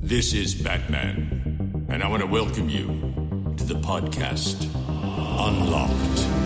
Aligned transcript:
This 0.00 0.32
is 0.32 0.54
Batman, 0.54 1.86
and 1.88 2.02
I 2.02 2.08
want 2.08 2.22
to 2.22 2.26
welcome 2.26 2.68
you 2.68 2.86
to 3.56 3.64
the 3.64 3.74
podcast 3.74 4.64
Unlocked. 4.88 6.37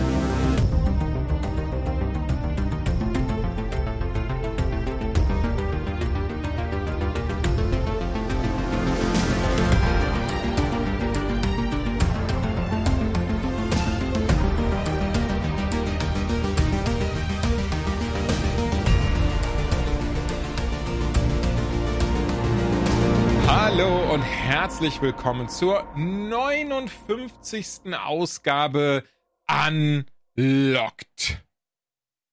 Herzlich 24.73 25.03
willkommen 25.03 25.47
zur 25.49 25.87
59. 25.95 27.93
Ausgabe 27.93 29.03
Unlocked. 29.47 31.43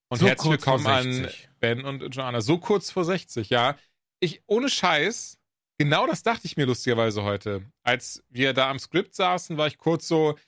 Und 0.09 0.19
So 0.19 0.27
herzlich 0.27 0.53
willkommen 0.53 0.87
an 0.87 1.13
60. 1.13 1.51
Ben 1.61 1.85
und 1.85 2.17
Joanna. 2.17 2.41
So 2.41 2.57
kurz 2.57 2.91
vor 2.91 3.05
60, 3.05 3.51
ja. 3.51 3.77
Ich, 4.21 4.43
ohne 4.47 4.71
Scheiß, 4.71 5.39
genau 5.77 6.07
das 6.07 6.23
dachte 6.23 6.47
ich 6.47 6.57
mir 6.57 6.65
lustigerweise 6.65 7.25
heute. 7.25 7.71
Als 7.83 8.25
wir 8.31 8.55
da 8.55 8.71
am 8.71 8.79
Skript 8.79 9.15
saßen, 9.15 9.59
war 9.59 9.67
ich 9.67 9.77
kurz 9.77 10.09
so, 10.09 10.39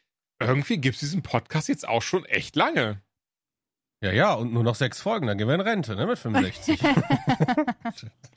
irgendwie 0.40 0.78
gibt 0.78 0.94
es 0.94 1.00
diesen 1.00 1.20
Podcast 1.20 1.68
jetzt 1.68 1.86
auch 1.86 2.00
schon 2.00 2.24
echt 2.24 2.56
lange. 2.56 3.02
Ja, 4.02 4.10
ja, 4.10 4.34
und 4.34 4.52
nur 4.52 4.64
noch 4.64 4.74
sechs 4.74 5.00
Folgen, 5.00 5.28
dann 5.28 5.38
gehen 5.38 5.46
wir 5.46 5.54
in 5.54 5.60
Rente, 5.60 5.94
ne, 5.94 6.06
mit 6.06 6.18
65. 6.18 6.80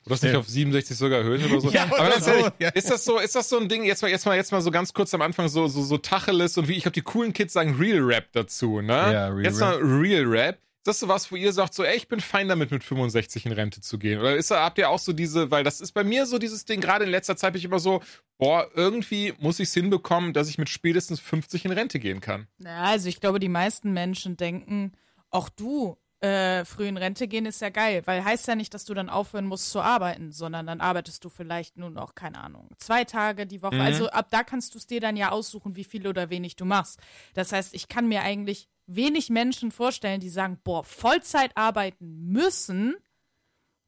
Du 0.04 0.10
hast 0.10 0.22
dich 0.22 0.36
auf 0.36 0.46
67 0.46 0.96
sogar 0.96 1.18
erhöht 1.18 1.44
oder 1.44 1.60
so. 1.60 1.70
Ja, 1.70 1.82
Aber 1.82 1.94
oder 1.98 2.10
ganz 2.10 2.24
so, 2.24 2.30
ehrlich, 2.30 2.52
ja. 2.60 2.68
ist 2.68 2.88
das 2.88 3.04
so, 3.04 3.18
ist 3.18 3.34
das 3.34 3.48
so 3.48 3.58
ein 3.58 3.68
Ding, 3.68 3.82
jetzt 3.82 4.00
mal, 4.00 4.08
jetzt 4.08 4.24
mal, 4.24 4.36
jetzt 4.36 4.52
mal 4.52 4.60
so 4.60 4.70
ganz 4.70 4.94
kurz 4.94 5.12
am 5.12 5.22
Anfang 5.22 5.48
so, 5.48 5.66
so, 5.66 5.82
so 5.82 5.98
Tacheles 5.98 6.56
und 6.56 6.68
wie, 6.68 6.74
ich 6.76 6.82
glaube, 6.82 6.94
die 6.94 7.02
coolen 7.02 7.32
Kids 7.32 7.52
sagen 7.52 7.76
Real 7.80 7.98
Rap 7.98 8.26
dazu, 8.30 8.80
ne? 8.80 8.92
Ja, 8.92 9.26
Real 9.26 9.42
jetzt 9.42 9.58
mal 9.58 9.74
Real 9.74 10.24
Rap. 10.24 10.58
Ist 10.86 10.86
das 10.86 11.00
so 11.00 11.08
was, 11.08 11.32
wo 11.32 11.34
ihr 11.34 11.52
sagt, 11.52 11.74
so, 11.74 11.82
ey, 11.82 11.96
ich 11.96 12.06
bin 12.06 12.20
fein 12.20 12.46
damit, 12.46 12.70
mit 12.70 12.84
65 12.84 13.44
in 13.46 13.50
Rente 13.50 13.80
zu 13.80 13.98
gehen? 13.98 14.20
Oder 14.20 14.36
ist 14.36 14.52
da, 14.52 14.62
habt 14.62 14.78
ihr 14.78 14.88
auch 14.88 15.00
so 15.00 15.12
diese, 15.12 15.50
weil 15.50 15.64
das 15.64 15.80
ist 15.80 15.90
bei 15.90 16.04
mir 16.04 16.26
so 16.26 16.38
dieses 16.38 16.64
Ding, 16.64 16.80
gerade 16.80 17.06
in 17.06 17.10
letzter 17.10 17.36
Zeit 17.36 17.54
bin 17.54 17.58
ich 17.58 17.64
immer 17.64 17.80
so, 17.80 18.02
boah, 18.38 18.68
irgendwie 18.76 19.34
muss 19.40 19.58
ich 19.58 19.66
es 19.66 19.74
hinbekommen, 19.74 20.32
dass 20.32 20.48
ich 20.48 20.58
mit 20.58 20.68
spätestens 20.68 21.18
50 21.18 21.64
in 21.64 21.72
Rente 21.72 21.98
gehen 21.98 22.20
kann. 22.20 22.46
Ja, 22.58 22.84
also 22.84 23.08
ich 23.08 23.18
glaube, 23.18 23.40
die 23.40 23.48
meisten 23.48 23.92
Menschen 23.92 24.36
denken, 24.36 24.92
auch 25.36 25.48
du 25.50 25.98
äh, 26.20 26.64
früh 26.64 26.86
in 26.86 26.96
Rente 26.96 27.28
gehen 27.28 27.44
ist 27.44 27.60
ja 27.60 27.68
geil, 27.68 28.02
weil 28.06 28.24
heißt 28.24 28.48
ja 28.48 28.54
nicht, 28.54 28.72
dass 28.72 28.86
du 28.86 28.94
dann 28.94 29.10
aufhören 29.10 29.44
musst 29.44 29.70
zu 29.70 29.80
arbeiten, 29.80 30.32
sondern 30.32 30.66
dann 30.66 30.80
arbeitest 30.80 31.22
du 31.24 31.28
vielleicht 31.28 31.76
nur 31.76 31.90
noch, 31.90 32.14
keine 32.14 32.38
Ahnung, 32.38 32.70
zwei 32.78 33.04
Tage 33.04 33.46
die 33.46 33.62
Woche. 33.62 33.74
Mhm. 33.74 33.80
Also 33.82 34.08
ab 34.08 34.28
da 34.30 34.42
kannst 34.42 34.74
du 34.74 34.78
es 34.78 34.86
dir 34.86 35.00
dann 35.00 35.16
ja 35.16 35.30
aussuchen, 35.30 35.76
wie 35.76 35.84
viel 35.84 36.06
oder 36.06 36.30
wenig 36.30 36.56
du 36.56 36.64
machst. 36.64 37.00
Das 37.34 37.52
heißt, 37.52 37.74
ich 37.74 37.88
kann 37.88 38.08
mir 38.08 38.22
eigentlich 38.22 38.68
wenig 38.86 39.28
Menschen 39.28 39.70
vorstellen, 39.70 40.20
die 40.20 40.30
sagen, 40.30 40.58
boah, 40.64 40.84
Vollzeit 40.84 41.54
arbeiten 41.54 42.28
müssen. 42.32 42.96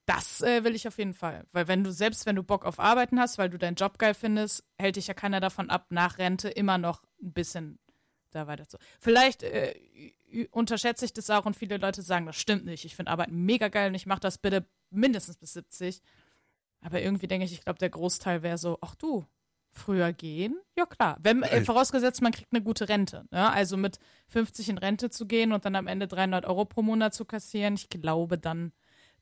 Das 0.04 0.42
äh, 0.42 0.64
will 0.64 0.74
ich 0.74 0.86
auf 0.86 0.98
jeden 0.98 1.14
Fall. 1.14 1.46
Weil 1.52 1.66
wenn 1.66 1.82
du, 1.82 1.92
selbst 1.92 2.26
wenn 2.26 2.36
du 2.36 2.42
Bock 2.42 2.66
auf 2.66 2.78
Arbeiten 2.78 3.18
hast, 3.18 3.38
weil 3.38 3.48
du 3.48 3.58
deinen 3.58 3.76
Job 3.76 3.98
geil 3.98 4.14
findest, 4.14 4.64
hält 4.78 4.96
dich 4.96 5.06
ja 5.06 5.14
keiner 5.14 5.40
davon 5.40 5.70
ab, 5.70 5.86
nach 5.90 6.18
Rente 6.18 6.50
immer 6.50 6.76
noch 6.76 7.04
ein 7.22 7.32
bisschen 7.32 7.78
da 8.30 8.46
weiter 8.46 8.68
zu. 8.68 8.76
Vielleicht 9.00 9.42
äh, 9.42 9.74
unterschätze 10.50 11.04
ich 11.04 11.12
das 11.12 11.30
auch 11.30 11.46
und 11.46 11.56
viele 11.56 11.78
Leute 11.78 12.02
sagen, 12.02 12.26
das 12.26 12.36
stimmt 12.36 12.64
nicht. 12.64 12.84
Ich 12.84 12.96
finde 12.96 13.10
Arbeiten 13.10 13.44
mega 13.44 13.68
geil 13.68 13.88
und 13.88 13.94
ich 13.94 14.06
mache 14.06 14.20
das 14.20 14.38
bitte 14.38 14.66
mindestens 14.90 15.36
bis 15.36 15.52
70. 15.54 16.02
Aber 16.80 17.00
irgendwie 17.00 17.26
denke 17.26 17.44
ich, 17.44 17.52
ich 17.52 17.64
glaube, 17.64 17.78
der 17.78 17.90
Großteil 17.90 18.42
wäre 18.42 18.58
so, 18.58 18.78
ach 18.80 18.94
du, 18.94 19.26
früher 19.72 20.12
gehen? 20.12 20.58
Ja 20.76 20.86
klar. 20.86 21.16
Wenn, 21.20 21.42
äh, 21.42 21.64
vorausgesetzt, 21.64 22.22
man 22.22 22.32
kriegt 22.32 22.52
eine 22.52 22.62
gute 22.62 22.88
Rente. 22.88 23.24
Ne? 23.30 23.50
Also 23.50 23.76
mit 23.76 23.98
50 24.28 24.68
in 24.68 24.78
Rente 24.78 25.10
zu 25.10 25.26
gehen 25.26 25.52
und 25.52 25.64
dann 25.64 25.76
am 25.76 25.86
Ende 25.86 26.08
300 26.08 26.46
Euro 26.46 26.64
pro 26.64 26.82
Monat 26.82 27.14
zu 27.14 27.24
kassieren, 27.24 27.74
ich 27.74 27.88
glaube 27.88 28.38
dann, 28.38 28.72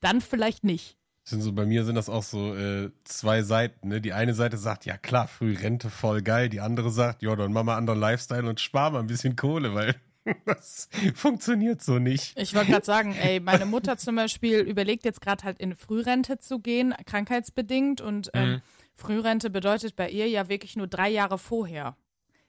dann 0.00 0.20
vielleicht 0.20 0.64
nicht. 0.64 0.96
sind 1.24 1.42
so, 1.42 1.52
bei 1.52 1.66
mir 1.66 1.84
sind 1.84 1.94
das 1.94 2.08
auch 2.08 2.22
so 2.22 2.54
äh, 2.54 2.90
zwei 3.04 3.42
Seiten, 3.42 3.88
ne? 3.88 4.00
Die 4.00 4.12
eine 4.12 4.34
Seite 4.34 4.58
sagt, 4.58 4.86
ja 4.86 4.96
klar, 4.96 5.28
früh 5.28 5.54
Rente 5.54 5.90
voll 5.90 6.22
geil, 6.22 6.48
die 6.48 6.60
andere 6.60 6.90
sagt, 6.90 7.22
ja, 7.22 7.34
dann 7.36 7.52
mach 7.52 7.64
mal 7.64 7.76
anderen 7.76 8.00
Lifestyle 8.00 8.48
und 8.48 8.60
spar 8.60 8.90
mal 8.90 9.00
ein 9.00 9.06
bisschen 9.06 9.36
Kohle, 9.36 9.74
weil 9.74 9.94
das 10.44 10.88
funktioniert 11.14 11.82
so 11.82 11.98
nicht. 11.98 12.38
Ich 12.38 12.54
wollte 12.54 12.72
gerade 12.72 12.84
sagen, 12.86 13.14
ey, 13.14 13.40
meine 13.40 13.66
Mutter 13.66 13.96
zum 13.96 14.16
Beispiel 14.16 14.58
überlegt 14.60 15.04
jetzt 15.04 15.20
gerade 15.20 15.44
halt 15.44 15.58
in 15.58 15.74
Frührente 15.74 16.38
zu 16.38 16.58
gehen, 16.58 16.94
krankheitsbedingt. 17.06 18.00
Und 18.00 18.30
ähm, 18.34 18.46
Mhm. 18.54 18.62
Frührente 18.94 19.50
bedeutet 19.50 19.94
bei 19.96 20.08
ihr 20.10 20.28
ja 20.28 20.48
wirklich 20.48 20.74
nur 20.76 20.86
drei 20.86 21.08
Jahre 21.10 21.38
vorher. 21.38 21.96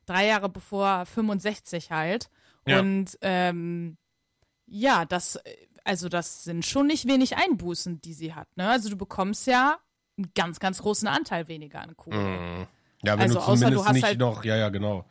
Drei 0.05 0.27
Jahre 0.27 0.49
bevor 0.49 1.05
65 1.05 1.91
halt. 1.91 2.29
Ja. 2.65 2.79
Und 2.79 3.17
ähm, 3.21 3.97
ja, 4.65 5.05
das, 5.05 5.39
also 5.83 6.07
das 6.09 6.43
sind 6.45 6.65
schon 6.65 6.87
nicht 6.87 7.07
wenig 7.07 7.37
Einbußen, 7.37 8.01
die 8.01 8.13
sie 8.13 8.33
hat. 8.33 8.47
Ne? 8.57 8.69
Also 8.69 8.89
du 8.89 8.95
bekommst 8.97 9.47
ja 9.47 9.77
einen 10.17 10.31
ganz, 10.35 10.59
ganz 10.59 10.81
großen 10.81 11.07
Anteil 11.07 11.47
weniger 11.47 11.81
an 11.81 11.95
Kohle. 11.97 12.67
Ja, 13.03 13.13
wenn 13.13 13.19
Also 13.21 13.35
du 13.35 13.39
außer 13.41 13.51
du 13.51 13.57
zumindest 13.59 13.85
hast 13.87 13.93
nicht 13.93 14.03
halt- 14.05 14.19
noch, 14.19 14.43
ja, 14.45 14.55
ja, 14.55 14.69
genau. 14.69 15.05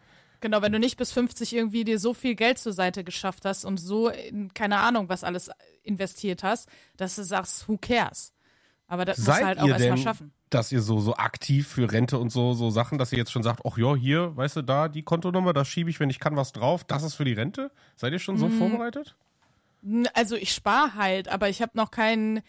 Genau, 0.46 0.62
wenn 0.62 0.70
du 0.70 0.78
nicht 0.78 0.96
bis 0.96 1.10
50 1.10 1.56
irgendwie 1.56 1.82
dir 1.82 1.98
so 1.98 2.14
viel 2.14 2.36
Geld 2.36 2.60
zur 2.60 2.72
Seite 2.72 3.02
geschafft 3.02 3.44
hast 3.44 3.64
und 3.64 3.78
so 3.78 4.10
in 4.10 4.54
keine 4.54 4.78
Ahnung, 4.78 5.08
was 5.08 5.24
alles 5.24 5.50
investiert 5.82 6.44
hast, 6.44 6.68
dass 6.96 7.16
du 7.16 7.24
sagst, 7.24 7.68
who 7.68 7.76
cares? 7.78 8.32
Aber 8.86 9.04
das 9.04 9.18
musst 9.18 9.26
Seid 9.26 9.40
du 9.42 9.46
halt 9.46 9.58
auch 9.58 9.68
erstmal 9.68 9.96
schaffen. 9.98 10.32
dass 10.50 10.70
ihr 10.70 10.82
so, 10.82 11.00
so 11.00 11.16
aktiv 11.16 11.66
für 11.66 11.90
Rente 11.90 12.16
und 12.20 12.30
so, 12.30 12.52
so 12.52 12.70
Sachen, 12.70 12.96
dass 12.96 13.10
ihr 13.10 13.18
jetzt 13.18 13.32
schon 13.32 13.42
sagt, 13.42 13.62
ach 13.68 13.76
ja, 13.76 13.96
hier, 13.96 14.36
weißt 14.36 14.54
du, 14.54 14.62
da, 14.62 14.86
die 14.86 15.02
Kontonummer, 15.02 15.52
da 15.52 15.64
schiebe 15.64 15.90
ich, 15.90 15.98
wenn 15.98 16.10
ich 16.10 16.20
kann, 16.20 16.36
was 16.36 16.52
drauf, 16.52 16.84
das 16.84 17.02
ist 17.02 17.14
für 17.16 17.24
die 17.24 17.32
Rente? 17.32 17.72
Seid 17.96 18.12
ihr 18.12 18.20
schon 18.20 18.38
so 18.38 18.46
Mhm. 18.46 18.52
vorbereitet? 18.52 19.16
Also 20.14 20.36
ich 20.36 20.52
spare 20.52 20.94
halt, 20.94 21.26
aber 21.26 21.48
ich 21.48 21.60
habe 21.60 21.72
noch 21.74 21.90
kein 21.90 22.40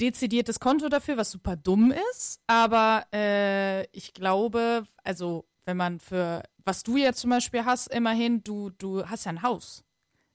dezidiertes 0.00 0.60
Konto 0.60 0.88
dafür, 0.88 1.18
was 1.18 1.30
super 1.30 1.56
dumm 1.56 1.92
ist. 2.10 2.40
Aber 2.46 3.04
äh, 3.12 3.84
ich 3.92 4.14
glaube, 4.14 4.86
also 5.02 5.44
wenn 5.64 5.76
man 5.76 6.00
für, 6.00 6.42
was 6.64 6.82
du 6.82 6.96
jetzt 6.96 7.20
zum 7.20 7.30
Beispiel 7.30 7.64
hast, 7.64 7.88
immerhin, 7.88 8.42
du, 8.44 8.70
du 8.70 9.06
hast 9.06 9.24
ja 9.24 9.32
ein 9.32 9.42
Haus. 9.42 9.84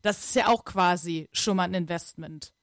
Das 0.02 0.24
ist 0.26 0.36
ja 0.36 0.48
auch 0.48 0.64
quasi 0.66 1.28
schon 1.32 1.58
mal 1.58 1.64
ein 1.64 1.74
Investment. 1.74 2.54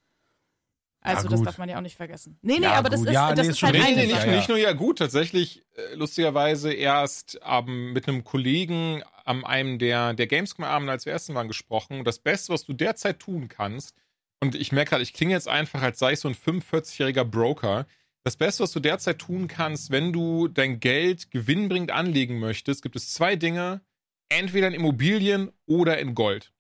Also 1.00 1.25
Ja, 1.25 1.28
das 1.31 1.43
darf 1.43 1.59
man 1.59 1.69
ja 1.69 1.76
auch 1.76 1.82
nicht 1.82 1.97
vergessen. 1.97 2.38
Nee, 2.43 2.59
nee, 2.59 2.65
Ja, 2.65 2.72
aber 2.72 2.88
das 2.88 3.00
gut. 3.00 3.09
ist, 3.09 3.15
Ja, 3.15 3.34
das 3.34 3.44
nee, 3.47 3.50
ist 3.50 3.56
ist 3.59 3.62
halt 3.62 3.75
Nee, 3.75 3.81
eine 3.82 3.97
nee, 3.97 4.06
nicht, 4.12 4.26
nicht 4.26 4.49
nur 4.49 4.59
ja 4.59 4.72
gut, 4.72 4.99
tatsächlich 4.99 5.65
äh, 5.76 5.94
lustigerweise 5.94 6.72
erst 6.72 7.38
ähm, 7.44 7.93
mit 7.93 8.09
einem 8.09 8.25
Kollegen 8.25 9.03
am 9.25 9.44
einem 9.44 9.78
der, 9.78 10.15
der 10.15 10.26
Gamescom-Abende, 10.26 10.91
als 10.93 11.06
wir 11.06 11.12
essen 11.12 11.34
waren, 11.34 11.49
gesprochen. 11.49 12.05
Das 12.05 12.19
Beste, 12.19 12.53
was 12.53 12.65
du 12.65 12.72
derzeit 12.72 13.21
tun 13.21 13.49
kannst, 13.49 13.94
und 14.41 14.55
ich 14.55 14.72
merke 14.72 14.91
gerade, 14.91 15.03
ich 15.03 15.15
klinge 15.15 15.32
jetzt 15.32 15.49
einfach, 15.49 15.81
als 15.82 15.99
sei 15.99 16.12
ich 16.12 16.21
so 16.21 16.28
ein 16.28 16.34
45-jähriger 16.34 17.25
Broker. 17.25 17.87
Das 18.26 18.37
Beste, 18.37 18.64
was 18.64 18.72
du 18.72 18.81
derzeit 18.81 19.20
tun 19.20 19.47
kannst, 19.47 19.92
wenn 19.92 20.12
du 20.12 20.48
dein 20.48 20.81
Geld 20.81 21.31
gewinnbringend 21.31 21.92
anlegen 21.92 22.41
möchtest, 22.41 22.82
gibt 22.82 22.97
es 22.97 23.12
zwei 23.14 23.37
Dinge. 23.37 23.82
Entweder 24.28 24.66
in 24.66 24.75
Immobilien 24.75 25.53
oder 25.66 25.98
in 26.00 26.16
Gold. 26.16 26.53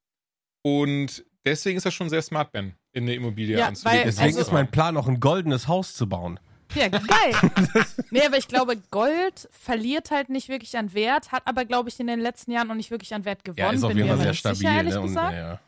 Und 0.62 1.24
deswegen 1.44 1.76
ist 1.76 1.84
das 1.84 1.92
schon 1.92 2.08
sehr 2.08 2.22
smart, 2.22 2.52
Ben, 2.52 2.76
in 2.92 3.02
eine 3.02 3.14
Immobilie 3.14 3.58
Ja, 3.58 3.66
anzulegen. 3.66 3.98
weil- 3.98 4.04
Deswegen 4.06 4.26
Also- 4.28 4.40
ist 4.42 4.52
mein 4.52 4.70
Plan, 4.70 4.96
auch 4.96 5.08
ein 5.08 5.18
goldenes 5.18 5.66
Haus 5.66 5.94
zu 5.94 6.08
bauen. 6.08 6.38
Ja, 6.76 6.86
geil. 6.86 7.00
nee, 8.12 8.24
aber 8.24 8.38
ich 8.38 8.46
glaube, 8.46 8.76
Gold 8.92 9.48
verliert 9.50 10.12
halt 10.12 10.28
nicht 10.28 10.48
wirklich 10.48 10.76
an 10.78 10.94
Wert, 10.94 11.32
hat 11.32 11.42
aber, 11.46 11.64
glaube 11.64 11.88
ich, 11.88 11.98
in 11.98 12.06
den 12.06 12.20
letzten 12.20 12.52
Jahren 12.52 12.68
noch 12.68 12.76
nicht 12.76 12.92
wirklich 12.92 13.12
an 13.12 13.24
Wert 13.24 13.44
gewonnen. 13.44 13.58
Ja, 13.58 13.72
ist 13.72 13.82
auf 13.82 13.92
jeden 13.92 14.06
Fall 14.06 14.18
sehr 14.18 14.34
stabil, 14.34 14.56
sicher, 14.56 14.72
ehrlich 14.72 14.94
ne? 14.94 15.00
Und, 15.00 15.06
gesagt. 15.08 15.32
ja, 15.32 15.38
ja. 15.48 15.60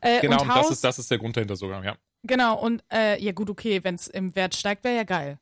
Äh, 0.00 0.20
Genau, 0.20 0.36
und 0.36 0.42
und 0.42 0.48
das 0.48 0.56
Haus, 0.56 0.70
ist, 0.70 0.84
das 0.84 0.98
ist 1.00 1.10
der 1.10 1.18
Grund 1.18 1.36
dahinter 1.36 1.56
sogar, 1.56 1.84
ja. 1.84 1.96
Genau, 2.22 2.58
und 2.60 2.82
äh, 2.92 3.22
ja 3.22 3.32
gut, 3.32 3.48
okay, 3.50 3.82
wenn 3.82 3.94
es 3.94 4.06
im 4.08 4.34
Wert 4.36 4.54
steigt, 4.54 4.84
wäre 4.84 4.96
ja 4.96 5.04
geil. 5.04 5.38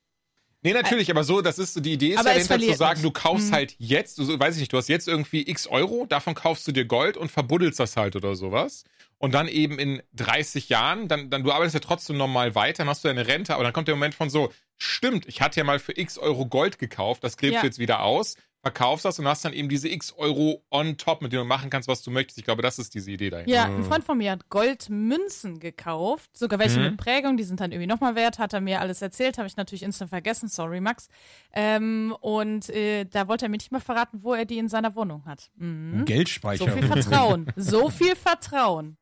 Nee, 0.62 0.72
natürlich, 0.72 1.08
aber 1.10 1.22
so, 1.22 1.40
das 1.40 1.58
ist 1.60 1.74
so, 1.74 1.80
die 1.80 1.92
Idee 1.92 2.08
ist 2.10 2.18
Aber 2.18 2.30
ja 2.30 2.34
dahinter 2.34 2.58
zu 2.58 2.74
sagen, 2.76 3.00
nicht. 3.00 3.04
du 3.04 3.12
kaufst 3.12 3.50
Mhm. 3.50 3.54
halt 3.54 3.74
jetzt, 3.78 4.18
du, 4.18 4.24
so- 4.24 4.40
weiß 4.40 4.56
ich 4.56 4.60
nicht, 4.60 4.72
du 4.72 4.76
hast 4.76 4.88
jetzt 4.88 5.06
irgendwie 5.06 5.48
x 5.48 5.68
Euro, 5.68 6.04
davon 6.08 6.34
kaufst 6.34 6.66
du 6.66 6.72
dir 6.72 6.84
Gold 6.84 7.16
und 7.16 7.30
verbuddelst 7.30 7.78
das 7.78 7.96
halt 7.96 8.16
oder 8.16 8.34
sowas. 8.34 8.82
Und 9.18 9.34
dann 9.34 9.46
eben 9.46 9.78
in 9.78 10.02
30 10.14 10.68
Jahren, 10.68 11.06
dann, 11.06 11.30
dann 11.30 11.44
du 11.44 11.52
arbeitest 11.52 11.74
ja 11.74 11.80
trotzdem 11.80 12.16
normal 12.16 12.56
weiter, 12.56 12.78
dann 12.78 12.88
hast 12.88 13.04
du 13.04 13.08
deine 13.08 13.26
Rente, 13.28 13.54
aber 13.54 13.62
dann 13.64 13.72
kommt 13.72 13.86
der 13.88 13.94
Moment 13.94 14.14
von 14.16 14.30
so, 14.30 14.52
stimmt, 14.78 15.26
ich 15.26 15.40
hatte 15.40 15.58
ja 15.60 15.64
mal 15.64 15.78
für 15.78 15.96
x 15.96 16.18
Euro 16.18 16.46
Gold 16.46 16.78
gekauft, 16.80 17.22
das 17.22 17.36
gräbst 17.36 17.54
Ja. 17.54 17.60
du 17.60 17.66
jetzt 17.68 17.78
wieder 17.78 18.02
aus, 18.02 18.36
verkaufst 18.68 19.04
das 19.04 19.18
und 19.18 19.26
hast 19.26 19.44
dann 19.44 19.52
eben 19.54 19.68
diese 19.68 19.88
x 19.88 20.12
Euro 20.16 20.62
on 20.70 20.96
top, 20.98 21.22
mit 21.22 21.32
denen 21.32 21.42
du 21.42 21.48
machen 21.48 21.70
kannst, 21.70 21.88
was 21.88 22.02
du 22.02 22.10
möchtest. 22.10 22.38
Ich 22.38 22.44
glaube, 22.44 22.60
das 22.62 22.78
ist 22.78 22.94
diese 22.94 23.10
Idee 23.10 23.30
dahinter. 23.30 23.50
Ja, 23.50 23.64
ein 23.64 23.82
Freund 23.84 24.04
von 24.04 24.18
mir 24.18 24.30
hat 24.32 24.48
Goldmünzen 24.50 25.58
gekauft, 25.58 26.36
sogar 26.36 26.58
welche 26.58 26.78
Mhm. 26.78 26.84
mit 26.86 26.96
Prägung, 26.98 27.36
die 27.36 27.44
sind 27.44 27.60
dann 27.60 27.72
irgendwie 27.72 27.86
nochmal 27.86 28.14
wert, 28.14 28.38
hat 28.38 28.52
er 28.52 28.60
mir 28.60 28.80
alles 28.80 29.00
erzählt, 29.02 29.38
habe 29.38 29.46
ich 29.48 29.56
natürlich 29.56 29.82
instant 29.82 30.10
vergessen, 30.10 30.48
sorry 30.48 30.80
Max. 30.80 31.08
Ähm, 31.52 32.14
und 32.20 32.68
äh, 32.70 33.04
da 33.04 33.26
wollte 33.28 33.46
er 33.46 33.48
mir 33.48 33.56
nicht 33.56 33.72
mal 33.72 33.80
verraten, 33.80 34.22
wo 34.22 34.34
er 34.34 34.44
die 34.44 34.58
in 34.58 34.68
seiner 34.68 34.94
Wohnung 34.94 35.24
hat. 35.24 35.50
Mhm. 35.56 36.04
Geldspeicher. 36.04 36.64
So 36.66 36.70
viel 36.70 36.86
Vertrauen, 36.86 37.46
so 37.56 37.88
viel 37.90 38.14
Vertrauen. 38.16 38.96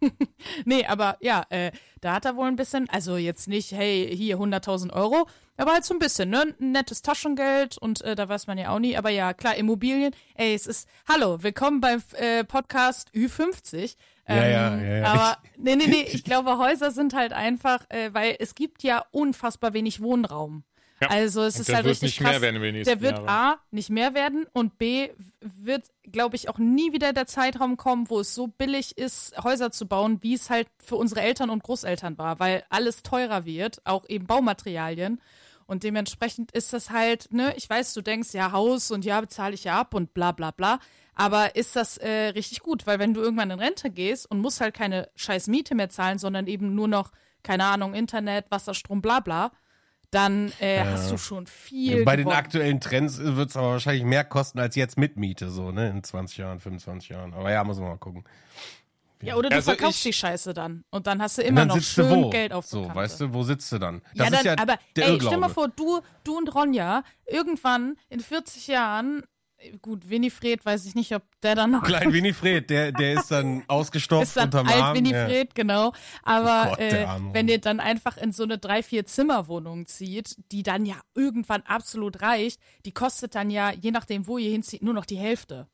Nee, 0.64 0.84
aber 0.86 1.16
ja, 1.20 1.44
äh, 1.50 1.70
da 2.00 2.14
hat 2.14 2.24
er 2.24 2.34
wohl 2.36 2.48
ein 2.48 2.56
bisschen, 2.56 2.88
also 2.90 3.16
jetzt 3.16 3.46
nicht, 3.46 3.70
hey, 3.70 4.10
hier 4.12 4.36
100.000 4.38 4.92
Euro, 4.92 5.28
aber 5.62 5.74
halt 5.74 5.84
so 5.84 5.94
ein 5.94 6.00
bisschen, 6.00 6.28
ne? 6.28 6.54
Ein 6.60 6.72
nettes 6.72 7.02
Taschengeld 7.02 7.78
und 7.78 8.02
äh, 8.02 8.16
da 8.16 8.28
weiß 8.28 8.48
man 8.48 8.58
ja 8.58 8.70
auch 8.70 8.80
nie. 8.80 8.96
Aber 8.96 9.10
ja, 9.10 9.32
klar, 9.32 9.54
Immobilien. 9.54 10.12
Ey, 10.34 10.54
es 10.54 10.66
ist, 10.66 10.88
hallo, 11.08 11.42
willkommen 11.42 11.80
beim 11.80 12.02
äh, 12.14 12.42
Podcast 12.42 13.10
Ü50. 13.14 13.94
Ja, 14.28 14.34
ja, 14.34 14.76
ja, 14.76 14.96
ja. 14.96 15.04
Aber 15.04 15.38
nee, 15.56 15.76
nee, 15.76 15.86
nee, 15.86 16.08
ich 16.10 16.24
glaube, 16.24 16.58
Häuser 16.58 16.90
sind 16.90 17.14
halt 17.14 17.32
einfach, 17.32 17.88
äh, 17.90 18.12
weil 18.12 18.36
es 18.40 18.56
gibt 18.56 18.82
ja 18.82 19.04
unfassbar 19.12 19.72
wenig 19.72 20.02
Wohnraum. 20.02 20.64
Ja. 21.00 21.08
Also 21.10 21.42
es 21.42 21.54
Und 21.54 21.60
ist 21.60 21.68
der 21.68 21.76
halt 21.76 21.84
wird 21.84 21.92
richtig 22.02 22.20
nicht 22.20 22.28
krass. 22.28 22.40
der 22.40 23.00
wird 23.00 23.18
Jahren. 23.18 23.28
A, 23.28 23.60
nicht 23.70 23.90
mehr 23.90 24.14
werden 24.14 24.46
und 24.52 24.78
B, 24.78 25.10
wird, 25.40 25.84
glaube 26.10 26.34
ich, 26.34 26.48
auch 26.48 26.58
nie 26.58 26.92
wieder 26.92 27.12
der 27.12 27.26
Zeitraum 27.26 27.76
kommen, 27.76 28.10
wo 28.10 28.20
es 28.20 28.34
so 28.34 28.48
billig 28.48 28.98
ist, 28.98 29.36
Häuser 29.42 29.70
zu 29.70 29.86
bauen, 29.86 30.18
wie 30.22 30.34
es 30.34 30.50
halt 30.50 30.68
für 30.78 30.96
unsere 30.96 31.20
Eltern 31.22 31.50
und 31.50 31.62
Großeltern 31.62 32.18
war, 32.18 32.40
weil 32.40 32.64
alles 32.68 33.02
teurer 33.02 33.44
wird, 33.44 33.80
auch 33.84 34.08
eben 34.08 34.26
Baumaterialien. 34.26 35.20
Und 35.72 35.84
dementsprechend 35.84 36.52
ist 36.52 36.74
das 36.74 36.90
halt, 36.90 37.32
ne, 37.32 37.54
ich 37.56 37.68
weiß, 37.68 37.94
du 37.94 38.02
denkst, 38.02 38.34
ja, 38.34 38.52
Haus 38.52 38.90
und 38.90 39.06
ja, 39.06 39.18
bezahle 39.22 39.54
ich 39.54 39.64
ja 39.64 39.80
ab 39.80 39.94
und 39.94 40.12
bla 40.12 40.32
bla 40.32 40.50
bla. 40.50 40.78
Aber 41.14 41.56
ist 41.56 41.76
das 41.76 41.96
äh, 41.96 42.28
richtig 42.34 42.60
gut? 42.60 42.86
Weil 42.86 42.98
wenn 42.98 43.14
du 43.14 43.22
irgendwann 43.22 43.50
in 43.50 43.58
Rente 43.58 43.88
gehst 43.88 44.30
und 44.30 44.40
musst 44.40 44.60
halt 44.60 44.74
keine 44.74 45.08
scheiß 45.16 45.46
Miete 45.46 45.74
mehr 45.74 45.88
zahlen, 45.88 46.18
sondern 46.18 46.46
eben 46.46 46.74
nur 46.74 46.88
noch, 46.88 47.10
keine 47.42 47.64
Ahnung, 47.64 47.94
Internet, 47.94 48.50
Wasser, 48.50 48.74
Strom, 48.74 49.00
bla 49.00 49.20
bla, 49.20 49.50
dann 50.10 50.52
äh, 50.60 50.84
hast 50.84 51.10
du 51.10 51.16
schon 51.16 51.46
viel. 51.46 52.04
Bei 52.04 52.16
den 52.16 52.26
gewonnen. 52.26 52.38
aktuellen 52.38 52.80
Trends 52.80 53.18
wird 53.18 53.48
es 53.48 53.56
aber 53.56 53.70
wahrscheinlich 53.70 54.04
mehr 54.04 54.24
kosten 54.24 54.58
als 54.58 54.76
jetzt 54.76 54.98
mit 54.98 55.16
Miete, 55.16 55.48
so, 55.48 55.72
ne? 55.72 55.88
In 55.88 56.04
20 56.04 56.36
Jahren, 56.36 56.60
25 56.60 57.08
Jahren. 57.08 57.32
Aber 57.32 57.50
ja, 57.50 57.64
muss 57.64 57.78
man 57.78 57.88
mal 57.88 57.96
gucken. 57.96 58.24
Ja, 59.22 59.36
oder 59.36 59.48
du 59.50 59.56
Also 59.56 59.70
verkaufst 59.70 59.98
ich- 59.98 60.02
die 60.02 60.12
Scheiße 60.12 60.52
dann. 60.54 60.84
Und 60.90 61.06
dann 61.06 61.22
hast 61.22 61.38
du 61.38 61.42
immer 61.42 61.64
noch 61.64 61.80
schön? 61.80 62.30
Geld 62.30 62.52
auf 62.52 62.66
So, 62.66 62.92
weißt 62.94 63.20
du, 63.20 63.32
wo 63.32 63.42
sitzt 63.42 63.70
du 63.72 63.78
dann? 63.78 64.02
Ja, 64.14 64.24
Das 64.24 64.30
dann, 64.30 64.34
ist 64.38 64.44
ja 64.44 64.52
aber 64.58 64.78
der 64.96 65.04
ey, 65.04 65.10
Irrglaube. 65.12 65.24
stell 65.26 65.38
mal 65.40 65.48
vor, 65.48 65.68
du, 65.68 66.00
du 66.24 66.36
und 66.38 66.54
Ronja, 66.54 67.04
irgendwann 67.26 67.96
in 68.08 68.20
40 68.20 68.66
Jahren, 68.66 69.22
gut, 69.80 70.10
Winifred, 70.10 70.66
weiß 70.66 70.86
ich 70.86 70.96
nicht, 70.96 71.14
ob 71.14 71.22
der 71.42 71.54
dann 71.54 71.70
noch 71.70 71.84
Klein 71.84 72.12
Winifred, 72.12 72.68
der, 72.68 72.90
der 72.90 73.12
ist 73.14 73.30
dann 73.30 73.62
ausgestopft 73.68 74.24
ist 74.24 74.36
dann 74.36 74.46
unterm 74.46 74.66
alt 74.66 74.82
Arm. 74.82 74.96
Winifred, 74.96 75.54
genau. 75.54 75.92
Aber 76.24 76.64
Oh 76.66 76.70
Gott, 76.70 76.80
äh, 76.80 77.06
wenn 77.32 77.46
ihr 77.48 77.60
dann 77.60 77.78
einfach 77.78 78.16
in 78.16 78.32
so 78.32 78.42
eine 78.42 78.58
drei, 78.58 78.82
vier 78.82 79.06
Zimmerwohnung 79.06 79.86
zieht, 79.86 80.36
die 80.50 80.64
dann 80.64 80.84
ja 80.84 80.96
irgendwann 81.14 81.62
absolut 81.62 82.22
reicht, 82.22 82.60
die 82.84 82.90
kostet 82.92 83.36
dann 83.36 83.50
ja, 83.50 83.70
je 83.70 83.92
nachdem, 83.92 84.26
wo 84.26 84.36
ihr 84.38 84.50
hinzieht, 84.50 84.82
nur 84.82 84.94
noch 84.94 85.04
die 85.06 85.16
Hälfte. 85.16 85.68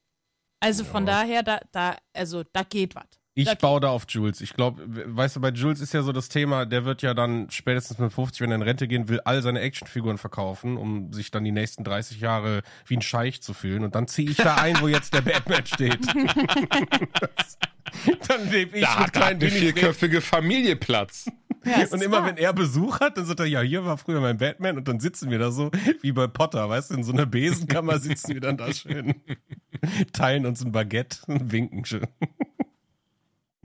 Also 0.61 0.83
von 0.85 1.07
daher, 1.07 1.43
da, 1.45 1.61
da, 1.73 1.97
also 2.13 2.43
da 2.53 2.65
geht 2.65 2.95
was. 2.97 3.05
Ich 3.41 3.59
baue 3.59 3.81
da 3.81 3.89
auf 3.91 4.05
Jules. 4.09 4.41
Ich 4.41 4.53
glaube, 4.55 4.83
weißt 4.87 5.37
du, 5.37 5.41
bei 5.41 5.51
Jules 5.51 5.81
ist 5.81 5.95
ja 5.95 6.03
so 6.03 6.13
das 6.13 6.29
Thema, 6.29 6.67
der 6.67 6.85
wird 6.85 7.03
ja 7.03 7.15
dann 7.15 7.49
spätestens 7.51 7.99
mit 7.99 8.13
50, 8.13 8.41
wenn 8.41 8.51
er 8.51 8.57
in 8.57 8.63
Rente 8.63 8.89
gehen 8.89 9.09
will, 9.09 9.21
all 9.21 9.43
seine 9.43 9.61
Actionfiguren 9.61 10.19
verkaufen, 10.19 10.77
um 10.77 11.13
sich 11.13 11.31
dann 11.31 11.45
die 11.45 11.53
nächsten 11.53 11.85
30 11.85 12.21
Jahre 12.21 12.63
wie 12.87 12.97
ein 12.97 13.03
Scheich 13.03 13.41
zu 13.41 13.55
fühlen. 13.55 13.85
Und 13.85 13.95
dann 13.95 14.09
ziehe 14.09 14.31
ich 14.31 14.37
da 14.39 14.57
ein, 14.57 14.81
wo 14.81 14.89
jetzt 14.89 15.15
der 15.15 15.21
Batman 15.23 15.65
steht. 15.67 15.99
Das- 17.21 17.59
dann 18.29 18.51
lebe 18.51 18.79
ich 18.79 18.85
Da 18.85 19.01
mit 19.01 19.13
kleinen 19.13 19.41
eine 19.41 19.51
vierköpfige 19.51 20.21
Familie 20.21 20.77
Platz. 20.77 21.31
Ja, 21.65 21.87
Und 21.91 22.03
immer 22.03 22.19
wahr. 22.19 22.27
wenn 22.27 22.37
er 22.37 22.53
Besuch 22.53 23.01
hat, 23.01 23.17
dann 23.19 23.25
sagt 23.27 23.41
er, 23.41 23.47
ja, 23.47 23.61
hier 23.63 23.85
war 23.85 23.99
früher 23.99 24.21
mein 24.21 24.37
Batman 24.39 24.77
und 24.79 24.87
dann 24.89 25.01
sitzen 25.01 25.31
wir 25.31 25.39
da 25.39 25.51
so 25.51 25.71
wie 26.03 26.13
bei 26.13 26.27
Potter, 26.27 26.69
weißt 26.69 26.91
du, 26.91 26.95
in 26.95 27.03
so 27.03 27.13
einer 27.13 27.27
Besenkammer 27.27 27.99
sitzen 27.99 28.35
wir 28.35 28.41
dann 28.41 28.57
da 28.57 28.73
schön, 28.73 29.15
teilen 30.13 30.47
uns 30.47 30.65
ein 30.65 30.71
Baguette 30.73 31.19
und 31.27 31.51
winken 31.51 31.85
schön. 31.85 32.07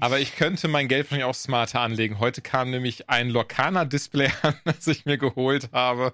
Aber 0.04 0.20
ich 0.20 0.36
könnte 0.36 0.68
mein 0.68 0.90
Geld 0.90 1.06
wahrscheinlich 1.06 1.24
auch 1.24 1.34
smarter 1.34 1.80
anlegen. 1.80 2.20
Heute 2.20 2.42
kam 2.42 2.70
nämlich 2.72 3.10
ein 3.10 3.30
Lorcaner-Display 3.30 4.30
an, 4.42 4.54
das 4.66 4.86
ich 4.88 5.06
mir 5.06 5.18
geholt 5.18 5.70
habe. 5.72 6.14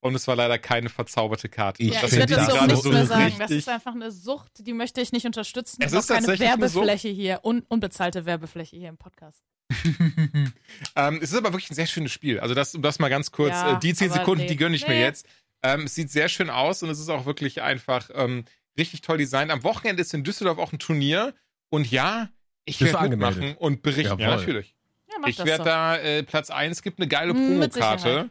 Und 0.00 0.14
es 0.14 0.26
war 0.26 0.34
leider 0.34 0.58
keine 0.58 0.88
verzauberte 0.88 1.50
Karte. 1.50 1.82
Ich 1.82 1.92
Ja, 1.92 2.00
Das 2.00 2.12
ich 2.12 2.18
werde 2.18 2.36
das 2.36 2.48
gerade 2.48 2.68
nichts 2.68 2.82
so 2.84 2.90
mehr 2.90 3.04
sagen. 3.04 3.34
Das 3.38 3.50
ist 3.50 3.68
einfach 3.68 3.94
eine 3.94 4.10
Sucht, 4.10 4.66
die 4.66 4.72
möchte 4.72 5.02
ich 5.02 5.12
nicht 5.12 5.26
unterstützen. 5.26 5.82
Es 5.82 5.92
ist 5.92 6.10
auch 6.10 6.14
keine. 6.14 6.38
Werbefläche 6.38 7.08
hier, 7.08 7.40
un 7.44 7.62
unbezahlte 7.68 8.24
Werbefläche 8.24 8.76
hier 8.76 8.88
im 8.88 8.96
Podcast. 8.96 9.42
Ähm, 10.96 11.20
es 11.22 11.32
ist 11.32 11.36
aber 11.36 11.52
wirklich 11.52 11.70
ein 11.70 11.74
sehr 11.74 11.86
schönes 11.86 12.12
Spiel. 12.12 12.40
Also 12.40 12.54
das, 12.54 12.72
das 12.78 12.98
mal 12.98 13.08
ganz 13.08 13.30
kurz, 13.30 13.52
Ja, 13.52 13.76
äh, 13.76 13.78
die 13.78 13.94
10 13.94 14.10
aber 14.10 14.20
Sekunden, 14.20 14.42
nee. 14.44 14.48
die 14.48 14.56
gönne 14.56 14.74
ich 14.76 14.86
mir 14.88 14.94
Nee. 14.94 15.02
jetzt. 15.02 15.26
Ähm, 15.62 15.82
es 15.84 15.94
sieht 15.94 16.10
sehr 16.10 16.28
schön 16.28 16.50
aus 16.50 16.82
und 16.82 16.90
es 16.90 16.98
ist 16.98 17.08
auch 17.08 17.24
wirklich 17.26 17.62
einfach 17.62 18.10
ähm, 18.14 18.44
richtig 18.78 19.02
toll 19.02 19.18
designt. 19.18 19.50
Am 19.50 19.62
Wochenende 19.64 20.00
ist 20.02 20.12
in 20.14 20.24
Düsseldorf 20.24 20.58
auch 20.58 20.72
ein 20.72 20.78
Turnier 20.78 21.34
und 21.70 21.90
ja, 21.90 22.28
ich 22.64 22.80
werde 22.80 23.08
mitmachen 23.08 23.34
angemeldet? 23.34 23.60
und 23.60 23.82
berichten. 23.82 24.18
Ja, 24.18 24.36
natürlich. 24.36 24.74
Ja, 25.10 25.16
mach 25.20 25.28
Ich 25.28 25.44
werde 25.44 25.64
da 25.64 25.96
äh, 25.96 26.22
Platz 26.22 26.50
1, 26.50 26.78
es 26.78 26.82
gibt 26.82 26.98
eine 26.98 27.08
geile 27.08 27.34
mit 27.34 27.72
Promokarte. 27.72 28.30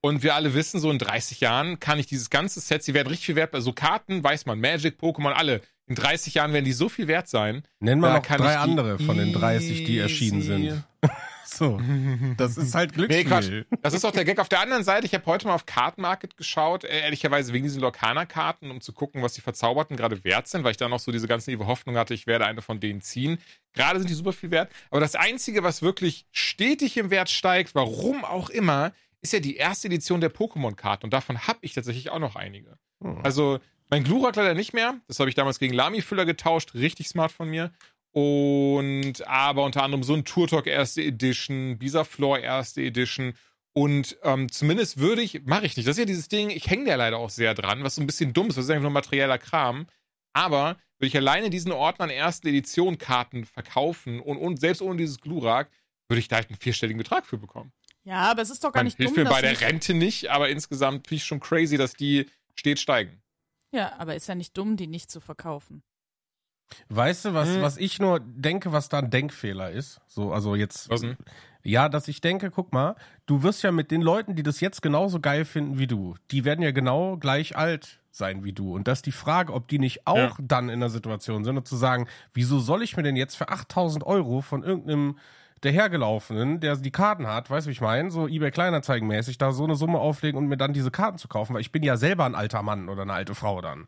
Und 0.00 0.22
wir 0.22 0.34
alle 0.36 0.54
wissen, 0.54 0.78
so 0.78 0.90
in 0.90 0.98
30 0.98 1.40
Jahren 1.40 1.80
kann 1.80 1.98
ich 1.98 2.06
dieses 2.06 2.30
ganze 2.30 2.60
Set, 2.60 2.84
sie 2.84 2.94
werden 2.94 3.08
richtig 3.08 3.26
viel 3.26 3.36
wert, 3.36 3.52
also 3.54 3.72
Karten, 3.72 4.22
weiß 4.22 4.46
man, 4.46 4.60
Magic, 4.60 5.00
Pokémon, 5.00 5.32
alle. 5.32 5.60
In 5.86 5.96
30 5.96 6.34
Jahren 6.34 6.52
werden 6.52 6.66
die 6.66 6.72
so 6.72 6.88
viel 6.88 7.08
wert 7.08 7.28
sein. 7.28 7.62
Nenn 7.80 7.98
mal 7.98 8.08
Da 8.08 8.14
noch 8.18 8.26
drei 8.26 8.58
andere 8.58 8.98
von 8.98 9.16
den 9.16 9.32
30, 9.32 9.84
die 9.84 9.98
erschienen 9.98 10.42
sind. 10.42 10.84
So, 11.48 11.80
das 12.36 12.58
ist 12.58 12.74
halt 12.74 12.96
Nee, 12.96 13.24
Quatsch. 13.24 13.48
Glücksspiel. 13.48 13.66
Das 13.80 13.94
ist 13.94 14.04
auch 14.04 14.12
der 14.12 14.24
Gag. 14.24 14.38
Auf 14.38 14.50
der 14.50 14.60
anderen 14.60 14.84
Seite, 14.84 15.06
ich 15.06 15.14
habe 15.14 15.24
heute 15.26 15.46
mal 15.46 15.54
auf 15.54 15.64
Card 15.64 15.96
Market 15.96 16.36
geschaut, 16.36 16.84
äh, 16.84 17.00
ehrlicherweise 17.00 17.52
wegen 17.52 17.64
diesen 17.64 17.80
Lorcaner-Karten, 17.80 18.70
um 18.70 18.80
zu 18.82 18.92
gucken, 18.92 19.22
was 19.22 19.32
die 19.32 19.40
Verzauberten 19.40 19.96
gerade 19.96 20.22
wert 20.24 20.46
sind, 20.46 20.62
weil 20.62 20.72
ich 20.72 20.76
da 20.76 20.88
noch 20.88 21.00
so 21.00 21.10
diese 21.10 21.26
ganze 21.26 21.50
naive 21.50 21.66
Hoffnung 21.66 21.96
hatte, 21.96 22.12
ich 22.12 22.26
werde 22.26 22.44
eine 22.44 22.60
von 22.60 22.80
denen 22.80 23.00
ziehen. 23.00 23.38
Gerade 23.72 23.98
sind 23.98 24.10
die 24.10 24.14
super 24.14 24.32
viel 24.32 24.50
wert. 24.50 24.70
Aber 24.90 25.00
das 25.00 25.14
Einzige, 25.14 25.62
was 25.62 25.80
wirklich 25.80 26.26
stetig 26.32 26.96
im 26.98 27.10
Wert 27.10 27.30
steigt, 27.30 27.74
warum 27.74 28.24
auch 28.24 28.50
immer, 28.50 28.92
ist 29.22 29.32
ja 29.32 29.40
die 29.40 29.56
erste 29.56 29.88
Edition 29.88 30.20
der 30.20 30.32
Pokémon-Karten. 30.32 31.06
Und 31.06 31.12
davon 31.12 31.46
habe 31.46 31.58
ich 31.62 31.72
tatsächlich 31.72 32.10
auch 32.10 32.18
noch 32.18 32.36
einige. 32.36 32.78
Hm. 33.02 33.20
Also, 33.24 33.58
mein 33.90 34.04
Glurak 34.04 34.36
leider 34.36 34.54
nicht 34.54 34.74
mehr. 34.74 35.00
Das 35.08 35.18
habe 35.18 35.30
ich 35.30 35.34
damals 35.34 35.58
gegen 35.58 35.72
Lami-Füller 35.72 36.26
getauscht. 36.26 36.74
Richtig 36.74 37.08
smart 37.08 37.32
von 37.32 37.48
mir. 37.48 37.72
Und 38.18 39.24
aber 39.28 39.62
unter 39.62 39.84
anderem 39.84 40.02
so 40.02 40.12
ein 40.12 40.24
Turtok 40.24 40.66
erste 40.66 41.00
Edition, 41.02 41.78
Bisaflor 41.78 42.40
erste 42.40 42.82
Edition. 42.82 43.34
Und 43.74 44.18
ähm, 44.24 44.50
zumindest 44.50 44.98
würde 44.98 45.22
ich, 45.22 45.44
mache 45.44 45.66
ich 45.66 45.76
nicht. 45.76 45.86
Das 45.86 45.92
ist 45.92 46.00
ja 46.00 46.04
dieses 46.04 46.26
Ding, 46.26 46.50
ich 46.50 46.68
hänge 46.68 46.86
da 46.86 46.96
leider 46.96 47.18
auch 47.18 47.30
sehr 47.30 47.54
dran, 47.54 47.84
was 47.84 47.94
so 47.94 48.02
ein 48.02 48.08
bisschen 48.08 48.32
dumm 48.32 48.48
ist, 48.48 48.58
das 48.58 48.64
ist 48.64 48.70
einfach 48.72 48.82
nur 48.82 48.90
materieller 48.90 49.38
Kram. 49.38 49.86
Aber 50.32 50.78
würde 50.98 51.06
ich 51.06 51.16
alleine 51.16 51.48
diesen 51.48 51.70
Ordner 51.70 52.06
an 52.06 52.10
ersten 52.10 52.48
Edition 52.48 52.98
Karten 52.98 53.44
verkaufen 53.44 54.18
und, 54.18 54.36
und 54.36 54.58
selbst 54.58 54.82
ohne 54.82 54.96
dieses 54.96 55.20
Glurak, 55.20 55.70
würde 56.08 56.18
ich 56.18 56.26
da 56.26 56.36
halt 56.36 56.48
einen 56.48 56.58
vierstelligen 56.58 56.98
Betrag 56.98 57.24
für 57.24 57.38
bekommen. 57.38 57.72
Ja, 58.02 58.32
aber 58.32 58.42
es 58.42 58.50
ist 58.50 58.64
doch 58.64 58.72
gar 58.72 58.80
Man 58.80 58.86
nicht 58.86 58.96
hilft 58.96 59.16
dumm, 59.16 59.22
mir 59.22 59.30
bei 59.30 59.42
der 59.42 59.60
Rente 59.60 59.94
nicht, 59.94 60.28
aber 60.28 60.48
insgesamt 60.48 61.06
finde 61.06 61.16
ich 61.18 61.24
schon 61.24 61.38
crazy, 61.38 61.76
dass 61.76 61.92
die 61.92 62.26
stets 62.56 62.80
steigen. 62.80 63.22
Ja, 63.70 63.92
aber 63.96 64.16
ist 64.16 64.26
ja 64.26 64.34
nicht 64.34 64.58
dumm, 64.58 64.76
die 64.76 64.88
nicht 64.88 65.08
zu 65.08 65.20
verkaufen. 65.20 65.84
Weißt 66.88 67.24
du, 67.24 67.34
was, 67.34 67.48
Hm. 67.54 67.62
was 67.62 67.76
ich 67.76 67.98
nur 67.98 68.20
denke, 68.20 68.72
was 68.72 68.88
da 68.88 68.98
ein 68.98 69.10
Denkfehler 69.10 69.70
ist? 69.70 70.00
So, 70.06 70.32
also 70.32 70.54
jetzt. 70.54 70.90
Was 70.90 71.00
denn? 71.00 71.16
Ja, 71.64 71.88
dass 71.88 72.08
ich 72.08 72.20
denke, 72.20 72.50
guck 72.50 72.72
mal, 72.72 72.94
du 73.26 73.42
wirst 73.42 73.62
ja 73.62 73.72
mit 73.72 73.90
den 73.90 74.00
Leuten, 74.00 74.34
die 74.36 74.42
das 74.42 74.60
jetzt 74.60 74.80
genauso 74.80 75.20
geil 75.20 75.44
finden 75.44 75.78
wie 75.78 75.86
du, 75.86 76.14
die 76.30 76.44
werden 76.44 76.62
ja 76.62 76.70
genau 76.70 77.16
gleich 77.16 77.56
alt 77.56 77.98
sein 78.10 78.42
wie 78.44 78.52
du. 78.52 78.74
Und 78.74 78.88
das 78.88 78.98
ist 78.98 79.06
die 79.06 79.12
Frage, 79.12 79.52
ob 79.52 79.68
die 79.68 79.78
nicht 79.78 80.06
auch 80.06 80.16
Ja. 80.16 80.36
dann 80.40 80.68
in 80.70 80.80
der 80.80 80.88
Situation 80.88 81.44
sind, 81.44 81.56
und 81.58 81.66
zu 81.68 81.76
sagen, 81.76 82.06
wieso 82.32 82.58
soll 82.58 82.82
ich 82.82 82.96
mir 82.96 83.02
denn 83.02 83.16
jetzt 83.16 83.36
für 83.36 83.48
8000 83.50 84.04
Euro 84.06 84.40
von 84.40 84.62
irgendeinem 84.62 85.18
dahergelaufenen, 85.60 86.60
der 86.60 86.76
die 86.76 86.90
Karten 86.92 87.26
hat, 87.26 87.50
weißt 87.50 87.66
du, 87.66 87.68
wie 87.68 87.72
ich 87.72 87.80
meine, 87.80 88.10
so 88.10 88.26
eBay 88.28 88.50
Kleinanzeigen 88.50 89.06
mäßig, 89.08 89.38
da 89.38 89.52
so 89.52 89.64
eine 89.64 89.74
Summe 89.74 89.98
auflegen 89.98 90.38
und 90.38 90.46
mir 90.46 90.56
dann 90.56 90.72
diese 90.72 90.90
Karten 90.90 91.18
zu 91.18 91.28
kaufen, 91.28 91.54
weil 91.54 91.60
ich 91.60 91.72
bin 91.72 91.82
ja 91.82 91.96
selber 91.96 92.24
ein 92.24 92.34
alter 92.34 92.62
Mann 92.62 92.88
oder 92.88 93.02
eine 93.02 93.12
alte 93.12 93.34
Frau 93.34 93.60
dann. 93.60 93.86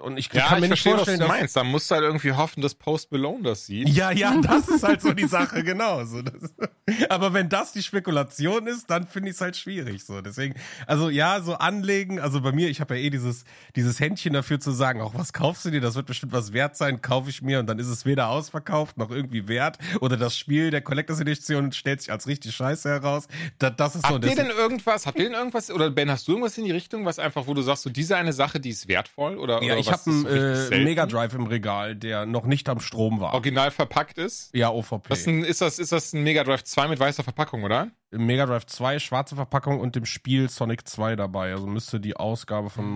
Und 0.00 0.16
ich 0.18 0.32
Ja, 0.32 0.46
kann 0.48 0.60
mir 0.60 0.66
ich 0.66 0.70
nicht 0.70 0.82
verstehe, 0.82 0.94
vorstellen, 0.94 1.20
was 1.20 1.26
du 1.26 1.32
meinst. 1.32 1.56
Da 1.56 1.64
musst 1.64 1.90
du 1.90 1.94
halt 1.94 2.04
irgendwie 2.04 2.32
hoffen, 2.32 2.60
dass 2.62 2.74
Post 2.74 3.10
Malone 3.12 3.42
das 3.42 3.66
sieht. 3.66 3.88
ja, 3.88 4.10
ja, 4.10 4.36
das 4.40 4.68
ist 4.68 4.82
halt 4.82 5.02
so 5.02 5.12
die 5.12 5.26
Sache, 5.28 5.62
genau. 5.64 6.04
So, 6.04 6.22
das, 6.22 6.54
aber 7.08 7.32
wenn 7.34 7.48
das 7.48 7.72
die 7.72 7.82
Spekulation 7.82 8.66
ist, 8.66 8.90
dann 8.90 9.06
finde 9.06 9.30
ich 9.30 9.36
es 9.36 9.40
halt 9.40 9.56
schwierig. 9.56 10.04
So, 10.04 10.20
deswegen, 10.20 10.54
also 10.86 11.10
ja, 11.10 11.40
so 11.40 11.54
anlegen. 11.54 12.20
Also 12.20 12.40
bei 12.40 12.52
mir, 12.52 12.68
ich 12.68 12.80
habe 12.80 12.96
ja 12.96 13.02
eh 13.04 13.10
dieses 13.10 13.44
dieses 13.76 14.00
Händchen 14.00 14.32
dafür 14.32 14.60
zu 14.60 14.70
sagen, 14.72 15.00
auch 15.00 15.14
was 15.14 15.32
kaufst 15.32 15.64
du 15.64 15.70
dir? 15.70 15.80
Das 15.80 15.94
wird 15.94 16.06
bestimmt 16.06 16.32
was 16.32 16.52
wert 16.52 16.76
sein, 16.76 17.02
kaufe 17.02 17.30
ich 17.30 17.42
mir 17.42 17.58
und 17.60 17.66
dann 17.66 17.78
ist 17.78 17.88
es 17.88 18.04
weder 18.06 18.28
ausverkauft 18.28 18.96
noch 18.98 19.10
irgendwie 19.10 19.48
wert 19.48 19.78
oder 20.00 20.16
das 20.16 20.36
Spiel 20.36 20.70
der 20.70 20.80
Collectors 20.80 21.20
Edition 21.20 21.72
stellt 21.72 22.00
sich 22.00 22.10
als 22.12 22.26
richtig 22.26 22.54
Scheiße 22.54 22.88
heraus. 22.88 23.28
Da, 23.58 23.70
das 23.70 23.96
ist 23.96 24.06
so. 24.06 24.14
Habt 24.14 24.24
ihr 24.24 24.34
denn 24.36 24.50
irgendwas, 24.50 25.06
habt 25.06 25.18
ihr 25.18 25.24
denn 25.24 25.34
irgendwas, 25.34 25.70
oder 25.70 25.90
Ben, 25.90 26.10
hast 26.10 26.26
du 26.28 26.32
irgendwas 26.32 26.56
in 26.58 26.64
die 26.64 26.70
Richtung, 26.72 27.04
was 27.04 27.18
einfach, 27.18 27.46
wo 27.46 27.54
du 27.54 27.62
sagst, 27.62 27.82
so 27.82 27.90
diese 27.90 28.16
eine 28.16 28.32
Sache, 28.32 28.60
die 28.60 28.70
ist 28.70 28.88
wertvoll? 28.88 29.36
Oder, 29.38 29.62
ja, 29.62 29.72
oder 29.72 29.78
ich 29.80 29.87
was 29.90 30.06
habe 30.06 30.10
einen 30.10 30.72
äh, 30.72 30.84
Mega 30.84 31.06
Drive 31.06 31.34
im 31.34 31.46
Regal, 31.46 31.96
der 31.96 32.26
noch 32.26 32.44
nicht 32.46 32.68
am 32.68 32.80
Strom 32.80 33.20
war. 33.20 33.34
original 33.34 33.70
verpackt 33.70 34.18
ist? 34.18 34.54
Ja, 34.54 34.70
OVP. 34.70 35.08
Das 35.08 35.20
ist, 35.20 35.26
ein, 35.28 35.44
ist, 35.44 35.60
das, 35.60 35.78
ist 35.78 35.92
das 35.92 36.12
ein 36.12 36.22
Mega 36.22 36.44
Drive 36.44 36.64
2 36.64 36.88
mit 36.88 36.98
weißer 37.00 37.22
Verpackung, 37.24 37.64
oder? 37.64 37.88
im 38.10 38.24
Mega 38.26 38.46
Drive 38.46 38.64
2 38.66 38.98
schwarze 39.00 39.36
Verpackung 39.36 39.80
und 39.80 39.94
dem 39.94 40.06
Spiel 40.06 40.48
Sonic 40.48 40.88
2 40.88 41.16
dabei. 41.16 41.52
Also 41.52 41.66
müsste 41.66 42.00
die 42.00 42.16
Ausgabe 42.16 42.70
von 42.70 42.86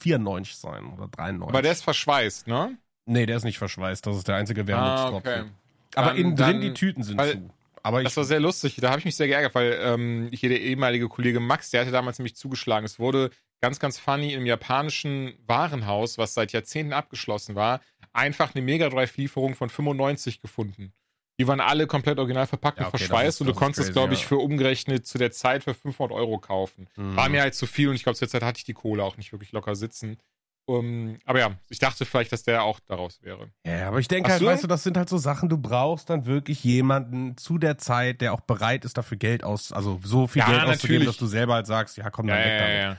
1994 0.00 0.56
sein 0.56 0.86
oder 0.96 1.08
93. 1.08 1.48
Aber 1.48 1.62
der 1.62 1.72
ist 1.72 1.84
verschweißt, 1.84 2.46
ne? 2.46 2.76
nee, 3.06 3.26
der 3.26 3.36
ist 3.36 3.44
nicht 3.44 3.58
verschweißt. 3.58 4.06
Das 4.06 4.16
ist 4.16 4.28
der 4.28 4.36
einzige 4.36 4.62
Ah, 4.62 4.66
Wermutstropfen. 4.66 5.32
okay. 5.42 5.50
Aber 5.94 6.06
Dann- 6.08 6.16
innen 6.16 6.36
drin 6.36 6.46
dann- 6.52 6.60
die 6.60 6.74
Tüten 6.74 7.02
sind 7.02 7.20
zu. 7.20 7.50
Aber 7.84 7.98
ich, 8.00 8.04
Das 8.04 8.16
war 8.16 8.22
sehr 8.24 8.38
lustig. 8.38 8.76
Da 8.80 8.90
habe 8.90 9.00
ich 9.00 9.04
mich 9.04 9.16
sehr 9.16 9.26
geärgert, 9.26 9.56
weil 9.56 9.76
ähm, 9.82 10.30
hier 10.32 10.48
der 10.50 10.60
ehemalige 10.60 11.08
Kollege 11.08 11.40
Max, 11.40 11.70
der 11.70 11.80
hatte 11.80 11.90
damals 11.90 12.16
nämlich 12.18 12.36
zugeschlagen. 12.36 12.84
Es 12.86 13.00
wurde 13.00 13.30
ganz, 13.62 13.78
ganz 13.78 13.98
funny 13.98 14.34
im 14.34 14.44
japanischen 14.44 15.32
Warenhaus, 15.46 16.18
was 16.18 16.34
seit 16.34 16.52
Jahrzehnten 16.52 16.92
abgeschlossen 16.92 17.54
war, 17.54 17.80
einfach 18.12 18.54
eine 18.54 18.62
Mega 18.62 18.90
Drive-Lieferung 18.90 19.54
von 19.54 19.70
95 19.70 20.42
gefunden. 20.42 20.92
Die 21.40 21.48
waren 21.48 21.60
alle 21.60 21.86
komplett 21.86 22.18
original 22.18 22.46
verpackt 22.46 22.78
Ja, 22.78 22.84
und 22.84 22.88
okay, 22.88 22.98
das 22.98 23.08
verschweißt 23.08 23.28
ist- 23.36 23.40
und 23.40 23.46
du 23.46 23.54
konntest 23.54 23.88
es, 23.88 23.92
glaube 23.94 24.12
ich, 24.14 24.20
ja. 24.20 24.26
für 24.28 24.36
umgerechnet 24.38 25.06
zu 25.06 25.16
der 25.16 25.30
Zeit 25.30 25.64
für 25.64 25.72
500 25.74 26.14
Euro 26.14 26.38
kaufen. 26.38 26.88
Mhm. 26.96 27.16
War 27.16 27.28
mir 27.30 27.40
halt 27.40 27.54
zu 27.54 27.66
viel 27.66 27.88
und 27.88 27.94
ich 27.94 28.02
glaube, 28.02 28.16
zu 28.16 28.24
der 28.26 28.28
Zeit 28.28 28.42
hatte 28.42 28.58
ich 28.58 28.64
die 28.64 28.74
Kohle 28.74 29.02
auch 29.02 29.16
nicht 29.16 29.32
wirklich 29.32 29.52
locker 29.52 29.74
sitzen. 29.74 30.18
Um, 30.64 31.18
aber 31.24 31.40
ja, 31.40 31.50
ich 31.70 31.80
dachte 31.80 32.04
vielleicht, 32.04 32.30
dass 32.30 32.44
der 32.44 32.62
auch 32.62 32.78
daraus 32.86 33.20
wäre. 33.22 33.50
Ja, 33.66 33.88
aber 33.88 33.98
ich 33.98 34.06
denke 34.06 34.28
Ach 34.28 34.32
halt, 34.32 34.40
so? 34.40 34.46
weißt 34.46 34.62
du, 34.62 34.68
das 34.68 34.84
sind 34.84 34.96
halt 34.96 35.08
so 35.08 35.18
Sachen, 35.18 35.48
du 35.48 35.58
brauchst 35.58 36.08
dann 36.08 36.24
wirklich 36.26 36.62
jemanden 36.62 37.36
zu 37.36 37.58
der 37.58 37.78
Zeit, 37.78 38.20
der 38.20 38.32
auch 38.32 38.42
bereit 38.42 38.84
ist, 38.84 38.96
dafür 38.96 39.16
Geld 39.18 39.42
aus, 39.42 39.72
also 39.72 39.98
so 40.04 40.28
viel 40.28 40.40
Ja, 40.40 40.46
Geld 40.46 40.58
auszugeben, 40.62 40.74
natürlich. 41.00 41.06
dass 41.06 41.16
du 41.16 41.26
selber 41.26 41.54
halt 41.54 41.66
sagst, 41.66 41.96
ja, 41.96 42.10
komm 42.10 42.28
dann 42.28 42.38
ja, 42.38 42.44
weg 42.44 42.52
ja, 42.52 42.58
damit. 42.60 42.78
ja. 42.80 42.96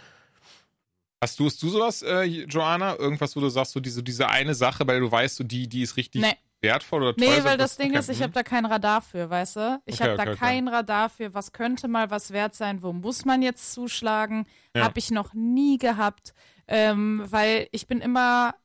Hast 1.24 1.40
du, 1.40 1.46
hast 1.46 1.64
du 1.64 1.70
sowas, 1.70 2.02
äh, 2.02 2.24
Joanna? 2.24 2.98
Irgendwas, 3.00 3.34
wo 3.36 3.40
du 3.40 3.48
sagst, 3.48 3.72
so 3.72 3.80
diese, 3.80 4.04
diese 4.04 4.28
eine 4.28 4.54
Sache, 4.54 4.86
weil 4.86 5.00
du 5.00 5.10
weißt, 5.10 5.38
so 5.38 5.44
die, 5.46 5.70
die 5.70 5.82
ist 5.82 5.96
richtig 5.96 6.22
Nee. 6.22 6.36
wertvoll 6.60 7.02
oder 7.02 7.16
teuer? 7.16 7.38
Nee, 7.38 7.44
weil 7.46 7.58
das 7.58 7.78
Ding 7.78 7.94
ist, 7.94 8.10
ich 8.10 8.22
habe 8.22 8.34
da 8.34 8.44
kein 8.44 8.66
Radar 8.66 9.02
für, 9.02 9.30
weißt 9.30 9.56
du? 9.56 9.82
Ich 9.86 9.96
Okay, 9.96 10.04
habe 10.04 10.14
okay, 10.16 10.26
da 10.26 10.32
okay. 10.32 10.40
kein 10.40 10.68
Radar 10.68 11.10
für, 11.10 11.34
was 11.34 11.54
könnte 11.54 11.88
mal 11.88 12.10
was 12.12 12.32
wert 12.32 12.56
sein, 12.56 12.84
wo 12.84 12.92
muss 12.92 13.24
man 13.24 13.42
jetzt 13.42 13.72
zuschlagen? 13.74 14.46
Ja. 14.76 14.84
Habe 14.84 15.00
ich 15.00 15.12
noch 15.12 15.34
nie 15.34 15.78
gehabt, 15.78 16.34
ähm, 16.68 17.24
weil 17.30 17.68
ich 17.72 17.88
bin 17.88 18.02
immer 18.02 18.56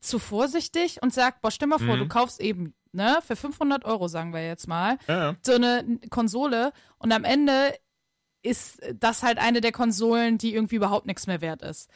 zu 0.00 0.20
vorsichtig 0.20 1.02
und 1.02 1.12
sag, 1.12 1.40
boah, 1.40 1.50
stell 1.50 1.66
mal 1.66 1.78
vor, 1.80 1.96
Mhm. 1.96 2.00
du 2.00 2.06
kaufst 2.08 2.40
eben, 2.40 2.74
ne, 2.92 3.18
für 3.26 3.34
500 3.34 3.84
Euro, 3.86 4.06
sagen 4.06 4.32
wir 4.32 4.46
jetzt 4.46 4.68
mal, 4.68 4.98
ja. 5.08 5.34
so 5.42 5.54
eine 5.54 5.98
Konsole 6.10 6.72
und 6.98 7.10
am 7.12 7.24
Ende 7.24 7.74
ist 8.44 8.80
das 8.94 9.22
halt 9.22 9.38
eine 9.38 9.60
der 9.60 9.72
Konsolen, 9.72 10.38
die 10.38 10.54
irgendwie 10.54 10.76
überhaupt 10.76 11.06
nichts 11.06 11.26
mehr 11.26 11.40
wert 11.40 11.62
ist. 11.62 11.90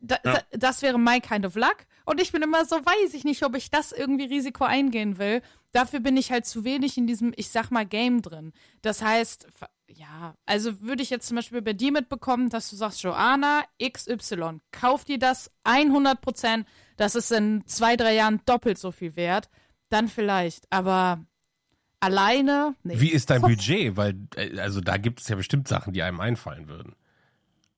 Da, 0.00 0.18
Ja. 0.24 0.40
Das 0.52 0.82
wäre 0.82 0.98
my 0.98 1.20
kind 1.20 1.44
of 1.44 1.56
luck. 1.56 1.86
Und 2.04 2.20
ich 2.20 2.30
bin 2.30 2.42
immer 2.42 2.64
so, 2.64 2.76
weiß 2.76 3.14
ich 3.14 3.24
nicht, 3.24 3.42
ob 3.42 3.56
ich 3.56 3.70
das 3.70 3.92
irgendwie 3.92 4.26
Risiko 4.26 4.64
eingehen 4.64 5.18
will. 5.18 5.42
Dafür 5.72 6.00
bin 6.00 6.16
ich 6.16 6.30
halt 6.30 6.46
zu 6.46 6.64
wenig 6.64 6.96
in 6.96 7.06
diesem, 7.06 7.32
ich 7.36 7.50
sag 7.50 7.70
mal, 7.70 7.84
Game 7.84 8.22
drin. 8.22 8.52
Das 8.82 9.02
heißt, 9.02 9.48
ja, 9.88 10.34
also 10.46 10.80
würde 10.80 11.02
ich 11.02 11.10
jetzt 11.10 11.26
zum 11.26 11.36
Beispiel 11.36 11.62
bei 11.62 11.72
dir 11.72 11.90
mitbekommen, 11.90 12.48
dass 12.48 12.70
du 12.70 12.76
sagst, 12.76 13.02
Joanna, 13.02 13.64
XY, 13.82 14.60
kauf 14.70 15.04
dir 15.04 15.18
das 15.18 15.50
100 15.64 16.20
Prozent, 16.20 16.68
das 16.96 17.14
ist 17.16 17.32
in 17.32 17.66
zwei, 17.66 17.96
drei 17.96 18.14
Jahren 18.14 18.40
doppelt 18.46 18.78
so 18.78 18.92
viel 18.92 19.16
wert, 19.16 19.48
dann 19.88 20.08
vielleicht. 20.08 20.70
Aber 20.70 21.26
alleine, 22.00 22.74
nee. 22.82 23.00
Wie 23.00 23.10
ist 23.10 23.30
dein 23.30 23.42
Budget? 23.42 23.96
Weil, 23.96 24.14
äh, 24.36 24.58
also 24.60 24.80
da 24.80 24.96
gibt 24.96 25.20
es 25.20 25.28
ja 25.28 25.36
bestimmt 25.36 25.68
Sachen, 25.68 25.92
die 25.92 26.02
einem 26.02 26.20
einfallen 26.20 26.68
würden. 26.68 26.94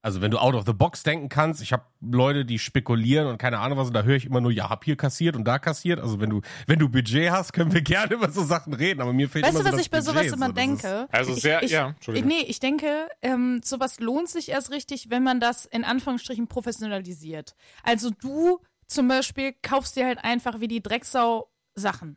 Also 0.00 0.20
wenn 0.20 0.30
du 0.30 0.38
out 0.38 0.54
of 0.54 0.64
the 0.64 0.72
box 0.72 1.02
denken 1.02 1.28
kannst, 1.28 1.60
ich 1.60 1.72
habe 1.72 1.82
Leute, 2.00 2.44
die 2.44 2.60
spekulieren 2.60 3.26
und 3.26 3.36
keine 3.36 3.58
Ahnung 3.58 3.78
was, 3.78 3.88
und 3.88 3.94
da 3.94 4.04
höre 4.04 4.14
ich 4.14 4.26
immer 4.26 4.40
nur, 4.40 4.52
ja, 4.52 4.70
hab 4.70 4.84
hier 4.84 4.96
kassiert 4.96 5.34
und 5.34 5.44
da 5.44 5.58
kassiert. 5.58 5.98
Also 5.98 6.20
wenn 6.20 6.30
du, 6.30 6.40
wenn 6.68 6.78
du 6.78 6.88
Budget 6.88 7.30
hast, 7.32 7.52
können 7.52 7.72
wir 7.72 7.82
gerne 7.82 8.14
über 8.14 8.30
so 8.30 8.44
Sachen 8.44 8.72
reden, 8.74 9.00
aber 9.00 9.12
mir 9.12 9.28
fehlt 9.28 9.44
Weißt 9.44 9.56
du, 9.56 9.60
immer 9.60 9.70
so 9.70 9.72
was 9.72 9.78
das 9.78 9.86
ich 9.86 9.90
bei 9.90 9.98
Budget, 9.98 10.14
sowas 10.14 10.28
so, 10.30 10.36
immer 10.36 10.48
ist- 10.48 10.56
denke? 10.56 11.08
Also 11.10 11.34
sehr- 11.34 11.62
ich, 11.64 11.72
ja, 11.72 11.88
Entschuldigung. 11.88 12.28
Nee, 12.28 12.44
ich 12.46 12.60
denke, 12.60 13.08
ähm, 13.22 13.60
sowas 13.64 13.98
lohnt 13.98 14.28
sich 14.28 14.50
erst 14.50 14.70
richtig, 14.70 15.10
wenn 15.10 15.24
man 15.24 15.40
das 15.40 15.66
in 15.66 15.84
Anführungsstrichen 15.84 16.46
professionalisiert. 16.46 17.56
Also 17.82 18.10
du 18.10 18.60
zum 18.86 19.08
Beispiel 19.08 19.52
kaufst 19.62 19.96
dir 19.96 20.06
halt 20.06 20.22
einfach 20.22 20.60
wie 20.60 20.68
die 20.68 20.82
Drecksau 20.82 21.50
Sachen. 21.74 22.16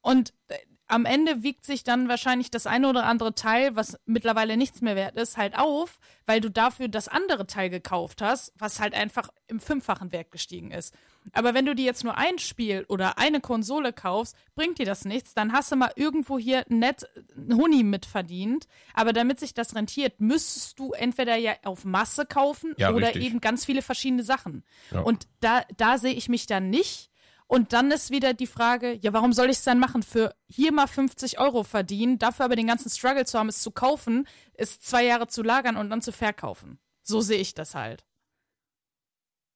Und 0.00 0.32
äh, 0.48 0.54
am 0.90 1.04
Ende 1.04 1.42
wiegt 1.42 1.64
sich 1.64 1.84
dann 1.84 2.08
wahrscheinlich 2.08 2.50
das 2.50 2.66
eine 2.66 2.88
oder 2.88 3.04
andere 3.04 3.34
Teil, 3.34 3.76
was 3.76 3.98
mittlerweile 4.06 4.56
nichts 4.56 4.80
mehr 4.80 4.96
wert 4.96 5.16
ist, 5.16 5.36
halt 5.36 5.56
auf, 5.56 5.98
weil 6.26 6.40
du 6.40 6.50
dafür 6.50 6.88
das 6.88 7.08
andere 7.08 7.46
Teil 7.46 7.70
gekauft 7.70 8.22
hast, 8.22 8.52
was 8.58 8.80
halt 8.80 8.94
einfach 8.94 9.30
im 9.46 9.60
fünffachen 9.60 10.12
Wert 10.12 10.30
gestiegen 10.30 10.70
ist. 10.70 10.94
Aber 11.32 11.54
wenn 11.54 11.66
du 11.66 11.74
dir 11.74 11.84
jetzt 11.84 12.02
nur 12.02 12.16
ein 12.16 12.38
Spiel 12.38 12.84
oder 12.88 13.18
eine 13.18 13.40
Konsole 13.40 13.92
kaufst, 13.92 14.34
bringt 14.54 14.78
dir 14.78 14.86
das 14.86 15.04
nichts. 15.04 15.34
Dann 15.34 15.52
hast 15.52 15.70
du 15.70 15.76
mal 15.76 15.92
irgendwo 15.94 16.38
hier 16.38 16.64
nett 16.68 17.06
einen 17.36 17.56
Huni 17.56 17.82
mitverdient. 17.82 18.66
Aber 18.94 19.12
damit 19.12 19.38
sich 19.38 19.54
das 19.54 19.74
rentiert, 19.74 20.20
müsstest 20.20 20.78
du 20.78 20.92
entweder 20.92 21.36
ja 21.36 21.52
auf 21.64 21.84
Masse 21.84 22.24
kaufen 22.26 22.74
Ja, 22.78 22.92
oder 22.92 23.08
richtig. 23.08 23.24
eben 23.24 23.40
ganz 23.40 23.64
viele 23.64 23.82
verschiedene 23.82 24.22
Sachen. 24.22 24.64
Ja. 24.90 25.00
Und 25.00 25.28
da, 25.40 25.62
da 25.76 25.98
sehe 25.98 26.14
ich 26.14 26.28
mich 26.28 26.46
dann 26.46 26.70
nicht. 26.70 27.09
Und 27.50 27.72
dann 27.72 27.90
ist 27.90 28.12
wieder 28.12 28.32
die 28.32 28.46
Frage, 28.46 28.92
ja, 29.02 29.12
warum 29.12 29.32
soll 29.32 29.50
ich 29.50 29.56
es 29.56 29.64
dann 29.64 29.80
machen? 29.80 30.04
Für 30.04 30.36
hier 30.46 30.70
mal 30.70 30.86
50 30.86 31.40
Euro 31.40 31.64
verdienen, 31.64 32.16
dafür 32.16 32.44
aber 32.44 32.54
den 32.54 32.68
ganzen 32.68 32.88
Struggle 32.90 33.26
zu 33.26 33.40
haben, 33.40 33.48
es 33.48 33.60
zu 33.60 33.72
kaufen, 33.72 34.28
es 34.54 34.78
zwei 34.78 35.04
Jahre 35.04 35.26
zu 35.26 35.42
lagern 35.42 35.76
und 35.76 35.90
dann 35.90 36.00
zu 36.00 36.12
verkaufen. 36.12 36.78
So 37.02 37.20
sehe 37.20 37.38
ich 37.38 37.52
das 37.54 37.74
halt. 37.74 38.04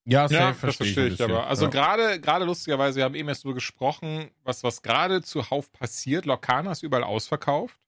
Ja, 0.07 0.27
safe, 0.27 0.35
Ja, 0.35 0.57
das 0.61 0.75
verstehe 0.75 1.07
ich 1.07 1.23
aber. 1.23 1.47
Also 1.47 1.67
ja. 1.67 1.71
gerade, 1.71 2.21
gerade 2.21 2.45
lustigerweise, 2.45 2.97
wir 2.97 3.05
haben 3.05 3.15
eben 3.15 3.29
erst 3.29 3.45
darüber 3.45 3.55
gesprochen, 3.55 4.29
was, 4.43 4.65
was 4.65 4.83
gerade 4.83 5.23
zuhauf 5.23 5.71
passiert. 5.71 6.27
Locana 6.27 6.73
ist 6.73 6.83
überall 6.83 7.05
ausverkauft. 7.05 7.79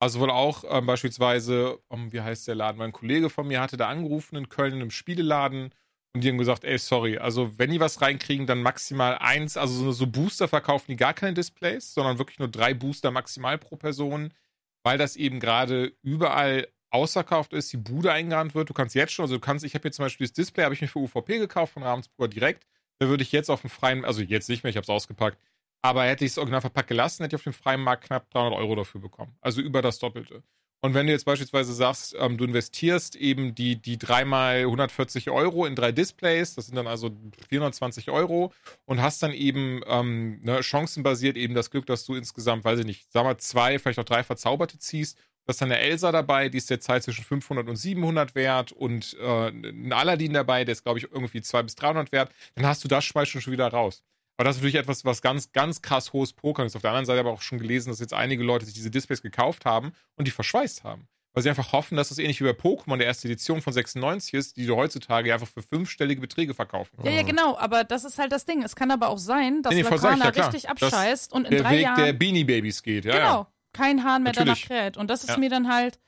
Also 0.00 0.18
wohl 0.18 0.32
auch 0.32 0.64
ähm, 0.68 0.86
beispielsweise, 0.86 1.78
um, 1.86 2.12
wie 2.12 2.20
heißt 2.20 2.48
der 2.48 2.56
Laden? 2.56 2.78
Mein 2.78 2.90
Kollege 2.90 3.30
von 3.30 3.46
mir 3.46 3.60
hatte 3.60 3.76
da 3.76 3.86
angerufen 3.86 4.34
in 4.34 4.48
Köln 4.48 4.72
in 4.72 4.80
einem 4.80 4.90
Spieleladen 4.90 5.72
und 6.14 6.22
die 6.22 6.28
haben 6.28 6.38
gesagt, 6.38 6.64
ey, 6.64 6.78
sorry, 6.78 7.16
also 7.18 7.58
wenn 7.58 7.70
die 7.70 7.80
was 7.80 8.02
reinkriegen, 8.02 8.46
dann 8.46 8.62
maximal 8.62 9.16
eins, 9.18 9.56
also 9.56 9.92
so, 9.92 10.06
Booster 10.06 10.46
verkaufen 10.46 10.86
die 10.88 10.96
gar 10.96 11.14
keine 11.14 11.34
Displays, 11.34 11.94
sondern 11.94 12.18
wirklich 12.18 12.38
nur 12.38 12.48
drei 12.48 12.74
Booster 12.74 13.10
maximal 13.10 13.56
pro 13.58 13.76
Person, 13.76 14.34
weil 14.82 14.98
das 14.98 15.16
eben 15.16 15.40
gerade 15.40 15.94
überall 16.02 16.68
ausverkauft 16.90 17.54
ist, 17.54 17.72
die 17.72 17.78
Bude 17.78 18.12
eingerannt 18.12 18.54
wird. 18.54 18.68
Du 18.68 18.74
kannst 18.74 18.94
jetzt 18.94 19.12
schon, 19.14 19.24
also 19.24 19.36
du 19.36 19.40
kannst, 19.40 19.64
ich 19.64 19.74
habe 19.74 19.82
hier 19.82 19.92
zum 19.92 20.04
Beispiel 20.04 20.26
das 20.26 20.34
Display, 20.34 20.64
habe 20.64 20.74
ich 20.74 20.82
mir 20.82 20.88
für 20.88 20.98
UVP 20.98 21.38
gekauft 21.38 21.72
von 21.72 21.82
Ravensburger 21.82 22.28
direkt. 22.28 22.66
Da 22.98 23.08
würde 23.08 23.22
ich 23.22 23.32
jetzt 23.32 23.50
auf 23.50 23.62
dem 23.62 23.70
freien, 23.70 24.04
also 24.04 24.20
jetzt 24.20 24.50
nicht 24.50 24.62
mehr, 24.64 24.70
ich 24.70 24.76
habe 24.76 24.84
es 24.84 24.90
ausgepackt, 24.90 25.38
aber 25.80 26.04
hätte 26.04 26.26
ich 26.26 26.32
es 26.32 26.38
original 26.38 26.60
verpackt 26.60 26.88
gelassen, 26.88 27.22
hätte 27.22 27.36
ich 27.36 27.40
auf 27.40 27.44
dem 27.44 27.54
freien 27.54 27.80
Markt 27.80 28.04
knapp 28.04 28.30
300 28.30 28.58
Euro 28.58 28.76
dafür 28.76 29.00
bekommen. 29.00 29.34
Also 29.40 29.62
über 29.62 29.80
das 29.80 29.98
Doppelte. 29.98 30.42
Und 30.84 30.94
wenn 30.94 31.06
du 31.06 31.12
jetzt 31.12 31.24
beispielsweise 31.26 31.72
sagst, 31.72 32.16
ähm, 32.18 32.36
du 32.36 32.44
investierst 32.44 33.14
eben 33.14 33.54
die, 33.54 33.80
die 33.80 33.98
dreimal 33.98 34.62
140 34.62 35.30
Euro 35.30 35.64
in 35.64 35.76
drei 35.76 35.92
Displays, 35.92 36.56
das 36.56 36.66
sind 36.66 36.74
dann 36.74 36.88
also 36.88 37.12
420 37.48 38.10
Euro 38.10 38.52
und 38.84 39.00
hast 39.00 39.22
dann 39.22 39.32
eben 39.32 39.80
ähm, 39.86 40.40
ne, 40.42 40.60
chancenbasiert 40.60 41.36
eben 41.36 41.54
das 41.54 41.70
Glück, 41.70 41.86
dass 41.86 42.04
du 42.04 42.16
insgesamt, 42.16 42.64
weiß 42.64 42.80
ich 42.80 42.84
nicht, 42.84 43.12
sag 43.12 43.22
mal 43.22 43.38
zwei, 43.38 43.78
vielleicht 43.78 44.00
auch 44.00 44.04
drei 44.04 44.24
Verzauberte 44.24 44.76
ziehst. 44.76 45.18
Du 45.18 45.48
hast 45.50 45.60
dann 45.60 45.70
eine 45.70 45.80
Elsa 45.80 46.10
dabei, 46.10 46.48
die 46.48 46.58
ist 46.58 46.68
derzeit 46.68 47.04
zwischen 47.04 47.24
500 47.24 47.68
und 47.68 47.76
700 47.76 48.34
wert 48.34 48.72
und 48.72 49.16
äh, 49.20 49.48
ein 49.50 49.92
Aladdin 49.92 50.32
dabei, 50.32 50.64
der 50.64 50.72
ist, 50.72 50.82
glaube 50.82 50.98
ich, 50.98 51.12
irgendwie 51.12 51.42
200 51.42 51.66
bis 51.66 51.76
300 51.76 52.10
wert. 52.10 52.32
Dann 52.56 52.66
hast 52.66 52.82
du 52.82 52.88
das 52.88 53.04
Schmeiß 53.04 53.28
schon 53.28 53.52
wieder 53.52 53.68
raus. 53.68 54.02
Aber 54.42 54.48
das 54.48 54.56
ist 54.56 54.62
natürlich 54.62 54.74
etwas, 54.74 55.04
was 55.04 55.22
ganz, 55.22 55.52
ganz 55.52 55.82
krass 55.82 56.12
hohes 56.12 56.32
Pokern 56.32 56.66
ist. 56.66 56.74
Auf 56.74 56.82
der 56.82 56.90
anderen 56.90 57.06
Seite 57.06 57.20
aber 57.20 57.30
auch 57.30 57.42
schon 57.42 57.58
gelesen, 57.58 57.90
dass 57.90 58.00
jetzt 58.00 58.12
einige 58.12 58.42
Leute 58.42 58.64
sich 58.64 58.74
diese 58.74 58.90
Displays 58.90 59.22
gekauft 59.22 59.64
haben 59.64 59.92
und 60.16 60.26
die 60.26 60.32
verschweißt 60.32 60.82
haben. 60.82 61.06
Weil 61.32 61.44
sie 61.44 61.48
einfach 61.48 61.70
hoffen, 61.70 61.96
dass 61.96 62.08
das 62.08 62.18
ähnlich 62.18 62.40
wie 62.40 62.44
bei 62.44 62.50
Pokémon 62.50 62.96
der 62.96 63.06
erste 63.06 63.28
Edition 63.28 63.62
von 63.62 63.72
96 63.72 64.34
ist, 64.34 64.56
die 64.56 64.66
du 64.66 64.74
heutzutage 64.74 65.32
einfach 65.32 65.46
für 65.46 65.62
fünfstellige 65.62 66.20
Beträge 66.20 66.54
verkaufen 66.54 66.98
Ja, 67.04 67.12
ja, 67.12 67.22
genau, 67.22 67.56
aber 67.56 67.84
das 67.84 68.02
ist 68.02 68.18
halt 68.18 68.32
das 68.32 68.44
Ding. 68.44 68.64
Es 68.64 68.74
kann 68.74 68.90
aber 68.90 69.10
auch 69.10 69.18
sein, 69.18 69.62
dass 69.62 69.72
Nee, 69.72 69.82
nee, 69.84 69.88
Lacana 69.88 70.24
ja, 70.34 70.44
richtig 70.46 70.62
Das- 70.64 70.82
abscheißt 70.82 71.32
und 71.32 71.44
in 71.44 71.52
Der 71.52 71.62
drei 71.62 71.70
Weg 71.76 71.82
Jahren. 71.82 72.04
der 72.04 72.12
Beanie 72.12 72.42
Babies 72.44 72.82
geht, 72.82 73.04
ja. 73.04 73.12
genau, 73.12 73.24
ja. 73.42 73.52
kein 73.72 74.02
Hahn 74.02 74.24
mehr 74.24 74.32
Natürlich. 74.32 74.66
danach 74.66 74.82
kräht. 74.82 74.96
Und 74.96 75.08
das 75.08 75.22
ist 75.22 75.30
Ja. 75.30 75.38
mir 75.38 75.50
dann 75.50 75.72
halt, 75.72 76.00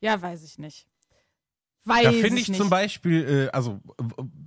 ja, 0.00 0.20
weiß 0.22 0.42
ich 0.44 0.58
nicht. 0.58 0.86
Weiß 1.88 2.02
Da 2.02 2.10
finde 2.10 2.40
ich 2.40 2.48
nicht. 2.48 2.56
zum 2.56 2.68
Beispiel, 2.68 3.46
äh, 3.48 3.56
also 3.56 3.80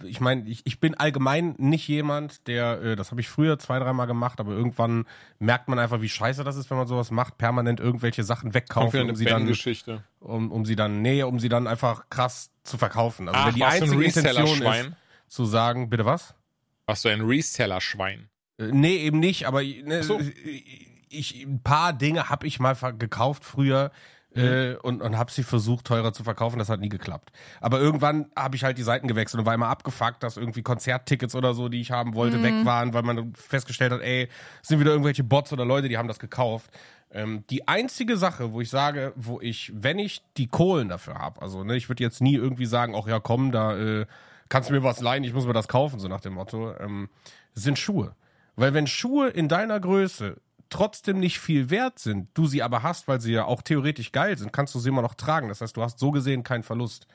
ich 0.04 0.20
meine, 0.20 0.46
ich, 0.48 0.62
ich 0.66 0.82
bin 0.82 0.94
allgemein 0.96 1.56
nicht 1.58 1.88
jemand, 1.88 2.48
der, 2.48 2.82
äh, 2.82 2.96
das 2.98 3.12
habe 3.12 3.22
ich 3.22 3.30
früher 3.30 3.58
zwei, 3.58 3.80
dreimal 3.80 4.08
gemacht, 4.08 4.42
aber 4.42 4.52
irgendwann 4.52 5.06
merkt 5.40 5.70
man 5.70 5.80
einfach, 5.80 6.02
wie 6.02 6.10
scheiße 6.10 6.44
das 6.44 6.58
ist, 6.58 6.70
wenn 6.70 6.78
man 6.78 6.88
sowas 6.88 7.12
macht, 7.12 7.38
permanent 7.38 7.80
irgendwelche 7.80 8.26
Sachen 8.26 8.54
wegkaufen, 8.54 9.10
um 9.10 9.16
sie 9.16 9.24
dann, 9.24 9.44
Ben-Geschichte. 9.44 10.04
um, 10.20 10.52
um 10.52 10.66
sie 10.66 10.76
dann, 10.76 11.02
nee, 11.02 11.24
um 11.24 11.40
sie 11.40 11.48
dann 11.48 11.66
einfach 11.66 12.10
krass 12.10 12.52
zu 12.64 12.78
verkaufen. 12.78 13.30
Also 13.30 13.40
Ach, 13.40 13.48
wenn 13.48 13.56
die 13.56 13.62
warst 13.62 13.80
du 13.80 13.86
ein 13.86 13.92
einzige 13.92 14.04
Intention 14.20 14.62
ist, 14.62 14.92
zu 15.30 15.46
sagen, 15.46 15.90
bitte 15.90 16.06
was? 16.06 16.36
Warst 16.88 17.06
du 17.06 17.10
ein 17.10 17.22
Reseller-Schwein? 17.22 18.30
Äh, 18.58 18.66
Nee, 18.74 18.98
eben 18.98 19.20
nicht, 19.20 19.48
aber 19.48 19.64
ne, 19.64 20.04
so. 20.04 20.20
ich, 21.08 21.44
ein 21.46 21.64
paar 21.64 21.94
Dinge 21.94 22.30
habe 22.30 22.46
ich 22.48 22.60
mal 22.60 22.76
gekauft 22.98 23.46
früher 23.46 23.92
äh, 24.36 24.76
und, 24.76 25.02
und 25.02 25.18
habe 25.18 25.32
sie 25.32 25.44
versucht 25.44 25.86
teurer 25.86 26.14
zu 26.14 26.24
verkaufen, 26.24 26.60
das 26.60 26.70
hat 26.70 26.80
nie 26.80 26.90
geklappt. 26.90 27.32
Aber 27.62 27.80
irgendwann 27.80 28.28
habe 28.36 28.56
ich 28.56 28.64
halt 28.64 28.78
die 28.78 28.84
Seiten 28.84 29.08
gewechselt 29.08 29.40
und 29.40 29.46
war 29.46 29.54
immer 29.54 29.70
abgefuckt, 29.70 30.22
dass 30.22 30.38
irgendwie 30.38 30.62
Konzerttickets 30.62 31.36
oder 31.36 31.54
so, 31.54 31.68
die 31.68 31.82
ich 31.82 31.92
haben 31.92 32.14
wollte, 32.14 32.44
weg 32.44 32.66
waren, 32.66 32.94
weil 32.94 33.04
man 33.04 33.34
festgestellt 33.34 33.92
hat, 33.92 34.02
ey, 34.02 34.30
sind 34.62 34.80
wieder 34.80 34.92
irgendwelche 34.92 35.24
Bots 35.24 35.52
oder 35.52 35.66
Leute, 35.66 35.90
die 35.90 35.98
haben 35.98 36.08
das 36.08 36.20
gekauft. 36.20 36.70
Ähm, 37.12 37.44
die 37.50 37.68
einzige 37.68 38.18
Sache, 38.18 38.54
wo 38.54 38.62
ich 38.62 38.70
sage, 38.70 39.14
wo 39.16 39.42
ich, 39.42 39.72
wenn 39.76 39.98
ich 39.98 40.22
die 40.38 40.48
Kohlen 40.48 40.90
dafür 40.90 41.16
habe, 41.16 41.42
also 41.42 41.64
ne, 41.64 41.76
ich 41.76 41.90
würde 41.90 42.04
jetzt 42.04 42.22
nie 42.22 42.36
irgendwie 42.36 42.68
sagen, 42.68 42.94
ach 42.96 43.08
ja, 43.08 43.20
komm, 43.20 43.52
da 43.52 43.76
äh, 43.76 44.06
kannst 44.48 44.70
du 44.70 44.74
mir 44.74 44.84
was 44.84 45.02
leihen, 45.02 45.24
ich 45.24 45.34
muss 45.34 45.48
mir 45.48 45.54
das 45.54 45.68
kaufen, 45.68 46.00
so 46.00 46.08
nach 46.08 46.22
dem 46.22 46.34
Motto, 46.34 46.76
ähm, 46.80 47.10
sind 47.54 47.80
Schuhe. 47.80 48.16
Weil 48.56 48.76
wenn 48.76 48.86
Schuhe 48.86 49.30
in 49.30 49.48
deiner 49.48 49.80
Größe 49.80 50.38
trotzdem 50.70 51.20
nicht 51.20 51.40
viel 51.40 51.70
wert 51.70 52.00
sind, 52.00 52.30
du 52.34 52.46
sie 52.46 52.64
aber 52.64 52.84
hast, 52.84 53.08
weil 53.08 53.22
sie 53.22 53.34
ja 53.34 53.46
auch 53.46 53.62
theoretisch 53.62 54.12
geil 54.12 54.38
sind, 54.38 54.54
kannst 54.54 54.76
du 54.76 54.80
sie 54.80 54.90
immer 54.90 55.02
noch 55.02 55.16
tragen. 55.16 55.50
Das 55.50 55.62
heißt, 55.62 55.76
du 55.76 55.82
hast 55.82 56.00
so 56.00 56.12
gesehen 56.12 56.44
keinen 56.44 56.64
Verlust. 56.64 57.08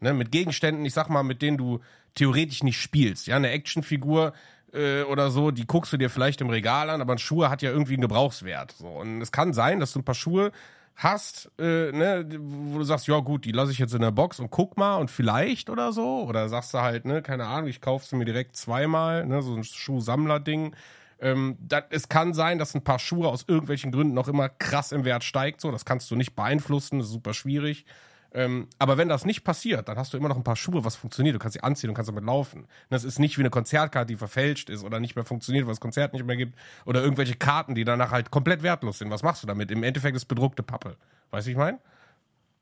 Ne, 0.00 0.14
mit 0.14 0.30
Gegenständen, 0.30 0.84
ich 0.84 0.94
sag 0.94 1.08
mal, 1.08 1.24
mit 1.24 1.42
denen 1.42 1.56
du 1.56 1.80
theoretisch 2.14 2.62
nicht 2.62 2.80
spielst. 2.80 3.26
Ja, 3.26 3.34
eine 3.34 3.50
Actionfigur 3.50 4.32
äh, 4.72 5.02
oder 5.02 5.30
so, 5.30 5.50
die 5.50 5.66
guckst 5.66 5.92
du 5.92 5.96
dir 5.96 6.10
vielleicht 6.10 6.40
im 6.40 6.50
Regal 6.50 6.90
an, 6.90 7.00
aber 7.00 7.14
ein 7.14 7.18
Schuh 7.18 7.46
hat 7.46 7.62
ja 7.62 7.70
irgendwie 7.70 7.94
einen 7.94 8.02
Gebrauchswert. 8.02 8.72
So. 8.72 8.86
Und 8.86 9.20
es 9.20 9.32
kann 9.32 9.52
sein, 9.52 9.80
dass 9.80 9.92
du 9.92 9.98
ein 9.98 10.04
paar 10.04 10.14
Schuhe 10.14 10.52
hast, 10.94 11.50
äh, 11.58 11.92
ne, 11.92 12.26
wo 12.38 12.78
du 12.78 12.84
sagst, 12.84 13.06
ja 13.06 13.18
gut, 13.20 13.44
die 13.44 13.52
lasse 13.52 13.72
ich 13.72 13.78
jetzt 13.78 13.94
in 13.94 14.00
der 14.00 14.10
Box 14.10 14.40
und 14.40 14.50
guck 14.50 14.76
mal 14.76 14.96
und 14.96 15.10
vielleicht 15.10 15.70
oder 15.70 15.92
so. 15.92 16.24
Oder 16.24 16.48
sagst 16.48 16.74
du 16.74 16.78
halt, 16.78 17.04
ne, 17.04 17.22
keine 17.22 17.46
Ahnung, 17.46 17.68
ich 17.68 17.80
kaufe 17.80 18.06
sie 18.06 18.16
mir 18.16 18.24
direkt 18.24 18.56
zweimal, 18.56 19.24
ne, 19.26 19.40
so 19.42 19.54
ein 19.54 19.64
Schuhsammler-Ding. 19.64 20.74
Ähm, 21.20 21.56
das, 21.60 21.84
es 21.90 22.08
kann 22.08 22.34
sein, 22.34 22.58
dass 22.58 22.74
ein 22.74 22.84
paar 22.84 22.98
Schuhe 22.98 23.28
aus 23.28 23.44
irgendwelchen 23.46 23.92
Gründen 23.92 24.14
noch 24.14 24.28
immer 24.28 24.48
krass 24.48 24.92
im 24.92 25.04
Wert 25.04 25.24
steigt. 25.24 25.60
So, 25.60 25.70
das 25.70 25.84
kannst 25.84 26.10
du 26.10 26.16
nicht 26.16 26.36
beeinflussen, 26.36 26.98
das 26.98 27.08
ist 27.08 27.12
super 27.12 27.34
schwierig. 27.34 27.84
Ähm, 28.32 28.68
aber 28.78 28.98
wenn 28.98 29.08
das 29.08 29.24
nicht 29.24 29.42
passiert, 29.42 29.88
dann 29.88 29.96
hast 29.96 30.12
du 30.12 30.18
immer 30.18 30.28
noch 30.28 30.36
ein 30.36 30.44
paar 30.44 30.56
Schuhe, 30.56 30.84
was 30.84 30.96
funktioniert. 30.96 31.34
Du 31.34 31.38
kannst 31.38 31.54
sie 31.54 31.62
anziehen 31.62 31.88
und 31.88 31.94
kannst 31.94 32.10
damit 32.10 32.24
laufen. 32.24 32.68
Das 32.90 33.04
ist 33.04 33.18
nicht 33.18 33.38
wie 33.38 33.42
eine 33.42 33.50
Konzertkarte, 33.50 34.06
die 34.06 34.16
verfälscht 34.16 34.68
ist 34.68 34.84
oder 34.84 35.00
nicht 35.00 35.16
mehr 35.16 35.24
funktioniert, 35.24 35.64
weil 35.64 35.72
das 35.72 35.80
Konzert 35.80 36.12
nicht 36.12 36.26
mehr 36.26 36.36
gibt. 36.36 36.54
Oder 36.84 37.02
irgendwelche 37.02 37.36
Karten, 37.36 37.74
die 37.74 37.84
danach 37.84 38.10
halt 38.10 38.30
komplett 38.30 38.62
wertlos 38.62 38.98
sind. 38.98 39.10
Was 39.10 39.22
machst 39.22 39.42
du 39.42 39.46
damit? 39.46 39.70
Im 39.70 39.82
Endeffekt 39.82 40.16
ist 40.16 40.26
bedruckte 40.26 40.62
Pappe. 40.62 40.96
Weißt 41.30 41.46
du, 41.46 41.52
ich 41.52 41.56
meine? 41.56 41.78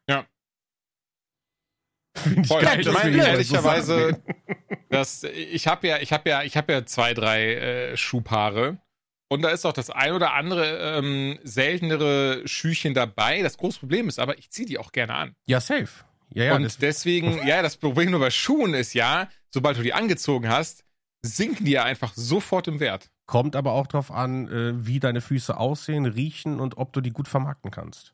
Ja. 0.08 0.24
Finde 2.16 2.48
Voll. 2.48 2.62
geil, 2.62 2.80
ich 2.80 2.92
meine 2.92 3.16
ehrlicherweise, 3.16 4.22
dass 4.90 5.24
ich 5.24 5.66
habe 5.66 5.88
ja, 5.88 5.98
ich 5.98 6.12
habe 6.12 6.28
ja, 6.28 6.42
ich 6.42 6.56
habe 6.56 6.72
ja 6.72 6.86
zwei, 6.86 7.14
drei 7.14 7.54
äh, 7.54 7.96
Schuhpaare 7.96 8.78
und 9.28 9.42
da 9.42 9.50
ist 9.50 9.64
auch 9.64 9.72
das 9.72 9.90
ein 9.90 10.12
oder 10.12 10.34
andere 10.34 10.98
ähm, 10.98 11.38
seltenere 11.42 12.46
Schüchen 12.46 12.94
dabei. 12.94 13.42
Das 13.42 13.56
große 13.58 13.80
Problem 13.80 14.08
ist 14.08 14.18
aber, 14.18 14.38
ich 14.38 14.50
ziehe 14.50 14.66
die 14.66 14.78
auch 14.78 14.92
gerne 14.92 15.14
an. 15.14 15.34
Ja, 15.46 15.60
safe. 15.60 16.04
Ja, 16.32 16.44
ja, 16.44 16.54
und 16.56 16.62
das, 16.62 16.78
deswegen, 16.78 17.38
ja, 17.46 17.62
das 17.62 17.76
Problem 17.76 18.10
nur 18.10 18.20
bei 18.20 18.30
Schuhen 18.30 18.74
ist 18.74 18.94
ja, 18.94 19.28
sobald 19.50 19.78
du 19.78 19.82
die 19.82 19.92
angezogen 19.92 20.48
hast, 20.48 20.84
sinken 21.22 21.64
die 21.64 21.72
ja 21.72 21.84
einfach 21.84 22.12
sofort 22.14 22.68
im 22.68 22.78
Wert. 22.78 23.10
kommt 23.26 23.56
aber 23.56 23.72
auch 23.72 23.88
drauf 23.88 24.12
an, 24.12 24.48
äh, 24.48 24.86
wie 24.86 25.00
deine 25.00 25.20
Füße 25.20 25.56
aussehen, 25.56 26.06
riechen 26.06 26.60
und 26.60 26.78
ob 26.78 26.92
du 26.92 27.00
die 27.00 27.10
gut 27.10 27.26
vermarkten 27.26 27.72
kannst. 27.72 28.12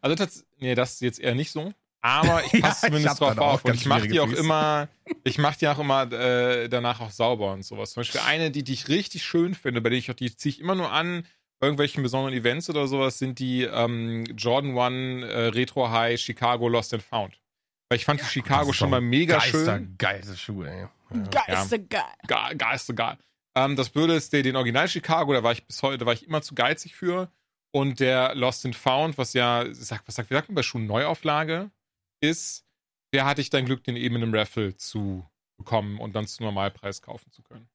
Also 0.00 0.16
das, 0.16 0.46
nee, 0.58 0.74
das 0.74 1.00
jetzt 1.00 1.20
eher 1.20 1.34
nicht 1.34 1.50
so. 1.50 1.72
Aber 2.00 2.44
ich 2.52 2.52
Ja, 2.52 2.60
passe 2.60 2.86
ich 2.86 2.92
zumindest 2.92 3.20
drauf 3.20 3.38
auf. 3.38 3.64
Und 3.64 3.74
ich 3.74 3.86
mache 3.86 4.08
die 4.08 4.20
auch 4.20 4.28
Füße. 4.28 4.40
immer, 4.40 4.88
ich 5.24 5.38
mache 5.38 5.58
die 5.58 5.68
auch 5.68 5.78
immer 5.78 6.10
äh, 6.12 6.68
danach 6.68 7.00
auch 7.00 7.10
sauber 7.10 7.52
und 7.52 7.64
sowas. 7.64 7.92
Zum 7.92 8.00
Beispiel 8.00 8.20
eine, 8.26 8.50
die, 8.50 8.62
die 8.62 8.72
ich 8.72 8.88
richtig 8.88 9.24
schön 9.24 9.54
finde, 9.54 9.80
bei 9.80 9.90
der 9.90 9.98
ich 9.98 10.10
auch, 10.10 10.14
die 10.14 10.34
ziehe 10.34 10.54
ich 10.54 10.60
immer 10.60 10.74
nur 10.74 10.92
an, 10.92 11.26
bei 11.60 11.66
irgendwelchen 11.66 12.02
besonderen 12.02 12.34
Events 12.34 12.70
oder 12.70 12.86
sowas, 12.86 13.18
sind 13.18 13.38
die 13.38 13.64
ähm, 13.64 14.24
Jordan 14.36 14.74
One 14.74 15.26
äh, 15.26 15.46
Retro 15.48 15.90
High 15.90 16.20
Chicago 16.20 16.68
Lost 16.68 16.94
and 16.94 17.02
Found. 17.02 17.40
Weil 17.88 17.96
ich 17.96 18.04
fand 18.04 18.20
die 18.20 18.26
Chicago 18.26 18.72
schon 18.72 18.90
mal 18.90 19.00
mega 19.00 19.40
schön. 19.40 19.96
Geistergeile 19.98 20.36
Schuhe, 20.36 20.70
ey. 20.70 21.20
Geistergeil. 21.30 22.02
Geil, 22.26 22.56
geil 22.56 22.76
ist 22.76 22.90
egal. 22.90 23.18
Ähm, 23.56 23.76
das 23.76 23.88
Blöde 23.88 24.14
ist, 24.14 24.32
der, 24.32 24.42
den 24.42 24.56
Original 24.56 24.88
Chicago, 24.88 25.32
da 25.32 25.42
war 25.42 25.52
ich 25.52 25.66
bis 25.66 25.82
heute, 25.82 25.98
da 25.98 26.06
war 26.06 26.12
ich 26.12 26.26
immer 26.26 26.42
zu 26.42 26.54
geizig 26.54 26.94
für. 26.94 27.32
Und 27.70 28.00
der 28.00 28.34
Lost 28.34 28.64
and 28.64 28.76
Found, 28.76 29.18
was 29.18 29.32
ja, 29.32 29.64
sag, 29.72 30.02
was 30.06 30.14
sagt, 30.14 30.30
wie 30.30 30.34
sagt 30.34 30.48
man 30.48 30.54
bei 30.54 30.62
Schuhen 30.62 30.86
Neuauflage 30.86 31.70
ist, 32.20 32.64
der 33.12 33.24
hatte 33.24 33.40
ich 33.40 33.50
dann 33.50 33.64
Glück, 33.64 33.84
den 33.84 33.96
eben 33.96 34.16
in 34.16 34.22
einem 34.22 34.34
Raffle 34.34 34.76
zu 34.76 35.26
bekommen 35.56 35.98
und 35.98 36.14
dann 36.14 36.26
zu 36.26 36.42
Normalpreis 36.42 37.02
kaufen 37.02 37.30
zu 37.32 37.42
können. 37.42 37.68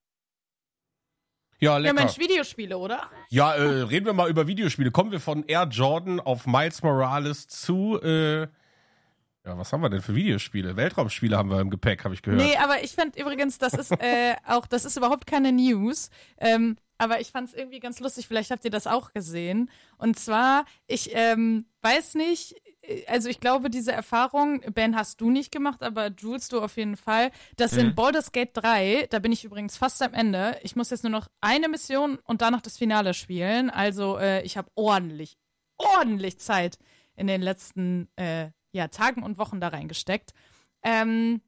Ja, 1.60 1.72
Ja, 1.72 1.78
lecker. 1.78 1.94
Mensch, 1.94 2.18
Videospiele, 2.18 2.78
oder? 2.78 3.10
Ja, 3.30 3.54
äh, 3.56 3.82
reden 3.84 4.06
wir 4.06 4.14
mal 4.14 4.30
über 4.30 4.48
Videospiele. 4.48 4.92
Kommen 4.92 5.12
wir 5.12 5.20
von 5.20 5.44
Air 5.48 5.68
Jordan 5.70 6.20
auf 6.20 6.46
Miles 6.46 6.84
Morales 6.84 7.48
zu, 7.48 8.00
äh, 8.02 8.48
ja, 9.46 9.58
was 9.58 9.74
haben 9.74 9.82
wir 9.82 9.90
denn 9.90 10.02
für 10.02 10.16
Videospiele? 10.16 10.78
Weltraumspiele 10.78 11.38
haben 11.38 11.50
wir 11.50 11.60
im 11.60 11.70
Gepäck, 11.70 12.06
habe 12.06 12.14
ich 12.14 12.22
gehört. 12.22 12.42
Nee, 12.42 12.56
aber 12.56 12.82
ich 12.82 12.94
fand 12.94 13.18
übrigens, 13.18 13.58
das 13.58 13.74
ist 13.74 13.92
äh, 13.92 14.36
auch, 14.48 14.66
das 14.68 14.86
ist 14.86 14.96
überhaupt 14.96 15.28
keine 15.28 15.52
News. 15.52 16.10
Ähm, 16.38 16.78
aber 16.98 17.20
ich 17.20 17.32
fand 17.32 17.50
es 17.50 17.54
irgendwie 17.54 17.80
ganz 17.80 18.00
lustig, 18.00 18.28
vielleicht 18.28 18.52
habt 18.52 18.64
ihr 18.64 18.72
das 18.72 18.88
auch 18.88 19.12
gesehen. 19.12 19.70
Und 19.98 20.18
zwar, 20.18 20.64
ich 20.88 21.10
ähm, 21.14 21.66
weiß 21.82 22.16
nicht, 22.16 22.56
also 23.08 23.30
ich 23.30 23.40
glaube, 23.40 23.70
diese 23.70 23.92
Erfahrung, 23.92 24.62
Ben, 24.74 24.96
hast 24.96 25.22
du 25.22 25.30
nicht 25.30 25.52
gemacht, 25.52 25.82
aber 25.82 26.08
Jules, 26.08 26.50
du 26.50 26.60
auf 26.60 26.76
jeden 26.78 26.98
Fall, 26.98 27.32
dass 27.56 27.74
in 27.74 27.96
Baldur's 27.96 28.32
Gate 28.32 28.52
3, 28.54 29.08
da 29.10 29.20
bin 29.20 29.32
ich 29.32 29.46
übrigens 29.46 29.78
fast 29.78 30.02
am 30.02 30.14
Ende, 30.14 30.60
ich 30.64 30.76
muss 30.76 30.90
jetzt 30.90 31.04
nur 31.04 31.12
noch 31.12 31.28
eine 31.40 31.70
Mission 31.70 32.20
und 32.26 32.42
danach 32.42 32.62
das 32.62 32.78
Finale 32.78 33.14
spielen. 33.14 33.70
Also 33.70 34.18
äh, 34.18 34.42
ich 34.44 34.58
habe 34.58 34.70
ordentlich, 34.76 35.38
ordentlich 35.78 36.40
Zeit 36.40 36.78
in 37.16 37.28
den 37.28 37.42
letzten 37.42 38.10
äh, 38.18 38.50
ja, 38.74 38.88
Tagen 38.90 39.24
und 39.24 39.38
Wochen 39.38 39.62
da 39.62 39.70
reingesteckt. 39.70 40.34
Ähm, 40.84 41.42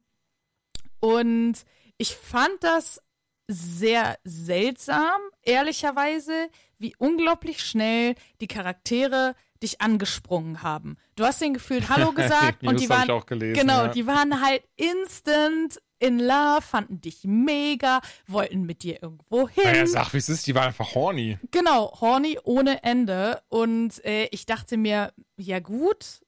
und 1.00 1.64
ich 1.98 2.16
fand 2.16 2.62
das 2.62 3.02
sehr 3.48 4.18
seltsam, 4.24 5.20
ehrlicherweise, 5.42 6.48
wie 6.78 6.94
unglaublich 6.98 7.62
schnell 7.62 8.14
die 8.40 8.48
Charaktere 8.48 9.34
dich 9.62 9.80
angesprungen 9.80 10.62
haben. 10.62 10.96
Du 11.16 11.24
hast 11.24 11.40
den 11.40 11.54
gefühlt 11.54 11.88
Hallo 11.88 12.12
gesagt 12.14 12.62
und 12.62 12.80
die 12.80 12.88
waren 12.88 13.10
auch 13.10 13.26
gelesen, 13.26 13.58
genau, 13.60 13.84
ja. 13.84 13.88
die 13.88 14.06
waren 14.06 14.40
halt 14.42 14.62
instant 14.76 15.80
in 15.98 16.18
love, 16.18 16.62
fanden 16.62 17.00
dich 17.00 17.24
mega, 17.24 18.00
wollten 18.26 18.62
mit 18.62 18.82
dir 18.82 19.02
irgendwo 19.02 19.48
hin. 19.48 19.64
Naja, 19.64 19.86
sag, 19.86 20.12
wie 20.12 20.18
es 20.18 20.28
ist, 20.28 20.46
die 20.46 20.54
waren 20.54 20.68
einfach 20.68 20.94
horny. 20.94 21.38
Genau, 21.50 21.98
horny 22.00 22.38
ohne 22.44 22.82
Ende. 22.82 23.42
Und 23.48 24.04
äh, 24.04 24.26
ich 24.30 24.46
dachte 24.46 24.76
mir, 24.76 25.12
ja 25.36 25.60
gut, 25.60 26.20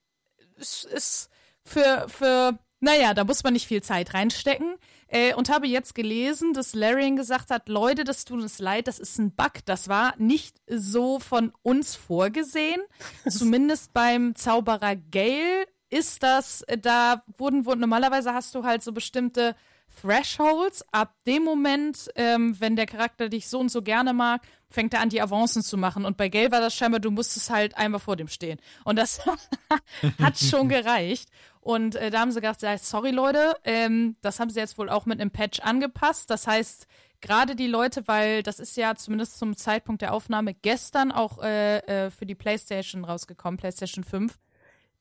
es 0.57 0.85
ist 0.85 1.29
für, 1.65 2.07
für, 2.09 2.59
naja, 2.81 3.15
da 3.15 3.25
muss 3.25 3.43
man 3.45 3.53
nicht 3.53 3.67
viel 3.67 3.83
Zeit 3.83 4.15
reinstecken. 4.15 4.77
Äh, 5.11 5.35
und 5.35 5.49
habe 5.49 5.67
jetzt 5.67 5.95
gelesen, 5.95 6.53
dass 6.53 6.75
Larian 6.75 7.17
gesagt 7.17 7.51
hat, 7.51 7.69
Leute, 7.69 8.05
das 8.05 8.27
tut 8.27 8.43
uns 8.43 8.59
leid, 8.59 8.87
das 8.87 8.99
ist 8.99 9.19
ein 9.19 9.35
Bug. 9.35 9.65
Das 9.65 9.89
war 9.89 10.15
nicht 10.19 10.57
so 10.67 11.19
von 11.19 11.53
uns 11.63 11.97
vorgesehen. 11.97 12.81
Zumindest 13.29 13.95
beim 13.95 14.35
Zauberer 14.35 14.97
Gale 14.97 15.67
ist 15.89 16.23
das, 16.23 16.63
äh, 16.63 16.77
da 16.77 17.23
wurden, 17.39 17.65
wurden, 17.65 17.81
normalerweise 17.81 18.35
hast 18.35 18.55
du 18.55 18.65
halt 18.65 18.83
so 18.83 18.93
bestimmte 18.93 19.57
Thresholds. 20.03 20.85
Ab 20.93 21.15
dem 21.27 21.43
Moment, 21.43 22.11
ähm, 22.15 22.61
wenn 22.61 22.77
der 22.77 22.87
Charakter 22.87 23.31
dich 23.31 23.49
so 23.49 23.59
und 23.59 23.71
so 23.71 23.81
gerne 23.81 24.13
mag, 24.13 24.43
fängt 24.71 24.93
er 24.93 25.01
an, 25.01 25.09
die 25.09 25.23
Avancen 25.23 25.63
zu 25.63 25.77
machen. 25.77 26.05
Und 26.05 26.17
bei 26.17 26.29
Gale 26.29 26.53
war 26.53 26.61
das 26.61 26.75
scheinbar, 26.75 27.01
du 27.01 27.11
musstest 27.11 27.51
halt 27.51 27.77
einmal 27.77 28.01
vor 28.01 28.17
dem 28.17 28.29
stehen. 28.29 28.61
Und 28.85 28.97
das 28.97 29.21
hat 30.21 30.39
schon 30.39 30.69
gereicht. 30.69 31.31
Und 31.61 31.97
äh, 31.97 32.11
da 32.11 32.21
haben 32.21 32.33
sie 32.33 32.41
gesagt, 32.41 32.85
sorry 32.85 33.11
Leute, 33.11 33.55
ähm, 33.65 34.17
das 34.21 34.41
haben 34.41 34.51
sie 34.51 34.61
jetzt 34.61 34.79
wohl 34.79 34.89
auch 34.89 35.07
mit 35.07 35.21
einem 35.21 35.31
Patch 35.31 35.61
angepasst. 35.61 36.31
Das 36.31 36.47
heißt, 36.47 36.87
gerade 37.21 37.57
die 37.57 37.67
Leute, 37.67 38.07
weil 38.07 38.43
das 38.43 38.61
ist 38.61 38.77
ja 38.77 38.95
zumindest 38.95 39.39
zum 39.39 39.57
Zeitpunkt 39.57 40.03
der 40.03 40.15
Aufnahme 40.15 40.55
gestern 40.55 41.13
auch 41.13 41.43
äh, 41.43 41.79
äh, 41.79 42.11
für 42.11 42.27
die 42.27 42.35
PlayStation 42.35 43.05
rausgekommen, 43.05 43.59
PlayStation 43.59 44.05
5. 44.05 44.39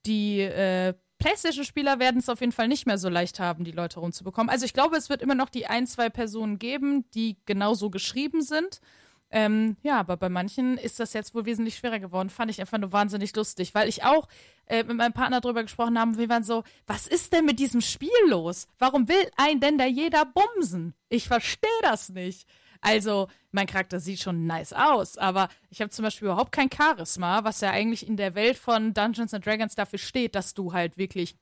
Die 0.05 0.41
äh, 0.41 0.93
PlayStation-Spieler 1.19 1.99
werden 1.99 2.19
es 2.19 2.29
auf 2.29 2.41
jeden 2.41 2.51
Fall 2.51 2.67
nicht 2.67 2.85
mehr 2.85 2.97
so 2.97 3.09
leicht 3.09 3.39
haben, 3.39 3.63
die 3.63 3.71
Leute 3.71 3.99
rumzubekommen. 3.99 4.49
Also 4.49 4.65
ich 4.65 4.73
glaube, 4.73 4.97
es 4.97 5.09
wird 5.09 5.21
immer 5.21 5.35
noch 5.35 5.49
die 5.49 5.65
ein, 5.65 5.87
zwei 5.87 6.09
Personen 6.09 6.59
geben, 6.59 7.09
die 7.11 7.37
genauso 7.45 7.89
geschrieben 7.89 8.41
sind. 8.41 8.81
Ähm, 9.29 9.75
ja, 9.81 9.99
aber 9.99 10.15
bei 10.15 10.29
manchen 10.29 10.77
ist 10.77 10.99
das 10.99 11.13
jetzt 11.13 11.35
wohl 11.35 11.45
wesentlich 11.45 11.75
schwerer 11.75 11.99
geworden. 11.99 12.29
Fand 12.29 12.49
ich 12.49 12.61
einfach 12.61 12.77
nur 12.77 12.93
wahnsinnig 12.93 13.35
lustig, 13.35 13.75
weil 13.75 13.89
ich 13.89 14.03
auch 14.03 14.27
äh, 14.67 14.83
mit 14.83 14.95
meinem 14.95 15.13
Partner 15.13 15.41
drüber 15.41 15.63
gesprochen 15.63 15.99
habe. 15.99 16.17
Wir 16.17 16.29
waren 16.29 16.43
so, 16.43 16.63
was 16.85 17.07
ist 17.07 17.33
denn 17.33 17.45
mit 17.45 17.59
diesem 17.59 17.81
Spiel 17.81 18.09
los? 18.27 18.67
Warum 18.79 19.09
will 19.09 19.29
ein 19.35 19.59
denn 19.59 19.77
da 19.77 19.85
jeder 19.85 20.25
bumsen? 20.25 20.93
Ich 21.09 21.27
verstehe 21.27 21.69
das 21.81 22.09
nicht. 22.09 22.47
Also, 22.79 23.27
mein 23.51 23.67
Charakter 23.67 23.99
sieht 23.99 24.19
schon 24.19 24.45
nice 24.45 24.71
aus, 24.71 25.17
aber 25.17 25.49
ich 25.69 25.81
habe 25.81 25.89
zum 25.89 26.03
Beispiel 26.03 26.27
überhaupt 26.27 26.51
kein 26.51 26.69
Charisma, 26.71 27.43
was 27.43 27.59
ja 27.61 27.71
eigentlich 27.71 28.07
in 28.07 28.17
der 28.17 28.35
Welt 28.35 28.57
von 28.57 28.93
Dungeons 28.93 29.33
and 29.33 29.45
Dragons 29.45 29.75
dafür 29.75 29.99
steht, 29.99 30.35
dass 30.35 30.53
du 30.53 30.73
halt 30.73 30.95
wirklich 30.95 31.35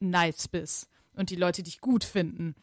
nice 0.00 0.48
bist 0.48 0.88
und 1.14 1.30
die 1.30 1.36
Leute 1.36 1.62
dich 1.62 1.80
gut 1.80 2.04
finden. 2.04 2.56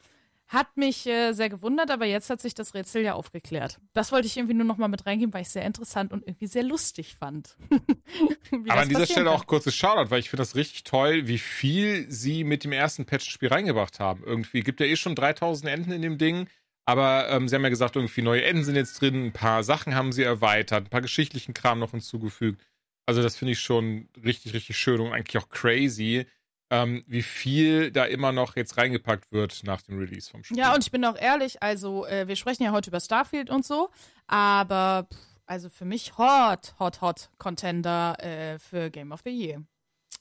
Hat 0.47 0.77
mich 0.77 1.05
äh, 1.05 1.33
sehr 1.33 1.49
gewundert, 1.49 1.91
aber 1.91 2.05
jetzt 2.05 2.29
hat 2.29 2.39
sich 2.39 2.53
das 2.53 2.73
Rätsel 2.73 3.03
ja 3.03 3.15
aufgeklärt. 3.15 3.81
Das 3.93 4.13
wollte 4.13 4.27
ich 4.27 4.37
irgendwie 4.37 4.53
nur 4.53 4.65
noch 4.65 4.77
mal 4.77 4.87
mit 4.87 5.05
reingeben, 5.05 5.33
weil 5.33 5.41
ich 5.41 5.47
es 5.47 5.53
sehr 5.53 5.65
interessant 5.65 6.13
und 6.13 6.25
irgendwie 6.25 6.47
sehr 6.47 6.63
lustig 6.63 7.15
fand. 7.15 7.57
Aber 8.69 8.79
an 8.79 8.87
dieser 8.87 9.05
Stelle 9.05 9.25
kann. 9.25 9.35
auch 9.35 9.45
kurzes 9.45 9.75
Shoutout, 9.75 10.09
weil 10.09 10.21
ich 10.21 10.29
finde 10.29 10.41
das 10.41 10.55
richtig 10.55 10.85
toll, 10.85 11.27
wie 11.27 11.37
viel 11.37 12.09
sie 12.09 12.45
mit 12.45 12.63
dem 12.63 12.71
ersten 12.71 13.05
Patch 13.05 13.25
ins 13.25 13.33
Spiel 13.33 13.49
reingebracht 13.49 13.99
haben. 13.99 14.23
Irgendwie 14.25 14.61
gibt 14.61 14.79
ja 14.79 14.85
eh 14.85 14.95
schon 14.95 15.15
3000 15.15 15.69
Enden 15.69 15.91
in 15.91 16.01
dem 16.01 16.17
Ding, 16.17 16.47
aber 16.85 17.27
ähm, 17.29 17.49
sie 17.49 17.55
haben 17.55 17.63
ja 17.63 17.69
gesagt, 17.69 17.97
irgendwie 17.97 18.21
neue 18.21 18.45
Enden 18.45 18.63
sind 18.63 18.77
jetzt 18.77 19.01
drin, 19.01 19.25
ein 19.25 19.33
paar 19.33 19.63
Sachen 19.63 19.95
haben 19.95 20.13
sie 20.13 20.23
erweitert, 20.23 20.85
ein 20.85 20.89
paar 20.89 21.01
geschichtlichen 21.01 21.53
Kram 21.53 21.79
noch 21.79 21.91
hinzugefügt. 21.91 22.61
Also 23.05 23.21
das 23.21 23.35
finde 23.35 23.51
ich 23.51 23.59
schon 23.59 24.07
richtig, 24.23 24.53
richtig 24.53 24.77
schön 24.77 25.01
und 25.01 25.11
eigentlich 25.11 25.43
auch 25.43 25.49
crazy, 25.49 26.25
ähm, 26.69 27.03
wie 27.07 27.21
viel 27.21 27.91
da 27.91 28.05
immer 28.05 28.31
noch 28.31 28.55
jetzt 28.55 28.77
reingepackt 28.77 29.31
wird 29.31 29.61
nach 29.63 29.81
dem 29.81 29.97
Release 29.99 30.29
vom 30.29 30.43
Spiel. 30.43 30.57
Ja, 30.57 30.73
und 30.73 30.83
ich 30.83 30.91
bin 30.91 31.03
auch 31.05 31.17
ehrlich, 31.17 31.61
also 31.63 32.05
äh, 32.05 32.27
wir 32.27 32.35
sprechen 32.35 32.63
ja 32.63 32.71
heute 32.71 32.89
über 32.89 32.99
Starfield 32.99 33.49
und 33.49 33.65
so, 33.65 33.89
aber 34.27 35.07
pff, 35.11 35.19
also 35.45 35.69
für 35.69 35.85
mich 35.85 36.17
hot, 36.17 36.75
hot, 36.79 37.01
hot 37.01 37.29
Contender 37.37 38.17
äh, 38.19 38.59
für 38.59 38.89
Game 38.89 39.11
of 39.11 39.21
the 39.23 39.31
Year. 39.31 39.63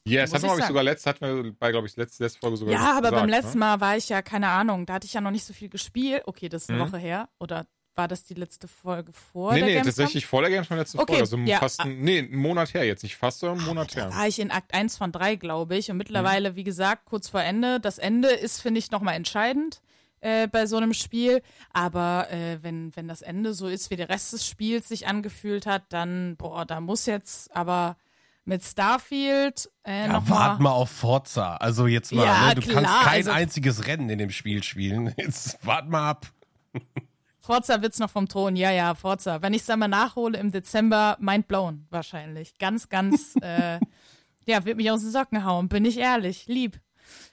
Ja, 0.05 0.21
yes, 0.21 0.31
Muss 0.31 0.35
hatten 0.35 0.43
wir, 0.43 0.47
ich 0.47 0.51
glaube 0.53 0.61
ich, 0.61 0.67
sogar 0.67 0.83
letzt, 0.83 1.05
hatten 1.05 1.43
wir 1.43 1.53
bei, 1.59 1.71
glaube 1.71 1.87
ich, 1.87 1.95
letzte, 1.97 2.23
letzte 2.23 2.39
Folge 2.39 2.55
sogar 2.55 2.73
Ja, 2.73 2.91
aber 2.91 3.09
gesagt, 3.09 3.15
beim 3.15 3.25
ne? 3.29 3.31
letzten 3.35 3.59
Mal 3.59 3.81
war 3.81 3.97
ich 3.97 4.07
ja, 4.07 4.21
keine 4.21 4.47
Ahnung, 4.47 4.85
da 4.85 4.93
hatte 4.93 5.05
ich 5.05 5.13
ja 5.13 5.19
noch 5.19 5.31
nicht 5.31 5.43
so 5.45 5.53
viel 5.53 5.67
gespielt. 5.67 6.23
Okay, 6.27 6.47
das 6.47 6.63
ist 6.63 6.69
eine 6.69 6.79
Mhm. 6.81 6.87
Woche 6.87 6.97
her. 6.97 7.29
Oder 7.39 7.65
war 7.97 8.07
das 8.07 8.23
die 8.23 8.35
letzte 8.35 8.67
Folge 8.67 9.11
vor 9.11 9.53
Nee, 9.53 9.59
der 9.59 9.67
nee, 9.67 9.73
Gamescom? 9.75 9.89
tatsächlich 9.95 10.25
vor 10.25 10.41
der 10.41 10.51
Gamescom 10.51 10.77
letzte 10.77 10.99
Okay, 10.99 11.05
Folge. 11.17 11.21
Also 11.23 11.37
ja, 11.39 11.59
fast 11.59 11.79
ein, 11.81 11.99
nee, 12.01 12.19
einen 12.19 12.35
Monat 12.37 12.73
her 12.73 12.85
jetzt. 12.85 13.03
Nicht 13.03 13.15
fast, 13.17 13.39
sondern 13.39 13.57
einen 13.59 13.67
Monat 13.67 13.95
Da 13.95 14.01
her. 14.01 14.13
war 14.13 14.27
ich 14.27 14.39
in 14.39 14.51
Akt 14.51 14.73
1 14.73 14.97
von 14.97 15.11
3, 15.11 15.35
glaube 15.35 15.75
ich. 15.75 15.89
Und 15.89 15.95
Mhm. 15.95 15.99
mittlerweile, 15.99 16.55
wie 16.55 16.63
gesagt, 16.63 17.05
kurz 17.05 17.27
vor 17.29 17.41
Ende. 17.41 17.79
Das 17.79 17.97
Ende 17.97 18.29
ist, 18.29 18.61
finde 18.61 18.79
ich, 18.79 18.91
nochmal 18.91 19.15
entscheidend 19.15 19.81
äh, 20.21 20.47
bei 20.47 20.65
so 20.65 20.77
einem 20.77 20.93
Spiel. 20.93 21.41
Aber 21.73 22.27
äh, 22.31 22.57
wenn, 22.63 22.95
wenn 22.95 23.07
das 23.07 23.21
Ende 23.21 23.53
so 23.53 23.67
ist, 23.67 23.89
wie 23.91 23.95
der 23.97 24.09
Rest 24.09 24.33
des 24.33 24.45
Spiels 24.47 24.87
sich 24.87 25.07
angefühlt 25.07 25.65
hat, 25.65 25.83
dann, 25.89 26.35
boah, 26.37 26.65
da 26.65 26.79
muss 26.81 27.05
jetzt 27.05 27.55
aber 27.55 27.97
mit 28.45 28.63
Starfield 28.63 29.69
äh, 29.83 30.05
Ja, 30.05 30.13
noch 30.13 30.29
wart 30.29 30.59
mal. 30.59 30.69
mal 30.69 30.71
auf 30.71 30.89
Forza. 30.89 31.57
Also 31.57 31.85
jetzt 31.85 32.13
mal, 32.13 32.25
Ja, 32.25 32.47
ne? 32.47 32.55
du 32.55 32.61
klar, 32.61 32.75
kannst 32.83 33.01
kein 33.03 33.13
also- 33.17 33.31
einziges 33.31 33.87
Rennen 33.87 34.09
in 34.09 34.17
dem 34.19 34.29
Spiel 34.29 34.63
spielen. 34.63 35.13
Jetzt 35.17 35.57
wart 35.65 35.89
mal 35.89 36.09
ab. 36.09 36.27
Forza 37.47 37.81
wird's 37.81 37.99
noch 37.99 38.09
vom 38.09 38.27
Thron. 38.27 38.57
Ja, 38.57 38.71
ja, 38.71 38.93
Forza. 38.93 39.41
Wenn 39.41 39.53
ich 39.53 39.61
es 39.61 39.69
einmal 39.69 39.87
nachhole 39.87 40.37
im 40.37 40.51
Dezember, 40.51 41.15
mind 41.21 41.47
blown 41.47 41.87
wahrscheinlich. 41.89 42.57
Ganz, 42.57 42.89
ganz, 42.89 43.35
äh, 43.41 43.79
ja, 44.45 44.65
wird 44.65 44.75
mich 44.75 44.91
aus 44.91 44.99
den 44.99 45.11
Socken 45.11 45.45
hauen, 45.45 45.69
bin 45.69 45.85
ich 45.85 45.97
ehrlich. 45.97 46.47
Lieb. 46.47 46.77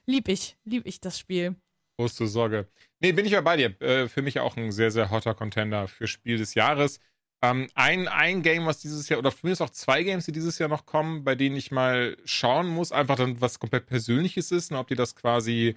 Lieb 0.07 0.29
ich. 0.29 0.57
Lieb 0.65 0.87
ich 0.87 1.01
das 1.01 1.19
Spiel. 1.19 1.57
Große 1.99 2.29
Sorge. 2.29 2.69
Nee, 3.01 3.11
bin 3.11 3.27
ich 3.27 3.33
ja 3.33 3.41
bei 3.41 3.57
dir. 3.57 3.81
Äh, 3.83 4.07
für 4.07 4.23
mich 4.23 4.39
auch 4.39 4.57
ein 4.57 4.71
sehr, 4.71 4.93
sehr 4.93 5.11
hotter 5.11 5.35
Contender 5.35 5.89
für 5.89 6.07
Spiel 6.07 6.39
des 6.39 6.55
Jahres. 6.55 7.01
Ähm, 7.43 7.69
ein, 7.75 8.07
ein 8.07 8.43
Game, 8.43 8.67
was 8.67 8.79
dieses 8.79 9.09
Jahr, 9.09 9.19
oder 9.19 9.35
zumindest 9.35 9.63
auch 9.63 9.71
zwei 9.71 10.05
Games, 10.05 10.27
die 10.27 10.33
dieses 10.33 10.61
Jahr 10.61 10.69
noch 10.69 10.87
kommen, 10.87 11.25
bei 11.25 11.35
denen 11.35 11.57
ich 11.57 11.73
mal 11.73 12.17
schauen 12.25 12.69
muss, 12.69 12.93
einfach 12.93 13.17
dann 13.17 13.41
was 13.41 13.59
komplett 13.59 13.87
Persönliches 13.87 14.53
ist, 14.53 14.71
und 14.71 14.77
ob 14.77 14.87
die 14.87 14.95
das 14.95 15.17
quasi 15.17 15.77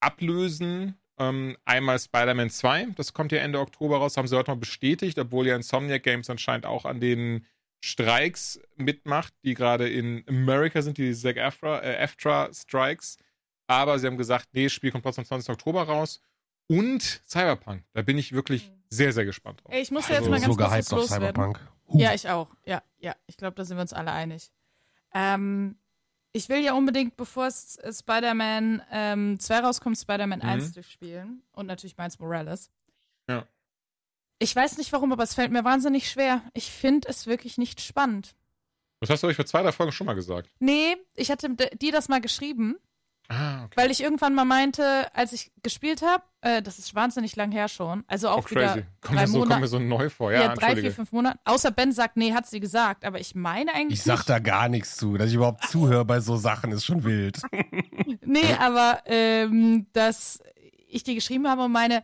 ablösen. 0.00 0.98
Ähm, 1.18 1.56
einmal 1.64 1.98
Spider-Man 1.98 2.50
2, 2.50 2.88
das 2.96 3.14
kommt 3.14 3.32
ja 3.32 3.38
Ende 3.38 3.58
Oktober 3.60 3.96
raus, 3.98 4.16
haben 4.16 4.28
sie 4.28 4.36
heute 4.36 4.50
mal 4.50 4.56
bestätigt, 4.56 5.18
obwohl 5.18 5.46
ja 5.46 5.56
Insomniac 5.56 6.02
Games 6.02 6.28
anscheinend 6.28 6.66
auch 6.66 6.84
an 6.84 7.00
den 7.00 7.46
Streiks 7.80 8.60
mitmacht, 8.76 9.32
die 9.44 9.54
gerade 9.54 9.88
in 9.88 10.24
Amerika 10.28 10.82
sind, 10.82 10.98
die 10.98 11.12
SAG 11.14 11.38
AFTRA, 11.38 11.82
äh, 11.82 12.02
AFTRA 12.02 12.50
Strikes. 12.52 13.16
Aber 13.66 13.98
sie 13.98 14.06
haben 14.06 14.16
gesagt, 14.18 14.48
nee, 14.52 14.64
das 14.64 14.72
Spiel 14.72 14.90
kommt 14.92 15.04
trotzdem 15.04 15.22
am 15.22 15.26
20. 15.26 15.50
Oktober 15.50 15.82
raus. 15.84 16.20
Und 16.68 17.02
Cyberpunk, 17.26 17.84
da 17.92 18.02
bin 18.02 18.18
ich 18.18 18.32
wirklich 18.32 18.70
sehr, 18.88 19.12
sehr 19.12 19.24
gespannt 19.24 19.62
drauf. 19.62 19.72
Ey, 19.72 19.82
ich 19.82 19.90
muss 19.90 20.08
ja 20.08 20.14
jetzt 20.16 20.28
Also 20.28 20.30
mal 20.30 20.40
ganz 20.40 20.54
so 20.54 20.56
kurz 20.56 20.70
gehypt 20.70 20.92
auf. 20.92 21.06
Cyberpunk. 21.06 21.60
Huh. 21.88 21.98
Ja, 21.98 22.12
ich 22.14 22.28
auch. 22.28 22.48
Ja, 22.64 22.82
ja. 22.98 23.14
Ich 23.26 23.36
glaube, 23.36 23.54
da 23.54 23.64
sind 23.64 23.76
wir 23.76 23.82
uns 23.82 23.92
alle 23.92 24.12
einig. 24.12 24.50
Ähm, 25.14 25.76
ich 26.36 26.48
will 26.48 26.58
ja 26.62 26.74
unbedingt, 26.74 27.16
bevor 27.16 27.46
es 27.46 27.76
äh, 27.78 27.92
Spider-Man 27.92 28.82
ähm, 28.90 29.40
2 29.40 29.58
rauskommt, 29.60 29.98
Spider-Man 29.98 30.40
Mhm. 30.40 30.44
1 30.48 30.72
durchspielen. 30.72 31.42
Und 31.52 31.66
natürlich 31.66 31.96
Miles 31.96 32.18
Morales. 32.18 32.70
Ja. 33.28 33.46
Ich 34.38 34.54
weiß 34.54 34.76
nicht 34.78 34.92
warum, 34.92 35.12
aber 35.12 35.22
es 35.22 35.34
fällt 35.34 35.50
mir 35.50 35.64
wahnsinnig 35.64 36.10
schwer. 36.10 36.42
Ich 36.52 36.70
finde 36.70 37.08
es 37.08 37.26
wirklich 37.26 37.56
nicht 37.58 37.80
spannend. 37.80 38.34
Das 39.00 39.10
hast 39.10 39.22
du 39.22 39.26
euch 39.26 39.36
vor 39.36 39.46
zwei, 39.46 39.62
drei 39.62 39.72
Folgen 39.72 39.92
schon 39.92 40.06
mal 40.06 40.14
gesagt. 40.14 40.50
Nee, 40.58 40.96
ich 41.14 41.30
hatte 41.30 41.48
dir 41.50 41.92
das 41.92 42.08
mal 42.08 42.20
geschrieben, 42.20 42.76
Ah, 43.28 43.64
okay. 43.64 43.72
weil 43.76 43.90
ich 43.90 44.02
irgendwann 44.02 44.34
mal 44.34 44.44
meinte, 44.44 45.06
als 45.14 45.32
ich 45.32 45.50
gespielt 45.62 46.02
habe, 46.02 46.22
äh, 46.42 46.62
das 46.62 46.78
ist 46.78 46.94
wahnsinnig 46.94 47.34
lang 47.36 47.50
her 47.50 47.68
schon, 47.68 48.04
also 48.06 48.28
auch, 48.28 48.38
Auch 48.38 48.50
wieder 48.50 48.68
crazy. 48.68 48.84
Kommt 49.00 49.18
drei 49.18 49.22
mir, 49.22 49.26
so, 49.28 49.38
kommt 49.38 49.48
Monate, 49.48 49.60
mir 49.60 49.68
so 49.68 49.78
neu 49.80 50.10
vor. 50.10 50.32
Ja, 50.32 50.42
ja, 50.42 50.54
drei, 50.54 50.76
vier, 50.76 50.92
fünf 50.92 51.10
Monate. 51.12 51.38
Außer 51.44 51.70
Ben 51.72 51.92
sagt, 51.92 52.16
nee, 52.16 52.32
hat 52.32 52.46
sie 52.46 52.60
gesagt, 52.60 53.04
aber 53.04 53.18
ich 53.18 53.34
meine 53.34 53.74
eigentlich 53.74 53.98
Ich 53.98 54.04
sag 54.04 54.18
nicht. 54.18 54.28
da 54.28 54.38
gar 54.38 54.68
nichts 54.68 54.96
zu. 54.96 55.16
Dass 55.16 55.28
ich 55.28 55.34
überhaupt 55.34 55.64
zuhöre 55.68 56.04
bei 56.04 56.20
so 56.20 56.36
Sachen, 56.36 56.72
ist 56.72 56.84
schon 56.84 57.04
wild. 57.04 57.40
Nee, 58.28 58.54
aber 58.58 59.00
ähm, 59.06 59.86
dass 59.92 60.40
ich 60.88 61.04
dir 61.04 61.14
geschrieben 61.14 61.48
habe 61.48 61.62
und 61.64 61.72
meine, 61.72 62.02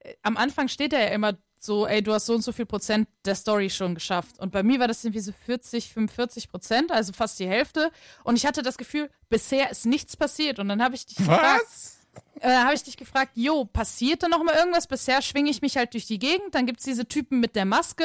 äh, 0.00 0.14
am 0.22 0.36
Anfang 0.36 0.68
steht 0.68 0.92
da 0.92 0.98
ja 0.98 1.06
immer 1.08 1.34
so, 1.64 1.86
ey, 1.86 2.02
du 2.02 2.12
hast 2.12 2.26
so 2.26 2.34
und 2.34 2.42
so 2.42 2.50
viel 2.50 2.66
Prozent 2.66 3.08
der 3.24 3.36
Story 3.36 3.70
schon 3.70 3.94
geschafft. 3.94 4.38
Und 4.40 4.50
bei 4.50 4.62
mir 4.62 4.80
war 4.80 4.88
das 4.88 5.04
irgendwie 5.04 5.20
so 5.20 5.32
40, 5.46 5.92
45 5.92 6.50
Prozent, 6.50 6.90
also 6.90 7.12
fast 7.12 7.38
die 7.38 7.46
Hälfte. 7.46 7.92
Und 8.24 8.36
ich 8.36 8.46
hatte 8.46 8.62
das 8.62 8.76
Gefühl, 8.76 9.10
bisher 9.28 9.70
ist 9.70 9.86
nichts 9.86 10.16
passiert. 10.16 10.58
Und 10.58 10.68
dann 10.68 10.82
habe 10.82 10.96
ich 10.96 11.06
dich 11.06 11.16
gefragt, 11.18 11.62
Was? 11.64 11.98
äh, 12.40 12.48
habe 12.50 12.74
ich 12.74 12.82
dich 12.82 12.96
gefragt, 12.96 13.32
jo, 13.36 13.64
passiert 13.64 14.24
da 14.24 14.28
noch 14.28 14.42
mal 14.42 14.56
irgendwas? 14.56 14.88
Bisher 14.88 15.22
schwinge 15.22 15.50
ich 15.50 15.62
mich 15.62 15.76
halt 15.76 15.94
durch 15.94 16.06
die 16.06 16.18
Gegend. 16.18 16.54
Dann 16.54 16.66
gibt's 16.66 16.84
diese 16.84 17.06
Typen 17.06 17.38
mit 17.38 17.54
der 17.54 17.64
Maske, 17.64 18.04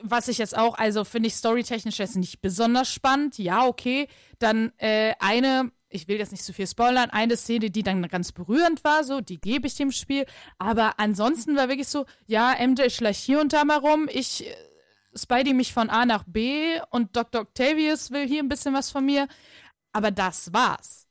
was 0.00 0.28
ich 0.28 0.38
jetzt 0.38 0.56
auch, 0.56 0.78
also 0.78 1.04
finde 1.04 1.28
ich 1.28 1.34
storytechnisch 1.34 1.98
jetzt 1.98 2.16
nicht 2.16 2.40
besonders 2.40 2.92
spannend. 2.92 3.38
Ja, 3.38 3.66
okay. 3.66 4.08
Dann 4.38 4.72
äh, 4.78 5.14
eine, 5.18 5.72
ich 5.88 6.08
will 6.08 6.18
jetzt 6.18 6.32
nicht 6.32 6.44
zu 6.44 6.52
viel 6.52 6.66
spoilern, 6.66 7.10
eine 7.10 7.36
Szene, 7.36 7.70
die 7.70 7.82
dann 7.82 8.02
ganz 8.08 8.32
berührend 8.32 8.82
war, 8.84 9.04
so, 9.04 9.20
die 9.20 9.38
gebe 9.38 9.66
ich 9.66 9.76
dem 9.76 9.92
Spiel. 9.92 10.26
Aber 10.58 10.98
ansonsten 10.98 11.56
war 11.56 11.68
wirklich 11.68 11.88
so, 11.88 12.06
ja, 12.26 12.54
MJ 12.60 12.90
schleicht 12.90 13.24
hier 13.24 13.40
und 13.40 13.52
da 13.52 13.64
mal 13.64 13.78
rum, 13.78 14.08
ich 14.10 14.46
äh, 14.46 14.54
Spidey 15.14 15.54
mich 15.54 15.72
von 15.72 15.88
A 15.88 16.04
nach 16.04 16.24
B 16.26 16.78
und 16.90 17.16
Dr. 17.16 17.42
Octavius 17.42 18.10
will 18.10 18.26
hier 18.26 18.42
ein 18.42 18.48
bisschen 18.48 18.74
was 18.74 18.90
von 18.90 19.04
mir. 19.04 19.28
Aber 19.92 20.10
das 20.10 20.52
war's. 20.52 21.05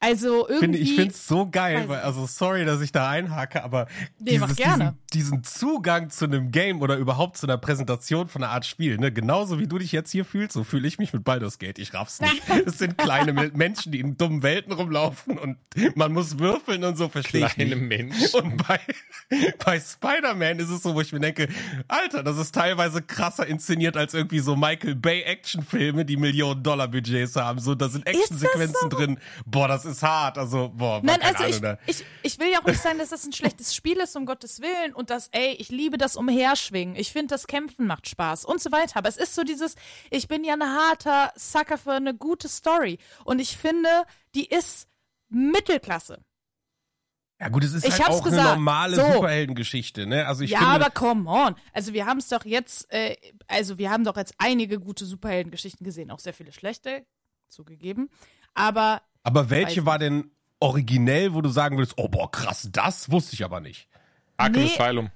Also 0.00 0.48
irgendwie. 0.48 0.78
Ich 0.78 0.94
finde 0.94 1.12
es 1.12 1.26
so 1.26 1.48
geil, 1.50 1.88
weil, 1.88 2.00
also 2.00 2.24
sorry, 2.26 2.64
dass 2.64 2.80
ich 2.80 2.92
da 2.92 3.10
einhake, 3.10 3.64
aber 3.64 3.88
Nee, 4.20 4.38
mach 4.38 4.46
dieses, 4.46 4.56
gerne. 4.56 4.96
Diesen, 5.12 5.42
diesen 5.42 5.44
Zugang 5.44 6.10
zu 6.10 6.26
einem 6.26 6.52
Game 6.52 6.82
oder 6.82 6.96
überhaupt 6.96 7.36
zu 7.36 7.46
einer 7.46 7.58
Präsentation 7.58 8.28
von 8.28 8.44
einer 8.44 8.52
Art 8.52 8.64
Spiel, 8.64 8.98
ne, 8.98 9.10
genauso 9.12 9.58
wie 9.58 9.66
du 9.66 9.78
dich 9.78 9.90
jetzt 9.90 10.12
hier 10.12 10.24
fühlst, 10.24 10.52
so 10.52 10.62
fühle 10.62 10.86
ich 10.86 10.98
mich 10.98 11.12
mit 11.12 11.24
Baldur's 11.24 11.58
Gate. 11.58 11.80
Ich 11.80 11.94
raff's 11.94 12.20
nicht. 12.20 12.42
Es 12.66 12.78
sind 12.78 12.98
kleine 12.98 13.32
Menschen, 13.32 13.92
die 13.92 14.00
in 14.00 14.16
dummen 14.16 14.42
Welten 14.42 14.72
rumlaufen 14.72 15.38
und 15.38 15.56
man 15.94 16.12
muss 16.12 16.38
würfeln 16.38 16.84
und 16.84 16.96
so, 16.96 17.08
verstehe 17.08 17.46
ich 17.46 17.54
Kleine. 17.54 17.76
Menschen. 17.76 18.40
Und 18.40 18.68
bei, 18.68 18.80
bei 19.64 19.80
Spider-Man 19.80 20.58
ist 20.60 20.70
es 20.70 20.82
so, 20.82 20.94
wo 20.94 21.00
ich 21.00 21.12
mir 21.12 21.20
denke, 21.20 21.48
Alter, 21.88 22.22
das 22.22 22.38
ist 22.38 22.54
teilweise 22.54 23.02
krasser 23.02 23.46
inszeniert 23.46 23.96
als 23.96 24.14
irgendwie 24.14 24.40
so 24.40 24.54
Michael 24.54 24.94
Bay 24.94 25.22
Actionfilme, 25.22 26.04
die 26.04 26.16
Millionen 26.16 26.62
Dollar 26.62 26.88
Budgets 26.88 27.36
haben. 27.36 27.58
So, 27.58 27.74
da 27.74 27.88
sind 27.88 28.06
Actionsequenzen 28.06 28.90
drin. 28.90 29.18
Boah, 29.46 29.66
das 29.66 29.87
ist 29.88 30.02
hart. 30.02 30.38
Also, 30.38 30.70
boah, 30.74 31.00
Nein, 31.02 31.20
also 31.22 31.44
ich, 31.44 31.56
Ahnung, 31.56 31.62
da- 31.62 31.78
ich, 31.86 32.04
ich 32.22 32.38
will 32.38 32.50
ja 32.52 32.60
auch 32.60 32.64
nicht 32.66 32.80
sagen, 32.80 32.98
dass 32.98 33.08
das 33.08 33.24
ein 33.24 33.32
schlechtes 33.32 33.74
Spiel 33.74 33.98
ist, 33.98 34.16
um 34.16 34.26
Gottes 34.26 34.60
Willen. 34.60 34.94
Und 34.94 35.10
dass, 35.10 35.28
ey, 35.32 35.52
ich 35.58 35.70
liebe 35.70 35.98
das 35.98 36.16
Umherschwingen. 36.16 36.94
Ich 36.96 37.12
finde, 37.12 37.28
das 37.34 37.46
Kämpfen 37.46 37.86
macht 37.86 38.08
Spaß 38.08 38.44
und 38.44 38.60
so 38.60 38.70
weiter. 38.72 38.96
Aber 38.98 39.08
es 39.08 39.16
ist 39.16 39.34
so 39.34 39.42
dieses, 39.42 39.74
ich 40.10 40.28
bin 40.28 40.44
ja 40.44 40.54
ein 40.54 40.62
harter 40.62 41.32
Sucker 41.36 41.78
für 41.78 41.92
eine 41.92 42.14
gute 42.14 42.48
Story. 42.48 42.98
Und 43.24 43.38
ich 43.40 43.56
finde, 43.56 43.88
die 44.34 44.46
ist 44.46 44.88
Mittelklasse. 45.28 46.22
Ja 47.40 47.50
gut, 47.50 47.62
es 47.62 47.72
ist 47.72 47.84
Ich 47.86 47.92
halt 48.00 48.08
auch 48.10 48.22
eine 48.22 48.30
gesagt. 48.30 48.48
normale 48.56 48.96
So. 48.96 49.12
Superheldengeschichte, 49.12 50.06
ne? 50.06 50.26
Also 50.26 50.42
ich 50.42 50.50
ja, 50.50 50.58
finde, 50.58 50.72
aber 50.74 50.90
come 50.90 51.30
on. 51.30 51.54
Also 51.72 51.92
wir 51.92 52.04
haben 52.04 52.18
es 52.18 52.28
doch 52.28 52.44
jetzt, 52.44 52.92
äh, 52.92 53.14
also 53.46 53.78
wir 53.78 53.90
haben 53.90 54.02
doch 54.02 54.16
jetzt 54.16 54.34
einige 54.38 54.80
gute 54.80 55.04
Superheldengeschichten 55.06 55.84
gesehen. 55.84 56.10
Auch 56.10 56.18
sehr 56.18 56.34
viele 56.34 56.50
schlechte, 56.50 57.06
zugegeben. 57.48 58.10
Aber 58.54 59.02
aber 59.28 59.50
welche 59.50 59.84
war 59.84 59.98
denn 59.98 60.30
originell, 60.58 61.34
wo 61.34 61.42
du 61.42 61.50
sagen 61.50 61.76
würdest, 61.76 61.92
oh 61.98 62.08
boah, 62.08 62.30
krass, 62.30 62.66
das 62.72 63.10
wusste 63.10 63.34
ich 63.34 63.44
aber 63.44 63.60
nicht. 63.60 63.90
Arkham 64.38 64.62
Nee. 64.62 64.72
Asylum. 64.74 65.10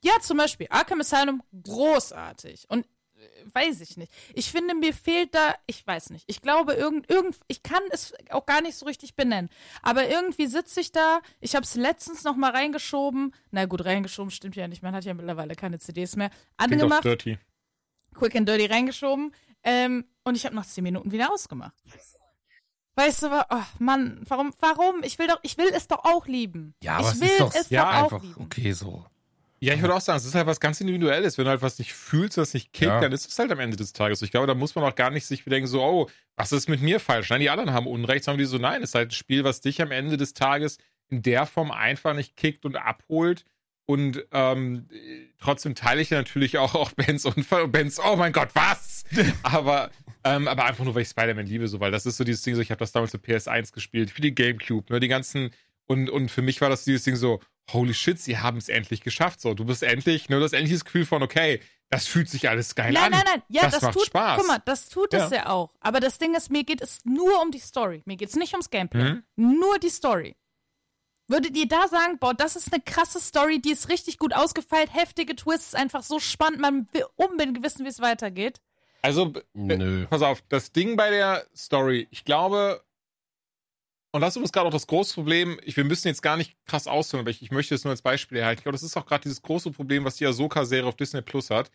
Ja, 0.00 0.12
zum 0.20 0.36
Beispiel 0.36 0.68
Arkham 0.70 1.00
Asylum, 1.00 1.42
großartig. 1.64 2.66
Und 2.68 2.86
äh, 3.16 3.18
weiß 3.52 3.80
ich 3.80 3.96
nicht. 3.96 4.12
Ich 4.34 4.52
finde, 4.52 4.76
mir 4.76 4.94
fehlt 4.94 5.34
da, 5.34 5.56
ich 5.66 5.84
weiß 5.84 6.10
nicht. 6.10 6.24
Ich 6.28 6.40
glaube, 6.40 6.74
irgend, 6.74 7.10
irgend, 7.10 7.36
ich 7.48 7.64
kann 7.64 7.82
es 7.90 8.14
auch 8.30 8.46
gar 8.46 8.62
nicht 8.62 8.76
so 8.76 8.86
richtig 8.86 9.16
benennen. 9.16 9.50
Aber 9.82 10.08
irgendwie 10.08 10.46
sitze 10.46 10.80
ich 10.80 10.92
da, 10.92 11.20
ich 11.40 11.56
habe 11.56 11.64
es 11.64 11.74
letztens 11.74 12.22
noch 12.22 12.36
mal 12.36 12.52
reingeschoben. 12.52 13.34
Na 13.50 13.64
gut, 13.66 13.84
reingeschoben 13.84 14.30
stimmt 14.30 14.54
ja 14.54 14.68
nicht. 14.68 14.84
Man 14.84 14.94
hat 14.94 15.04
ja 15.04 15.14
mittlerweile 15.14 15.56
keine 15.56 15.80
CDs 15.80 16.14
mehr. 16.14 16.30
Angemacht, 16.58 17.02
dirty. 17.04 17.38
quick 18.14 18.36
and 18.36 18.48
dirty 18.48 18.66
reingeschoben. 18.66 19.34
Ähm, 19.64 20.04
und 20.22 20.36
ich 20.36 20.46
habe 20.46 20.54
nach 20.54 20.66
zehn 20.66 20.84
Minuten 20.84 21.10
wieder 21.10 21.32
ausgemacht. 21.32 21.74
Weißt 22.94 23.22
du, 23.22 23.28
oh 23.28 23.62
Mann, 23.78 24.20
warum, 24.28 24.52
warum? 24.60 25.02
Ich 25.02 25.18
will 25.18 25.26
doch, 25.26 25.38
ich 25.42 25.56
will 25.56 25.70
es 25.74 25.88
doch 25.88 26.04
auch 26.04 26.26
lieben. 26.26 26.74
Ja, 26.82 26.96
aber 26.98 27.08
ich 27.08 27.14
es 27.14 27.20
will 27.20 27.28
ist 27.28 27.40
doch 27.40 27.54
es 27.54 27.70
ja, 27.70 27.82
doch 27.84 27.88
auch 27.90 28.02
Einfach 28.04 28.22
lieben. 28.22 28.42
okay 28.42 28.72
so. 28.72 29.04
Ja, 29.60 29.74
ich 29.74 29.80
würde 29.80 29.94
auch 29.94 30.00
sagen, 30.00 30.16
es 30.18 30.24
ist 30.24 30.34
halt 30.34 30.48
was 30.48 30.58
ganz 30.58 30.80
Individuelles. 30.80 31.38
Wenn 31.38 31.44
du 31.44 31.50
halt 31.52 31.62
was 31.62 31.78
nicht 31.78 31.94
fühlst, 31.94 32.36
was 32.36 32.52
nicht 32.52 32.72
kickt, 32.72 32.90
Ja. 32.90 33.00
dann 33.00 33.12
ist 33.12 33.28
es 33.28 33.38
halt 33.38 33.52
am 33.52 33.60
Ende 33.60 33.76
des 33.76 33.92
Tages. 33.92 34.20
Ich 34.20 34.32
glaube, 34.32 34.48
da 34.48 34.54
muss 34.54 34.74
man 34.74 34.82
auch 34.84 34.94
gar 34.96 35.10
nicht 35.10 35.24
sich 35.24 35.44
bedenken, 35.44 35.68
so, 35.68 35.80
oh, 35.82 36.10
was 36.36 36.50
ist 36.50 36.68
mit 36.68 36.82
mir 36.82 36.98
falsch? 36.98 37.30
Nein, 37.30 37.40
die 37.40 37.48
anderen 37.48 37.72
haben 37.72 37.86
Unrecht, 37.86 38.24
sondern 38.24 38.38
die 38.40 38.44
so, 38.44 38.58
nein, 38.58 38.82
es 38.82 38.90
ist 38.90 38.94
halt 38.96 39.10
ein 39.10 39.14
Spiel, 39.14 39.44
was 39.44 39.60
dich 39.60 39.80
am 39.80 39.92
Ende 39.92 40.16
des 40.16 40.34
Tages 40.34 40.78
in 41.10 41.22
der 41.22 41.46
Form 41.46 41.70
einfach 41.70 42.12
nicht 42.14 42.36
kickt 42.36 42.64
und 42.64 42.74
abholt. 42.76 43.44
Und 43.86 44.24
ähm, 44.32 44.88
trotzdem 45.40 45.74
teile 45.76 46.00
ich 46.00 46.10
ja 46.10 46.18
natürlich 46.18 46.58
auch, 46.58 46.74
auch 46.74 46.90
Bens 46.92 47.24
Unfall 47.24 47.62
und 47.62 47.72
Bens, 47.72 48.00
oh 48.04 48.16
mein 48.16 48.32
Gott, 48.32 48.48
was? 48.54 49.04
aber, 49.44 49.90
ähm, 50.24 50.48
aber 50.48 50.64
einfach 50.64 50.84
nur, 50.84 50.94
weil 50.94 51.02
ich 51.02 51.08
Spider-Man 51.08 51.46
liebe, 51.46 51.68
so, 51.68 51.80
weil 51.80 51.90
das 51.90 52.06
ist 52.06 52.16
so 52.16 52.24
dieses 52.24 52.42
Ding, 52.42 52.54
so, 52.54 52.60
ich 52.60 52.70
habe 52.70 52.78
das 52.78 52.92
damals 52.92 53.10
für 53.10 53.18
PS1 53.18 53.72
gespielt, 53.72 54.10
für 54.10 54.20
die 54.20 54.34
Gamecube, 54.34 54.92
ne, 54.92 55.00
die 55.00 55.08
ganzen, 55.08 55.50
und, 55.86 56.10
und 56.10 56.30
für 56.30 56.42
mich 56.42 56.60
war 56.60 56.68
das 56.68 56.84
dieses 56.84 57.04
Ding 57.04 57.16
so, 57.16 57.40
holy 57.70 57.94
shit, 57.94 58.18
sie 58.18 58.38
haben 58.38 58.58
es 58.58 58.68
endlich 58.68 59.02
geschafft, 59.02 59.40
so, 59.40 59.54
du 59.54 59.64
bist 59.64 59.82
endlich, 59.82 60.28
ne, 60.28 60.40
das 60.40 60.52
Gefühl 60.84 61.06
von, 61.06 61.22
okay, 61.22 61.60
das 61.92 62.06
fühlt 62.06 62.30
sich 62.30 62.48
alles 62.48 62.74
geil 62.74 62.92
Nein, 62.92 63.04
an. 63.04 63.10
nein, 63.10 63.22
nein. 63.26 63.42
Ja, 63.48 63.62
das, 63.64 63.72
das, 63.72 63.82
macht 63.82 63.94
tut, 63.94 64.06
Spaß. 64.06 64.38
guck 64.38 64.46
mal, 64.48 64.62
das 64.64 64.88
tut 64.88 65.12
es 65.12 65.30
ja 65.30 65.50
auch. 65.50 65.74
Aber 65.80 66.00
das 66.00 66.16
Ding 66.16 66.34
ist, 66.34 66.50
mir 66.50 66.64
geht 66.64 66.80
es 66.80 67.04
nur 67.04 67.42
um 67.42 67.50
die 67.50 67.58
Story. 67.58 68.02
Mir 68.06 68.16
geht 68.16 68.30
es 68.30 68.34
nicht 68.34 68.54
ums 68.54 68.70
Gameplay. 68.70 69.12
Mhm. 69.12 69.24
Nur 69.36 69.78
die 69.78 69.90
Story. 69.90 70.34
Würdet 71.28 71.54
ihr 71.54 71.68
da 71.68 71.88
sagen, 71.88 72.18
boah, 72.18 72.32
das 72.32 72.56
ist 72.56 72.72
eine 72.72 72.82
krasse 72.82 73.20
Story, 73.20 73.60
die 73.60 73.72
ist 73.72 73.90
richtig 73.90 74.18
gut 74.18 74.34
ausgefeilt, 74.34 74.92
heftige 74.92 75.36
Twists, 75.36 75.74
einfach 75.74 76.02
so 76.02 76.18
spannend, 76.18 76.60
man 76.60 76.88
will 76.92 77.04
unbedingt 77.16 77.62
wissen, 77.62 77.84
wie 77.84 77.90
es 77.90 78.00
weitergeht. 78.00 78.60
Also, 79.02 79.30
b- 79.30 79.42
Nö. 79.54 80.06
pass 80.06 80.22
auf, 80.22 80.42
das 80.48 80.72
Ding 80.72 80.96
bei 80.96 81.10
der 81.10 81.46
Story, 81.56 82.06
ich 82.10 82.24
glaube, 82.24 82.84
und 84.14 84.20
das 84.20 84.30
ist 84.30 84.36
übrigens 84.36 84.52
gerade 84.52 84.68
auch 84.68 84.72
das 84.72 84.86
große 84.86 85.14
Problem, 85.14 85.58
ich, 85.64 85.76
wir 85.76 85.84
müssen 85.84 86.08
jetzt 86.08 86.22
gar 86.22 86.36
nicht 86.36 86.54
krass 86.66 86.86
ausholen, 86.86 87.24
aber 87.24 87.30
ich, 87.30 87.42
ich 87.42 87.50
möchte 87.50 87.74
es 87.74 87.82
nur 87.84 87.90
als 87.90 88.02
Beispiel 88.02 88.38
erhalten. 88.38 88.60
Ich 88.60 88.62
glaube, 88.64 88.76
das 88.76 88.82
ist 88.82 88.96
auch 88.96 89.06
gerade 89.06 89.22
dieses 89.22 89.42
große 89.42 89.70
Problem, 89.72 90.04
was 90.04 90.16
die 90.16 90.26
Ahsoka-Serie 90.26 90.86
auf 90.86 90.96
Disney 90.96 91.22
Plus 91.22 91.50
hat. 91.50 91.70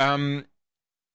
Ähm, 0.00 0.44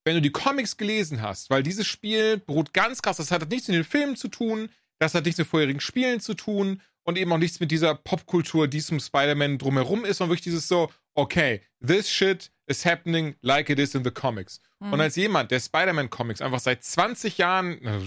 wenn 0.06 0.16
du 0.16 0.22
die 0.22 0.32
Comics 0.32 0.76
gelesen 0.76 1.22
hast, 1.22 1.50
weil 1.50 1.62
dieses 1.62 1.86
Spiel 1.86 2.38
beruht 2.38 2.72
ganz 2.74 3.00
krass, 3.02 3.18
das 3.18 3.30
hat 3.30 3.48
nichts 3.48 3.68
mit 3.68 3.76
den 3.76 3.84
Filmen 3.84 4.16
zu 4.16 4.28
tun, 4.28 4.70
das 4.98 5.14
hat 5.14 5.24
nichts 5.24 5.38
mit 5.38 5.46
vorherigen 5.46 5.80
Spielen 5.80 6.20
zu 6.20 6.34
tun 6.34 6.80
und 7.04 7.16
eben 7.16 7.32
auch 7.32 7.38
nichts 7.38 7.60
mit 7.60 7.70
dieser 7.70 7.94
Popkultur, 7.94 8.68
die 8.68 8.80
zum 8.80 9.00
Spider-Man 9.00 9.58
drumherum 9.58 10.04
ist, 10.04 10.18
sondern 10.18 10.30
wirklich 10.32 10.44
dieses 10.44 10.68
so, 10.68 10.90
okay, 11.14 11.62
this 11.86 12.10
shit 12.10 12.50
is 12.66 12.84
happening 12.84 13.36
like 13.42 13.70
it 13.70 13.78
is 13.78 13.94
in 13.94 14.04
the 14.04 14.10
comics. 14.10 14.60
Und 14.80 15.00
als 15.00 15.16
jemand, 15.16 15.50
der 15.50 15.60
Spider-Man-Comics 15.60 16.42
einfach 16.42 16.60
seit 16.60 16.84
20 16.84 17.38
Jahren, 17.38 17.82
äh, 17.84 18.00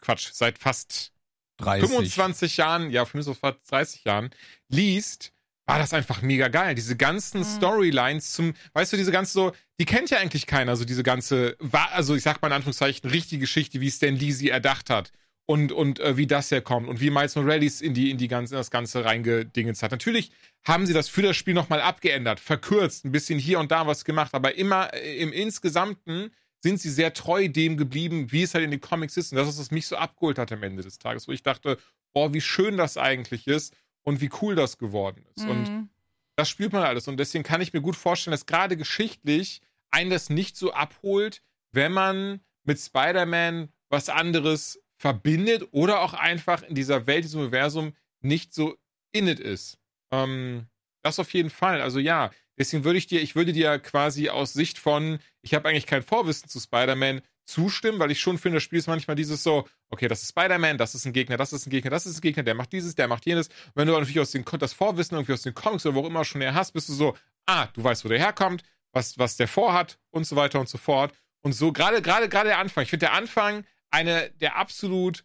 Quatsch, 0.00 0.28
seit 0.32 0.58
fast 0.58 1.12
30. 1.58 1.88
25 1.88 2.56
Jahren, 2.58 2.90
ja, 2.90 3.04
für 3.04 3.16
mich 3.16 3.24
so 3.24 3.34
fast 3.34 3.58
30 3.70 4.04
Jahren, 4.04 4.30
liest, 4.68 5.32
war 5.66 5.78
das 5.78 5.92
einfach 5.92 6.22
mega 6.22 6.48
geil. 6.48 6.74
Diese 6.74 6.96
ganzen 6.96 7.44
Storylines 7.44 8.32
zum, 8.32 8.54
weißt 8.72 8.92
du, 8.92 8.96
diese 8.96 9.12
ganze 9.12 9.32
so, 9.32 9.52
die 9.78 9.84
kennt 9.84 10.10
ja 10.10 10.18
eigentlich 10.18 10.46
keiner, 10.46 10.76
so 10.76 10.84
diese 10.84 11.02
ganze, 11.02 11.56
also 11.72 12.14
ich 12.14 12.22
sag 12.22 12.40
mal 12.40 12.48
in 12.48 12.54
Anführungszeichen, 12.54 13.08
richtige 13.10 13.40
Geschichte, 13.40 13.80
wie 13.80 13.90
Stan 13.90 14.14
Lee 14.14 14.32
sie 14.32 14.50
erdacht 14.50 14.90
hat. 14.90 15.12
Und, 15.50 15.72
und 15.72 15.98
äh, 16.00 16.18
wie 16.18 16.26
das 16.26 16.50
herkommt 16.50 16.88
und 16.88 17.00
wie 17.00 17.08
Miles 17.08 17.34
Morales 17.34 17.80
in 17.80 17.94
die, 17.94 18.10
in 18.10 18.18
die 18.18 18.28
ganze, 18.28 18.54
in 18.54 18.58
das 18.58 18.70
Ganze 18.70 19.06
reingedingens 19.06 19.82
hat. 19.82 19.92
Natürlich 19.92 20.30
haben 20.62 20.84
sie 20.84 20.92
das 20.92 21.08
für 21.08 21.22
das 21.22 21.36
Spiel 21.38 21.54
nochmal 21.54 21.80
abgeändert, 21.80 22.38
verkürzt, 22.38 23.06
ein 23.06 23.12
bisschen 23.12 23.38
hier 23.38 23.58
und 23.58 23.70
da 23.70 23.86
was 23.86 24.04
gemacht, 24.04 24.34
aber 24.34 24.56
immer 24.56 24.92
äh, 24.92 25.16
im 25.16 25.32
Insgesamten 25.32 26.30
sind 26.60 26.80
sie 26.82 26.90
sehr 26.90 27.14
treu 27.14 27.48
dem 27.48 27.78
geblieben, 27.78 28.30
wie 28.30 28.42
es 28.42 28.52
halt 28.52 28.64
in 28.64 28.70
den 28.70 28.82
Comics 28.82 29.16
ist. 29.16 29.32
Und 29.32 29.36
das 29.38 29.48
ist, 29.48 29.58
was 29.58 29.70
mich 29.70 29.86
so 29.86 29.96
abgeholt 29.96 30.36
hat 30.38 30.52
am 30.52 30.62
Ende 30.62 30.82
des 30.82 30.98
Tages, 30.98 31.26
wo 31.28 31.32
ich 31.32 31.42
dachte, 31.42 31.78
boah, 32.12 32.34
wie 32.34 32.42
schön 32.42 32.76
das 32.76 32.98
eigentlich 32.98 33.46
ist 33.46 33.74
und 34.02 34.20
wie 34.20 34.28
cool 34.42 34.54
das 34.54 34.76
geworden 34.76 35.24
ist. 35.34 35.46
Und 35.46 35.70
Mhm. 35.70 35.88
das 36.36 36.50
spielt 36.50 36.74
man 36.74 36.82
alles. 36.82 37.08
Und 37.08 37.16
deswegen 37.16 37.44
kann 37.44 37.62
ich 37.62 37.72
mir 37.72 37.80
gut 37.80 37.96
vorstellen, 37.96 38.32
dass 38.32 38.44
gerade 38.44 38.76
geschichtlich 38.76 39.62
einen 39.90 40.10
das 40.10 40.28
nicht 40.28 40.58
so 40.58 40.74
abholt, 40.74 41.40
wenn 41.72 41.92
man 41.92 42.40
mit 42.64 42.78
Spider-Man 42.78 43.70
was 43.88 44.10
anderes 44.10 44.78
verbindet 44.98 45.68
oder 45.70 46.00
auch 46.00 46.12
einfach 46.12 46.62
in 46.62 46.74
dieser 46.74 47.06
Welt, 47.06 47.24
diesem 47.24 47.40
Universum 47.40 47.94
nicht 48.20 48.52
so 48.52 48.76
in 49.12 49.28
it 49.28 49.40
ist. 49.40 49.78
Ähm, 50.10 50.66
das 51.02 51.18
auf 51.18 51.32
jeden 51.32 51.50
Fall. 51.50 51.80
Also 51.80 51.98
ja, 51.98 52.30
deswegen 52.58 52.84
würde 52.84 52.98
ich 52.98 53.06
dir, 53.06 53.22
ich 53.22 53.36
würde 53.36 53.52
dir 53.52 53.78
quasi 53.78 54.28
aus 54.28 54.52
Sicht 54.52 54.78
von, 54.78 55.20
ich 55.40 55.54
habe 55.54 55.68
eigentlich 55.68 55.86
kein 55.86 56.02
Vorwissen 56.02 56.48
zu 56.48 56.60
Spider-Man 56.60 57.22
zustimmen, 57.46 57.98
weil 57.98 58.10
ich 58.10 58.20
schon 58.20 58.36
finde, 58.36 58.56
das 58.56 58.64
Spiel 58.64 58.78
ist 58.78 58.88
manchmal 58.88 59.16
dieses 59.16 59.42
so, 59.42 59.66
okay, 59.88 60.08
das 60.08 60.22
ist 60.22 60.30
Spider-Man, 60.30 60.76
das 60.76 60.94
ist 60.94 61.06
ein 61.06 61.12
Gegner, 61.12 61.36
das 61.36 61.52
ist 61.52 61.66
ein 61.66 61.70
Gegner, 61.70 61.90
das 61.90 62.04
ist 62.04 62.18
ein 62.18 62.20
Gegner, 62.20 62.42
der 62.42 62.54
macht 62.54 62.72
dieses, 62.72 62.94
der 62.94 63.08
macht 63.08 63.24
jenes. 63.24 63.48
Und 63.48 63.76
wenn 63.76 63.86
du 63.86 63.94
natürlich 63.94 64.20
aus 64.20 64.32
den, 64.32 64.44
das 64.58 64.72
Vorwissen 64.74 65.16
irgendwie 65.16 65.32
aus 65.32 65.42
den 65.42 65.54
Comics 65.54 65.86
oder 65.86 65.94
wo 65.94 66.00
auch 66.00 66.06
immer 66.06 66.24
schon 66.24 66.42
her 66.42 66.54
hast, 66.54 66.72
bist 66.72 66.88
du 66.88 66.92
so, 66.92 67.16
ah, 67.46 67.68
du 67.72 67.82
weißt, 67.82 68.04
wo 68.04 68.08
der 68.08 68.18
herkommt, 68.18 68.64
was, 68.92 69.18
was 69.18 69.36
der 69.36 69.48
vorhat 69.48 69.98
und 70.10 70.26
so 70.26 70.36
weiter 70.36 70.60
und 70.60 70.68
so 70.68 70.76
fort. 70.76 71.14
Und 71.40 71.52
so, 71.52 71.72
gerade, 71.72 72.02
gerade, 72.02 72.28
gerade 72.28 72.48
der 72.48 72.58
Anfang. 72.58 72.82
Ich 72.82 72.90
finde 72.90 73.06
der 73.06 73.12
Anfang 73.14 73.64
eine 73.90 74.30
der 74.40 74.56
absolut 74.56 75.24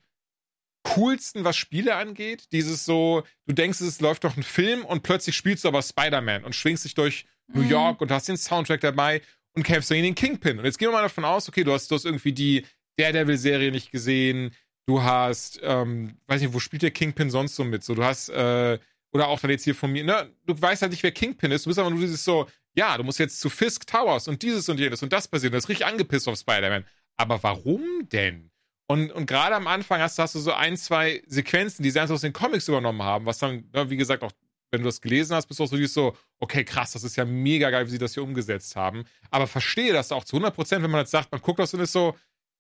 coolsten, 0.84 1.44
was 1.44 1.56
Spiele 1.56 1.96
angeht. 1.96 2.52
Dieses 2.52 2.86
so, 2.86 3.24
du 3.46 3.54
denkst, 3.54 3.80
es 3.82 4.02
läuft 4.02 4.24
doch 4.24 4.36
ein 4.36 4.44
Film 4.44 4.84
und 4.86 5.04
plötzlich 5.04 5.36
spielst 5.36 5.64
du 5.64 5.70
aber 5.70 5.82
Spider-Man 5.82 6.44
und 6.44 6.56
schwingst 6.56 6.84
dich 6.86 6.94
durch 6.94 7.26
New 7.48 7.62
Mhm. 7.62 7.70
York 7.70 8.02
und 8.02 8.12
hast 8.12 8.28
den 8.28 8.38
Soundtrack 8.38 8.82
dabei 8.82 9.22
und 9.54 9.64
kämpfst 9.64 9.90
gegen 9.92 10.04
den 10.04 10.16
Kingpin. 10.16 10.60
Und 10.60 10.66
jetzt 10.66 10.78
gehen 10.78 10.90
wir 10.90 10.94
mal 10.94 11.02
davon 11.04 11.26
aus, 11.26 11.48
okay, 11.48 11.64
du 11.64 11.72
hast, 11.72 11.90
du 11.90 11.96
hast 11.96 12.06
irgendwie 12.06 12.34
die 12.34 12.66
Daredevil-Serie 12.98 13.72
nicht 13.72 13.92
gesehen, 13.92 14.54
du 14.86 15.02
hast, 15.04 15.60
ähm, 15.64 16.18
weiß 16.28 16.42
nicht, 16.42 16.54
wo 16.54 16.60
spielt 16.60 16.82
der 16.82 16.92
Kingpin 16.92 17.30
sonst 17.30 17.56
so 17.56 17.64
mit? 17.64 17.84
So, 17.84 17.96
du 17.96 18.04
hast, 18.04 18.30
äh, 18.30 18.78
oder 19.14 19.28
auch 19.28 19.40
dann 19.40 19.52
jetzt 19.52 19.64
hier 19.64 19.76
von 19.76 19.92
mir, 19.92 20.04
ne, 20.04 20.30
du 20.46 20.60
weißt 20.60 20.82
halt 20.82 20.92
nicht, 20.92 21.04
wer 21.04 21.12
Kingpin 21.12 21.52
ist, 21.52 21.66
du 21.66 21.70
bist 21.70 21.80
aber 21.80 21.90
nur 21.92 22.00
dieses 22.00 22.24
so, 22.24 22.48
ja, 22.76 22.98
du 22.98 23.04
musst 23.04 23.20
jetzt 23.20 23.40
zu 23.40 23.50
Fisk 23.50 23.86
Towers 23.88 24.28
und 24.28 24.42
dieses 24.42 24.68
und 24.68 24.80
jenes 24.80 25.04
und 25.04 25.14
das 25.14 25.28
passiert. 25.28 25.52
Und 25.52 25.56
das 25.58 25.66
ist 25.66 25.70
richtig 25.70 25.86
angepisst 25.86 26.28
auf 26.28 26.38
Spider-Man. 26.38 26.86
Aber 27.16 27.42
warum 27.44 27.84
denn? 28.12 28.50
Und, 28.88 29.12
und 29.12 29.26
gerade 29.26 29.56
am 29.56 29.68
Anfang 29.68 30.02
hast, 30.02 30.20
hast 30.20 30.36
du 30.36 30.40
so 30.40 30.52
ein, 30.52 30.76
zwei 30.78 31.24
Sequenzen, 31.28 31.84
die 31.84 31.92
sie 31.92 32.00
einfach 32.00 32.16
aus 32.16 32.22
den 32.22 32.34
Comics 32.34 32.68
übernommen 32.68 33.02
haben, 33.02 33.26
was 33.26 33.38
dann, 33.38 33.70
ja, 33.74 33.90
wie 33.90 33.98
gesagt, 33.98 34.24
auch 34.24 34.32
wenn 34.72 34.82
du 34.82 34.88
das 34.88 35.02
gelesen 35.02 35.36
hast, 35.36 35.46
bist 35.46 35.60
du 35.60 35.64
auch 35.66 35.68
so, 35.68 35.86
so, 35.86 36.18
okay, 36.40 36.66
krass, 36.66 36.92
das 36.92 37.04
ist 37.04 37.16
ja 37.16 37.26
mega 37.26 37.70
geil, 37.70 37.86
wie 37.86 37.92
sie 37.92 38.00
das 38.00 38.16
hier 38.16 38.24
umgesetzt 38.24 38.76
haben. 38.76 39.06
Aber 39.30 39.46
verstehe 39.48 39.94
das 39.94 40.12
auch 40.12 40.24
zu 40.24 40.36
100 40.36 40.54
Prozent, 40.54 40.84
wenn 40.84 40.90
man 40.92 41.02
jetzt 41.02 41.12
sagt, 41.12 41.32
man 41.32 41.42
guckt 41.42 41.60
das 41.60 41.74
und 41.74 41.80
ist 41.80 41.92
so, 41.92 42.16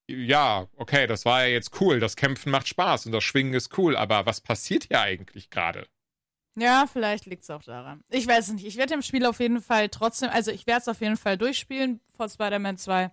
ja, 0.08 0.68
okay, 0.76 1.08
das 1.08 1.26
war 1.26 1.44
ja 1.44 1.50
jetzt 1.50 1.82
cool, 1.82 2.00
das 2.00 2.16
Kämpfen 2.16 2.52
macht 2.52 2.68
Spaß 2.68 3.08
und 3.08 3.14
das 3.14 3.24
Schwingen 3.24 3.54
ist 3.54 3.78
cool, 3.78 3.96
aber 3.96 4.26
was 4.26 4.42
passiert 4.42 4.86
hier 4.86 5.02
eigentlich 5.02 5.50
gerade? 5.50 5.88
Ja, 6.56 6.86
vielleicht 6.92 7.26
liegt 7.26 7.44
es 7.44 7.50
auch 7.50 7.64
daran. 7.64 8.04
Ich 8.10 8.28
weiß 8.28 8.48
es 8.48 8.54
nicht. 8.54 8.66
Ich 8.68 8.78
werde 8.78 8.94
dem 8.94 9.02
Spiel 9.02 9.26
auf 9.26 9.40
jeden 9.40 9.62
Fall 9.62 9.90
trotzdem, 9.90 10.30
also 10.30 10.52
ich 10.52 10.68
werde 10.68 10.82
es 10.82 10.88
auf 10.88 11.02
jeden 11.02 11.18
Fall 11.18 11.38
durchspielen 11.38 12.00
vor 12.16 12.30
Spider-Man 12.30 12.78
2. 12.78 13.12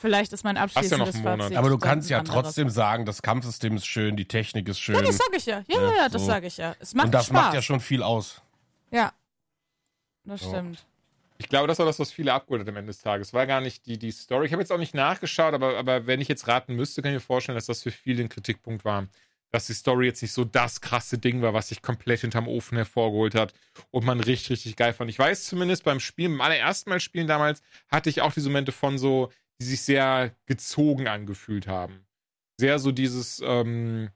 Vielleicht 0.00 0.32
ist 0.32 0.44
mein 0.44 0.54
ja 0.54 0.62
noch 0.62 0.74
abschließendes 0.76 1.16
Monat. 1.16 1.40
Fazit. 1.42 1.56
Aber 1.56 1.68
du 1.70 1.78
kannst 1.78 2.08
ja 2.08 2.22
trotzdem 2.22 2.70
sagen, 2.70 3.04
das 3.04 3.20
Kampfsystem 3.20 3.76
ist 3.76 3.84
schön, 3.86 4.16
die 4.16 4.26
Technik 4.26 4.68
ist 4.68 4.78
schön. 4.78 4.94
Ja, 4.94 5.02
das 5.02 5.16
sage 5.18 5.36
ich 5.36 5.44
ja. 5.46 5.64
Ja, 5.66 5.74
Ja, 5.74 5.82
ja, 5.90 5.96
ja, 5.96 6.08
das 6.08 6.22
so. 6.22 6.28
sage 6.28 6.46
ich 6.46 6.56
ja. 6.56 6.76
Es 6.78 6.94
macht 6.94 7.06
und 7.06 7.12
das 7.14 7.26
Spaß. 7.26 7.32
macht 7.34 7.54
ja 7.54 7.62
schon 7.62 7.80
viel 7.80 8.02
aus. 8.04 8.40
Ja. 8.92 9.12
Das 10.24 10.40
So. 10.40 10.50
stimmt. 10.50 10.84
Ich 11.38 11.48
glaube, 11.48 11.66
das 11.68 11.78
war 11.80 11.86
das, 11.86 11.98
was 11.98 12.12
viele 12.12 12.32
abgeholt 12.32 12.62
hat 12.62 12.68
am 12.68 12.76
Ende 12.76 12.90
des 12.90 13.00
Tages. 13.00 13.32
War 13.32 13.46
gar 13.46 13.60
nicht 13.60 13.86
die, 13.86 13.98
die 13.98 14.10
Story. 14.12 14.46
Ich 14.46 14.52
habe 14.52 14.62
jetzt 14.62 14.70
auch 14.72 14.78
nicht 14.78 14.94
nachgeschaut, 14.94 15.54
aber, 15.54 15.76
aber 15.76 16.06
wenn 16.06 16.20
ich 16.20 16.28
jetzt 16.28 16.46
raten 16.48 16.74
müsste, 16.74 17.02
kann 17.02 17.10
ich 17.12 17.16
mir 17.16 17.20
vorstellen, 17.20 17.56
dass 17.56 17.66
das 17.66 17.82
für 17.82 17.90
viele 17.92 18.22
ein 18.22 18.28
Kritikpunkt 18.28 18.84
war. 18.84 19.06
Dass 19.50 19.66
die 19.66 19.72
Story 19.72 20.06
jetzt 20.06 20.20
nicht 20.22 20.32
so 20.32 20.44
das 20.44 20.80
krasse 20.80 21.16
Ding 21.18 21.40
war, 21.42 21.54
was 21.54 21.68
sich 21.68 21.80
komplett 21.82 22.20
hinterm 22.20 22.46
Ofen 22.48 22.76
hervorgeholt 22.76 23.34
hat 23.34 23.52
und 23.90 24.04
man 24.04 24.20
richtig, 24.20 24.50
richtig 24.50 24.76
geil 24.76 24.92
fand. 24.92 25.10
Ich 25.10 25.18
weiß 25.18 25.44
zumindest 25.46 25.84
beim 25.84 26.00
Spielen, 26.00 26.32
beim 26.32 26.42
allerersten 26.42 26.90
Mal 26.90 27.00
spielen 27.00 27.26
damals, 27.26 27.62
hatte 27.90 28.10
ich 28.10 28.20
auch 28.20 28.32
diese 28.32 28.48
Momente 28.48 28.72
von 28.72 28.98
so, 28.98 29.30
die 29.60 29.66
sich 29.66 29.82
sehr 29.82 30.34
gezogen 30.46 31.08
angefühlt 31.08 31.66
haben. 31.66 32.06
Sehr 32.58 32.78
so 32.78 32.92
dieses, 32.92 33.40
ähm, 33.44 34.10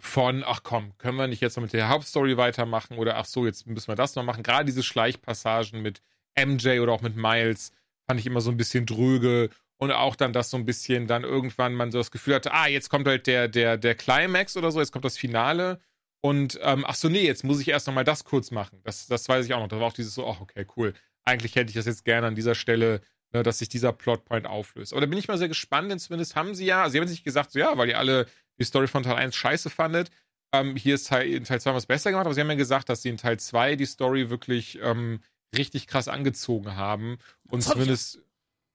von, 0.00 0.44
ach 0.46 0.62
komm, 0.62 0.96
können 0.98 1.18
wir 1.18 1.26
nicht 1.26 1.40
jetzt 1.40 1.56
noch 1.56 1.62
mit 1.62 1.72
der 1.72 1.88
Hauptstory 1.88 2.36
weitermachen 2.36 2.98
oder 2.98 3.16
ach 3.16 3.24
so, 3.24 3.46
jetzt 3.46 3.66
müssen 3.66 3.88
wir 3.88 3.96
das 3.96 4.14
noch 4.14 4.22
machen. 4.22 4.42
Gerade 4.42 4.64
diese 4.64 4.82
Schleichpassagen 4.82 5.82
mit 5.82 6.00
MJ 6.38 6.78
oder 6.78 6.92
auch 6.92 7.02
mit 7.02 7.16
Miles 7.16 7.72
fand 8.06 8.20
ich 8.20 8.26
immer 8.26 8.40
so 8.40 8.50
ein 8.50 8.56
bisschen 8.56 8.86
dröge 8.86 9.50
und 9.76 9.90
auch 9.90 10.14
dann, 10.14 10.32
dass 10.32 10.50
so 10.50 10.56
ein 10.56 10.64
bisschen 10.64 11.08
dann 11.08 11.24
irgendwann 11.24 11.74
man 11.74 11.90
so 11.90 11.98
das 11.98 12.10
Gefühl 12.10 12.36
hatte, 12.36 12.52
ah, 12.52 12.68
jetzt 12.68 12.90
kommt 12.90 13.08
halt 13.08 13.26
der, 13.26 13.48
der, 13.48 13.76
der 13.76 13.94
Climax 13.96 14.56
oder 14.56 14.70
so, 14.70 14.78
jetzt 14.78 14.92
kommt 14.92 15.04
das 15.04 15.18
Finale 15.18 15.80
und 16.20 16.58
ähm, 16.62 16.84
ach 16.86 16.94
so, 16.94 17.08
nee, 17.08 17.26
jetzt 17.26 17.44
muss 17.44 17.60
ich 17.60 17.68
erst 17.68 17.86
noch 17.88 17.94
mal 17.94 18.04
das 18.04 18.24
kurz 18.24 18.50
machen. 18.50 18.80
Das, 18.84 19.06
das 19.06 19.28
weiß 19.28 19.46
ich 19.46 19.54
auch 19.54 19.60
noch. 19.60 19.68
Da 19.68 19.78
war 19.78 19.86
auch 19.86 19.92
dieses 19.92 20.14
so, 20.14 20.28
ach, 20.28 20.40
okay, 20.40 20.66
cool. 20.76 20.94
Eigentlich 21.24 21.54
hätte 21.54 21.70
ich 21.70 21.76
das 21.76 21.86
jetzt 21.86 22.04
gerne 22.04 22.26
an 22.26 22.34
dieser 22.34 22.54
Stelle, 22.54 23.02
ne, 23.32 23.42
dass 23.42 23.58
sich 23.58 23.68
dieser 23.68 23.92
Plotpoint 23.92 24.46
auflöst. 24.46 24.92
Aber 24.92 25.00
da 25.00 25.06
bin 25.06 25.18
ich 25.18 25.28
mal 25.28 25.38
sehr 25.38 25.48
gespannt, 25.48 25.90
denn 25.90 25.98
zumindest 25.98 26.36
haben 26.36 26.54
sie 26.54 26.66
ja, 26.66 26.88
sie 26.88 26.98
haben 26.98 27.08
sich 27.08 27.24
gesagt, 27.24 27.52
so 27.52 27.58
ja, 27.58 27.76
weil 27.76 27.88
ihr 27.88 27.98
alle 27.98 28.26
die 28.58 28.64
Story 28.64 28.86
von 28.86 29.02
Teil 29.02 29.16
1 29.16 29.34
scheiße 29.36 29.70
fandet. 29.70 30.10
Ähm, 30.52 30.76
hier 30.76 30.94
ist 30.94 31.08
Teil, 31.08 31.28
in 31.28 31.44
Teil 31.44 31.60
2 31.60 31.74
was 31.74 31.86
besser 31.86 32.10
gemacht, 32.10 32.26
aber 32.26 32.34
sie 32.34 32.40
haben 32.40 32.50
ja 32.50 32.56
gesagt, 32.56 32.88
dass 32.88 33.02
sie 33.02 33.10
in 33.10 33.18
Teil 33.18 33.38
2 33.38 33.76
die 33.76 33.86
Story 33.86 34.30
wirklich 34.30 34.78
ähm, 34.82 35.20
richtig 35.56 35.86
krass 35.86 36.08
angezogen 36.08 36.76
haben. 36.76 37.18
Und 37.50 37.64
Das 37.64 37.72
zumindest, 37.72 38.20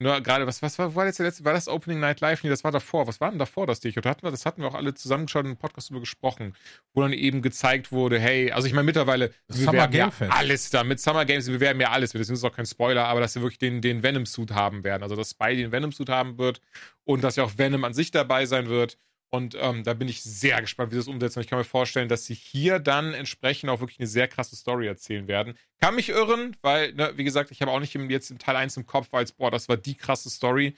ne, 0.04 0.22
gerade, 0.22 0.46
was, 0.46 0.62
was 0.62 0.78
war, 0.78 0.94
war 0.94 1.06
jetzt 1.06 1.20
der 1.20 1.26
letzte, 1.26 1.46
war 1.46 1.54
das 1.54 1.68
Opening 1.68 2.00
Night 2.00 2.22
Live? 2.22 2.44
Nee, 2.44 2.50
das 2.50 2.64
war 2.64 2.72
davor. 2.72 3.08
Was 3.08 3.20
war 3.20 3.30
denn 3.30 3.40
davor, 3.40 3.66
das 3.66 3.80
Ding? 3.80 3.94
Hatten 3.96 4.24
wir, 4.24 4.32
das 4.32 4.46
hatten 4.46 4.62
wir 4.62 4.68
auch 4.68 4.76
alle 4.76 4.94
zusammengeschaut 4.94 5.46
und 5.46 5.52
im 5.52 5.58
Podcast 5.58 5.90
über 5.90 6.00
gesprochen, 6.00 6.56
wo 6.94 7.02
dann 7.02 7.14
eben 7.14 7.42
gezeigt 7.42 7.92
wurde, 7.92 8.20
hey, 8.20 8.52
also 8.52 8.68
ich 8.68 8.74
meine, 8.74 8.86
mittlerweile, 8.86 9.34
Summer 9.48 9.88
bewerben 9.88 9.94
ja 9.94 10.30
alles 10.30 10.70
da. 10.70 10.84
Mit 10.84 11.00
Summer 11.00 11.26
Games, 11.26 11.46
sie 11.46 11.52
bewerben 11.52 11.82
ja 11.82 11.92
alles. 11.92 12.12
Deswegen 12.12 12.34
ist 12.34 12.40
es 12.40 12.44
auch 12.44 12.56
kein 12.56 12.66
Spoiler, 12.66 13.06
aber 13.08 13.20
dass 13.20 13.34
sie 13.34 13.42
wirklich 13.42 13.60
den, 13.60 13.82
den 13.82 14.04
Venom-Suit 14.04 14.52
haben 14.52 14.84
werden. 14.84 15.04
Also, 15.04 15.16
dass 15.16 15.32
Spidey 15.32 15.58
den 15.58 15.72
Venom-Suit 15.72 16.10
haben 16.10 16.38
wird 16.38 16.62
und 17.06 17.24
dass 17.24 17.36
ja 17.36 17.44
auch 17.44 17.58
Venom 17.58 17.84
an 17.84 17.94
sich 17.94 18.12
dabei 18.12 18.46
sein 18.46 18.68
wird. 18.68 18.98
Und 19.34 19.58
ähm, 19.60 19.84
da 19.84 19.96
bin 19.96 20.08
ich 20.08 20.22
sehr 20.22 20.62
gespannt, 20.62 20.92
wie 20.92 20.94
sie 20.94 21.00
das 21.00 21.08
umsetzen. 21.08 21.40
Und 21.40 21.46
ich 21.46 21.50
kann 21.50 21.58
mir 21.58 21.66
vorstellen, 21.66 22.08
dass 22.08 22.26
sie 22.26 22.36
hier 22.36 22.78
dann 22.78 23.16
entsprechend 23.16 23.72
auch 23.72 23.80
wirklich 23.80 23.98
eine 24.00 24.06
sehr 24.06 24.28
krasse 24.28 24.56
Story 24.56 24.86
erzählen 24.86 25.28
werden. 25.28 25.56
Kann 25.82 25.96
mich 25.96 26.10
irren, 26.10 26.56
weil, 26.62 26.94
ne, 26.94 27.14
wie 27.16 27.24
gesagt, 27.24 27.50
ich 27.50 27.60
habe 27.64 27.72
auch 27.72 27.80
nicht 27.80 27.96
im, 27.96 28.12
jetzt 28.12 28.30
im 28.30 28.38
Teil 28.38 28.56
1 28.56 28.78
im 28.78 28.86
Kopf, 28.86 29.12
als, 29.12 29.32
boah, 29.32 29.50
das 29.50 29.68
war 29.68 29.76
die 29.76 29.96
krasse 29.96 30.30
Story. 30.30 30.78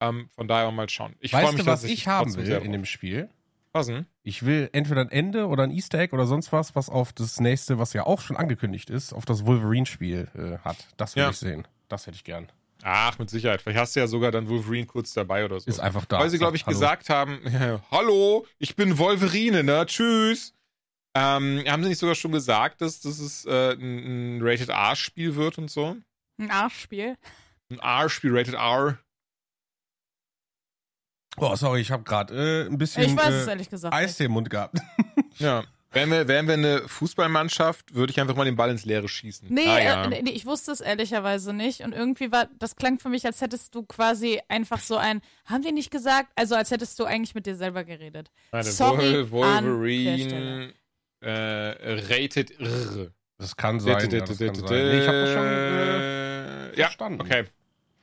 Ähm, 0.00 0.30
von 0.34 0.48
daher 0.48 0.70
mal 0.70 0.88
schauen. 0.88 1.14
Ich 1.20 1.32
freue 1.32 1.52
mich, 1.52 1.60
du, 1.60 1.66
was 1.66 1.82
dass 1.82 1.90
ich 1.90 2.08
haben 2.08 2.34
will 2.36 2.50
in 2.50 2.72
dem 2.72 2.86
Spiel? 2.86 3.28
Was 3.74 3.88
denn? 3.88 4.06
Ich 4.22 4.46
will 4.46 4.70
entweder 4.72 5.02
ein 5.02 5.10
Ende 5.10 5.46
oder 5.46 5.64
ein 5.64 5.70
Easter 5.70 5.98
Egg 5.98 6.14
oder 6.14 6.24
sonst 6.24 6.52
was, 6.52 6.74
was 6.74 6.88
auf 6.88 7.12
das 7.12 7.38
nächste, 7.38 7.78
was 7.78 7.92
ja 7.92 8.06
auch 8.06 8.22
schon 8.22 8.38
angekündigt 8.38 8.88
ist, 8.88 9.12
auf 9.12 9.26
das 9.26 9.44
Wolverine-Spiel 9.44 10.28
äh, 10.34 10.64
hat. 10.64 10.78
Das 10.96 11.16
will 11.16 11.24
Ja. 11.24 11.28
ich 11.28 11.36
sehen. 11.36 11.68
Das 11.90 12.06
hätte 12.06 12.16
ich 12.16 12.24
gern. 12.24 12.50
Ach, 12.82 13.18
mit 13.18 13.30
Sicherheit. 13.30 13.62
Vielleicht 13.62 13.78
hast 13.78 13.94
du 13.96 14.00
ja 14.00 14.06
sogar 14.06 14.30
dann 14.30 14.48
Wolverine 14.48 14.86
kurz 14.86 15.12
dabei 15.12 15.44
oder 15.44 15.60
so. 15.60 15.68
Ist 15.68 15.80
einfach 15.80 16.04
da. 16.06 16.18
Weil 16.20 16.30
sie, 16.30 16.38
glaube 16.38 16.56
ich, 16.56 16.66
Hallo. 16.66 16.74
gesagt 16.74 17.08
haben, 17.10 17.40
hallo, 17.90 18.46
ich 18.58 18.76
bin 18.76 18.98
Wolverine, 18.98 19.62
ne? 19.62 19.84
Tschüss. 19.86 20.54
Ähm, 21.14 21.64
haben 21.66 21.82
sie 21.82 21.88
nicht 21.88 21.98
sogar 21.98 22.14
schon 22.14 22.32
gesagt, 22.32 22.80
dass, 22.80 23.00
dass 23.00 23.18
es 23.18 23.44
äh, 23.44 23.72
ein, 23.72 24.38
ein 24.38 24.40
Rated 24.42 24.68
R-Spiel 24.68 25.34
wird 25.34 25.58
und 25.58 25.70
so? 25.70 25.96
Ein 26.38 26.50
Arschspiel. 26.50 27.16
Ein 27.70 27.78
R-Spiel, 27.80 28.36
Rated 28.36 28.54
R. 28.54 28.98
Oh, 31.36 31.54
sorry, 31.56 31.80
ich 31.80 31.90
habe 31.90 32.02
gerade 32.04 32.34
äh, 32.34 32.66
ein 32.66 32.78
bisschen 32.78 33.02
Ich 33.02 33.16
weiß 33.16 33.32
es 33.32 33.46
äh, 33.46 33.50
ehrlich 33.50 33.70
gesagt. 33.70 33.94
Eis 33.94 34.18
im 34.20 34.32
Mund 34.32 34.50
gehabt. 34.50 34.78
Ja. 35.38 35.64
Wären 35.92 36.10
wir, 36.10 36.28
wären 36.28 36.46
wir 36.46 36.54
eine 36.54 36.88
Fußballmannschaft, 36.88 37.94
würde 37.94 38.12
ich 38.12 38.20
einfach 38.20 38.36
mal 38.36 38.44
den 38.44 38.54
Ball 38.54 38.70
ins 38.70 38.84
Leere 38.84 39.08
schießen. 39.08 39.52
Nee, 39.52 39.66
ah, 39.66 39.82
ja. 39.82 40.04
äh, 40.04 40.08
nee, 40.08 40.22
nee, 40.22 40.30
ich 40.30 40.46
wusste 40.46 40.70
es 40.70 40.80
ehrlicherweise 40.80 41.52
nicht. 41.52 41.80
Und 41.80 41.92
irgendwie 41.92 42.30
war, 42.30 42.48
das 42.60 42.76
klang 42.76 43.00
für 43.00 43.08
mich, 43.08 43.26
als 43.26 43.40
hättest 43.40 43.74
du 43.74 43.82
quasi 43.82 44.40
einfach 44.48 44.78
so 44.78 44.96
ein, 44.96 45.20
haben 45.46 45.64
wir 45.64 45.72
nicht 45.72 45.90
gesagt? 45.90 46.30
Also 46.36 46.54
als 46.54 46.70
hättest 46.70 46.96
du 47.00 47.04
eigentlich 47.04 47.34
mit 47.34 47.46
dir 47.46 47.56
selber 47.56 47.82
geredet. 47.82 48.30
Meine 48.52 48.64
sorry 48.64 49.28
Wolverine 49.32 50.74
äh, 51.20 51.30
Rated 52.08 52.60
R. 52.60 53.10
Das 53.38 53.56
kann 53.56 53.80
sein. 53.80 54.10
Ja, 54.10 54.20
das 54.20 54.38
kann 54.38 54.54
sein. 54.54 54.68
Nee, 54.68 55.00
ich 55.00 55.08
habe 55.08 55.20
das 55.20 55.32
schon 55.32 55.46
äh, 55.46 56.78
ja, 56.78 56.86
verstanden. 56.86 57.20
okay. 57.20 57.44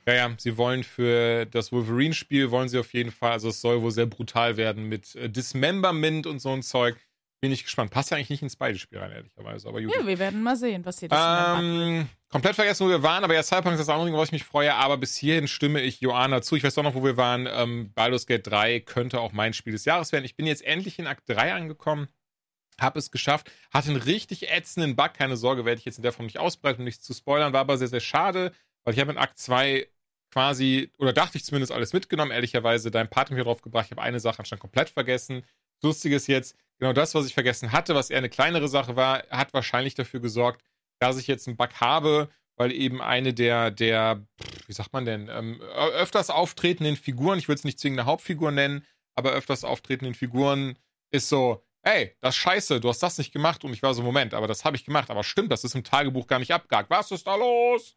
Ja, 0.07 0.13
ja, 0.13 0.35
sie 0.37 0.57
wollen 0.57 0.83
für 0.83 1.45
das 1.45 1.71
Wolverine-Spiel, 1.71 2.49
wollen 2.49 2.69
sie 2.69 2.79
auf 2.79 2.93
jeden 2.93 3.11
Fall, 3.11 3.33
also 3.33 3.49
es 3.49 3.59
soll 3.59 3.81
wohl 3.81 3.91
sehr 3.91 4.05
brutal 4.05 4.55
werden 4.55 4.87
mit 4.87 5.15
äh, 5.15 5.29
Dismemberment 5.29 6.25
und 6.27 6.39
so 6.39 6.51
ein 6.51 6.63
Zeug. 6.63 6.97
Bin 7.39 7.51
ich 7.51 7.63
gespannt. 7.63 7.91
Passt 7.91 8.09
ja 8.09 8.17
eigentlich 8.17 8.31
nicht 8.31 8.41
ins 8.41 8.55
beide 8.55 8.79
Spiel 8.79 8.97
rein, 8.97 9.11
ehrlicherweise. 9.11 9.67
Aber 9.67 9.79
gut. 9.79 9.93
Ja, 9.93 10.05
wir 10.07 10.17
werden 10.17 10.41
mal 10.41 10.55
sehen, 10.55 10.83
was 10.85 10.99
hier 10.99 11.09
das. 11.09 11.59
Ähm, 11.59 12.09
komplett 12.29 12.55
vergessen, 12.55 12.87
wo 12.87 12.89
wir 12.89 13.03
waren, 13.03 13.23
aber 13.23 13.35
ja, 13.35 13.43
Cyberpunk 13.43 13.73
ist 13.73 13.79
das 13.79 13.89
andere, 13.89 14.11
worauf 14.11 14.25
ich 14.25 14.31
mich 14.31 14.43
freue, 14.43 14.73
aber 14.73 14.97
bis 14.97 15.15
hierhin 15.15 15.47
stimme 15.47 15.81
ich 15.81 16.01
Joanna 16.01 16.41
zu. 16.41 16.55
Ich 16.55 16.63
weiß 16.63 16.73
doch 16.73 16.83
noch, 16.83 16.95
wo 16.95 17.03
wir 17.03 17.15
waren. 17.15 17.47
Ähm, 17.47 17.93
Baldur's 17.93 18.25
Gate 18.25 18.47
3 18.47 18.79
könnte 18.79 19.19
auch 19.19 19.33
mein 19.33 19.53
Spiel 19.53 19.73
des 19.73 19.85
Jahres 19.85 20.11
werden. 20.11 20.25
Ich 20.25 20.35
bin 20.35 20.47
jetzt 20.47 20.63
endlich 20.63 20.97
in 20.97 21.05
Akt 21.05 21.29
3 21.29 21.53
angekommen, 21.53 22.07
habe 22.81 22.97
es 22.97 23.11
geschafft, 23.11 23.51
hatte 23.71 23.89
einen 23.89 24.01
richtig 24.01 24.49
ätzenden 24.49 24.95
Bug, 24.95 25.13
keine 25.13 25.37
Sorge, 25.37 25.63
werde 25.63 25.77
ich 25.77 25.85
jetzt 25.85 25.97
in 25.97 26.03
der 26.03 26.13
Form 26.13 26.25
nicht 26.25 26.39
ausbreiten, 26.39 26.81
um 26.81 26.85
nichts 26.85 27.03
zu 27.03 27.13
spoilern, 27.13 27.53
war 27.53 27.61
aber 27.61 27.77
sehr, 27.77 27.87
sehr 27.87 27.99
schade, 27.99 28.51
weil 28.83 28.95
ich 28.95 28.99
habe 28.99 29.11
in 29.11 29.17
Akt 29.19 29.37
2 29.37 29.87
quasi, 30.31 30.91
oder 30.97 31.13
dachte 31.13 31.37
ich 31.37 31.45
zumindest 31.45 31.71
alles 31.71 31.93
mitgenommen, 31.93 32.31
ehrlicherweise, 32.31 32.89
dein 32.89 33.09
Part 33.09 33.29
hat 33.29 33.35
mich 33.35 33.43
drauf 33.43 33.61
gebracht, 33.61 33.85
ich 33.85 33.91
habe 33.91 34.01
eine 34.01 34.19
Sache 34.19 34.39
anscheinend 34.39 34.61
komplett 34.61 34.89
vergessen. 34.89 35.43
Lustig 35.83 36.13
ist 36.13 36.27
jetzt, 36.27 36.55
genau 36.79 36.93
das, 36.93 37.15
was 37.15 37.25
ich 37.25 37.33
vergessen 37.33 37.71
hatte, 37.71 37.95
was 37.95 38.09
eher 38.09 38.19
eine 38.19 38.29
kleinere 38.29 38.67
Sache 38.67 38.95
war, 38.95 39.23
hat 39.29 39.53
wahrscheinlich 39.53 39.95
dafür 39.95 40.19
gesorgt, 40.19 40.63
dass 40.99 41.17
ich 41.17 41.27
jetzt 41.27 41.47
einen 41.47 41.57
Bug 41.57 41.69
habe, 41.79 42.29
weil 42.55 42.71
eben 42.71 43.01
eine 43.01 43.33
der, 43.33 43.71
der, 43.71 44.25
wie 44.65 44.73
sagt 44.73 44.93
man 44.93 45.05
denn, 45.05 45.29
ähm, 45.29 45.61
öfters 45.61 46.29
auftretenden 46.29 46.95
Figuren, 46.95 47.37
ich 47.37 47.47
würde 47.47 47.59
es 47.59 47.63
nicht 47.63 47.79
zwingend 47.79 47.99
eine 47.99 48.07
Hauptfigur 48.07 48.51
nennen, 48.51 48.85
aber 49.15 49.31
öfters 49.31 49.63
auftretenden 49.63 50.15
Figuren 50.15 50.77
ist 51.11 51.29
so, 51.29 51.63
ey, 51.83 52.15
das 52.19 52.35
ist 52.35 52.41
scheiße, 52.41 52.79
du 52.79 52.89
hast 52.89 53.01
das 53.01 53.17
nicht 53.17 53.31
gemacht 53.31 53.63
und 53.63 53.73
ich 53.73 53.83
war 53.83 53.93
so, 53.93 54.01
Moment, 54.01 54.33
aber 54.33 54.47
das 54.47 54.65
habe 54.65 54.75
ich 54.75 54.85
gemacht, 54.85 55.09
aber 55.09 55.23
stimmt, 55.23 55.51
das 55.51 55.63
ist 55.63 55.75
im 55.75 55.83
Tagebuch 55.83 56.27
gar 56.27 56.39
nicht 56.39 56.53
abgehakt. 56.53 56.89
Was 56.89 57.11
ist 57.11 57.27
da 57.27 57.35
los? 57.35 57.95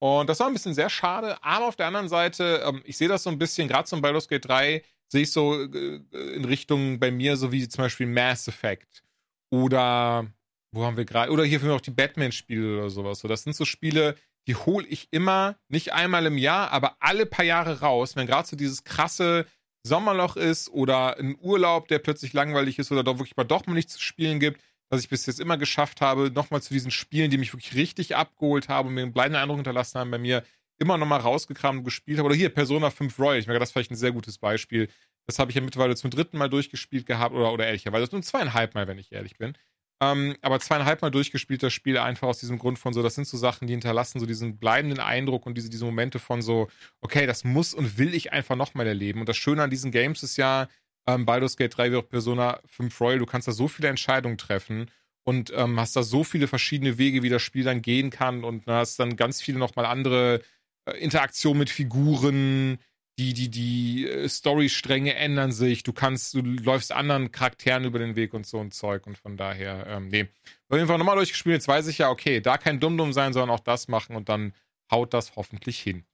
Und 0.00 0.28
das 0.28 0.40
war 0.40 0.48
ein 0.48 0.52
bisschen 0.52 0.74
sehr 0.74 0.90
schade, 0.90 1.42
aber 1.42 1.68
auf 1.68 1.76
der 1.76 1.86
anderen 1.86 2.08
Seite, 2.08 2.62
ähm, 2.66 2.82
ich 2.84 2.96
sehe 2.96 3.08
das 3.08 3.22
so 3.22 3.30
ein 3.30 3.38
bisschen, 3.38 3.68
gerade 3.68 3.88
zum 3.88 4.02
Baldur's 4.02 4.28
Gate 4.28 4.46
3, 4.46 4.82
sehe 5.08 5.22
ich 5.22 5.32
so 5.32 5.60
äh, 5.62 6.00
in 6.34 6.44
Richtung 6.44 6.98
bei 6.98 7.10
mir, 7.10 7.36
so 7.36 7.52
wie 7.52 7.68
zum 7.68 7.84
Beispiel 7.84 8.06
Mass 8.06 8.48
Effect 8.48 9.02
oder 9.50 10.26
wo 10.72 10.84
haben 10.84 10.96
wir 10.96 11.04
gerade, 11.04 11.30
oder 11.30 11.44
hier 11.44 11.60
für 11.60 11.66
mich 11.66 11.74
auch 11.74 11.80
die 11.80 11.92
Batman-Spiele 11.92 12.78
oder 12.78 12.90
sowas. 12.90 13.20
So, 13.20 13.28
das 13.28 13.44
sind 13.44 13.54
so 13.54 13.64
Spiele, 13.64 14.16
die 14.48 14.56
hole 14.56 14.86
ich 14.86 15.08
immer, 15.12 15.56
nicht 15.68 15.92
einmal 15.92 16.26
im 16.26 16.36
Jahr, 16.36 16.70
aber 16.72 16.96
alle 17.00 17.26
paar 17.26 17.44
Jahre 17.44 17.80
raus, 17.80 18.16
wenn 18.16 18.26
gerade 18.26 18.48
so 18.48 18.56
dieses 18.56 18.84
krasse 18.84 19.46
Sommerloch 19.86 20.36
ist 20.36 20.68
oder 20.70 21.18
ein 21.18 21.36
Urlaub, 21.40 21.88
der 21.88 21.98
plötzlich 21.98 22.32
langweilig 22.32 22.78
ist 22.78 22.90
oder 22.90 23.04
doch 23.04 23.18
wirklich 23.18 23.36
mal 23.36 23.44
doch 23.44 23.66
mal 23.66 23.74
nichts 23.74 23.94
zu 23.94 24.02
spielen 24.02 24.40
gibt, 24.40 24.60
dass 24.90 25.02
ich 25.02 25.08
bis 25.08 25.26
jetzt 25.26 25.40
immer 25.40 25.58
geschafft 25.58 26.00
habe, 26.00 26.30
nochmal 26.30 26.62
zu 26.62 26.72
diesen 26.72 26.90
Spielen, 26.90 27.30
die 27.30 27.38
mich 27.38 27.52
wirklich 27.52 27.74
richtig 27.74 28.16
abgeholt 28.16 28.68
haben 28.68 28.88
und 28.88 28.94
mir 28.94 29.02
einen 29.02 29.12
bleibenden 29.12 29.42
Eindruck 29.42 29.58
hinterlassen 29.58 29.98
haben, 29.98 30.10
bei 30.10 30.18
mir 30.18 30.42
immer 30.78 30.98
nochmal 30.98 31.20
rausgekramt 31.20 31.78
und 31.78 31.84
gespielt 31.84 32.18
habe. 32.18 32.26
Oder 32.26 32.36
hier, 32.36 32.48
Persona 32.48 32.90
5 32.90 33.18
Royal. 33.18 33.38
Ich 33.38 33.46
merke, 33.46 33.60
das 33.60 33.70
ist 33.70 33.72
vielleicht 33.72 33.90
ein 33.90 33.96
sehr 33.96 34.12
gutes 34.12 34.38
Beispiel. 34.38 34.88
Das 35.26 35.38
habe 35.38 35.50
ich 35.50 35.54
ja 35.54 35.62
mittlerweile 35.62 35.96
zum 35.96 36.10
dritten 36.10 36.38
Mal 36.38 36.50
durchgespielt 36.50 37.06
gehabt, 37.06 37.34
oder, 37.34 37.52
oder 37.52 37.66
ehrlicherweise 37.66 38.10
nur 38.12 38.22
zweieinhalb 38.22 38.74
Mal, 38.74 38.86
wenn 38.86 38.98
ich 38.98 39.12
ehrlich 39.12 39.38
bin. 39.38 39.56
Ähm, 40.02 40.36
aber 40.42 40.60
zweieinhalb 40.60 41.02
Mal 41.02 41.10
durchgespielt 41.10 41.62
das 41.62 41.72
Spiel 41.72 41.98
einfach 41.98 42.28
aus 42.28 42.40
diesem 42.40 42.58
Grund 42.58 42.78
von 42.78 42.92
so, 42.92 43.02
das 43.02 43.14
sind 43.14 43.26
so 43.26 43.36
Sachen, 43.36 43.66
die 43.66 43.74
hinterlassen 43.74 44.18
so 44.18 44.26
diesen 44.26 44.58
bleibenden 44.58 44.98
Eindruck 44.98 45.46
und 45.46 45.56
diese, 45.56 45.70
diese 45.70 45.84
Momente 45.84 46.18
von 46.18 46.42
so, 46.42 46.68
okay, 47.00 47.26
das 47.26 47.44
muss 47.44 47.74
und 47.74 47.96
will 47.96 48.12
ich 48.14 48.32
einfach 48.32 48.56
nochmal 48.56 48.86
erleben. 48.86 49.20
Und 49.20 49.28
das 49.28 49.36
Schöne 49.36 49.62
an 49.62 49.70
diesen 49.70 49.92
Games 49.92 50.22
ist 50.22 50.36
ja, 50.36 50.68
ähm, 51.06 51.24
Baldur's 51.24 51.56
Gate 51.56 51.76
3 51.76 51.92
wie 51.92 51.96
auch 51.96 52.08
Persona 52.08 52.60
5 52.66 53.00
Royal, 53.00 53.18
du 53.18 53.26
kannst 53.26 53.46
da 53.46 53.52
so 53.52 53.68
viele 53.68 53.88
Entscheidungen 53.88 54.36
treffen 54.36 54.90
und 55.22 55.52
ähm, 55.54 55.78
hast 55.78 55.96
da 55.96 56.02
so 56.02 56.24
viele 56.24 56.48
verschiedene 56.48 56.98
Wege, 56.98 57.22
wie 57.22 57.28
das 57.28 57.42
Spiel 57.42 57.64
dann 57.64 57.80
gehen 57.82 58.10
kann 58.10 58.44
und 58.44 58.66
da 58.66 58.78
hast 58.78 58.98
dann 58.98 59.16
ganz 59.16 59.40
viele 59.40 59.58
nochmal 59.58 59.86
andere 59.86 60.42
äh, 60.86 60.92
Interaktionen 60.98 61.58
mit 61.58 61.70
Figuren, 61.70 62.78
die, 63.18 63.32
die, 63.32 63.48
die 63.48 64.08
äh, 64.08 64.28
Storystränge 64.28 65.14
ändern 65.14 65.52
sich, 65.52 65.82
du 65.82 65.92
kannst, 65.92 66.34
du 66.34 66.40
läufst 66.40 66.92
anderen 66.92 67.32
Charakteren 67.32 67.84
über 67.84 67.98
den 67.98 68.16
Weg 68.16 68.34
und 68.34 68.46
so 68.46 68.60
ein 68.60 68.70
Zeug 68.70 69.06
und 69.06 69.16
von 69.16 69.36
daher, 69.36 69.86
ähm, 69.86 70.08
nee. 70.08 70.28
Auf 70.68 70.76
jeden 70.76 70.88
Fall 70.88 70.98
nochmal 70.98 71.16
durchgespielt, 71.16 71.54
jetzt 71.54 71.68
weiß 71.68 71.86
ich 71.86 71.98
ja, 71.98 72.10
okay, 72.10 72.40
da 72.40 72.58
kein 72.58 72.80
Dumm-Dumm 72.80 73.12
sein, 73.12 73.32
sondern 73.32 73.50
auch 73.50 73.60
das 73.60 73.88
machen 73.88 74.16
und 74.16 74.28
dann 74.28 74.52
haut 74.90 75.14
das 75.14 75.36
hoffentlich 75.36 75.80
hin. 75.80 76.04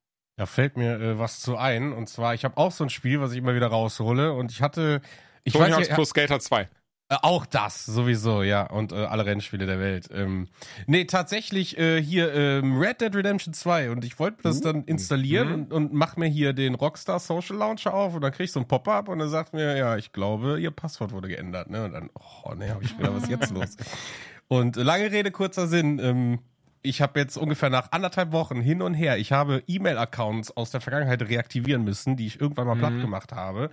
Da 0.40 0.46
fällt 0.46 0.78
mir 0.78 0.98
äh, 0.98 1.18
was 1.18 1.40
zu 1.40 1.58
ein. 1.58 1.92
Und 1.92 2.08
zwar, 2.08 2.32
ich 2.32 2.44
habe 2.44 2.56
auch 2.56 2.72
so 2.72 2.82
ein 2.82 2.88
Spiel, 2.88 3.20
was 3.20 3.32
ich 3.32 3.38
immer 3.38 3.54
wieder 3.54 3.66
raushole. 3.66 4.32
Und 4.32 4.50
ich 4.50 4.62
hatte. 4.62 5.02
Ich 5.44 5.52
Tony 5.52 5.66
weiß 5.66 5.76
Hawk's 5.76 5.88
Pro 5.90 6.04
Skater 6.06 6.40
2. 6.40 6.66
Äh, 7.10 7.16
auch 7.22 7.44
das, 7.44 7.84
sowieso, 7.86 8.42
ja. 8.42 8.62
Und 8.70 8.92
äh, 8.92 8.94
alle 9.04 9.26
Rennspiele 9.26 9.66
der 9.66 9.80
Welt. 9.80 10.08
Ähm, 10.14 10.48
nee, 10.86 11.04
tatsächlich 11.04 11.76
äh, 11.76 12.00
hier 12.00 12.32
ähm, 12.32 12.78
Red 12.78 13.00
Dead 13.00 13.14
Redemption 13.14 13.52
2. 13.52 13.90
Und 13.90 14.04
ich 14.04 14.18
wollte 14.20 14.38
das 14.42 14.60
dann 14.60 14.84
installieren 14.84 15.48
Mhm. 15.48 15.54
und, 15.54 15.72
und 15.72 15.92
mach 15.92 16.16
mir 16.16 16.28
hier 16.28 16.52
den 16.52 16.74
Rockstar 16.76 17.18
Social 17.18 17.56
Launcher 17.56 17.92
auf. 17.94 18.14
Und 18.14 18.20
dann 18.22 18.30
krieg 18.32 18.44
ich 18.44 18.52
so 18.52 18.60
ein 18.60 18.68
Pop-up 18.68 19.08
und 19.08 19.18
dann 19.18 19.28
sagt 19.28 19.52
mir, 19.52 19.76
ja, 19.76 19.96
ich 19.96 20.12
glaube, 20.12 20.60
ihr 20.60 20.70
Passwort 20.70 21.10
wurde 21.12 21.28
geändert. 21.28 21.68
Ne? 21.68 21.84
Und 21.84 21.92
dann, 21.92 22.10
oh, 22.44 22.54
ne, 22.54 22.70
hab 22.72 22.82
ich 22.82 22.96
gedacht, 22.96 23.12
was 23.14 23.28
jetzt 23.28 23.50
los? 23.50 23.76
Und 24.48 24.74
lange 24.74 25.12
Rede, 25.12 25.30
kurzer 25.30 25.68
Sinn. 25.68 26.00
Ähm, 26.00 26.38
ich 26.82 27.02
habe 27.02 27.20
jetzt 27.20 27.36
ungefähr 27.36 27.70
nach 27.70 27.92
anderthalb 27.92 28.32
Wochen 28.32 28.60
hin 28.60 28.80
und 28.82 28.94
her, 28.94 29.18
ich 29.18 29.32
habe 29.32 29.62
E-Mail-Accounts 29.66 30.56
aus 30.56 30.70
der 30.70 30.80
Vergangenheit 30.80 31.20
reaktivieren 31.22 31.84
müssen, 31.84 32.16
die 32.16 32.26
ich 32.26 32.40
irgendwann 32.40 32.66
mal 32.66 32.76
platt 32.76 33.00
gemacht 33.00 33.32
habe. 33.32 33.70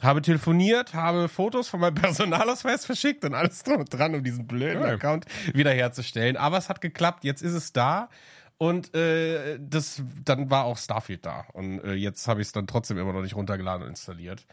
Habe 0.00 0.22
telefoniert, 0.22 0.94
habe 0.94 1.28
Fotos 1.28 1.68
von 1.68 1.80
meinem 1.80 1.94
Personalausweis 1.96 2.84
verschickt 2.86 3.24
und 3.24 3.34
alles 3.34 3.62
drum 3.62 3.78
und 3.80 3.92
dran, 3.92 4.14
um 4.14 4.22
diesen 4.22 4.46
blöden 4.46 4.82
Ja. 4.82 4.94
Account 4.94 5.26
wiederherzustellen. 5.54 6.36
Aber 6.36 6.56
es 6.58 6.68
hat 6.68 6.80
geklappt, 6.80 7.24
jetzt 7.24 7.42
ist 7.42 7.52
es 7.54 7.72
da. 7.72 8.08
Und 8.58 8.94
äh, 8.94 9.58
das, 9.60 10.02
dann 10.24 10.50
war 10.50 10.64
auch 10.64 10.78
Starfield 10.78 11.24
da. 11.26 11.46
Und 11.52 11.78
äh, 11.84 11.94
jetzt 11.94 12.26
habe 12.26 12.40
ich 12.40 12.48
es 12.48 12.52
dann 12.52 12.66
trotzdem 12.66 12.98
immer 12.98 13.12
noch 13.12 13.22
nicht 13.22 13.36
runtergeladen 13.36 13.82
und 13.84 13.90
installiert. 13.90 14.46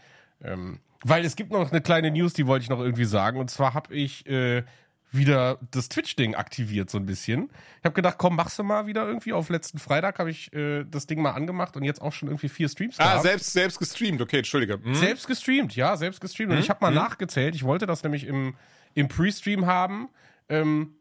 Ähm, 0.43 0.79
weil 1.03 1.25
es 1.25 1.35
gibt 1.35 1.51
noch 1.51 1.71
eine 1.71 1.81
kleine 1.81 2.11
News, 2.11 2.33
die 2.33 2.45
wollte 2.47 2.63
ich 2.63 2.69
noch 2.69 2.79
irgendwie 2.79 3.05
sagen. 3.05 3.39
Und 3.39 3.49
zwar 3.49 3.73
habe 3.73 3.93
ich 3.95 4.27
äh, 4.27 4.63
wieder 5.11 5.59
das 5.71 5.87
Twitch-Ding 5.89 6.35
aktiviert 6.35 6.89
so 6.89 6.97
ein 6.97 7.05
bisschen. 7.05 7.49
Ich 7.79 7.85
habe 7.85 7.93
gedacht, 7.95 8.15
komm, 8.17 8.35
machst 8.35 8.59
du 8.59 8.63
mal 8.63 8.85
wieder 8.87 9.07
irgendwie. 9.07 9.31
Auf 9.33 9.49
letzten 9.49 9.79
Freitag 9.79 10.19
habe 10.19 10.29
ich 10.29 10.51
äh, 10.53 10.83
das 10.83 11.07
Ding 11.07 11.21
mal 11.21 11.31
angemacht 11.31 11.77
und 11.77 11.83
jetzt 11.83 12.01
auch 12.01 12.11
schon 12.13 12.27
irgendwie 12.29 12.49
vier 12.49 12.67
Streams 12.67 12.99
Ah, 12.99 13.03
gehabt. 13.05 13.21
selbst, 13.23 13.53
selbst 13.53 13.79
gestreamt, 13.79 14.21
okay, 14.21 14.39
Entschuldige. 14.39 14.79
Hm? 14.83 14.95
Selbst 14.95 15.27
gestreamt, 15.27 15.75
ja, 15.75 15.95
selbst 15.95 16.19
gestreamt. 16.19 16.51
Und 16.51 16.57
ich 16.59 16.69
habe 16.69 16.79
mal 16.81 16.91
nachgezählt. 16.93 17.55
Ich 17.55 17.63
wollte 17.63 17.85
das 17.85 18.03
nämlich 18.03 18.25
im, 18.25 18.55
im 18.93 19.07
Pre-Stream 19.07 19.65
haben. 19.65 20.09
Ähm, 20.49 20.95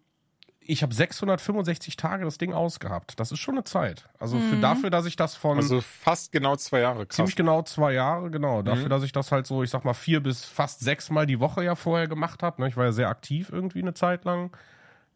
ich 0.67 0.83
habe 0.83 0.95
665 0.95 1.97
Tage 1.97 2.25
das 2.25 2.39
Ding 2.39 2.53
ausgehabt. 2.53 3.19
Das 3.21 3.33
ist 3.33 3.39
schon 3.39 3.55
eine 3.55 3.65
Zeit. 3.65 4.09
Also 4.19 4.39
für 4.39 4.57
dafür, 4.57 4.91
dass 4.91 5.07
ich 5.07 5.17
das 5.17 5.35
von 5.35 5.57
Also 5.57 5.81
fast 5.81 6.33
genau 6.33 6.57
zwei 6.57 6.81
Jahre. 6.81 7.07
Krass. 7.07 7.17
ziemlich 7.17 7.37
genau 7.37 7.63
zwei 7.63 7.93
Jahre, 7.93 8.31
genau. 8.31 8.63
Dafür, 8.63 8.89
dass 8.89 9.03
ich 9.03 9.13
das 9.13 9.31
halt 9.33 9.47
so, 9.47 9.63
ich 9.63 9.71
sag 9.71 9.85
mal, 9.85 9.95
vier 9.95 10.23
bis 10.23 10.45
fast 10.45 10.81
sechs 10.81 11.11
Mal 11.11 11.27
die 11.27 11.41
Woche 11.41 11.65
ja 11.65 11.75
vorher 11.75 12.09
gemacht 12.09 12.43
habe. 12.43 12.63
Ne? 12.63 12.69
Ich 12.69 12.77
war 12.77 12.85
ja 12.85 12.93
sehr 12.93 13.09
aktiv 13.09 13.51
irgendwie 13.53 13.83
eine 13.83 13.95
Zeit 13.95 14.25
lang. 14.25 14.51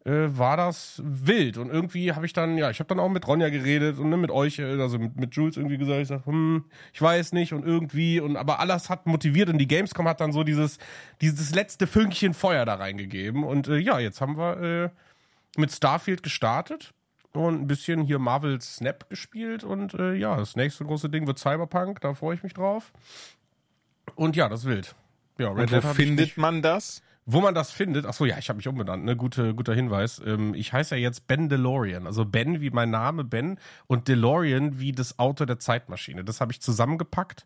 Äh, 0.05 0.37
war 0.37 0.55
das 0.55 1.01
wild 1.03 1.57
und 1.57 1.69
irgendwie 1.69 2.13
habe 2.13 2.25
ich 2.25 2.31
dann, 2.31 2.57
ja, 2.57 2.69
ich 2.69 2.79
habe 2.79 2.87
dann 2.87 3.01
auch 3.01 3.09
mit 3.09 3.27
Ronja 3.27 3.49
geredet 3.49 3.99
und 3.99 4.09
ne, 4.09 4.15
mit 4.15 4.31
euch, 4.31 4.57
äh, 4.57 4.79
also 4.79 4.97
mit, 4.97 5.17
mit 5.17 5.35
Jules 5.35 5.57
irgendwie 5.57 5.77
gesagt, 5.77 5.99
ich 5.99 6.07
sag, 6.07 6.25
hm, 6.25 6.63
ich 6.93 7.01
weiß 7.01 7.33
nicht 7.33 7.51
und 7.51 7.65
irgendwie 7.65 8.21
und 8.21 8.37
aber 8.37 8.61
alles 8.61 8.89
hat 8.89 9.07
motiviert 9.07 9.49
und 9.49 9.57
die 9.57 9.67
Gamescom 9.67 10.07
hat 10.07 10.21
dann 10.21 10.31
so 10.31 10.45
dieses, 10.45 10.77
dieses 11.19 11.53
letzte 11.53 11.85
Fünkchen 11.85 12.33
Feuer 12.33 12.65
da 12.65 12.75
reingegeben 12.75 13.43
und 13.43 13.67
äh, 13.67 13.77
ja, 13.77 13.99
jetzt 13.99 14.21
haben 14.21 14.37
wir 14.37 14.61
äh, 14.85 14.89
mit 15.59 15.71
Starfield 15.71 16.23
gestartet 16.23 16.93
und 17.33 17.61
ein 17.61 17.67
bisschen 17.67 18.01
hier 18.01 18.19
Marvel 18.19 18.59
Snap 18.61 19.09
gespielt 19.09 19.63
und 19.63 19.93
äh, 19.93 20.13
ja, 20.13 20.35
das 20.37 20.55
nächste 20.55 20.85
große 20.85 21.09
Ding 21.09 21.27
wird 21.27 21.37
Cyberpunk, 21.39 22.01
da 22.01 22.13
freue 22.13 22.35
ich 22.35 22.43
mich 22.43 22.53
drauf. 22.53 22.91
Und 24.15 24.35
ja, 24.35 24.49
das 24.49 24.61
ist 24.61 24.65
wild. 24.65 24.95
Ja, 25.37 25.49
Und 25.49 25.71
wo 25.71 25.81
findet 25.93 26.37
man 26.37 26.61
das? 26.61 27.01
Wo 27.25 27.41
man 27.41 27.53
das 27.53 27.71
findet, 27.71 28.07
ach 28.07 28.13
so, 28.13 28.25
ja, 28.25 28.39
ich 28.39 28.49
habe 28.49 28.57
mich 28.57 28.67
umbenannt, 28.67 29.05
ne, 29.05 29.15
Gute, 29.15 29.53
guter 29.53 29.75
Hinweis. 29.75 30.19
Ähm, 30.25 30.55
ich 30.55 30.73
heiße 30.73 30.95
ja 30.95 31.01
jetzt 31.01 31.27
Ben 31.27 31.47
DeLorean. 31.47 32.07
Also 32.07 32.25
Ben 32.25 32.59
wie 32.59 32.71
mein 32.71 32.89
Name 32.89 33.23
Ben 33.23 33.59
und 33.85 34.07
DeLorean 34.07 34.79
wie 34.79 34.93
das 34.93 35.19
Auto 35.19 35.45
der 35.45 35.59
Zeitmaschine. 35.59 36.23
Das 36.23 36.41
habe 36.41 36.51
ich 36.51 36.59
zusammengepackt 36.59 37.45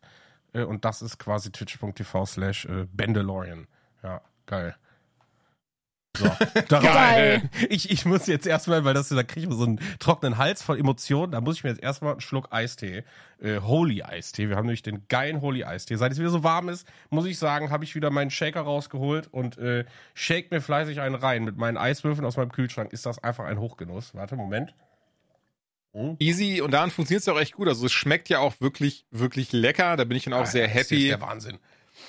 äh, 0.53 0.63
und 0.63 0.85
das 0.85 1.01
ist 1.01 1.19
quasi 1.19 1.51
twitch.tv 1.51 2.25
slash 2.25 2.65
äh, 2.65 2.87
Ben 2.93 3.13
DeLorean. 3.13 3.67
Ja, 4.03 4.21
geil. 4.45 4.75
So, 6.15 6.25
darauf, 6.69 6.83
Geil. 6.93 7.49
ich, 7.69 7.89
ich 7.89 8.05
muss 8.05 8.27
jetzt 8.27 8.45
erstmal, 8.45 8.85
weil 8.85 8.93
das, 8.93 9.09
da 9.09 9.23
kriege 9.23 9.47
ich 9.49 9.55
so 9.55 9.63
einen 9.63 9.79
trockenen 9.97 10.37
Hals 10.37 10.61
voll 10.61 10.79
Emotionen, 10.79 11.31
da 11.31 11.41
muss 11.41 11.55
ich 11.57 11.63
mir 11.63 11.71
jetzt 11.71 11.81
erstmal 11.81 12.11
einen 12.11 12.21
Schluck 12.21 12.49
Eistee, 12.51 13.03
äh, 13.41 13.57
Holy 13.61 14.03
Eistee, 14.03 14.47
wir 14.47 14.55
haben 14.55 14.65
nämlich 14.67 14.83
den 14.83 15.07
geilen 15.07 15.41
Holy 15.41 15.63
Eistee. 15.63 15.95
Seit 15.95 16.11
es 16.11 16.19
wieder 16.19 16.29
so 16.29 16.43
warm 16.43 16.69
ist, 16.69 16.87
muss 17.09 17.25
ich 17.25 17.39
sagen, 17.39 17.71
habe 17.71 17.83
ich 17.83 17.95
wieder 17.95 18.11
meinen 18.11 18.29
Shaker 18.29 18.61
rausgeholt 18.61 19.27
und 19.31 19.57
äh, 19.57 19.85
shake 20.13 20.51
mir 20.51 20.61
fleißig 20.61 21.01
einen 21.01 21.15
rein. 21.15 21.45
Mit 21.45 21.57
meinen 21.57 21.77
Eiswürfeln 21.77 22.25
aus 22.27 22.37
meinem 22.37 22.51
Kühlschrank 22.51 22.93
ist 22.93 23.07
das 23.07 23.17
einfach 23.17 23.45
ein 23.45 23.59
Hochgenuss. 23.59 24.13
Warte, 24.13 24.35
Moment. 24.35 24.75
Easy 26.19 26.61
und 26.61 26.71
daran 26.71 26.89
funktioniert 26.91 27.21
es 27.21 27.25
ja 27.27 27.33
auch 27.33 27.39
echt 27.39 27.53
gut. 27.53 27.67
Also 27.67 27.85
es 27.85 27.91
schmeckt 27.91 28.27
ja 28.29 28.39
auch 28.39 28.53
wirklich, 28.61 29.05
wirklich 29.11 29.51
lecker. 29.51 29.95
Da 29.95 30.03
bin 30.05 30.17
ich 30.17 30.23
dann 30.23 30.33
auch 30.33 30.45
sehr 30.47 30.67
Das 30.67 30.75
ist 30.75 30.91
happy. 30.91 31.07
der 31.07 31.21
Wahnsinn. 31.21 31.57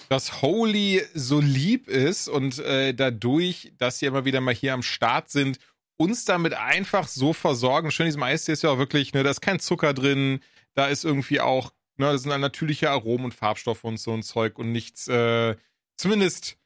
Dass 0.09 0.42
Holy 0.42 1.03
so 1.14 1.40
lieb 1.40 1.88
ist 1.88 2.28
und 2.28 2.59
äh, 2.59 2.95
dadurch, 2.95 3.72
dass 3.78 3.99
sie 3.99 4.07
immer 4.07 4.24
wieder 4.24 4.40
mal 4.40 4.55
hier 4.55 4.74
am 4.74 4.82
Start 4.82 5.30
sind, 5.30 5.59
uns 5.97 6.24
damit 6.24 6.55
einfach 6.55 7.09
so 7.09 7.32
versorgen. 7.32 7.90
Schön, 7.90 8.07
diesem 8.07 8.22
Eistee 8.22 8.53
ist 8.53 8.62
ja 8.62 8.70
auch 8.70 8.78
wirklich, 8.78 9.12
ne, 9.14 9.22
da 9.22 9.30
ist 9.30 9.40
kein 9.40 9.61
Zucker 9.61 9.95
drin, 9.95 10.40
da 10.74 10.86
ist 10.86 11.05
irgendwie 11.05 11.40
auch, 11.40 11.72
ne, 11.97 12.12
das 12.12 12.22
sind 12.22 12.30
dann 12.30 12.40
natürliche 12.40 12.90
Aromen 12.90 13.26
und 13.26 13.34
Farbstoffe 13.34 13.84
und 13.84 13.99
so 13.99 14.12
ein 14.12 14.22
Zeug 14.22 14.59
und 14.59 14.72
nichts, 14.72 15.09
äh, 15.09 15.57
zumindest 15.97 16.57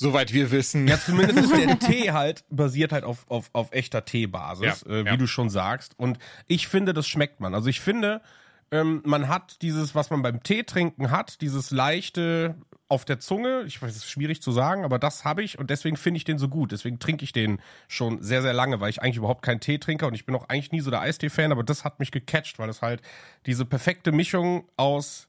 soweit 0.00 0.32
wir 0.32 0.50
wissen. 0.50 0.88
Ja, 0.88 0.98
zumindest 0.98 1.38
ist 1.40 1.54
der 1.54 1.78
Tee 1.78 2.12
halt 2.12 2.44
basiert 2.48 2.92
halt 2.92 3.04
auf, 3.04 3.28
auf, 3.28 3.50
auf 3.52 3.72
echter 3.72 4.04
Teebasis, 4.04 4.84
Ja, 4.86 4.92
äh, 4.94 5.04
wie 5.04 5.08
ja. 5.10 5.16
du 5.16 5.26
schon 5.26 5.50
sagst. 5.50 5.92
Und 5.98 6.18
ich 6.46 6.68
finde, 6.68 6.94
das 6.94 7.06
schmeckt 7.06 7.40
man. 7.40 7.54
Also 7.54 7.68
ich 7.68 7.80
finde, 7.80 8.22
ähm, 8.70 9.02
man 9.04 9.28
hat 9.28 9.62
dieses, 9.62 9.94
was 9.94 10.10
man 10.10 10.22
beim 10.22 10.42
Tee 10.42 10.62
trinken 10.62 11.10
hat, 11.10 11.40
dieses 11.40 11.70
leichte 11.70 12.56
auf 12.88 13.04
der 13.04 13.20
Zunge. 13.20 13.62
Ich 13.66 13.80
weiß, 13.80 13.90
es 13.90 13.98
ist 13.98 14.10
schwierig 14.10 14.42
zu 14.42 14.52
sagen, 14.52 14.84
aber 14.84 14.98
das 14.98 15.24
habe 15.24 15.42
ich 15.42 15.58
und 15.58 15.70
deswegen 15.70 15.96
finde 15.96 16.18
ich 16.18 16.24
den 16.24 16.38
so 16.38 16.48
gut. 16.48 16.72
Deswegen 16.72 16.98
trinke 16.98 17.24
ich 17.24 17.32
den 17.32 17.60
schon 17.88 18.22
sehr, 18.22 18.42
sehr 18.42 18.52
lange, 18.52 18.80
weil 18.80 18.90
ich 18.90 19.02
eigentlich 19.02 19.16
überhaupt 19.16 19.42
keinen 19.42 19.60
Tee 19.60 19.78
trinke 19.78 20.06
und 20.06 20.14
ich 20.14 20.26
bin 20.26 20.34
auch 20.34 20.48
eigentlich 20.48 20.72
nie 20.72 20.80
so 20.80 20.90
der 20.90 21.00
Eistee-Fan, 21.00 21.52
aber 21.52 21.62
das 21.62 21.84
hat 21.84 22.00
mich 22.00 22.10
gecatcht, 22.10 22.58
weil 22.58 22.68
es 22.68 22.82
halt 22.82 23.00
diese 23.46 23.64
perfekte 23.64 24.12
Mischung 24.12 24.68
aus 24.76 25.28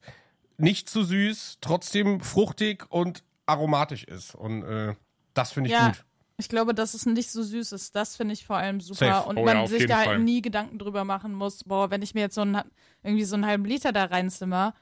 nicht 0.57 0.89
zu 0.89 1.03
süß, 1.03 1.57
trotzdem 1.61 2.21
fruchtig 2.21 2.85
und 2.89 3.23
aromatisch 3.45 4.03
ist. 4.03 4.35
Und 4.35 4.63
äh, 4.63 4.95
das 5.33 5.51
finde 5.51 5.69
ich 5.69 5.73
Ja, 5.75 5.87
gut. 5.87 6.05
Ich 6.41 6.49
glaube, 6.49 6.73
dass 6.73 6.93
es 6.93 7.05
nicht 7.05 7.31
so 7.31 7.41
süß 7.41 7.71
ist. 7.71 7.95
Das 7.95 8.17
finde 8.17 8.33
ich 8.33 8.45
vor 8.45 8.57
allem 8.57 8.81
super. 8.81 9.05
Safe. 9.05 9.29
Und 9.29 9.37
Oh 9.37 9.45
man 9.45 9.57
ja, 9.57 9.67
sich 9.67 9.85
da 9.85 10.05
halt 10.05 10.19
nie 10.21 10.41
Gedanken 10.41 10.77
drüber 10.77 11.05
machen 11.05 11.33
muss, 11.33 11.63
boah, 11.63 11.89
wenn 11.89 12.01
ich 12.01 12.13
mir 12.13 12.21
jetzt 12.21 12.35
so 12.35 12.41
einen, 12.41 12.61
irgendwie 13.03 13.23
so 13.23 13.35
einen 13.35 13.45
halben 13.45 13.63
Liter 13.65 13.93
da 13.93 14.05
reinzimmer, 14.05 14.73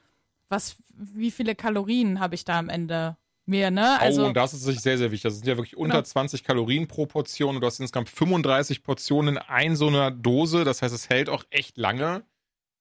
was, 0.48 0.76
wie 0.96 1.30
viele 1.30 1.54
Kalorien 1.54 2.18
habe 2.18 2.34
ich 2.34 2.44
da 2.44 2.58
am 2.58 2.68
Ende 2.68 3.16
mehr, 3.46 3.70
ne? 3.70 4.00
Also, 4.00 4.24
oh, 4.24 4.26
und 4.26 4.36
das 4.36 4.52
ist 4.54 4.62
sich 4.62 4.80
sehr, 4.80 4.98
sehr 4.98 5.10
wichtig. 5.10 5.30
Das 5.30 5.34
sind 5.34 5.46
ja 5.46 5.56
wirklich 5.56 5.76
unter 5.76 5.98
Genau. 5.98 6.04
20 6.04 6.44
Kalorien 6.44 6.88
pro 6.88 7.06
Portion 7.06 7.54
und 7.56 7.60
du 7.60 7.66
hast 7.66 7.78
insgesamt 7.80 8.08
35 8.08 8.82
Portionen 8.82 9.36
in 9.36 9.42
ein 9.42 9.76
so 9.76 9.88
einer 9.88 10.10
Dose. 10.10 10.64
Das 10.64 10.82
heißt, 10.82 10.94
es 10.94 11.08
hält 11.08 11.28
auch 11.28 11.44
echt 11.50 11.76
lange. 11.76 12.24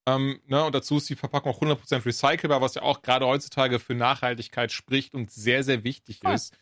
Ähm, 0.07 0.39
ne? 0.47 0.63
Und 0.65 0.73
dazu 0.73 0.97
ist 0.97 1.09
die 1.09 1.15
Verpackung 1.15 1.51
auch 1.51 1.61
100% 1.61 2.05
recycelbar, 2.05 2.61
was 2.61 2.75
ja 2.75 2.81
auch 2.83 3.01
gerade 3.01 3.27
heutzutage 3.27 3.79
für 3.79 3.93
Nachhaltigkeit 3.95 4.71
spricht 4.71 5.13
und 5.13 5.31
sehr, 5.31 5.63
sehr 5.63 5.83
wichtig 5.83 6.19
Voll. 6.23 6.33
ist. 6.33 6.55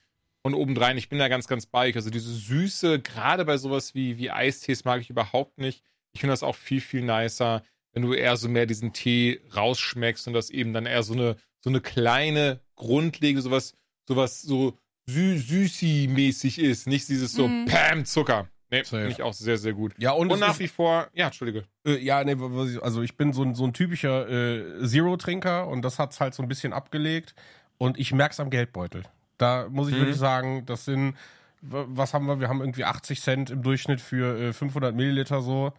Und 0.47 0.53
obendrein, 0.53 0.97
ich 0.97 1.09
bin 1.09 1.19
da 1.19 1.27
ganz, 1.27 1.45
ganz 1.49 1.65
bei 1.65 1.89
euch. 1.89 1.95
Also 1.97 2.09
diese 2.09 2.31
Süße, 2.33 2.99
gerade 3.01 3.43
bei 3.43 3.57
sowas 3.57 3.93
wie, 3.95 4.17
wie 4.17 4.31
Eistees 4.31 4.85
mag 4.85 5.01
ich 5.01 5.09
überhaupt 5.09 5.57
nicht. 5.57 5.83
Ich 6.13 6.21
finde 6.21 6.31
das 6.31 6.41
auch 6.41 6.55
viel, 6.55 6.79
viel 6.79 7.01
nicer, 7.01 7.63
wenn 7.91 8.01
du 8.01 8.13
eher 8.13 8.37
so 8.37 8.47
mehr 8.47 8.65
diesen 8.65 8.93
Tee 8.93 9.41
rausschmeckst 9.53 10.25
und 10.27 10.33
das 10.33 10.49
eben 10.49 10.71
dann 10.71 10.85
eher 10.85 11.03
so 11.03 11.11
eine, 11.13 11.35
so 11.59 11.69
eine 11.69 11.81
kleine, 11.81 12.61
grundlegende, 12.77 13.41
sowas, 13.41 13.73
sowas 14.07 14.41
so 14.41 14.77
sü 15.05 15.35
süßi-mäßig 15.37 16.59
ist. 16.59 16.87
Nicht 16.87 17.09
dieses 17.09 17.33
so 17.33 17.49
Mhm. 17.49 17.65
Pam, 17.65 18.05
Zucker. 18.05 18.47
Nee, 18.71 18.85
finde 18.85 19.09
ich 19.09 19.21
auch 19.21 19.33
sehr, 19.33 19.57
sehr 19.57 19.73
gut. 19.73 19.93
Ja, 19.97 20.11
und, 20.11 20.27
Und 20.29 20.35
es 20.35 20.39
nach 20.39 20.53
ist, 20.53 20.59
wie 20.59 20.67
vor, 20.69 21.09
ja, 21.13 21.25
Entschuldige. 21.27 21.65
äh, 21.85 21.97
ja, 21.99 22.23
nee, 22.23 22.35
also 22.81 23.01
ich 23.01 23.17
bin 23.17 23.33
so 23.33 23.43
ein, 23.43 23.53
so 23.53 23.65
ein 23.65 23.73
typischer 23.73 24.29
äh, 24.29 24.85
Zero-Trinker 24.85 25.67
und 25.67 25.81
das 25.83 25.99
hat's 25.99 26.19
halt 26.21 26.33
so 26.33 26.41
ein 26.43 26.47
bisschen 26.49 26.71
abgelegt 26.73 27.35
und 27.77 27.99
ich 27.99 28.13
merk's 28.13 28.39
am 28.39 28.49
Geldbeutel. 28.49 29.03
Da 29.37 29.67
muss 29.69 29.87
ich 29.89 29.95
Mhm. 29.95 29.99
wirklich 29.99 30.17
sagen, 30.17 30.65
das 30.65 30.85
sind, 30.85 31.15
was 31.61 32.13
haben 32.13 32.25
wir? 32.27 32.39
Wir 32.39 32.49
haben 32.49 32.61
irgendwie 32.61 32.85
80 32.85 33.21
Cent 33.21 33.49
im 33.49 33.61
Durchschnitt 33.61 34.01
für 34.01 34.37
äh, 34.49 34.53
500 34.53 34.95
Milliliter 34.95 35.41
so. 35.41 35.73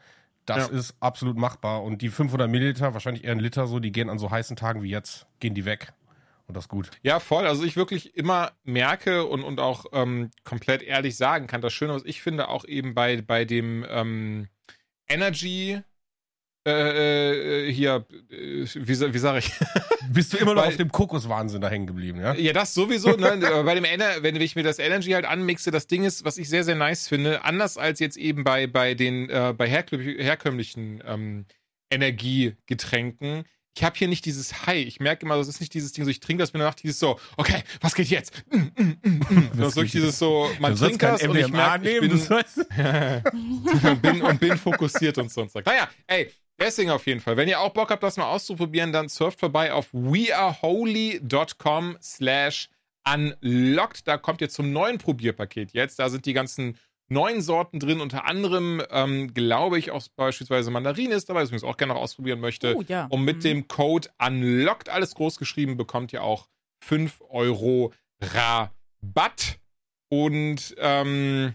Das 0.46 0.68
Ja. 0.68 0.74
ist 0.78 0.94
absolut 1.00 1.36
machbar 1.36 1.82
und 1.82 2.00
die 2.00 2.08
500 2.08 2.48
Milliliter, 2.50 2.94
wahrscheinlich 2.94 3.24
eher 3.24 3.32
ein 3.32 3.38
Liter 3.38 3.66
so, 3.66 3.80
die 3.80 3.92
gehen 3.92 4.08
an 4.08 4.18
so 4.18 4.30
heißen 4.30 4.56
Tagen 4.56 4.82
wie 4.82 4.88
jetzt, 4.90 5.26
gehen 5.40 5.54
die 5.54 5.64
weg. 5.66 5.92
Und 6.46 6.56
das 6.56 6.64
ist 6.64 6.68
gut. 6.68 6.90
Ja, 7.02 7.20
voll. 7.20 7.46
Also 7.46 7.62
ich 7.64 7.76
wirklich 7.76 8.16
immer 8.16 8.52
merke 8.64 9.26
und, 9.26 9.44
und 9.44 9.60
auch 9.60 9.84
ähm, 9.92 10.30
komplett 10.44 10.82
ehrlich 10.82 11.18
sagen 11.18 11.46
kann, 11.46 11.60
das 11.60 11.74
Schöne, 11.74 11.92
was 11.92 12.04
ich 12.06 12.22
finde, 12.22 12.48
auch 12.48 12.64
eben 12.64 12.94
bei, 12.94 13.20
bei 13.20 13.44
dem 13.44 13.84
ähm, 13.86 14.48
Energy 15.06 15.80
äh, 16.68 17.66
äh, 17.68 17.72
hier, 17.72 18.06
äh, 18.30 18.64
wie, 18.74 18.94
sa- 18.94 19.12
wie 19.12 19.18
sage 19.18 19.38
ich? 19.40 19.52
Bist 20.10 20.32
du 20.32 20.38
immer 20.38 20.54
noch 20.54 20.62
Weil- 20.62 20.68
auf 20.70 20.76
dem 20.76 20.90
Kokoswahnsinn 20.90 21.60
da 21.60 21.68
hängen 21.68 21.86
geblieben, 21.86 22.20
ja? 22.20 22.34
Ja, 22.34 22.52
das 22.52 22.74
sowieso, 22.74 23.10
ne? 23.16 23.38
Bei 23.64 23.74
dem 23.74 23.84
Ener 23.84 24.22
wenn 24.22 24.36
ich 24.40 24.56
mir 24.56 24.62
das 24.62 24.78
Energy 24.78 25.10
halt 25.10 25.24
anmixe, 25.24 25.70
das 25.70 25.86
Ding 25.86 26.04
ist, 26.04 26.24
was 26.24 26.38
ich 26.38 26.48
sehr, 26.48 26.64
sehr 26.64 26.74
nice 26.76 27.08
finde, 27.08 27.44
anders 27.44 27.76
als 27.78 28.00
jetzt 28.00 28.16
eben 28.16 28.44
bei, 28.44 28.66
bei 28.66 28.94
den, 28.94 29.28
äh, 29.30 29.54
bei 29.56 29.68
herkö- 29.68 30.20
herkömmlichen 30.22 31.02
ähm, 31.06 31.46
Energiegetränken. 31.90 33.44
Ich 33.76 33.84
habe 33.84 33.96
hier 33.96 34.08
nicht 34.08 34.24
dieses 34.24 34.66
High. 34.66 34.84
Ich 34.88 34.98
merke 34.98 35.24
immer, 35.24 35.36
das 35.36 35.46
ist 35.46 35.60
nicht 35.60 35.72
dieses 35.72 35.92
Ding, 35.92 36.04
so 36.04 36.10
ich 36.10 36.18
trinke 36.18 36.42
das 36.42 36.52
mir 36.52 36.58
danach 36.58 36.74
dieses 36.74 36.98
so, 36.98 37.20
okay, 37.36 37.62
was 37.80 37.94
geht 37.94 38.08
jetzt? 38.08 38.32
Mm, 38.50 38.56
mm, 38.56 38.96
mm, 39.02 39.20
mm. 39.30 39.50
Das 39.56 39.68
ist 39.68 39.76
wirklich 39.76 39.92
dieses 39.92 40.18
so, 40.18 40.50
man 40.58 40.74
du 40.74 40.80
trinkt 40.84 41.00
das 41.02 41.22
und 41.22 41.36
ich 41.36 41.48
merke, 41.48 41.88
ich 41.88 42.00
bin, 42.00 42.10
bin, 44.00 44.22
und 44.22 44.40
bin 44.40 44.56
fokussiert 44.56 45.18
und 45.18 45.30
so 45.30 45.42
und 45.42 45.52
so. 45.52 45.60
Naja, 45.64 45.88
ey, 46.08 46.28
deswegen 46.58 46.90
auf 46.90 47.06
jeden 47.06 47.20
Fall. 47.20 47.36
Wenn 47.36 47.48
ihr 47.48 47.60
auch 47.60 47.72
Bock 47.72 47.90
habt, 47.90 48.02
das 48.02 48.16
mal 48.16 48.30
auszuprobieren, 48.30 48.92
dann 48.92 49.08
surft 49.08 49.40
vorbei 49.40 49.72
auf 49.72 49.88
weareholy.com 49.92 51.98
slash 52.02 52.68
unlocked. 53.06 54.06
Da 54.06 54.18
kommt 54.18 54.40
ihr 54.40 54.48
zum 54.48 54.72
neuen 54.72 54.98
Probierpaket 54.98 55.72
jetzt. 55.72 55.98
Da 55.98 56.08
sind 56.08 56.26
die 56.26 56.32
ganzen 56.32 56.76
neuen 57.08 57.40
Sorten 57.40 57.80
drin. 57.80 58.00
Unter 58.00 58.26
anderem, 58.26 58.82
ähm, 58.90 59.32
glaube 59.32 59.78
ich, 59.78 59.90
auch 59.90 60.06
beispielsweise 60.16 60.70
Mandarin 60.70 61.10
ist 61.10 61.28
dabei, 61.28 61.40
das 61.40 61.50
ich 61.50 61.62
auch 61.64 61.76
gerne 61.76 61.94
noch 61.94 62.00
ausprobieren 62.00 62.40
möchte. 62.40 62.76
Oh, 62.76 62.82
ja. 62.86 63.06
Und 63.06 63.24
mit 63.24 63.38
Mhm. 63.38 63.42
dem 63.42 63.68
Code 63.68 64.08
unlocked, 64.18 64.88
alles 64.90 65.14
groß 65.14 65.38
geschrieben, 65.38 65.76
bekommt 65.76 66.12
ihr 66.12 66.22
auch 66.22 66.48
5 66.84 67.22
Euro 67.30 67.92
Rabatt. 68.20 69.58
Und 70.10 70.74
ähm, 70.78 71.54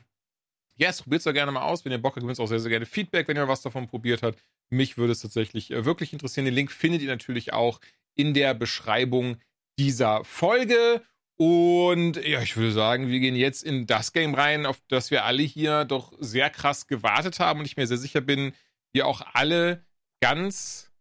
ja, 0.76 0.88
yes, 0.88 1.02
probiert 1.04 1.20
es 1.20 1.24
doch 1.26 1.34
gerne 1.34 1.52
mal 1.52 1.64
aus. 1.64 1.86
Wenn 1.86 1.92
ihr 1.92 2.02
Bock 2.02 2.14
habt, 2.16 2.22
gebt 2.22 2.30
uns 2.30 2.40
auch 2.40 2.48
sehr, 2.48 2.60
sehr 2.60 2.70
gerne 2.70 2.86
Feedback, 2.86 3.28
wenn 3.28 3.38
ihr 3.38 3.48
was 3.48 3.62
davon 3.62 3.88
probiert 3.88 4.24
habt. 4.24 4.44
Mich 4.70 4.98
würde 4.98 5.14
es 5.14 5.22
tatsächlich 5.22 5.72
äh, 5.72 5.86
wirklich 5.86 6.14
interessieren. 6.14 6.46
Den 6.46 6.54
Link 6.54 6.72
findet 6.72 7.02
ihr 7.02 7.08
natürlich 7.10 7.54
auch 7.54 7.80
in 8.16 8.34
der 8.34 8.54
Beschreibung 8.54 9.38
dieser 9.80 10.24
Folge. 10.24 11.02
Und 11.36 12.18
ja, 12.26 12.42
ich 12.42 12.56
würde 12.56 12.72
sagen, 12.72 13.10
wir 13.10 13.20
gehen 13.20 13.36
jetzt 13.36 13.64
in 13.64 13.88
das 13.88 14.14
Game 14.14 14.36
rein, 14.36 14.66
auf 14.66 14.80
das 14.88 15.10
wir 15.12 15.26
alle 15.26 15.42
hier 15.44 15.84
doch 15.86 16.14
sehr 16.20 16.50
krass 16.50 16.88
gewartet 16.88 17.40
haben 17.40 17.60
und 17.60 17.66
ich 17.66 17.76
mir 17.76 17.88
sehr 17.88 17.98
sicher 17.98 18.22
bin, 18.22 18.54
wir 18.94 19.08
auch 19.08 19.22
alle 19.34 19.84
ganz 20.22 20.92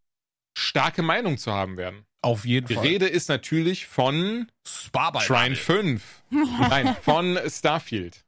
starke 0.57 1.03
Meinung 1.03 1.39
zu 1.39 1.53
haben 1.53 1.77
werden. 1.77 2.07
auf 2.23 2.45
jeden 2.45 2.67
Die 2.67 2.75
Fall. 2.75 2.87
Rede 2.87 3.07
ist 3.07 3.29
natürlich 3.29 3.87
von 3.87 4.51
Sparball. 4.67 5.23
Shrine 5.23 5.57
5. 5.57 6.03
Nein, 6.31 6.97
von 7.03 7.39
Starfield. 7.47 8.25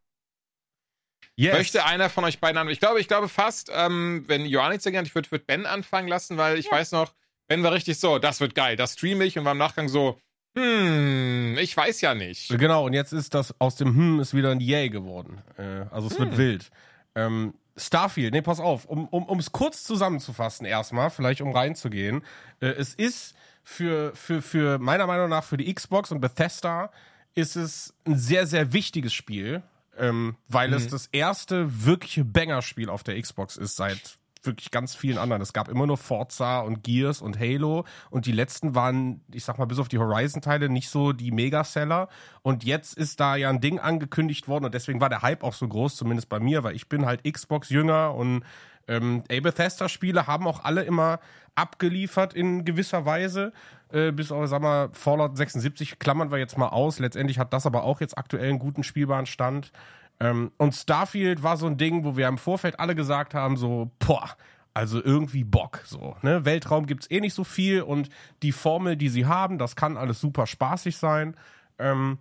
Yes. 1.36 1.54
Möchte 1.54 1.84
einer 1.84 2.10
von 2.10 2.24
euch 2.24 2.38
beiden 2.38 2.58
an? 2.58 2.68
Ich 2.68 2.78
glaube, 2.80 3.00
ich 3.00 3.08
glaube 3.08 3.28
fast, 3.28 3.70
ähm, 3.74 4.24
wenn 4.28 4.46
Johannes 4.46 4.84
sehr 4.84 4.92
gerne, 4.92 5.06
ich 5.08 5.14
würde 5.14 5.30
würd 5.30 5.46
Ben 5.46 5.66
anfangen 5.66 6.06
lassen, 6.08 6.36
weil 6.36 6.58
ich 6.58 6.70
weiß 6.70 6.92
noch, 6.92 7.12
Ben 7.48 7.62
war 7.62 7.72
richtig 7.72 7.98
so, 7.98 8.18
das 8.18 8.40
wird 8.40 8.54
geil, 8.54 8.76
das 8.76 8.92
streame 8.94 9.24
ich 9.24 9.36
und 9.38 9.44
war 9.44 9.52
im 9.52 9.58
Nachgang 9.58 9.88
so, 9.88 10.18
hm, 10.56 11.58
ich 11.58 11.76
weiß 11.76 12.00
ja 12.02 12.14
nicht. 12.14 12.48
Genau, 12.56 12.86
und 12.86 12.92
jetzt 12.92 13.12
ist 13.12 13.34
das 13.34 13.54
aus 13.60 13.74
dem 13.76 13.94
Hm 13.96 14.20
ist 14.20 14.34
wieder 14.34 14.50
ein 14.52 14.60
Yay 14.60 14.88
geworden. 14.88 15.42
Äh, 15.58 15.86
also 15.90 16.06
es 16.06 16.14
Hm. 16.18 16.26
wird 16.26 16.36
wild. 16.38 16.70
Ähm, 17.16 17.54
Starfield, 17.76 18.32
nee, 18.32 18.42
pass 18.42 18.60
auf, 18.60 18.84
um 18.84 19.08
um 19.08 19.24
um's 19.24 19.50
kurz 19.50 19.82
zusammenzufassen 19.82 20.64
erstmal, 20.64 21.10
vielleicht 21.10 21.40
um 21.40 21.50
reinzugehen. 21.50 22.22
Äh, 22.60 22.68
es 22.68 22.94
ist 22.94 23.34
für, 23.64 24.14
für, 24.14 24.40
für 24.42 24.78
meiner 24.78 25.08
Meinung 25.08 25.28
nach 25.28 25.42
für 25.42 25.56
die 25.56 25.72
Xbox 25.74 26.12
und 26.12 26.20
Bethesda 26.20 26.92
ist 27.34 27.56
es 27.56 27.92
ein 28.06 28.16
sehr, 28.16 28.46
sehr 28.46 28.72
wichtiges 28.72 29.12
Spiel, 29.12 29.62
ähm, 29.98 30.36
weil 30.48 30.68
Mhm. 30.68 30.74
es 30.74 30.88
das 30.88 31.06
erste 31.06 31.84
wirkliche 31.86 32.24
Banger-Spiel 32.24 32.88
auf 32.90 33.02
der 33.02 33.20
Xbox 33.20 33.56
ist 33.56 33.76
seit 33.76 34.18
wirklich 34.42 34.70
ganz 34.70 34.94
vielen 34.94 35.16
anderen. 35.16 35.40
Es 35.40 35.54
gab 35.54 35.68
immer 35.68 35.86
nur 35.86 35.96
Forza 35.96 36.60
und 36.60 36.82
Gears 36.84 37.22
und 37.22 37.38
Halo 37.40 37.86
und 38.10 38.26
die 38.26 38.32
letzten 38.32 38.74
waren, 38.74 39.22
ich 39.32 39.42
sag 39.42 39.58
mal, 39.58 39.64
bis 39.64 39.78
auf 39.78 39.88
die 39.88 39.98
Horizon-Teile 39.98 40.68
nicht 40.68 40.90
so 40.90 41.14
die 41.14 41.30
Megaseller. 41.30 42.08
Und 42.42 42.62
jetzt 42.62 42.94
ist 42.98 43.20
da 43.20 43.36
ja 43.36 43.48
ein 43.48 43.62
Ding 43.62 43.78
angekündigt 43.78 44.46
worden 44.46 44.66
und 44.66 44.74
deswegen 44.74 45.00
war 45.00 45.08
der 45.08 45.22
Hype 45.22 45.42
auch 45.44 45.54
so 45.54 45.66
groß, 45.66 45.96
zumindest 45.96 46.28
bei 46.28 46.40
mir, 46.40 46.62
weil 46.62 46.76
ich 46.76 46.90
bin 46.90 47.06
halt 47.06 47.24
Xbox-Jünger 47.24 48.14
und 48.14 48.44
ähm, 48.88 49.24
ey, 49.28 49.40
Bethesda-Spiele 49.40 50.26
haben 50.26 50.46
auch 50.46 50.64
alle 50.64 50.82
immer 50.82 51.20
abgeliefert 51.54 52.34
in 52.34 52.64
gewisser 52.64 53.06
Weise. 53.06 53.52
Äh, 53.92 54.12
bis 54.12 54.32
auf, 54.32 54.48
sag 54.48 54.62
mal, 54.62 54.90
Fallout 54.92 55.36
76 55.36 55.98
klammern 55.98 56.30
wir 56.30 56.38
jetzt 56.38 56.58
mal 56.58 56.68
aus. 56.68 56.98
Letztendlich 56.98 57.38
hat 57.38 57.52
das 57.52 57.66
aber 57.66 57.84
auch 57.84 58.00
jetzt 58.00 58.18
aktuell 58.18 58.48
einen 58.48 58.58
guten 58.58 58.82
spielbaren 58.82 59.26
Stand. 59.26 59.72
Ähm, 60.20 60.52
und 60.58 60.74
Starfield 60.74 61.42
war 61.42 61.56
so 61.56 61.66
ein 61.66 61.76
Ding, 61.76 62.04
wo 62.04 62.16
wir 62.16 62.28
im 62.28 62.38
Vorfeld 62.38 62.80
alle 62.80 62.94
gesagt 62.94 63.34
haben, 63.34 63.56
so, 63.56 63.90
boah, 63.98 64.30
also 64.72 65.02
irgendwie 65.02 65.44
Bock, 65.44 65.82
so, 65.84 66.16
ne? 66.22 66.44
Weltraum 66.44 66.86
gibt's 66.86 67.08
eh 67.10 67.20
nicht 67.20 67.34
so 67.34 67.44
viel 67.44 67.82
und 67.82 68.08
die 68.42 68.52
Formel, 68.52 68.96
die 68.96 69.08
sie 69.08 69.26
haben, 69.26 69.58
das 69.58 69.76
kann 69.76 69.96
alles 69.96 70.20
super 70.20 70.46
spaßig 70.46 70.96
sein. 70.96 71.36
Ähm, 71.78 72.18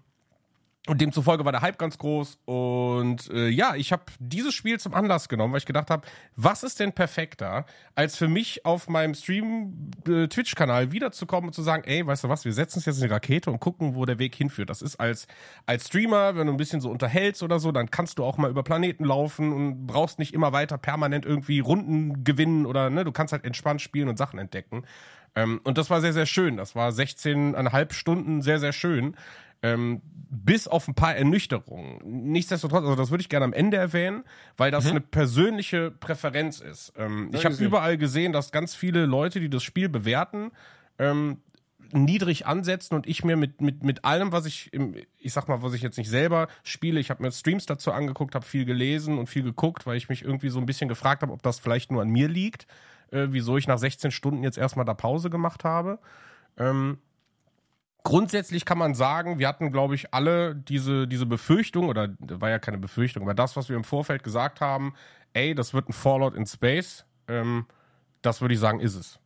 und 0.85 0.99
demzufolge 0.99 1.45
war 1.45 1.53
der 1.53 1.61
Hype 1.61 1.77
ganz 1.77 1.97
groß. 1.97 2.39
Und 2.43 3.29
äh, 3.29 3.47
ja, 3.47 3.75
ich 3.75 3.93
habe 3.93 4.03
dieses 4.19 4.53
Spiel 4.53 4.81
zum 4.81 4.93
Anlass 4.93 5.29
genommen, 5.29 5.53
weil 5.53 5.59
ich 5.59 5.65
gedacht 5.65 5.89
habe, 5.89 6.05
was 6.35 6.63
ist 6.63 6.81
denn 6.81 6.91
perfekter, 6.91 7.65
als 7.95 8.17
für 8.17 8.27
mich 8.27 8.65
auf 8.65 8.89
meinem 8.89 9.13
Stream-Twitch-Kanal 9.13 10.83
äh, 10.83 10.91
wiederzukommen 10.91 11.49
und 11.49 11.53
zu 11.53 11.61
sagen, 11.61 11.83
ey, 11.85 12.05
weißt 12.05 12.25
du 12.25 12.29
was, 12.29 12.43
wir 12.43 12.51
setzen 12.51 12.79
uns 12.79 12.85
jetzt 12.85 12.97
in 12.97 13.07
die 13.07 13.13
Rakete 13.13 13.49
und 13.49 13.61
gucken, 13.61 13.95
wo 13.95 14.05
der 14.05 14.19
Weg 14.19 14.35
hinführt. 14.35 14.69
Das 14.69 14.81
ist 14.81 14.97
als, 14.97 15.27
als 15.65 15.87
Streamer, 15.87 16.35
wenn 16.35 16.47
du 16.47 16.53
ein 16.53 16.57
bisschen 16.57 16.81
so 16.81 16.91
unterhältst 16.91 17.43
oder 17.43 17.59
so, 17.59 17.71
dann 17.71 17.89
kannst 17.89 18.19
du 18.19 18.25
auch 18.25 18.37
mal 18.37 18.49
über 18.49 18.63
Planeten 18.63 19.05
laufen 19.05 19.53
und 19.53 19.87
brauchst 19.87 20.19
nicht 20.19 20.33
immer 20.33 20.51
weiter 20.51 20.77
permanent 20.77 21.25
irgendwie 21.25 21.61
Runden 21.61 22.25
gewinnen 22.25 22.65
oder 22.65 22.89
ne, 22.89 23.05
du 23.05 23.13
kannst 23.13 23.31
halt 23.31 23.45
entspannt 23.45 23.81
spielen 23.81 24.09
und 24.09 24.17
Sachen 24.17 24.37
entdecken. 24.37 24.83
Ähm, 25.35 25.61
und 25.63 25.77
das 25.77 25.89
war 25.89 26.01
sehr, 26.01 26.13
sehr 26.13 26.25
schön. 26.25 26.57
Das 26.57 26.75
war 26.75 26.91
16,5 26.91 27.93
Stunden 27.93 28.41
sehr, 28.41 28.59
sehr 28.59 28.73
schön. 28.73 29.15
Ähm, 29.61 30.01
bis 30.29 30.67
auf 30.67 30.87
ein 30.87 30.93
paar 30.93 31.15
Ernüchterungen. 31.15 31.99
Nichtsdestotrotz, 32.03 32.83
also 32.83 32.95
das 32.95 33.11
würde 33.11 33.21
ich 33.21 33.29
gerne 33.29 33.45
am 33.45 33.53
Ende 33.53 33.77
erwähnen, 33.77 34.23
weil 34.57 34.71
das 34.71 34.85
mhm. 34.85 34.91
eine 34.91 35.01
persönliche 35.01 35.89
Präferenz 35.91 36.59
ist. 36.59 36.91
Ähm, 36.97 37.29
ich 37.33 37.45
habe 37.45 37.55
überall 37.55 37.97
gesehen, 37.97 38.33
dass 38.33 38.51
ganz 38.51 38.75
viele 38.75 39.05
Leute, 39.05 39.39
die 39.39 39.49
das 39.49 39.63
Spiel 39.63 39.87
bewerten, 39.87 40.51
ähm, 40.99 41.37
niedrig 41.93 42.45
ansetzen 42.45 42.95
und 42.95 43.07
ich 43.07 43.23
mir 43.23 43.37
mit, 43.37 43.61
mit, 43.61 43.83
mit 43.83 44.03
allem, 44.03 44.31
was 44.31 44.45
ich, 44.45 44.73
im, 44.73 44.95
ich 45.17 45.31
sag 45.31 45.47
mal, 45.47 45.61
was 45.61 45.73
ich 45.73 45.81
jetzt 45.81 45.97
nicht 45.97 46.09
selber 46.09 46.47
spiele, 46.63 46.99
ich 46.99 47.09
habe 47.09 47.23
mir 47.23 47.31
Streams 47.31 47.65
dazu 47.65 47.91
angeguckt, 47.91 48.35
habe 48.35 48.45
viel 48.45 48.65
gelesen 48.65 49.17
und 49.17 49.27
viel 49.27 49.43
geguckt, 49.43 49.85
weil 49.85 49.97
ich 49.97 50.09
mich 50.09 50.23
irgendwie 50.23 50.49
so 50.49 50.59
ein 50.59 50.65
bisschen 50.65 50.89
gefragt 50.89 51.21
habe, 51.21 51.31
ob 51.31 51.43
das 51.43 51.59
vielleicht 51.59 51.91
nur 51.91 52.01
an 52.01 52.09
mir 52.09 52.27
liegt, 52.27 52.67
äh, 53.13 53.27
wieso 53.31 53.57
ich 53.57 53.67
nach 53.67 53.77
16 53.77 54.11
Stunden 54.11 54.43
jetzt 54.43 54.57
erstmal 54.57 54.85
da 54.85 54.93
Pause 54.93 55.29
gemacht 55.29 55.63
habe. 55.63 55.99
Ähm, 56.57 56.97
grundsätzlich 58.03 58.65
kann 58.65 58.77
man 58.77 58.95
sagen, 58.95 59.39
wir 59.39 59.47
hatten, 59.47 59.71
glaube 59.71 59.95
ich, 59.95 60.13
alle 60.13 60.55
diese, 60.55 61.07
diese 61.07 61.25
Befürchtung, 61.25 61.87
oder 61.87 62.09
war 62.19 62.49
ja 62.49 62.59
keine 62.59 62.77
Befürchtung, 62.77 63.23
aber 63.23 63.33
das, 63.33 63.55
was 63.55 63.69
wir 63.69 63.75
im 63.75 63.83
Vorfeld 63.83 64.23
gesagt 64.23 64.61
haben, 64.61 64.93
ey, 65.33 65.55
das 65.55 65.73
wird 65.73 65.89
ein 65.89 65.93
Fallout 65.93 66.35
in 66.35 66.45
Space, 66.45 67.05
ähm, 67.27 67.65
das 68.21 68.41
würde 68.41 68.53
ich 68.53 68.59
sagen, 68.59 68.79
ist 68.79 68.95
es. 68.95 69.19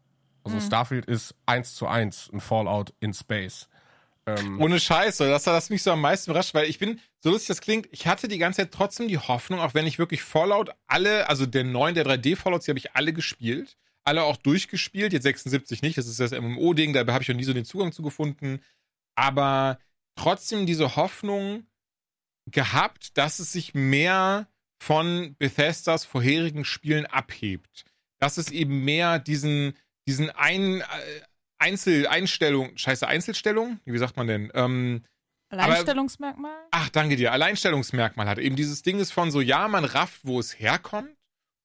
Also 0.43 0.57
mhm. 0.57 0.61
Starfield 0.61 1.05
ist 1.05 1.35
eins 1.45 1.75
zu 1.75 1.87
eins 1.87 2.29
ein 2.31 2.39
Fallout 2.39 2.93
in 2.99 3.13
Space. 3.13 3.69
Ähm, 4.27 4.61
Ohne 4.61 4.79
Scheiße, 4.79 5.27
das 5.27 5.47
hat 5.47 5.69
mich 5.69 5.81
so 5.81 5.91
am 5.91 6.01
meisten 6.01 6.29
überrascht, 6.29 6.53
weil 6.53 6.69
ich 6.69 6.77
bin, 6.79 6.99
so 7.19 7.31
lustig 7.31 7.47
das 7.47 7.61
klingt, 7.61 7.87
ich 7.91 8.05
hatte 8.05 8.27
die 8.27 8.37
ganze 8.37 8.61
Zeit 8.61 8.71
trotzdem 8.71 9.07
die 9.07 9.17
Hoffnung, 9.17 9.59
auch 9.59 9.73
wenn 9.73 9.87
ich 9.87 9.97
wirklich 9.97 10.21
Fallout 10.21 10.69
alle, 10.85 11.29
also 11.29 11.45
der 11.45 11.63
neuen, 11.63 11.95
der 11.95 12.05
3D-Fallouts, 12.05 12.65
die 12.65 12.71
habe 12.71 12.79
ich 12.79 12.95
alle 12.95 13.13
gespielt 13.13 13.77
alle 14.07 14.23
auch 14.23 14.37
durchgespielt, 14.37 15.11
jetzt 15.11 15.23
76 15.23 15.81
nicht, 15.81 15.97
das 15.97 16.07
ist 16.07 16.21
das 16.21 16.31
MMO-Ding, 16.31 16.93
da 16.93 17.05
habe 17.05 17.21
ich 17.21 17.27
noch 17.27 17.35
nie 17.35 17.43
so 17.43 17.51
den 17.51 17.65
Zugang 17.65 17.91
zu 17.91 18.01
gefunden, 18.01 18.61
aber 19.15 19.79
trotzdem 20.15 20.65
diese 20.65 20.95
Hoffnung 20.95 21.67
gehabt, 22.49 23.17
dass 23.17 23.39
es 23.39 23.51
sich 23.51 23.73
mehr 23.73 24.47
von 24.81 25.35
Bethesdas 25.37 26.05
vorherigen 26.05 26.63
Spielen 26.63 27.05
abhebt. 27.05 27.83
Dass 28.19 28.37
es 28.37 28.49
eben 28.49 28.85
mehr 28.85 29.19
diesen, 29.19 29.73
diesen 30.07 30.29
ein, 30.29 30.81
äh, 31.59 31.65
Einzel, 31.65 32.07
Einstellung, 32.07 32.77
scheiße, 32.77 33.07
Einzelstellung? 33.07 33.79
Wie 33.85 33.97
sagt 33.97 34.17
man 34.17 34.27
denn? 34.27 34.51
Ähm, 34.53 35.03
Alleinstellungsmerkmal? 35.49 36.51
Aber, 36.51 36.67
ach, 36.71 36.89
danke 36.89 37.15
dir. 37.15 37.31
Alleinstellungsmerkmal 37.31 38.27
hat. 38.27 38.37
Eben 38.37 38.55
dieses 38.55 38.81
Ding 38.81 38.99
ist 38.99 39.11
von 39.11 39.31
so, 39.31 39.41
ja, 39.41 39.67
man 39.67 39.85
rafft, 39.85 40.21
wo 40.23 40.39
es 40.39 40.59
herkommt 40.59 41.15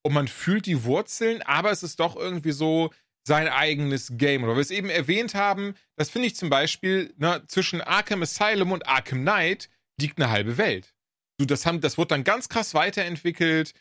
und 0.03 0.13
man 0.13 0.29
fühlt 0.29 0.67
die 0.67 0.85
Wurzeln, 0.85 1.43
aber 1.43 1.71
es 1.71 1.83
ist 1.83 2.01
doch 2.01 2.17
irgendwie 2.17 2.53
so 2.53 2.91
sein 3.27 3.49
eigenes 3.49 4.13
Game. 4.17 4.45
Oder 4.45 4.55
wir 4.55 4.61
es 4.61 4.71
eben 4.71 4.91
erwähnt 4.91 5.35
haben, 5.35 5.75
das 5.97 6.11
finde 6.11 6.29
ich 6.29 6.37
zum 6.37 6.51
Beispiel, 6.51 7.15
ne, 7.19 7.43
zwischen 7.47 7.81
Arkham 7.81 8.23
Asylum 8.23 8.73
und 8.73 8.87
Arkham 8.87 9.21
Knight 9.21 9.69
liegt 10.01 10.21
eine 10.21 10.31
halbe 10.31 10.59
Welt. 10.59 10.95
Du, 11.39 11.47
das, 11.47 11.67
haben, 11.67 11.81
das 11.81 11.99
wurde 11.99 12.09
dann 12.09 12.25
ganz 12.25 12.49
krass 12.49 12.75
weiterentwickelt. 12.75 13.75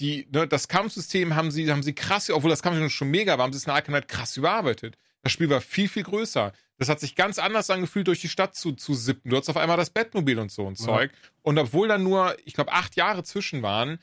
Die, 0.00 0.28
ne, 0.32 0.46
das 0.46 0.68
Kampfsystem 0.68 1.34
haben 1.34 1.50
sie, 1.50 1.70
haben 1.70 1.82
sie 1.82 1.94
krass, 1.94 2.30
obwohl 2.30 2.50
das 2.50 2.62
Kampfsystem 2.62 2.90
schon 2.90 3.10
mega 3.10 3.38
war, 3.38 3.44
haben 3.44 3.52
sie 3.52 3.58
es 3.58 3.66
in 3.66 3.72
Arkham 3.72 3.92
Knight 3.94 4.08
krass 4.08 4.36
überarbeitet. 4.36 4.96
Das 5.28 5.34
Spiel 5.34 5.50
war 5.50 5.60
viel, 5.60 5.90
viel 5.90 6.04
größer. 6.04 6.54
Das 6.78 6.88
hat 6.88 7.00
sich 7.00 7.14
ganz 7.14 7.38
anders 7.38 7.68
angefühlt, 7.68 8.06
durch 8.06 8.22
die 8.22 8.30
Stadt 8.30 8.54
zu, 8.54 8.72
zu 8.72 8.94
sippen. 8.94 9.30
Du 9.30 9.36
hattest 9.36 9.50
auf 9.50 9.58
einmal 9.58 9.76
das 9.76 9.90
Bettmobil 9.90 10.38
und 10.38 10.50
so 10.50 10.66
ein 10.66 10.74
Zeug. 10.74 11.10
Ja. 11.12 11.28
Und 11.42 11.58
obwohl 11.58 11.86
da 11.86 11.98
nur, 11.98 12.34
ich 12.46 12.54
glaube, 12.54 12.72
acht 12.72 12.96
Jahre 12.96 13.24
zwischen 13.24 13.60
waren, 13.60 13.98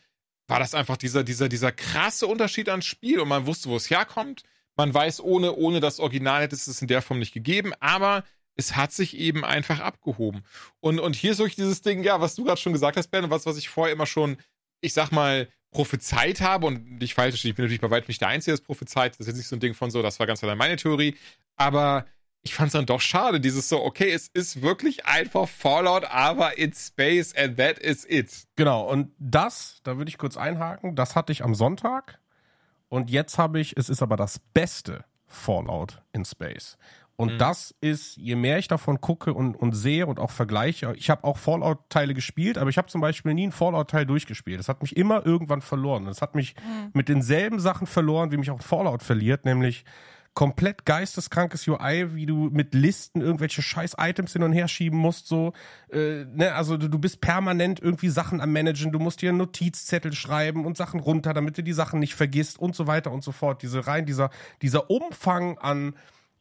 war 0.48 0.60
das 0.60 0.76
einfach 0.76 0.98
dieser, 0.98 1.24
dieser, 1.24 1.50
dieser 1.50 1.72
krasse 1.72 2.28
Unterschied 2.28 2.70
ans 2.70 2.86
Spiel 2.86 3.20
und 3.20 3.28
man 3.28 3.48
wusste, 3.48 3.70
wo 3.70 3.76
es 3.76 3.90
herkommt. 3.90 4.44
Man 4.76 4.94
weiß, 4.94 5.20
ohne, 5.20 5.56
ohne 5.56 5.80
das 5.80 6.00
Original 6.00 6.44
hätte 6.44 6.54
es 6.54 6.68
es 6.68 6.80
in 6.80 6.88
der 6.88 7.02
Form 7.02 7.18
nicht 7.18 7.34
gegeben, 7.34 7.74
aber 7.80 8.24
es 8.56 8.76
hat 8.76 8.92
sich 8.92 9.18
eben 9.18 9.44
einfach 9.44 9.80
abgehoben. 9.80 10.44
Und, 10.80 11.00
und 11.00 11.16
hier 11.16 11.32
ist 11.32 11.40
wirklich 11.40 11.56
dieses 11.56 11.82
Ding, 11.82 12.04
ja, 12.04 12.22
was 12.22 12.36
du 12.36 12.44
gerade 12.44 12.62
schon 12.62 12.74
gesagt 12.74 12.98
hast, 12.98 13.08
Ben, 13.08 13.24
und 13.24 13.32
was, 13.32 13.48
was 13.48 13.58
ich 13.58 13.68
vorher 13.68 13.94
immer 13.94 14.06
schon, 14.06 14.38
ich 14.80 14.94
sag 14.94 15.12
mal, 15.12 15.48
prophezeit 15.76 16.40
habe, 16.40 16.68
und 16.68 17.00
nicht 17.00 17.16
falsch, 17.16 17.44
ich 17.44 17.54
bin 17.54 17.66
natürlich 17.66 17.82
bei 17.82 17.90
weitem 17.90 18.08
nicht 18.08 18.22
der 18.22 18.30
Einzige, 18.30 18.54
der 18.54 18.62
es 18.62 18.66
prophezeit, 18.66 19.12
das 19.12 19.20
ist 19.22 19.28
jetzt 19.28 19.38
nicht 19.38 19.48
so 19.50 19.58
ein 19.58 19.60
Ding 19.60 19.74
von 19.74 19.92
so, 19.92 20.02
das 20.02 20.20
war 20.20 20.26
ganz 20.26 20.42
allein 20.42 20.58
meine 20.58 20.78
Theorie, 20.78 21.16
aber 21.58 22.06
ich 22.44 22.54
fand 22.54 22.68
es 22.68 22.74
dann 22.74 22.86
doch 22.86 23.02
schade, 23.02 23.42
dieses 23.42 23.68
so, 23.68 23.84
okay, 23.84 24.10
es 24.10 24.30
ist 24.30 24.62
wirklich 24.62 25.06
einfach 25.06 25.50
Fallout, 25.50 26.06
aber 26.06 26.58
in 26.58 26.72
Space 26.72 27.36
and 27.36 27.58
that 27.58 27.78
is 27.78 28.06
it. 28.08 28.48
Genau, 28.56 28.90
und 28.90 29.12
das, 29.20 29.82
da 29.84 29.98
würde 29.98 30.08
ich 30.08 30.18
kurz 30.18 30.38
einhaken, 30.38 30.96
das 30.96 31.18
hatte 31.18 31.34
ich 31.34 31.44
am 31.44 31.56
Sonntag 31.56 32.20
und 32.88 33.10
jetzt 33.10 33.38
habe 33.38 33.60
ich, 33.60 33.76
es 33.76 33.90
ist 33.90 34.02
aber 34.02 34.16
das 34.16 34.40
beste 34.54 35.04
Fallout 35.28 36.02
in 36.14 36.24
Space. 36.24 36.78
Und 37.18 37.34
mhm. 37.34 37.38
das 37.38 37.74
ist, 37.80 38.18
je 38.18 38.36
mehr 38.36 38.58
ich 38.58 38.68
davon 38.68 39.00
gucke 39.00 39.34
und, 39.34 39.56
und 39.56 39.74
sehe 39.74 40.06
und 40.06 40.20
auch 40.20 40.32
vergleiche, 40.32 40.94
ich 40.98 41.10
habe 41.10 41.24
auch 41.24 41.38
Fallout-Teile 41.38 42.14
gespielt, 42.14 42.58
aber 42.58 42.70
ich 42.70 42.78
habe 42.78 42.90
zum 42.90 43.00
Beispiel 43.00 43.34
nie 43.34 43.44
einen 43.44 43.52
Fallout-Teil 43.54 44.06
durchgespielt. 44.06 44.60
Das 44.60 44.68
hat 44.68 44.82
mich 44.82 44.98
immer 44.98 45.26
irgendwann 45.26 45.62
verloren. 45.62 46.06
Das 46.06 46.22
hat 46.22 46.36
mich 46.36 46.56
mhm. 46.56 46.92
mit 46.94 47.08
denselben 47.08 47.60
Sachen 47.60 47.88
verloren, 47.88 48.32
wie 48.32 48.38
mich 48.38 48.52
auch 48.52 48.62
Fallout 48.62 49.02
verliert, 49.02 49.46
nämlich 49.46 49.86
komplett 50.36 50.86
geisteskrankes 50.86 51.66
UI, 51.68 52.14
wie 52.14 52.26
du 52.26 52.50
mit 52.52 52.76
Listen 52.76 53.22
irgendwelche 53.22 53.62
scheiß 53.62 53.96
Items 53.98 54.34
hin 54.34 54.44
und 54.44 54.52
her 54.52 54.68
schieben 54.68 55.00
musst, 55.00 55.28
so, 55.28 55.54
äh, 55.90 56.26
ne, 56.26 56.54
also 56.54 56.76
du, 56.76 56.90
du 56.90 57.00
bist 57.00 57.22
permanent 57.22 57.80
irgendwie 57.80 58.10
Sachen 58.10 58.42
am 58.42 58.52
Managen, 58.52 58.92
du 58.92 59.00
musst 59.00 59.22
dir 59.22 59.30
einen 59.30 59.38
Notizzettel 59.38 60.12
schreiben 60.12 60.66
und 60.66 60.76
Sachen 60.76 61.00
runter, 61.00 61.34
damit 61.34 61.58
du 61.58 61.64
die 61.64 61.74
Sachen 61.74 62.02
nicht 62.02 62.16
vergisst 62.16 62.60
und 62.60 62.76
so 62.76 62.86
weiter 62.86 63.12
und 63.12 63.24
so 63.24 63.32
fort. 63.32 63.62
Diese 63.62 63.88
rein, 63.88 64.06
dieser, 64.06 64.30
dieser 64.62 64.90
Umfang 64.90 65.58
an 65.58 65.96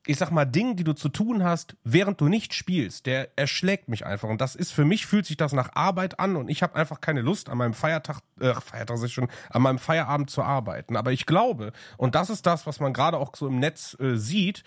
ich 0.07 0.19
sag 0.19 0.31
mal, 0.31 0.45
Dingen, 0.45 0.77
die 0.77 0.85
du 0.85 0.93
zu 0.93 1.09
tun 1.09 1.43
hast, 1.43 1.77
während 1.83 2.21
du 2.21 2.29
nicht 2.29 2.53
spielst, 2.55 3.07
der 3.07 3.31
erschlägt 3.39 3.89
mich 3.89 4.05
einfach. 4.05 4.29
Und 4.29 4.41
das 4.41 4.55
ist 4.55 4.73
für 4.73 4.85
mich, 4.85 5.07
fühlt 5.07 5.27
sich 5.27 5.37
das 5.37 5.53
nach 5.53 5.75
Arbeit 5.75 6.21
an 6.21 6.37
und 6.37 6.49
ich 6.49 6.63
habe 6.63 6.75
einfach 6.77 7.01
keine 7.01 7.23
Lust, 7.23 7.49
an 7.49 7.59
meinem 7.59 7.75
Feiertag, 7.75 8.21
äh, 8.41 8.53
Feiertag 8.55 9.03
ist 9.03 9.13
schon, 9.13 9.29
an 9.51 9.63
meinem 9.63 9.79
Feierabend 9.79 10.31
zu 10.31 10.43
arbeiten. 10.43 10.97
Aber 10.97 11.13
ich 11.13 11.27
glaube, 11.27 11.73
und 11.97 12.15
das 12.15 12.31
ist 12.31 12.47
das, 12.47 12.67
was 12.67 12.81
man 12.81 12.93
gerade 12.93 13.19
auch 13.19 13.35
so 13.35 13.47
im 13.47 13.59
Netz 13.59 13.97
äh, 13.99 14.17
sieht, 14.17 14.65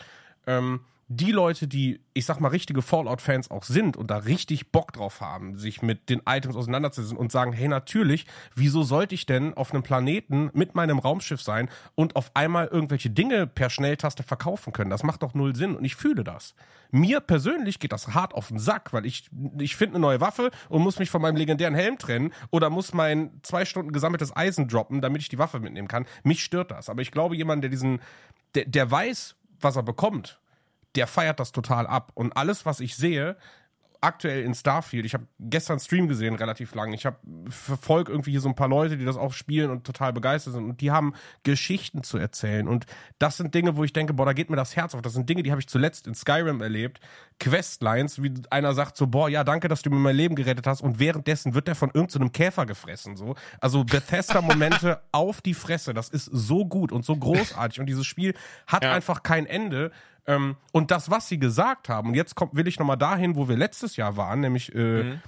ähm, 0.47 0.81
die 1.09 1.31
Leute, 1.31 1.69
die, 1.69 2.01
ich 2.13 2.25
sag 2.25 2.41
mal, 2.41 2.49
richtige 2.49 2.81
Fallout-Fans 2.81 3.49
auch 3.49 3.63
sind 3.63 3.95
und 3.95 4.11
da 4.11 4.17
richtig 4.17 4.73
Bock 4.73 4.91
drauf 4.91 5.21
haben, 5.21 5.57
sich 5.57 5.81
mit 5.81 6.09
den 6.09 6.21
Items 6.27 6.57
auseinanderzusetzen 6.57 7.17
und 7.17 7.31
sagen, 7.31 7.53
hey, 7.53 7.69
natürlich, 7.69 8.25
wieso 8.55 8.83
sollte 8.83 9.15
ich 9.15 9.25
denn 9.25 9.53
auf 9.53 9.73
einem 9.73 9.83
Planeten 9.83 10.49
mit 10.53 10.75
meinem 10.75 10.99
Raumschiff 10.99 11.41
sein 11.41 11.69
und 11.95 12.17
auf 12.17 12.31
einmal 12.33 12.67
irgendwelche 12.67 13.09
Dinge 13.09 13.47
per 13.47 13.69
Schnelltaste 13.69 14.23
verkaufen 14.23 14.73
können? 14.73 14.89
Das 14.89 15.03
macht 15.03 15.23
doch 15.23 15.33
null 15.33 15.55
Sinn 15.55 15.75
und 15.75 15.85
ich 15.85 15.95
fühle 15.95 16.25
das. 16.25 16.55
Mir 16.91 17.21
persönlich 17.21 17.79
geht 17.79 17.93
das 17.93 18.09
hart 18.09 18.33
auf 18.33 18.49
den 18.49 18.59
Sack, 18.59 18.91
weil 18.91 19.05
ich, 19.05 19.29
ich 19.59 19.77
finde 19.77 19.95
eine 19.95 20.01
neue 20.01 20.19
Waffe 20.19 20.51
und 20.67 20.81
muss 20.81 20.99
mich 20.99 21.09
von 21.09 21.21
meinem 21.21 21.37
legendären 21.37 21.75
Helm 21.75 21.97
trennen 21.97 22.33
oder 22.51 22.69
muss 22.69 22.93
mein 22.93 23.39
zwei 23.43 23.63
Stunden 23.63 23.93
gesammeltes 23.93 24.35
Eisen 24.35 24.67
droppen, 24.67 24.99
damit 25.01 25.21
ich 25.21 25.29
die 25.29 25.37
Waffe 25.37 25.61
mitnehmen 25.61 25.87
kann. 25.87 26.05
Mich 26.23 26.43
stört 26.43 26.71
das. 26.71 26.89
Aber 26.89 27.01
ich 27.01 27.11
glaube, 27.11 27.37
jemand, 27.37 27.63
der 27.63 27.69
diesen, 27.69 28.01
der, 28.55 28.65
der 28.65 28.91
weiß, 28.91 29.35
was 29.61 29.77
er 29.77 29.83
bekommt, 29.83 30.39
der 30.95 31.07
feiert 31.07 31.39
das 31.39 31.51
total 31.51 31.87
ab. 31.87 32.11
Und 32.15 32.35
alles, 32.37 32.65
was 32.65 32.79
ich 32.79 32.95
sehe, 32.95 33.37
aktuell 34.01 34.43
in 34.43 34.53
Starfield. 34.53 35.05
Ich 35.05 35.13
habe 35.13 35.27
gestern 35.39 35.79
Stream 35.79 36.07
gesehen, 36.07 36.35
relativ 36.35 36.75
lang. 36.75 36.93
Ich 36.93 37.05
habe 37.05 37.17
verfolge 37.49 38.11
irgendwie 38.11 38.31
hier 38.31 38.41
so 38.41 38.49
ein 38.49 38.55
paar 38.55 38.67
Leute, 38.67 38.97
die 38.97 39.05
das 39.05 39.17
auch 39.17 39.33
spielen 39.33 39.69
und 39.69 39.85
total 39.85 40.13
begeistert 40.13 40.53
sind. 40.53 40.65
Und 40.65 40.81
die 40.81 40.91
haben 40.91 41.13
Geschichten 41.43 42.03
zu 42.03 42.17
erzählen. 42.17 42.67
Und 42.67 42.85
das 43.19 43.37
sind 43.37 43.53
Dinge, 43.53 43.75
wo 43.75 43.83
ich 43.83 43.93
denke, 43.93 44.13
boah, 44.13 44.25
da 44.25 44.33
geht 44.33 44.49
mir 44.49 44.55
das 44.55 44.75
Herz 44.75 44.93
auf. 44.93 45.01
Das 45.01 45.13
sind 45.13 45.29
Dinge, 45.29 45.43
die 45.43 45.51
habe 45.51 45.61
ich 45.61 45.67
zuletzt 45.67 46.07
in 46.07 46.15
Skyrim 46.15 46.61
erlebt. 46.61 46.99
Questlines, 47.39 48.21
wie 48.21 48.33
einer 48.49 48.73
sagt 48.73 48.97
so, 48.97 49.07
boah, 49.07 49.29
ja, 49.29 49.43
danke, 49.43 49.67
dass 49.67 49.81
du 49.81 49.89
mir 49.89 49.97
mein 49.97 50.15
Leben 50.15 50.35
gerettet 50.35 50.67
hast. 50.67 50.81
Und 50.81 50.99
währenddessen 50.99 51.53
wird 51.53 51.67
der 51.67 51.75
von 51.75 51.89
irgendeinem 51.93 52.27
so 52.27 52.31
Käfer 52.31 52.65
gefressen. 52.65 53.15
So. 53.15 53.35
Also 53.59 53.83
Bethesda-Momente 53.83 55.01
auf 55.11 55.41
die 55.41 55.53
Fresse. 55.53 55.93
Das 55.93 56.09
ist 56.09 56.25
so 56.25 56.65
gut 56.65 56.91
und 56.91 57.05
so 57.05 57.15
großartig. 57.15 57.79
Und 57.79 57.87
dieses 57.87 58.05
Spiel 58.05 58.35
hat 58.67 58.83
ja. 58.83 58.93
einfach 58.93 59.23
kein 59.23 59.45
Ende. 59.45 59.91
Ähm, 60.27 60.57
und 60.73 60.91
das, 60.91 61.09
was 61.09 61.27
sie 61.27 61.39
gesagt 61.39 61.89
haben, 61.89 62.09
und 62.09 62.15
jetzt 62.15 62.35
kommt, 62.35 62.55
will 62.55 62.67
ich 62.67 62.79
nochmal 62.79 62.97
dahin, 62.97 63.35
wo 63.35 63.47
wir 63.47 63.57
letztes 63.57 63.95
Jahr 63.95 64.17
waren, 64.17 64.41
nämlich 64.41 64.73
äh, 64.75 65.03
mhm. 65.03 65.21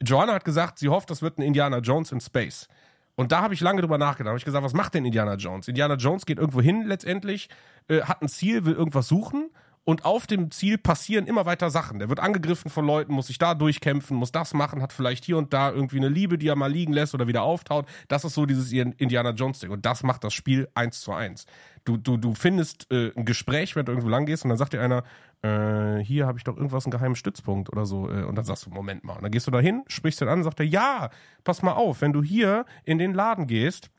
Joanna 0.00 0.34
hat 0.34 0.44
gesagt, 0.44 0.78
sie 0.78 0.88
hofft, 0.88 1.10
das 1.10 1.22
wird 1.22 1.38
ein 1.38 1.42
Indiana 1.42 1.78
Jones 1.78 2.12
in 2.12 2.20
Space. 2.20 2.68
Und 3.16 3.30
da 3.30 3.42
habe 3.42 3.54
ich 3.54 3.60
lange 3.60 3.80
drüber 3.80 3.98
nachgedacht. 3.98 4.30
Habe 4.30 4.38
ich 4.38 4.44
gesagt, 4.44 4.64
was 4.64 4.72
macht 4.72 4.94
denn 4.94 5.04
Indiana 5.04 5.34
Jones? 5.34 5.68
Indiana 5.68 5.94
Jones 5.94 6.26
geht 6.26 6.38
irgendwo 6.38 6.60
hin 6.60 6.84
letztendlich, 6.86 7.48
äh, 7.88 8.02
hat 8.02 8.22
ein 8.22 8.28
Ziel, 8.28 8.64
will 8.64 8.74
irgendwas 8.74 9.06
suchen 9.06 9.50
und 9.84 10.04
auf 10.04 10.26
dem 10.26 10.50
Ziel 10.50 10.78
passieren 10.78 11.26
immer 11.26 11.46
weiter 11.46 11.70
Sachen. 11.70 11.98
Der 11.98 12.08
wird 12.08 12.20
angegriffen 12.20 12.70
von 12.70 12.86
Leuten, 12.86 13.12
muss 13.12 13.26
sich 13.26 13.38
da 13.38 13.54
durchkämpfen, 13.54 14.16
muss 14.16 14.32
das 14.32 14.54
machen, 14.54 14.82
hat 14.82 14.92
vielleicht 14.92 15.24
hier 15.24 15.36
und 15.36 15.52
da 15.52 15.70
irgendwie 15.70 15.98
eine 15.98 16.08
Liebe, 16.08 16.38
die 16.38 16.48
er 16.48 16.56
mal 16.56 16.72
liegen 16.72 16.92
lässt 16.92 17.14
oder 17.14 17.26
wieder 17.28 17.42
auftaut. 17.42 17.86
Das 18.08 18.24
ist 18.24 18.34
so 18.34 18.46
dieses 18.46 18.72
Indiana 18.72 19.30
Jones 19.30 19.60
Ding 19.60 19.70
und 19.70 19.84
das 19.84 20.02
macht 20.02 20.24
das 20.24 20.32
Spiel 20.32 20.68
eins 20.74 21.00
zu 21.00 21.12
eins. 21.12 21.46
Du, 21.84 21.98
du, 21.98 22.16
du 22.16 22.34
findest 22.34 22.90
äh, 22.90 23.12
ein 23.14 23.26
Gespräch, 23.26 23.76
wenn 23.76 23.84
du 23.84 23.92
irgendwo 23.92 24.08
lang 24.08 24.24
gehst 24.24 24.44
und 24.44 24.48
dann 24.48 24.56
sagt 24.56 24.72
dir 24.72 24.80
einer, 24.80 25.04
äh, 25.42 26.02
hier 26.02 26.26
habe 26.26 26.38
ich 26.38 26.44
doch 26.44 26.56
irgendwas, 26.56 26.86
einen 26.86 26.92
geheimen 26.92 27.16
Stützpunkt 27.16 27.70
oder 27.70 27.84
so. 27.84 28.08
Äh, 28.08 28.24
und 28.24 28.36
dann 28.36 28.46
sagst 28.46 28.64
du, 28.64 28.70
Moment 28.70 29.04
mal. 29.04 29.16
Und 29.16 29.22
dann 29.22 29.30
gehst 29.30 29.46
du 29.46 29.50
da 29.50 29.60
hin, 29.60 29.84
sprichst 29.86 30.22
den 30.22 30.28
an 30.28 30.42
sagt 30.42 30.60
er, 30.60 30.66
ja, 30.66 31.10
pass 31.44 31.62
mal 31.62 31.72
auf, 31.72 32.00
wenn 32.00 32.14
du 32.14 32.22
hier 32.22 32.64
in 32.84 32.96
den 32.96 33.12
Laden 33.12 33.46
gehst, 33.46 33.90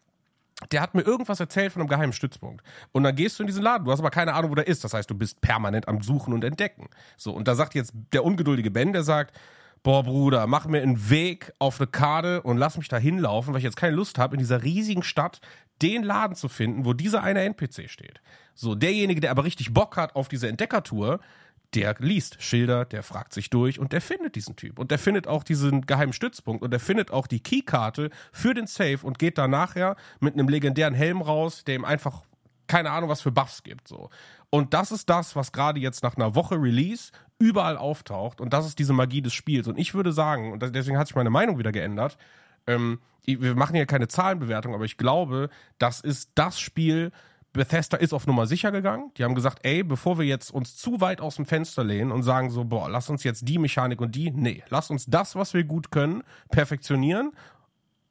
der 0.71 0.81
hat 0.81 0.95
mir 0.95 1.01
irgendwas 1.01 1.39
erzählt 1.39 1.73
von 1.73 1.81
einem 1.81 1.89
geheimen 1.89 2.13
Stützpunkt. 2.13 2.63
Und 2.91 3.03
dann 3.03 3.15
gehst 3.15 3.37
du 3.37 3.43
in 3.43 3.47
diesen 3.47 3.63
Laden, 3.63 3.85
du 3.85 3.91
hast 3.91 3.99
aber 3.99 4.11
keine 4.11 4.33
Ahnung, 4.33 4.51
wo 4.51 4.55
der 4.55 4.67
ist. 4.67 4.83
Das 4.83 4.93
heißt, 4.93 5.09
du 5.09 5.15
bist 5.15 5.41
permanent 5.41 5.87
am 5.87 6.01
Suchen 6.01 6.33
und 6.33 6.43
Entdecken. 6.43 6.89
So, 7.17 7.33
und 7.33 7.47
da 7.47 7.55
sagt 7.55 7.75
jetzt 7.75 7.93
der 8.13 8.23
ungeduldige 8.23 8.71
Ben, 8.71 8.93
der 8.93 9.03
sagt, 9.03 9.37
boah, 9.83 10.03
Bruder, 10.03 10.47
mach 10.47 10.65
mir 10.65 10.81
einen 10.81 11.09
Weg 11.09 11.53
auf 11.59 11.79
eine 11.79 11.87
Karte 11.87 12.41
und 12.41 12.57
lass 12.57 12.77
mich 12.77 12.87
da 12.87 12.97
hinlaufen, 12.97 13.53
weil 13.53 13.59
ich 13.59 13.65
jetzt 13.65 13.77
keine 13.77 13.95
Lust 13.95 14.17
habe, 14.17 14.35
in 14.35 14.39
dieser 14.39 14.63
riesigen 14.63 15.03
Stadt 15.03 15.41
den 15.81 16.03
Laden 16.03 16.35
zu 16.35 16.47
finden, 16.47 16.85
wo 16.85 16.93
dieser 16.93 17.21
eine 17.21 17.41
NPC 17.41 17.89
steht. 17.89 18.21
So, 18.53 18.75
derjenige, 18.75 19.19
der 19.21 19.31
aber 19.31 19.43
richtig 19.43 19.73
Bock 19.73 19.97
hat 19.97 20.15
auf 20.15 20.29
diese 20.29 20.47
Entdeckertour, 20.47 21.19
der 21.73 21.95
liest 21.99 22.41
Schilder, 22.41 22.85
der 22.85 23.03
fragt 23.03 23.33
sich 23.33 23.49
durch 23.49 23.79
und 23.79 23.91
der 23.91 24.01
findet 24.01 24.35
diesen 24.35 24.55
Typ. 24.55 24.79
Und 24.79 24.91
der 24.91 24.99
findet 24.99 25.27
auch 25.27 25.43
diesen 25.43 25.85
geheimen 25.85 26.13
Stützpunkt 26.13 26.63
und 26.63 26.71
der 26.71 26.79
findet 26.79 27.11
auch 27.11 27.27
die 27.27 27.41
Keykarte 27.41 28.09
für 28.31 28.53
den 28.53 28.67
Safe 28.67 28.99
und 29.03 29.19
geht 29.19 29.37
da 29.37 29.47
nachher 29.47 29.95
mit 30.19 30.33
einem 30.33 30.47
legendären 30.47 30.93
Helm 30.93 31.21
raus, 31.21 31.63
der 31.63 31.75
ihm 31.75 31.85
einfach 31.85 32.23
keine 32.67 32.91
Ahnung, 32.91 33.09
was 33.09 33.21
für 33.21 33.31
Buffs 33.31 33.63
gibt. 33.63 33.87
So. 33.87 34.09
Und 34.49 34.73
das 34.73 34.91
ist 34.91 35.09
das, 35.09 35.35
was 35.35 35.51
gerade 35.51 35.79
jetzt 35.79 36.03
nach 36.03 36.15
einer 36.15 36.35
Woche 36.35 36.55
Release 36.55 37.11
überall 37.37 37.77
auftaucht. 37.77 38.41
Und 38.41 38.53
das 38.53 38.65
ist 38.65 38.79
diese 38.79 38.93
Magie 38.93 39.21
des 39.21 39.33
Spiels. 39.33 39.67
Und 39.67 39.77
ich 39.77 39.93
würde 39.93 40.11
sagen, 40.11 40.51
und 40.51 40.61
deswegen 40.61 40.97
hat 40.97 41.07
sich 41.07 41.15
meine 41.15 41.29
Meinung 41.29 41.57
wieder 41.59 41.71
geändert, 41.71 42.17
ähm, 42.67 42.99
wir 43.25 43.55
machen 43.55 43.75
hier 43.75 43.85
keine 43.85 44.07
Zahlenbewertung, 44.07 44.75
aber 44.75 44.85
ich 44.85 44.97
glaube, 44.97 45.49
das 45.79 45.99
ist 45.99 46.31
das 46.35 46.59
Spiel, 46.59 47.11
Bethesda 47.57 47.97
ist 47.97 48.13
auf 48.13 48.27
Nummer 48.27 48.47
sicher 48.47 48.71
gegangen. 48.71 49.11
Die 49.17 49.23
haben 49.23 49.35
gesagt, 49.35 49.59
ey, 49.63 49.83
bevor 49.83 50.17
wir 50.17 50.25
jetzt 50.25 50.51
uns 50.51 50.75
zu 50.75 51.01
weit 51.01 51.21
aus 51.21 51.35
dem 51.35 51.45
Fenster 51.45 51.83
lehnen 51.83 52.11
und 52.11 52.23
sagen 52.23 52.49
so, 52.49 52.63
boah, 52.63 52.89
lass 52.89 53.09
uns 53.09 53.23
jetzt 53.23 53.47
die 53.47 53.57
Mechanik 53.57 54.01
und 54.01 54.15
die, 54.15 54.31
nee, 54.31 54.63
lass 54.69 54.89
uns 54.89 55.05
das, 55.05 55.35
was 55.35 55.53
wir 55.53 55.63
gut 55.63 55.91
können, 55.91 56.23
perfektionieren 56.51 57.31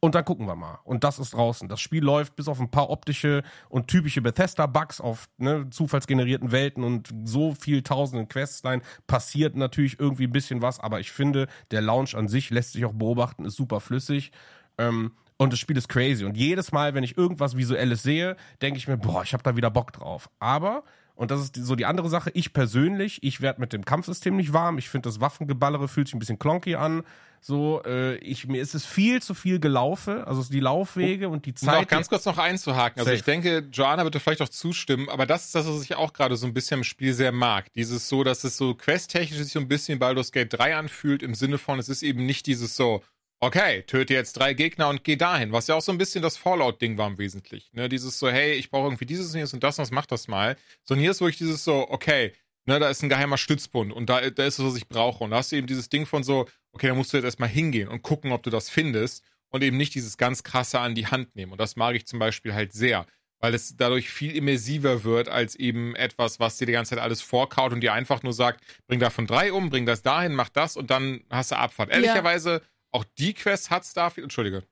und 0.04 0.14
dann 0.14 0.26
gucken 0.26 0.46
wir 0.46 0.54
mal. 0.54 0.80
Und 0.84 1.02
das 1.02 1.18
ist 1.18 1.32
draußen. 1.32 1.66
Das 1.66 1.80
Spiel 1.80 2.04
läuft 2.04 2.36
bis 2.36 2.46
auf 2.46 2.60
ein 2.60 2.70
paar 2.70 2.90
optische 2.90 3.42
und 3.70 3.88
typische 3.88 4.20
Bethesda-Bugs 4.20 5.00
auf 5.00 5.30
ne, 5.38 5.70
zufallsgenerierten 5.70 6.52
Welten 6.52 6.84
und 6.84 7.08
so 7.24 7.54
viel 7.54 7.82
tausenden 7.82 8.28
Questline 8.28 8.82
passiert 9.06 9.56
natürlich 9.56 9.98
irgendwie 9.98 10.24
ein 10.24 10.32
bisschen 10.32 10.60
was, 10.60 10.78
aber 10.78 11.00
ich 11.00 11.10
finde, 11.10 11.48
der 11.70 11.80
Launch 11.80 12.14
an 12.14 12.28
sich 12.28 12.50
lässt 12.50 12.74
sich 12.74 12.84
auch 12.84 12.92
beobachten, 12.92 13.46
ist 13.46 13.56
super 13.56 13.80
flüssig. 13.80 14.30
Ähm, 14.76 15.12
und 15.44 15.52
das 15.52 15.60
Spiel 15.60 15.76
ist 15.76 15.88
crazy. 15.88 16.24
Und 16.24 16.36
jedes 16.36 16.72
Mal, 16.72 16.94
wenn 16.94 17.04
ich 17.04 17.16
irgendwas 17.16 17.56
Visuelles 17.56 18.02
sehe, 18.02 18.36
denke 18.62 18.78
ich 18.78 18.88
mir, 18.88 18.96
boah, 18.96 19.22
ich 19.22 19.32
habe 19.34 19.42
da 19.42 19.56
wieder 19.56 19.70
Bock 19.70 19.92
drauf. 19.92 20.30
Aber, 20.38 20.84
und 21.14 21.30
das 21.30 21.42
ist 21.42 21.56
so 21.56 21.76
die 21.76 21.84
andere 21.84 22.08
Sache, 22.08 22.30
ich 22.34 22.52
persönlich, 22.52 23.22
ich 23.22 23.40
werde 23.40 23.60
mit 23.60 23.72
dem 23.72 23.84
Kampfsystem 23.84 24.34
nicht 24.34 24.52
warm. 24.52 24.78
Ich 24.78 24.88
finde, 24.88 25.08
das 25.08 25.20
Waffengeballere 25.20 25.86
fühlt 25.86 26.08
sich 26.08 26.14
ein 26.14 26.18
bisschen 26.18 26.38
klonky 26.38 26.76
an. 26.76 27.04
So, 27.42 27.82
äh, 27.84 28.16
ich, 28.16 28.46
mir 28.46 28.62
ist 28.62 28.74
es 28.74 28.86
viel 28.86 29.20
zu 29.20 29.34
viel 29.34 29.60
gelaufen. 29.60 30.24
Also 30.24 30.42
die 30.50 30.60
Laufwege 30.60 31.28
und 31.28 31.44
die 31.44 31.52
Zeit. 31.52 31.82
Um 31.82 31.86
ganz 31.88 32.08
kurz 32.08 32.24
noch 32.24 32.38
einzuhaken. 32.38 33.00
Also 33.00 33.10
Safe. 33.10 33.16
ich 33.16 33.24
denke, 33.24 33.68
Joanna 33.70 34.02
wird 34.04 34.16
vielleicht 34.16 34.40
auch 34.40 34.48
zustimmen, 34.48 35.10
aber 35.10 35.26
das 35.26 35.44
ist 35.44 35.54
das, 35.54 35.68
was 35.68 35.82
ich 35.82 35.94
auch 35.94 36.14
gerade 36.14 36.36
so 36.36 36.46
ein 36.46 36.54
bisschen 36.54 36.78
im 36.78 36.84
Spiel 36.84 37.12
sehr 37.12 37.32
mag. 37.32 37.70
Dieses 37.74 38.08
so, 38.08 38.24
dass 38.24 38.44
es 38.44 38.56
so 38.56 38.74
questtechnisch 38.74 39.42
sich 39.42 39.52
so 39.52 39.60
ein 39.60 39.68
bisschen 39.68 39.98
Baldur's 39.98 40.32
Gate 40.32 40.54
3 40.54 40.76
anfühlt, 40.76 41.22
im 41.22 41.34
Sinne 41.34 41.58
von, 41.58 41.78
es 41.78 41.90
ist 41.90 42.02
eben 42.02 42.24
nicht 42.24 42.46
dieses 42.46 42.76
so, 42.76 43.02
okay, 43.46 43.82
töte 43.82 44.14
jetzt 44.14 44.34
drei 44.34 44.54
Gegner 44.54 44.88
und 44.88 45.04
geh 45.04 45.16
dahin, 45.16 45.52
was 45.52 45.66
ja 45.66 45.74
auch 45.74 45.82
so 45.82 45.92
ein 45.92 45.98
bisschen 45.98 46.22
das 46.22 46.36
Fallout-Ding 46.36 46.98
war 46.98 47.06
im 47.06 47.18
Wesentlichen. 47.18 47.76
Ne? 47.76 47.88
Dieses 47.88 48.18
so, 48.18 48.28
hey, 48.28 48.54
ich 48.54 48.70
brauche 48.70 48.86
irgendwie 48.86 49.06
dieses 49.06 49.26
und 49.28 49.34
dieses 49.34 49.54
und 49.54 49.62
das, 49.62 49.78
was 49.78 49.90
mach 49.90 50.06
das 50.06 50.28
mal. 50.28 50.56
Sondern 50.84 51.02
hier 51.02 51.10
ist 51.10 51.20
wirklich 51.20 51.38
dieses 51.38 51.64
so, 51.64 51.88
okay, 51.88 52.32
ne, 52.66 52.78
da 52.78 52.88
ist 52.88 53.02
ein 53.02 53.08
geheimer 53.08 53.38
Stützpunkt 53.38 53.94
und 53.94 54.08
da, 54.08 54.28
da 54.30 54.44
ist 54.44 54.58
es, 54.58 54.64
was 54.64 54.76
ich 54.76 54.88
brauche. 54.88 55.24
Und 55.24 55.30
da 55.30 55.38
hast 55.38 55.52
du 55.52 55.56
eben 55.56 55.66
dieses 55.66 55.88
Ding 55.88 56.06
von 56.06 56.22
so, 56.22 56.46
okay, 56.72 56.88
da 56.88 56.94
musst 56.94 57.12
du 57.12 57.16
jetzt 57.16 57.24
erstmal 57.24 57.48
hingehen 57.48 57.88
und 57.88 58.02
gucken, 58.02 58.32
ob 58.32 58.42
du 58.42 58.50
das 58.50 58.70
findest 58.70 59.24
und 59.50 59.62
eben 59.62 59.76
nicht 59.76 59.94
dieses 59.94 60.16
ganz 60.16 60.42
krasse 60.42 60.80
an 60.80 60.94
die 60.94 61.06
Hand 61.06 61.36
nehmen. 61.36 61.52
Und 61.52 61.60
das 61.60 61.76
mag 61.76 61.94
ich 61.94 62.06
zum 62.06 62.18
Beispiel 62.18 62.54
halt 62.54 62.72
sehr, 62.72 63.06
weil 63.40 63.54
es 63.54 63.76
dadurch 63.76 64.08
viel 64.10 64.34
immersiver 64.34 65.04
wird 65.04 65.28
als 65.28 65.54
eben 65.54 65.94
etwas, 65.94 66.40
was 66.40 66.56
dir 66.56 66.66
die 66.66 66.72
ganze 66.72 66.90
Zeit 66.90 66.98
alles 67.02 67.20
vorkaut 67.20 67.72
und 67.72 67.80
dir 67.80 67.92
einfach 67.92 68.22
nur 68.22 68.32
sagt, 68.32 68.64
bring 68.86 69.00
davon 69.00 69.26
drei 69.26 69.52
um, 69.52 69.70
bring 69.70 69.86
das 69.86 70.02
dahin, 70.02 70.34
mach 70.34 70.48
das 70.48 70.76
und 70.76 70.90
dann 70.90 71.22
hast 71.30 71.52
du 71.52 71.56
Abfahrt. 71.56 71.90
Ja. 71.90 71.96
Ehrlicherweise 71.96 72.62
auch 72.94 73.04
die 73.18 73.34
Quest 73.34 73.70
hat 73.70 73.84
Starfield. 73.84 74.24
Entschuldige. 74.24 74.62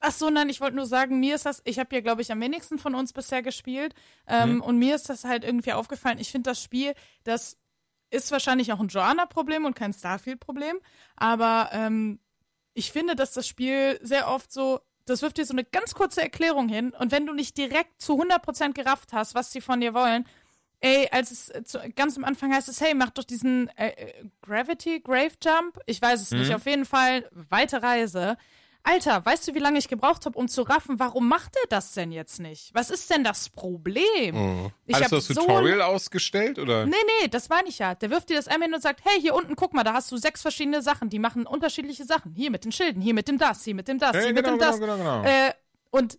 Ach 0.00 0.12
so, 0.12 0.30
nein, 0.30 0.48
ich 0.48 0.60
wollte 0.60 0.76
nur 0.76 0.86
sagen, 0.86 1.20
mir 1.20 1.36
ist 1.36 1.46
das, 1.46 1.62
ich 1.64 1.78
habe 1.78 1.94
ja, 1.94 2.00
glaube 2.00 2.22
ich, 2.22 2.32
am 2.32 2.40
wenigsten 2.40 2.78
von 2.78 2.94
uns 2.94 3.12
bisher 3.12 3.40
gespielt. 3.40 3.94
Ähm, 4.26 4.54
mhm. 4.54 4.60
Und 4.60 4.78
mir 4.78 4.96
ist 4.96 5.08
das 5.08 5.24
halt 5.24 5.44
irgendwie 5.44 5.72
aufgefallen. 5.72 6.18
Ich 6.18 6.30
finde 6.30 6.50
das 6.50 6.62
Spiel, 6.62 6.94
das 7.24 7.56
ist 8.10 8.30
wahrscheinlich 8.30 8.72
auch 8.72 8.80
ein 8.80 8.88
Joanna-Problem 8.88 9.64
und 9.64 9.74
kein 9.74 9.92
Starfield-Problem. 9.92 10.80
Aber 11.16 11.70
ähm, 11.72 12.18
ich 12.74 12.92
finde, 12.92 13.16
dass 13.16 13.32
das 13.32 13.46
Spiel 13.46 13.98
sehr 14.02 14.28
oft 14.28 14.52
so, 14.52 14.80
das 15.06 15.22
wirft 15.22 15.38
dir 15.38 15.46
so 15.46 15.54
eine 15.54 15.64
ganz 15.64 15.94
kurze 15.94 16.20
Erklärung 16.20 16.68
hin. 16.68 16.92
Und 16.98 17.12
wenn 17.12 17.26
du 17.26 17.32
nicht 17.32 17.56
direkt 17.56 18.02
zu 18.02 18.20
100% 18.20 18.72
gerafft 18.72 19.12
hast, 19.12 19.34
was 19.34 19.52
sie 19.52 19.60
von 19.60 19.80
dir 19.80 19.94
wollen, 19.94 20.26
ey, 20.82 21.08
als 21.10 21.30
es 21.30 21.48
äh, 21.48 21.64
zu, 21.64 21.80
ganz 21.96 22.16
am 22.16 22.24
Anfang 22.24 22.52
heißt 22.52 22.68
es, 22.68 22.80
hey, 22.80 22.94
mach 22.94 23.10
doch 23.10 23.24
diesen 23.24 23.68
äh, 23.78 23.88
äh, 23.88 24.24
Gravity 24.42 25.00
Grave 25.00 25.32
Jump. 25.42 25.78
Ich 25.86 26.02
weiß 26.02 26.20
es 26.20 26.30
mhm. 26.30 26.40
nicht. 26.40 26.54
Auf 26.54 26.66
jeden 26.66 26.84
Fall 26.84 27.28
weite 27.32 27.82
Reise. 27.82 28.36
Alter, 28.84 29.24
weißt 29.24 29.46
du, 29.46 29.54
wie 29.54 29.60
lange 29.60 29.78
ich 29.78 29.86
gebraucht 29.86 30.26
habe, 30.26 30.36
um 30.36 30.48
zu 30.48 30.62
raffen, 30.62 30.98
warum 30.98 31.28
macht 31.28 31.54
er 31.54 31.68
das 31.68 31.92
denn 31.92 32.10
jetzt 32.10 32.40
nicht? 32.40 32.74
Was 32.74 32.90
ist 32.90 33.08
denn 33.10 33.22
das 33.22 33.48
Problem? 33.48 34.34
Mhm. 34.34 34.70
Ich 34.86 34.96
Hast 34.96 35.12
du 35.12 35.16
das 35.16 35.28
Tutorial 35.28 35.78
so 35.78 35.84
ausgestellt, 35.84 36.58
oder? 36.58 36.84
Nee, 36.84 36.96
nee, 37.20 37.28
das 37.28 37.48
meine 37.48 37.68
ich 37.68 37.78
ja. 37.78 37.94
Der 37.94 38.10
wirft 38.10 38.28
dir 38.28 38.36
das 38.36 38.48
einmal 38.48 38.66
hin 38.66 38.74
und 38.74 38.82
sagt, 38.82 39.02
hey, 39.04 39.20
hier 39.20 39.36
unten, 39.36 39.54
guck 39.54 39.72
mal, 39.72 39.84
da 39.84 39.92
hast 39.92 40.10
du 40.10 40.16
sechs 40.16 40.42
verschiedene 40.42 40.82
Sachen, 40.82 41.10
die 41.10 41.20
machen 41.20 41.46
unterschiedliche 41.46 42.04
Sachen. 42.04 42.34
Hier 42.34 42.50
mit 42.50 42.64
den 42.64 42.72
Schilden, 42.72 43.00
hier 43.00 43.14
mit 43.14 43.28
dem 43.28 43.38
das, 43.38 43.62
hier 43.62 43.76
mit 43.76 43.86
dem 43.86 44.00
das, 44.00 44.16
hey, 44.16 44.24
hier 44.24 44.32
genau, 44.32 44.52
mit 44.52 44.60
dem 44.60 44.66
genau, 44.66 44.70
das. 44.70 44.80
Genau, 44.80 44.96
genau. 44.96 45.22
Äh, 45.22 45.52
und 45.90 46.18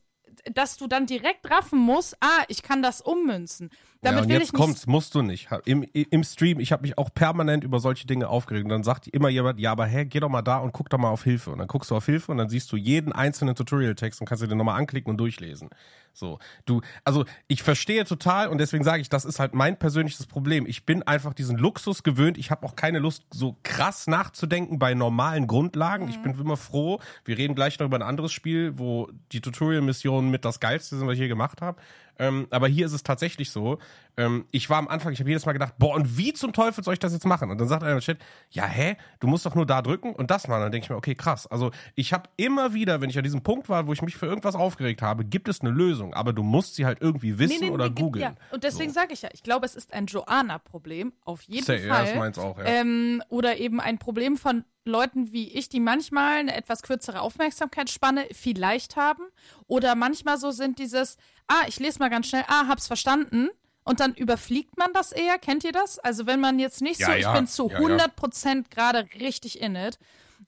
dass 0.54 0.78
du 0.78 0.88
dann 0.88 1.06
direkt 1.06 1.50
raffen 1.50 1.80
musst, 1.80 2.16
ah, 2.22 2.44
ich 2.48 2.64
kann 2.64 2.82
das 2.82 3.02
ummünzen. 3.02 3.72
Damit 4.04 4.30
ja, 4.30 4.36
und 4.36 4.42
jetzt 4.42 4.54
kommt's, 4.54 4.86
musst 4.86 5.16
du 5.16 5.22
nicht. 5.22 5.48
Im, 5.66 5.84
Im 5.84 6.24
Stream, 6.24 6.60
ich 6.60 6.72
habe 6.72 6.82
mich 6.82 6.98
auch 6.98 7.10
permanent 7.14 7.64
über 7.64 7.80
solche 7.80 8.06
Dinge 8.06 8.28
aufgeregt. 8.28 8.66
Und 8.66 8.70
dann 8.70 8.84
sagt 8.84 9.08
immer 9.08 9.30
jemand, 9.30 9.60
ja, 9.60 9.72
aber 9.72 9.86
hä, 9.86 10.06
geh 10.06 10.20
doch 10.20 10.30
mal 10.30 10.42
da 10.42 10.58
und 10.58 10.74
guck 10.74 10.90
doch 10.90 10.98
mal 10.98 11.10
auf 11.10 11.24
Hilfe. 11.24 11.52
Und 11.52 11.60
dann 11.60 11.68
guckst 11.68 11.90
du 11.90 11.96
auf 11.96 12.06
Hilfe 12.06 12.32
und 12.32 12.38
dann 12.38 12.50
siehst 12.50 12.72
du 12.72 12.76
jeden 12.76 13.14
einzelnen 13.14 13.56
Tutorial-Text 13.56 14.20
und 14.20 14.28
kannst 14.28 14.44
dir 14.44 14.48
den 14.48 14.58
nochmal 14.58 14.78
anklicken 14.78 15.10
und 15.10 15.18
durchlesen. 15.18 15.70
So, 16.14 16.38
du, 16.66 16.82
also 17.04 17.26
ich 17.48 17.64
verstehe 17.64 18.06
total 18.06 18.50
und 18.50 18.60
deswegen 18.60 18.84
sage 18.84 19.02
ich, 19.02 19.10
das 19.10 19.26
ist 19.26 19.40
halt 19.40 19.56
mein 19.56 19.80
persönliches 19.80 20.28
Problem. 20.28 20.68
Ich 20.68 20.86
bin 20.86 21.02
einfach 21.02 21.34
diesen 21.34 21.58
Luxus 21.58 22.04
gewöhnt. 22.04 22.38
Ich 22.38 22.52
habe 22.52 22.66
auch 22.68 22.76
keine 22.76 23.00
Lust, 23.00 23.24
so 23.32 23.58
krass 23.64 24.06
nachzudenken 24.06 24.78
bei 24.78 24.94
normalen 24.94 25.48
Grundlagen. 25.48 26.06
Mhm. 26.06 26.12
Ich 26.12 26.22
bin 26.22 26.40
immer 26.40 26.58
froh. 26.58 27.00
Wir 27.26 27.38
reden 27.38 27.56
gleich 27.56 27.80
noch 27.80 27.88
über 27.88 27.98
ein 27.98 28.04
anderes 28.04 28.32
Spiel, 28.32 28.78
wo 28.78 29.10
die 29.32 29.42
Tutorial-Missionen 29.42 30.30
mit 30.30 30.46
das 30.46 30.60
Geilste 30.60 30.98
sind, 30.98 31.08
was 31.08 31.14
ich 31.14 31.20
hier 31.20 31.28
gemacht 31.28 31.62
habe. 31.62 31.82
Ähm, 32.20 32.48
aber 32.50 32.68
hier 32.68 32.86
ist 32.86 32.94
es 32.94 33.04
tatsächlich 33.04 33.52
so. 33.52 33.80
Ähm, 34.16 34.46
ich 34.52 34.70
war 34.70 34.78
am 34.78 34.88
Anfang, 34.88 35.14
ich 35.14 35.20
habe 35.20 35.30
jedes 35.30 35.46
Mal 35.46 35.54
gedacht, 35.54 35.76
boah, 35.80 35.96
und 35.96 36.18
wie 36.18 36.34
zum 36.34 36.54
Teufel 36.54 36.84
soll 36.84 36.94
ich 36.94 37.00
das 37.00 37.14
jetzt 37.14 37.26
machen? 37.26 37.50
Und 37.50 37.60
dann 37.60 37.68
sagt 37.68 37.84
einer 37.84 37.94
im 37.94 38.00
Chat, 38.00 38.20
ja, 38.52 38.66
hä? 38.66 38.96
Du 39.20 39.28
musst 39.28 39.46
doch 39.46 39.56
nur 39.56 39.66
da 39.66 39.82
drücken 39.82 40.14
und 40.14 40.30
das 40.30 40.48
machen. 40.48 40.62
Dann 40.62 40.72
denke 40.72 40.86
ich 40.86 40.90
mir, 40.90 40.96
okay, 40.96 41.16
krass. 41.16 41.48
Also 41.48 41.72
ich 41.96 42.14
habe 42.14 42.30
immer 42.38 42.74
wieder, 42.74 43.02
wenn 43.02 43.10
ich 43.10 43.18
an 43.18 43.24
diesem 43.24 43.42
Punkt 43.42 43.70
war, 43.70 43.88
wo 43.88 43.94
ich 43.94 44.02
mich 44.02 44.16
für 44.16 44.28
irgendwas 44.28 44.56
aufgeregt 44.56 45.02
habe, 45.02 45.26
gibt 45.26 45.48
es 45.48 45.62
eine 45.62 45.72
Lösung. 45.72 46.14
Aber 46.14 46.34
du 46.34 46.44
musst 46.44 46.76
sie 46.76 46.86
halt 46.86 47.02
irgendwie 47.02 47.40
wissen 47.40 47.58
nee, 47.60 47.68
nee, 47.68 47.72
oder 47.72 47.90
nee, 47.90 47.96
googeln. 47.96 48.24
Ja. 48.24 48.36
Und 48.52 48.64
deswegen 48.64 48.92
so. 48.92 49.00
sage 49.00 49.14
ich 49.14 49.24
ja, 49.24 49.30
ich 49.34 49.44
glaube, 49.44 49.66
es 49.66 49.76
ist 49.76 49.94
ein 49.94 50.06
Joanna-Problem, 50.06 51.14
auf 51.24 51.42
jeden 51.44 51.66
Say, 51.66 51.80
Fall. 51.80 51.88
Ja, 51.88 52.12
das 52.12 52.16
meins 52.16 52.38
auch, 52.38 52.58
ja. 52.60 52.66
Ähm, 52.66 53.24
oder 53.30 53.58
eben 53.58 53.80
ein 53.80 53.98
Problem 53.98 54.38
von 54.38 54.64
Leuten 54.86 55.32
wie 55.32 55.50
ich, 55.50 55.70
die 55.70 55.80
manchmal 55.80 56.38
eine 56.40 56.56
etwas 56.56 56.82
kürzere 56.84 57.22
Aufmerksamkeitsspanne 57.22 58.28
vielleicht 58.32 58.96
haben 58.96 59.24
oder 59.68 59.96
manchmal 59.96 60.38
so 60.38 60.52
sind 60.52 60.80
dieses, 60.80 61.18
ah, 61.48 61.64
ich 61.68 61.80
lese 61.80 62.00
mal 62.00 62.10
ganz 62.10 62.28
schnell, 62.28 62.44
ah, 62.48 62.68
hab's 62.68 62.88
verstanden. 62.88 63.50
Und 63.86 64.00
dann 64.00 64.14
überfliegt 64.14 64.78
man 64.78 64.94
das 64.94 65.12
eher, 65.12 65.38
kennt 65.38 65.66
ihr 65.66 65.74
das? 65.74 66.00
Also 66.00 66.26
wenn 66.26 66.40
man 66.40 66.58
jetzt 66.58 66.82
nicht 66.82 67.02
Ja, 67.02 67.08
so, 67.08 67.12
ja. 67.14 67.18
ich 67.18 67.38
bin 67.38 67.48
zu 67.48 67.70
ja. 67.70 67.80
100% 67.80 68.66
gerade 68.70 69.08
richtig 69.20 69.60
in 69.60 69.76
it. 69.76 70.00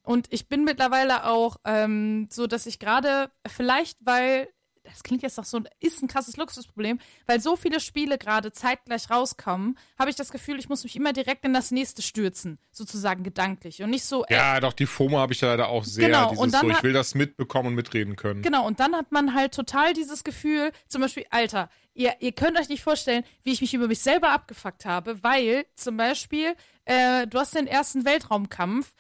Und 0.04 0.28
ich 0.30 0.48
bin 0.48 0.64
mittlerweile 0.64 1.26
auch 1.26 1.58
ähm, 1.66 2.28
so, 2.32 2.48
dass 2.48 2.66
ich 2.66 2.80
gerade, 2.80 3.32
vielleicht 3.48 3.98
weil, 4.02 4.48
das 4.86 5.04
klingt 5.04 5.24
jetzt 5.24 5.38
doch 5.38 5.46
so, 5.46 5.62
ist 5.80 6.02
ein 6.02 6.08
krasses 6.08 6.38
Luxusproblem, 6.38 7.00
weil 7.26 7.40
so 7.40 7.56
viele 7.56 7.80
Spiele 7.80 8.18
gerade 8.18 8.52
zeitgleich 8.52 9.10
rauskommen, 9.10 9.78
habe 10.00 10.10
ich 10.10 10.16
das 10.16 10.32
Gefühl, 10.32 10.60
ich 10.60 10.70
muss 10.70 10.84
mich 10.84 10.96
immer 10.96 11.14
direkt 11.14 11.46
in 11.46 11.54
das 11.54 11.72
nächste 11.72 12.02
stürzen, 12.02 12.60
sozusagen 12.72 13.24
gedanklich. 13.24 13.82
Und 13.82 13.90
nicht 13.90 14.06
so, 14.06 14.26
äh, 14.26 14.34
Ja, 14.34 14.60
doch, 14.60 14.74
die 14.74 14.86
FOMO 14.86 15.18
habe 15.18 15.34
ich 15.34 15.42
ja 15.42 15.50
leider 15.50 15.68
auch 15.68 15.84
sehr. 15.84 16.08
Genau, 16.08 16.34
und 16.36 16.54
dann 16.54 16.62
so, 16.62 16.70
ich 16.70 16.84
will 16.84 16.94
das 16.94 17.16
mitbekommen 17.16 17.70
und 17.70 17.76
mitreden 17.76 18.16
können. 18.16 18.42
Genau, 18.42 18.66
und 18.66 18.80
dann 18.80 18.96
hat 18.96 19.12
man 19.12 19.34
halt 19.34 19.54
total 19.54 19.94
dieses 19.94 20.24
Gefühl, 20.24 20.72
zum 20.88 21.02
Beispiel, 21.02 21.26
Alter, 21.30 21.70
ihr, 21.94 22.14
ihr 22.20 22.32
könnt 22.32 22.58
euch 22.60 22.70
nicht 22.70 22.84
vorstellen, 22.84 23.24
wie 23.44 23.52
ich 23.52 23.62
mich 23.62 23.74
über 23.74 23.88
mich 23.88 24.00
selber 24.00 24.30
abgefuckt 24.30 24.86
habe, 24.86 25.24
weil 25.24 25.66
zum 25.76 25.98
Beispiel, 25.98 26.56
äh, 26.86 27.28
du 27.28 27.40
hast 27.40 27.56
den 27.56 27.68
ersten 27.68 28.06
Weltraumkampf, 28.06 28.94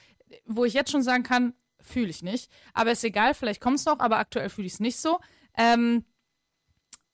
wo 0.46 0.66
ich 0.66 0.74
jetzt 0.74 0.92
schon 0.92 1.04
sagen 1.04 1.24
kann, 1.24 1.54
fühle 1.86 2.10
ich 2.10 2.24
nicht. 2.24 2.50
Aber 2.74 2.92
ist 2.92 3.04
egal, 3.04 3.34
vielleicht 3.34 3.62
kommt 3.62 3.80
es 3.80 3.86
noch, 3.86 4.00
aber 4.00 4.18
aktuell 4.18 4.50
fühle 4.50 4.68
ich 4.68 4.74
es 4.74 4.80
nicht 4.80 4.98
so. 4.98 5.20
Ähm, 5.58 6.06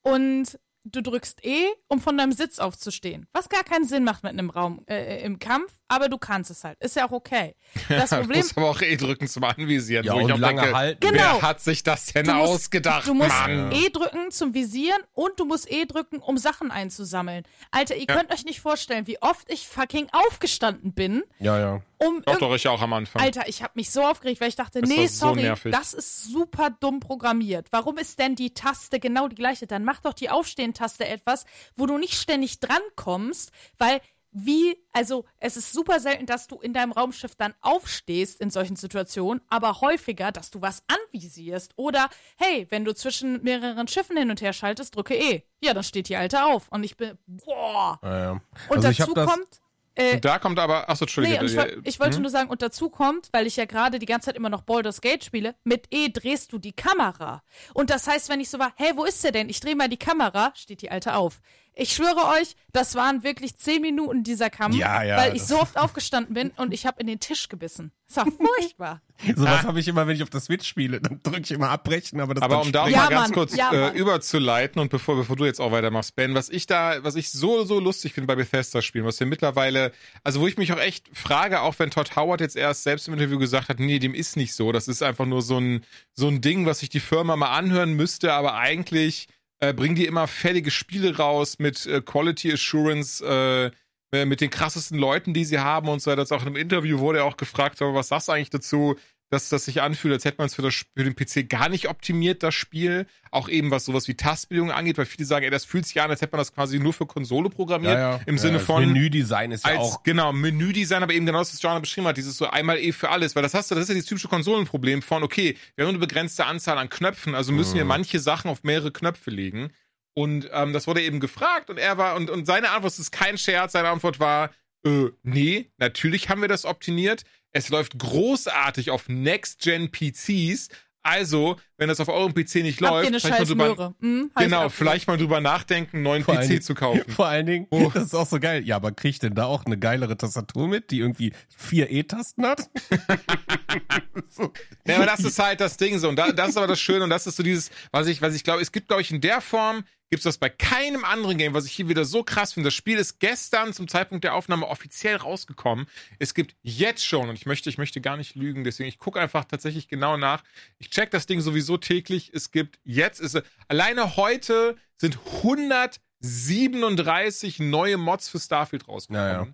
und 0.01 0.59
du 0.83 1.01
drückst 1.01 1.45
E, 1.45 1.67
um 1.87 1.99
von 1.99 2.17
deinem 2.17 2.31
Sitz 2.31 2.59
aufzustehen. 2.59 3.27
Was 3.33 3.49
gar 3.49 3.63
keinen 3.63 3.85
Sinn 3.85 4.03
macht 4.03 4.23
mit 4.23 4.33
einem 4.33 4.49
Raum 4.49 4.83
äh, 4.87 5.23
im 5.23 5.39
Kampf, 5.39 5.71
aber 5.91 6.09
du 6.09 6.17
kannst 6.17 6.49
es 6.51 6.63
halt. 6.63 6.79
Ist 6.79 6.95
ja 6.95 7.07
auch 7.07 7.11
okay. 7.11 7.55
Das 7.89 8.09
Du 8.09 8.17
Problem 8.17 8.39
musst 8.39 8.57
aber 8.57 8.69
auch 8.69 8.81
eh 8.81 8.95
drücken 8.95 9.27
zum 9.27 9.43
Anvisieren. 9.43 10.05
Ja, 10.05 10.13
wo 10.13 10.19
ich 10.19 10.25
und 10.25 10.31
auch 10.33 10.37
lange 10.37 10.61
denke, 10.61 10.75
halten. 10.77 10.99
Genau. 11.01 11.13
Wer 11.17 11.41
hat 11.41 11.61
sich 11.61 11.83
das 11.83 12.05
denn 12.07 12.25
Du 12.25 12.33
musst- 12.33 12.49
ausgedacht, 12.49 13.07
Du 13.07 13.13
musst 13.13 13.29
Mann? 13.29 13.71
E 13.71 13.89
drücken 13.89 14.31
zum 14.31 14.53
Visieren 14.53 15.01
und 15.13 15.39
du 15.39 15.45
musst 15.45 15.71
E 15.71 15.85
drücken, 15.85 16.19
um 16.19 16.37
Sachen 16.37 16.71
einzusammeln. 16.71 17.43
Alter, 17.71 17.95
ihr 17.95 18.07
könnt 18.07 18.33
euch 18.33 18.45
nicht 18.45 18.61
vorstellen, 18.61 19.05
wie 19.07 19.21
oft 19.21 19.51
ich 19.51 19.67
fucking 19.67 20.07
aufgestanden 20.11 20.93
bin, 20.93 21.23
Ja, 21.39 21.59
ja. 21.59 21.81
um 21.97 22.21
Doch, 22.25 22.37
doch, 22.39 22.55
ich 22.55 22.67
auch 22.67 22.81
am 22.81 22.93
Anfang. 22.93 23.21
Alter, 23.21 23.47
ich 23.47 23.61
habe 23.61 23.73
mich 23.75 23.91
so 23.91 24.03
aufgeregt, 24.03 24.41
weil 24.41 24.49
ich 24.49 24.55
dachte, 24.55 24.81
Das 24.81 24.89
nee, 24.89 25.07
so 25.07 25.27
sorry, 25.27 25.41
nervig. 25.43 25.71
das 25.71 25.93
ist 25.93 26.23
super 26.25 26.69
dumm 26.79 26.99
programmiert. 26.99 27.67
Warum 27.71 27.97
ist 27.97 28.19
denn 28.19 28.35
die 28.35 28.53
Taste 28.53 28.99
genau 28.99 29.27
die 29.27 29.35
gleiche? 29.35 29.67
Dann 29.67 29.83
mach 29.83 29.99
doch 30.01 30.13
die 30.13 30.29
Aufstehen-Taste 30.29 31.07
etwas, 31.07 31.45
wo 31.75 31.85
du 31.85 31.97
nicht 31.97 32.13
ständig 32.15 32.59
drankommst, 32.59 33.51
weil 33.77 34.01
wie, 34.31 34.77
also 34.93 35.25
es 35.37 35.57
ist 35.57 35.73
super 35.73 35.99
selten, 35.99 36.25
dass 36.25 36.47
du 36.47 36.59
in 36.59 36.73
deinem 36.73 36.91
Raumschiff 36.91 37.35
dann 37.35 37.53
aufstehst 37.61 38.39
in 38.39 38.49
solchen 38.49 38.75
Situationen, 38.75 39.41
aber 39.49 39.81
häufiger, 39.81 40.31
dass 40.31 40.51
du 40.51 40.61
was 40.61 40.83
anvisierst. 40.87 41.73
Oder, 41.75 42.09
hey, 42.37 42.65
wenn 42.69 42.85
du 42.85 42.93
zwischen 42.93 43.43
mehreren 43.43 43.87
Schiffen 43.87 44.17
hin 44.17 44.29
und 44.29 44.41
her 44.41 44.53
schaltest, 44.53 44.95
drücke 44.95 45.15
E. 45.15 45.43
Ja, 45.61 45.73
dann 45.73 45.83
steht 45.83 46.09
die 46.09 46.15
Alte 46.15 46.45
auf. 46.45 46.69
Und 46.69 46.83
ich 46.83 46.95
bin, 46.95 47.17
boah. 47.27 47.99
ja, 48.01 48.19
ja. 48.19 48.31
Und 48.69 48.85
also 48.85 48.87
dazu 48.87 49.13
kommt, 49.13 49.61
äh, 49.95 50.15
und 50.15 50.25
da 50.25 50.39
kommt 50.39 50.57
aber, 50.57 50.89
achso, 50.89 51.03
Entschuldige. 51.03 51.43
Nee, 51.43 51.45
ich, 51.45 51.87
ich 51.87 51.99
wollte 51.99 52.15
hm? 52.15 52.21
nur 52.21 52.31
sagen, 52.31 52.49
und 52.49 52.61
dazu 52.61 52.89
kommt, 52.89 53.29
weil 53.33 53.45
ich 53.45 53.57
ja 53.57 53.65
gerade 53.65 53.99
die 53.99 54.05
ganze 54.05 54.27
Zeit 54.27 54.35
immer 54.35 54.49
noch 54.49 54.61
Baldur's 54.61 55.01
Gate 55.01 55.23
spiele, 55.23 55.55
mit 55.63 55.87
E 55.91 56.09
drehst 56.09 56.53
du 56.53 56.59
die 56.59 56.71
Kamera. 56.71 57.43
Und 57.73 57.89
das 57.89 58.07
heißt, 58.07 58.29
wenn 58.29 58.39
ich 58.39 58.49
so 58.49 58.57
war, 58.57 58.71
hey, 58.77 58.93
wo 58.95 59.03
ist 59.03 59.23
der 59.23 59.31
denn? 59.31 59.49
Ich 59.49 59.59
drehe 59.59 59.75
mal 59.75 59.89
die 59.89 59.97
Kamera, 59.97 60.53
steht 60.55 60.81
die 60.81 60.91
Alte 60.91 61.15
auf. 61.15 61.41
Ich 61.81 61.93
schwöre 61.95 62.27
euch, 62.39 62.55
das 62.73 62.93
waren 62.93 63.23
wirklich 63.23 63.55
zehn 63.57 63.81
Minuten 63.81 64.23
dieser 64.23 64.51
Kampf, 64.51 64.75
Ja, 64.75 65.01
ja, 65.01 65.17
weil 65.17 65.33
ich 65.33 65.39
das- 65.39 65.47
so 65.47 65.59
oft 65.59 65.77
aufgestanden 65.79 66.35
bin 66.35 66.51
und 66.55 66.73
ich 66.75 66.85
habe 66.85 67.01
in 67.01 67.07
den 67.07 67.19
Tisch 67.19 67.49
gebissen. 67.49 67.91
Das 68.07 68.17
war 68.17 68.25
furchtbar. 68.59 69.01
sowas 69.35 69.63
habe 69.63 69.79
ich 69.79 69.87
immer, 69.87 70.05
wenn 70.05 70.15
ich 70.15 70.21
auf 70.21 70.29
der 70.29 70.41
Switch 70.41 70.67
spiele, 70.67 71.01
dann 71.01 71.19
drücke 71.23 71.41
ich 71.41 71.49
immer 71.51 71.69
abbrechen, 71.69 72.19
aber 72.21 72.35
das 72.35 72.43
Aber 72.43 72.61
um 72.61 72.71
da 72.71 72.83
auch 72.83 72.87
Ja, 72.87 72.97
mal 72.97 73.09
ganz 73.09 73.29
Mann. 73.29 73.31
kurz 73.33 73.55
Ja, 73.55 73.71
äh, 73.71 73.97
überzuleiten 73.97 74.79
und 74.79 74.89
bevor, 74.91 75.15
bevor 75.15 75.35
du 75.37 75.45
jetzt 75.45 75.59
auch 75.59 75.71
weitermachst, 75.71 76.15
Ben, 76.15 76.35
was 76.35 76.49
ich 76.49 76.67
da, 76.67 77.03
was 77.03 77.15
ich 77.15 77.31
so, 77.31 77.63
so 77.63 77.79
lustig 77.79 78.13
finde 78.13 78.27
bei 78.27 78.35
Bethesda-Spielen, 78.35 79.05
was 79.05 79.19
wir 79.19 79.25
mittlerweile, 79.25 79.91
also 80.23 80.39
wo 80.41 80.47
ich 80.47 80.57
mich 80.57 80.71
auch 80.73 80.79
echt 80.79 81.09
frage, 81.17 81.61
auch 81.61 81.79
wenn 81.79 81.89
Todd 81.89 82.15
Howard 82.15 82.41
jetzt 82.41 82.55
erst 82.55 82.83
selbst 82.83 83.07
im 83.07 83.15
Interview 83.15 83.39
gesagt 83.39 83.69
hat, 83.69 83.79
nee, 83.79 83.97
dem 83.97 84.13
ist 84.13 84.37
nicht 84.37 84.53
so, 84.53 84.71
das 84.71 84.87
ist 84.87 85.01
einfach 85.01 85.25
nur 85.25 85.41
so 85.41 85.57
ein, 85.59 85.83
so 86.13 86.27
ein 86.27 86.41
Ding, 86.41 86.67
was 86.67 86.79
sich 86.79 86.89
die 86.89 86.99
Firma 86.99 87.35
mal 87.35 87.55
anhören 87.57 87.93
müsste, 87.93 88.33
aber 88.33 88.53
eigentlich 88.53 89.27
äh, 89.61 89.73
bringen 89.73 89.95
die 89.95 90.05
immer 90.05 90.27
fertige 90.27 90.71
Spiele 90.71 91.15
raus 91.15 91.57
mit 91.59 91.85
äh, 91.85 92.01
Quality 92.01 92.51
Assurance, 92.51 93.23
äh, 93.23 93.71
äh, 94.13 94.25
mit 94.25 94.41
den 94.41 94.49
krassesten 94.49 94.97
Leuten, 94.97 95.33
die 95.33 95.45
sie 95.45 95.59
haben 95.59 95.87
und 95.87 96.01
so 96.01 96.11
weiter. 96.11 96.23
Auch 96.35 96.41
in 96.41 96.47
einem 96.47 96.57
Interview 96.57 96.99
wurde 96.99 97.19
er 97.19 97.25
auch 97.25 97.37
gefragt, 97.37 97.81
aber 97.81 97.93
was 97.93 98.09
sagst 98.09 98.27
du 98.27 98.33
eigentlich 98.33 98.49
dazu, 98.49 98.97
dass 99.31 99.49
das 99.49 99.65
sich 99.65 99.81
anfühlt, 99.81 100.13
als 100.13 100.25
hätte 100.25 100.37
man 100.39 100.47
es 100.47 100.55
für, 100.55 100.61
das, 100.61 100.73
für 100.95 101.03
den 101.03 101.15
PC 101.15 101.49
gar 101.49 101.69
nicht 101.69 101.87
optimiert, 101.89 102.43
das 102.43 102.53
Spiel. 102.53 103.07
Auch 103.31 103.47
eben 103.47 103.71
was 103.71 103.85
sowas 103.85 104.07
wie 104.09 104.13
Tastbildung 104.13 104.71
angeht, 104.71 104.97
weil 104.97 105.05
viele 105.05 105.25
sagen, 105.25 105.45
ey, 105.45 105.49
das 105.49 105.63
fühlt 105.63 105.85
sich 105.85 106.01
an, 106.01 106.09
als 106.11 106.21
hätte 106.21 106.33
man 106.33 106.39
das 106.39 106.53
quasi 106.53 106.79
nur 106.79 106.91
für 106.91 107.05
Konsole 107.05 107.49
programmiert. 107.49 107.93
ja, 107.93 108.17
ja. 108.17 108.19
Im 108.25 108.35
ja, 108.35 108.41
Sinne 108.41 108.59
von 108.59 108.85
Menüdesign 108.85 109.51
ist 109.53 109.65
ja 109.65 109.71
als 109.71 109.79
auch 109.79 110.03
genau 110.03 110.33
Menüdesign, 110.33 111.01
aber 111.01 111.13
eben 111.13 111.25
genau 111.25 111.39
das, 111.39 111.53
was 111.53 111.61
John 111.61 111.81
beschrieben 111.81 112.07
hat, 112.07 112.17
dieses 112.17 112.37
so 112.37 112.47
einmal 112.49 112.77
eh 112.77 112.91
für 112.91 113.09
alles, 113.09 113.33
weil 113.35 113.41
das 113.43 113.53
hast 113.53 113.71
du, 113.71 113.75
das 113.75 113.83
ist 113.83 113.87
ja 113.89 113.95
dieses 113.95 114.09
typische 114.09 114.27
Konsolenproblem 114.27 115.01
von, 115.01 115.23
okay, 115.23 115.55
wir 115.75 115.85
haben 115.85 115.93
nur 115.93 116.01
eine 116.01 116.07
begrenzte 116.07 116.45
Anzahl 116.45 116.77
an 116.77 116.89
Knöpfen, 116.89 117.33
also 117.33 117.53
müssen 117.53 117.75
wir 117.75 117.83
Mhm. 117.83 117.87
manche 117.89 118.19
Sachen 118.19 118.51
auf 118.51 118.63
mehrere 118.63 118.91
Knöpfe 118.91 119.31
legen. 119.31 119.71
Und 120.13 120.49
ähm, 120.51 120.73
das 120.73 120.87
wurde 120.87 121.01
eben 121.01 121.21
gefragt 121.21 121.69
und 121.69 121.77
er 121.77 121.97
war, 121.97 122.17
und, 122.17 122.29
und 122.29 122.45
seine 122.45 122.71
Antwort 122.71 122.99
ist 122.99 123.11
kein 123.11 123.37
Scherz, 123.37 123.71
seine 123.71 123.87
Antwort 123.87 124.19
war, 124.19 124.51
äh, 124.85 125.05
nee, 125.23 125.71
natürlich 125.77 126.27
haben 126.27 126.41
wir 126.41 126.49
das 126.49 126.65
optimiert. 126.65 127.23
Es 127.53 127.69
läuft 127.69 127.97
großartig 127.99 128.91
auf 128.91 129.09
Next-Gen-PCs. 129.09 130.69
Also, 131.03 131.55
wenn 131.77 131.87
das 131.89 131.99
auf 131.99 132.09
eurem 132.09 132.31
PC 132.35 132.57
nicht 132.57 132.79
Habt 132.79 132.91
läuft, 133.11 133.21
vielleicht 133.25 133.55
mal 133.55 133.69
drüber? 133.69 133.95
Hm, 134.01 134.29
genau, 134.37 134.69
vielleicht 134.69 135.07
mal 135.07 135.17
drüber 135.17 135.41
nachdenken, 135.41 135.97
einen 135.97 136.03
neuen 136.03 136.23
Vor 136.23 136.35
allen 136.35 136.43
PC 136.43 136.49
Dingen- 136.49 136.61
zu 136.61 136.75
kaufen. 136.75 137.11
Vor 137.11 137.25
allen 137.25 137.47
Dingen, 137.47 137.67
Oh. 137.71 137.89
das 137.93 138.03
ist 138.03 138.13
auch 138.13 138.27
so 138.27 138.39
geil. 138.39 138.63
Ja, 138.67 138.75
aber 138.75 138.91
krieg 138.91 139.09
ich 139.09 139.19
denn 139.19 139.33
da 139.33 139.45
auch 139.45 139.65
eine 139.65 139.79
geilere 139.79 140.15
Tastatur 140.15 140.67
mit, 140.67 140.91
die 140.91 140.99
irgendwie 140.99 141.33
vier 141.49 141.89
E-Tasten 141.89 142.45
hat? 142.45 142.69
so. 144.29 144.53
Ja, 144.87 144.97
aber 144.97 145.07
das 145.07 145.21
ist 145.21 145.39
halt 145.39 145.59
das 145.59 145.77
Ding 145.77 145.97
so. 145.97 146.07
Und 146.07 146.17
da, 146.17 146.31
das 146.31 146.49
ist 146.49 146.57
aber 146.57 146.67
das 146.67 146.79
Schöne 146.79 147.03
und 147.03 147.09
das 147.09 147.25
ist 147.25 147.35
so 147.35 147.41
dieses, 147.43 147.71
was 147.91 148.05
ich, 148.07 148.21
was 148.21 148.35
ich 148.35 148.43
glaube, 148.43 148.61
es 148.61 148.71
gibt, 148.71 148.87
glaube 148.87 149.01
ich, 149.01 149.09
in 149.11 149.21
der 149.21 149.41
Form, 149.41 149.83
gibt's 150.11 150.25
das 150.25 150.37
bei 150.37 150.49
keinem 150.49 151.03
anderen 151.05 151.37
Game, 151.37 151.53
was 151.53 151.65
ich 151.65 151.71
hier 151.71 151.87
wieder 151.87 152.03
so 152.05 152.21
krass 152.21 152.51
finde. 152.53 152.67
Das 152.67 152.73
Spiel 152.73 152.97
ist 152.97 153.19
gestern 153.19 153.71
zum 153.73 153.87
Zeitpunkt 153.87 154.25
der 154.25 154.35
Aufnahme 154.35 154.67
offiziell 154.67 155.15
rausgekommen. 155.15 155.87
Es 156.19 156.33
gibt 156.33 156.53
jetzt 156.61 157.07
schon, 157.07 157.29
und 157.29 157.35
ich 157.35 157.45
möchte, 157.45 157.69
ich 157.69 157.77
möchte 157.77 158.01
gar 158.01 158.17
nicht 158.17 158.35
lügen, 158.35 158.65
deswegen, 158.65 158.89
ich 158.89 158.99
gucke 158.99 159.21
einfach 159.21 159.45
tatsächlich 159.45 159.87
genau 159.87 160.17
nach. 160.17 160.43
Ich 160.79 160.89
check 160.89 161.11
das 161.11 161.27
Ding 161.27 161.39
sowieso 161.39 161.77
täglich. 161.77 162.29
Es 162.33 162.51
gibt 162.51 162.77
jetzt, 162.83 163.21
ist, 163.21 163.41
alleine 163.69 164.17
heute 164.17 164.75
sind 164.97 165.17
137 165.37 167.59
neue 167.59 167.95
Mods 167.97 168.27
für 168.27 168.39
Starfield 168.39 168.89
rausgekommen. 168.89 169.33
Ja, 169.33 169.43
ja. 169.45 169.47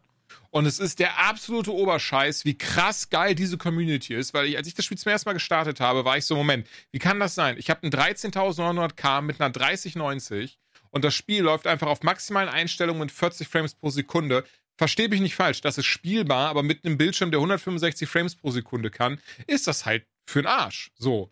Und 0.50 0.66
es 0.66 0.80
ist 0.80 1.00
der 1.00 1.20
absolute 1.20 1.74
Oberscheiß, 1.74 2.46
wie 2.46 2.58
krass 2.58 3.10
geil 3.10 3.36
diese 3.36 3.58
Community 3.58 4.14
ist, 4.14 4.34
weil 4.34 4.48
ich, 4.48 4.58
als 4.58 4.68
ich 4.68 4.74
das 4.74 4.86
Spiel 4.86 4.98
zum 4.98 5.12
ersten 5.12 5.30
Mal 5.30 5.34
gestartet 5.34 5.80
habe, 5.80 6.06
war 6.06 6.18
ich 6.18 6.26
so, 6.26 6.36
Moment, 6.36 6.68
wie 6.92 7.00
kann 7.00 7.20
das 7.20 7.36
sein? 7.36 7.58
Ich 7.58 7.70
habe 7.70 7.84
einen 7.84 7.92
13.900K 7.92 9.22
mit 9.22 9.42
einer 9.42 9.50
3090 9.50 10.60
und 10.90 11.04
das 11.04 11.14
Spiel 11.14 11.44
läuft 11.44 11.68
einfach 11.68 11.88
auf 11.88 12.04
maximalen 12.04 12.50
Einstellungen 12.50 13.02
mit 13.02 13.12
40 13.12 13.48
Frames 13.48 13.76
pro 13.76 13.90
Sekunde. 13.90 14.46
Verstehe 14.78 15.10
mich 15.10 15.22
nicht 15.22 15.36
falsch, 15.36 15.62
das 15.62 15.78
ist 15.78 15.86
spielbar, 15.86 16.50
aber 16.50 16.64
mit 16.64 16.86
einem 16.86 16.98
Bildschirm, 16.98 17.32
der 17.32 17.40
165 17.40 18.08
Frames 18.08 18.36
pro 18.36 18.52
Sekunde 18.52 18.92
kann, 18.92 19.20
ist 19.48 19.68
das 19.68 19.86
halt 19.86 20.06
für 20.28 20.42
den 20.42 20.48
Arsch. 20.48 20.92
So. 20.98 21.32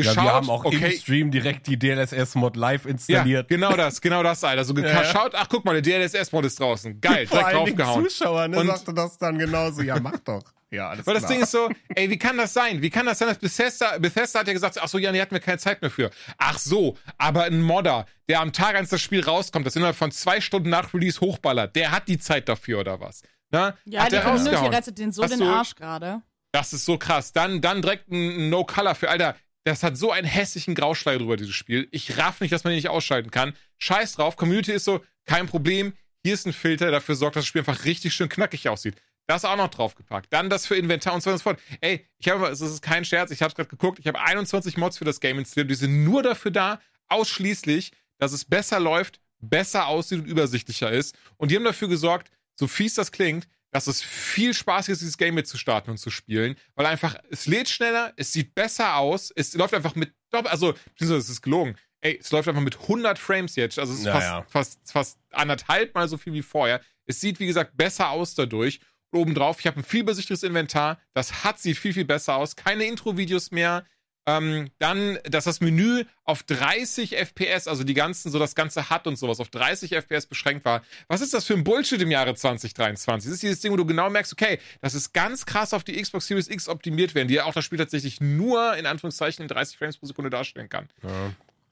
Ja, 0.00 0.04
wir 0.04 0.14
Geschaut, 0.14 0.32
haben 0.32 0.50
auch 0.50 0.64
im 0.64 0.90
Stream 0.92 1.30
direkt 1.32 1.66
die 1.66 1.76
DLSS-Mod 1.76 2.54
live 2.54 2.84
ja, 2.84 2.90
installiert. 2.92 3.48
genau 3.48 3.74
das, 3.74 4.00
genau 4.00 4.22
das, 4.22 4.44
Alter. 4.44 4.64
So 4.64 4.72
Ja, 4.74 4.86
ja. 4.86 5.00
geschaut, 5.02 5.32
ach 5.34 5.48
guck 5.48 5.64
mal, 5.64 5.80
der 5.80 5.82
DLSS-Mod 5.82 6.44
ist 6.44 6.60
draußen. 6.60 7.00
Geil, 7.00 7.26
Vor 7.26 7.38
direkt 7.40 7.56
draufgehauen. 7.56 8.04
Zuschauer, 8.08 8.46
ne, 8.46 8.60
Und- 8.60 8.66
sagte 8.68 8.94
das 8.94 9.18
dann 9.18 9.36
genauso. 9.38 9.82
Ja, 9.82 9.98
mach 9.98 10.18
doch. 10.20 10.44
Ja, 10.70 10.90
alles 10.90 11.04
Weil 11.06 11.14
das 11.14 11.22
klar. 11.24 11.32
Ding 11.32 11.42
ist 11.42 11.50
so, 11.50 11.68
ey, 11.96 12.10
wie 12.10 12.18
kann 12.18 12.36
das 12.36 12.52
sein? 12.52 12.80
Wie 12.80 12.90
kann 12.90 13.06
das 13.06 13.18
sein, 13.18 13.28
dass 13.28 13.38
Bethesda, 13.38 13.98
Bethesda 13.98 14.40
hat 14.40 14.46
ja 14.46 14.52
gesagt, 14.52 14.78
ach 14.80 14.86
so, 14.86 14.98
ja, 14.98 15.10
nee, 15.10 15.20
hatten 15.20 15.34
wir 15.34 15.40
keine 15.40 15.58
Zeit 15.58 15.80
mehr 15.82 15.90
für. 15.90 16.10
Ach 16.36 16.58
so, 16.58 16.96
aber 17.16 17.44
ein 17.44 17.60
Modder, 17.62 18.06
der 18.28 18.40
am 18.40 18.52
Tag, 18.52 18.76
als 18.76 18.90
das 18.90 19.00
Spiel 19.00 19.24
rauskommt, 19.24 19.66
das 19.66 19.74
innerhalb 19.76 19.96
von 19.96 20.12
zwei 20.12 20.40
Stunden 20.40 20.68
nach 20.68 20.92
Release 20.94 21.20
hochballert, 21.20 21.74
der 21.74 21.90
hat 21.90 22.06
die 22.06 22.18
Zeit 22.18 22.48
dafür 22.48 22.80
oder 22.80 23.00
was? 23.00 23.22
Na? 23.50 23.74
Ja, 23.86 24.02
hat 24.02 24.08
die 24.08 24.16
der 24.16 24.22
Community 24.24 24.66
rettet 24.66 24.98
den 24.98 25.10
so 25.10 25.22
Hast 25.24 25.32
den 25.32 25.42
Arsch 25.42 25.74
gerade. 25.74 26.20
Das 26.52 26.72
ist 26.74 26.84
so 26.84 26.98
krass. 26.98 27.32
Dann, 27.32 27.60
dann 27.62 27.80
direkt 27.82 28.10
ein 28.10 28.48
No-Color 28.50 28.94
für, 28.94 29.08
Alter, 29.08 29.36
das 29.68 29.82
hat 29.82 29.96
so 29.96 30.10
einen 30.10 30.26
hässlichen 30.26 30.74
Grauschleier 30.74 31.18
drüber, 31.18 31.36
dieses 31.36 31.54
Spiel. 31.54 31.88
Ich 31.90 32.18
raff 32.18 32.40
nicht, 32.40 32.52
dass 32.52 32.64
man 32.64 32.72
ihn 32.72 32.76
nicht 32.76 32.88
ausschalten 32.88 33.30
kann. 33.30 33.54
Scheiß 33.78 34.14
drauf, 34.14 34.36
Community 34.36 34.72
ist 34.72 34.84
so, 34.84 35.04
kein 35.24 35.46
Problem. 35.46 35.94
Hier 36.24 36.34
ist 36.34 36.46
ein 36.46 36.52
Filter, 36.52 36.86
der 36.86 36.92
dafür 36.92 37.14
sorgt, 37.14 37.36
dass 37.36 37.42
das 37.42 37.48
Spiel 37.48 37.60
einfach 37.60 37.84
richtig 37.84 38.14
schön 38.14 38.28
knackig 38.28 38.68
aussieht. 38.68 38.96
Das 39.26 39.44
auch 39.44 39.56
noch 39.56 39.68
draufgepackt. 39.68 40.32
Dann 40.32 40.48
das 40.48 40.66
für 40.66 40.76
Inventar 40.76 41.14
und 41.14 41.22
so 41.22 41.26
weiter 41.26 41.34
und 41.34 41.38
so 41.38 41.42
fort. 41.44 41.60
Ey, 41.82 42.06
ich 42.18 42.28
habe, 42.28 42.48
es 42.48 42.60
ist 42.60 42.80
kein 42.80 43.04
Scherz, 43.04 43.30
ich 43.30 43.42
habe 43.42 43.54
gerade 43.54 43.68
geguckt, 43.68 43.98
ich 43.98 44.06
habe 44.06 44.18
21 44.18 44.78
Mods 44.78 44.98
für 44.98 45.04
das 45.04 45.20
Game 45.20 45.38
installiert. 45.38 45.70
Die 45.70 45.74
sind 45.74 46.02
nur 46.02 46.22
dafür 46.22 46.50
da, 46.50 46.80
ausschließlich, 47.08 47.92
dass 48.18 48.32
es 48.32 48.46
besser 48.46 48.80
läuft, 48.80 49.20
besser 49.38 49.86
aussieht 49.86 50.20
und 50.20 50.26
übersichtlicher 50.26 50.90
ist. 50.90 51.16
Und 51.36 51.50
die 51.50 51.56
haben 51.56 51.64
dafür 51.64 51.88
gesorgt, 51.88 52.30
so 52.54 52.66
fies 52.66 52.94
das 52.94 53.12
klingt, 53.12 53.46
dass 53.70 53.86
es 53.86 54.02
viel 54.02 54.54
Spaß 54.54 54.88
ist, 54.88 55.00
dieses 55.00 55.18
Game 55.18 55.34
mitzustarten 55.34 55.90
und 55.90 55.98
zu 55.98 56.10
spielen, 56.10 56.56
weil 56.74 56.86
einfach, 56.86 57.16
es 57.30 57.46
lädt 57.46 57.68
schneller, 57.68 58.12
es 58.16 58.32
sieht 58.32 58.54
besser 58.54 58.96
aus, 58.96 59.30
es 59.34 59.54
läuft 59.54 59.74
einfach 59.74 59.94
mit, 59.94 60.12
also, 60.32 60.74
es 60.98 61.10
ist 61.10 61.42
gelogen, 61.42 61.76
ey, 62.00 62.18
es 62.20 62.30
läuft 62.30 62.48
einfach 62.48 62.62
mit 62.62 62.80
100 62.80 63.18
Frames 63.18 63.56
jetzt, 63.56 63.78
also 63.78 63.92
es 63.92 64.00
ist 64.00 64.06
Ja, 64.06 64.44
fast, 64.46 64.50
fast, 64.50 64.92
fast 64.92 65.18
anderthalb 65.32 65.94
mal 65.94 66.08
so 66.08 66.16
viel 66.16 66.32
wie 66.32 66.42
vorher. 66.42 66.80
Es 67.06 67.20
sieht, 67.20 67.40
wie 67.40 67.46
gesagt, 67.46 67.76
besser 67.76 68.10
aus 68.10 68.34
dadurch. 68.34 68.80
Und 69.10 69.20
obendrauf, 69.20 69.60
ich 69.60 69.66
habe 69.66 69.80
ein 69.80 69.84
viel 69.84 70.00
übersichtliches 70.00 70.42
Inventar, 70.42 71.00
das 71.14 71.42
hat 71.42 71.58
sieht 71.58 71.78
viel, 71.78 71.94
viel 71.94 72.04
besser 72.04 72.36
aus, 72.36 72.56
keine 72.56 72.84
Intro-Videos 72.84 73.50
mehr, 73.50 73.86
ähm, 74.26 74.70
dann, 74.78 75.18
dass 75.24 75.44
das 75.44 75.60
Menü 75.60 76.04
auf 76.24 76.42
30 76.42 77.16
FPS, 77.16 77.66
also 77.66 77.84
die 77.84 77.94
ganzen, 77.94 78.30
so 78.30 78.38
das 78.38 78.54
ganze 78.54 78.90
HUD 78.90 79.06
und 79.06 79.16
sowas, 79.16 79.40
auf 79.40 79.48
30 79.48 79.92
FPS 79.92 80.26
beschränkt 80.26 80.64
war. 80.64 80.82
Was 81.08 81.20
ist 81.20 81.32
das 81.32 81.46
für 81.46 81.54
ein 81.54 81.64
Bullshit 81.64 82.00
im 82.02 82.10
Jahre 82.10 82.34
2023? 82.34 83.28
Das 83.28 83.34
ist 83.34 83.42
dieses 83.42 83.60
Ding, 83.60 83.72
wo 83.72 83.76
du 83.76 83.86
genau 83.86 84.10
merkst, 84.10 84.32
okay, 84.32 84.58
das 84.82 84.94
ist 84.94 85.12
ganz 85.12 85.46
krass 85.46 85.72
auf 85.72 85.84
die 85.84 86.00
Xbox 86.00 86.26
Series 86.26 86.48
X 86.48 86.68
optimiert 86.68 87.14
werden, 87.14 87.28
die 87.28 87.34
ja 87.34 87.44
auch 87.44 87.54
das 87.54 87.64
Spiel 87.64 87.78
tatsächlich 87.78 88.20
nur 88.20 88.76
in 88.76 88.86
Anführungszeichen 88.86 89.42
in 89.42 89.48
30 89.48 89.78
Frames 89.78 89.96
pro 89.96 90.06
Sekunde 90.06 90.30
darstellen 90.30 90.68
kann. 90.68 90.88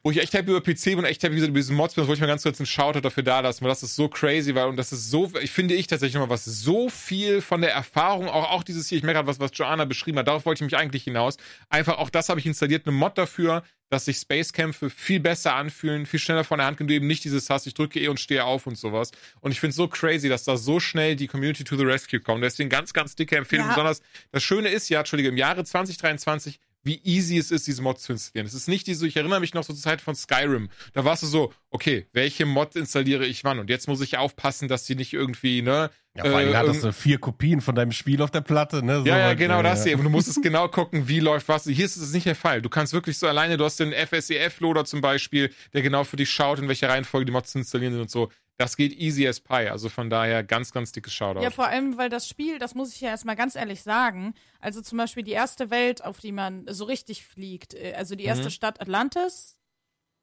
Wo 0.06 0.12
ich 0.12 0.18
echt 0.18 0.34
happy 0.34 0.52
über 0.52 0.60
PC 0.60 0.84
bin 0.84 0.98
und 0.98 1.04
echt 1.06 1.24
happy 1.24 1.36
über 1.36 1.48
diese 1.48 1.72
Mods 1.72 1.94
bin, 1.94 2.06
wollte 2.06 2.18
ich 2.18 2.20
mal 2.20 2.28
ganz 2.28 2.44
kurz 2.44 2.60
einen 2.60 2.68
Shoutout 2.68 3.00
dafür 3.00 3.24
da 3.24 3.40
lassen, 3.40 3.64
weil 3.64 3.70
das 3.70 3.82
ist 3.82 3.96
so 3.96 4.08
crazy, 4.08 4.54
weil, 4.54 4.68
und 4.68 4.76
das 4.76 4.92
ist 4.92 5.10
so, 5.10 5.32
ich 5.42 5.50
finde 5.50 5.74
ich 5.74 5.88
tatsächlich 5.88 6.14
nochmal 6.14 6.30
was, 6.30 6.44
so 6.44 6.88
viel 6.88 7.40
von 7.40 7.60
der 7.60 7.72
Erfahrung, 7.72 8.28
auch, 8.28 8.52
auch 8.52 8.62
dieses 8.62 8.86
hier, 8.86 8.98
ich 8.98 9.02
merke 9.02 9.16
gerade 9.16 9.26
was, 9.26 9.40
was 9.40 9.50
Joanna 9.52 9.84
beschrieben 9.84 10.16
hat, 10.20 10.28
darauf 10.28 10.46
wollte 10.46 10.62
ich 10.62 10.70
mich 10.70 10.78
eigentlich 10.78 11.02
hinaus. 11.02 11.38
Einfach 11.70 11.98
auch 11.98 12.08
das 12.08 12.28
habe 12.28 12.38
ich 12.38 12.46
installiert, 12.46 12.86
eine 12.86 12.94
Mod 12.94 13.18
dafür, 13.18 13.64
dass 13.88 14.04
sich 14.04 14.18
Spacekämpfe 14.18 14.90
viel 14.90 15.18
besser 15.18 15.56
anfühlen, 15.56 16.06
viel 16.06 16.20
schneller 16.20 16.44
von 16.44 16.58
der 16.58 16.68
Hand, 16.68 16.80
und 16.80 16.86
du 16.86 16.94
eben 16.94 17.08
nicht 17.08 17.24
dieses 17.24 17.50
hast, 17.50 17.66
ich 17.66 17.74
drücke 17.74 17.98
eh 17.98 18.06
und 18.06 18.20
stehe 18.20 18.44
auf 18.44 18.68
und 18.68 18.78
sowas. 18.78 19.10
Und 19.40 19.50
ich 19.50 19.58
finde 19.58 19.70
es 19.70 19.76
so 19.76 19.88
crazy, 19.88 20.28
dass 20.28 20.44
da 20.44 20.56
so 20.56 20.78
schnell 20.78 21.16
die 21.16 21.26
Community 21.26 21.64
to 21.64 21.76
the 21.76 21.84
Rescue 21.84 22.20
kommt. 22.20 22.44
Deswegen 22.44 22.70
ganz, 22.70 22.92
ganz 22.92 23.16
dicke 23.16 23.36
Empfehlung. 23.36 23.66
Ja. 23.66 23.72
Besonders 23.72 24.02
das 24.30 24.44
Schöne 24.44 24.68
ist 24.68 24.88
ja, 24.88 25.00
Entschuldige, 25.00 25.30
im 25.30 25.36
Jahre 25.36 25.64
2023 25.64 26.60
wie 26.86 27.00
easy 27.04 27.36
es 27.36 27.50
ist, 27.50 27.66
diese 27.66 27.82
Mods 27.82 28.04
zu 28.04 28.12
installieren. 28.12 28.46
Es 28.46 28.54
ist 28.54 28.68
nicht 28.68 28.86
diese, 28.86 29.06
ich 29.06 29.16
erinnere 29.16 29.40
mich 29.40 29.54
noch 29.54 29.64
so 29.64 29.72
zur 29.72 29.82
Zeit 29.82 30.00
von 30.00 30.14
Skyrim. 30.14 30.68
Da 30.92 31.04
warst 31.04 31.22
du 31.22 31.26
so, 31.26 31.52
okay, 31.70 32.06
welche 32.12 32.46
Mod 32.46 32.76
installiere 32.76 33.26
ich 33.26 33.44
wann? 33.44 33.58
Und 33.58 33.68
jetzt 33.68 33.88
muss 33.88 34.00
ich 34.00 34.16
aufpassen, 34.16 34.68
dass 34.68 34.84
die 34.84 34.94
nicht 34.94 35.12
irgendwie, 35.12 35.62
ne? 35.62 35.90
Ja, 36.14 36.24
vor 36.24 36.38
allem 36.38 36.52
äh, 36.52 36.56
hattest 36.56 36.84
du 36.84 36.92
vier 36.92 37.18
Kopien 37.18 37.60
von 37.60 37.74
deinem 37.74 37.92
Spiel 37.92 38.22
auf 38.22 38.30
der 38.30 38.40
Platte, 38.40 38.84
ne? 38.84 39.00
So 39.00 39.06
ja, 39.06 39.18
ja, 39.18 39.30
was, 39.30 39.36
genau 39.36 39.60
äh, 39.60 39.64
das 39.64 39.84
eben. 39.84 40.02
Du 40.02 40.08
musst 40.08 40.28
es 40.28 40.40
genau 40.40 40.68
gucken, 40.68 41.08
wie 41.08 41.20
läuft 41.20 41.48
was. 41.48 41.64
Hier 41.64 41.84
ist 41.84 41.96
es 41.96 42.12
nicht 42.12 42.26
der 42.26 42.36
Fall. 42.36 42.62
Du 42.62 42.68
kannst 42.68 42.92
wirklich 42.92 43.18
so 43.18 43.26
alleine, 43.26 43.56
du 43.56 43.64
hast 43.64 43.78
den 43.80 43.92
FSEF-Loader 43.92 44.84
zum 44.84 45.00
Beispiel, 45.00 45.52
der 45.74 45.82
genau 45.82 46.04
für 46.04 46.16
dich 46.16 46.30
schaut, 46.30 46.58
in 46.58 46.68
welcher 46.68 46.88
Reihenfolge 46.88 47.26
die 47.26 47.32
Mods 47.32 47.52
zu 47.52 47.58
installieren 47.58 47.92
sind 47.92 48.02
und 48.02 48.10
so. 48.10 48.30
Das 48.58 48.76
geht 48.76 48.92
easy 48.94 49.26
as 49.28 49.40
pie. 49.40 49.68
Also 49.68 49.88
von 49.90 50.08
daher 50.08 50.42
ganz, 50.42 50.72
ganz 50.72 50.90
dickes 50.92 51.12
Shoutout. 51.12 51.42
Ja, 51.42 51.50
vor 51.50 51.66
allem, 51.66 51.98
weil 51.98 52.08
das 52.08 52.26
Spiel, 52.28 52.58
das 52.58 52.74
muss 52.74 52.94
ich 52.94 53.00
ja 53.02 53.10
erstmal 53.10 53.36
ganz 53.36 53.54
ehrlich 53.54 53.82
sagen, 53.82 54.34
also 54.60 54.80
zum 54.80 54.96
Beispiel 54.98 55.22
die 55.22 55.32
erste 55.32 55.68
Welt, 55.70 56.02
auf 56.02 56.20
die 56.20 56.32
man 56.32 56.64
so 56.68 56.84
richtig 56.86 57.26
fliegt, 57.26 57.74
äh, 57.74 57.92
also 57.96 58.14
die 58.14 58.24
erste 58.24 58.46
Mhm. 58.46 58.50
Stadt 58.50 58.80
Atlantis 58.80 59.58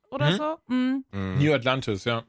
oder 0.10 0.32
Mhm. 0.32 0.36
so, 0.38 0.58
mhm. 0.68 1.06
Mhm. 1.12 1.38
New 1.38 1.54
Atlantis, 1.54 2.06
ja. 2.06 2.24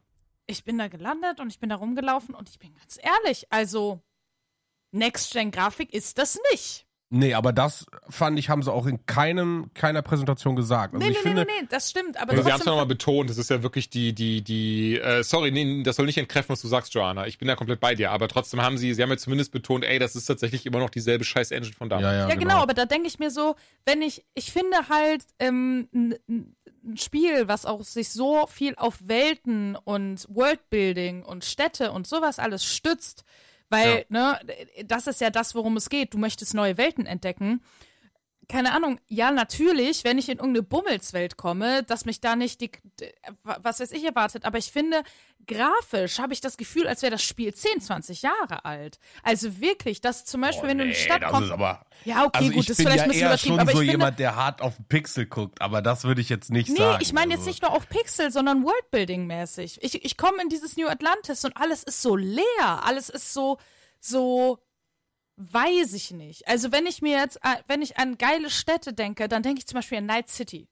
ich 0.47 0.63
bin 0.65 0.77
da 0.77 0.89
gelandet 0.89 1.41
und 1.41 1.49
ich 1.49 1.59
bin 1.59 1.71
da 1.71 1.77
rumgelaufen 1.77 2.35
und 2.35 2.51
ich 2.51 2.59
bin 2.59 2.75
ganz 2.75 2.99
ehrlich, 3.03 3.47
also 3.51 4.03
Next-Gen-Grafik 4.93 5.93
ist 5.93 6.19
das 6.19 6.39
nicht. 6.53 6.87
Nee, 7.17 7.35
aber 7.35 7.53
das 7.53 7.87
fand 8.11 8.41
ich, 8.41 8.49
haben 8.49 8.65
sie 8.65 8.73
auch 8.73 8.87
in 8.87 9.07
keinem, 9.07 9.71
keiner 9.73 10.03
Präsentation 10.03 10.57
gesagt. 10.57 10.95
Also 10.95 11.07
nee, 11.07 11.13
ich 11.13 11.19
nee, 11.19 11.23
finde, 11.23 11.43
nee, 11.43 11.53
nee, 11.53 11.61
nee, 11.63 11.69
das 11.71 11.91
stimmt, 11.91 12.21
aber 12.21 12.33
sie 12.43 12.51
haben 12.51 12.59
es 12.59 12.67
nochmal 12.67 12.87
betont, 12.87 13.31
das 13.31 13.39
ist 13.39 13.51
ja 13.51 13.63
wirklich 13.63 13.89
die, 13.89 14.13
die, 14.13 14.43
die, 14.43 14.99
äh, 14.99 15.23
sorry, 15.23 15.53
nee, 15.53 15.85
das 15.85 15.95
soll 15.95 16.07
nicht 16.07 16.19
entkräften, 16.19 16.53
was 16.53 16.61
du 16.61 16.67
sagst, 16.67 16.93
Joanna. 16.93 17.29
Ich 17.29 17.39
bin 17.39 17.47
da 17.47 17.55
komplett 17.55 17.79
bei 17.79 17.95
dir, 17.95 18.11
aber 18.11 18.27
trotzdem 18.27 18.61
haben 18.63 18.79
sie, 18.79 18.93
sie 18.95 19.01
haben 19.01 19.11
ja 19.11 19.17
zumindest 19.17 19.53
betont, 19.53 19.85
ey, 19.85 20.01
das 20.01 20.17
ist 20.17 20.27
tatsächlich 20.27 20.67
immer 20.67 20.81
noch 20.81 20.91
dieselbe 20.91 21.23
scheiß 21.23 21.53
Engine 21.53 21.73
von 21.73 21.89
damals. 21.89 22.05
ja, 22.05 22.13
ja, 22.15 22.29
Ja, 22.29 22.35
genau, 22.35 22.57
aber 22.57 22.75
da 22.75 22.85
denke 22.85 23.07
ich 23.07 23.21
mir 23.21 23.31
so, 23.31 23.55
wenn 23.87 24.03
ich, 24.03 24.25
ich 24.35 24.51
finde 24.51 24.89
halt 24.89 25.23
ähm, 25.39 25.89
ein 26.27 26.97
Spiel, 26.97 27.47
was 27.47 27.65
auch 27.65 27.85
sich 27.85 28.09
so 28.09 28.49
viel 28.49 28.75
auf 28.77 28.99
Welten 29.05 29.77
und 29.77 30.27
Worldbuilding 30.29 31.23
und 31.23 31.45
Städte 31.45 31.93
und 31.93 32.09
sowas 32.09 32.41
alles 32.41 32.65
stützt, 32.65 33.25
weil, 33.71 34.07
ne, 34.09 34.39
das 34.85 35.07
ist 35.07 35.21
ja 35.21 35.31
das, 35.31 35.55
worum 35.55 35.77
es 35.77 35.89
geht. 35.89 36.15
Du 36.15 36.19
möchtest 36.19 36.55
neue 36.55 36.77
Welten 36.77 37.07
entdecken. 37.07 37.63
Keine 38.49 38.73
Ahnung, 38.73 39.01
ja, 39.09 39.31
natürlich, 39.31 40.05
wenn 40.05 40.19
ich 40.19 40.29
in 40.29 40.39
irgendeine 40.39 40.63
Bummelswelt 40.63 41.37
komme, 41.37 41.83
dass 41.83 42.05
mich 42.05 42.21
da 42.21 42.37
nicht 42.37 42.61
die, 42.61 42.71
was 43.43 43.81
weiß 43.81 43.93
ich, 43.93 44.05
erwartet. 44.05 44.45
Aber 44.45 44.59
ich 44.59 44.71
finde, 44.71 45.03
grafisch 45.47 46.19
habe 46.19 46.33
ich 46.33 46.41
das 46.41 46.57
Gefühl, 46.57 46.87
als 46.87 47.03
wäre 47.03 47.11
das 47.13 47.23
Spiel 47.23 47.55
10, 47.55 47.81
20 47.81 48.23
Jahre 48.23 48.65
alt. 48.65 48.99
Also 49.23 49.61
wirklich, 49.61 50.01
dass 50.01 50.25
zum 50.25 50.41
Beispiel, 50.41 50.69
wenn 50.69 50.79
du 50.79 50.85
in 50.85 50.91
die 50.91 50.97
Stadt 50.97 51.23
kommst. 51.25 51.51
aber. 51.53 51.87
Ja, 52.05 52.25
okay, 52.25 52.39
also 52.39 52.51
gut, 52.53 52.65
das 52.65 52.71
ist 52.71 52.77
bin 52.79 52.87
vielleicht 52.87 52.99
ja 52.99 53.05
ein 53.05 53.11
bisschen 53.11 53.55
übertrieben, 53.55 53.69
ich 53.69 53.73
so 53.75 53.79
finde- 53.79 53.93
jemand, 53.93 54.19
der 54.19 54.37
hart 54.37 54.61
auf 54.63 54.75
Pixel 54.89 55.27
guckt, 55.27 55.61
aber 55.63 55.81
das 55.83 56.05
würde 56.05 56.21
ich 56.21 56.29
jetzt 56.29 56.51
nicht 56.51 56.69
Nee, 56.71 56.77
sagen. 56.79 56.99
ich 57.03 57.13
meine 57.13 57.33
jetzt 57.33 57.41
also. 57.41 57.51
nicht 57.51 57.63
nur 57.63 57.73
auf 57.73 57.89
Pixel, 57.89 58.31
sondern 58.31 58.65
Worldbuilding-mäßig. 58.65 59.79
Ich, 59.83 60.05
ich 60.05 60.17
komme 60.17 60.43
in 60.43 60.49
dieses 60.49 60.77
New 60.77 60.89
Atlantis 60.89 61.45
und 61.45 61.57
alles 61.57 61.83
ist 61.83 62.03
so 62.03 62.17
leer. 62.17 62.43
Alles 62.83 63.09
ist 63.09 63.33
so, 63.33 63.59
so, 64.01 64.59
weiß 65.37 65.93
ich 65.95 66.11
nicht. 66.11 66.47
Also 66.49 66.73
wenn 66.73 66.87
ich 66.87 67.03
mir 67.03 67.19
jetzt, 67.19 67.37
äh, 67.43 67.57
wenn 67.67 67.83
ich 67.83 67.97
an 67.99 68.19
geile 68.19 68.51
Städte 68.51 68.93
denke, 68.93 69.29
dann 69.29 69.43
denke 69.43 69.59
ich 69.61 69.67
zum 69.67 69.77
Beispiel 69.77 69.99
an 69.99 70.07
Night 70.07 70.29
City. 70.29 70.69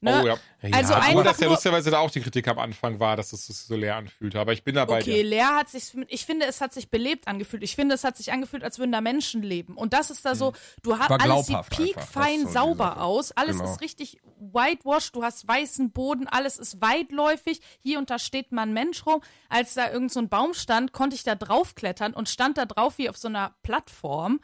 Ne? 0.00 0.20
Oh 0.22 0.26
ja. 0.28 0.36
Also 0.72 0.92
Ja, 0.92 1.00
einfach 1.00 1.24
das 1.24 1.40
ja 1.40 1.46
nur, 1.46 1.54
lustigerweise 1.54 1.90
da 1.90 1.98
auch 1.98 2.10
die 2.10 2.20
Kritik 2.20 2.46
am 2.46 2.58
Anfang 2.60 3.00
war, 3.00 3.16
dass 3.16 3.32
es 3.32 3.46
sich 3.46 3.56
so 3.56 3.74
leer 3.74 3.96
anfühlte. 3.96 4.38
Aber 4.38 4.52
ich 4.52 4.62
bin 4.62 4.76
da 4.76 4.84
bei 4.84 5.00
Okay, 5.00 5.22
dir. 5.22 5.24
leer 5.24 5.56
hat 5.56 5.68
sich, 5.68 5.92
ich 6.06 6.24
finde, 6.24 6.46
es 6.46 6.60
hat 6.60 6.72
sich 6.72 6.88
belebt 6.88 7.26
angefühlt. 7.26 7.64
Ich 7.64 7.74
finde, 7.74 7.96
es 7.96 8.04
hat 8.04 8.16
sich 8.16 8.30
angefühlt, 8.32 8.62
als 8.62 8.78
würden 8.78 8.92
da 8.92 9.00
Menschen 9.00 9.42
leben. 9.42 9.76
Und 9.76 9.92
das 9.94 10.10
ist 10.10 10.24
da 10.24 10.36
so, 10.36 10.52
du 10.82 10.96
hast 10.98 11.10
alles 11.10 11.46
sieht 11.46 11.70
piekfein 11.70 12.42
so 12.46 12.48
sauber 12.52 13.02
aus. 13.02 13.32
Alles 13.32 13.58
Genau. 13.58 13.72
ist 13.72 13.80
richtig 13.80 14.20
whitewashed. 14.38 15.16
Du 15.16 15.24
hast 15.24 15.48
weißen 15.48 15.90
Boden, 15.90 16.28
alles 16.28 16.58
ist 16.58 16.80
weitläufig. 16.80 17.60
Hier 17.80 17.98
und 17.98 18.08
da 18.10 18.20
steht 18.20 18.52
mal 18.52 18.62
ein 18.62 18.72
Mensch 18.72 19.04
rum. 19.04 19.20
Als 19.48 19.74
da 19.74 19.90
irgend 19.90 20.12
so 20.12 20.20
ein 20.20 20.28
Baum 20.28 20.54
stand, 20.54 20.92
konnte 20.92 21.16
ich 21.16 21.24
da 21.24 21.34
draufklettern 21.34 22.14
und 22.14 22.28
stand 22.28 22.56
da 22.56 22.66
drauf 22.66 22.98
wie 22.98 23.08
auf 23.10 23.16
so 23.16 23.26
einer 23.26 23.56
Plattform. 23.62 24.38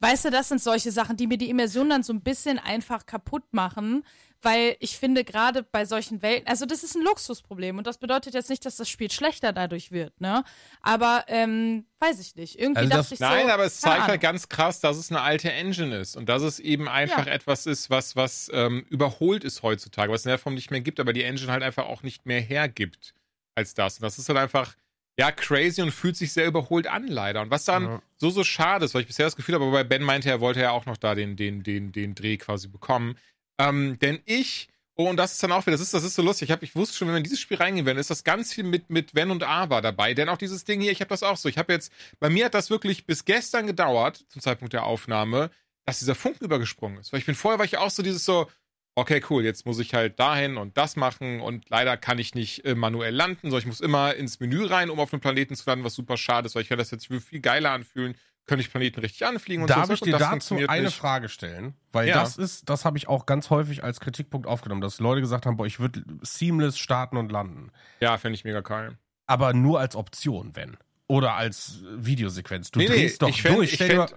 Weißt 0.00 0.26
du, 0.26 0.30
das 0.30 0.48
sind 0.48 0.62
solche 0.62 0.92
Sachen, 0.92 1.16
die 1.16 1.26
mir 1.26 1.38
die 1.38 1.48
Immersion 1.48 1.88
dann 1.88 2.02
so 2.02 2.12
ein 2.12 2.20
bisschen 2.20 2.58
einfach 2.58 3.06
kaputt 3.06 3.44
machen, 3.52 4.04
weil 4.44 4.76
ich 4.80 4.96
finde 4.98 5.24
gerade 5.24 5.62
bei 5.62 5.84
solchen 5.84 6.22
Welten, 6.22 6.46
also 6.46 6.66
das 6.66 6.82
ist 6.84 6.94
ein 6.94 7.02
Luxusproblem 7.02 7.78
und 7.78 7.86
das 7.86 7.98
bedeutet 7.98 8.34
jetzt 8.34 8.50
nicht, 8.50 8.64
dass 8.66 8.76
das 8.76 8.88
Spiel 8.88 9.10
schlechter 9.10 9.52
dadurch 9.52 9.90
wird, 9.90 10.20
ne? 10.20 10.44
Aber 10.80 11.24
ähm, 11.28 11.86
weiß 12.00 12.20
ich 12.20 12.36
nicht. 12.36 12.58
Irgendwie 12.58 12.80
Also 12.80 12.90
das- 12.90 13.00
dachte 13.08 13.14
ich 13.14 13.18
so. 13.20 13.24
Nein, 13.26 13.50
aber 13.50 13.64
es 13.64 13.80
zeigt 13.80 14.06
halt 14.06 14.20
ganz 14.20 14.48
krass, 14.48 14.80
dass 14.80 14.96
es 14.96 15.10
eine 15.10 15.20
alte 15.22 15.50
Engine 15.50 15.96
ist 15.96 16.16
und 16.16 16.28
dass 16.28 16.42
es 16.42 16.60
eben 16.60 16.88
einfach 16.88 17.26
Ja. 17.26 17.32
etwas 17.32 17.66
ist, 17.66 17.90
was, 17.90 18.14
was 18.16 18.50
ähm, 18.52 18.84
überholt 18.90 19.42
ist 19.44 19.62
heutzutage, 19.62 20.12
was 20.12 20.20
es 20.20 20.26
in 20.26 20.30
der 20.30 20.38
Form 20.38 20.54
nicht 20.54 20.70
mehr 20.70 20.80
gibt, 20.80 21.00
aber 21.00 21.12
die 21.12 21.24
Engine 21.24 21.50
halt 21.50 21.62
einfach 21.62 21.86
auch 21.86 22.02
nicht 22.02 22.26
mehr 22.26 22.40
hergibt 22.40 23.14
als 23.54 23.74
das. 23.74 23.98
Und 23.98 24.02
das 24.02 24.18
ist 24.18 24.28
halt 24.28 24.38
einfach, 24.38 24.74
ja, 25.18 25.30
crazy 25.30 25.80
und 25.80 25.92
fühlt 25.92 26.16
sich 26.16 26.32
sehr 26.32 26.46
überholt 26.46 26.88
an, 26.88 27.06
leider. 27.06 27.40
Und 27.40 27.50
was 27.50 27.64
dann 27.64 27.84
Ja. 27.84 28.02
so, 28.16 28.30
so 28.30 28.42
schade 28.42 28.84
ist, 28.84 28.94
weil 28.94 29.02
ich 29.02 29.06
bisher 29.06 29.26
das 29.26 29.36
Gefühl 29.36 29.54
habe, 29.54 29.64
aber 29.64 29.72
bei 29.72 29.84
Ben 29.84 30.02
meinte, 30.02 30.28
er 30.28 30.40
wollte 30.40 30.60
ja 30.60 30.72
auch 30.72 30.86
noch 30.86 30.96
da 30.96 31.14
den, 31.14 31.36
den, 31.36 31.62
den, 31.62 31.92
den 31.92 32.14
Dreh 32.16 32.36
quasi 32.36 32.66
bekommen. 32.68 33.16
Ähm, 33.58 33.98
denn 34.00 34.20
ich, 34.24 34.68
oh, 34.96 35.08
und 35.08 35.16
das 35.16 35.32
ist 35.32 35.42
dann 35.42 35.52
auch 35.52 35.66
wieder, 35.66 35.76
das 35.76 35.80
ist, 35.80 35.94
das 35.94 36.04
ist 36.04 36.14
so 36.14 36.22
lustig. 36.22 36.48
Ich, 36.48 36.52
hab, 36.52 36.62
ich 36.62 36.74
wusste 36.74 36.96
schon, 36.96 37.08
wenn 37.08 37.14
wir 37.14 37.18
in 37.18 37.24
dieses 37.24 37.40
Spiel 37.40 37.56
reingehen 37.56 37.86
werden, 37.86 37.98
ist 37.98 38.10
das 38.10 38.24
ganz 38.24 38.52
viel 38.52 38.64
mit, 38.64 38.90
mit 38.90 39.14
Wenn 39.14 39.30
und 39.30 39.42
Aber 39.42 39.80
dabei. 39.80 40.14
Denn 40.14 40.28
auch 40.28 40.38
dieses 40.38 40.64
Ding 40.64 40.80
hier, 40.80 40.92
ich 40.92 41.00
habe 41.00 41.08
das 41.08 41.22
auch 41.22 41.36
so. 41.36 41.48
Ich 41.48 41.58
habe 41.58 41.72
jetzt, 41.72 41.92
bei 42.20 42.30
mir 42.30 42.46
hat 42.46 42.54
das 42.54 42.70
wirklich 42.70 43.06
bis 43.06 43.24
gestern 43.24 43.66
gedauert, 43.66 44.24
zum 44.28 44.42
Zeitpunkt 44.42 44.72
der 44.72 44.84
Aufnahme, 44.84 45.50
dass 45.84 45.98
dieser 45.98 46.14
Funken 46.14 46.44
übergesprungen 46.44 46.98
ist. 46.98 47.12
Weil 47.12 47.20
ich 47.20 47.26
bin 47.26 47.34
vorher, 47.34 47.58
war 47.58 47.66
ich 47.66 47.78
auch 47.78 47.90
so 47.90 48.02
dieses 48.02 48.24
so, 48.24 48.48
okay, 48.96 49.22
cool, 49.28 49.44
jetzt 49.44 49.66
muss 49.66 49.78
ich 49.78 49.94
halt 49.94 50.18
dahin 50.20 50.56
und 50.56 50.76
das 50.76 50.96
machen 50.96 51.40
und 51.40 51.68
leider 51.68 51.96
kann 51.96 52.18
ich 52.18 52.34
nicht 52.34 52.64
äh, 52.64 52.74
manuell 52.74 53.14
landen, 53.14 53.50
sondern 53.50 53.60
ich 53.60 53.66
muss 53.66 53.80
immer 53.80 54.14
ins 54.14 54.38
Menü 54.40 54.64
rein, 54.66 54.90
um 54.90 55.00
auf 55.00 55.12
einem 55.12 55.20
Planeten 55.20 55.56
zu 55.56 55.68
landen, 55.68 55.84
was 55.84 55.94
super 55.94 56.16
schade 56.16 56.46
ist, 56.46 56.54
weil 56.54 56.62
ich 56.62 56.70
werde 56.70 56.82
das 56.82 56.92
jetzt 56.92 57.06
viel 57.06 57.40
geiler 57.40 57.72
anfühlen, 57.72 58.14
könnte 58.46 58.62
ich 58.62 58.70
Planeten 58.70 59.00
richtig 59.00 59.24
anfliegen 59.26 59.62
und 59.62 59.70
Darf 59.70 59.86
so. 59.86 59.92
ich 59.94 60.02
Und 60.02 60.06
dir 60.08 60.18
das 60.18 60.30
dazu 60.30 60.56
eine 60.68 60.82
nicht. 60.84 60.96
Frage 60.96 61.28
stellen? 61.28 61.74
Weil 61.92 62.08
Ja. 62.08 62.20
das 62.20 62.36
ist, 62.36 62.68
das 62.68 62.84
habe 62.84 62.98
ich 62.98 63.08
auch 63.08 63.26
ganz 63.26 63.50
häufig 63.50 63.82
als 63.84 64.00
Kritikpunkt 64.00 64.46
aufgenommen, 64.46 64.80
dass 64.80 65.00
Leute 65.00 65.20
gesagt 65.20 65.46
haben, 65.46 65.56
boah, 65.56 65.66
ich 65.66 65.80
würde 65.80 66.02
seamless 66.22 66.78
starten 66.78 67.16
und 67.16 67.32
landen. 67.32 67.70
Ja, 68.00 68.18
finde 68.18 68.34
ich 68.34 68.44
mega 68.44 68.60
geil. 68.60 68.98
Aber 69.26 69.52
nur 69.54 69.80
als 69.80 69.96
Option, 69.96 70.54
wenn. 70.54 70.76
Oder 71.06 71.34
als 71.34 71.82
Videosequenz. 71.96 72.70
Du 72.70 72.78
Nee, 72.80 72.88
nee, 72.88 72.94
drehst 72.94 73.22
doch 73.22 73.28
ich 73.28 73.42
fänd- 73.42 73.54
durch. 73.56 73.72
ich 73.72 73.78
dir 73.78 73.86
fänd- 74.06 74.14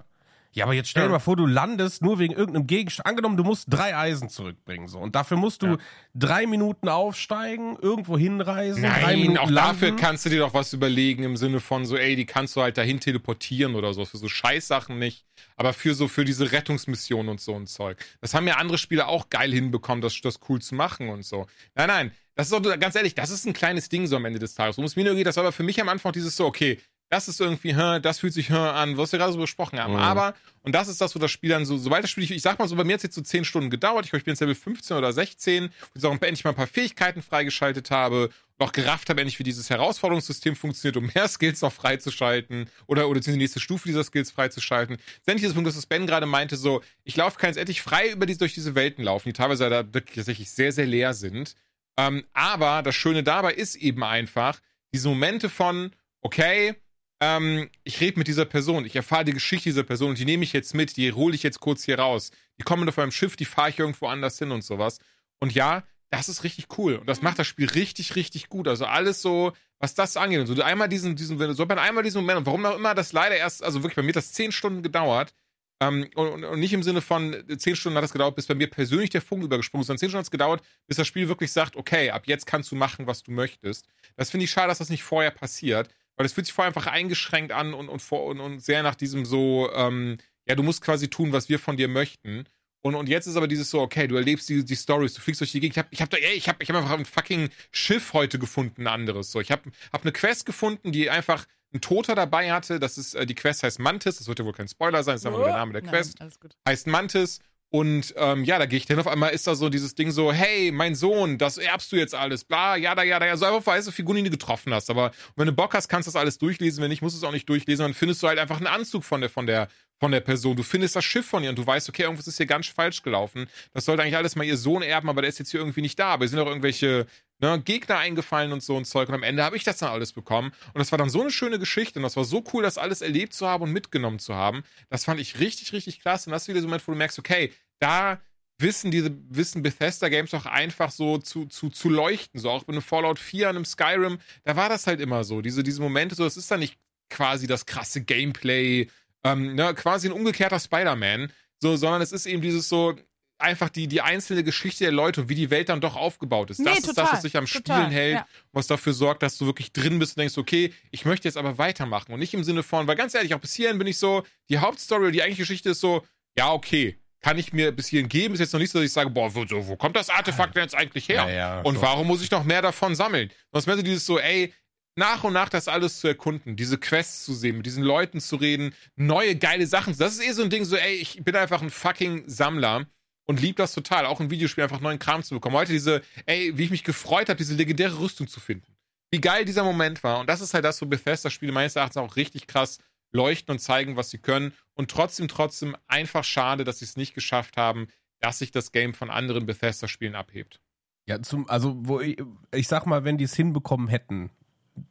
ja, 0.54 0.64
aber 0.66 0.74
jetzt 0.74 0.90
stell 0.90 1.04
dir 1.04 1.08
Ja. 1.10 1.12
mal 1.14 1.20
vor, 1.20 1.36
du 1.36 1.46
landest 1.46 2.02
nur 2.02 2.18
wegen 2.20 2.34
irgendeinem 2.34 2.66
Gegenstand. 2.68 3.06
Angenommen, 3.08 3.38
du 3.38 3.44
musst 3.44 3.66
drei 3.70 3.96
Eisen 3.96 4.30
zurückbringen. 4.30 4.88
So. 4.88 5.00
Und 5.00 5.16
dafür 5.16 5.38
musst 5.38 5.62
du 5.62 5.68
Ja. 5.68 5.78
drei 6.16 6.48
Minuten 6.48 6.90
aufsteigen, 6.90 7.78
irgendwo 7.82 8.18
hinreisen, 8.18 8.84
drei 8.84 9.02
Nein, 9.02 9.20
Minuten 9.20 9.38
auch 9.38 9.50
landen. 9.50 9.56
dafür 9.82 9.96
kannst 9.96 10.26
du 10.26 10.30
dir 10.30 10.40
doch 10.40 10.54
was 10.54 10.74
überlegen 10.74 11.24
im 11.24 11.38
Sinne 11.38 11.60
von 11.60 11.86
so, 11.86 11.96
ey, 11.98 12.16
die 12.16 12.26
kannst 12.26 12.56
du 12.56 12.62
halt 12.62 12.78
dahin 12.78 13.00
teleportieren 13.00 13.76
oder 13.76 13.94
so. 13.94 14.06
Für 14.06 14.18
so 14.18 14.28
Scheißsachen 14.28 14.98
nicht. 14.98 15.26
Aber 15.56 15.74
für 15.74 15.94
so, 15.94 16.08
für 16.08 16.26
diese 16.26 16.52
Rettungsmission 16.52 17.30
und 17.30 17.40
so 17.42 17.56
ein 17.56 17.68
Zeug. 17.68 17.98
Das 18.22 18.34
haben 18.34 18.48
ja 18.48 18.56
andere 18.56 18.78
Spieler 18.78 19.08
auch 19.08 19.30
geil 19.30 19.52
hinbekommen, 19.52 20.02
das, 20.02 20.20
das 20.22 20.40
cool 20.50 20.62
zu 20.62 20.76
machen 20.76 21.10
und 21.10 21.24
so. 21.24 21.48
Nein, 21.76 21.88
nein. 21.88 22.12
Das 22.36 22.52
ist 22.52 22.54
doch, 22.66 22.80
ganz 22.80 22.96
ehrlich, 22.96 23.16
das 23.16 23.32
ist 23.32 23.48
ein 23.48 23.54
kleines 23.54 23.90
Ding 23.90 24.06
so 24.06 24.16
am 24.16 24.26
Ende 24.26 24.38
des 24.38 24.54
Tages. 24.54 24.78
Worum 24.78 24.86
es 24.86 24.96
mir 24.96 25.04
nur 25.06 25.16
geht, 25.16 25.26
das 25.26 25.36
war 25.38 25.44
aber 25.44 25.52
für 25.52 25.64
mich 25.64 25.82
am 25.82 25.90
Anfang 25.90 26.12
dieses 26.12 26.36
so, 26.36 26.46
okay, 26.46 26.80
das 27.10 27.28
ist 27.28 27.40
irgendwie, 27.40 27.76
hä, 27.76 28.00
das 28.02 28.20
fühlt 28.20 28.34
sich 28.34 28.50
hä, 28.50 28.56
an, 28.56 28.98
was 28.98 29.12
wir 29.12 29.20
gerade 29.20 29.32
so 29.32 29.40
besprochen 29.40 29.80
haben. 29.80 29.94
Mhm. 29.94 30.00
Aber, 30.00 30.36
und 30.62 30.76
das 30.76 30.90
ist 30.90 31.00
das, 31.00 31.16
wo 31.16 31.20
das 31.20 31.32
Spiel 31.32 31.50
dann 31.50 31.66
so, 31.66 31.78
sobald 31.78 32.04
das 32.04 32.12
Spiel, 32.12 32.24
ich, 32.24 32.32
ich 32.32 32.42
sag 32.42 32.60
mal 32.60 32.68
so, 32.68 32.76
bei 32.76 32.84
mir 32.84 32.94
hat 32.94 32.98
es 32.98 33.04
jetzt 33.04 33.16
so 33.16 33.22
10 33.22 33.46
Stunden 33.46 33.70
gedauert. 33.70 34.06
Ich 34.06 34.12
glaube, 34.12 34.20
ich 34.20 34.26
bin 34.26 34.34
jetzt 34.34 34.42
Level 34.42 34.56
15 34.56 34.98
oder 34.98 35.14
16, 35.14 35.66
wo 35.66 35.72
ich 35.96 36.06
auch 36.06 36.12
endlich 36.12 36.44
mal 36.44 36.50
ein 36.50 36.56
paar 36.56 36.68
Fähigkeiten 36.68 37.22
freigeschaltet 37.22 37.92
habe 37.92 38.30
und 38.58 38.66
auch 38.66 38.74
gerafft 38.74 39.10
habe, 39.10 39.22
endlich, 39.22 39.40
wie 39.40 39.44
dieses 39.44 39.70
Herausforderungssystem 39.70 40.58
funktioniert, 40.58 40.98
um 40.98 41.10
mehr 41.14 41.28
Skills 41.30 41.62
noch 41.62 41.72
freizuschalten 41.72 42.70
oder, 42.88 43.08
oder 43.08 43.22
die 43.22 43.38
nächste 43.38 43.62
Stufe 43.62 43.88
dieser 43.88 44.04
Skills 44.04 44.32
freizuschalten. 44.32 44.98
Endlich 45.26 45.44
dieses 45.44 45.54
Punkt, 45.54 45.74
was 45.74 45.86
Ben 45.86 46.08
gerade 46.08 46.26
meinte, 46.26 46.58
so, 46.58 46.82
ich 47.06 47.16
laufe 47.16 47.40
kann 47.40 47.50
jetzt 47.50 47.58
endlich 47.58 47.82
frei 47.82 48.12
über 48.12 48.26
die, 48.26 48.38
durch 48.38 48.54
diese 48.54 48.76
Welten 48.76 49.04
laufen, 49.04 49.30
die 49.30 49.34
teilweise 49.34 49.70
da 49.70 49.94
wirklich 49.94 50.18
tatsächlich 50.18 50.52
sehr, 50.52 50.74
sehr 50.74 50.86
leer 50.86 51.14
sind. 51.14 51.56
Ähm, 51.98 52.26
aber 52.34 52.84
das 52.84 52.96
Schöne 52.96 53.24
dabei 53.24 53.54
ist 53.54 53.76
eben 53.76 54.04
einfach, 54.04 54.60
diese 54.94 55.10
Momente 55.10 55.50
von, 55.50 55.92
okay, 56.22 56.76
ähm, 57.20 57.70
ich 57.84 58.00
rede 58.00 58.20
mit 58.20 58.28
dieser 58.28 58.46
Person, 58.46 58.86
ich 58.86 58.96
erfahre 58.96 59.26
die 59.26 59.34
Geschichte 59.34 59.70
dieser 59.70 59.84
Person 59.84 60.10
und 60.10 60.20
die 60.20 60.26
nehme 60.26 60.44
ich 60.44 60.54
jetzt 60.54 60.76
mit, 60.76 60.98
die 60.98 61.14
hole 61.14 61.36
ich 61.36 61.44
jetzt 61.44 61.60
kurz 61.60 61.84
hier 61.84 62.00
raus. 62.00 62.32
Die 62.60 62.64
kommen 62.64 62.88
auf 62.88 62.98
meinem 62.98 63.12
Schiff, 63.12 63.36
die 63.36 63.46
fahre 63.46 63.70
ich 63.70 63.80
irgendwo 63.80 64.08
anders 64.08 64.38
hin 64.38 64.52
und 64.52 64.64
sowas. 64.64 65.00
Und 65.40 65.54
ja, 65.54 65.84
das 66.10 66.30
ist 66.30 66.44
richtig 66.44 66.68
cool. 66.78 66.96
Und 66.96 67.08
das 67.08 67.22
macht 67.22 67.40
das 67.40 67.48
Spiel 67.48 67.70
richtig, 67.70 68.16
richtig 68.16 68.50
gut. 68.50 68.68
Also 68.68 68.86
alles 68.86 69.22
so, 69.22 69.54
was 69.80 69.94
das 69.94 70.16
angeht. 70.16 70.40
Und 70.40 70.48
so 70.48 70.62
einmal 70.62 70.90
diesen, 70.90 71.16
diesen, 71.16 71.54
so 71.54 71.66
man 71.66 71.80
einmal 71.80 72.04
diesen 72.04 72.22
Moment, 72.22 72.40
und 72.40 72.46
warum 72.46 72.66
auch 72.66 72.76
immer 72.76 72.96
das 72.96 73.14
leider 73.14 73.36
erst, 73.36 73.64
also 73.64 73.84
wirklich 73.84 73.96
bei 73.96 74.04
mir 74.04 74.10
hat 74.10 74.18
das 74.18 74.34
zehn 74.34 74.52
Stunden 74.52 74.84
gedauert. 74.84 75.34
Ähm, 75.80 76.10
und, 76.16 76.44
und 76.44 76.60
nicht 76.60 76.74
im 76.74 76.82
Sinne 76.82 77.02
von, 77.02 77.34
äh, 77.34 77.58
zehn 77.58 77.76
Stunden 77.76 77.98
hat 77.98 78.04
es 78.04 78.14
gedauert, 78.14 78.36
bis 78.36 78.48
bei 78.48 78.56
mir 78.56 78.68
persönlich 78.68 79.12
der 79.12 79.22
Funken 79.22 79.46
übergesprungen 79.46 79.82
ist, 79.82 79.88
sondern 79.88 80.00
zehn 80.00 80.10
Stunden 80.10 80.20
hat 80.20 80.26
es 80.26 80.32
gedauert, 80.32 80.64
bis 80.88 80.98
das 80.98 81.06
Spiel 81.06 81.28
wirklich 81.28 81.52
sagt, 81.52 81.76
okay, 81.76 82.10
ab 82.10 82.24
jetzt 82.26 82.48
kannst 82.48 82.72
du 82.72 82.76
machen, 82.76 83.06
was 83.06 83.22
du 83.22 83.32
möchtest. 83.32 83.88
Das 84.16 84.32
finde 84.32 84.46
ich 84.46 84.52
schade, 84.52 84.70
dass 84.70 84.80
das 84.80 84.90
nicht 84.90 85.04
vorher 85.04 85.30
passiert, 85.30 85.90
weil 86.18 86.26
es 86.26 86.34
fühlt 86.34 86.46
sich 86.48 86.54
vorher 86.54 86.68
einfach 86.68 86.88
eingeschränkt 86.88 87.52
an 87.52 87.74
und, 87.74 87.88
und, 87.90 88.02
vor, 88.02 88.26
und, 88.26 88.40
und 88.40 88.60
sehr 88.60 88.84
nach 88.84 88.96
diesem 88.96 89.26
so, 89.26 89.72
ähm, 89.74 90.18
ja, 90.46 90.56
du 90.56 90.64
musst 90.64 90.82
quasi 90.82 91.08
tun, 91.08 91.32
was 91.32 91.48
wir 91.48 91.60
von 91.60 91.78
dir 91.78 91.88
möchten. 91.88 92.46
Und, 92.82 92.96
und 92.96 93.10
jetzt 93.10 93.28
ist 93.28 93.36
aber 93.36 93.48
dieses 93.48 93.70
so, 93.70 93.82
okay, 93.82 94.08
du 94.08 94.16
erlebst 94.16 94.50
die, 94.50 94.64
die 94.64 94.76
Stories, 94.76 95.14
du 95.14 95.22
fliegst 95.22 95.42
durch 95.42 95.52
die 95.52 95.60
Gegend. 95.60 95.76
Ich 95.76 95.80
habe 95.80 95.90
ich 95.92 96.02
hab 96.02 96.10
da, 96.10 96.18
ey, 96.18 96.34
ich 96.34 96.48
hab, 96.48 96.62
ich 96.62 96.70
hab 96.70 96.76
einfach 96.76 96.98
ein 96.98 97.06
fucking 97.06 97.50
Schiff 97.72 98.14
heute 98.14 98.40
gefunden, 98.40 98.84
ein 98.84 98.88
anderes. 98.88 99.32
So, 99.32 99.40
ich 99.40 99.52
habe 99.52 99.72
hab 99.92 100.04
eine 100.04 100.12
Quest 100.12 100.46
gefunden, 100.46 100.92
die 100.92 101.10
einfach 101.10 101.46
ein 101.74 101.82
Toter 101.82 102.16
dabei 102.16 102.52
hatte. 102.52 102.80
Das 102.80 102.98
ist, 102.98 103.14
äh, 103.16 103.26
die 103.26 103.36
Quest 103.36 103.64
heißt 103.64 103.80
Mantis, 103.80 104.18
das 104.18 104.28
wird 104.28 104.40
ja 104.40 104.46
wohl 104.46 104.54
kein 104.54 104.68
Spoiler 104.68 105.04
sein, 105.04 105.16
das 105.16 105.22
ist 105.22 105.26
einfach 105.26 105.40
nur 105.40 105.48
der 105.48 105.58
Name 105.58 105.74
der 105.74 105.82
Nein, 105.84 105.92
Quest 105.92 106.20
gut. 106.40 106.56
heißt 106.68 106.88
Mantis. 106.88 107.40
Und 107.70 108.14
ähm, 108.16 108.46
ja, 108.46 108.60
da 108.60 108.66
gehe 108.66 108.78
ich 108.78 108.86
hin. 108.86 108.98
Auf 108.98 109.08
einmal 109.08 109.32
ist 109.32 109.46
da 109.46 109.54
so 109.54 109.70
dieses 109.70 109.94
Ding 109.94 110.12
so, 110.12 110.32
hey, 110.32 110.72
mein 110.72 110.96
Sohn, 110.96 111.38
das 111.38 111.58
erbst 111.58 111.92
du 111.92 111.98
jetzt 111.98 112.16
alles, 112.16 112.46
bla, 112.46 112.78
ja, 112.78 112.96
da, 112.96 113.04
ja, 113.04 113.20
da, 113.20 113.26
ja. 113.26 113.36
So 113.36 113.46
einfach 113.46 113.66
weiße 113.66 113.92
Figuren, 113.92 114.18
die 114.18 114.24
du 114.24 114.30
getroffen 114.32 114.74
hast. 114.74 114.90
Aber 114.90 115.12
wenn 115.36 115.48
du 115.48 115.52
Bock 115.52 115.74
hast, 115.74 115.90
kannst 115.90 116.08
du 116.08 116.12
das 116.12 116.20
alles 116.20 116.38
durchlesen. 116.38 116.82
Wenn 116.82 116.90
nicht, 116.90 117.02
musst 117.02 117.16
du 117.16 117.20
es 117.20 117.24
auch 117.26 117.34
nicht 117.34 117.50
durchlesen. 117.50 117.84
Dann 117.84 117.94
findest 117.94 118.24
du 118.24 118.28
halt 118.28 118.40
einfach 118.40 118.58
einen 118.58 118.68
Anzug 118.68 119.04
von 119.04 119.20
der, 119.20 119.30
von 119.30 119.48
der, 119.48 119.68
von 120.00 120.12
der 120.12 120.22
Person. 120.22 120.56
Du 120.56 120.64
findest 120.64 120.96
das 120.96 121.04
Schiff 121.04 121.26
von 121.26 121.44
ihr 121.44 121.50
und 121.50 121.58
du 121.58 121.68
weißt, 121.68 121.90
okay, 121.90 122.04
irgendwas 122.04 122.28
ist 122.28 122.38
hier 122.38 122.46
ganz 122.46 122.68
falsch 122.68 123.02
gelaufen. 123.04 123.48
Das 123.74 123.84
sollte 123.84 124.02
eigentlich 124.02 124.16
alles 124.16 124.38
mal 124.38 124.46
ihr 124.46 124.58
Sohn 124.58 124.82
erben, 124.82 125.10
aber 125.10 125.22
der 125.22 125.30
ist 125.30 125.40
jetzt 125.40 125.52
hier 125.52 125.60
irgendwie 125.60 125.82
nicht 125.82 126.00
da. 126.00 126.14
Aber 126.14 126.24
es 126.24 126.32
sind 126.32 126.40
auch 126.40 126.48
irgendwelche 126.48 127.06
ne, 127.40 127.60
Gegner 127.62 127.98
eingefallen 127.98 128.52
und 128.52 128.64
so 128.64 128.78
ein 128.78 128.86
Zeug. 128.86 129.10
Und 129.10 129.16
am 129.16 129.24
Ende 129.24 129.44
habe 129.44 129.58
ich 129.58 129.64
das 129.64 129.78
dann 129.78 129.90
alles 129.90 130.14
bekommen. 130.14 130.52
Und 130.74 130.80
das 130.80 130.92
war 130.92 130.98
dann 130.98 131.10
so 131.10 131.22
eine 131.22 131.32
schöne 131.32 131.60
Geschichte. 131.60 132.00
Und 132.00 132.04
das 132.04 132.16
war 132.16 132.24
so 132.24 132.44
cool, 132.54 132.64
das 132.64 132.78
alles 132.78 133.02
erlebt 133.02 133.34
zu 133.34 133.48
haben 133.48 133.64
und 133.64 133.72
mitgenommen 133.72 134.20
zu 134.20 134.36
haben. 134.36 134.64
Das 134.90 135.06
fand 135.06 135.20
ich 135.20 135.40
richtig, 135.40 135.74
richtig 135.74 136.00
klasse. 136.00 136.30
Und 136.30 136.32
das 136.32 136.44
ist 136.44 136.48
wieder 136.48 136.62
so 136.62 136.68
ein 136.68 136.70
Moment, 136.70 136.88
wo 136.88 136.92
du 136.92 136.98
merkst, 136.98 137.20
okay, 137.20 137.54
da 137.80 138.20
wissen 138.60 138.92
diese, 138.92 139.16
wissen 139.30 139.62
Bethesda 139.62 140.10
Games 140.10 140.34
auch 140.34 140.46
einfach 140.46 140.92
so 140.92 141.18
zu, 141.20 141.46
zu, 141.46 141.70
zu 141.70 141.90
leuchten. 141.90 142.40
So 142.40 142.50
auch 142.50 142.64
bei 142.64 142.74
einem 142.74 142.82
Fallout 142.82 143.20
4, 143.20 143.50
einem 143.50 143.66
Skyrim, 143.66 144.20
da 144.44 144.56
war 144.56 144.70
das 144.70 144.88
halt 144.88 145.00
immer 145.00 145.24
so. 145.24 145.42
Diese, 145.42 145.64
diese 145.64 145.82
Momente, 145.82 146.16
so, 146.16 146.24
das 146.24 146.38
ist 146.38 146.50
dann 146.50 146.60
nicht 146.60 146.78
quasi 147.10 147.48
das 147.48 147.66
krasse 147.66 148.02
Gameplay, 148.04 148.90
ähm, 149.24 149.56
ne, 149.56 149.74
quasi 149.74 150.08
ein 150.08 150.14
umgekehrter 150.14 150.60
Spider-Man, 150.60 151.32
so, 151.60 151.76
sondern 151.76 152.02
es 152.02 152.12
ist 152.12 152.26
eben 152.26 152.42
dieses 152.42 152.70
so, 152.70 152.96
einfach 153.40 153.70
die, 153.70 153.88
die 153.88 154.02
einzelne 154.02 154.44
Geschichte 154.44 154.84
der 154.84 154.94
Leute 154.94 155.22
und 155.22 155.30
wie 155.30 155.36
die 155.36 155.50
Welt 155.50 155.70
dann 155.70 155.82
doch 155.82 155.96
aufgebaut 155.96 156.50
ist. 156.50 156.60
Nee, 156.60 156.66
das 156.66 156.80
ist 156.80 156.86
total, 156.88 157.06
das, 157.06 157.14
was 157.14 157.22
sich 157.22 157.38
am 157.38 157.46
total, 157.46 157.78
Spielen 157.78 157.92
hält, 157.92 158.16
ja. 158.16 158.28
was 158.52 158.68
dafür 158.68 158.94
sorgt, 158.94 159.24
dass 159.24 159.38
du 159.38 159.46
wirklich 159.46 159.72
drin 159.72 160.00
bist 160.00 160.18
und 160.18 160.22
denkst, 160.22 160.38
okay, 160.38 160.74
ich 160.92 161.06
möchte 161.06 161.28
jetzt 161.28 161.38
aber 161.38 161.58
weitermachen. 161.58 162.14
Und 162.14 162.20
nicht 162.20 162.34
im 162.34 162.44
Sinne 162.44 162.64
von, 162.64 162.88
weil 162.88 162.96
ganz 162.96 163.14
ehrlich, 163.14 163.34
auch 163.34 163.40
bis 163.40 163.54
hierhin 163.54 163.78
bin 163.78 163.88
ich 163.88 163.98
so, 163.98 164.24
die 164.50 164.60
Hauptstory 164.60 165.04
oder 165.04 165.12
die 165.12 165.22
eigentliche 165.22 165.44
Geschichte 165.44 165.70
ist 165.70 165.82
so, 165.82 166.04
ja, 166.38 166.52
okay, 166.52 167.00
kann 167.22 167.38
ich 167.38 167.54
mir 167.54 167.72
bis 167.72 167.88
hierhin 167.88 168.10
geben. 168.10 168.34
Ist 168.34 168.40
jetzt 168.40 168.54
noch 168.54 168.60
nicht 168.60 168.72
so, 168.72 168.80
dass 168.80 168.86
ich 168.86 168.94
sage, 168.94 169.10
boah, 169.10 169.34
wo, 169.34 169.46
wo 169.50 169.76
kommt 169.76 169.96
das 169.96 170.10
Artefakt 170.10 170.56
denn 170.56 170.64
jetzt 170.64 170.76
eigentlich 170.76 171.10
her? 171.10 171.28
Ja, 171.28 171.30
ja, 171.30 171.62
und 171.62 171.76
so. 171.76 171.82
warum 171.82 172.08
muss 172.08 172.22
ich 172.22 172.32
noch 172.32 172.44
mehr 172.44 172.62
davon 172.62 172.96
sammeln? 172.96 173.32
Sonst 173.52 173.68
mehr 173.68 173.76
so 173.76 173.82
dieses 173.82 174.06
so, 174.06 174.20
ey, 174.20 174.54
nach 174.96 175.24
und 175.24 175.34
nach 175.34 175.50
das 175.50 175.68
alles 175.68 176.00
zu 176.00 176.08
erkunden, 176.08 176.56
diese 176.56 176.78
Quests 176.78 177.24
zu 177.24 177.34
sehen, 177.34 177.58
mit 177.58 177.66
diesen 177.66 177.84
Leuten 177.84 178.20
zu 178.20 178.36
reden, 178.36 178.74
neue 178.96 179.36
geile 179.36 179.68
Sachen. 179.68 179.96
Das 179.98 180.14
ist 180.14 180.24
eh 180.24 180.32
so 180.32 180.44
ein 180.44 180.50
Ding, 180.50 180.66
so, 180.66 180.76
ey, 180.76 180.96
ich 180.96 181.24
bin 181.24 181.36
einfach 181.36 181.62
ein 181.62 181.70
fucking 181.70 182.24
Sammler 182.28 182.88
und 183.28 183.42
lieb 183.42 183.58
das 183.58 183.74
total, 183.74 184.06
auch 184.06 184.20
im 184.20 184.32
Videospiel 184.32 184.64
einfach 184.64 184.80
neuen 184.80 185.00
Kram 185.00 185.22
zu 185.22 185.36
bekommen. 185.36 185.56
Heute 185.56 185.74
diese, 185.74 186.02
ey, 186.26 186.58
wie 186.58 186.64
ich 186.64 186.72
mich 186.72 186.84
gefreut 186.84 187.30
habe, 187.30 187.38
diese 187.38 187.54
legendäre 187.54 188.00
Rüstung 188.00 188.28
zu 188.28 188.40
finden. 188.40 188.76
Wie 189.12 189.22
geil 189.22 189.46
dieser 189.46 189.64
Moment 189.64 190.04
war. 190.04 190.20
Und 190.20 190.28
das 190.28 190.42
ist 190.42 190.54
halt 190.54 190.66
das, 190.66 190.82
wo 190.82 190.86
Bethesda-Spiele 190.86 191.52
meines 191.52 191.76
Erachtens 191.76 191.98
auch 191.98 192.16
richtig 192.16 192.48
krass 192.48 192.80
leuchten 193.12 193.54
und 193.54 193.60
zeigen, 193.60 193.96
was 193.96 194.10
sie 194.10 194.18
können. 194.18 194.54
Und 194.74 194.90
trotzdem, 194.90 195.28
trotzdem 195.28 195.76
einfach 195.88 196.24
schade, 196.24 196.64
dass 196.64 196.80
sie 196.80 196.86
es 196.86 196.98
nicht 196.98 197.14
geschafft 197.14 197.58
haben, 197.58 197.88
dass 198.20 198.40
sich 198.40 198.52
das 198.52 198.72
Game 198.72 198.94
von 198.94 199.10
anderen 199.10 199.46
Bethesda-Spielen 199.46 200.16
abhebt. 200.16 200.60
Ja, 201.06 201.22
zum, 201.22 201.50
also, 201.50 201.76
wo 201.78 202.02
ich, 202.02 202.18
ich 202.54 202.68
sag 202.68 202.86
mal, 202.86 203.04
wenn 203.06 203.18
die 203.18 203.26
es 203.26 203.36
hinbekommen 203.36 203.88
hätten, 203.88 204.30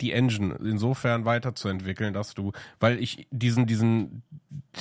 die 0.00 0.12
Engine 0.12 0.54
insofern 0.62 1.24
weiterzuentwickeln, 1.24 2.12
dass 2.12 2.34
du, 2.34 2.52
weil 2.80 3.00
ich 3.00 3.26
diesen, 3.30 3.66
diesen, 3.66 4.22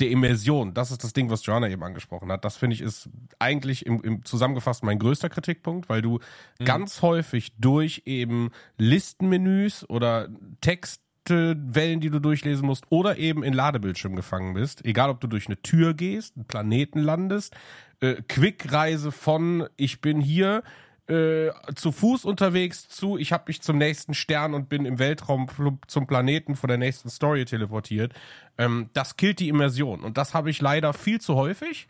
der 0.00 0.10
Immersion, 0.10 0.74
das 0.74 0.90
ist 0.90 1.04
das 1.04 1.12
Ding, 1.12 1.30
was 1.30 1.44
Joanna 1.46 1.68
eben 1.68 1.82
angesprochen 1.82 2.30
hat, 2.30 2.44
das 2.44 2.56
finde 2.56 2.74
ich 2.74 2.80
ist 2.80 3.08
eigentlich 3.38 3.86
im, 3.86 4.00
im 4.02 4.24
zusammengefasst 4.24 4.84
mein 4.84 4.98
größter 4.98 5.28
Kritikpunkt, 5.28 5.88
weil 5.88 6.02
du 6.02 6.18
ganz 6.64 7.02
häufig 7.02 7.52
durch 7.58 8.02
eben 8.06 8.50
Listenmenüs 8.78 9.88
oder 9.88 10.28
Textwellen, 10.60 12.00
die 12.00 12.10
du 12.10 12.18
durchlesen 12.18 12.66
musst, 12.66 12.84
oder 12.90 13.18
eben 13.18 13.42
in 13.42 13.52
Ladebildschirm 13.52 14.16
gefangen 14.16 14.54
bist, 14.54 14.84
egal 14.84 15.10
ob 15.10 15.20
du 15.20 15.26
durch 15.26 15.46
eine 15.46 15.60
Tür 15.62 15.94
gehst, 15.94 16.36
einen 16.36 16.46
Planeten 16.46 17.00
landest, 17.00 17.54
äh, 18.00 18.16
Quickreise 18.28 19.12
von 19.12 19.68
ich 19.76 20.00
bin 20.00 20.20
hier 20.20 20.62
äh, 21.08 21.50
zu 21.74 21.92
Fuß 21.92 22.24
unterwegs 22.24 22.88
zu, 22.88 23.16
ich 23.16 23.32
habe 23.32 23.44
mich 23.46 23.62
zum 23.62 23.78
nächsten 23.78 24.14
Stern 24.14 24.54
und 24.54 24.68
bin 24.68 24.84
im 24.86 24.98
Weltraum 24.98 25.46
zum 25.86 26.06
Planeten 26.06 26.56
vor 26.56 26.68
der 26.68 26.78
nächsten 26.78 27.10
Story 27.10 27.44
teleportiert. 27.44 28.12
Ähm, 28.58 28.90
das 28.92 29.16
killt 29.16 29.38
die 29.38 29.48
Immersion 29.48 30.00
und 30.00 30.18
das 30.18 30.34
habe 30.34 30.50
ich 30.50 30.60
leider 30.60 30.92
viel 30.92 31.20
zu 31.20 31.36
häufig. 31.36 31.86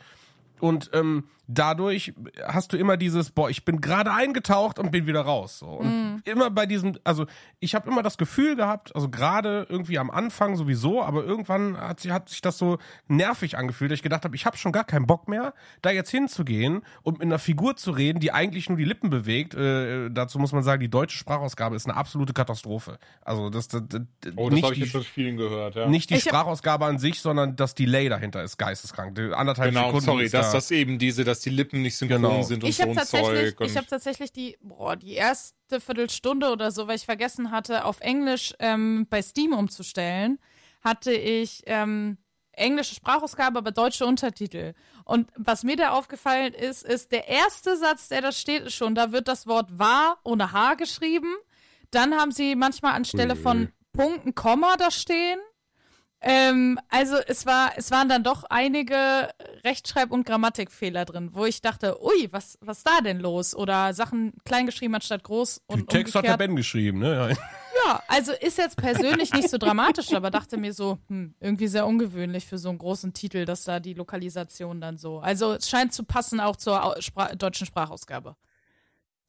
Und 0.61 0.91
ähm, 0.95 1.25
dadurch 1.49 2.13
hast 2.45 2.73
du 2.73 2.77
immer 2.77 2.97
dieses, 2.97 3.31
boah, 3.31 3.49
ich 3.49 3.65
bin 3.65 3.81
gerade 3.81 4.13
eingetaucht 4.13 4.79
und 4.81 4.91
bin 4.91 5.07
wieder 5.07 5.21
raus. 5.21 5.61
So. 5.61 5.67
Und 5.67 6.23
immer 6.25 6.51
bei 6.51 6.67
diesem, 6.67 6.99
also 7.05 7.27
ich 7.61 7.75
habe 7.77 7.89
immer 7.89 8.03
das 8.03 8.19
Gefühl 8.19 8.57
gehabt, 8.57 8.95
also 8.97 9.09
gerade 9.09 9.65
irgendwie 9.69 9.99
am 9.99 10.11
Anfang 10.11 10.57
sowieso, 10.57 11.03
aber 11.05 11.25
irgendwann 11.25 11.77
hat, 11.79 12.01
sich- 12.01 12.11
hat 12.11 12.29
sich 12.31 12.41
das 12.41 12.59
so 12.59 12.79
nervig 13.07 13.57
angefühlt, 13.57 13.93
dass 13.93 13.99
ich 13.99 14.03
gedacht 14.03 14.25
habe, 14.25 14.35
ich 14.35 14.45
habe 14.45 14.57
schon 14.57 14.73
gar 14.73 14.83
keinen 14.85 15.07
Bock 15.07 15.29
mehr, 15.29 15.55
da 15.83 15.91
jetzt 15.91 16.11
hinzugehen 16.11 16.83
und 17.03 17.19
mit 17.21 17.27
einer 17.27 17.39
Figur 17.39 17.77
zu 17.77 17.93
reden, 17.93 18.19
die 18.19 18.33
eigentlich 18.33 18.69
nur 18.69 18.79
die 18.79 18.85
Lippen 18.85 19.11
bewegt. 19.11 19.55
Äh, 19.55 20.11
dazu 20.11 20.39
muss 20.41 20.53
man 20.53 20.65
sagen, 20.65 20.81
die 20.81 20.89
deutsche 20.91 21.17
Sprachausgabe 21.19 21.77
ist 21.77 21.87
eine 21.87 21.97
absolute 21.97 22.33
Katastrophe. 22.33 22.99
Also 23.23 23.51
das, 23.51 23.69
das, 23.69 23.83
das 23.89 24.01
Oh, 24.35 24.47
das 24.49 24.55
nicht 24.55 24.65
habe 24.65 24.75
ich 24.75 24.79
die, 24.81 24.85
jetzt 24.87 24.93
von 24.93 25.03
vielen 25.05 25.37
gehört, 25.37 25.77
ja. 25.77 25.87
nicht 25.87 26.11
die 26.11 26.15
Ich 26.15 26.25
Sprachausgabe 26.25 26.87
an 26.87 26.99
sich, 26.99 27.21
sondern 27.21 27.55
das 27.55 27.75
Delay 27.77 28.09
dahinter 28.09 28.43
ist 28.43 28.57
geisteskrank. 28.59 29.15
Die 29.15 29.33
Anderthalb 29.33 29.71
genau, 29.71 29.87
Sekunden 29.87 30.05
sorry, 30.07 30.25
ist 30.25 30.35
dass 30.47 30.53
da- 30.53 30.59
das 30.59 30.71
eben 30.71 30.99
diese, 30.99 31.25
dass 31.25 31.41
die 31.41 31.51
Lippen 31.51 31.83
nicht 31.83 31.97
synchron 31.97 32.23
Genau. 32.23 32.43
sind 32.43 32.63
und 32.65 32.71
Ich 32.71 32.77
so 32.77 32.83
habe 32.83 32.93
ein 32.93 32.97
tatsächlich, 32.97 33.51
Zeug. 33.51 33.61
Und 33.61 33.67
ich 33.71 33.77
habe 33.77 33.87
tatsächlich 33.87 34.33
die, 34.33 34.57
boah, 34.63 34.97
die 34.97 35.13
erste 35.15 35.81
Viertelstunde 35.81 36.51
oder 36.51 36.71
so, 36.71 36.87
weil 36.89 36.97
ich 36.97 37.05
vergessen 37.05 37.51
hatte, 37.51 37.85
auf 37.85 38.01
Englisch 38.01 38.55
ähm, 38.59 39.07
bei 39.11 39.23
Steam 39.23 39.53
umzustellen, 39.53 40.39
hatte 40.83 41.13
ich 41.13 41.63
ähm, 41.67 42.17
englische 42.53 42.95
Sprachausgabe, 42.95 43.59
aber 43.59 43.71
deutsche 43.71 44.07
Untertitel. 44.07 44.73
Und 45.05 45.31
was 45.37 45.63
mir 45.63 45.77
da 45.77 45.91
aufgefallen 45.91 46.55
ist, 46.55 46.85
ist 46.85 47.13
der 47.13 47.29
erste 47.29 47.77
Satz, 47.77 48.09
der 48.09 48.23
da 48.23 48.33
steht, 48.33 48.63
ist 48.63 48.75
schon, 48.75 48.95
da 48.95 49.13
wird 49.13 49.29
das 49.29 49.47
Wort 49.47 49.79
wahr 49.79 50.19
ohne 50.25 50.53
H 50.53 50.75
geschrieben. 50.75 51.35
Dann 51.91 52.15
haben 52.15 52.33
sie 52.33 52.55
manchmal 52.57 52.95
anstelle 52.95 53.37
von 53.37 53.69
Punkten 53.93 54.35
Komma 54.35 54.77
da 54.79 54.91
stehen. 54.91 55.39
Ähm, 56.29 56.81
also 56.89 57.17
es 57.29 57.47
war, 57.47 57.71
es 57.77 57.93
waren 57.93 58.09
dann 58.09 58.25
doch 58.25 58.43
einige 58.51 59.29
Rechtschreib- 59.65 60.11
und 60.11 60.27
Grammatikfehler 60.27 61.05
drin, 61.05 61.31
wo 61.35 61.45
ich 61.45 61.63
dachte, 61.63 62.03
ui, 62.05 62.29
was, 62.33 62.59
was 62.61 62.79
ist 62.79 62.87
da 62.89 63.01
denn 63.01 63.21
los? 63.21 63.55
Oder 63.55 63.95
Sachen 63.95 64.33
klein 64.45 64.67
geschrieben 64.67 64.97
anstatt 64.97 65.23
groß 65.23 65.63
und 65.67 65.83
Den 65.83 65.87
Text 65.87 66.15
hat 66.17 66.25
der 66.25 66.33
umgekehrt. 66.33 66.39
Ben 66.51 66.57
geschrieben, 66.57 66.99
ne? 66.99 67.15
Ja. 67.31 67.37
Ja, 67.87 68.03
also 68.09 68.33
ist 68.33 68.59
jetzt 68.59 68.77
persönlich 68.79 69.33
nicht 69.35 69.51
so 69.51 69.59
dramatisch, 69.59 70.13
aber 70.15 70.31
dachte 70.31 70.57
mir 70.57 70.73
so, 70.73 70.99
hm, 71.09 71.35
irgendwie 71.39 71.69
sehr 71.69 71.87
ungewöhnlich 71.87 72.45
für 72.47 72.59
so 72.59 72.71
einen 72.71 72.79
großen 72.79 73.13
Titel, 73.13 73.45
dass 73.45 73.63
da 73.65 73.79
die 73.79 73.95
Lokalisation 73.95 74.81
dann 74.81 74.97
so. 74.97 75.21
Also 75.21 75.53
es 75.53 75.69
scheint 75.69 75.93
zu 75.93 76.03
passen 76.03 76.41
auch 76.41 76.57
zur 76.57 76.97
Spra 77.01 77.35
deutschen 77.37 77.67
Sprachausgabe. 77.67 78.35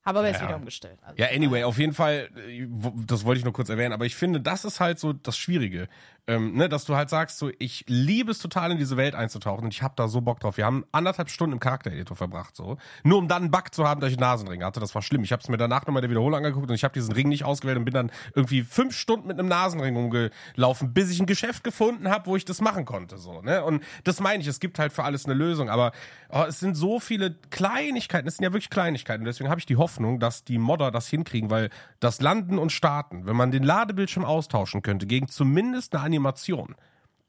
Habe 0.06 0.20
aber 0.20 0.30
jetzt 0.30 0.40
Ja. 0.40 0.48
wieder 0.48 0.56
umgestellt. 0.56 0.98
Also, 1.04 1.22
Ja, 1.22 1.28
anyway, 1.36 1.66
auf 1.66 1.78
jeden 1.78 1.94
Fall, 1.94 2.30
äh, 2.48 2.66
das 3.06 3.26
wollte 3.26 3.40
ich 3.40 3.44
nur 3.44 3.52
kurz 3.54 3.68
erwähnen, 3.68 3.92
aber 3.92 4.06
ich 4.06 4.16
finde, 4.16 4.40
das 4.40 4.64
ist 4.64 4.80
halt 4.80 4.98
so 5.00 5.12
das 5.12 5.38
Schwierige, 5.38 5.90
ähm, 6.28 6.56
ne, 6.56 6.68
dass 6.68 6.86
du 6.86 6.96
halt 6.96 7.10
sagst, 7.10 7.38
so, 7.38 7.50
ich 7.58 7.86
liebe 7.88 8.32
es 8.32 8.40
total 8.40 8.72
in 8.72 8.78
diese 8.78 8.98
Welt 8.98 9.16
einzutauchen 9.16 9.64
und 9.64 9.74
ich 9.74 9.82
habe 9.82 9.94
da 9.96 10.10
so 10.10 10.20
Bock 10.20 10.42
drauf. 10.42 10.58
Wir 10.58 10.66
haben 10.66 10.86
anderthalb 10.92 11.30
Stunden 11.30 11.54
im 11.54 11.60
Charaktereditor 11.60 12.18
verbracht, 12.18 12.56
so, 12.56 12.78
nur 13.04 13.18
um 13.18 13.30
dann 13.30 13.44
einen 13.44 13.52
Bug 13.52 13.74
zu 13.74 13.88
haben, 13.88 14.02
dass 14.02 14.12
ich 14.12 14.18
einen 14.18 14.30
Nasenring 14.30 14.64
hatte. 14.64 14.82
Das 14.82 14.94
war 14.94 15.02
schlimm. 15.02 15.24
Ich 15.24 15.32
habe 15.32 15.42
es 15.42 15.48
mir 15.48 15.58
danach 15.58 15.88
nochmal 15.88 16.02
der 16.02 16.10
Wiederholung 16.10 16.38
angeguckt 16.38 16.70
und 16.70 16.76
ich 16.76 16.84
habe 16.84 16.94
diesen 16.94 17.14
Ring 17.14 17.30
nicht 17.30 17.46
ausgewählt 17.46 17.78
und 17.78 17.86
bin 17.86 17.94
dann 17.94 18.12
irgendwie 18.36 18.64
fünf 18.64 18.96
Stunden 18.96 19.28
mit 19.28 19.40
einem 19.40 19.48
Nasenring 19.48 19.96
rumgelaufen, 19.96 20.94
bis 20.94 21.10
ich 21.12 21.20
ein 21.22 21.28
Geschäft 21.28 21.64
gefunden 21.64 22.10
habe, 22.10 22.26
wo 22.26 22.36
ich 22.36 22.44
das 22.44 22.60
machen 22.60 22.84
konnte, 22.84 23.18
so, 23.18 23.42
ne? 23.42 23.64
Und 23.64 23.84
das 24.04 24.20
meine 24.20 24.42
ich, 24.42 24.48
es 24.48 24.60
gibt 24.60 24.80
halt 24.80 24.92
für 24.92 25.06
alles 25.06 25.26
eine 25.26 25.34
Lösung, 25.34 25.70
aber 25.70 25.94
oh, 26.30 26.44
es 26.48 26.60
sind 26.60 26.76
so 26.76 27.00
viele 27.00 27.36
Kleinigkeiten, 27.52 28.28
es 28.28 28.36
sind 28.36 28.44
ja 28.44 28.52
wirklich 28.52 28.70
Kleinigkeiten. 28.70 29.22
Und 29.22 29.28
deswegen 29.28 29.50
habe 29.50 29.60
ich 29.60 29.66
die 29.66 29.78
Hoffnung, 29.78 30.20
dass 30.20 30.44
die 30.44 30.58
Modder 30.58 30.92
das 30.92 31.08
hinkriegen, 31.08 31.50
weil 31.50 31.70
das 32.02 32.20
Landen 32.20 32.58
und 32.58 32.72
Starten, 32.72 33.26
wenn 33.26 33.36
man 33.36 33.52
den 33.52 33.64
Ladebildschirm 33.64 34.26
austauschen 34.26 34.82
könnte 34.82 35.06
gegen 35.06 35.30
zumindest 35.30 35.96
eine 35.96 36.17
Animation, 36.18 36.76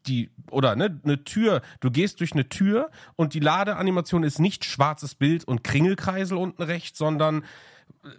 die 0.07 0.31
oder 0.51 0.75
ne 0.77 1.01
eine 1.05 1.25
Tür, 1.25 1.63
du 1.81 1.91
gehst 1.91 2.21
durch 2.21 2.33
eine 2.33 2.49
Tür 2.49 2.91
und 3.17 3.35
die 3.35 3.41
Ladeanimation 3.41 4.23
ist 4.23 4.39
nicht 4.39 4.65
schwarzes 4.65 5.15
Bild 5.15 5.45
und 5.45 5.63
Kringelkreisel 5.63 6.39
unten 6.39 6.63
rechts, 6.63 6.99
sondern 6.99 7.45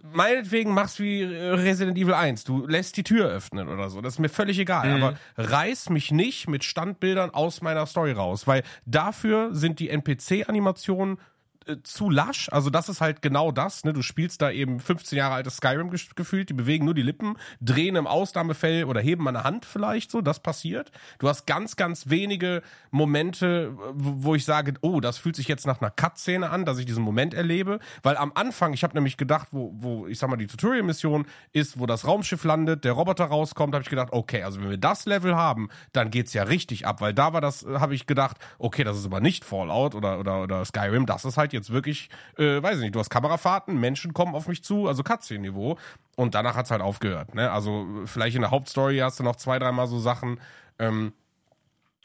meinetwegen 0.02 0.72
machst 0.72 1.00
wie 1.00 1.22
äh, 1.22 1.52
Resident 1.52 1.98
Evil 1.98 2.14
1, 2.14 2.44
du 2.44 2.66
lässt 2.66 2.96
die 2.96 3.02
Tür 3.02 3.28
öffnen 3.28 3.68
oder 3.68 3.90
so, 3.90 4.00
das 4.00 4.14
ist 4.14 4.18
mir 4.20 4.28
völlig 4.28 4.58
egal, 4.58 4.90
aber 4.90 5.18
reiß 5.36 5.90
mich 5.90 6.12
nicht 6.12 6.48
mit 6.48 6.64
Standbildern 6.64 7.30
aus 7.30 7.62
meiner 7.62 7.86
Story 7.86 8.12
raus, 8.12 8.46
weil 8.46 8.62
dafür 8.86 9.54
sind 9.54 9.80
die 9.80 9.90
NPC-Animationen 9.90 11.18
äh, 11.66 11.76
zu 11.82 12.10
lasch. 12.10 12.48
Also 12.50 12.70
das 12.70 12.88
ist 12.88 13.00
halt 13.00 13.22
genau 13.22 13.52
das. 13.52 13.84
Ne? 13.84 13.92
Du 13.92 14.02
spielst 14.02 14.42
da 14.42 14.50
eben 14.50 14.80
15 14.80 15.18
Jahre 15.18 15.34
altes 15.34 15.56
Skyrim 15.56 15.90
gefühlt. 15.90 16.48
Die 16.48 16.54
bewegen 16.54 16.84
nur 16.84 16.94
die 16.94 17.02
Lippen, 17.02 17.36
drehen 17.60 17.96
im 17.96 18.06
Ausnahmefall 18.06 18.84
oder 18.84 19.00
heben 19.00 19.26
eine 19.28 19.44
Hand 19.44 19.64
vielleicht 19.64 20.10
so. 20.10 20.20
Das 20.20 20.40
passiert. 20.40 20.90
Du 21.18 21.28
hast 21.28 21.46
ganz, 21.46 21.76
ganz 21.76 22.08
wenige 22.08 22.62
Momente, 22.90 23.76
wo 23.94 24.34
ich 24.34 24.44
sage, 24.44 24.74
oh, 24.80 25.00
das 25.00 25.18
fühlt 25.18 25.36
sich 25.36 25.48
jetzt 25.48 25.66
nach 25.66 25.80
einer 25.80 25.90
Cut-Szene 25.90 26.50
an, 26.50 26.64
dass 26.64 26.78
ich 26.78 26.86
diesen 26.86 27.02
Moment 27.02 27.34
erlebe. 27.34 27.78
Weil 28.02 28.16
am 28.16 28.32
Anfang, 28.34 28.72
ich 28.72 28.82
habe 28.82 28.94
nämlich 28.94 29.16
gedacht, 29.16 29.48
wo, 29.52 29.72
wo 29.74 30.06
ich 30.06 30.18
sag 30.18 30.30
mal 30.30 30.36
die 30.36 30.46
Tutorial-Mission 30.46 31.26
ist, 31.52 31.78
wo 31.78 31.86
das 31.86 32.06
Raumschiff 32.06 32.44
landet, 32.44 32.84
der 32.84 32.92
Roboter 32.92 33.26
rauskommt, 33.26 33.74
habe 33.74 33.82
ich 33.82 33.90
gedacht, 33.90 34.12
okay, 34.12 34.42
also 34.42 34.60
wenn 34.60 34.70
wir 34.70 34.78
das 34.78 35.06
Level 35.06 35.36
haben, 35.36 35.68
dann 35.92 36.10
geht's 36.10 36.32
ja 36.32 36.44
richtig 36.44 36.86
ab. 36.86 37.00
Weil 37.00 37.14
da 37.14 37.32
war 37.32 37.40
das, 37.40 37.66
habe 37.66 37.94
ich 37.94 38.06
gedacht, 38.06 38.38
okay, 38.58 38.84
das 38.84 38.98
ist 38.98 39.06
aber 39.06 39.20
nicht 39.20 39.44
Fallout 39.44 39.94
oder 39.94 40.18
oder 40.18 40.42
oder 40.42 40.64
Skyrim. 40.64 41.06
Das 41.06 41.24
ist 41.24 41.36
halt 41.36 41.49
jetzt 41.52 41.70
wirklich, 41.70 42.08
äh, 42.36 42.62
weiß 42.62 42.76
ich 42.76 42.82
nicht, 42.82 42.94
du 42.94 42.98
hast 42.98 43.10
Kamerafahrten, 43.10 43.78
Menschen 43.78 44.14
kommen 44.14 44.34
auf 44.34 44.48
mich 44.48 44.62
zu, 44.64 44.86
also 44.88 45.02
Cutscene-Niveau. 45.02 45.76
Und 46.16 46.34
danach 46.34 46.54
hat's 46.56 46.70
halt 46.70 46.82
aufgehört. 46.82 47.34
Ne? 47.34 47.50
Also 47.50 47.86
vielleicht 48.04 48.36
in 48.36 48.42
der 48.42 48.50
Hauptstory 48.50 48.98
hast 48.98 49.18
du 49.20 49.22
noch 49.24 49.36
zwei, 49.36 49.58
dreimal 49.58 49.86
so 49.86 49.98
Sachen. 49.98 50.40
Ähm, 50.78 51.12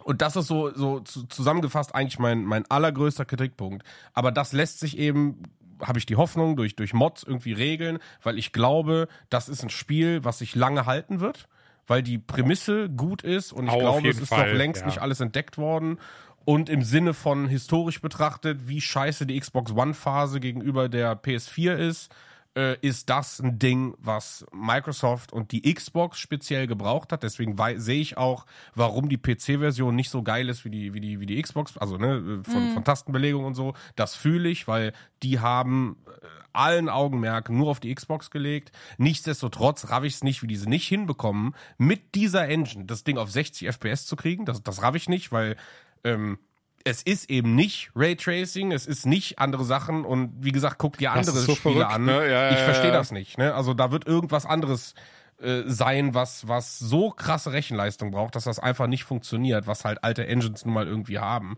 und 0.03 0.21
das 0.21 0.35
ist 0.35 0.47
so, 0.47 0.71
so 0.73 0.99
zu- 0.99 1.23
zusammengefasst 1.23 1.95
eigentlich 1.95 2.19
mein, 2.19 2.45
mein 2.45 2.69
allergrößter 2.69 3.25
Kritikpunkt. 3.25 3.85
Aber 4.13 4.31
das 4.31 4.53
lässt 4.53 4.79
sich 4.79 4.97
eben, 4.97 5.41
habe 5.81 5.99
ich 5.99 6.05
die 6.05 6.15
Hoffnung, 6.15 6.55
durch, 6.55 6.75
durch 6.75 6.93
Mods 6.93 7.23
irgendwie 7.23 7.53
regeln, 7.53 7.99
weil 8.23 8.37
ich 8.37 8.51
glaube, 8.53 9.07
das 9.29 9.49
ist 9.49 9.63
ein 9.63 9.69
Spiel, 9.69 10.23
was 10.23 10.37
sich 10.39 10.55
lange 10.55 10.85
halten 10.85 11.19
wird, 11.19 11.47
weil 11.87 12.01
die 12.01 12.17
Prämisse 12.17 12.89
gut 12.89 13.23
ist 13.23 13.51
und 13.51 13.65
ich 13.65 13.71
Auf 13.73 13.79
glaube, 13.79 14.07
es 14.09 14.19
ist 14.19 14.29
Fall, 14.29 14.51
noch 14.51 14.57
längst 14.57 14.81
ja. 14.81 14.87
nicht 14.87 14.99
alles 14.99 15.19
entdeckt 15.19 15.57
worden. 15.57 15.99
Und 16.45 16.69
im 16.69 16.83
Sinne 16.83 17.13
von 17.13 17.47
historisch 17.47 18.01
betrachtet, 18.01 18.67
wie 18.67 18.79
scheiße 18.79 19.25
die 19.25 19.39
Xbox 19.39 19.71
One-Phase 19.71 20.39
gegenüber 20.39 20.89
der 20.89 21.21
PS4 21.21 21.73
ist, 21.73 22.13
äh, 22.55 22.77
ist 22.79 23.09
das 23.09 23.39
ein 23.39 23.59
Ding, 23.59 23.95
was 23.97 24.45
Microsoft 24.53 25.33
und 25.33 25.51
die 25.51 25.73
Xbox 25.73 26.19
speziell 26.19 26.67
gebraucht 26.67 27.11
hat. 27.11 27.23
Deswegen 27.23 27.57
sehe 27.79 27.99
ich 27.99 28.17
auch, 28.17 28.45
warum 28.75 29.09
die 29.09 29.17
PC-Version 29.17 29.95
nicht 29.95 30.09
so 30.09 30.23
geil 30.23 30.47
ist 30.49 30.65
wie 30.65 30.69
die, 30.69 30.93
wie 30.93 31.01
die, 31.01 31.19
wie 31.19 31.25
die 31.25 31.41
Xbox, 31.41 31.77
also 31.77 31.97
ne, 31.97 32.41
von, 32.43 32.73
von 32.73 32.83
Tastenbelegung 32.83 33.43
und 33.43 33.55
so. 33.55 33.73
Das 33.95 34.15
fühle 34.15 34.47
ich, 34.47 34.67
weil 34.67 34.93
die 35.21 35.39
haben 35.39 35.97
äh, 36.07 36.27
allen 36.53 36.87
Augenmerk 36.87 37.49
nur 37.49 37.69
auf 37.69 37.81
die 37.81 37.93
Xbox 37.93 38.31
gelegt. 38.31 38.71
Nichtsdestotrotz 38.97 39.89
raff 39.89 40.03
ich 40.03 40.13
es 40.13 40.23
nicht, 40.23 40.41
wie 40.41 40.47
diese 40.47 40.69
nicht 40.69 40.87
hinbekommen, 40.87 41.55
mit 41.77 42.15
dieser 42.15 42.47
Engine 42.47 42.85
das 42.85 43.03
Ding 43.03 43.17
auf 43.17 43.29
60 43.29 43.67
FPS 43.67 44.05
zu 44.05 44.15
kriegen. 44.15 44.45
Das, 44.45 44.63
das 44.63 44.81
raff 44.81 44.95
ich 44.95 45.09
nicht, 45.09 45.33
weil 45.33 45.57
ähm, 46.05 46.39
es 46.85 47.01
ist 47.01 47.29
eben 47.31 47.55
nicht 47.55 47.91
Raytracing, 47.95 48.71
es 48.71 48.85
ist 48.85 49.05
nicht 49.05 49.39
andere 49.39 49.65
Sachen 49.65 50.05
und 50.05 50.31
wie 50.39 50.51
gesagt, 50.51 50.77
guck 50.77 50.97
dir 50.97 51.11
andere 51.11 51.39
so 51.39 51.55
Spiele 51.55 51.75
verrückt, 51.75 51.91
an. 51.91 52.05
ne? 52.05 52.29
Ja, 52.29 52.43
ja, 52.43 52.51
ich 52.51 52.59
verstehe 52.59 52.91
ja. 52.91 52.97
das 52.97 53.11
nicht. 53.11 53.37
Ne? 53.37 53.53
Also 53.53 53.73
da 53.73 53.91
wird 53.91 54.05
irgendwas 54.05 54.45
anderes 54.45 54.93
äh, 55.41 55.63
sein, 55.65 56.13
was, 56.13 56.47
was 56.47 56.77
so 56.77 57.09
krasse 57.09 57.51
Rechenleistung 57.51 58.11
braucht, 58.11 58.35
dass 58.35 58.43
das 58.43 58.59
einfach 58.59 58.85
nicht 58.85 59.03
funktioniert, 59.03 59.65
was 59.65 59.83
halt 59.83 60.03
alte 60.03 60.27
Engines 60.27 60.63
nun 60.63 60.75
mal 60.75 60.87
irgendwie 60.87 61.17
haben. 61.17 61.57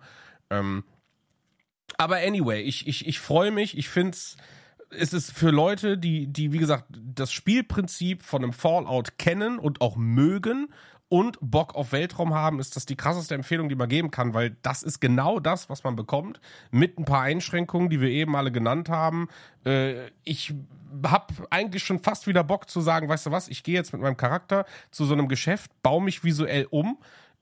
Ähm, 0.49 0.85
aber 1.97 2.17
anyway, 2.17 2.61
ich, 2.61 2.87
ich, 2.87 3.05
ich 3.05 3.19
freue 3.19 3.51
mich, 3.51 3.77
ich 3.77 3.89
find's 3.89 4.37
es 4.89 5.13
ist 5.13 5.31
für 5.31 5.49
Leute, 5.49 5.97
die, 5.97 6.27
die, 6.27 6.53
wie 6.53 6.59
gesagt, 6.59 6.85
das 6.89 7.33
Spielprinzip 7.33 8.23
von 8.23 8.43
einem 8.43 8.53
Fallout 8.53 9.17
kennen 9.17 9.59
und 9.59 9.81
auch 9.81 9.97
mögen 9.97 10.69
und 11.09 11.37
Bock 11.41 11.75
auf 11.75 11.91
Weltraum 11.91 12.33
haben, 12.33 12.59
ist 12.59 12.75
das 12.75 12.85
die 12.85 12.95
krasseste 12.95 13.35
Empfehlung, 13.35 13.69
die 13.69 13.75
man 13.75 13.87
geben 13.87 14.11
kann, 14.11 14.33
weil 14.33 14.57
das 14.61 14.83
ist 14.83 14.99
genau 14.99 15.39
das, 15.39 15.69
was 15.69 15.83
man 15.83 15.95
bekommt, 15.95 16.41
mit 16.71 16.97
ein 16.97 17.05
paar 17.05 17.21
Einschränkungen, 17.21 17.89
die 17.89 18.01
wir 18.01 18.09
eben 18.09 18.35
alle 18.35 18.51
genannt 18.51 18.89
haben. 18.89 19.29
Äh, 19.65 20.07
ich 20.23 20.53
hab 21.03 21.31
eigentlich 21.49 21.83
schon 21.83 21.99
fast 21.99 22.27
wieder 22.27 22.43
Bock 22.43 22.69
zu 22.69 22.81
sagen, 22.81 23.07
weißt 23.07 23.27
du 23.27 23.31
was, 23.31 23.47
ich 23.47 23.63
gehe 23.63 23.75
jetzt 23.75 23.93
mit 23.93 24.01
meinem 24.01 24.17
Charakter 24.17 24.65
zu 24.91 25.05
so 25.05 25.13
einem 25.13 25.27
Geschäft, 25.27 25.71
baue 25.81 26.03
mich 26.03 26.23
visuell 26.23 26.67
um, 26.69 26.97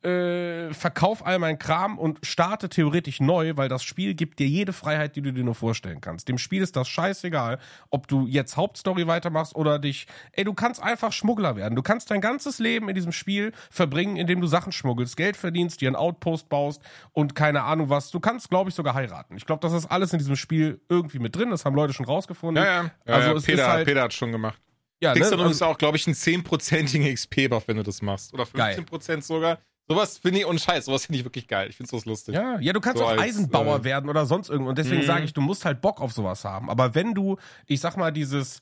äh, 0.05 0.73
verkauf 0.73 1.25
all 1.25 1.39
mein 1.39 1.57
Kram 1.57 1.97
und 1.97 2.19
starte 2.23 2.69
theoretisch 2.69 3.19
neu, 3.19 3.53
weil 3.55 3.69
das 3.69 3.83
Spiel 3.83 4.13
gibt 4.13 4.39
dir 4.39 4.47
jede 4.47 4.71
Freiheit, 4.71 5.15
die 5.15 5.21
du 5.21 5.33
dir 5.33 5.43
nur 5.43 5.55
vorstellen 5.55 5.99
kannst. 6.01 6.27
Dem 6.27 6.37
Spiel 6.37 6.61
ist 6.61 6.75
das 6.75 6.87
scheißegal, 6.87 7.59
ob 7.89 8.07
du 8.07 8.27
jetzt 8.27 8.55
Hauptstory 8.55 9.07
weitermachst 9.07 9.55
oder 9.55 9.79
dich, 9.79 10.05
ey, 10.33 10.43
du 10.43 10.53
kannst 10.53 10.81
einfach 10.81 11.11
Schmuggler 11.11 11.55
werden. 11.55 11.75
Du 11.75 11.81
kannst 11.81 12.11
dein 12.11 12.21
ganzes 12.21 12.59
Leben 12.59 12.87
in 12.87 12.95
diesem 12.95 13.11
Spiel 13.11 13.51
verbringen, 13.71 14.15
indem 14.17 14.41
du 14.41 14.47
Sachen 14.47 14.71
schmuggelst, 14.71 15.17
Geld 15.17 15.37
verdienst, 15.37 15.81
dir 15.81 15.89
einen 15.89 15.95
Outpost 15.95 16.49
baust 16.49 16.81
und 17.11 17.33
keine 17.35 17.63
Ahnung 17.63 17.89
was. 17.89 18.11
Du 18.11 18.19
kannst, 18.19 18.49
glaube 18.49 18.69
ich, 18.69 18.75
sogar 18.75 18.93
heiraten. 18.93 19.35
Ich 19.37 19.45
glaube, 19.45 19.61
das 19.61 19.73
ist 19.73 19.87
alles 19.87 20.13
in 20.13 20.19
diesem 20.19 20.35
Spiel 20.35 20.79
irgendwie 20.87 21.19
mit 21.19 21.35
drin. 21.35 21.49
Das 21.49 21.65
haben 21.65 21.75
Leute 21.75 21.93
schon 21.93 22.05
rausgefunden. 22.05 22.63
Ja, 22.63 22.69
ja. 22.69 22.91
ja 23.07 23.13
Also 23.13 23.29
ja, 23.29 23.35
es 23.35 23.43
Peter, 23.43 23.63
ist 23.63 23.67
halt, 23.67 23.85
Peter 23.87 24.01
hat 24.03 24.13
schon 24.13 24.31
gemacht. 24.31 24.61
ja, 25.01 25.13
Kriegst 25.13 25.31
ne? 25.31 25.31
dann 25.31 25.39
übrigens 25.39 25.61
auch, 25.61 25.77
glaube 25.77 25.97
ich, 25.97 26.05
einen 26.05 26.15
10%igen 26.15 27.13
XP-Buff, 27.13 27.67
wenn 27.67 27.77
du 27.77 27.83
das 27.83 28.01
machst. 28.01 28.33
Oder 28.33 28.45
Geil. 28.53 28.77
15% 28.79 29.21
sogar. 29.23 29.57
Sowas 29.87 30.17
finde 30.17 30.39
ich, 30.39 30.45
und 30.45 30.59
Scheiß, 30.59 30.85
sowas 30.85 31.05
finde 31.05 31.19
ich 31.19 31.25
wirklich 31.25 31.47
geil. 31.47 31.69
Ich 31.69 31.77
finde 31.77 31.89
sowas 31.91 32.05
lustig. 32.05 32.33
Ja, 32.33 32.59
ja, 32.59 32.73
du 32.73 32.79
kannst 32.81 32.97
So 32.97 33.05
auch 33.05 33.11
als, 33.11 33.21
Eisenbauer 33.21 33.79
äh, 33.81 33.83
werden 33.83 34.09
oder 34.09 34.25
sonst 34.25 34.49
irgendwo. 34.49 34.69
Und 34.69 34.77
deswegen 34.79 35.01
Mhm. 35.01 35.05
sage 35.05 35.25
ich, 35.25 35.33
du 35.33 35.41
musst 35.41 35.63
halt 35.65 35.81
Bock 35.81 36.01
auf 36.01 36.11
sowas 36.11 36.43
haben. 36.43 36.69
Aber 36.71 36.95
wenn 36.95 37.13
du, 37.13 37.37
ich 37.67 37.79
sag 37.81 37.95
mal, 37.95 38.11
dieses, 38.11 38.59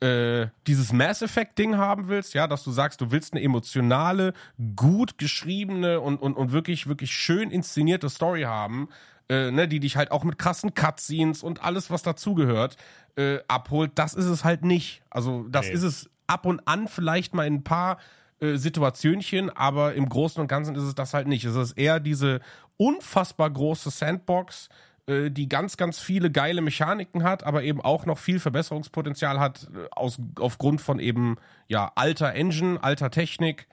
äh, 0.00 0.48
dieses 0.66 0.92
Mass 0.92 1.22
Effect 1.22 1.58
Ding 1.58 1.76
haben 1.78 2.08
willst, 2.08 2.34
ja, 2.34 2.46
dass 2.46 2.62
du 2.62 2.70
sagst, 2.72 3.00
du 3.00 3.10
willst 3.10 3.32
eine 3.32 3.42
emotionale, 3.42 4.34
gut 4.76 5.16
geschriebene 5.16 6.00
und, 6.00 6.18
und, 6.20 6.34
und 6.34 6.52
wirklich, 6.52 6.86
wirklich 6.88 7.10
schön 7.10 7.50
inszenierte 7.50 8.10
Story 8.10 8.42
haben, 8.42 8.88
äh, 9.30 9.50
ne, 9.50 9.66
die 9.68 9.80
dich 9.80 9.96
halt 9.96 10.10
auch 10.10 10.24
mit 10.24 10.38
krassen 10.38 10.74
Cutscenes 10.74 11.42
und 11.42 11.62
alles, 11.62 11.90
was 11.90 12.02
dazugehört, 12.02 12.76
äh, 13.16 13.38
abholt, 13.48 13.92
das 13.94 14.12
ist 14.14 14.26
es 14.26 14.44
halt 14.44 14.64
nicht. 14.64 15.02
Also, 15.08 15.46
das 15.48 15.68
Nee. 15.68 15.72
ist 15.72 15.82
es 15.84 16.10
ab 16.26 16.44
und 16.46 16.60
an 16.66 16.86
vielleicht 16.88 17.32
mal 17.34 17.46
in 17.46 17.54
ein 17.54 17.64
paar 17.64 17.98
äh, 18.40 18.56
Situationchen, 18.56 19.50
aber 19.50 19.94
im 19.94 20.08
Großen 20.08 20.40
und 20.40 20.48
Ganzen 20.48 20.74
ist 20.74 20.82
es 20.82 20.94
das 20.94 21.14
halt 21.14 21.28
nicht. 21.28 21.44
Es 21.44 21.56
ist 21.56 21.72
eher 21.72 22.00
diese 22.00 22.40
unfassbar 22.76 23.50
große 23.50 23.90
Sandbox, 23.90 24.68
äh, 25.06 25.30
die 25.30 25.48
ganz, 25.48 25.76
ganz 25.76 25.98
viele 25.98 26.30
geile 26.30 26.62
Mechaniken 26.62 27.22
hat, 27.22 27.44
aber 27.44 27.62
eben 27.62 27.80
auch 27.80 28.06
noch 28.06 28.18
viel 28.18 28.40
Verbesserungspotenzial 28.40 29.38
hat 29.38 29.68
äh, 29.74 29.88
aus, 29.90 30.18
aufgrund 30.38 30.80
von 30.80 30.98
eben 30.98 31.36
ja 31.68 31.92
alter 31.94 32.32
Engine, 32.34 32.82
alter 32.82 33.10
Technik. 33.10 33.66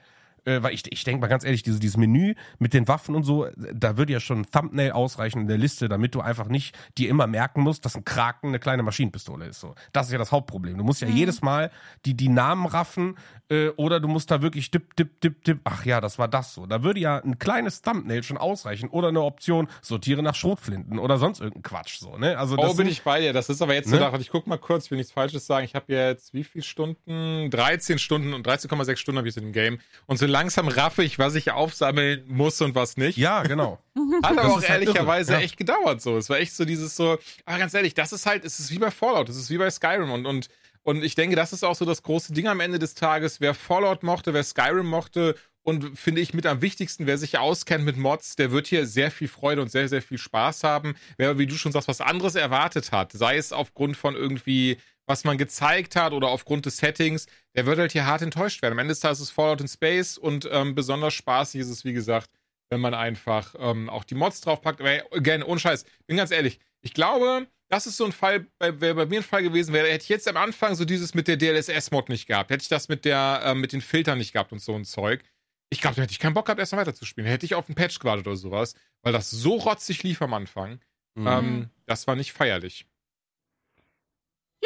Äh, 0.48 0.62
weil 0.62 0.72
ich, 0.74 0.82
ich 0.90 1.04
denke 1.04 1.20
mal 1.20 1.26
ganz 1.28 1.44
ehrlich, 1.44 1.62
diese, 1.62 1.78
dieses 1.78 1.96
Menü 1.96 2.34
mit 2.58 2.72
den 2.72 2.88
Waffen 2.88 3.14
und 3.14 3.24
so, 3.24 3.46
da 3.56 3.96
würde 3.96 4.12
ja 4.12 4.20
schon 4.20 4.40
ein 4.40 4.46
Thumbnail 4.50 4.92
ausreichen 4.92 5.42
in 5.42 5.46
der 5.48 5.58
Liste, 5.58 5.88
damit 5.88 6.14
du 6.14 6.20
einfach 6.20 6.48
nicht 6.48 6.76
dir 6.96 7.08
immer 7.10 7.26
merken 7.26 7.60
musst, 7.62 7.84
dass 7.84 7.94
ein 7.96 8.04
Kraken 8.04 8.48
eine 8.48 8.58
kleine 8.58 8.82
Maschinenpistole 8.82 9.46
ist. 9.46 9.60
So. 9.60 9.74
Das 9.92 10.06
ist 10.06 10.12
ja 10.12 10.18
das 10.18 10.32
Hauptproblem. 10.32 10.78
Du 10.78 10.84
musst 10.84 11.02
ja 11.02 11.08
jedes 11.08 11.42
Mal 11.42 11.70
die, 12.06 12.14
die 12.14 12.28
Namen 12.28 12.66
raffen 12.66 13.16
äh, 13.50 13.68
oder 13.76 14.00
du 14.00 14.08
musst 14.08 14.30
da 14.30 14.40
wirklich 14.40 14.70
dip, 14.70 14.96
dip, 14.96 15.20
dip, 15.20 15.44
dip. 15.44 15.60
Ach 15.64 15.84
ja, 15.84 16.00
das 16.00 16.18
war 16.18 16.28
das 16.28 16.54
so. 16.54 16.64
Da 16.66 16.82
würde 16.82 17.00
ja 17.00 17.18
ein 17.18 17.38
kleines 17.38 17.82
Thumbnail 17.82 18.22
schon 18.22 18.38
ausreichen 18.38 18.88
oder 18.88 19.08
eine 19.08 19.20
Option, 19.22 19.68
sortiere 19.82 20.22
nach 20.22 20.34
Schrotflinten 20.34 20.98
oder 20.98 21.18
sonst 21.18 21.40
irgendein 21.40 21.62
Quatsch. 21.62 21.98
So, 21.98 22.16
ne? 22.16 22.38
Also 22.38 22.56
das 22.56 22.64
Oh, 22.64 22.68
bin 22.68 22.86
sind- 22.86 22.88
ich 22.92 23.02
bei 23.02 23.20
dir. 23.20 23.32
Das 23.32 23.48
ist 23.48 23.60
aber 23.60 23.74
jetzt 23.74 23.86
Ne? 23.90 23.96
so 23.96 23.98
Sache. 23.98 24.18
Ich 24.20 24.30
guck 24.30 24.46
mal 24.46 24.56
kurz, 24.58 24.86
ich 24.86 24.90
will 24.92 24.98
nichts 24.98 25.12
Falsches 25.12 25.46
sagen. 25.46 25.64
Ich 25.64 25.74
habe 25.74 25.92
jetzt 25.92 26.32
wie 26.32 26.44
viele 26.44 26.64
Stunden? 26.64 27.50
13 27.50 27.98
Stunden 27.98 28.32
und 28.32 28.46
13,6 28.46 28.96
Stunden 28.96 29.18
habe 29.18 29.28
ich 29.28 29.34
jetzt 29.34 29.42
in 29.42 29.48
dem 29.48 29.52
Game. 29.52 29.78
Und 30.06 30.16
solange 30.18 30.37
langsam 30.38 30.68
raffe 30.68 31.02
ich, 31.02 31.18
was 31.18 31.34
ich 31.34 31.50
aufsammeln 31.50 32.24
muss 32.28 32.60
und 32.60 32.76
was 32.76 32.96
nicht. 32.96 33.18
Ja, 33.18 33.42
genau. 33.42 33.82
Hat 34.22 34.32
aber 34.32 34.42
Das 34.42 34.44
auch 34.52 34.56
halt 34.56 34.82
ehrlicherweise 34.82 35.32
ja. 35.32 35.40
echt 35.40 35.56
gedauert 35.56 36.00
so. 36.00 36.16
Es 36.16 36.30
war 36.30 36.38
echt 36.38 36.54
so 36.54 36.64
dieses 36.64 36.94
so, 36.94 37.18
aber 37.44 37.58
ganz 37.58 37.74
ehrlich, 37.74 37.94
das 37.94 38.12
ist 38.12 38.24
halt, 38.24 38.44
es 38.44 38.60
ist 38.60 38.70
wie 38.70 38.78
bei 38.78 38.90
Fallout, 38.92 39.28
es 39.28 39.36
ist 39.36 39.50
wie 39.50 39.58
bei 39.58 39.68
Skyrim 39.68 40.12
und, 40.12 40.26
und, 40.26 40.48
und 40.84 41.02
ich 41.02 41.16
denke, 41.16 41.34
das 41.34 41.52
ist 41.52 41.64
auch 41.64 41.74
so 41.74 41.84
das 41.84 42.04
große 42.04 42.32
Ding 42.32 42.46
am 42.46 42.60
Ende 42.60 42.78
des 42.78 42.94
Tages. 42.94 43.40
Wer 43.40 43.52
Fallout 43.52 44.04
mochte, 44.04 44.32
wer 44.32 44.44
Skyrim 44.44 44.86
mochte 44.86 45.34
und 45.64 45.98
finde 45.98 46.20
ich 46.20 46.32
mit 46.32 46.46
am 46.46 46.62
wichtigsten, 46.62 47.06
wer 47.06 47.18
sich 47.18 47.36
auskennt 47.36 47.84
mit 47.84 47.96
Mods, 47.96 48.36
der 48.36 48.52
wird 48.52 48.68
hier 48.68 48.86
sehr 48.86 49.10
viel 49.10 49.28
Freude 49.28 49.60
und 49.60 49.70
sehr, 49.70 49.88
sehr 49.88 50.02
viel 50.02 50.18
Spaß 50.18 50.62
haben. 50.62 50.94
Wer, 51.16 51.38
wie 51.38 51.46
du 51.46 51.56
schon 51.56 51.72
sagst, 51.72 51.88
was 51.88 52.00
anderes 52.00 52.36
erwartet 52.36 52.92
hat, 52.92 53.12
sei 53.12 53.36
es 53.36 53.52
aufgrund 53.52 53.96
von 53.96 54.14
irgendwie, 54.14 54.78
was 55.08 55.24
man 55.24 55.38
gezeigt 55.38 55.96
hat 55.96 56.12
oder 56.12 56.28
aufgrund 56.28 56.66
des 56.66 56.76
Settings, 56.76 57.26
der 57.56 57.66
wird 57.66 57.78
halt 57.78 57.92
hier 57.92 58.06
hart 58.06 58.22
enttäuscht 58.22 58.60
werden. 58.62 58.74
Am 58.74 58.78
Ende 58.78 58.92
des 58.92 59.00
Tages 59.00 59.20
ist 59.20 59.24
es 59.24 59.30
Fallout 59.30 59.62
in 59.62 59.66
Space 59.68 60.18
und 60.18 60.46
ähm, 60.52 60.74
besonders 60.74 61.14
spaßig 61.14 61.62
ist 61.62 61.70
es, 61.70 61.84
wie 61.84 61.94
gesagt, 61.94 62.30
wenn 62.70 62.80
man 62.80 62.92
einfach 62.92 63.54
ähm, 63.58 63.88
auch 63.88 64.04
die 64.04 64.14
Mods 64.14 64.42
draufpackt. 64.42 64.80
Aber 64.80 64.90
again, 65.10 65.42
ohne 65.42 65.58
Scheiß, 65.58 65.86
bin 66.06 66.18
ganz 66.18 66.30
ehrlich, 66.30 66.60
ich 66.82 66.92
glaube, 66.92 67.48
das 67.70 67.86
ist 67.86 67.96
so 67.96 68.04
ein 68.04 68.12
Fall, 68.12 68.46
wäre 68.60 68.94
bei 68.94 69.06
mir 69.06 69.20
ein 69.20 69.24
Fall 69.24 69.42
gewesen, 69.42 69.72
wäre, 69.72 69.88
hätte 69.88 70.02
ich 70.02 70.10
jetzt 70.10 70.28
am 70.28 70.36
Anfang 70.36 70.74
so 70.74 70.84
dieses 70.84 71.14
mit 71.14 71.26
der 71.26 71.38
DLSS-Mod 71.38 72.10
nicht 72.10 72.26
gehabt, 72.26 72.50
hätte 72.50 72.62
ich 72.62 72.68
das 72.68 72.88
mit 72.88 73.06
der, 73.06 73.40
ähm, 73.44 73.62
mit 73.62 73.72
den 73.72 73.80
Filtern 73.80 74.18
nicht 74.18 74.34
gehabt 74.34 74.52
und 74.52 74.60
so 74.60 74.74
ein 74.74 74.84
Zeug. 74.84 75.24
Ich 75.70 75.80
glaube, 75.80 75.96
da 75.96 76.02
hätte 76.02 76.12
ich 76.12 76.18
keinen 76.18 76.34
Bock 76.34 76.46
gehabt, 76.46 76.60
erstmal 76.60 76.82
weiterzuspielen. 76.82 77.28
Hätte 77.28 77.46
ich 77.46 77.54
auf 77.54 77.68
einen 77.68 77.74
Patch 77.74 77.98
gewartet 77.98 78.26
oder 78.26 78.36
sowas, 78.36 78.74
weil 79.02 79.12
das 79.12 79.30
so 79.30 79.56
rotzig 79.56 80.02
lief 80.02 80.20
am 80.20 80.34
Anfang. 80.34 80.80
Mhm. 81.14 81.26
Ähm, 81.26 81.70
das 81.86 82.06
war 82.06 82.14
nicht 82.14 82.32
feierlich. 82.32 82.86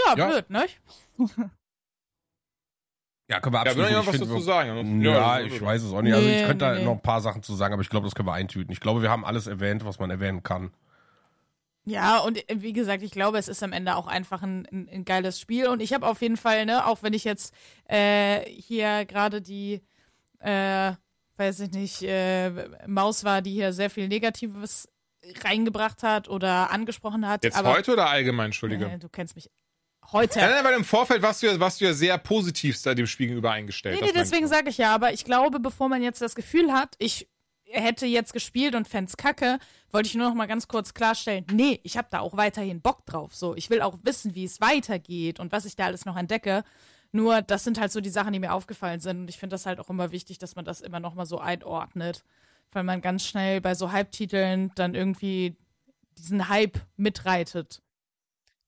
Ja, 0.06 0.16
Ja. 0.16 0.28
blöd, 0.28 0.50
ne? 0.50 0.64
Ja, 3.28 3.40
können 3.40 3.54
wir 3.54 3.64
Ja, 3.64 3.76
will 3.76 3.84
absolut. 3.84 3.90
noch 3.92 4.00
ich 4.02 4.06
was 4.08 4.18
dazu 4.28 4.34
wir- 4.34 4.42
sagen? 4.42 5.02
Ja, 5.02 5.40
ich 5.40 5.60
weiß 5.60 5.82
es 5.82 5.92
auch 5.92 6.02
nicht. 6.02 6.12
Also 6.12 6.28
ich 6.28 6.44
könnte 6.44 6.64
da 6.64 6.78
noch 6.80 6.92
ein 6.92 7.00
paar 7.02 7.20
Sachen 7.20 7.42
zu 7.42 7.54
sagen, 7.54 7.72
aber 7.72 7.82
ich 7.82 7.88
glaube, 7.88 8.04
das 8.06 8.14
können 8.14 8.28
wir 8.28 8.34
eintüten. 8.34 8.72
Ich 8.72 8.80
glaube, 8.80 9.00
wir 9.02 9.10
haben 9.10 9.24
alles 9.24 9.46
erwähnt, 9.46 9.84
was 9.84 9.98
man 9.98 10.10
erwähnen 10.10 10.42
kann. 10.42 10.72
Ja, 11.84 12.18
und 12.18 12.48
äh, 12.48 12.60
wie 12.62 12.72
gesagt, 12.72 13.02
ich 13.02 13.10
glaube, 13.10 13.38
es 13.38 13.48
ist 13.48 13.62
am 13.62 13.72
Ende 13.72 13.96
auch 13.96 14.06
einfach 14.06 14.42
ein, 14.42 14.66
ein, 14.70 14.88
ein 14.88 15.04
geiles 15.04 15.40
Spiel. 15.40 15.66
Und 15.68 15.80
ich 15.80 15.92
habe 15.94 16.06
auf 16.06 16.20
jeden 16.20 16.36
Fall, 16.36 16.66
ne, 16.66 16.86
auch 16.86 17.02
wenn 17.02 17.12
ich 17.12 17.24
jetzt 17.24 17.54
äh, 17.88 18.40
hier 18.50 19.04
gerade 19.06 19.40
die, 19.40 19.80
äh, 20.40 20.92
weiß 21.38 21.60
ich 21.60 21.70
nicht, 21.72 22.02
äh, 22.02 22.50
Maus 22.86 23.24
war, 23.24 23.40
die 23.42 23.52
hier 23.52 23.72
sehr 23.72 23.90
viel 23.90 24.06
Negatives 24.08 24.88
reingebracht 25.44 26.02
hat 26.02 26.28
oder 26.28 26.70
angesprochen 26.70 27.26
hat. 27.26 27.42
Jetzt 27.44 27.56
aber, 27.56 27.72
heute 27.72 27.92
oder 27.94 28.08
allgemein, 28.10 28.46
Entschuldige? 28.46 28.86
Äh, 28.86 28.98
du 28.98 29.08
kennst 29.08 29.34
mich. 29.36 29.48
Heute. 30.10 30.40
Nein, 30.40 30.50
nein, 30.50 30.64
weil 30.64 30.74
im 30.74 30.84
Vorfeld 30.84 31.22
warst 31.22 31.42
du 31.42 31.46
ja, 31.46 31.58
warst 31.60 31.80
du 31.80 31.84
ja 31.84 31.92
sehr 31.94 32.18
positiv 32.18 32.80
dem 32.82 33.06
Spiel 33.06 33.28
gegenüber 33.28 33.50
eingestellt. 33.52 34.00
Nee, 34.00 34.06
nee, 34.06 34.12
deswegen 34.14 34.48
sage 34.48 34.68
ich 34.68 34.78
ja, 34.78 34.94
aber 34.94 35.12
ich 35.12 35.24
glaube, 35.24 35.60
bevor 35.60 35.88
man 35.88 36.02
jetzt 36.02 36.20
das 36.20 36.34
Gefühl 36.34 36.72
hat, 36.72 36.96
ich 36.98 37.28
hätte 37.64 38.06
jetzt 38.06 38.32
gespielt 38.32 38.74
und 38.74 38.86
fänd's 38.86 39.16
kacke, 39.16 39.58
wollte 39.90 40.08
ich 40.08 40.14
nur 40.14 40.28
noch 40.28 40.34
mal 40.34 40.46
ganz 40.46 40.68
kurz 40.68 40.94
klarstellen, 40.94 41.46
nee, 41.52 41.80
ich 41.82 41.96
habe 41.96 42.08
da 42.10 42.20
auch 42.20 42.36
weiterhin 42.36 42.80
Bock 42.80 43.06
drauf. 43.06 43.34
So, 43.34 43.54
ich 43.56 43.70
will 43.70 43.80
auch 43.80 43.98
wissen, 44.02 44.34
wie 44.34 44.44
es 44.44 44.60
weitergeht 44.60 45.40
und 45.40 45.52
was 45.52 45.64
ich 45.64 45.76
da 45.76 45.86
alles 45.86 46.04
noch 46.04 46.16
entdecke. 46.16 46.64
Nur, 47.12 47.42
das 47.42 47.64
sind 47.64 47.78
halt 47.78 47.92
so 47.92 48.00
die 48.00 48.10
Sachen, 48.10 48.32
die 48.32 48.38
mir 48.38 48.54
aufgefallen 48.54 49.00
sind. 49.00 49.20
Und 49.20 49.28
ich 49.28 49.38
finde 49.38 49.54
das 49.54 49.66
halt 49.66 49.78
auch 49.80 49.90
immer 49.90 50.12
wichtig, 50.12 50.38
dass 50.38 50.56
man 50.56 50.64
das 50.64 50.80
immer 50.80 50.98
noch 50.98 51.14
mal 51.14 51.26
so 51.26 51.38
einordnet. 51.38 52.24
Weil 52.72 52.84
man 52.84 53.02
ganz 53.02 53.26
schnell 53.26 53.60
bei 53.60 53.74
so 53.74 53.92
Hype-Titeln 53.92 54.72
dann 54.74 54.94
irgendwie 54.94 55.56
diesen 56.16 56.48
Hype 56.48 56.80
mitreitet. 56.96 57.82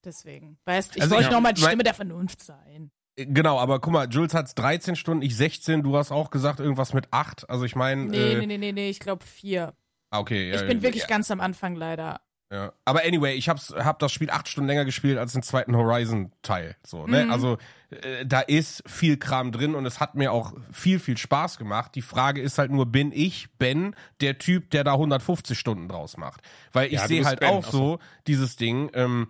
Deswegen. 0.05 0.57
Weißt, 0.65 0.95
ich 0.95 1.01
Also 1.01 1.15
wollte 1.15 1.27
ich- 1.29 1.33
noch 1.33 1.41
mal 1.41 1.53
die 1.53 1.61
Stimme 1.61 1.83
der 1.83 1.93
Vernunft 1.93 2.41
sein. 2.41 2.91
Genau, 3.17 3.57
aber 3.59 3.79
guck 3.79 3.93
mal, 3.93 4.09
Jules 4.09 4.33
hat's 4.33 4.55
13 4.55 4.95
Stunden, 4.97 5.23
ich 5.23 5.35
16, 5.37 5.83
du 5.83 5.95
hast 5.97 6.11
auch 6.11 6.29
gesagt 6.31 6.59
irgendwas 6.59 6.93
mit 6.93 7.07
8. 7.11 7.49
Also 7.49 7.63
ich 7.63 7.75
meine. 7.75 8.05
Nee, 8.05 8.33
äh, 8.33 8.37
nee, 8.39 8.45
nee, 8.45 8.57
nee, 8.57 8.71
nee, 8.73 8.89
ich 8.89 8.99
glaube 8.99 9.23
vier. 9.25 9.73
ah, 10.11 10.19
Okay, 10.19 10.49
ja, 10.49 10.61
Ich 10.61 10.67
bin 10.67 10.81
wirklich 10.81 11.03
ja, 11.03 11.07
ganz 11.07 11.31
am 11.31 11.39
Anfang 11.39 11.75
leider. 11.75 12.19
ja. 12.51 12.73
Aber 12.83 13.03
anyway, 13.05 13.33
ich 13.35 13.47
hab's, 13.47 13.73
hab 13.73 13.99
das 13.99 14.11
Spiel 14.11 14.29
acht 14.29 14.49
Stunden 14.49 14.67
länger 14.67 14.83
gespielt 14.83 15.17
als 15.17 15.31
den 15.31 15.43
zweiten 15.43 15.75
Horizon-Teil. 15.77 16.75
So, 16.85 17.07
ne? 17.07 17.25
Mhm. 17.25 17.31
Also 17.31 17.57
äh, 17.89 18.25
da 18.25 18.41
ist 18.41 18.83
viel 18.85 19.15
Kram 19.17 19.53
drin 19.53 19.75
und 19.75 19.85
es 19.85 20.01
hat 20.01 20.15
mir 20.15 20.33
auch 20.33 20.51
viel, 20.73 20.99
viel 20.99 21.17
Spaß 21.17 21.57
gemacht. 21.57 21.95
Die 21.95 22.01
Frage 22.01 22.41
ist 22.41 22.57
halt 22.57 22.71
nur, 22.71 22.85
bin 22.85 23.13
ich, 23.13 23.47
Ben, 23.57 23.95
der 24.19 24.37
Typ, 24.39 24.71
der 24.71 24.83
da 24.83 24.93
150 24.93 25.57
Stunden 25.57 25.87
draus 25.87 26.17
macht? 26.17 26.41
Weil 26.73 26.87
ich 26.87 26.93
Ja, 26.99 27.07
sehe 27.07 27.23
halt 27.23 27.39
Ben, 27.39 27.49
auch 27.49 27.63
ach 27.65 27.71
so 27.71 27.99
dieses 28.27 28.57
Ding, 28.57 28.89
ähm, 28.93 29.29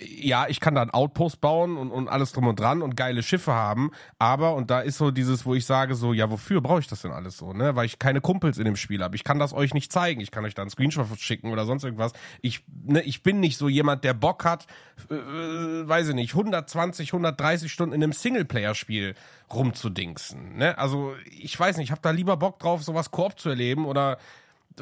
ja, 0.00 0.46
ich 0.48 0.60
kann 0.60 0.74
da 0.74 0.82
einen 0.82 0.90
Outpost 0.90 1.40
bauen 1.40 1.76
und, 1.76 1.90
und 1.90 2.08
alles 2.08 2.32
drum 2.32 2.46
und 2.46 2.60
dran 2.60 2.82
und 2.82 2.96
geile 2.96 3.22
Schiffe 3.22 3.52
haben, 3.52 3.90
aber, 4.18 4.54
und 4.54 4.70
da 4.70 4.80
ist 4.80 4.98
so 4.98 5.10
dieses, 5.10 5.44
wo 5.44 5.54
ich 5.54 5.66
sage 5.66 5.94
so, 5.94 6.12
ja, 6.12 6.30
wofür 6.30 6.60
brauche 6.60 6.80
ich 6.80 6.86
das 6.86 7.02
denn 7.02 7.10
alles 7.10 7.36
so, 7.36 7.52
ne? 7.52 7.74
Weil 7.74 7.86
ich 7.86 7.98
keine 7.98 8.20
Kumpels 8.20 8.58
in 8.58 8.64
dem 8.64 8.76
Spiel 8.76 9.02
habe. 9.02 9.16
Ich 9.16 9.24
kann 9.24 9.38
das 9.38 9.52
euch 9.52 9.74
nicht 9.74 9.92
zeigen. 9.92 10.20
Ich 10.20 10.30
kann 10.30 10.44
euch 10.44 10.54
da 10.54 10.62
einen 10.62 10.70
Screenshot 10.70 11.06
schicken 11.18 11.50
oder 11.50 11.64
sonst 11.64 11.84
irgendwas. 11.84 12.12
Ich, 12.42 12.64
ne, 12.84 13.02
ich 13.02 13.22
bin 13.22 13.40
nicht 13.40 13.56
so 13.56 13.68
jemand, 13.68 14.04
der 14.04 14.14
Bock 14.14 14.44
hat, 14.44 14.66
äh, 15.10 15.14
äh, 15.14 15.88
weiß 15.88 16.08
ich 16.08 16.14
nicht, 16.14 16.32
120, 16.32 17.12
130 17.12 17.72
Stunden 17.72 17.94
in 17.94 18.02
einem 18.02 18.12
Singleplayer-Spiel 18.12 19.14
rumzudingsen, 19.52 20.56
ne? 20.56 20.78
Also, 20.78 21.14
ich 21.30 21.58
weiß 21.58 21.76
nicht, 21.76 21.86
ich 21.86 21.90
habe 21.90 22.02
da 22.02 22.10
lieber 22.10 22.36
Bock 22.36 22.58
drauf, 22.58 22.84
sowas 22.84 23.10
Koop 23.10 23.38
zu 23.38 23.48
erleben 23.48 23.86
oder 23.86 24.18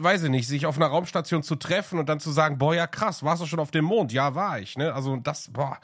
weiß 0.03 0.25
ich 0.25 0.31
nicht, 0.31 0.49
sich 0.49 0.67
auf 0.67 0.77
einer 0.77 0.87
Raumstation 0.87 1.43
zu 1.43 1.57
treffen 1.57 1.99
und 1.99 2.09
dann 2.09 2.21
zu 2.21 2.31
sagen, 2.31 2.59
boah, 2.59 2.75
ja 2.75 2.87
krass, 2.87 3.23
warst 3.23 3.43
du 3.43 3.47
schon 3.47 3.61
auf 3.61 3.71
dem 3.71 3.85
Mond? 3.85 4.13
Ja, 4.13 4.35
war 4.35 4.59
ich, 4.59 4.77
ne? 4.77 4.93
Also 4.93 5.17
das, 5.17 5.51
boah. 5.53 5.79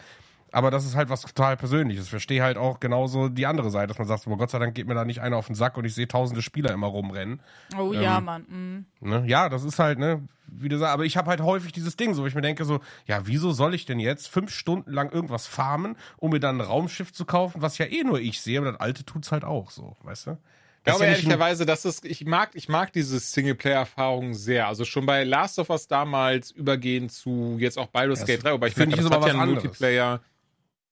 Aber 0.54 0.70
das 0.70 0.84
ist 0.84 0.94
halt 0.94 1.08
was 1.08 1.22
total 1.22 1.56
Persönliches. 1.56 2.04
Ich 2.04 2.10
verstehe 2.10 2.42
halt 2.42 2.58
auch 2.58 2.78
genauso 2.78 3.30
die 3.30 3.46
andere 3.46 3.70
Seite, 3.70 3.88
dass 3.88 3.98
man 3.98 4.06
sagt, 4.06 4.26
boah, 4.26 4.36
Gott 4.36 4.50
sei 4.50 4.58
Dank 4.58 4.74
geht 4.74 4.86
mir 4.86 4.94
da 4.94 5.06
nicht 5.06 5.20
einer 5.20 5.38
auf 5.38 5.46
den 5.46 5.54
Sack 5.54 5.78
und 5.78 5.86
ich 5.86 5.94
sehe 5.94 6.06
tausende 6.06 6.42
Spieler 6.42 6.72
immer 6.72 6.88
rumrennen. 6.88 7.40
Oh 7.78 7.94
ja, 7.94 8.20
Mann. 8.20 8.86
Mm. 9.00 9.08
Ne? 9.08 9.24
Ja, 9.26 9.48
das 9.48 9.64
ist 9.64 9.78
halt, 9.78 9.98
ne, 9.98 10.28
wie 10.46 10.68
du 10.68 10.78
sagst, 10.78 10.92
aber 10.92 11.04
ich 11.06 11.16
habe 11.16 11.30
halt 11.30 11.40
häufig 11.40 11.72
dieses 11.72 11.96
Ding, 11.96 12.12
so 12.12 12.26
ich 12.26 12.34
mir 12.34 12.42
denke, 12.42 12.66
so, 12.66 12.80
ja, 13.06 13.26
wieso 13.26 13.52
soll 13.52 13.74
ich 13.74 13.86
denn 13.86 13.98
jetzt 13.98 14.28
fünf 14.28 14.50
Stunden 14.50 14.92
lang 14.92 15.10
irgendwas 15.10 15.46
farmen, 15.46 15.96
um 16.18 16.32
mir 16.32 16.40
dann 16.40 16.60
ein 16.60 16.66
Raumschiff 16.66 17.14
zu 17.14 17.24
kaufen, 17.24 17.62
was 17.62 17.78
ja 17.78 17.86
eh 17.86 18.04
nur 18.04 18.20
ich 18.20 18.42
sehe, 18.42 18.58
aber 18.58 18.72
das 18.72 18.80
alte 18.80 19.04
tut's 19.04 19.32
halt 19.32 19.44
auch 19.44 19.70
so, 19.70 19.96
weißt 20.02 20.26
du? 20.26 20.38
Ich 20.84 20.86
glaube 20.86 21.04
ja 21.04 21.12
ehrlicherweise, 21.12 21.64
dass 21.64 21.84
es, 21.84 22.02
ich 22.02 22.24
mag, 22.24 22.50
ich 22.54 22.68
mag 22.68 22.92
diese 22.92 23.20
Singleplayer-Erfahrung 23.20 24.34
sehr. 24.34 24.66
Also 24.66 24.84
schon 24.84 25.06
bei 25.06 25.22
Last 25.22 25.60
of 25.60 25.70
Us 25.70 25.86
damals 25.86 26.50
übergehen 26.50 27.08
zu 27.08 27.56
jetzt 27.60 27.78
auch 27.78 27.86
Baldur's 27.86 28.18
Das 28.18 28.26
Gate 28.26 28.42
3, 28.42 28.54
wobei 28.54 28.66
ich 28.66 28.74
find 28.74 28.92
ich 28.92 28.96
das 28.96 29.04
ist 29.04 29.10
hat 29.12 29.16
aber 29.16 29.28
ja 29.28 29.34
was 29.34 29.40
einen 29.40 29.48
anderes. 29.48 29.64
Multiplayer. 29.64 30.20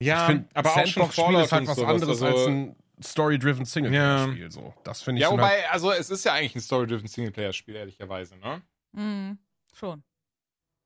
Ja, 0.00 0.20
ich 0.20 0.26
finde, 0.26 0.48
aber 0.54 0.76
auch 0.76 0.86
schon 0.86 1.10
Fallout 1.10 1.44
ist 1.44 1.52
halt 1.52 1.66
was 1.66 1.76
sowas. 1.76 1.90
anderes 1.90 2.22
also, 2.22 2.26
als 2.38 2.46
ein 2.46 2.76
Story-driven 3.02 3.64
Singleplayer-Spiel, 3.64 4.50
so. 4.52 4.74
Das 4.84 5.02
finde 5.02 5.20
ich 5.20 5.26
Ja, 5.26 5.32
wobei, 5.32 5.62
halt, 5.62 5.72
also 5.72 5.90
es 5.90 6.08
ist 6.08 6.24
ja 6.24 6.34
eigentlich 6.34 6.54
ein 6.54 6.60
Story-driven 6.60 7.08
Singleplayer-Spiel, 7.08 7.74
ehrlicherweise, 7.74 8.36
ne? 8.36 8.62
Mm. 8.92 9.38
Schon. 9.74 10.04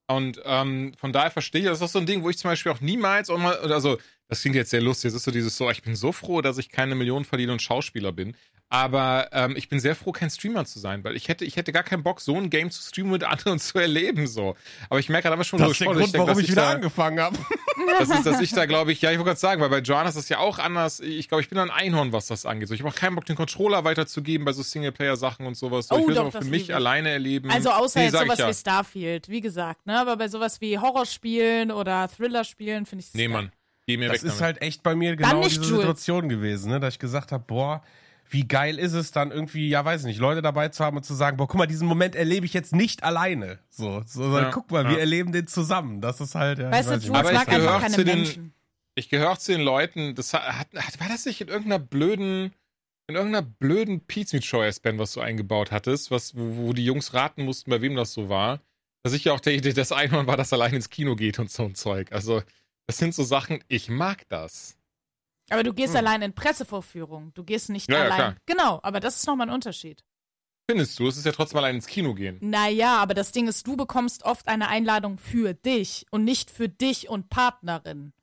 Und 0.06 0.40
ähm, 0.44 0.94
von 0.96 1.12
daher 1.12 1.30
verstehe 1.30 1.60
ich, 1.60 1.66
das 1.66 1.78
ist 1.78 1.82
auch 1.82 1.88
so 1.88 1.98
ein 1.98 2.06
Ding, 2.06 2.22
wo 2.22 2.30
ich 2.30 2.38
zum 2.38 2.50
Beispiel 2.50 2.72
auch 2.72 2.80
niemals, 2.80 3.28
also 3.28 3.98
das 4.28 4.40
klingt 4.40 4.56
jetzt 4.56 4.70
sehr 4.70 4.80
lustig, 4.82 5.08
es 5.08 5.14
ist 5.14 5.24
so 5.24 5.30
dieses 5.30 5.56
so, 5.56 5.70
ich 5.70 5.82
bin 5.82 5.94
so 5.96 6.12
froh, 6.12 6.40
dass 6.40 6.58
ich 6.58 6.70
keine 6.70 6.94
Millionen 6.94 7.24
verdiene 7.24 7.52
und 7.52 7.62
Schauspieler 7.62 8.12
bin. 8.12 8.36
Aber 8.70 9.28
ähm, 9.32 9.54
ich 9.56 9.68
bin 9.68 9.78
sehr 9.78 9.94
froh, 9.94 10.10
kein 10.10 10.30
Streamer 10.30 10.64
zu 10.64 10.80
sein, 10.80 11.04
weil 11.04 11.14
ich 11.14 11.28
hätte, 11.28 11.44
ich 11.44 11.54
hätte 11.56 11.70
gar 11.70 11.84
keinen 11.84 12.02
Bock, 12.02 12.20
so 12.20 12.34
ein 12.36 12.50
Game 12.50 12.70
zu 12.70 12.82
streamen 12.82 13.12
mit 13.12 13.22
anderen 13.22 13.58
zu 13.60 13.78
erleben. 13.78 14.26
so. 14.26 14.56
Aber 14.88 14.98
ich 14.98 15.08
merke 15.10 15.24
gerade 15.24 15.34
aber 15.34 15.44
schon, 15.44 15.58
das 15.60 15.68
wo 15.68 15.72
ist 15.72 15.80
der 15.80 15.86
ich 15.88 15.92
Grund, 15.92 16.06
denke, 16.06 16.18
warum 16.18 16.28
dass 16.34 16.38
ich 16.42 16.50
wieder 16.50 16.62
da, 16.62 16.70
angefangen 16.70 17.20
habe. 17.20 17.36
das 17.98 18.08
ist, 18.08 18.26
dass 18.26 18.40
ich 18.40 18.50
da, 18.52 18.64
glaube 18.66 18.90
ich, 18.90 19.00
ja, 19.02 19.10
ich 19.12 19.18
wollte 19.18 19.28
gerade 19.28 19.40
sagen, 19.40 19.60
weil 19.60 19.68
bei 19.68 19.78
Joanna 19.78 20.08
ist 20.08 20.16
das 20.16 20.28
ja 20.30 20.38
auch 20.38 20.58
anders. 20.58 20.98
Ich 21.00 21.28
glaube, 21.28 21.42
ich 21.42 21.50
bin 21.50 21.58
ein 21.58 21.70
Einhorn, 21.70 22.12
was 22.12 22.26
das 22.26 22.46
angeht. 22.46 22.66
So, 22.68 22.74
ich 22.74 22.80
habe 22.80 22.88
auch 22.90 22.94
keinen 22.96 23.14
Bock, 23.14 23.26
den 23.26 23.36
Controller 23.36 23.84
weiterzugeben 23.84 24.44
bei 24.44 24.52
so 24.52 24.62
Singleplayer-Sachen 24.62 25.46
und 25.46 25.56
sowas. 25.56 25.86
So, 25.88 25.94
Oh, 25.96 25.98
ich 25.98 26.06
will 26.06 26.12
es 26.12 26.16
doch, 26.16 26.22
aber 26.24 26.32
das 26.32 26.44
für 26.44 26.50
mich 26.50 26.62
ich. 26.70 26.74
alleine 26.74 27.10
erleben. 27.10 27.50
Also 27.50 27.70
außer 27.70 28.00
Nee, 28.00 28.06
jetzt 28.06 28.14
ich 28.14 28.20
sowas 28.22 28.38
ja. 28.38 28.48
wie 28.48 28.54
Starfield, 28.54 29.28
wie 29.28 29.40
gesagt, 29.42 29.86
ne? 29.86 30.00
Aber 30.00 30.16
bei 30.16 30.26
sowas 30.28 30.60
wie 30.60 30.78
Horrorspielen 30.78 31.70
oder 31.70 32.08
Thriller-Spielen 32.08 32.86
finde 32.86 33.02
ich 33.02 33.08
das 33.12 33.14
Nee, 33.14 33.26
geil. 33.26 33.32
Mann. 33.32 33.52
Geh 33.86 33.96
mir 33.96 34.08
Das 34.08 34.22
weg 34.22 34.28
ist 34.28 34.40
damit. 34.40 34.42
halt 34.42 34.62
echt 34.62 34.82
bei 34.82 34.94
mir 34.94 35.16
genau 35.16 35.42
diese 35.42 35.56
Jules. 35.56 35.68
Situation 35.68 36.28
gewesen, 36.28 36.70
ne, 36.70 36.80
dass 36.80 36.94
ich 36.94 36.98
gesagt 36.98 37.32
habe, 37.32 37.44
boah, 37.46 37.82
wie 38.30 38.48
geil 38.48 38.78
ist 38.78 38.94
es 38.94 39.10
dann 39.10 39.30
irgendwie, 39.30 39.68
ja, 39.68 39.84
weiß 39.84 40.00
ich 40.00 40.06
nicht, 40.06 40.18
Leute 40.18 40.40
dabei 40.40 40.68
zu 40.70 40.82
haben 40.84 40.96
und 40.96 41.02
zu 41.04 41.12
sagen, 41.14 41.36
boah, 41.36 41.46
guck 41.46 41.58
mal, 41.58 41.66
diesen 41.66 41.86
Moment 41.86 42.16
erlebe 42.16 42.46
ich 42.46 42.54
jetzt 42.54 42.74
nicht 42.74 43.04
alleine. 43.04 43.58
So, 43.68 44.02
sondern 44.06 44.44
Ja, 44.44 44.50
guck 44.50 44.70
mal, 44.70 44.84
ja. 44.84 44.90
wir 44.92 44.98
erleben 45.00 45.32
den 45.32 45.46
zusammen. 45.46 46.00
Das 46.00 46.20
ist 46.22 46.34
halt, 46.34 46.58
ja, 46.58 46.70
Weißt 46.70 46.88
du, 46.90 46.94
ich 46.94 47.00
weiß 47.00 47.02
nicht, 47.02 47.08
Jules 47.08 47.20
Aber 47.20 47.32
ich 47.32 47.36
mag 47.38 47.48
einfach 47.48 47.66
gehör 47.66 47.80
keine 47.80 47.94
zu 47.94 48.04
den- 48.04 48.16
Menschen. 48.18 48.54
Ich 48.96 49.08
gehöre 49.08 49.38
zu 49.38 49.52
den 49.52 49.60
Leuten, 49.60 50.14
das 50.14 50.32
hat, 50.32 50.44
hat, 50.72 51.00
war 51.00 51.08
das 51.08 51.26
nicht 51.26 51.40
in 51.40 51.48
irgendeiner 51.48 51.80
blöden, 51.80 52.54
in 53.08 53.16
irgendeiner 53.16 53.42
blöden 53.42 54.00
Pizza 54.00 54.40
Show 54.40 54.62
S-Band, 54.62 54.98
was 55.00 55.12
du 55.12 55.20
eingebaut 55.20 55.72
hattest, 55.72 56.10
was, 56.10 56.34
wo, 56.36 56.68
wo 56.68 56.72
die 56.72 56.84
Jungs 56.86 57.12
raten 57.12 57.44
mussten, 57.44 57.70
bei 57.70 57.82
wem 57.82 57.96
das 57.96 58.12
so 58.14 58.28
war. 58.28 58.60
Dass 59.02 59.12
ich 59.12 59.24
ja 59.24 59.32
auch 59.32 59.40
der 59.40 59.52
Idee, 59.54 59.72
das 59.74 59.92
Einhorn 59.92 60.26
war, 60.28 60.36
das 60.38 60.52
allein 60.54 60.72
ins 60.74 60.88
Kino 60.90 61.14
geht 61.16 61.38
und 61.40 61.50
so 61.50 61.64
ein 61.64 61.74
Zeug. 61.74 62.12
Also, 62.12 62.42
das 62.86 62.98
sind 62.98 63.14
so 63.14 63.22
Sachen, 63.24 63.62
ich 63.68 63.88
mag 63.88 64.28
das. 64.28 64.76
Aber 65.50 65.62
du 65.62 65.72
gehst 65.74 65.92
Hm. 65.94 65.98
allein 65.98 66.22
in 66.22 66.34
Pressevorführungen. 66.34 67.32
Du 67.34 67.44
gehst 67.44 67.68
nicht 67.70 67.88
Ja, 67.90 67.98
ja, 67.98 68.04
allein. 68.04 68.16
klar. 68.16 68.36
Genau, 68.46 68.80
aber 68.82 69.00
das 69.00 69.16
ist 69.16 69.26
nochmal 69.26 69.48
ein 69.48 69.54
Unterschied. 69.54 70.02
Findest 70.70 70.98
du, 70.98 71.06
es 71.08 71.18
ist 71.18 71.26
ja 71.26 71.32
trotzdem 71.32 71.58
allein 71.58 71.74
ins 71.74 71.86
Kino 71.86 72.14
gehen. 72.14 72.38
Naja, 72.40 72.96
aber 72.96 73.12
das 73.12 73.32
Ding 73.32 73.46
ist, 73.48 73.66
du 73.66 73.76
bekommst 73.76 74.22
oft 74.22 74.48
eine 74.48 74.68
Einladung 74.68 75.18
für 75.18 75.52
dich 75.52 76.06
und 76.10 76.24
nicht 76.24 76.50
für 76.50 76.70
dich 76.70 77.10
und 77.10 77.28
Partnerin. 77.28 78.14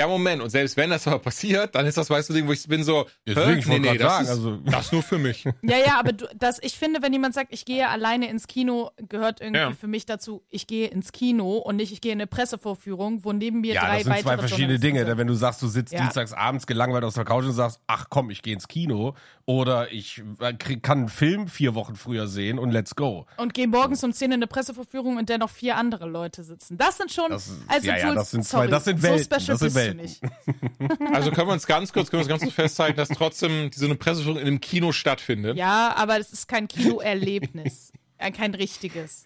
Ja, 0.00 0.06
Moment, 0.08 0.40
und 0.40 0.48
selbst 0.48 0.78
wenn 0.78 0.88
das 0.88 1.06
aber 1.06 1.18
passiert, 1.18 1.74
dann 1.74 1.84
ist 1.84 1.98
das, 1.98 2.08
weißt 2.08 2.30
du, 2.30 2.32
Ding, 2.32 2.46
wo 2.48 2.52
ich 2.52 2.66
bin 2.66 2.82
so, 2.82 3.06
Deswegen, 3.28 3.58
ich 3.58 3.68
wollte 3.68 3.82
grad 3.88 4.00
das, 4.00 4.12
sagen, 4.12 4.24
ist, 4.24 4.30
also- 4.30 4.56
das 4.64 4.90
nur 4.92 5.02
für 5.02 5.18
mich. 5.18 5.44
Ja, 5.62 5.76
ja, 5.76 5.98
aber 5.98 6.12
du, 6.12 6.26
das, 6.34 6.58
ich 6.62 6.78
finde, 6.78 7.02
wenn 7.02 7.12
jemand 7.12 7.34
sagt, 7.34 7.52
ich 7.52 7.66
gehe 7.66 7.86
alleine 7.86 8.30
ins 8.30 8.46
Kino, 8.46 8.90
gehört 8.96 9.42
irgendwie 9.42 9.60
Ja. 9.60 9.72
für 9.72 9.88
mich 9.88 10.06
dazu, 10.06 10.42
ich 10.48 10.66
gehe 10.66 10.88
ins 10.88 11.12
Kino 11.12 11.58
und 11.58 11.76
nicht, 11.76 11.92
ich 11.92 12.00
gehe 12.00 12.12
in 12.12 12.18
eine 12.20 12.26
Pressevorführung, 12.26 13.22
wo 13.24 13.34
neben 13.34 13.60
mir 13.60 13.74
Ja, 13.74 13.82
drei 13.82 13.96
das 13.98 14.04
sind 14.04 14.12
zwei 14.14 14.24
weitere 14.30 14.48
verschiedene 14.48 14.78
Dinge. 14.78 15.04
Denn 15.04 15.18
wenn 15.18 15.26
du 15.26 15.34
sagst, 15.34 15.60
du 15.60 15.66
sitzt 15.68 15.92
Ja. 15.92 16.00
dienstags 16.00 16.32
abends 16.32 16.66
gelangweilt 16.66 17.04
auf 17.04 17.12
der 17.14 17.24
Couch 17.26 17.44
und 17.44 17.52
sagst, 17.52 17.78
ach 17.86 18.06
komm, 18.08 18.30
ich 18.30 18.40
gehe 18.40 18.54
ins 18.54 18.68
Kino 18.68 19.14
oder 19.44 19.92
ich 19.92 20.22
äh, 20.40 20.54
krieg, 20.54 20.82
kann 20.82 21.00
einen 21.00 21.08
Film 21.10 21.48
vier 21.48 21.74
Wochen 21.74 21.96
früher 21.96 22.28
sehen 22.28 22.58
und 22.58 22.70
let's 22.70 22.96
go. 22.96 23.26
Und 23.36 23.52
gehe 23.52 23.68
morgens 23.68 24.02
um 24.04 24.12
10 24.14 24.26
in 24.30 24.32
eine 24.36 24.46
Pressevorführung 24.46 25.18
und 25.18 25.28
dennoch 25.28 25.50
vier 25.50 25.76
andere 25.76 26.08
Leute 26.08 26.44
sitzen. 26.44 26.78
Das 26.78 26.96
sind 26.96 27.12
schon, 27.12 27.30
Das- 27.30 27.50
also 27.68 27.86
ja, 27.86 27.98
ja, 27.98 28.14
das 28.14 28.30
sind 28.30 28.44
zwei- 28.44 28.56
sorry, 28.60 28.68
das 28.70 28.84
sind 28.84 29.02
Welten, 29.02 29.18
so 29.18 29.24
special 29.24 29.46
das 29.48 29.58
sind 29.60 29.74
Welten. 29.74 29.81
Nicht. 29.94 30.20
Also 31.12 31.30
können 31.30 31.48
wir 31.48 31.52
uns 31.52 31.66
ganz 31.66 31.92
kurz, 31.92 32.10
können 32.10 32.20
wir 32.20 32.24
uns 32.24 32.28
ganz 32.28 32.42
kurz 32.42 32.54
festhalten, 32.54 32.96
dass 32.96 33.08
trotzdem 33.08 33.70
diese 33.70 33.84
eine 33.86 33.94
Presseführung 33.96 34.38
in 34.38 34.46
einem 34.46 34.60
Kino 34.60 34.92
stattfindet. 34.92 35.56
Ja, 35.56 35.94
aber 35.96 36.18
es 36.18 36.32
ist 36.32 36.48
kein 36.48 36.68
Kinoerlebnis. 36.68 37.92
Äh, 38.18 38.30
kein 38.32 38.54
richtiges. 38.54 39.24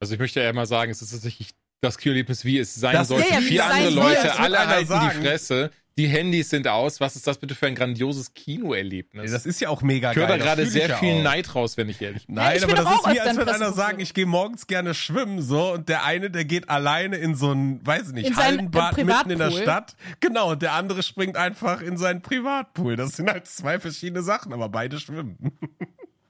Also 0.00 0.14
ich 0.14 0.20
möchte 0.20 0.40
ja 0.42 0.52
mal 0.52 0.66
sagen, 0.66 0.90
es 0.90 1.00
ist 1.02 1.10
tatsächlich 1.12 1.50
das 1.80 1.98
Kinoerlebnis, 1.98 2.44
wie 2.44 2.58
es 2.58 2.74
sein 2.74 2.94
Das- 2.94 3.08
sollte. 3.08 3.28
Ja, 3.32 3.40
Vier 3.40 3.64
andere. 3.64 3.90
Leute, 3.90 4.38
alle 4.38 4.66
halten 4.66 4.86
sagen. 4.88 5.20
die 5.20 5.26
Fresse, 5.26 5.70
die 5.96 6.08
Handys 6.08 6.50
sind 6.50 6.66
aus. 6.66 7.00
Was 7.00 7.14
ist 7.14 7.26
das 7.26 7.38
bitte 7.38 7.54
für 7.54 7.66
ein 7.66 7.74
grandioses 7.74 8.34
Kinoerlebnis? 8.34 9.30
Das 9.30 9.46
ist 9.46 9.60
ja 9.60 9.68
auch 9.68 9.82
mega 9.82 10.10
ich 10.10 10.16
höre 10.16 10.26
geil. 10.26 10.38
da 10.38 10.44
das 10.44 10.46
gerade 10.46 10.62
fühl 10.62 10.66
ich 10.68 10.72
sehr 10.72 10.88
ja 10.88 10.96
viel 10.96 11.14
auch. 11.14 11.22
Neid 11.22 11.54
raus, 11.54 11.76
wenn 11.76 11.88
ich 11.88 12.02
ehrlich 12.02 12.26
bin. 12.26 12.34
Nein, 12.34 12.56
ich 12.56 12.64
aber 12.64 12.74
das 12.74 12.90
ist 12.90 13.12
wie, 13.12 13.20
als 13.20 13.36
würde 13.36 13.54
einer 13.54 13.72
sagen, 13.72 14.00
ich 14.00 14.12
gehe 14.12 14.26
morgens 14.26 14.66
gerne 14.66 14.94
schwimmen, 14.94 15.40
so, 15.40 15.72
und 15.74 15.88
der 15.88 16.04
eine, 16.04 16.30
der 16.30 16.44
geht 16.44 16.68
alleine 16.68 17.16
in 17.16 17.36
so 17.36 17.52
ein, 17.52 17.86
weiß 17.86 18.08
ich 18.08 18.14
nicht, 18.14 18.26
In 18.26 18.36
Hallenbad 18.36 18.98
äh, 18.98 19.04
mitten 19.04 19.30
in 19.30 19.38
der. 19.38 19.52
Stadt. 19.52 19.94
Genau, 20.18 20.50
und 20.50 20.62
der 20.62 20.72
andere 20.72 21.02
springt 21.04 21.36
einfach 21.36 21.80
in 21.80 21.96
seinen 21.96 22.22
Privatpool. 22.22 22.96
Das 22.96 23.12
sind 23.12 23.30
halt 23.30 23.46
zwei 23.46 23.78
verschiedene 23.78 24.22
Sachen, 24.22 24.52
aber 24.52 24.68
beide 24.68 24.98
schwimmen. 24.98 25.38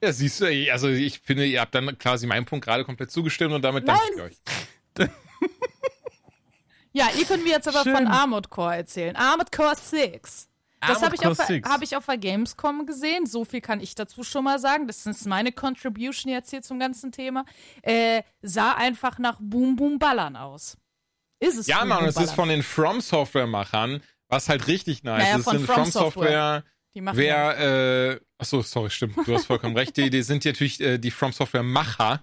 Ja, 0.03 0.13
siehst 0.13 0.39
du, 0.43 0.71
also 0.71 0.89
ich 0.89 1.21
finde, 1.21 1.47
ihr 1.47 1.63
habt 1.63 1.75
dann 1.75 1.97
quasi 1.97 2.27
meinem 2.27 2.45
Punkt 2.45 2.67
gerade 2.67 2.85
komplett 2.85 3.11
zugestimmt 3.11 3.55
und 3.55 3.63
damit 3.63 3.89
danke 3.89 4.03
ich 4.11 4.17
Nein. 4.19 5.09
euch. 5.09 5.09
Ja, 6.95 7.09
ihr 7.19 7.25
könnt 7.27 7.43
mir 7.45 7.51
jetzt 7.51 7.67
aber 7.69 7.83
Schön. 7.83 7.95
von 7.97 8.07
Armored 8.07 8.51
Core 8.51 8.77
erzählen. 8.77 9.17
Armored 9.17 9.51
Core 9.53 9.75
6. 9.75 10.49
Das 10.87 11.03
habe 11.03 11.15
ich, 11.15 11.21
auf 11.27 11.37
Core 11.39 11.47
der- 11.49 11.57
6. 11.57 11.69
hab 11.69 11.83
ich 11.83 11.97
auf 11.97 12.07
der 12.07 12.19
Gamescom 12.19 12.87
gesehen. 12.87 13.27
So 13.27 13.45
viel 13.45 13.61
kann 13.61 13.81
ich 13.81 13.95
dazu 13.95 14.23
schon 14.23 14.45
mal 14.45 14.59
sagen. 14.59 14.87
Das 14.87 15.05
ist 15.07 15.27
meine 15.27 15.51
Contribution 15.51 16.31
jetzt 16.31 16.51
hier 16.51 16.63
zum 16.63 16.79
ganzen 16.79 17.11
Thema. 17.11 17.45
Äh, 17.83 18.23
sah 18.43 18.73
einfach 18.75 19.19
nach 19.19 19.39
Boom 19.41 19.77
Boom 19.77 19.99
Ballern 19.99 20.37
aus. 20.37 20.77
Ist 21.41 21.57
es 21.59 21.67
Ja, 21.67 21.81
Boom 21.81 21.89
Mann, 21.89 21.99
Boom 22.01 22.09
es 22.09 22.17
ist 22.17 22.33
von 22.33 22.49
den 22.49 22.63
From 22.63 23.01
Software 23.01 23.47
Machern, 23.47 24.03
was 24.29 24.49
halt 24.49 24.67
richtig 24.69 25.03
nice 25.03 25.23
Naja, 25.23 25.37
ist. 25.39 25.45
von 25.45 25.57
sind 25.59 25.67
From 25.67 25.75
From 25.83 25.91
Software, 25.91 26.65
Die 26.95 27.01
machen 27.01 27.17
wer, 27.17 28.13
äh, 28.13 28.21
achso, 28.39 28.63
sorry, 28.63 28.91
stimmt, 28.91 29.17
du 29.27 29.35
hast 29.35 29.47
vollkommen 29.47 29.77
recht. 29.77 29.97
Die, 29.97 30.11
die 30.11 30.23
sind 30.23 30.45
natürlich 30.45 30.81
äh, 30.81 30.99
die 30.99 31.11
From 31.11 31.33
Software 31.33 31.63
Macher, 31.65 32.23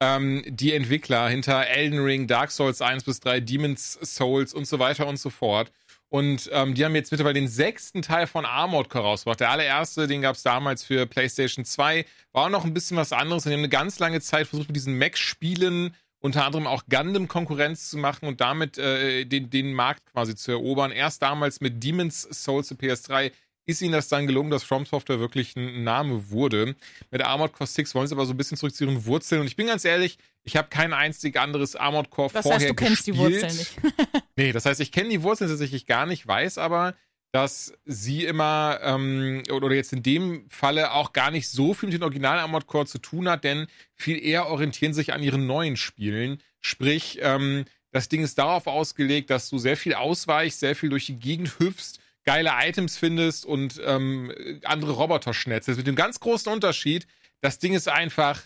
ähm, 0.00 0.42
die 0.46 0.72
Entwickler 0.72 1.28
hinter 1.28 1.66
Elden 1.66 2.00
Ring, 2.00 2.26
Dark 2.26 2.50
Souls 2.50 2.82
1 2.82 3.04
bis 3.04 3.20
3, 3.20 3.40
Demon's 3.40 3.98
Souls 4.02 4.52
und 4.52 4.66
so 4.66 4.78
weiter 4.78 5.06
und 5.06 5.18
so 5.18 5.30
fort. 5.30 5.72
Und 6.08 6.48
ähm, 6.52 6.74
die 6.74 6.84
haben 6.84 6.94
jetzt 6.94 7.10
mittlerweile 7.10 7.34
den 7.34 7.48
sechsten 7.48 8.00
Teil 8.00 8.26
von 8.26 8.44
Armored 8.44 8.88
Core 8.88 9.04
rausgebracht. 9.04 9.40
Der 9.40 9.50
allererste, 9.50 10.06
den 10.06 10.22
gab 10.22 10.36
es 10.36 10.42
damals 10.42 10.84
für 10.84 11.06
PlayStation 11.06 11.64
2, 11.64 12.04
war 12.32 12.44
auch 12.44 12.50
noch 12.50 12.64
ein 12.64 12.74
bisschen 12.74 12.96
was 12.96 13.12
anderes. 13.12 13.44
Und 13.44 13.50
die 13.50 13.54
haben 13.54 13.60
eine 13.60 13.68
ganz 13.68 13.98
lange 13.98 14.20
Zeit 14.20 14.46
versucht, 14.46 14.68
mit 14.68 14.76
diesen 14.76 14.98
Mac-Spielen 14.98 15.94
unter 16.20 16.44
anderem 16.44 16.66
auch 16.66 16.84
Gundam 16.88 17.28
Konkurrenz 17.28 17.90
zu 17.90 17.98
machen 17.98 18.26
und 18.26 18.40
damit 18.40 18.78
äh, 18.78 19.24
den, 19.24 19.50
den 19.50 19.72
Markt 19.74 20.04
quasi 20.12 20.34
zu 20.34 20.52
erobern. 20.52 20.90
Erst 20.90 21.22
damals 21.22 21.60
mit 21.60 21.82
Demon's 21.82 22.22
Souls 22.22 22.68
für 22.68 22.74
PS3 22.74 23.32
ist 23.66 23.82
ihnen 23.82 23.92
das 23.92 24.08
dann 24.08 24.26
gelungen, 24.26 24.50
dass 24.50 24.62
From 24.62 24.86
Software 24.86 25.18
wirklich 25.18 25.56
ein 25.56 25.82
Name 25.82 26.30
wurde. 26.30 26.76
Mit 27.10 27.22
Armored 27.22 27.52
Core 27.52 27.66
6 27.66 27.94
wollen 27.94 28.06
sie 28.06 28.14
aber 28.14 28.24
so 28.24 28.32
ein 28.32 28.36
bisschen 28.36 28.56
zurück 28.56 28.74
zu 28.74 28.84
ihren 28.84 29.04
Wurzeln. 29.04 29.40
Und 29.40 29.48
ich 29.48 29.56
bin 29.56 29.66
ganz 29.66 29.84
ehrlich, 29.84 30.18
ich 30.44 30.56
habe 30.56 30.68
kein 30.68 30.92
einzig 30.92 31.36
anderes 31.38 31.74
Armored 31.74 32.10
Core 32.10 32.30
Das 32.32 32.44
vorher 32.44 32.60
heißt, 32.60 32.70
du 32.70 32.74
kennst 32.74 33.06
die 33.08 33.12
gespielt. 33.12 33.42
Wurzeln 33.42 33.56
nicht. 33.56 33.76
Nee, 34.36 34.52
das 34.52 34.66
heißt, 34.66 34.80
ich 34.80 34.92
kenne 34.92 35.08
die 35.08 35.22
Wurzeln 35.22 35.50
tatsächlich 35.50 35.86
gar 35.86 36.06
nicht, 36.06 36.26
weiß 36.26 36.58
aber, 36.58 36.94
dass 37.32 37.74
sie 37.84 38.24
immer, 38.24 38.78
ähm, 38.82 39.42
oder 39.50 39.74
jetzt 39.74 39.92
in 39.92 40.02
dem 40.02 40.48
Falle 40.48 40.92
auch 40.92 41.12
gar 41.12 41.30
nicht 41.30 41.48
so 41.48 41.74
viel 41.74 41.88
mit 41.88 41.94
den 41.94 42.02
Original 42.02 42.38
Armored 42.38 42.66
Core 42.66 42.86
zu 42.86 42.98
tun 42.98 43.28
hat, 43.28 43.44
denn 43.44 43.66
viel 43.94 44.22
eher 44.22 44.46
orientieren 44.46 44.94
sich 44.94 45.12
an 45.12 45.22
ihren 45.22 45.46
neuen 45.46 45.76
Spielen. 45.76 46.40
Sprich, 46.60 47.18
ähm, 47.20 47.64
das 47.90 48.08
Ding 48.08 48.22
ist 48.22 48.38
darauf 48.38 48.66
ausgelegt, 48.66 49.30
dass 49.30 49.48
du 49.48 49.58
sehr 49.58 49.76
viel 49.76 49.94
ausweichst, 49.94 50.60
sehr 50.60 50.76
viel 50.76 50.90
durch 50.90 51.06
die 51.06 51.18
Gegend 51.18 51.58
hüpfst, 51.58 51.98
geile 52.26 52.50
Items 52.54 52.96
findest 52.96 53.46
und 53.46 53.80
ähm, 53.84 54.32
andere 54.64 54.92
Roboter 54.92 55.32
schnetzelst. 55.32 55.78
Mit 55.78 55.86
dem 55.86 55.94
ganz 55.94 56.20
großen 56.20 56.52
Unterschied, 56.52 57.06
das 57.40 57.58
Ding 57.58 57.72
ist 57.72 57.88
einfach, 57.88 58.42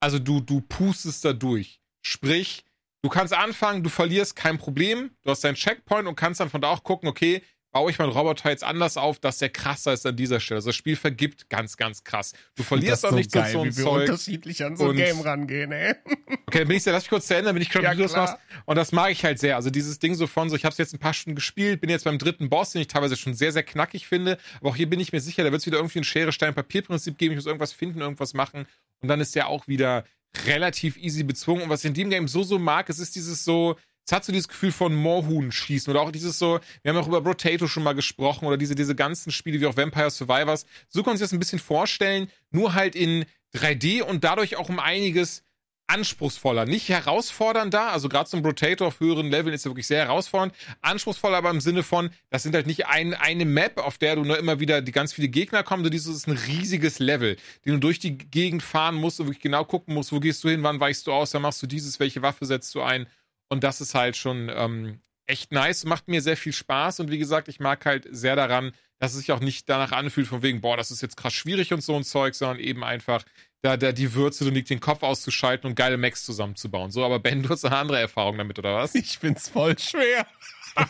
also 0.00 0.18
du, 0.18 0.40
du 0.40 0.60
pustest 0.60 1.24
da 1.24 1.32
durch. 1.32 1.80
Sprich, 2.00 2.64
du 3.02 3.08
kannst 3.08 3.34
anfangen, 3.34 3.82
du 3.82 3.90
verlierst, 3.90 4.36
kein 4.36 4.58
Problem. 4.58 5.10
Du 5.22 5.30
hast 5.30 5.42
deinen 5.42 5.56
Checkpoint 5.56 6.06
und 6.06 6.16
kannst 6.16 6.40
dann 6.40 6.50
von 6.50 6.60
da 6.60 6.68
auch 6.68 6.84
gucken, 6.84 7.08
okay, 7.08 7.42
baue 7.74 7.90
ich 7.90 7.98
meinen 7.98 8.12
Roboter 8.12 8.50
jetzt 8.50 8.62
anders 8.62 8.96
auf, 8.96 9.18
dass 9.18 9.38
der 9.38 9.48
krasser 9.48 9.92
ist 9.92 10.06
an 10.06 10.14
dieser 10.14 10.38
Stelle. 10.38 10.58
Also 10.58 10.68
das 10.68 10.76
Spiel 10.76 10.94
vergibt 10.94 11.50
ganz, 11.50 11.76
ganz 11.76 12.04
krass. 12.04 12.32
Du 12.54 12.62
verlierst 12.62 13.04
auch 13.04 13.10
nicht 13.10 13.32
so, 13.32 13.40
so 13.44 13.60
ein 13.62 13.66
wie 13.72 13.76
wir 13.76 13.84
Zeug. 13.84 14.00
unterschiedlich 14.02 14.64
an 14.64 14.76
so 14.76 14.90
ein 14.90 14.96
Game 14.96 15.20
rangehen, 15.20 15.72
ey. 15.72 15.94
Okay, 16.46 16.60
dann 16.60 16.68
bin 16.68 16.76
ich 16.76 16.84
sehr, 16.84 16.92
lass 16.92 17.02
mich 17.02 17.10
kurz 17.10 17.26
zu 17.26 17.34
Ende, 17.34 17.46
dann 17.46 17.56
bin 17.56 17.62
ich 17.62 17.72
schon, 17.72 17.82
Ja, 17.82 17.90
wie 17.92 17.96
du 17.96 18.02
das 18.04 18.14
machst. 18.14 18.36
Und 18.64 18.76
das 18.76 18.92
mag 18.92 19.10
ich 19.10 19.24
halt 19.24 19.40
sehr. 19.40 19.56
Also 19.56 19.70
dieses 19.70 19.98
Ding 19.98 20.14
so 20.14 20.28
von 20.28 20.48
so, 20.48 20.54
ich 20.54 20.64
habe 20.64 20.70
es 20.72 20.78
jetzt 20.78 20.94
ein 20.94 21.00
paar 21.00 21.12
Stunden 21.12 21.34
gespielt, 21.34 21.80
bin 21.80 21.90
jetzt 21.90 22.04
beim 22.04 22.16
dritten 22.16 22.48
Boss, 22.48 22.70
den 22.70 22.82
ich 22.82 22.86
teilweise 22.86 23.16
schon 23.16 23.34
sehr, 23.34 23.50
sehr 23.50 23.64
knackig 23.64 24.06
finde. 24.06 24.38
Aber 24.60 24.68
auch 24.68 24.76
hier 24.76 24.88
bin 24.88 25.00
ich 25.00 25.12
mir 25.12 25.20
sicher, 25.20 25.42
da 25.42 25.50
wird 25.50 25.62
es 25.62 25.66
wieder 25.66 25.78
irgendwie 25.78 25.98
ein 25.98 26.04
Schere, 26.04 26.30
Stein, 26.30 26.54
Papier-Prinzip 26.54 27.18
geben. 27.18 27.32
Ich 27.32 27.38
muss 27.38 27.46
irgendwas 27.46 27.72
finden, 27.72 28.00
irgendwas 28.02 28.34
machen. 28.34 28.66
Und 29.00 29.08
dann 29.08 29.20
ist 29.20 29.34
der 29.34 29.48
auch 29.48 29.66
wieder 29.66 30.04
relativ 30.46 30.96
easy 30.96 31.24
bezwungen. 31.24 31.64
Und 31.64 31.70
was 31.70 31.82
ich 31.82 31.88
in 31.88 31.94
dem 31.94 32.10
Game 32.10 32.28
so, 32.28 32.44
so 32.44 32.60
mag, 32.60 32.88
es 32.88 33.00
ist 33.00 33.16
dieses 33.16 33.44
so, 33.44 33.76
es 34.04 34.12
hat 34.12 34.24
so 34.24 34.32
dieses 34.32 34.48
Gefühl 34.48 34.72
von 34.72 34.94
Moorhuhn 34.94 35.50
schießen 35.50 35.90
oder 35.90 36.02
auch 36.02 36.10
dieses 36.10 36.38
so, 36.38 36.60
wir 36.82 36.92
haben 36.92 36.98
auch 36.98 37.08
über 37.08 37.18
Rotato 37.18 37.66
schon 37.66 37.82
mal 37.82 37.94
gesprochen 37.94 38.46
oder 38.46 38.56
diese, 38.56 38.74
diese 38.74 38.94
ganzen 38.94 39.32
Spiele 39.32 39.60
wie 39.60 39.66
auch 39.66 39.76
Vampire 39.76 40.10
Survivors. 40.10 40.66
So 40.88 41.02
kann 41.02 41.12
man 41.12 41.16
sich 41.16 41.24
das 41.24 41.32
ein 41.32 41.38
bisschen 41.38 41.58
vorstellen, 41.58 42.28
nur 42.50 42.74
halt 42.74 42.94
in 42.94 43.24
3D 43.54 44.02
und 44.02 44.24
dadurch 44.24 44.56
auch 44.56 44.68
um 44.68 44.78
einiges 44.78 45.42
anspruchsvoller, 45.86 46.64
nicht 46.64 46.88
herausfordernder, 46.88 47.92
also 47.92 48.08
gerade 48.08 48.28
zum 48.28 48.44
Rotator 48.44 48.88
auf 48.88 49.00
höheren 49.00 49.30
Leveln 49.30 49.54
ist 49.54 49.66
er 49.66 49.70
wirklich 49.70 49.86
sehr 49.86 50.06
herausfordernd, 50.06 50.54
anspruchsvoller 50.80 51.36
aber 51.36 51.50
im 51.50 51.60
Sinne 51.60 51.82
von, 51.82 52.08
das 52.30 52.42
sind 52.42 52.54
halt 52.54 52.66
nicht 52.66 52.86
ein, 52.86 53.12
eine 53.12 53.44
Map, 53.44 53.78
auf 53.78 53.98
der 53.98 54.16
du 54.16 54.24
nur 54.24 54.38
immer 54.38 54.60
wieder 54.60 54.80
die 54.80 54.92
ganz 54.92 55.12
viele 55.12 55.28
Gegner 55.28 55.62
kommen, 55.62 55.80
sondern 55.82 55.92
dieses 55.92 56.16
ist 56.16 56.26
ein 56.26 56.38
riesiges 56.38 57.00
Level, 57.00 57.36
den 57.66 57.74
du 57.74 57.78
durch 57.80 57.98
die 57.98 58.16
Gegend 58.16 58.62
fahren 58.62 58.94
musst 58.94 59.20
und 59.20 59.26
wirklich 59.26 59.42
genau 59.42 59.64
gucken 59.64 59.92
musst, 59.92 60.10
wo 60.10 60.20
gehst 60.20 60.42
du 60.44 60.48
hin, 60.48 60.62
wann 60.62 60.80
weichst 60.80 61.06
du 61.06 61.12
aus, 61.12 61.32
dann 61.32 61.42
machst 61.42 61.62
du 61.62 61.66
dieses, 61.66 62.00
welche 62.00 62.22
Waffe 62.22 62.46
setzt 62.46 62.74
du 62.74 62.80
ein 62.80 63.06
und 63.48 63.64
das 63.64 63.80
ist 63.80 63.94
halt 63.94 64.16
schon 64.16 64.50
ähm, 64.54 65.00
echt 65.26 65.52
nice, 65.52 65.84
macht 65.84 66.08
mir 66.08 66.20
sehr 66.20 66.36
viel 66.36 66.52
Spaß 66.52 67.00
und 67.00 67.10
wie 67.10 67.18
gesagt, 67.18 67.48
ich 67.48 67.60
mag 67.60 67.84
halt 67.86 68.06
sehr 68.10 68.36
daran, 68.36 68.72
dass 68.98 69.12
es 69.12 69.18
sich 69.20 69.32
auch 69.32 69.40
nicht 69.40 69.68
danach 69.68 69.92
anfühlt, 69.92 70.26
von 70.26 70.42
wegen, 70.42 70.60
boah, 70.60 70.76
das 70.76 70.90
ist 70.90 71.02
jetzt 71.02 71.16
krass 71.16 71.32
schwierig 71.32 71.72
und 71.72 71.82
so 71.82 71.96
ein 71.96 72.04
Zeug, 72.04 72.34
sondern 72.34 72.58
eben 72.58 72.84
einfach 72.84 73.24
da, 73.62 73.76
da 73.78 73.92
die 73.92 74.14
Würze 74.14 74.48
liegt, 74.50 74.68
den 74.68 74.80
Kopf 74.80 75.02
auszuschalten 75.02 75.68
und 75.68 75.74
geile 75.74 75.96
Mechs 75.96 76.24
zusammenzubauen. 76.24 76.90
So, 76.90 77.04
aber 77.04 77.18
Ben, 77.18 77.42
du 77.42 77.48
hast 77.48 77.64
eine 77.64 77.76
andere 77.76 77.98
Erfahrung 77.98 78.36
damit, 78.36 78.58
oder 78.58 78.74
was? 78.76 78.94
Ich 78.94 79.18
find's 79.18 79.48
voll 79.48 79.78
schwer. 79.78 80.26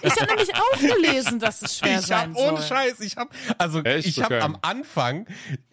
Ich 0.03 0.17
habe 0.17 0.27
nämlich 0.27 0.55
auch 0.55 0.79
gelesen, 0.81 1.39
dass 1.39 1.63
es 1.63 1.79
schwer 1.79 2.01
ich 2.01 2.07
sein 2.07 2.31
hab 2.35 2.37
ohne 2.37 2.59
soll. 2.59 2.69
Scheiß, 2.69 3.01
ich 3.01 3.17
hab 3.17 3.33
also 3.59 3.83
Echt? 3.83 4.09
ich 4.09 4.23
habe 4.23 4.37
Okay. 4.37 4.45
am 4.45 4.59
Anfang, 4.63 5.27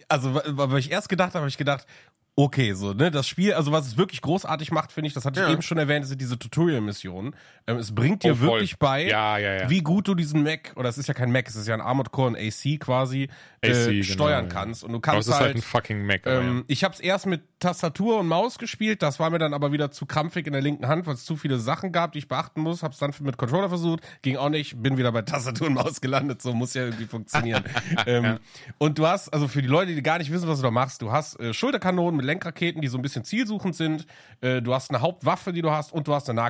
also 0.09 0.39
weil 0.45 0.77
ich 0.79 0.91
erst 0.91 1.09
gedacht 1.09 1.29
habe, 1.29 1.39
habe 1.39 1.49
ich 1.49 1.57
gedacht, 1.57 1.85
okay, 2.35 2.73
so, 2.73 2.93
ne, 2.93 3.11
das 3.11 3.27
Spiel, 3.27 3.53
also 3.53 3.71
was 3.71 3.87
es 3.87 3.97
wirklich 3.97 4.21
großartig 4.21 4.71
macht, 4.71 4.91
finde 4.91 5.07
ich, 5.07 5.13
das 5.13 5.25
hatte 5.25 5.39
ich 5.39 5.45
Ja. 5.45 5.51
eben 5.51 5.61
schon 5.61 5.77
erwähnt, 5.77 6.05
sind 6.07 6.19
diese 6.21 6.39
Tutorial-Missionen. 6.39 7.35
Ähm, 7.67 7.77
es 7.77 7.93
bringt 7.93 8.23
dir 8.23 8.33
Oh, 8.33 8.39
wirklich 8.39 8.79
bei, 8.79 9.05
Ja, 9.07 9.37
ja, 9.37 9.53
ja. 9.63 9.69
wie 9.69 9.81
gut 9.81 10.07
du 10.07 10.15
diesen 10.15 10.41
Mac, 10.43 10.71
oder 10.75 10.89
es 10.89 10.97
ist 10.97 11.07
ja 11.07 11.13
kein 11.13 11.31
Mac, 11.31 11.47
es 11.47 11.55
ist 11.55 11.67
ja 11.67 11.73
ein 11.73 11.81
Armored 11.81 12.11
Core, 12.11 12.29
ein 12.31 12.35
AC 12.35 12.79
quasi, 12.79 13.29
AC, 13.63 13.69
äh, 13.69 13.91
genau, 13.91 14.03
steuern 14.03 14.45
ja. 14.45 14.51
kannst. 14.51 14.83
Und 14.83 14.91
du 14.91 14.97
Aber 14.97 15.01
kannst 15.01 15.27
es 15.27 15.27
ist 15.27 15.39
halt 15.39 15.47
halt, 15.47 15.55
ein 15.57 15.61
fucking 15.61 16.05
Mac. 16.05 16.25
ähm, 16.25 16.63
ich 16.67 16.83
habe 16.83 16.93
es 16.93 16.99
erst 16.99 17.27
mit 17.27 17.41
Tastatur 17.59 18.19
und 18.19 18.27
Maus 18.27 18.57
gespielt, 18.57 19.01
das 19.01 19.19
war 19.19 19.29
mir 19.29 19.39
dann 19.39 19.53
aber 19.53 19.71
wieder 19.71 19.91
zu 19.91 20.05
krampfig 20.05 20.47
in 20.47 20.53
der 20.53 20.61
linken 20.61 20.87
Hand, 20.87 21.05
weil 21.05 21.13
es 21.13 21.25
zu 21.25 21.35
viele 21.35 21.59
Sachen 21.59 21.91
gab, 21.91 22.13
die 22.13 22.19
ich 22.19 22.27
beachten 22.27 22.61
muss. 22.61 22.81
Hab's 22.81 22.97
dann 22.97 23.13
mit 23.19 23.37
Controller 23.37 23.69
versucht, 23.69 24.01
ging 24.23 24.37
auch 24.37 24.49
nicht, 24.49 24.81
bin 24.81 24.97
wieder 24.97 25.11
bei 25.11 25.21
Tastatur 25.21 25.67
und 25.67 25.73
Maus 25.73 26.01
gelandet, 26.01 26.41
so 26.41 26.53
muss 26.53 26.73
ja 26.73 26.85
irgendwie 26.85 27.05
funktionieren. 27.05 27.63
ähm, 28.07 28.39
und 28.79 28.97
du 28.97 29.05
hast, 29.05 29.29
also 29.29 29.47
für 29.47 29.61
die 29.61 29.67
Leute, 29.67 29.93
die 29.93 30.01
gar 30.01 30.17
nicht 30.17 30.31
wissen, 30.31 30.47
was 30.47 30.57
du 30.57 30.63
da 30.63 30.71
machst, 30.71 31.01
du 31.01 31.11
hast 31.11 31.39
äh, 31.39 31.53
Schulterkanonen 31.53 32.17
mit 32.17 32.25
Lenkraketen, 32.25 32.81
die 32.81 32.87
so 32.87 32.97
ein 32.97 33.01
bisschen 33.01 33.23
zielsuchend 33.23 33.75
sind, 33.75 34.05
äh, 34.41 34.61
du 34.61 34.73
hast 34.73 34.89
eine 34.89 35.01
Hauptwaffe, 35.01 35.53
die 35.53 35.61
du 35.61 35.71
hast 35.71 35.93
und 35.93 36.07
du 36.07 36.13
hast 36.13 36.29
eine 36.29 36.41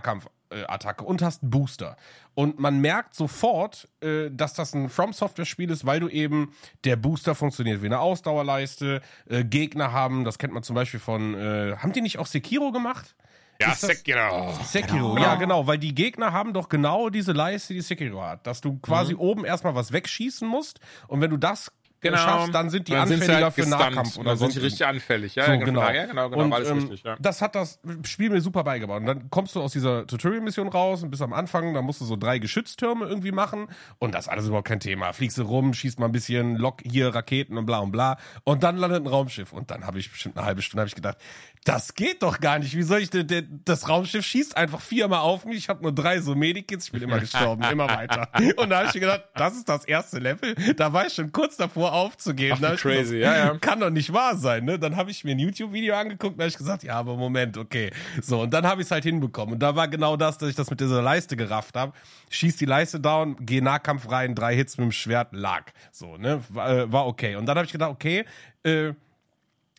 Nahkampfattacke 0.51 1.03
und 1.03 1.21
hast 1.21 1.43
einen 1.43 1.51
Booster. 1.51 1.95
Und 2.33 2.59
man 2.59 2.79
merkt 2.79 3.15
sofort, 3.15 3.87
äh, 4.01 4.29
dass 4.31 4.53
das 4.53 4.73
ein 4.73 4.89
From 4.89 5.13
Software 5.13 5.45
Spiel 5.45 5.69
ist, 5.71 5.85
weil 5.85 5.99
du 5.99 6.07
eben 6.07 6.53
der 6.83 6.95
Booster 6.95 7.35
funktioniert 7.35 7.81
wie 7.81 7.87
eine 7.87 7.99
Ausdauerleiste, 7.99 9.01
äh, 9.29 9.43
Gegner 9.43 9.91
haben, 9.91 10.23
das 10.23 10.37
kennt 10.37 10.53
man 10.53 10.63
zum 10.63 10.75
Beispiel 10.75 10.99
von, 10.99 11.33
äh, 11.35 11.75
haben 11.77 11.91
die 11.93 12.01
nicht 12.01 12.19
auch 12.19 12.25
Sekiro 12.27 12.71
gemacht? 12.71 13.15
Ja, 13.59 13.69
das- 13.69 13.81
Sekiro. 13.81 14.53
Sekiro, 14.63 15.17
ja 15.19 15.35
genau, 15.35 15.67
weil 15.67 15.77
die 15.77 15.93
Gegner 15.93 16.31
haben 16.33 16.51
doch 16.53 16.67
genau 16.67 17.09
diese 17.09 17.31
Leiste, 17.31 17.73
die 17.75 17.81
Sekiro 17.81 18.23
hat, 18.23 18.47
dass 18.47 18.59
du 18.61 18.79
quasi 18.79 19.13
oben 19.13 19.45
erstmal 19.45 19.75
was 19.75 19.91
wegschießen 19.91 20.47
musst 20.47 20.79
und 21.07 21.21
wenn 21.21 21.29
du 21.29 21.37
das 21.37 21.71
Genau. 22.01 22.17
schaffst, 22.17 22.53
dann 22.53 22.69
sind 22.69 22.87
die 22.87 22.91
Dann 22.91 23.01
anfälliger 23.01 23.43
halt 23.43 23.53
für 23.53 23.61
gestunt. 23.61 23.79
Nahkampf 23.79 24.17
oder 24.17 24.29
dann 24.29 24.37
sind 24.37 24.55
die 24.55 24.59
richtig 24.59 24.85
anfällig. 24.85 25.35
Ja, 25.35 25.45
so, 25.45 25.51
ja, 25.51 25.57
genau. 25.57 25.81
Ja, 25.81 26.05
genau, 26.05 26.29
genau, 26.29 26.43
und, 26.43 26.53
alles 26.53 26.69
ähm, 26.69 26.79
richtig, 26.79 27.03
ja. 27.03 27.15
Das 27.19 27.41
hat 27.41 27.55
das 27.55 27.79
Spiel 28.05 28.29
mir 28.29 28.41
super 28.41 28.63
beigebracht. 28.63 28.99
Und 28.99 29.05
dann 29.05 29.29
kommst 29.29 29.55
du 29.55 29.61
aus 29.61 29.71
dieser 29.71 30.05
Tutorial-Mission 30.07 30.67
raus 30.67 31.03
und 31.03 31.11
bis 31.11 31.21
am 31.21 31.33
Anfang, 31.33 31.73
da 31.73 31.81
musst 31.81 32.01
du 32.01 32.05
so 32.05 32.15
drei 32.15 32.39
Geschütztürme 32.39 33.05
irgendwie 33.05 33.31
machen 33.31 33.67
und 33.99 34.13
das 34.13 34.25
ist 34.25 34.29
alles 34.29 34.47
überhaupt 34.47 34.67
kein 34.67 34.79
Thema. 34.79 35.13
Fliegst 35.13 35.37
du 35.37 35.43
rum, 35.43 35.73
schießt 35.73 35.99
mal 35.99 36.07
ein 36.07 36.11
bisschen, 36.11 36.57
lock 36.57 36.81
hier 36.83 37.13
Raketen 37.13 37.57
und 37.57 37.65
bla 37.65 37.79
und 37.79 37.91
bla 37.91 38.17
und 38.43 38.63
dann 38.63 38.77
landet 38.77 39.03
ein 39.03 39.07
Raumschiff 39.07 39.53
und 39.53 39.71
dann 39.71 39.85
habe 39.85 39.99
ich 39.99 40.11
bestimmt 40.11 40.37
eine 40.37 40.45
halbe 40.45 40.61
Stunde 40.61 40.81
ich 40.91 40.95
gedacht, 40.95 41.17
das 41.63 41.93
geht 41.93 42.23
doch 42.23 42.39
gar 42.39 42.59
nicht. 42.59 42.75
Wie 42.75 42.83
soll 42.83 43.01
ich 43.01 43.09
denn, 43.09 43.27
denn 43.27 43.61
das 43.65 43.87
Raumschiff 43.87 44.25
schießt 44.25 44.57
einfach 44.57 44.81
viermal 44.81 45.19
auf 45.19 45.45
mich. 45.45 45.57
Ich 45.57 45.69
habe 45.69 45.83
nur 45.83 45.91
drei 45.91 46.19
so 46.19 46.33
Medikits, 46.33 46.85
ich 46.85 46.91
bin 46.91 47.03
immer 47.03 47.19
gestorben, 47.19 47.63
immer 47.63 47.87
weiter. 47.87 48.29
Und 48.57 48.69
da 48.69 48.79
habe 48.79 48.87
ich 48.87 48.93
mir 48.95 49.01
gedacht, 49.01 49.25
das 49.35 49.55
ist 49.55 49.69
das 49.69 49.85
erste 49.85 50.19
Level. 50.19 50.55
Da 50.75 50.93
war 50.93 51.05
ich 51.05 51.13
schon 51.13 51.31
kurz 51.31 51.57
davor 51.57 51.90
aufzugeben. 51.91 52.59
Ach, 52.63 52.77
crazy, 52.77 53.17
gedacht, 53.17 53.37
ja, 53.37 53.45
ja. 53.45 53.57
kann 53.59 53.79
doch 53.79 53.89
nicht 53.89 54.11
wahr 54.13 54.35
sein, 54.35 54.65
ne? 54.65 54.79
Dann 54.79 54.95
habe 54.95 55.11
ich 55.11 55.23
mir 55.23 55.31
ein 55.31 55.39
YouTube-Video 55.39 55.95
angeguckt 55.95 56.35
und 56.35 56.39
habe 56.39 56.49
ich 56.49 56.57
gesagt, 56.57 56.83
ja, 56.83 56.95
aber 56.95 57.15
Moment, 57.15 57.57
okay. 57.57 57.91
So, 58.21 58.41
und 58.41 58.53
dann 58.53 58.65
habe 58.65 58.81
ich 58.81 58.87
es 58.87 58.91
halt 58.91 59.03
hinbekommen. 59.03 59.53
Und 59.53 59.59
da 59.59 59.75
war 59.75 59.87
genau 59.87 60.17
das, 60.17 60.37
dass 60.37 60.49
ich 60.49 60.55
das 60.55 60.69
mit 60.69 60.79
dieser 60.79 61.01
Leiste 61.01 61.35
gerafft 61.35 61.75
habe. 61.75 61.93
Schieß 62.29 62.57
die 62.57 62.65
Leiste 62.65 62.99
down, 62.99 63.35
geh 63.39 63.61
Nahkampf 63.61 64.09
rein, 64.09 64.35
drei 64.35 64.55
Hits 64.55 64.77
mit 64.77 64.85
dem 64.85 64.91
Schwert, 64.91 65.33
lag. 65.33 65.65
So, 65.91 66.17
ne? 66.17 66.41
War, 66.49 66.69
äh, 66.69 66.91
war 66.91 67.07
okay. 67.07 67.35
Und 67.35 67.45
dann 67.45 67.57
habe 67.57 67.65
ich 67.65 67.71
gedacht, 67.71 67.91
okay, 67.91 68.25
äh, 68.63 68.93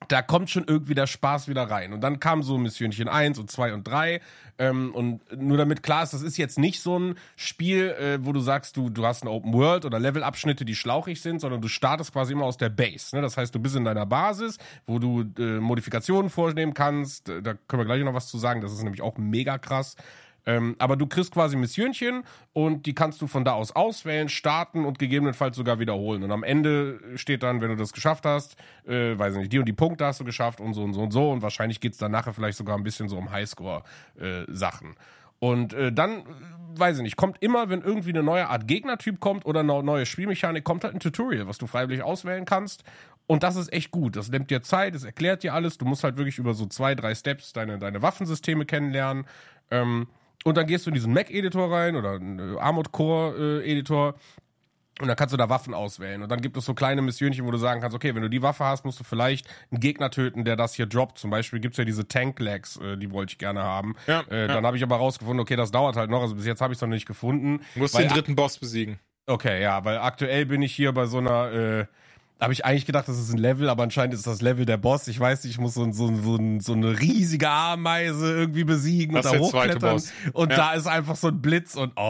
da 0.09 0.23
kommt 0.23 0.51
schon 0.51 0.65
irgendwie 0.67 0.95
der 0.95 1.07
Spaß 1.07 1.49
wieder 1.49 1.65
rein. 1.65 1.93
Und 1.93 2.01
dann 2.01 2.21
kam 2.21 2.43
so 2.43 2.59
Missionchen 2.59 3.09
1 3.09 3.39
und 3.39 3.51
2 3.51 3.75
und 3.75 3.87
3. 3.87 4.21
Ähm, 4.59 4.95
und 4.95 5.21
nur 5.41 5.57
damit 5.57 5.83
klar 5.83 6.03
ist, 6.03 6.13
das 6.13 6.23
ist 6.23 6.37
jetzt 6.37 6.59
nicht 6.59 6.81
so 6.81 6.99
ein 6.99 7.15
Spiel, 7.37 7.91
äh, 7.91 8.25
wo 8.25 8.33
du 8.33 8.41
sagst, 8.41 8.77
du, 8.77 8.91
du 8.91 9.07
hast 9.07 9.23
eine 9.23 9.31
Open 9.31 9.53
World 9.53 9.85
oder 9.85 9.99
Levelabschnitte, 9.99 10.65
die 10.65 10.75
schlauchig 10.75 11.21
sind, 11.21 11.41
sondern 11.41 11.61
du 11.61 11.69
startest 11.69 12.13
quasi 12.13 12.33
immer 12.33 12.45
aus 12.45 12.57
der 12.57 12.69
Base. 12.69 13.15
Ne? 13.17 13.23
Das 13.23 13.37
heißt, 13.37 13.55
du 13.55 13.59
bist 13.59 13.77
in 13.77 13.85
deiner 13.85 14.07
Basis, 14.07 14.59
wo 14.87 14.99
du 14.99 15.25
äh, 15.39 15.59
Modifikationen 15.59 16.31
vornehmen 16.31 16.75
kannst. 16.75 17.29
Da 17.29 17.55
können 17.55 17.81
wir 17.81 17.85
gleich 17.85 18.03
noch 18.03 18.15
was 18.15 18.29
zu 18.29 18.39
sagen. 18.39 18.61
Das 18.61 18.73
ist 18.73 18.83
nämlich 18.83 19.03
auch 19.03 19.17
mega 19.19 19.59
krass. 19.59 19.97
Ähm, 20.45 20.75
aber 20.79 20.97
du 20.97 21.07
kriegst 21.07 21.33
quasi 21.33 21.57
Missionchen 21.57 22.25
und 22.53 22.87
die 22.87 22.95
kannst 22.95 23.23
du 23.23 23.27
von 23.27 23.45
da 23.45 23.53
aus 23.53 23.73
auswählen, 23.73 24.29
starten 24.29 24.85
und 24.85 24.99
gegebenenfalls 24.99 25.57
sogar 25.57 25.79
wiederholen. 25.79 26.23
Und 26.23 26.33
am 26.33 26.43
Ende 26.43 27.01
steht 27.17 27.43
dann, 27.43 27.61
wenn 27.61 27.71
du 27.71 27.77
das 27.77 27.93
geschafft 27.93 28.27
hast, 28.27 28.57
äh, 28.87 29.17
weiß 29.17 29.35
ich 29.35 29.41
nicht, 29.41 29.53
die 29.53 29.59
und 29.59 29.67
die 29.67 29.73
Punkte 29.73 30.05
hast 30.05 30.21
du 30.21 30.25
geschafft 30.25 30.61
und 30.61 30.75
so 30.75 30.83
und 30.83 30.95
so 30.95 31.01
und 31.01 31.13
so. 31.13 31.31
Und 31.31 31.43
wahrscheinlich 31.43 31.81
geht's 31.81 31.99
dann 31.99 32.13
nachher 32.13 32.33
vielleicht 32.33 32.59
sogar 32.59 32.77
ein 32.77 32.83
bisschen 32.83 33.09
so 33.09 33.17
um 33.17 33.31
Highscore-Sachen. 33.31 34.97
und 35.39 35.75
äh, 35.75 35.93
dann, 35.93 36.21
äh, 36.21 36.23
weiß 36.75 36.97
ich 36.97 37.03
nicht, 37.03 37.17
kommt 37.17 37.41
immer, 37.41 37.69
wenn 37.69 37.83
irgendwie 37.83 38.11
eine 38.11 38.23
neue 38.23 38.49
Art 38.49 38.67
Gegnertyp 38.67 39.21
kommt 39.21 39.47
oder 39.47 39.61
eine 39.61 39.83
neue 39.83 40.07
Spielmechanik, 40.07 40.65
kommt 40.65 40.85
halt 40.85 40.95
ein 40.95 41.01
Tutorial, 41.01 41.47
was 41.47 41.59
du 41.59 41.67
freiwillig 41.67 42.03
auswählen 42.03 42.45
kannst. 42.45 42.85
Und 43.27 43.43
das 43.43 43.57
ist 43.57 43.73
echt 43.73 43.91
gut. 43.91 44.17
Das 44.17 44.31
nimmt 44.31 44.51
dir 44.51 44.63
Zeit, 44.63 44.95
es 44.95 45.05
erklärt 45.05 45.43
dir 45.43 45.55
alles. 45.55 45.79
Du 45.79 45.85
musst 45.85 46.05
halt 46.05 46.17
wirklich 46.17 46.39
über 46.39 46.55
so 46.55 46.67
zwei, 46.67 46.95
drei 46.95 47.15
Steps 47.15 47.53
deine, 47.53 47.79
deine 47.79 48.03
Waffensysteme 48.03 48.67
kennenlernen. 48.67 49.27
Ähm, 49.71 50.09
und 50.45 50.57
dann 50.57 50.67
gehst 50.67 50.87
du 50.87 50.91
in 50.91 50.95
diesen 50.95 51.13
Mac-Editor 51.13 51.71
rein 51.71 51.97
oder 51.97 52.13
einen 52.13 52.57
äh, 52.57 52.59
Armored 52.59 52.93
Core-Editor. 52.93 54.15
Und 55.01 55.09
dann 55.09 55.17
kannst 55.17 55.33
du 55.33 55.39
da 55.39 55.49
Waffen 55.49 55.73
auswählen. 55.73 56.23
Und 56.23 56.29
dann 56.29 56.43
gibt 56.43 56.57
es 56.57 56.67
so 56.67 56.75
kleine 56.75 57.01
Missionchen, 57.01 57.47
wo 57.47 57.51
du 57.51 57.57
sagen 57.57 57.81
kannst, 57.81 57.97
okay, 57.97 58.15
wenn 58.15 58.23
du 58.23 58.29
die 58.29 58.43
Waffe 58.43 58.65
hast, 58.65 58.85
musst 58.85 59.01
du 59.01 59.05
vielleicht 59.05 59.49
einen 59.71 59.81
Gegner 59.81 60.11
töten, 60.11 60.45
der 60.45 60.55
das 60.55 60.75
hier 60.75 60.85
droppt. 60.87 61.19
Zum 61.19 61.31
Beispiel 61.31 61.61
gibt's 61.61 61.79
ja 61.79 61.85
diese 61.85 62.07
Tank-Legs, 62.07 62.77
äh, 62.77 62.99
die 62.99 63.11
wollte 63.11 63.33
ich 63.33 63.39
gerne 63.39 63.63
haben. 63.63 63.95
Ja, 64.07 64.23
äh, 64.31 64.43
ja. 64.43 64.47
Dann 64.49 64.67
habe 64.67 64.77
ich 64.77 64.83
aber 64.83 64.97
rausgefunden, 64.97 65.41
okay, 65.41 65.57
das 65.57 65.71
dauert 65.71 65.97
halt 65.97 66.11
noch. 66.11 66.21
Also 66.21 66.35
bis 66.35 66.45
jetzt 66.45 66.61
habe 66.61 66.75
ich 66.75 66.77
es 66.77 66.83
noch 66.83 66.89
nicht 66.89 67.07
gefunden. 67.07 67.63
Du 67.75 67.81
musst 67.81 67.99
den 67.99 68.09
dritten 68.09 68.37
Boss 68.37 68.59
besiegen. 68.59 68.99
Okay, 69.27 69.63
ja, 69.63 69.85
weil 69.85 69.99
aktuell 69.99 70.47
bin 70.47 70.63
ich 70.63 70.75
hier 70.75 70.93
bei 70.93 71.07
so 71.07 71.19
einer, 71.19 71.53
äh, 71.53 71.87
habe 72.43 72.53
ich 72.53 72.65
eigentlich 72.65 72.87
gedacht, 72.87 73.07
das 73.09 73.19
ist 73.19 73.31
ein 73.33 73.39
Level, 73.39 73.69
aber 73.71 73.85
anscheinend 73.85 74.15
ist 74.15 74.27
das 74.27 74.43
Level 74.43 74.67
der 74.67 74.77
Boss. 74.77 75.07
Ich 75.07 75.19
weiß 75.19 75.45
nicht, 75.45 75.53
ich 75.53 75.61
muss 75.61 75.75
so, 75.75 75.91
so, 75.93 76.13
so, 76.15 76.39
so 76.59 76.73
eine 76.73 77.01
riesige 77.01 77.49
Ameise 77.49 78.33
irgendwie 78.35 78.65
besiegen 78.65 79.15
Das 79.15 79.27
und 79.27 79.33
da 79.35 79.39
hochklettern. 79.39 80.03
Und 80.33 80.51
Ja. 80.51 80.57
da 80.57 80.73
ist 80.75 80.87
einfach 80.89 81.15
so 81.17 81.29
ein 81.29 81.41
Blitz 81.41 81.77
und 81.77 81.93
oh, 81.97 82.01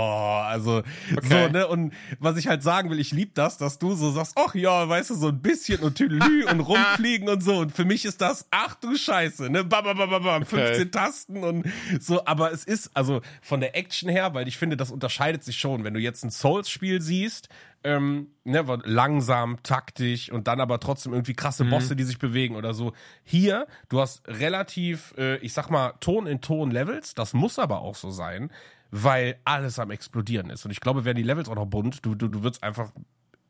also 0.42 0.82
Okay. 1.16 1.20
so, 1.28 1.48
ne? 1.48 1.66
Und 1.68 1.92
was 2.18 2.36
ich 2.38 2.48
halt 2.48 2.62
sagen 2.62 2.88
will, 2.90 2.98
ich 2.98 3.12
lieb 3.12 3.34
das, 3.34 3.58
dass 3.58 3.78
du 3.78 3.94
so 3.94 4.10
sagst, 4.10 4.32
ach 4.36 4.54
ja, 4.54 4.88
weißt 4.88 5.10
du, 5.10 5.14
so 5.16 5.28
ein 5.28 5.40
bisschen 5.40 5.80
und 5.80 5.96
Tüdelü 5.96 6.46
und 6.50 6.60
rumfliegen 6.66 7.28
und 7.28 7.42
so. 7.42 7.58
Und 7.58 7.72
für 7.72 7.84
mich 7.84 8.04
ist 8.06 8.20
das, 8.22 8.46
ach 8.50 8.74
du 8.76 8.96
Scheiße, 8.96 9.50
ne? 9.50 9.64
Bam, 9.64 9.84
bam, 9.84 9.98
bam, 9.98 10.08
bam, 10.10 10.22
bam, 10.22 10.46
15 10.46 10.90
Tasten 10.90 11.44
und 11.44 11.66
so, 12.00 12.24
aber 12.24 12.52
es 12.52 12.64
ist, 12.64 12.90
also 12.94 13.20
von 13.42 13.60
der 13.60 13.76
Action 13.76 14.08
her, 14.08 14.32
weil 14.32 14.48
ich 14.48 14.56
finde, 14.56 14.76
das 14.78 14.90
unterscheidet 14.90 15.44
sich 15.44 15.58
schon. 15.58 15.84
Wenn 15.84 15.92
du 15.94 16.00
jetzt 16.00 16.24
ein 16.24 16.30
Souls-Spiel 16.30 17.02
siehst, 17.02 17.48
ähm, 17.84 18.28
ne, 18.44 18.64
langsam, 18.84 19.62
taktisch 19.62 20.30
und 20.30 20.46
dann 20.48 20.60
aber 20.60 20.80
trotzdem 20.80 21.12
irgendwie 21.12 21.34
krasse 21.34 21.64
Bosse, 21.64 21.96
die 21.96 22.04
sich 22.04 22.18
bewegen 22.18 22.56
oder 22.56 22.74
so. 22.74 22.92
Hier, 23.24 23.66
du 23.88 24.00
hast 24.00 24.26
relativ, 24.28 25.14
äh, 25.16 25.36
ich 25.38 25.52
sag 25.52 25.70
mal, 25.70 25.94
Ton 26.00 26.26
in 26.26 26.40
Ton 26.40 26.70
Levels, 26.70 27.14
das 27.14 27.32
muss 27.34 27.58
aber 27.58 27.80
auch 27.80 27.94
so 27.94 28.10
sein, 28.10 28.50
weil 28.90 29.36
alles 29.44 29.78
am 29.78 29.90
explodieren 29.90 30.50
ist. 30.50 30.64
Und 30.64 30.70
ich 30.70 30.80
glaube, 30.80 31.04
werden 31.04 31.16
die 31.16 31.22
Levels 31.22 31.48
auch 31.48 31.54
noch 31.54 31.66
bunt, 31.66 32.04
du, 32.04 32.14
du, 32.14 32.28
du 32.28 32.42
wirst 32.42 32.62
einfach 32.62 32.92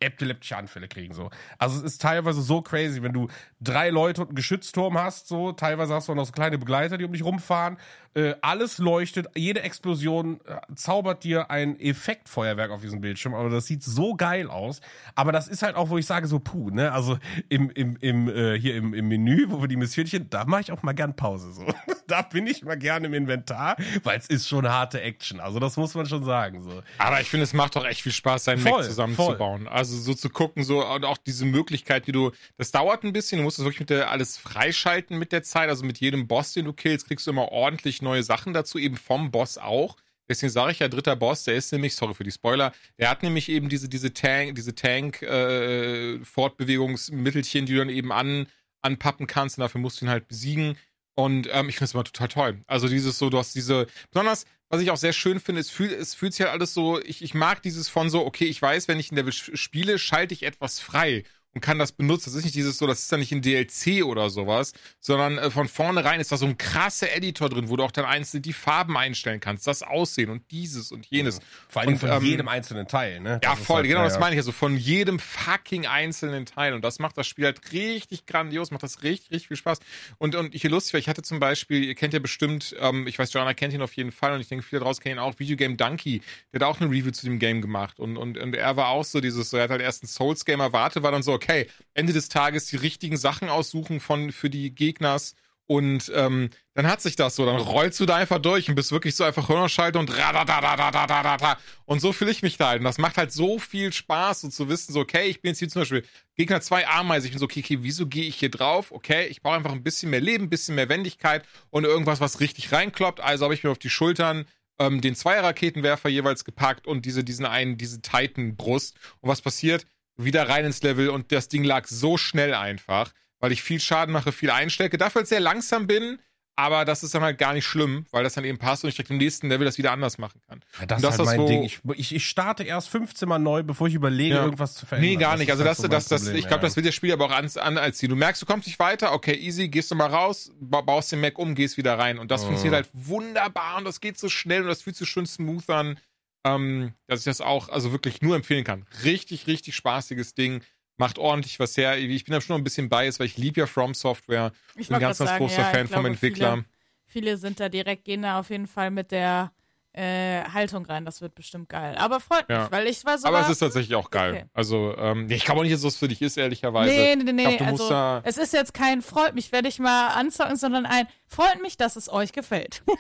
epileptische 0.03 0.57
Anfälle 0.57 0.89
kriegen 0.89 1.15
so. 1.15 1.31
Also 1.59 1.79
es 1.79 1.83
ist 1.85 2.03
teilweise 2.03 2.43
so 2.43 2.61
crazy, 2.61 3.03
wenn 3.03 3.13
du 3.13 3.29
drei 3.61 3.91
Leute 3.91 4.23
und 4.23 4.29
einen 4.29 4.37
Geschützturm 4.37 4.99
hast, 4.99 5.29
so 5.29 5.53
teilweise 5.53 5.95
hast 5.95 6.09
du 6.09 6.13
auch 6.13 6.17
noch 6.17 6.27
so 6.27 6.33
kleine 6.33 6.59
Begleiter, 6.59 6.99
die 6.99 7.05
um 7.05 7.13
dich 7.13 7.25
rumfahren. 7.25 7.79
Äh, 8.15 8.35
alles 8.43 8.77
leuchtet, 8.77 9.27
jede 9.35 9.63
Explosion 9.63 10.41
äh, 10.45 10.57
zaubert 10.75 11.25
dir 11.25 11.51
ein 11.51 11.81
Effektfeuerwerk 11.81 12.71
auf 12.71 12.83
diesem 12.83 13.01
Bildschirm, 13.01 13.35
aber 13.35 13.49
das 13.49 13.67
sieht 13.67 13.83
so 13.83 14.15
geil 14.15 14.51
aus. 14.51 14.83
Aber 15.15 15.33
das 15.33 15.49
ist 15.49 15.63
halt 15.63 15.77
auch, 15.77 15.89
wo 15.89 15.97
ich 15.97 16.05
sage 16.05 16.27
so 16.27 16.39
puh, 16.39 16.69
ne? 16.69 16.93
Also 16.93 17.19
im 17.49 17.71
im 17.71 17.97
im 18.01 18.29
äh, 18.29 18.59
hier 18.59 18.77
im, 18.77 18.93
im 18.93 19.09
Menü, 19.09 19.47
wo 19.49 19.63
wir 19.63 19.69
die 19.69 19.77
Missionchen, 19.77 20.29
da 20.29 20.45
mache 20.45 20.61
ich 20.61 20.73
auch 20.73 20.83
mal 20.83 20.93
gern 20.93 21.17
Pause 21.17 21.53
so. 21.55 21.65
da 22.07 22.21
bin 22.21 22.47
ich 22.47 22.63
mal 22.63 22.77
gerne 22.77 23.07
im 23.07 23.15
Inventar, 23.15 23.77
weil 24.03 24.19
es 24.19 24.27
ist 24.27 24.47
schon 24.47 24.69
harte 24.69 25.01
Action. 25.01 25.41
Also 25.41 25.59
das 25.59 25.79
muss 25.79 25.95
man 25.95 26.05
schon 26.05 26.23
sagen 26.23 26.63
so. 26.63 26.83
Aber 26.99 27.19
ich 27.23 27.31
finde, 27.31 27.45
es 27.45 27.55
macht 27.55 27.77
doch 27.77 27.87
echt 27.87 28.03
viel 28.03 28.13
Spaß, 28.13 28.45
seinen 28.45 28.59
Voll, 28.59 28.73
Mac 28.73 28.85
zusammenzubauen. 28.85 29.69
Also 29.69 29.97
so 29.97 30.13
zu 30.13 30.29
gucken, 30.29 30.65
so 30.65 30.87
und 30.87 31.07
auch 31.07 31.17
diese 31.17 31.47
Möglichkeit, 31.47 32.07
wie 32.07 32.13
du, 32.13 32.31
das 32.59 32.73
dauert 32.73 33.05
ein 33.05 33.15
bisschen, 33.15 33.39
du 33.39 33.45
musst 33.45 33.59
das 33.59 33.65
wirklich 33.65 33.81
mit 33.81 33.91
der 33.91 34.11
alles 34.11 34.37
freischalten 34.37 35.19
mit 35.19 35.33
der 35.33 35.43
Zeit. 35.43 35.71
Also 35.71 35.87
mit 35.87 35.99
jedem 35.99 36.29
Boss, 36.29 36.53
den 36.53 36.67
du 36.67 36.75
killst, 36.75 37.09
kriegst 37.09 37.27
du 37.27 37.31
immer 37.31 37.51
ordentlich 37.51 38.02
neue 38.03 38.23
Sachen 38.23 38.53
dazu, 38.53 38.79
eben 38.79 38.97
vom 38.97 39.31
Boss 39.31 39.59
auch. 39.59 39.97
Deswegen 40.29 40.51
sage 40.51 40.73
ich 40.73 40.79
ja, 40.79 40.89
dritter 40.89 41.17
Boss, 41.17 41.45
der 41.45 41.55
ist 41.55 41.73
nämlich, 41.73 41.95
sorry 41.95 42.15
für 42.15 42.25
die 42.25 42.31
Spoiler, 42.31 42.73
der 42.99 43.11
hat 43.11 43.23
nämlich 43.23 43.49
eben 43.49 43.69
diese, 43.69 43.89
diese 43.89 44.15
Tank, 44.15 44.55
diese 44.55 44.75
Tank, 44.75 45.21
äh, 45.23 46.19
die 46.19 46.77
du 46.77 47.77
dann 47.77 47.89
eben 47.89 48.13
an, 48.13 48.47
anpappen 48.83 49.27
kannst 49.27 49.59
und 49.59 49.63
dafür 49.63 49.81
musst 49.81 50.01
du 50.01 50.07
ihn 50.07 50.11
halt 50.11 50.29
besiegen. 50.29 50.79
Und 51.15 51.49
ähm, 51.53 51.69
ich 51.69 51.77
finde 51.77 51.85
es 51.85 51.95
immer 51.95 52.05
total 52.05 52.29
toll. 52.29 52.65
Also 52.67 52.89
dieses 52.89 53.19
so, 53.19 53.29
du 53.29 53.39
hast 53.39 53.55
diese, 53.55 53.87
besonders, 54.11 54.47
was 54.71 54.81
ich 54.81 54.91
auch 54.91 54.97
sehr 54.97 55.13
schön 55.13 55.41
finde, 55.41 55.61
es 55.61 55.69
fühlt, 55.69 55.93
es 55.93 56.15
fühlt 56.15 56.33
sich 56.33 56.47
halt 56.47 56.53
alles 56.53 56.73
so, 56.73 56.99
ich, 57.03 57.23
ich 57.23 57.35
mag 57.35 57.63
dieses 57.63 57.89
von 57.91 58.09
so, 58.09 58.25
okay, 58.25 58.47
ich 58.47 58.63
weiß, 58.63 58.89
wenn 58.89 58.99
ich 58.99 59.13
ein 59.13 59.17
Level 59.17 59.33
spiele, 59.33 59.99
schalte 59.99 60.33
ich 60.33 60.45
etwas 60.45 60.81
frei 60.81 61.25
und 61.55 61.61
kann 61.61 61.79
das 61.79 61.93
benutzen. 61.93 62.31
Das 62.31 62.37
ist 62.37 62.45
nicht 62.45 62.55
dieses 62.55 62.79
so, 62.79 62.87
das 62.87 63.01
ist 63.01 63.13
dann 63.13 63.21
nicht 63.21 63.33
ein 63.33 63.43
DLC 63.43 64.05
oder 64.05 64.31
sowas, 64.31 64.73
sondern 65.01 65.39
äh, 65.39 65.51
von 65.51 65.69
vornherein 65.69 66.21
ist 66.21 66.33
da 66.33 66.37
so 66.37 66.47
ein 66.47 66.57
krasser 66.57 67.15
Editor 67.15 67.49
drin, 67.49 67.69
wo 67.69 67.77
du 67.77 67.85
auch 67.85 67.91
dann 67.91 68.05
einzeln 68.05 68.43
die 68.43 68.53
Farben 68.53 68.97
einstellen 68.97 69.41
kannst, 69.41 69.67
das 69.67 69.83
Aussehen 69.83 70.31
und 70.31 70.51
dieses 70.51 70.93
und 70.93 71.07
jenes. 71.07 71.41
Vor 71.69 71.83
allem 71.83 71.93
Und, 71.95 71.99
von 71.99 72.11
ähm, 72.11 72.25
jedem 72.25 72.49
einzelnen 72.49 72.87
Teil, 72.87 73.21
ne? 73.21 73.41
Ja, 73.43 73.51
Das 73.51 73.61
ist 73.61 73.67
voll, 73.67 73.77
halt, 73.77 73.87
genau, 73.87 74.01
ja, 74.01 74.05
das 74.05 74.15
ja. 74.15 74.21
meine 74.21 74.35
ich. 74.35 74.39
Also 74.39 74.53
von 74.53 74.77
jedem 74.77 75.19
fucking 75.19 75.87
einzelnen 75.87 76.47
Teil. 76.47 76.75
Und 76.75 76.85
das 76.85 76.99
macht 76.99 77.19
das 77.19 77.27
Spiel 77.27 77.45
halt 77.45 77.73
richtig 77.73 78.27
grandios, 78.27 78.71
macht 78.71 78.83
das 78.83 79.03
richtig, 79.03 79.31
richtig 79.31 79.49
viel 79.49 79.57
Spaß. 79.57 79.79
Und, 80.19 80.35
und 80.35 80.55
hier 80.55 80.71
lustig, 80.71 80.95
weil 80.95 81.01
ich 81.01 81.09
hatte 81.09 81.23
zum 81.23 81.39
Beispiel, 81.39 81.85
ihr 81.85 81.95
kennt 81.95 82.15
ja 82.15 82.21
bestimmt, 82.21 82.75
ähm, 82.81 83.07
ich 83.07 83.19
weiß, 83.19 83.33
Joanna 83.33 83.55
kennt 83.55 83.75
ihn 83.75 83.83
auf 83.83 83.93
jeden 83.95 84.13
Fall 84.13 84.33
und 84.33 84.41
ich 84.41 84.49
denke, 84.49 84.65
viele 84.65 84.81
draußen 84.81 85.03
kennen 85.03 85.17
ihn 85.17 85.23
auch, 85.23 85.39
Videogame 85.39 85.77
Donkey, 85.77 86.23
der 86.53 86.61
hat 86.61 86.67
auch 86.67 86.81
eine 86.81 86.91
Review 86.91 87.11
zu 87.11 87.27
dem 87.27 87.39
Game 87.39 87.61
gemacht. 87.61 88.01
Und, 88.01 88.17
und, 88.17 88.39
und 88.39 88.55
er 88.55 88.77
war 88.77 88.89
auch 88.89 89.05
so 89.05 89.21
dieses, 89.21 89.51
so, 89.51 89.57
er 89.57 89.65
hat 89.65 89.71
halt 89.71 89.83
erst 89.83 90.03
einen 90.03 90.09
Souls-Game 90.09 90.61
erwartet, 90.61 91.03
war 91.03 91.13
dann 91.13 91.23
so, 91.23 91.33
okay, 91.33 91.42
okay, 91.43 91.69
Ende 91.95 92.13
des 92.13 92.29
Tages 92.29 92.67
die 92.67 92.77
richtigen 92.77 93.17
Sachen 93.17 93.49
aussuchen 93.49 94.01
von, 94.01 94.33
für 94.33 94.51
die 94.51 94.75
Gegners 94.75 95.35
und 95.67 96.13
ähm, 96.15 96.51
dann 96.75 96.87
hat 96.87 97.01
sich 97.01 97.17
das 97.17 97.37
so, 97.37 97.47
dann 97.47 97.57
rollst 97.57 97.99
du 97.99 98.05
da 98.05 98.17
einfach 98.17 98.41
durch 98.41 98.69
und 98.69 98.75
bist 98.75 98.93
wirklich 98.93 99.15
so 99.15 99.25
einfach 99.25 99.49
Hörnerschalter 99.49 100.01
und 100.01 100.15
radadadadadadada. 100.15 101.57
Und 101.87 102.01
so 102.01 102.13
fühle 102.13 102.31
ich 102.31 102.43
mich 102.43 102.59
da 102.59 102.69
halt. 102.69 102.81
Und 102.81 102.85
das 102.85 102.99
macht 102.99 103.17
halt 103.17 103.33
so 103.33 103.59
viel 103.59 103.93
Spaß 103.93 104.45
und 104.45 104.53
zu 104.53 104.69
wissen, 104.69 104.93
so, 104.93 105.01
okay, 105.01 105.29
ich 105.29 105.41
bin 105.41 105.51
jetzt 105.51 105.61
hier 105.61 105.69
zum 105.69 105.83
Beispiel 105.83 106.05
Gegner 106.37 106.61
2 106.61 106.89
Ameise. 106.89 107.27
Ich 107.27 107.33
bin 107.33 107.39
so, 107.39 107.47
okay, 107.47 107.61
okay 107.61 107.79
wieso 107.81 108.07
gehe 108.07 108.25
ich 108.25 108.37
hier 108.37 108.51
drauf? 108.51 108.93
Okay, 108.93 109.27
ich 109.29 109.41
brauche 109.41 109.55
einfach 109.55 109.73
ein 109.73 109.83
bisschen 109.83 110.11
mehr 110.11 110.21
Leben, 110.21 110.45
ein 110.45 110.51
bisschen 110.51 110.75
mehr 110.75 110.89
Wendigkeit 110.89 111.45
und 111.71 111.85
irgendwas, 111.85 112.21
was 112.21 112.41
richtig 112.41 112.73
reinkloppt. 112.73 113.21
Also 113.21 113.45
habe 113.45 113.55
ich 113.55 113.65
mir 113.65 113.71
auf 113.71 113.79
die 113.79 113.89
Schultern 113.89 114.47
ähm, 114.79 115.01
den 115.01 115.15
zwei 115.15 115.41
Raketenwerfer 115.41 116.09
jeweils 116.09 116.45
gepackt 116.45 116.87
und 116.87 117.07
diese, 117.07 117.25
diesen 117.25 117.47
einen, 117.47 117.79
diese 117.79 118.03
Titan-Brust. 118.03 118.97
Und 119.21 119.31
was 119.31 119.41
passiert? 119.41 119.87
Wieder 120.25 120.49
rein 120.49 120.65
ins 120.65 120.83
Level 120.83 121.09
und 121.11 121.33
das 121.33 121.49
Ding 121.49 121.65
lag 121.65 121.87
so 121.87 122.17
schnell 122.17 122.55
einfach, 122.55 123.13
weil 123.41 123.53
ich 123.53 123.63
viel 123.63 123.81
Schaden 123.81 124.13
mache, 124.13 124.33
viel 124.33 124.51
einstecke. 124.51 124.99
Dafür 124.99 125.25
sehr 125.27 125.41
langsam 125.41 125.87
bin, 125.87 126.19
aber 126.55 126.85
das 126.85 127.03
ist 127.03 127.15
dann 127.15 127.23
halt 127.23 127.39
gar 127.39 127.55
nicht 127.55 127.65
schlimm, 127.65 128.05
weil 128.11 128.25
das 128.25 128.35
dann 128.35 128.45
eben 128.45 128.59
passt 128.59 128.85
und 128.85 128.91
ich 128.91 128.95
direkt 128.97 129.11
im 129.11 129.17
nächsten 129.17 129.49
Level 129.49 129.65
das 129.65 129.79
wieder 129.79 129.91
anders 129.91 130.19
machen 130.19 130.39
kann. 130.47 130.61
Ja, 130.79 130.85
das, 130.87 131.01
das 131.01 131.15
ist 131.15 131.19
halt 131.21 131.31
ist 131.31 131.37
mein 131.39 131.47
Ding. 131.47 131.63
Ich, 131.63 131.81
ich, 131.97 132.15
ich 132.15 132.27
starte 132.29 132.63
erst 132.63 132.91
15 132.91 133.27
Mal 133.27 133.39
neu, 133.39 133.63
bevor 133.63 133.89
ich 133.89 133.95
überlege, 133.95 134.35
Ja. 134.35 134.45
irgendwas 134.45 134.75
zu 134.75 134.85
verändern. 134.85 135.11
Nee, 135.11 135.17
gar 135.17 135.37
nicht. 135.39 135.51
Also 135.51 135.65
halt 135.65 135.71
das, 135.79 135.89
das, 135.89 136.09
das, 136.09 136.21
Problem, 136.25 136.37
ich 136.39 136.47
glaube, 136.47 136.63
ja. 136.63 136.67
das 136.69 136.77
wird 136.77 136.87
das 136.87 136.95
Spiel 136.95 137.11
aber 137.13 137.25
auch 137.25 137.31
an, 137.33 137.49
an 137.57 137.79
als. 137.79 137.99
Du 138.01 138.15
merkst, 138.15 138.43
du 138.43 138.47
kommst 138.47 138.67
nicht 138.67 138.79
weiter, 138.79 139.13
okay, 139.15 139.33
easy, 139.35 139.69
gehst 139.69 139.91
du 139.91 139.95
mal 139.95 140.09
raus, 140.11 140.53
ba- 140.61 140.83
baust 140.83 141.11
den 141.11 141.21
Mac 141.23 141.39
um, 141.39 141.55
gehst 141.55 141.79
wieder 141.79 141.99
rein. 141.99 142.19
Und 142.19 142.31
das 142.31 142.43
Oh. 142.43 142.49
funktioniert 142.49 142.75
halt 142.85 142.89
wunderbar 142.93 143.79
und 143.79 143.85
das 143.85 144.01
geht 144.01 144.19
so 144.19 144.29
schnell 144.29 144.61
und 144.63 144.69
das 144.69 144.83
fühlt 144.83 144.97
sich 144.97 145.09
schön 145.09 145.25
smooth 145.27 145.69
an, 145.71 145.99
ähm, 146.45 146.95
dass 147.07 147.21
ich 147.21 147.25
das 147.25 147.41
auch 147.41 147.69
also 147.69 147.93
wirklich 147.93 148.23
nur 148.23 148.37
empfehlen 148.37 148.65
kann. 148.65 148.85
Richtig, 149.05 149.47
richtig 149.47 149.75
spaßiges 149.77 150.35
Ding. 150.35 150.63
Macht 150.99 151.19
ordentlich 151.19 151.59
was 151.59 151.77
her. 151.77 151.97
Ich 151.99 152.25
bin 152.25 152.33
da 152.35 152.41
schon 152.41 152.55
noch 152.55 152.61
ein 152.61 152.65
bisschen 152.65 152.89
biased, 152.89 153.19
weil 153.19 153.27
ich 153.27 153.37
liebe 153.39 153.61
ja 153.61 153.67
From 153.67 153.95
Software. 153.95 154.53
Ich 154.77 154.89
Bin 154.89 154.99
ganz, 154.99 155.19
ganz 155.19 155.31
sagen, 155.31 155.45
großer 155.45 155.63
ja, 155.63 155.71
Fan 155.71 155.89
vom 155.89 156.05
Entwickler. 156.07 156.53
Viele, 156.53 156.65
viele 157.07 157.37
sind 157.39 157.61
da 157.61 157.69
direkt, 157.69 158.05
gehen 158.05 158.23
da 158.23 158.39
auf 158.39 158.51
jeden 158.51 158.67
Fall 158.67 158.91
mit 158.91 159.11
der 159.11 159.53
äh, 159.95 160.43
Haltung 160.45 160.85
rein. 160.87 161.05
Das 161.05 161.21
wird 161.21 161.35
bestimmt 161.35 161.69
geil. 161.69 161.97
Aber 161.97 162.21
freut 162.21 162.49
Ja. 162.49 162.63
mich, 162.63 162.73
weil 162.73 162.87
ich 162.87 163.05
war 163.05 163.19
so. 163.19 163.27
Aber 163.27 163.41
es 163.41 163.49
ist 163.49 163.59
tatsächlich 163.59 163.95
auch 163.95 164.11
geil. 164.11 164.33
Okay. 164.35 164.45
Also, 164.53 164.95
ähm, 164.97 165.31
ich 165.31 165.45
glaube 165.45 165.61
auch 165.61 165.65
nicht, 165.65 165.75
dass 165.75 165.83
das 165.83 165.97
für 165.97 166.09
dich 166.09 166.21
ist, 166.23 166.37
ehrlicherweise. 166.37 166.91
Nee, 166.93 167.17
nee, 167.17 167.33
nee, 167.33 167.57
glaub, 167.57 167.69
also 167.69 167.89
da- 167.89 168.23
es 168.25 168.37
ist 168.37 168.53
jetzt 168.53 168.75
kein 168.75 169.03
freut 169.03 169.35
mich, 169.35 169.51
werde 169.53 169.69
ich 169.69 169.79
mal 169.79 170.09
anzocken, 170.09 170.57
sondern 170.57 170.87
ein 170.87 171.07
freut 171.27 171.61
mich, 171.63 171.77
dass 171.77 171.97
es 171.97 172.11
euch 172.11 172.33
gefällt. 172.33 172.83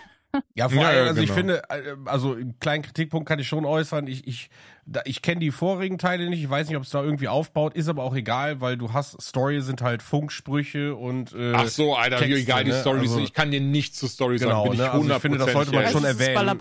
Ja, 0.55 0.69
vor 0.69 0.83
Ja, 0.83 0.89
allem, 0.89 0.99
ja, 1.05 1.07
also 1.11 1.21
ich 1.21 1.27
genau. 1.35 1.37
finde, 1.37 1.63
äh, 1.69 1.95
also 2.07 2.33
einen 2.33 2.59
kleinen 2.59 2.83
Kritikpunkt 2.83 3.29
kann 3.29 3.39
ich 3.39 3.47
schon 3.49 3.65
äußern. 3.67 4.07
Ich, 4.07 4.27
ich, 4.27 4.49
da- 4.87 5.03
ich 5.05 5.21
kenne 5.21 5.41
die 5.41 5.51
vorigen 5.51 5.99
Teile 5.99 6.29
nicht. 6.31 6.43
Ich 6.43 6.49
weiß 6.49 6.69
nicht, 6.69 6.77
ob 6.77 6.85
es 6.85 6.91
da 6.91 7.03
irgendwie 7.03 7.29
aufbaut. 7.29 7.75
Ist 7.75 7.89
aber 7.89 8.03
auch 8.03 8.15
egal, 8.15 8.61
weil 8.63 8.77
du 8.79 8.93
hast, 8.95 9.21
Story 9.21 9.61
sind 9.61 9.83
halt 9.83 10.03
Funksprüche 10.03 10.95
und 10.95 11.33
äh, 11.35 11.53
Ach 11.55 11.69
so, 11.69 11.95
Alter, 11.97 12.17
wie 12.21 12.25
Texte, 12.33 12.41
egal 12.41 12.65
die 12.65 12.71
ne? 12.71 12.81
Story 12.81 13.01
Also- 13.01 13.19
ist. 13.19 13.25
Ich 13.25 13.33
kann 13.35 13.51
dir 13.51 13.61
nichts 13.61 13.99
zur 13.99 14.09
Story 14.09 14.39
Genau, 14.39 14.65
sagen. 14.65 14.71
Bin 14.71 14.79
ne? 14.79 14.85
ich 14.87 14.91
Also 14.93 15.11
ich 15.15 15.21
finde, 15.21 15.39
das 15.39 15.53
sollte 15.53 15.73
man 15.73 15.87
schon 15.89 16.05
erwähnen. 16.05 16.57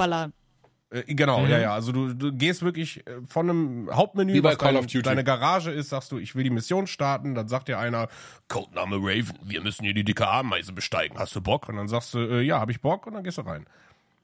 Äh, 0.92 1.04
genau, 1.16 1.42
Mhm. 1.44 1.50
ja, 1.50 1.58
ja. 1.60 1.74
Also 1.74 1.92
du, 1.92 2.14
du 2.14 2.32
gehst 2.34 2.62
wirklich 2.62 3.06
äh, 3.08 3.22
von 3.28 3.50
einem 3.50 3.90
Hauptmenü, 3.92 4.44
was 4.44 4.58
Call 4.58 4.74
dein, 4.74 4.78
of 4.84 4.88
Duty. 4.88 5.02
deine 5.02 5.24
Garage 5.24 5.72
ist, 5.72 5.90
sagst 5.90 6.12
du, 6.12 6.18
ich 6.20 6.36
will 6.36 6.44
die 6.44 6.50
Mission 6.50 6.86
starten, 6.86 7.34
dann 7.34 7.48
sagt 7.48 7.70
dir 7.70 7.80
einer, 7.80 8.08
Codename 8.50 8.98
Raven, 8.98 9.38
wir 9.44 9.62
müssen 9.62 9.84
hier 9.86 9.94
die 9.94 10.04
dicke 10.04 10.28
Ameise 10.28 10.74
besteigen, 10.74 11.18
hast 11.18 11.36
du 11.36 11.42
Bock? 11.42 11.70
Und 11.70 11.78
dann 11.78 11.88
sagst 11.88 12.14
du, 12.14 12.20
äh, 12.20 12.42
ja, 12.42 12.60
habe 12.60 12.72
ich 12.72 12.82
Bock 12.82 13.08
und 13.08 13.14
dann 13.14 13.24
gehst 13.24 13.38
du 13.38 13.42
rein. 13.44 13.66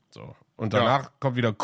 So. 0.09 0.35
Und 0.57 0.73
danach 0.73 1.11
kommt 1.19 1.35
wieder 1.37 1.55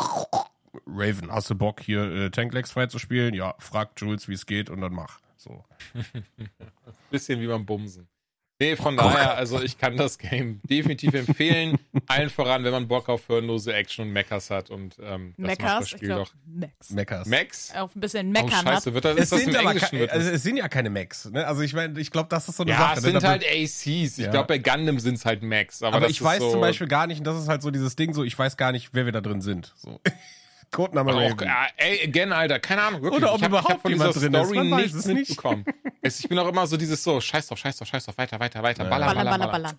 Raven, 0.86 1.30
hast 1.30 1.50
du 1.50 1.54
Bock 1.54 1.80
hier 1.80 2.02
äh, 2.10 2.30
Tanklex 2.30 2.70
freizuspielen? 2.72 3.34
Ja, 3.34 3.54
frag 3.58 3.90
Jules, 3.96 4.28
wie 4.28 4.34
es 4.34 4.46
geht 4.46 4.70
und 4.70 4.80
dann 4.80 4.92
mach. 4.92 5.20
So. 5.36 5.64
Bisschen 7.10 7.40
wie 7.40 7.46
beim 7.46 7.66
Bumsen. 7.66 8.08
Nee, 8.60 8.76
von 8.76 8.96
daher, 8.96 9.36
also 9.36 9.60
ich 9.60 9.78
kann 9.78 9.96
das 9.96 10.16
Game 10.16 10.60
definitiv 10.62 11.12
empfehlen. 11.14 11.76
Allen 12.06 12.30
voran, 12.30 12.62
wenn 12.62 12.70
man 12.70 12.86
Bock 12.86 13.08
auf 13.08 13.26
hirnlose 13.26 13.74
Action 13.74 14.06
und 14.06 14.12
Mechas 14.12 14.48
hat. 14.48 14.70
Und 14.70 14.96
ähm, 15.02 15.34
das 15.36 15.58
macht 15.58 15.60
das 15.60 15.66
Meckers, 15.66 15.84
ich 15.84 15.90
Spiel 15.90 16.08
glaube, 16.08 16.22
doch. 16.22 16.32
Max. 16.46 16.90
Meckers. 16.90 17.26
Max? 17.28 17.74
Auf 17.74 17.96
ein 17.96 18.00
bisschen 18.00 18.28
Oh, 18.28 18.30
meckern 18.30 18.52
hat. 18.64 18.74
scheiße, 18.74 18.94
wird 18.94 19.04
das, 19.04 19.16
Es 19.16 19.22
ist 19.24 19.32
das 19.32 19.40
sind, 19.40 19.54
im 19.56 19.66
Englischen? 19.66 19.98
Wird 19.98 20.10
also 20.12 20.26
das? 20.26 20.34
es 20.36 20.42
sind 20.44 20.56
ja 20.56 20.68
keine 20.68 20.88
Macs. 20.90 21.24
Ne? 21.30 21.44
Also 21.44 21.62
ich 21.62 21.74
meine, 21.74 21.98
ich 22.00 22.12
glaube, 22.12 22.28
das 22.28 22.48
ist 22.48 22.56
so 22.56 22.62
eine 22.62 22.70
Ja, 22.72 22.78
Sache. 22.78 22.98
es 22.98 23.04
ne? 23.04 23.10
sind 23.10 23.24
halt 23.24 23.44
ACs. 23.44 23.84
Ich 23.86 24.18
Ja. 24.18 24.30
glaube, 24.30 24.46
bei 24.46 24.58
Gundam 24.58 25.00
sind 25.00 25.14
es 25.16 25.24
halt 25.24 25.42
Max. 25.42 25.82
Aber, 25.82 25.96
Aber 25.96 26.06
das 26.06 26.12
ich 26.12 26.20
ist 26.20 26.24
weiß 26.24 26.38
so, 26.38 26.52
zum 26.52 26.60
Beispiel 26.60 26.86
gar 26.86 27.08
nicht, 27.08 27.18
und 27.18 27.24
das 27.26 27.36
ist 27.42 27.48
halt 27.48 27.60
so 27.60 27.72
dieses 27.72 27.96
Ding, 27.96 28.14
so 28.14 28.22
ich 28.22 28.38
weiß 28.38 28.56
gar 28.56 28.70
nicht, 28.70 28.90
wer 28.92 29.04
wir 29.04 29.12
da 29.12 29.20
drin 29.20 29.40
sind. 29.40 29.72
So. 29.76 30.00
Codename 30.74 31.12
Auch, 31.14 31.20
Raven. 31.20 31.46
ja, 31.46 31.66
ey, 31.76 32.02
again, 32.04 32.32
Alter, 32.32 32.58
keine 32.60 32.82
Ahnung, 32.82 33.02
wirklich. 33.02 33.22
Oder 33.22 33.32
ob 33.32 33.38
ich 33.38 33.44
hab, 33.44 33.48
ich 33.52 33.58
überhaupt 33.58 33.72
hab 33.74 33.82
von 33.82 33.90
jemand 33.92 34.14
dieser 34.14 34.28
drin 34.30 34.34
ist, 34.34 34.46
Story 34.48 34.58
man 34.58 34.70
weiß 34.72 34.82
nichts 34.82 34.98
es 34.98 35.06
nicht. 35.06 35.28
mitbekommen. 35.28 35.64
es, 36.02 36.20
ich 36.20 36.28
bin 36.28 36.38
auch 36.38 36.48
immer 36.48 36.66
so 36.66 36.76
dieses 36.76 37.02
so, 37.02 37.20
scheiß 37.20 37.46
drauf, 37.48 37.58
scheiß 37.58 37.76
drauf, 37.78 37.88
scheiß 37.88 38.04
drauf, 38.06 38.18
weiter, 38.18 38.38
weiter, 38.40 38.62
weiter, 38.62 38.84
baller, 38.84 39.06
Baller, 39.06 39.14
baller, 39.14 39.30
baller, 39.30 39.46
baller. 39.52 39.62
baller. 39.68 39.78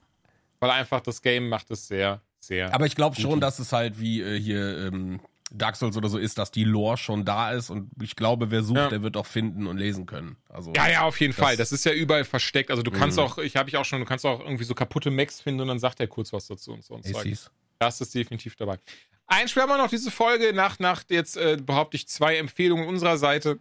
Weil 0.60 0.70
einfach 0.72 1.02
das 1.02 1.22
Game 1.22 1.50
macht 1.50 1.70
es 1.72 1.88
sehr, 1.88 2.22
sehr. 2.40 2.74
Aber 2.74 2.86
ich 2.86 2.96
glaube 2.96 3.20
schon, 3.20 3.40
dass 3.42 3.60
es 3.60 3.72
halt 3.74 4.00
wie 4.00 4.22
äh, 4.22 4.40
hier 4.40 4.88
ähm, 4.88 5.20
Dark 5.52 5.76
Souls 5.76 5.96
oder 5.98 6.10
so 6.10 6.18
ist, 6.18 6.38
dass 6.38 6.50
die 6.52 6.64
Lore 6.64 6.98
schon 6.98 7.24
da 7.26 7.52
ist 7.52 7.70
und 7.70 7.90
ich 8.02 8.16
glaube, 8.16 8.50
wer 8.52 8.64
sucht, 8.64 8.78
Ja. 8.78 8.90
der 8.90 9.04
wird 9.04 9.16
auch 9.18 9.26
finden 9.28 9.68
und 9.68 9.78
lesen 9.78 10.06
können. 10.06 10.38
Also 10.50 10.74
Ja, 10.76 10.88
ja, 10.90 11.02
auf 11.02 11.20
jeden 11.20 11.36
Das- 11.36 11.44
Fall. 11.46 11.58
Das 11.58 11.72
ist 11.72 11.86
ja 11.86 11.92
überall 11.92 12.24
versteckt. 12.24 12.72
Also 12.72 12.82
du 12.84 12.90
kannst 12.92 13.18
Mhm. 13.18 13.24
auch, 13.26 13.38
ich 13.38 13.56
habe 13.58 13.70
ich 13.70 13.78
auch 13.78 13.86
schon, 13.86 14.00
du 14.00 14.06
kannst 14.06 14.26
auch 14.26 14.40
irgendwie 14.40 14.64
so 14.64 14.74
kaputte 14.74 15.12
Macs 15.12 15.42
finden 15.42 15.62
und 15.62 15.68
dann 15.68 15.80
sagt 15.80 16.00
er 16.00 16.08
kurz 16.08 16.32
was 16.34 16.48
dazu 16.48 16.72
und 16.74 16.84
so 16.84 16.96
und. 16.96 17.06
ACs. 17.06 17.52
Das 17.78 18.00
ist 18.02 18.16
definitiv 18.16 18.56
dabei. 18.56 18.80
Ein 19.28 19.48
Spiel 19.48 19.64
haben 19.64 19.70
wir 19.70 19.78
noch 19.78 19.90
diese 19.90 20.12
Folge 20.12 20.54
nach, 20.54 20.80
nach 20.80 21.04
jetzt 21.10 21.36
äh, 21.38 21.58
behaupte 21.58 21.98
ich 21.98 22.08
zwei 22.08 22.38
Empfehlungen 22.38 22.88
unserer 22.88 23.18
Seite. 23.18 23.60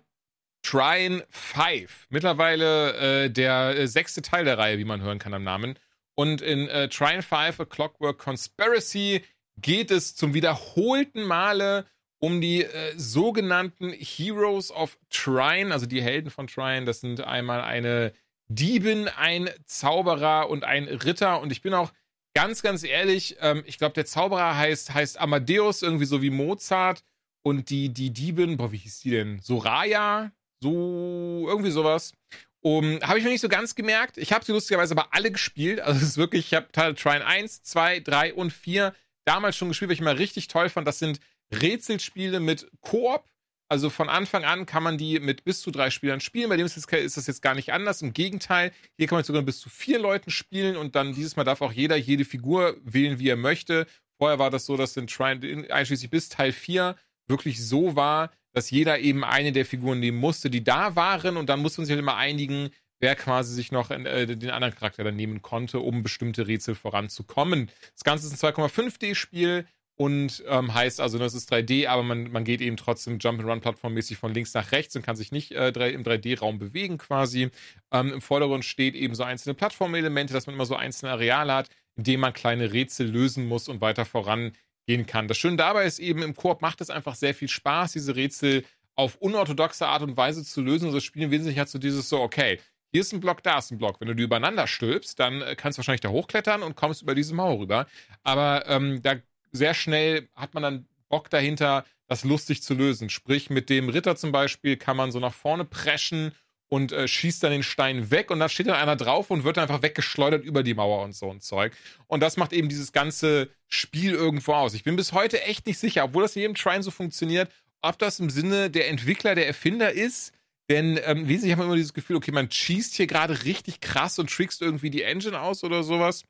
Trine 0.62 1.26
5. 1.30 2.06
Mittlerweile 2.08 3.24
äh, 3.24 3.30
der 3.30 3.76
äh, 3.76 3.86
sechste 3.86 4.22
Teil 4.22 4.44
der 4.44 4.58
Reihe, 4.58 4.78
wie 4.78 4.84
man 4.84 5.02
hören 5.02 5.18
kann 5.18 5.34
am 5.34 5.44
Namen. 5.44 5.78
Und 6.14 6.40
in 6.40 6.68
äh, 6.68 6.88
Trine 6.88 7.22
5, 7.22 7.60
A 7.60 7.64
Clockwork 7.64 8.18
Conspiracy, 8.18 9.22
geht 9.58 9.90
es 9.90 10.14
zum 10.14 10.34
wiederholten 10.34 11.22
Male 11.22 11.86
um 12.18 12.40
die 12.40 12.64
äh, 12.64 12.94
sogenannten 12.96 13.92
Heroes 13.92 14.70
of 14.70 14.98
Trine, 15.10 15.72
also 15.72 15.86
die 15.86 16.02
Helden 16.02 16.30
von 16.30 16.46
Trine. 16.46 16.86
Das 16.86 17.00
sind 17.00 17.20
einmal 17.20 17.60
eine 17.60 18.12
Diebin, 18.48 19.08
ein 19.08 19.50
Zauberer 19.66 20.48
und 20.48 20.64
ein 20.64 20.84
Ritter. 20.84 21.40
Und 21.40 21.52
ich 21.52 21.62
bin 21.62 21.74
auch 21.74 21.92
ganz, 22.34 22.62
ganz 22.62 22.82
ehrlich, 22.82 23.36
ähm, 23.40 23.62
ich 23.66 23.78
glaube, 23.78 23.94
der 23.94 24.06
Zauberer 24.06 24.56
heißt, 24.56 24.92
heißt 24.92 25.18
Amadeus, 25.18 25.82
irgendwie 25.82 26.04
so 26.04 26.20
wie 26.20 26.30
Mozart. 26.30 27.02
Und 27.42 27.70
die, 27.70 27.90
die 27.90 28.10
Diebin, 28.10 28.56
boah, 28.56 28.72
wie 28.72 28.78
hieß 28.78 29.00
die 29.00 29.10
denn? 29.10 29.38
Soraya? 29.40 30.32
So, 30.60 31.44
irgendwie 31.46 31.70
sowas. 31.70 32.14
Um, 32.60 32.98
habe 33.02 33.18
ich 33.18 33.24
noch 33.24 33.30
nicht 33.30 33.42
so 33.42 33.50
ganz 33.50 33.74
gemerkt. 33.74 34.16
Ich 34.16 34.32
habe 34.32 34.42
sie 34.44 34.52
lustigerweise 34.52 34.96
aber 34.96 35.12
alle 35.12 35.30
gespielt. 35.30 35.80
Also 35.80 35.98
es 36.00 36.10
ist 36.10 36.16
wirklich, 36.16 36.46
ich 36.46 36.54
habe 36.54 36.72
Teil 36.72 36.94
Trine 36.94 37.26
1, 37.26 37.62
2, 37.62 38.00
3 38.00 38.32
und 38.32 38.52
4 38.52 38.94
damals 39.26 39.56
schon 39.56 39.68
gespielt, 39.68 39.90
weil 39.90 39.94
ich 39.94 40.00
mal 40.00 40.16
richtig 40.16 40.48
toll 40.48 40.70
fand. 40.70 40.88
Das 40.88 40.98
sind 40.98 41.20
Rätselspiele 41.52 42.40
mit 42.40 42.70
Koop. 42.80 43.24
Also 43.68 43.90
von 43.90 44.08
Anfang 44.08 44.44
an 44.44 44.66
kann 44.66 44.82
man 44.82 44.98
die 44.98 45.18
mit 45.20 45.44
bis 45.44 45.60
zu 45.62 45.70
drei 45.70 45.90
Spielern 45.90 46.20
spielen. 46.20 46.48
Bei 46.48 46.56
dem 46.56 46.66
ist, 46.66 46.76
das 46.76 47.26
jetzt 47.26 47.42
gar 47.42 47.54
nicht 47.54 47.72
anders. 47.72 48.02
Im 48.02 48.12
Gegenteil, 48.12 48.72
hier 48.96 49.06
kann 49.06 49.16
man 49.16 49.24
sogar 49.24 49.42
bis 49.42 49.60
zu 49.60 49.70
vier 49.70 49.98
Leuten 49.98 50.30
spielen 50.30 50.76
und 50.76 50.94
dann 50.94 51.14
dieses 51.14 51.36
Mal 51.36 51.44
darf 51.44 51.62
auch 51.62 51.72
jeder 51.72 51.96
jede 51.96 52.24
Figur 52.24 52.76
wählen, 52.84 53.18
wie 53.18 53.28
er 53.28 53.36
möchte. 53.36 53.86
Vorher 54.18 54.38
war 54.38 54.50
das 54.50 54.66
so, 54.66 54.76
dass 54.76 54.96
in 54.96 55.06
Trine 55.06 55.70
einschließlich 55.70 56.10
bis 56.10 56.28
Teil 56.28 56.52
4 56.52 56.94
wirklich 57.26 57.66
so 57.66 57.96
war, 57.96 58.30
dass 58.52 58.70
jeder 58.70 59.00
eben 59.00 59.24
eine 59.24 59.52
der 59.52 59.66
Figuren 59.66 59.98
nehmen 59.98 60.18
musste, 60.18 60.50
die 60.50 60.62
da 60.62 60.94
waren 60.94 61.36
und 61.36 61.48
dann 61.48 61.60
musste 61.60 61.80
man 61.80 61.86
sich 61.86 61.92
halt 61.92 62.00
immer 62.02 62.16
einigen, 62.16 62.70
wer 63.00 63.16
quasi 63.16 63.54
sich 63.54 63.72
noch 63.72 63.90
äh, 63.90 64.26
den 64.26 64.50
anderen 64.50 64.74
Charakter 64.74 65.04
dann 65.04 65.16
nehmen 65.16 65.42
konnte, 65.42 65.80
um 65.80 66.02
bestimmte 66.02 66.46
Rätsel 66.46 66.74
voranzukommen. 66.74 67.70
Das 67.92 68.04
Ganze 68.04 68.26
ist 68.26 68.44
ein 68.44 68.54
2,5D-Spiel 68.54 69.66
und 69.96 70.42
ähm, 70.48 70.74
heißt 70.74 71.00
also, 71.00 71.18
das 71.18 71.34
ist 71.34 71.52
3D, 71.52 71.86
aber 71.86 72.02
man, 72.02 72.30
man 72.32 72.42
geht 72.42 72.60
eben 72.60 72.76
trotzdem 72.76 73.18
Jump-and-Run-Plattformmäßig 73.18 74.18
von 74.18 74.34
links 74.34 74.52
nach 74.52 74.72
rechts 74.72 74.96
und 74.96 75.02
kann 75.02 75.14
sich 75.14 75.30
nicht 75.30 75.52
äh, 75.52 75.68
im 75.68 76.02
3D-Raum 76.02 76.58
bewegen 76.58 76.98
quasi. 76.98 77.50
Ähm, 77.92 78.12
Im 78.12 78.20
Vordergrund 78.20 78.64
steht 78.64 78.96
eben 78.96 79.14
so 79.14 79.22
einzelne 79.22 79.54
Plattformelemente, 79.54 80.32
dass 80.34 80.46
man 80.46 80.56
immer 80.56 80.66
so 80.66 80.74
einzelne 80.74 81.12
Areale 81.12 81.54
hat, 81.54 81.68
in 81.96 82.02
denen 82.02 82.20
man 82.20 82.32
kleine 82.32 82.72
Rätsel 82.72 83.08
lösen 83.08 83.46
muss 83.46 83.68
und 83.68 83.80
weiter 83.80 84.04
vorangehen 84.04 85.06
kann. 85.06 85.28
Das 85.28 85.38
Schöne 85.38 85.58
dabei 85.58 85.84
ist 85.86 86.00
eben, 86.00 86.22
im 86.22 86.34
Koop 86.34 86.60
macht 86.60 86.80
es 86.80 86.90
einfach 86.90 87.14
sehr 87.14 87.34
viel 87.34 87.48
Spaß, 87.48 87.92
diese 87.92 88.16
Rätsel 88.16 88.64
auf 88.96 89.16
unorthodoxe 89.16 89.86
Art 89.86 90.02
und 90.02 90.16
Weise 90.16 90.44
zu 90.44 90.60
lösen. 90.60 90.86
Also 90.86 90.96
das 90.96 91.04
Spiel 91.04 91.30
wesentlich 91.30 91.58
hat 91.58 91.68
so 91.68 91.78
dieses 91.78 92.08
so, 92.08 92.20
okay, 92.20 92.58
hier 92.90 93.00
ist 93.00 93.12
ein 93.12 93.20
Block, 93.20 93.42
da 93.44 93.58
ist 93.58 93.70
ein 93.70 93.78
Block. 93.78 94.00
Wenn 94.00 94.08
du 94.08 94.14
die 94.14 94.22
übereinander 94.22 94.66
stülpst, 94.66 95.18
dann 95.18 95.40
äh, 95.42 95.54
kannst 95.56 95.78
du 95.78 95.80
wahrscheinlich 95.80 96.00
da 96.00 96.10
hochklettern 96.10 96.62
und 96.62 96.74
kommst 96.76 97.02
über 97.02 97.14
diese 97.14 97.34
Mauer 97.34 97.60
rüber. 97.60 97.86
Aber 98.22 98.68
ähm, 98.68 99.02
da 99.02 99.16
sehr 99.54 99.74
schnell 99.74 100.28
hat 100.34 100.54
man 100.54 100.62
dann 100.62 100.86
Bock 101.08 101.30
dahinter, 101.30 101.84
das 102.06 102.24
lustig 102.24 102.62
zu 102.62 102.74
lösen. 102.74 103.08
Sprich, 103.08 103.50
mit 103.50 103.70
dem 103.70 103.88
Ritter 103.88 104.16
zum 104.16 104.32
Beispiel 104.32 104.76
kann 104.76 104.96
man 104.96 105.12
so 105.12 105.20
nach 105.20 105.32
vorne 105.32 105.64
preschen 105.64 106.32
und 106.68 106.92
äh, 106.92 107.06
schießt 107.06 107.42
dann 107.42 107.52
den 107.52 107.62
Stein 107.62 108.10
weg 108.10 108.30
und 108.30 108.40
dann 108.40 108.48
steht 108.48 108.66
dann 108.66 108.76
einer 108.76 108.96
drauf 108.96 109.30
und 109.30 109.44
wird 109.44 109.56
dann 109.56 109.62
einfach 109.62 109.82
weggeschleudert 109.82 110.44
über 110.44 110.62
die 110.62 110.74
Mauer 110.74 111.02
und 111.02 111.14
so 111.14 111.30
ein 111.30 111.40
Zeug. 111.40 111.72
Und 112.06 112.20
das 112.20 112.36
macht 112.36 112.52
eben 112.52 112.68
dieses 112.68 112.92
ganze 112.92 113.48
Spiel 113.68 114.12
irgendwo 114.12 114.54
aus. 114.54 114.74
Ich 114.74 114.82
bin 114.82 114.96
bis 114.96 115.12
heute 115.12 115.42
echt 115.42 115.66
nicht 115.66 115.78
sicher, 115.78 116.04
obwohl 116.04 116.22
das 116.22 116.36
in 116.36 116.42
jedem 116.42 116.54
Trine 116.56 116.82
so 116.82 116.90
funktioniert, 116.90 117.50
ob 117.80 117.98
das 117.98 118.18
im 118.18 118.30
Sinne 118.30 118.70
der 118.70 118.88
Entwickler, 118.88 119.34
der 119.34 119.46
Erfinder 119.46 119.92
ist. 119.92 120.32
Denn 120.70 120.98
ähm, 121.04 121.28
wesentlich 121.28 121.52
hat 121.52 121.58
man 121.58 121.66
immer 121.66 121.76
dieses 121.76 121.92
Gefühl, 121.92 122.16
okay, 122.16 122.32
man 122.32 122.50
schießt 122.50 122.94
hier 122.94 123.06
gerade 123.06 123.44
richtig 123.44 123.80
krass 123.80 124.18
und 124.18 124.30
trickst 124.30 124.62
irgendwie 124.62 124.90
die 124.90 125.02
Engine 125.02 125.38
aus 125.38 125.62
oder 125.62 125.82
sowas. 125.84 126.24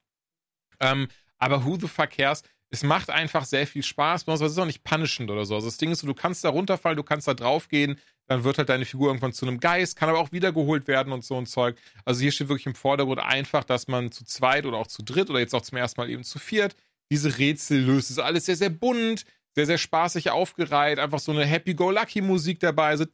Ähm, 0.81 1.09
aber 1.39 1.65
who 1.65 1.79
the 1.81 1.87
fuck 1.87 2.11
cares? 2.11 2.43
Es 2.70 2.82
macht 2.82 3.11
einfach 3.11 3.45
sehr 3.45 3.66
viel 3.66 3.82
Spaß, 3.82 4.24
besonders 4.24 4.51
es 4.51 4.57
ist 4.57 4.59
auch 4.59 4.66
nicht 4.66 4.85
punishend 4.85 5.31
oder 5.31 5.45
so. 5.45 5.55
Also 5.55 5.69
das 5.69 5.77
Ding 5.77 5.93
ist 5.93 6.01
so, 6.01 6.07
du 6.07 6.15
kannst 6.15 6.45
da 6.45 6.49
runterfallen, 6.49 6.97
du 6.97 7.05
kannst 7.05 7.28
da 7.28 7.35
draufgehen, 7.35 8.01
dann 8.27 8.43
wird 8.43 8.59
halt 8.59 8.69
deine 8.69 8.85
Figur 8.85 9.09
irgendwann 9.09 9.32
zu 9.32 9.47
einem 9.47 9.61
Geist, 9.61 9.97
kann 9.97 10.09
aber 10.09 10.19
auch 10.19 10.32
wiedergeholt 10.32 10.89
werden 10.89 11.12
und 11.12 11.24
so 11.24 11.36
ein 11.36 11.47
Zeug. 11.47 11.77
Also 12.05 12.20
hier 12.20 12.32
steht 12.32 12.49
wirklich 12.49 12.66
im 12.66 12.74
Vordergrund 12.74 13.20
einfach, 13.20 13.65
dass 13.65 13.86
man 13.86 14.11
zu 14.11 14.24
zweit 14.24 14.66
oder 14.66 14.78
auch 14.78 14.86
zu 14.86 15.03
dritt 15.03 15.31
oder 15.31 15.39
jetzt 15.39 15.55
auch 15.55 15.62
zum 15.62 15.78
ersten 15.78 16.01
Mal 16.01 16.11
eben 16.11 16.24
zu 16.24 16.39
viert 16.39 16.74
diese 17.11 17.39
Rätsel 17.39 17.81
löst. 17.81 18.11
Es 18.11 18.16
ist 18.16 18.23
alles 18.23 18.47
sehr, 18.47 18.57
sehr 18.57 18.70
bunt, 18.70 19.24
sehr, 19.55 19.66
sehr 19.66 19.78
spaßig 19.78 20.31
aufgereiht, 20.31 20.99
einfach 20.99 21.20
so 21.20 21.32
eine 21.32 21.45
Happy-Go-Lucky-Musik 21.45 22.59
dabei, 22.61 22.97
so 22.97 23.05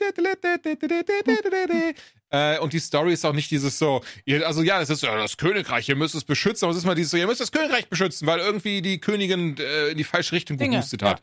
Äh, 2.30 2.58
und 2.58 2.72
die 2.72 2.78
Story 2.78 3.12
ist 3.12 3.24
auch 3.24 3.32
nicht 3.32 3.50
dieses 3.50 3.78
so, 3.78 4.02
ihr, 4.24 4.46
also 4.46 4.62
ja, 4.62 4.80
es 4.80 4.90
ist 4.90 5.02
ja 5.02 5.16
das 5.16 5.36
Königreich, 5.36 5.88
ihr 5.88 5.96
müsst 5.96 6.14
es 6.14 6.24
beschützen, 6.24 6.64
aber 6.64 6.72
es 6.72 6.78
ist 6.78 6.84
mal 6.84 6.94
dieses 6.94 7.10
so, 7.10 7.16
ihr 7.16 7.26
müsst 7.26 7.40
das 7.40 7.52
Königreich 7.52 7.88
beschützen, 7.88 8.26
weil 8.26 8.38
irgendwie 8.38 8.82
die 8.82 9.00
Königin 9.00 9.56
äh, 9.58 9.88
in 9.88 9.98
die 9.98 10.04
falsche 10.04 10.32
Richtung 10.32 10.56
Dinge, 10.56 10.76
geboostet 10.76 11.02
hat. 11.02 11.22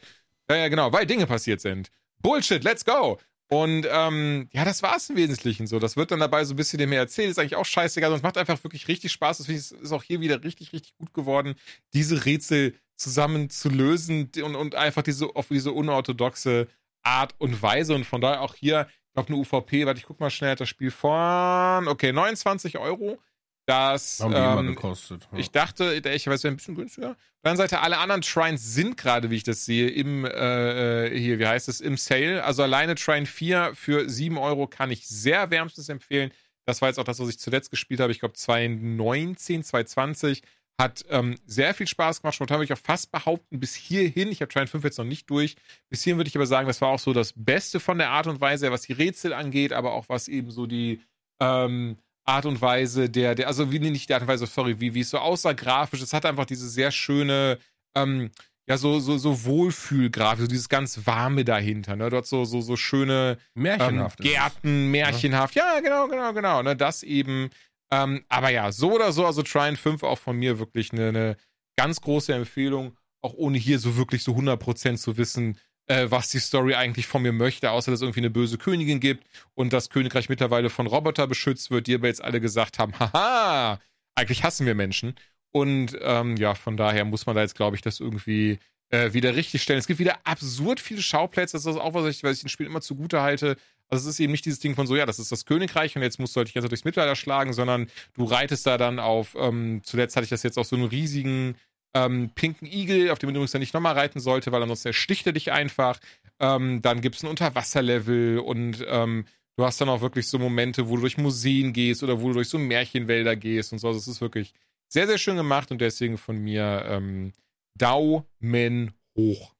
Ja. 0.50 0.58
ja, 0.58 0.68
genau, 0.68 0.92
weil 0.92 1.06
Dinge 1.06 1.26
passiert 1.26 1.62
sind. 1.62 1.90
Bullshit, 2.20 2.64
let's 2.64 2.84
go. 2.84 3.20
Und 3.50 3.88
ähm, 3.90 4.50
ja, 4.52 4.66
das 4.66 4.84
war's 4.84 5.10
im 5.10 5.16
Wesentlichen 5.16 5.68
so. 5.68 5.80
Das 5.80 5.96
wird 5.96 6.12
dann 6.12 6.20
dabei 6.20 6.44
so 6.44 6.54
ein 6.54 6.58
bisschen 6.58 6.90
mehr 6.90 7.00
erzählt, 7.00 7.30
ist 7.30 7.40
eigentlich 7.40 7.56
auch 7.56 7.66
scheißegal, 7.66 8.10
sonst 8.10 8.24
macht 8.24 8.38
einfach 8.38 8.62
wirklich 8.64 8.90
richtig 8.90 9.14
Spaß. 9.14 9.38
Das 9.38 9.48
ist 9.48 9.92
auch 9.92 10.04
hier 10.04 10.20
wieder 10.20 10.44
richtig, 10.44 10.74
richtig 10.74 10.96
gut 10.98 11.14
geworden, 11.14 11.56
diese 11.94 12.26
Rätsel 12.26 12.76
zusammen 12.98 13.50
zu 13.50 13.70
lösen 13.70 14.32
und, 14.44 14.56
und 14.56 14.76
einfach 14.76 15.04
diese, 15.04 15.28
auf 15.36 15.48
diese 15.48 15.72
unorthodoxe 15.72 16.68
Art 17.04 17.36
und 17.38 17.62
Weise. 17.62 17.96
Und 17.96 18.04
von 18.04 18.20
daher 18.20 18.42
auch 18.42 18.56
hier, 18.56 18.88
glaube, 19.18 19.34
eine 19.34 19.38
UVP, 19.38 19.86
warte, 19.86 20.00
ich 20.00 20.06
guck 20.06 20.20
mal 20.20 20.30
schnell, 20.30 20.56
das 20.56 20.70
Spiel 20.70 20.92
von, 20.92 21.88
okay, 21.88 22.12
29 22.12 22.78
Euro. 22.78 23.18
Das 23.66 24.22
Haben 24.22 24.32
die 24.32 24.38
ähm, 24.38 24.60
immer 24.60 24.64
gekostet. 24.64 25.28
Ja. 25.32 25.40
ich 25.40 25.52
dachte, 25.52 25.94
ich 25.94 26.28
weiß, 26.28 26.44
wäre 26.44 26.54
ein 26.54 26.56
bisschen 26.56 26.76
günstiger. 26.76 27.12
Auf 27.12 27.16
der 27.44 27.52
anderen 27.52 27.70
Seite, 27.70 27.82
alle 27.82 27.98
anderen 27.98 28.24
Shrines 28.24 28.74
sind 28.74 28.96
gerade, 28.96 29.30
wie 29.30 29.36
ich 29.36 29.44
das 29.44 29.66
sehe, 29.66 29.90
im, 29.90 30.24
äh, 30.24 31.10
hier, 31.20 31.38
wie 31.38 31.48
heißt 31.48 31.68
es, 31.68 31.82
im 31.82 31.98
Sale. 31.98 32.46
Also 32.46 32.64
alleine 32.64 32.96
Shrine 32.96 33.26
4 33.26 33.72
für 33.76 34.10
7 34.10 34.38
Euro 34.38 34.68
kann 34.68 34.90
ich 34.90 35.06
sehr 35.06 35.52
wärmstens 35.52 35.90
empfehlen. 35.90 36.32
Das 36.66 36.82
war 36.82 36.88
jetzt 36.88 36.98
auch 36.98 37.04
das, 37.04 37.20
was 37.20 37.28
ich 37.28 37.40
zuletzt 37.40 37.70
gespielt 37.70 38.00
habe. 38.00 38.12
Ich 38.12 38.20
glaube, 38.20 38.36
2019, 38.36 39.64
2020. 39.64 40.44
Hat 40.80 41.06
ähm, 41.10 41.36
sehr 41.46 41.74
viel 41.74 41.88
Spaß 41.88 42.22
gemacht. 42.22 42.36
Spontan 42.36 42.60
würde 42.60 42.66
ich 42.66 42.74
auch 42.74 42.84
fast 42.84 43.12
behaupten, 43.12 43.60
bis 43.60 43.74
hierhin, 43.74 44.30
ich 44.30 44.42
habe 44.42 44.52
Shrine 44.52 44.68
5 44.68 44.84
jetzt 44.84 44.98
noch 44.98 45.06
nicht 45.06 45.30
durch, 45.30 45.56
bis 45.90 46.04
hierhin 46.04 46.20
würde 46.20 46.28
ich 46.28 46.36
aber 46.36 46.46
sagen, 46.46 46.68
das 46.68 46.82
war 46.82 46.90
auch 46.90 47.00
so 47.00 47.14
das 47.14 47.34
Beste 47.36 47.80
von 47.80 47.98
der 47.98 48.12
Art 48.12 48.28
und 48.28 48.42
Weise, 48.42 48.72
was 48.72 48.84
die 48.84 48.94
Rätsel 48.94 49.34
angeht, 49.34 49.74
aber 49.74 49.94
auch 49.94 50.08
was 50.08 50.28
eben 50.28 50.52
so 50.52 50.68
die, 50.68 51.02
ähm, 51.40 51.98
Art 52.28 52.46
und 52.46 52.62
Weise 52.62 53.10
der, 53.10 53.36
der, 53.36 53.48
also 53.48 53.72
wie 53.72 53.80
nicht 53.80 54.10
die 54.10 54.14
Art 54.14 54.22
und 54.22 54.28
Weise, 54.28 54.46
sorry, 54.46 54.80
wie, 54.80 54.94
wie 54.94 55.00
es 55.00 55.10
so 55.10 55.18
aussah 55.18 55.54
grafisch. 55.54 56.02
Es 56.02 56.14
hat 56.14 56.26
einfach 56.26 56.46
diese 56.46 56.68
sehr 56.68 56.92
schöne, 56.92 57.58
ähm, 57.96 58.32
ja, 58.68 58.78
so, 58.78 59.00
so, 59.00 59.18
so 59.18 59.46
Wohlfühlgrafik, 59.46 60.42
so 60.42 60.48
dieses 60.48 60.68
ganz 60.68 61.06
Warme 61.06 61.46
dahinter, 61.46 61.96
ne? 61.96 62.10
Dort 62.10 62.28
so, 62.28 62.44
so, 62.44 62.60
so 62.60 62.76
schöne 62.76 63.38
ähm, 63.56 63.62
Märchenhaft. 63.64 64.20
Gärten, 64.20 64.92
märchenhaft. 64.92 65.56
Ja, 65.56 65.80
genau, 65.80 66.10
genau, 66.10 66.34
genau. 66.34 66.62
Ne? 66.64 66.76
Das 66.76 67.02
eben. 67.04 67.50
Ähm, 67.92 68.26
aber 68.28 68.50
ja, 68.50 68.72
so 68.72 68.94
oder 68.94 69.12
so, 69.12 69.26
also 69.26 69.44
Trine 69.44 69.78
5 69.78 70.04
auch 70.04 70.20
von 70.20 70.38
mir 70.38 70.60
wirklich 70.60 70.92
eine, 70.92 71.10
eine 71.10 71.38
ganz 71.78 72.02
große 72.02 72.34
Empfehlung, 72.34 72.98
auch 73.22 73.34
ohne 73.34 73.58
hier 73.58 73.80
so 73.80 73.98
wirklich 73.98 74.24
so 74.24 74.34
100% 74.34 74.98
zu 74.98 75.18
wissen, 75.18 75.58
äh, 75.88 76.08
was 76.10 76.30
die 76.30 76.40
Story 76.40 76.76
eigentlich 76.76 77.08
von 77.08 77.22
mir 77.22 77.32
möchte, 77.32 77.72
außer 77.72 77.92
dass 77.92 78.00
es 78.00 78.02
irgendwie 78.02 78.20
eine 78.20 78.30
böse 78.30 78.58
Königin 78.58 79.00
gibt 79.00 79.26
und 79.54 79.74
das 79.74 79.90
Königreich 79.90 80.30
mittlerweile 80.30 80.70
von 80.70 80.88
Roboter 80.88 81.28
beschützt 81.28 81.72
wird, 81.72 81.88
die 81.88 81.96
aber 81.96 82.08
jetzt 82.08 82.24
alle 82.24 82.42
gesagt 82.42 82.78
haben, 82.78 82.98
haha, 83.00 83.80
eigentlich 84.16 84.44
hassen 84.44 84.66
wir 84.66 84.76
Menschen. 84.76 85.16
Und 85.52 85.98
ähm, 86.02 86.36
ja, 86.36 86.56
von 86.56 86.78
daher 86.78 87.06
muss 87.06 87.26
man 87.26 87.36
da 87.36 87.42
jetzt, 87.42 87.56
glaube 87.56 87.76
ich, 87.78 87.82
das 87.82 88.00
irgendwie 88.00 88.60
äh, 88.90 89.14
wieder 89.14 89.36
richtig 89.36 89.64
stellen. 89.64 89.80
Es 89.80 89.88
gibt 89.88 90.00
wieder 90.00 90.20
absurd 90.26 90.80
viele 90.80 91.02
Schauplätze, 91.02 91.58
das 91.58 91.66
ist 91.66 91.78
auch, 91.78 91.94
was 91.94 92.06
ich, 92.06 92.24
was 92.24 92.36
ich 92.36 92.42
den 92.42 92.50
Spiel 92.50 92.66
immer 92.66 92.82
zugute 92.82 93.22
halte. 93.22 93.58
Also 93.90 94.08
es 94.08 94.16
ist 94.16 94.20
eben 94.20 94.32
nicht 94.32 94.46
dieses 94.46 94.60
Ding 94.60 94.76
von 94.76 94.86
so, 94.86 94.96
ja, 94.96 95.06
das 95.06 95.20
ist 95.20 95.32
das 95.32 95.46
Königreich 95.46 95.96
und 95.96 96.02
jetzt 96.02 96.20
musst 96.20 96.36
du 96.36 96.40
halt 96.40 96.50
dich 96.50 96.56
jetzt 96.56 96.70
durchs 96.70 96.84
Mittelalter 96.84 97.16
schlagen, 97.16 97.54
sondern 97.54 97.90
du 98.16 98.26
reitest 98.26 98.66
da 98.66 98.78
dann 98.78 99.00
auf, 99.00 99.36
ähm, 99.40 99.82
zuletzt 99.84 100.16
hatte 100.16 100.26
ich 100.26 100.30
das 100.30 100.44
jetzt 100.44 100.58
auf 100.58 100.68
so 100.68 100.76
einen 100.76 100.86
riesigen 100.86 101.56
ähm, 101.94 102.32
pinken 102.36 102.68
Igel, 102.68 103.12
auf 103.12 103.20
dem 103.20 103.28
man 103.28 103.36
übrigens 103.36 103.52
dann 103.52 103.62
nicht 103.62 103.74
nochmal 103.74 103.94
reiten 103.94 104.20
sollte, 104.20 104.52
weil 104.52 104.62
ansonsten 104.62 104.90
ersticht 104.90 105.26
er 105.26 105.34
dich 105.34 105.52
einfach. 105.52 106.00
Ähm, 106.40 106.82
dann 106.82 107.02
gibt 107.02 107.16
es 107.16 107.24
ein 107.24 107.30
Unterwasserlevel 107.30 108.40
und 108.40 108.86
ähm, 108.88 109.26
du 109.56 109.66
hast 109.66 109.80
dann 109.82 109.90
auch 109.90 110.02
wirklich 110.02 110.28
so 110.28 110.38
Momente, 110.38 110.90
wo 110.90 110.96
du 110.96 111.02
durch 111.02 111.18
Museen 111.18 111.74
gehst 111.74 112.04
oder 112.04 112.22
wo 112.22 112.28
du 112.28 112.36
durch 112.36 112.50
so 112.50 112.60
Märchenwälder 112.60 113.36
gehst 113.36 113.72
und 113.72 113.80
so. 113.80 113.88
Also 113.88 114.00
es 114.00 114.08
ist 114.08 114.22
wirklich 114.22 114.54
sehr, 114.90 115.08
sehr 115.08 115.18
schön 115.18 115.38
gemacht 115.38 115.72
und 115.72 115.80
deswegen 115.80 116.18
von 116.18 116.38
mir 116.38 116.84
ähm, 116.88 117.34
Daumen 117.76 118.94
hoch. 119.18 119.54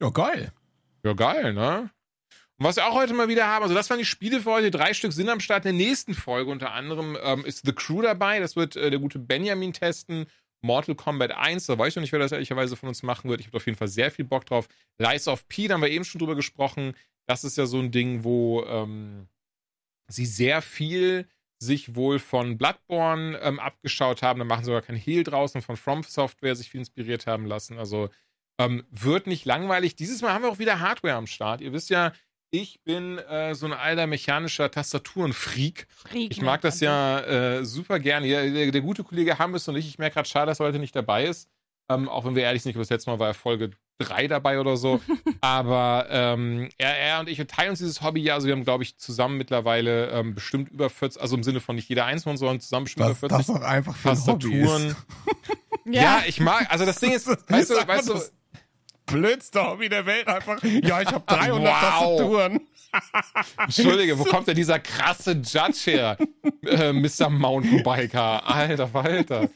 Ja, 0.00 0.10
geil. 0.10 0.52
Ja, 1.04 1.12
geil, 1.12 1.52
ne? 1.52 1.90
Und 2.58 2.66
was 2.66 2.76
wir 2.76 2.86
auch 2.86 2.94
heute 2.94 3.14
mal 3.14 3.28
wieder 3.28 3.46
haben, 3.46 3.64
also 3.64 3.74
das 3.74 3.90
waren 3.90 3.98
die 3.98 4.04
Spiele 4.04 4.40
für 4.40 4.52
heute. 4.52 4.70
Drei 4.70 4.94
Stück 4.94 5.12
sind 5.12 5.28
am 5.28 5.40
Start. 5.40 5.64
In 5.66 5.76
der 5.76 5.86
nächsten 5.86 6.14
Folge 6.14 6.50
unter 6.50 6.72
anderem 6.72 7.18
ähm, 7.20 7.44
ist 7.44 7.66
The 7.66 7.72
Crew 7.72 8.02
dabei. 8.02 8.38
Das 8.38 8.54
wird 8.54 8.76
äh, 8.76 8.90
der 8.90 9.00
gute 9.00 9.18
Benjamin 9.18 9.72
testen. 9.72 10.26
Mortal 10.64 10.94
Kombat 10.94 11.32
1, 11.32 11.66
da 11.66 11.78
weiß 11.78 11.88
ich 11.88 11.96
noch 11.96 12.00
nicht, 12.00 12.12
wer 12.12 12.20
das 12.20 12.32
ehrlicherweise 12.32 12.74
von 12.74 12.88
uns 12.88 13.02
machen 13.02 13.28
wird. 13.28 13.40
Ich 13.40 13.48
habe 13.48 13.58
auf 13.58 13.66
jeden 13.66 13.76
Fall 13.76 13.88
sehr 13.88 14.10
viel 14.10 14.24
Bock 14.24 14.46
drauf. 14.46 14.66
Lies 14.96 15.28
of 15.28 15.46
P, 15.46 15.68
da 15.68 15.74
haben 15.74 15.82
wir 15.82 15.90
eben 15.90 16.06
schon 16.06 16.20
drüber 16.20 16.34
gesprochen. 16.34 16.94
Das 17.26 17.44
ist 17.44 17.58
ja 17.58 17.66
so 17.66 17.78
ein 17.78 17.90
Ding, 17.90 18.24
wo 18.24 18.64
ähm, 18.64 19.28
sie 20.08 20.24
sehr 20.24 20.62
viel 20.62 21.28
sich 21.58 21.94
wohl 21.94 22.18
von 22.18 22.56
Bloodborne 22.56 23.38
ähm, 23.40 23.60
abgeschaut 23.60 24.22
haben. 24.22 24.38
Da 24.38 24.44
machen 24.46 24.64
sie 24.64 24.66
sogar 24.66 24.82
kein 24.82 24.96
Heal 24.96 25.22
draußen 25.22 25.60
von 25.60 25.76
From 25.76 26.02
Software 26.02 26.56
sich 26.56 26.70
viel 26.70 26.80
inspiriert 26.80 27.26
haben 27.26 27.44
lassen. 27.44 27.78
Also 27.78 28.08
ähm, 28.58 28.84
wird 28.90 29.26
nicht 29.26 29.44
langweilig. 29.44 29.96
Dieses 29.96 30.22
Mal 30.22 30.32
haben 30.32 30.42
wir 30.42 30.50
auch 30.50 30.58
wieder 30.58 30.80
Hardware 30.80 31.14
am 31.14 31.26
Start. 31.26 31.60
Ihr 31.60 31.72
wisst 31.72 31.90
ja, 31.90 32.12
ich 32.54 32.80
bin 32.84 33.18
äh, 33.18 33.52
so 33.56 33.66
ein 33.66 33.72
alter 33.72 34.06
mechanischer 34.06 34.70
Tastaturenfreak. 34.70 35.88
Freak, 35.90 36.30
Ich 36.30 36.40
mag 36.40 36.60
das 36.60 36.78
ja 36.78 37.18
äh, 37.20 37.64
super 37.64 37.98
gerne. 37.98 38.28
Ja, 38.28 38.42
der, 38.42 38.70
der 38.70 38.80
gute 38.80 39.02
Kollege 39.02 39.38
Hammes 39.40 39.66
und 39.66 39.74
ich, 39.74 39.88
ich 39.88 39.98
merke 39.98 40.14
gerade 40.14 40.28
schade, 40.28 40.46
dass 40.46 40.60
er 40.60 40.66
heute 40.66 40.78
nicht 40.78 40.94
dabei 40.94 41.24
ist. 41.24 41.48
Ähm, 41.90 42.08
auch 42.08 42.24
wenn 42.24 42.36
wir 42.36 42.44
ehrlich 42.44 42.62
sind, 42.62 42.76
das 42.76 42.90
letzte 42.90 43.10
Mal 43.10 43.18
war 43.18 43.26
er 43.26 43.34
Folge 43.34 43.72
3 43.98 44.28
dabei 44.28 44.60
oder 44.60 44.76
so. 44.76 45.00
Aber 45.40 46.06
ähm, 46.10 46.68
er, 46.78 46.96
er 46.96 47.20
und 47.20 47.28
ich 47.28 47.38
teilen 47.48 47.70
uns 47.70 47.80
dieses 47.80 48.02
Hobby 48.02 48.22
ja. 48.22 48.34
Also 48.34 48.46
wir 48.46 48.54
haben, 48.54 48.62
glaube 48.64 48.84
ich, 48.84 48.98
zusammen 48.98 49.36
mittlerweile 49.36 50.10
ähm, 50.10 50.36
bestimmt 50.36 50.70
über 50.70 50.90
40, 50.90 51.20
also 51.20 51.34
im 51.36 51.42
Sinne 51.42 51.58
von 51.60 51.74
nicht 51.74 51.88
jeder 51.88 52.04
einzelne, 52.04 52.36
sondern 52.38 52.60
zusammen 52.60 52.84
bestimmt 52.84 53.06
Was 53.06 53.18
über 53.18 53.28
das 53.28 53.46
40 53.46 53.62
doch 53.62 53.68
einfach 53.68 53.96
für 53.96 54.10
ein 54.10 54.26
Hobby 54.26 54.50
Tastaturen. 54.50 54.86
ist. 55.84 55.94
Ja. 55.94 56.22
ich 56.26 56.38
mag, 56.38 56.70
also 56.70 56.86
das 56.86 57.00
Ding 57.00 57.12
ist, 57.12 57.26
Das 57.48 57.50
weißt 57.50 57.70
du, 57.70 57.74
ist 57.74 57.88
weißt 57.88 58.08
du, 58.08 58.12
das 58.14 58.32
blödste 59.06 59.64
Hobby 59.64 59.88
der 59.88 60.06
Welt 60.06 60.26
einfach. 60.28 60.62
Ja, 60.62 61.00
ich 61.02 61.08
habe 61.08 61.24
300 61.26 61.72
Wow. 61.72 61.80
Tastaturen. 61.80 62.60
Entschuldige, 63.58 64.18
wo 64.18 64.24
kommt 64.24 64.46
denn 64.48 64.56
dieser 64.56 64.78
krasse 64.78 65.32
Judge 65.32 65.90
her? 65.90 66.16
äh, 66.66 66.92
Mr. 66.92 67.28
Mountainbiker. 67.30 68.46
Alter 68.46 68.88
Falter. 68.88 69.48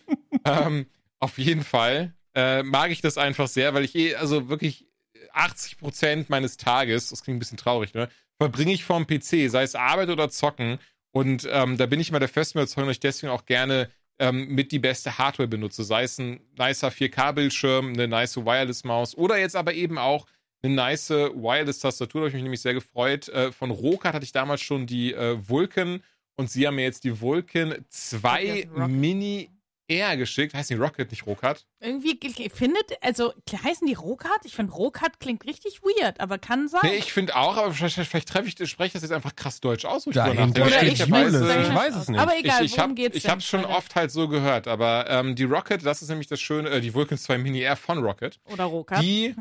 ähm, 0.44 0.86
auf 1.20 1.38
jeden 1.38 1.62
Fall 1.64 2.14
äh, 2.34 2.62
mag 2.62 2.90
ich 2.90 3.00
das 3.00 3.16
einfach 3.18 3.48
sehr, 3.48 3.74
weil 3.74 3.84
ich 3.84 3.94
eh, 3.94 4.14
also 4.16 4.48
wirklich 4.48 4.86
80 5.32 5.78
Prozent 5.78 6.30
meines 6.30 6.56
Tages, 6.56 7.10
das 7.10 7.22
klingt 7.22 7.36
ein 7.36 7.40
bisschen 7.40 7.58
traurig, 7.58 7.94
ne, 7.94 8.08
verbringe 8.40 8.72
ich 8.72 8.84
vorm 8.84 9.06
PC, 9.06 9.48
sei 9.50 9.62
es 9.62 9.74
Arbeit 9.74 10.08
oder 10.08 10.30
Zocken. 10.30 10.78
Und 11.10 11.48
ähm, 11.50 11.76
da 11.76 11.86
bin 11.86 12.00
ich 12.00 12.10
immer 12.10 12.20
der 12.20 12.28
festen 12.28 12.58
Überzeugung, 12.58 12.88
dass 12.88 12.96
ich 12.96 13.00
deswegen 13.00 13.32
auch 13.32 13.46
gerne 13.46 13.88
ähm, 14.18 14.48
mit 14.48 14.72
die 14.72 14.78
beste 14.78 15.18
Hardware 15.18 15.48
benutze. 15.48 15.84
Sei 15.84 16.02
es 16.04 16.18
ein 16.18 16.40
nicer 16.58 16.88
4K-Bildschirm, 16.88 17.92
eine 17.92 18.08
nice 18.08 18.36
Wireless-Maus 18.36 19.16
oder 19.16 19.38
jetzt 19.38 19.56
aber 19.56 19.74
eben 19.74 19.98
auch 19.98 20.26
eine 20.62 20.74
nice 20.74 21.10
Wireless-Tastatur. 21.10 22.20
Da 22.20 22.24
habe 22.24 22.28
ich 22.28 22.34
mich 22.34 22.42
nämlich 22.42 22.62
sehr 22.62 22.74
gefreut. 22.74 23.28
Äh, 23.28 23.52
von 23.52 23.70
Rokat 23.70 24.14
hatte 24.14 24.24
ich 24.24 24.32
damals 24.32 24.60
schon 24.60 24.86
die 24.86 25.12
äh, 25.14 25.36
Vulcan 25.48 26.02
und 26.36 26.50
sie 26.50 26.66
haben 26.66 26.76
mir 26.76 26.82
jetzt 26.82 27.04
die 27.04 27.20
Vulcan 27.20 27.74
2 27.88 28.48
Rocket, 28.50 28.70
Rocket. 28.70 28.88
Mini 28.88 29.50
R 29.88 30.16
geschickt. 30.16 30.54
Heißt 30.54 30.70
die 30.70 30.74
Rocket, 30.74 31.10
nicht 31.10 31.26
Rokat? 31.26 31.66
Irgendwie 31.80 32.18
ge- 32.18 32.32
ge- 32.32 32.50
findet, 32.50 32.92
also 33.02 33.32
heißen 33.50 33.86
die 33.86 33.94
Rokat? 33.94 34.40
Ich 34.44 34.54
finde 34.54 34.72
Rokat 34.72 35.18
klingt 35.20 35.44
richtig 35.46 35.80
weird, 35.82 36.20
aber 36.20 36.38
kann 36.38 36.68
sein. 36.68 36.80
Nee, 36.84 36.96
ich 36.96 37.12
finde 37.12 37.34
auch, 37.36 37.56
aber 37.56 37.72
vielleicht, 37.72 37.96
vielleicht 37.96 38.28
treffe 38.28 38.48
ich, 38.48 38.68
spreche 38.70 38.86
ich 38.88 38.92
das 38.92 39.02
jetzt 39.02 39.12
einfach 39.12 39.34
krass 39.34 39.60
deutsch 39.60 39.84
aus. 39.84 40.06
ich. 40.06 40.16
Oder 40.16 40.82
ich 40.82 40.98
Jules, 40.98 41.00
spreche 41.00 41.68
ich 41.68 41.74
weiß 41.74 41.96
es 41.96 42.08
nicht. 42.08 42.20
Aber 42.20 42.38
egal, 42.38 42.64
ich, 42.64 42.72
ich 42.72 42.78
worum 42.78 42.90
hab, 42.90 42.96
geht's 42.96 43.16
Ich 43.16 43.28
habe 43.28 43.40
schon 43.40 43.64
Alter? 43.64 43.76
oft 43.78 43.94
halt 43.96 44.10
so 44.10 44.28
gehört, 44.28 44.68
aber 44.68 45.08
ähm, 45.08 45.34
die 45.34 45.44
Rocket, 45.44 45.84
das 45.84 46.02
ist 46.02 46.08
nämlich 46.08 46.28
das 46.28 46.40
Schöne, 46.40 46.68
äh, 46.70 46.80
die 46.80 46.92
Vulcan 46.94 47.16
2 47.18 47.38
Mini 47.38 47.62
R 47.62 47.76
von 47.76 47.98
Rocket, 47.98 48.38
Oder 48.52 48.64
Rokat. 48.64 49.02
die 49.02 49.34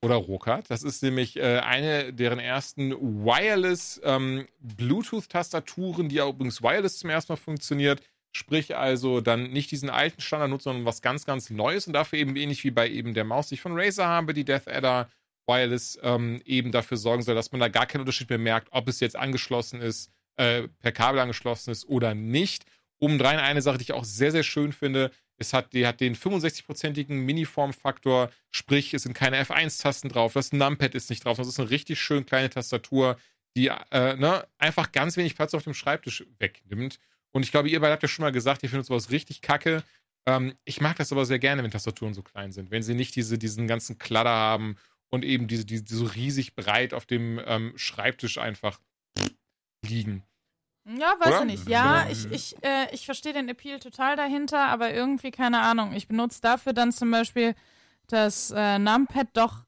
oder 0.00 0.14
Rokat, 0.14 0.70
das 0.70 0.84
ist 0.84 1.02
nämlich 1.02 1.36
äh, 1.36 1.58
eine 1.58 2.12
deren 2.12 2.38
ersten 2.38 2.92
Wireless 2.92 4.00
ähm, 4.04 4.46
Bluetooth-Tastaturen, 4.60 6.08
die 6.08 6.16
ja 6.16 6.28
übrigens 6.28 6.62
wireless 6.62 6.98
zum 6.98 7.10
ersten 7.10 7.32
Mal 7.32 7.36
funktioniert. 7.36 8.00
Sprich 8.38 8.76
also 8.76 9.20
dann 9.20 9.50
nicht 9.50 9.72
diesen 9.72 9.90
alten 9.90 10.20
Standard 10.20 10.48
nutzt, 10.48 10.62
sondern 10.62 10.84
was 10.84 11.02
ganz, 11.02 11.26
ganz 11.26 11.50
Neues 11.50 11.88
und 11.88 11.92
dafür 11.92 12.20
eben 12.20 12.36
ähnlich 12.36 12.62
wie 12.62 12.70
bei 12.70 12.88
eben 12.88 13.12
der 13.12 13.24
Maus, 13.24 13.48
die 13.48 13.56
ich 13.56 13.60
von 13.60 13.76
Razer 13.76 14.06
habe, 14.06 14.32
die 14.32 14.44
Death 14.44 14.68
Adder 14.68 15.10
Wireless 15.48 15.98
ähm, 16.02 16.40
eben 16.44 16.70
dafür 16.70 16.98
sorgen 16.98 17.22
soll, 17.22 17.34
dass 17.34 17.50
man 17.50 17.60
da 17.60 17.66
gar 17.66 17.86
keinen 17.86 18.02
Unterschied 18.02 18.28
mehr 18.28 18.38
merkt, 18.38 18.68
ob 18.70 18.86
es 18.86 19.00
jetzt 19.00 19.16
angeschlossen 19.16 19.80
ist, 19.80 20.12
äh, 20.36 20.68
per 20.80 20.92
Kabel 20.92 21.18
angeschlossen 21.18 21.72
ist 21.72 21.88
oder 21.88 22.14
nicht. 22.14 22.64
Obendrein 23.00 23.40
eine 23.40 23.60
Sache, 23.60 23.78
die 23.78 23.84
ich 23.84 23.92
auch 23.92 24.04
sehr, 24.04 24.30
sehr 24.30 24.44
schön 24.44 24.72
finde, 24.72 25.10
es 25.36 25.52
hat, 25.52 25.72
die 25.72 25.86
hat 25.86 26.00
den 26.00 26.14
65-prozentigen 26.14 27.14
Mini-Form-Faktor, 27.14 28.30
sprich, 28.52 28.94
es 28.94 29.02
sind 29.02 29.14
keine 29.14 29.42
F1-Tasten 29.42 30.10
drauf, 30.10 30.34
das 30.34 30.52
Numpad 30.52 30.94
ist 30.94 31.10
nicht 31.10 31.24
drauf, 31.24 31.38
das 31.38 31.48
ist 31.48 31.58
eine 31.58 31.70
richtig 31.70 32.00
schön 32.00 32.24
kleine 32.26 32.50
Tastatur, 32.50 33.16
die 33.56 33.68
äh, 33.90 34.16
ne, 34.16 34.46
einfach 34.58 34.92
ganz 34.92 35.16
wenig 35.16 35.34
Platz 35.34 35.54
auf 35.54 35.64
dem 35.64 35.74
Schreibtisch 35.74 36.24
wegnimmt. 36.38 36.98
Und 37.32 37.44
ich 37.44 37.50
glaube, 37.50 37.68
ihr 37.68 37.80
beide 37.80 37.92
habt 37.92 38.02
ja 38.02 38.08
schon 38.08 38.24
mal 38.24 38.32
gesagt, 38.32 38.62
ihr 38.62 38.68
findet 38.68 38.86
sowas 38.86 39.10
richtig 39.10 39.42
kacke. 39.42 39.82
Ähm, 40.26 40.54
ich 40.64 40.80
mag 40.80 40.96
das 40.96 41.12
aber 41.12 41.24
sehr 41.24 41.38
gerne, 41.38 41.62
wenn 41.62 41.70
Tastaturen 41.70 42.14
so 42.14 42.22
klein 42.22 42.52
sind, 42.52 42.70
wenn 42.70 42.82
sie 42.82 42.94
nicht 42.94 43.16
diese, 43.16 43.38
diesen 43.38 43.66
ganzen 43.66 43.98
Kladder 43.98 44.30
haben 44.30 44.76
und 45.10 45.24
eben 45.24 45.48
diese, 45.48 45.64
diese, 45.64 45.84
so 45.86 46.04
riesig 46.04 46.54
breit 46.54 46.94
auf 46.94 47.06
dem 47.06 47.40
ähm, 47.44 47.72
Schreibtisch 47.76 48.38
einfach 48.38 48.80
liegen. 49.86 50.22
Ja, 50.84 51.16
weiß 51.20 51.28
Oder? 51.28 51.40
ich 51.40 51.46
nicht. 51.46 51.68
Ja, 51.68 52.08
ich, 52.10 52.30
ich, 52.30 52.62
äh, 52.62 52.92
ich 52.92 53.04
verstehe 53.04 53.34
den 53.34 53.48
Appeal 53.48 53.78
total 53.78 54.16
dahinter, 54.16 54.66
aber 54.68 54.92
irgendwie, 54.92 55.30
keine 55.30 55.60
Ahnung. 55.60 55.92
Ich 55.92 56.08
benutze 56.08 56.40
dafür 56.40 56.72
dann 56.72 56.92
zum 56.92 57.10
Beispiel 57.10 57.54
das 58.06 58.50
äh, 58.50 58.78
Numpad 58.78 59.28
doch 59.34 59.64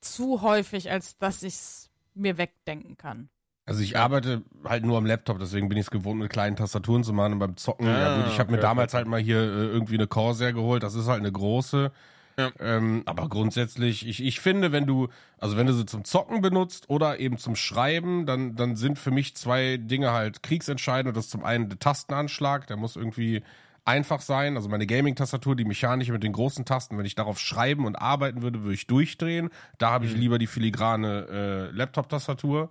zu 0.00 0.42
häufig, 0.42 0.90
als 0.90 1.16
dass 1.16 1.44
ich 1.44 1.54
es 1.54 1.90
mir 2.14 2.38
wegdenken 2.38 2.96
kann. 2.96 3.30
Also 3.66 3.82
ich 3.82 3.96
arbeite 3.96 4.42
halt 4.64 4.84
nur 4.84 4.98
am 4.98 5.06
Laptop, 5.06 5.38
deswegen 5.38 5.68
bin 5.70 5.78
ich 5.78 5.86
es 5.86 5.90
gewohnt, 5.90 6.20
mit 6.20 6.30
kleinen 6.30 6.54
Tastaturen 6.56 7.02
zu 7.02 7.14
machen 7.14 7.34
und 7.34 7.38
beim 7.38 7.56
Zocken, 7.56 7.86
ja 7.86 8.14
Ah, 8.14 8.16
gut, 8.16 8.32
ich 8.32 8.38
habe 8.38 8.50
mir 8.50 8.58
okay, 8.58 8.66
damals 8.66 8.92
okay. 8.92 8.98
halt 8.98 9.08
mal 9.08 9.20
hier 9.20 9.38
äh, 9.38 9.66
irgendwie 9.66 9.94
eine 9.94 10.06
Corsair 10.06 10.52
geholt, 10.52 10.82
das 10.82 10.94
ist 10.94 11.08
halt 11.08 11.20
eine 11.20 11.32
große. 11.32 11.90
Ja. 12.38 12.50
Ähm, 12.58 13.02
aber 13.06 13.28
grundsätzlich, 13.28 14.06
ich, 14.06 14.22
ich 14.22 14.40
finde, 14.40 14.72
wenn 14.72 14.86
du, 14.86 15.08
also 15.38 15.56
wenn 15.56 15.66
du 15.66 15.72
sie 15.72 15.86
zum 15.86 16.04
Zocken 16.04 16.42
benutzt 16.42 16.90
oder 16.90 17.20
eben 17.20 17.38
zum 17.38 17.56
Schreiben, 17.56 18.26
dann, 18.26 18.56
dann 18.56 18.76
sind 18.76 18.98
für 18.98 19.12
mich 19.12 19.36
zwei 19.36 19.76
Dinge 19.76 20.12
halt 20.12 20.42
kriegsentscheidend. 20.42 21.08
Und 21.08 21.16
das 21.16 21.26
ist 21.26 21.30
zum 21.30 21.44
einen 21.44 21.68
der 21.68 21.78
Tastenanschlag, 21.78 22.66
der 22.66 22.76
muss 22.76 22.96
irgendwie 22.96 23.42
einfach 23.84 24.20
sein. 24.20 24.56
Also 24.56 24.68
meine 24.68 24.86
Gaming-Tastatur, 24.86 25.54
die 25.54 25.64
mechanische 25.64 26.12
mit 26.12 26.22
den 26.22 26.32
großen 26.32 26.64
Tasten, 26.64 26.98
wenn 26.98 27.06
ich 27.06 27.14
darauf 27.14 27.38
schreiben 27.38 27.86
und 27.86 27.96
arbeiten 27.96 28.42
würde, 28.42 28.62
würde 28.62 28.74
ich 28.74 28.86
durchdrehen. 28.86 29.50
Da 29.78 29.90
habe 29.90 30.06
ich 30.06 30.16
lieber 30.16 30.38
die 30.38 30.46
filigrane 30.46 31.26
äh, 31.30 31.76
Laptop-Tastatur. 31.76 32.68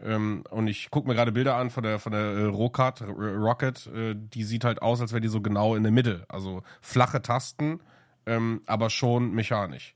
Ähm, 0.00 0.44
und 0.50 0.68
ich 0.68 0.90
gucke 0.90 1.08
mir 1.08 1.14
gerade 1.14 1.32
Bilder 1.32 1.56
an 1.56 1.70
von 1.70 1.82
der 1.82 1.98
von 1.98 2.12
der 2.12 2.20
äh, 2.20 2.44
Rokat, 2.44 3.02
Rocket. 3.02 3.86
Äh, 3.88 4.14
die 4.16 4.44
sieht 4.44 4.64
halt 4.64 4.82
aus, 4.82 5.00
als 5.00 5.12
wäre 5.12 5.20
die 5.20 5.28
so 5.28 5.40
genau 5.40 5.74
in 5.74 5.82
der 5.82 5.92
Mitte. 5.92 6.24
Also 6.28 6.62
flache 6.80 7.22
Tasten, 7.22 7.80
ähm, 8.26 8.62
aber 8.66 8.90
schon 8.90 9.32
mechanisch. 9.32 9.94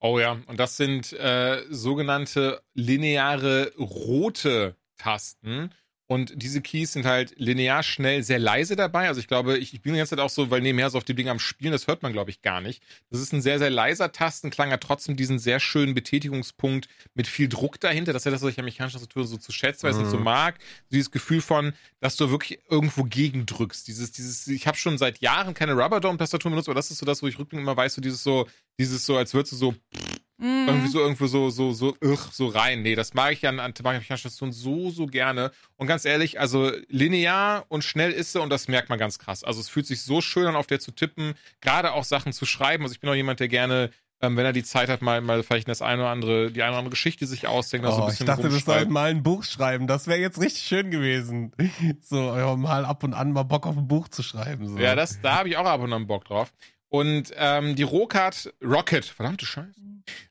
Oh 0.00 0.18
ja, 0.18 0.38
und 0.46 0.58
das 0.58 0.76
sind 0.76 1.12
äh, 1.12 1.62
sogenannte 1.70 2.62
lineare 2.74 3.72
rote 3.78 4.76
Tasten. 4.98 5.70
Und 6.08 6.32
diese 6.36 6.60
Keys 6.60 6.92
sind 6.92 7.04
halt 7.04 7.34
linear 7.36 7.82
schnell 7.82 8.22
sehr 8.22 8.38
leise 8.38 8.76
dabei. 8.76 9.08
Also 9.08 9.18
ich 9.18 9.26
glaube, 9.26 9.58
ich, 9.58 9.74
ich 9.74 9.82
bin 9.82 9.92
die 9.92 9.98
ganze 9.98 10.10
Zeit 10.10 10.24
auch 10.24 10.30
so, 10.30 10.50
weil 10.50 10.60
nebenher 10.60 10.88
so 10.88 10.98
auf 10.98 11.04
die 11.04 11.14
Dinge 11.14 11.32
am 11.32 11.40
Spielen, 11.40 11.72
das 11.72 11.88
hört 11.88 12.02
man, 12.02 12.12
glaube 12.12 12.30
ich, 12.30 12.42
gar 12.42 12.60
nicht. 12.60 12.80
Das 13.10 13.20
ist 13.20 13.32
ein 13.32 13.42
sehr, 13.42 13.58
sehr 13.58 13.70
leiser 13.70 14.12
Tastenklang, 14.12 14.70
hat 14.70 14.82
trotzdem 14.82 15.16
diesen 15.16 15.40
sehr 15.40 15.58
schönen 15.58 15.94
Betätigungspunkt 15.94 16.88
mit 17.14 17.26
viel 17.26 17.48
Druck 17.48 17.80
dahinter. 17.80 18.12
Das 18.12 18.20
ist 18.20 18.26
ja 18.26 18.30
das, 18.30 18.42
was 18.42 18.52
ich 18.52 18.58
an 18.60 18.64
mechanischer 18.64 18.98
Tastatur 18.98 19.24
so 19.24 19.36
zu 19.36 19.50
schätzen, 19.50 19.82
weil 19.82 19.90
ich 19.90 19.96
es 19.96 20.02
nicht 20.02 20.12
so 20.12 20.18
mag. 20.18 20.58
Dieses 20.92 21.10
Gefühl 21.10 21.40
von, 21.40 21.72
dass 21.98 22.16
du 22.16 22.30
wirklich 22.30 22.60
irgendwo 22.70 23.02
gegendrückst. 23.02 23.88
Dieses, 23.88 24.12
dieses, 24.12 24.46
ich 24.46 24.68
habe 24.68 24.76
schon 24.76 24.98
seit 24.98 25.18
Jahren 25.18 25.54
keine 25.54 25.72
Rubberdome-Tastatur 25.72 26.52
benutzt, 26.52 26.68
aber 26.68 26.76
das 26.76 26.92
ist 26.92 26.98
so 26.98 27.06
das, 27.06 27.20
wo 27.22 27.26
ich 27.26 27.36
rückblickend 27.36 27.64
immer 27.64 27.76
weiß, 27.76 27.94
so 27.94 28.00
dieses 28.00 28.22
so, 28.22 28.46
dieses 28.78 29.04
so, 29.04 29.16
als 29.16 29.34
würdest 29.34 29.52
du 29.52 29.56
so 29.56 29.74
Mhm. 30.38 30.64
irgendwie 30.68 30.88
so 30.88 31.00
irgendwo 31.00 31.26
so 31.26 31.48
so 31.50 31.72
so 31.72 31.96
ugh, 32.04 32.28
so 32.30 32.48
rein. 32.48 32.82
Nee, 32.82 32.94
das 32.94 33.14
mag 33.14 33.32
ich 33.32 33.46
an 33.46 33.58
an 33.58 33.72
Stationen 33.74 34.52
so 34.52 34.90
so 34.90 35.06
gerne 35.06 35.50
und 35.76 35.86
ganz 35.86 36.04
ehrlich, 36.04 36.38
also 36.40 36.70
linear 36.88 37.64
und 37.68 37.84
schnell 37.84 38.12
ist 38.12 38.32
sie 38.32 38.40
und 38.40 38.50
das 38.50 38.68
merkt 38.68 38.88
man 38.90 38.98
ganz 38.98 39.18
krass. 39.18 39.44
Also 39.44 39.60
es 39.60 39.68
fühlt 39.68 39.86
sich 39.86 40.02
so 40.02 40.20
schön 40.20 40.46
an 40.46 40.56
auf 40.56 40.66
der 40.66 40.80
zu 40.80 40.90
tippen, 40.92 41.34
gerade 41.60 41.92
auch 41.92 42.04
Sachen 42.04 42.32
zu 42.32 42.44
schreiben. 42.46 42.82
Also 42.82 42.92
ich 42.94 43.00
bin 43.00 43.08
auch 43.08 43.14
jemand, 43.14 43.40
der 43.40 43.48
gerne 43.48 43.90
ähm, 44.22 44.34
wenn 44.38 44.46
er 44.46 44.54
die 44.54 44.64
Zeit 44.64 44.88
hat, 44.88 45.02
mal, 45.02 45.20
mal 45.20 45.42
vielleicht 45.42 45.68
das 45.68 45.82
eine 45.82 46.00
oder 46.02 46.10
andere, 46.10 46.50
die 46.50 46.62
eine 46.62 46.70
oder 46.70 46.78
andere 46.78 46.92
Geschichte 46.92 47.26
sich 47.26 47.46
ausdenkt, 47.46 47.84
also 47.86 47.98
ein 47.98 48.04
Oh, 48.04 48.06
ich 48.06 48.12
bisschen 48.12 48.26
dachte, 48.26 48.44
du 48.44 48.48
sollst 48.50 48.66
rumschreibt. 48.66 48.90
mal 48.90 49.10
ein 49.10 49.22
Buch 49.22 49.44
schreiben. 49.44 49.86
Das 49.86 50.06
wäre 50.06 50.18
jetzt 50.18 50.40
richtig 50.40 50.62
schön 50.62 50.90
gewesen. 50.90 51.52
So, 52.00 52.34
ja, 52.34 52.56
mal 52.56 52.84
ab 52.86 53.04
und 53.04 53.12
an 53.12 53.32
mal 53.32 53.42
Bock 53.42 53.66
auf 53.66 53.76
ein 53.76 53.88
Buch 53.88 54.08
zu 54.08 54.22
schreiben. 54.22 54.68
So. 54.68 54.78
Ja, 54.78 54.94
das, 54.94 55.20
da 55.20 55.36
habe 55.36 55.50
ich 55.50 55.56
auch 55.58 55.66
ab 55.66 55.80
und 55.82 55.92
an 55.92 56.06
Bock 56.06 56.24
drauf. 56.24 56.52
Und 56.96 57.30
ähm, 57.36 57.76
die 57.76 57.82
Rokat 57.82 58.54
Rocket, 58.64 59.04
verdammte 59.04 59.44
Scheiße, 59.44 59.82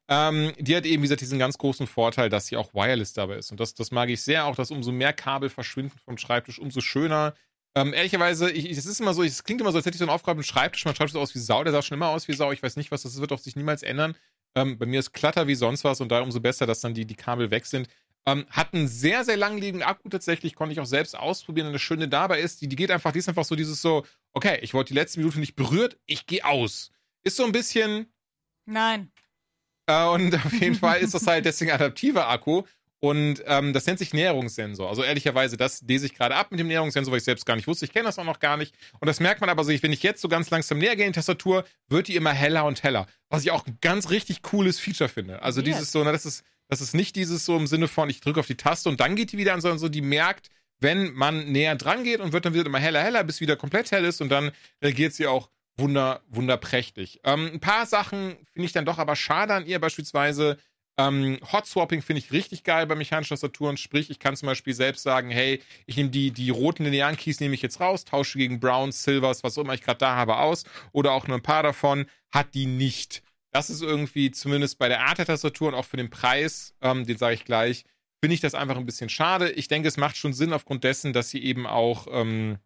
ähm, 0.07 0.51
die 0.57 0.75
hat 0.75 0.87
eben, 0.87 1.03
wie 1.03 1.05
gesagt, 1.05 1.21
diesen 1.21 1.37
ganz 1.37 1.59
großen 1.59 1.85
Vorteil, 1.85 2.29
dass 2.29 2.47
sie 2.47 2.57
auch 2.57 2.73
wireless 2.73 3.13
dabei 3.13 3.35
ist. 3.35 3.51
Und 3.51 3.59
das, 3.59 3.75
das 3.75 3.91
mag 3.91 4.09
ich 4.09 4.23
sehr, 4.23 4.45
auch 4.45 4.55
dass 4.55 4.71
umso 4.71 4.91
mehr 4.91 5.13
Kabel 5.13 5.49
verschwinden 5.49 5.95
vom 6.03 6.17
Schreibtisch, 6.17 6.57
umso 6.57 6.81
schöner. 6.81 7.35
Ähm, 7.75 7.93
ehrlicherweise, 7.93 8.49
ich, 8.49 8.71
es 8.71 8.87
ist 8.87 8.99
immer 8.99 9.13
so, 9.13 9.21
es 9.21 9.43
klingt 9.43 9.61
immer 9.61 9.71
so, 9.71 9.77
als 9.77 9.85
hätte 9.85 9.95
ich 9.95 9.99
so 9.99 10.05
einen 10.05 10.09
aufgeräumten 10.09 10.43
Schreibtisch. 10.43 10.85
Mein 10.85 10.95
Schreibtisch 10.95 11.13
sieht 11.13 11.21
aus 11.21 11.35
wie 11.35 11.39
Sau, 11.39 11.63
der 11.63 11.71
sah 11.71 11.83
schon 11.83 11.97
immer 11.99 12.09
aus 12.09 12.27
wie 12.27 12.33
Sau. 12.33 12.51
Ich 12.51 12.63
weiß 12.63 12.77
nicht, 12.77 12.91
was 12.91 13.03
das 13.03 13.13
ist, 13.13 13.21
wird 13.21 13.31
auch 13.31 13.37
sich 13.37 13.55
niemals 13.55 13.83
ändern. 13.83 14.15
Ähm, 14.55 14.79
bei 14.79 14.87
mir 14.87 15.01
ist 15.01 15.11
Klatter 15.13 15.45
wie 15.45 15.55
sonst 15.55 15.83
was 15.83 16.01
und 16.01 16.09
daher 16.09 16.23
umso 16.23 16.39
besser, 16.39 16.65
dass 16.65 16.79
dann 16.79 16.95
die, 16.95 17.05
die 17.05 17.15
Kabel 17.15 17.51
weg 17.51 17.67
sind. 17.67 17.87
Ähm, 18.27 18.45
hat 18.49 18.73
einen 18.73 18.87
sehr, 18.87 19.23
sehr 19.23 19.37
langlebenden 19.37 19.87
Akku 19.87 20.09
tatsächlich, 20.09 20.55
konnte 20.55 20.73
ich 20.73 20.79
auch 20.79 20.85
selbst 20.85 21.15
ausprobieren. 21.17 21.67
Und 21.67 21.73
das 21.73 21.81
Schöne 21.81 22.07
dabei 22.07 22.39
ist, 22.39 22.61
die, 22.61 22.67
die 22.67 22.75
geht 22.75 22.89
einfach, 22.89 23.11
die 23.11 23.19
ist 23.19 23.29
einfach 23.29 23.45
so 23.45 23.55
dieses 23.55 23.81
so, 23.81 24.05
okay, 24.33 24.57
ich 24.61 24.73
wurde 24.73 24.87
die 24.87 24.95
letzte 24.95 25.19
Minute 25.19 25.39
nicht 25.39 25.55
berührt, 25.55 25.97
ich 26.07 26.25
gehe 26.25 26.43
aus. 26.43 26.91
Ist 27.23 27.37
so 27.37 27.45
ein 27.45 27.51
bisschen, 27.51 28.11
Nein. 28.65 29.11
äh, 29.85 30.05
und 30.05 30.33
auf 30.33 30.53
jeden 30.53 30.75
Fall 30.75 31.01
ist 31.01 31.13
das 31.15 31.27
halt 31.27 31.45
deswegen 31.45 31.71
adaptiver 31.71 32.27
Akku. 32.27 32.63
Und 32.99 33.43
ähm, 33.45 33.71
das 33.73 33.85
nennt 33.85 33.99
sich 33.99 34.13
Näherungssensor. 34.13 34.89
Also 34.89 35.03
ehrlicherweise, 35.03 35.57
das 35.57 35.81
lese 35.83 36.07
ich 36.07 36.15
gerade 36.15 36.35
ab 36.35 36.49
mit 36.49 36.59
dem 36.59 36.67
Näherungssensor, 36.67 37.11
weil 37.11 37.19
ich 37.19 37.23
selbst 37.23 37.45
gar 37.45 37.55
nicht 37.55 37.67
wusste. 37.67 37.85
Ich 37.85 37.93
kenne 37.93 38.05
das 38.05 38.17
auch 38.17 38.23
noch 38.23 38.39
gar 38.39 38.57
nicht. 38.57 38.73
Und 38.99 39.07
das 39.07 39.19
merkt 39.19 39.41
man 39.41 39.49
aber 39.51 39.63
so, 39.63 39.71
wenn 39.83 39.93
ich 39.93 40.01
jetzt 40.01 40.21
so 40.21 40.27
ganz 40.27 40.49
langsam 40.49 40.79
näher 40.79 40.95
gehe 40.95 41.05
in 41.05 41.11
die 41.11 41.17
Tastatur, 41.17 41.65
wird 41.87 42.07
die 42.07 42.15
immer 42.15 42.31
heller 42.31 42.65
und 42.65 42.81
heller. 42.81 43.05
Was 43.29 43.43
ich 43.43 43.51
auch 43.51 43.67
ein 43.67 43.77
ganz 43.81 44.09
richtig 44.09 44.41
cooles 44.41 44.79
Feature 44.79 45.09
finde. 45.09 45.43
Also 45.43 45.59
Weird. 45.59 45.67
dieses 45.67 45.91
so, 45.91 46.03
na, 46.03 46.11
das 46.11 46.25
ist, 46.25 46.43
das 46.67 46.81
ist 46.81 46.93
nicht 46.93 47.15
dieses 47.15 47.45
so 47.45 47.55
im 47.57 47.67
Sinne 47.67 47.87
von, 47.87 48.09
ich 48.09 48.21
drücke 48.21 48.39
auf 48.39 48.47
die 48.47 48.57
Taste 48.57 48.89
und 48.89 48.99
dann 48.99 49.15
geht 49.15 49.31
die 49.31 49.37
wieder 49.37 49.53
an, 49.53 49.61
sondern 49.61 49.79
so, 49.79 49.89
die 49.89 50.01
merkt, 50.01 50.49
wenn 50.79 51.13
man 51.13 51.51
näher 51.51 51.75
dran 51.75 52.03
geht 52.03 52.19
und 52.19 52.33
wird 52.33 52.45
dann 52.45 52.53
wieder 52.53 52.65
immer 52.65 52.79
heller, 52.79 53.01
heller, 53.01 53.23
bis 53.23 53.41
wieder 53.41 53.55
komplett 53.55 53.91
hell 53.91 54.05
ist 54.05 54.21
und 54.21 54.29
dann 54.29 54.51
reagiert 54.81 55.13
sie 55.13 55.27
auch 55.27 55.49
wunder, 55.77 56.21
wunderprächtig. 56.29 57.21
Ähm, 57.23 57.49
ein 57.53 57.59
paar 57.59 57.85
Sachen 57.85 58.37
finde 58.51 58.65
ich 58.65 58.71
dann 58.71 58.85
doch 58.85 58.97
aber 58.97 59.15
schade 59.15 59.53
an 59.53 59.65
ihr, 59.65 59.79
beispielsweise 59.79 60.57
ähm, 60.97 61.39
Hot 61.51 61.65
Swapping 61.65 62.01
finde 62.01 62.19
ich 62.19 62.31
richtig 62.31 62.63
geil 62.63 62.87
bei 62.87 62.95
mechanischen 62.95 63.35
Tastaturen. 63.35 63.77
Sprich, 63.77 64.09
ich 64.09 64.19
kann 64.19 64.35
zum 64.35 64.47
Beispiel 64.47 64.73
selbst 64.73 65.03
sagen, 65.03 65.29
hey, 65.29 65.61
ich 65.85 65.97
nehme 65.97 66.09
die, 66.09 66.31
die 66.31 66.49
roten 66.49 66.85
linearen 66.85 67.17
Keys 67.17 67.39
nehme 67.39 67.53
ich 67.53 67.61
jetzt 67.61 67.79
raus, 67.81 68.05
tausche 68.05 68.37
gegen 68.37 68.59
Browns, 68.59 69.03
Silvers, 69.03 69.43
was 69.43 69.57
auch 69.57 69.63
immer 69.63 69.73
ich 69.73 69.81
gerade 69.81 69.99
da 69.99 70.15
habe, 70.15 70.37
aus. 70.37 70.63
Oder 70.93 71.11
auch 71.11 71.27
nur 71.27 71.37
ein 71.37 71.43
paar 71.43 71.63
davon, 71.63 72.05
hat 72.31 72.53
die 72.53 72.65
nicht. 72.65 73.23
Das 73.55 73.69
ist 73.69 73.81
irgendwie, 73.81 74.31
zumindest 74.31 74.79
bei 74.79 74.89
der 74.89 75.05
Art 75.05 75.17
der 75.17 75.27
Tastatur 75.27 75.69
und 75.69 75.75
auch 75.75 75.85
für 75.85 75.95
den 75.95 76.09
Preis, 76.09 76.75
ähm, 76.81 77.05
den 77.05 77.17
sage 77.17 77.35
ich 77.35 77.45
gleich, 77.45 77.85
finde 78.19 78.33
ich 78.33 78.41
das 78.41 78.53
einfach 78.53 78.75
ein 78.75 78.85
bisschen 78.85 79.07
schade. 79.07 79.49
Ich 79.49 79.69
denke, 79.69 79.87
es 79.87 79.95
macht 79.95 80.17
schon 80.17 80.33
Sinn 80.33 80.51
aufgrund 80.51 80.83
dessen, 80.83 81.13
dass 81.13 81.29
sie 81.29 81.41
eben 81.41 81.65
auch 81.65 82.05
ähm, 82.11 82.57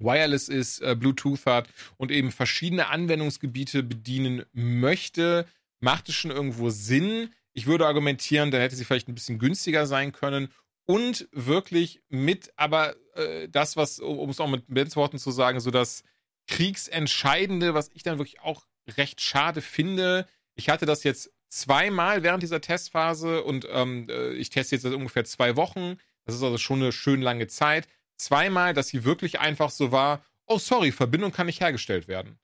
wireless 0.00 0.48
ist, 0.48 0.80
äh, 0.80 0.96
Bluetooth 0.98 1.46
hat 1.46 1.68
und 1.96 2.10
eben 2.10 2.32
verschiedene 2.32 2.88
Anwendungsgebiete 2.88 3.84
bedienen 3.84 4.44
möchte, 4.52 5.46
macht 5.78 6.08
es 6.08 6.16
schon 6.16 6.32
irgendwo 6.32 6.70
Sinn. 6.70 7.32
Ich 7.52 7.68
würde 7.68 7.86
argumentieren, 7.86 8.50
da 8.50 8.58
hätte 8.58 8.74
sie 8.74 8.84
vielleicht 8.84 9.06
ein 9.06 9.14
bisschen 9.14 9.38
günstiger 9.38 9.86
sein 9.86 10.10
können 10.10 10.48
und 10.86 11.28
wirklich 11.30 12.02
mit, 12.08 12.52
aber 12.56 12.96
äh, 13.14 13.48
das, 13.48 13.76
was, 13.76 14.00
um 14.00 14.28
es 14.28 14.40
auch 14.40 14.48
mit 14.48 14.96
Worten 14.96 15.20
zu 15.20 15.30
sagen, 15.30 15.60
so 15.60 15.70
das 15.70 16.02
Kriegsentscheidende, 16.48 17.74
was 17.74 17.92
ich 17.94 18.02
dann 18.02 18.18
wirklich 18.18 18.40
auch 18.40 18.66
recht 18.88 19.20
schade 19.20 19.60
finde. 19.60 20.26
Ich 20.54 20.68
hatte 20.68 20.86
das 20.86 21.04
jetzt 21.04 21.32
zweimal 21.48 22.22
während 22.22 22.42
dieser 22.42 22.60
Testphase 22.60 23.42
und 23.42 23.66
ähm, 23.70 24.06
äh, 24.08 24.32
ich 24.32 24.50
teste 24.50 24.76
jetzt 24.76 24.82
seit 24.82 24.92
ungefähr 24.92 25.24
zwei 25.24 25.56
Wochen. 25.56 25.96
Das 26.24 26.34
ist 26.34 26.42
also 26.42 26.58
schon 26.58 26.82
eine 26.82 26.92
schön 26.92 27.22
lange 27.22 27.46
Zeit. 27.46 27.88
Zweimal, 28.16 28.74
dass 28.74 28.88
sie 28.88 29.04
wirklich 29.04 29.40
einfach 29.40 29.70
so 29.70 29.92
war, 29.92 30.24
oh 30.46 30.58
sorry, 30.58 30.92
Verbindung 30.92 31.32
kann 31.32 31.46
nicht 31.46 31.60
hergestellt 31.60 32.08
werden. 32.08 32.38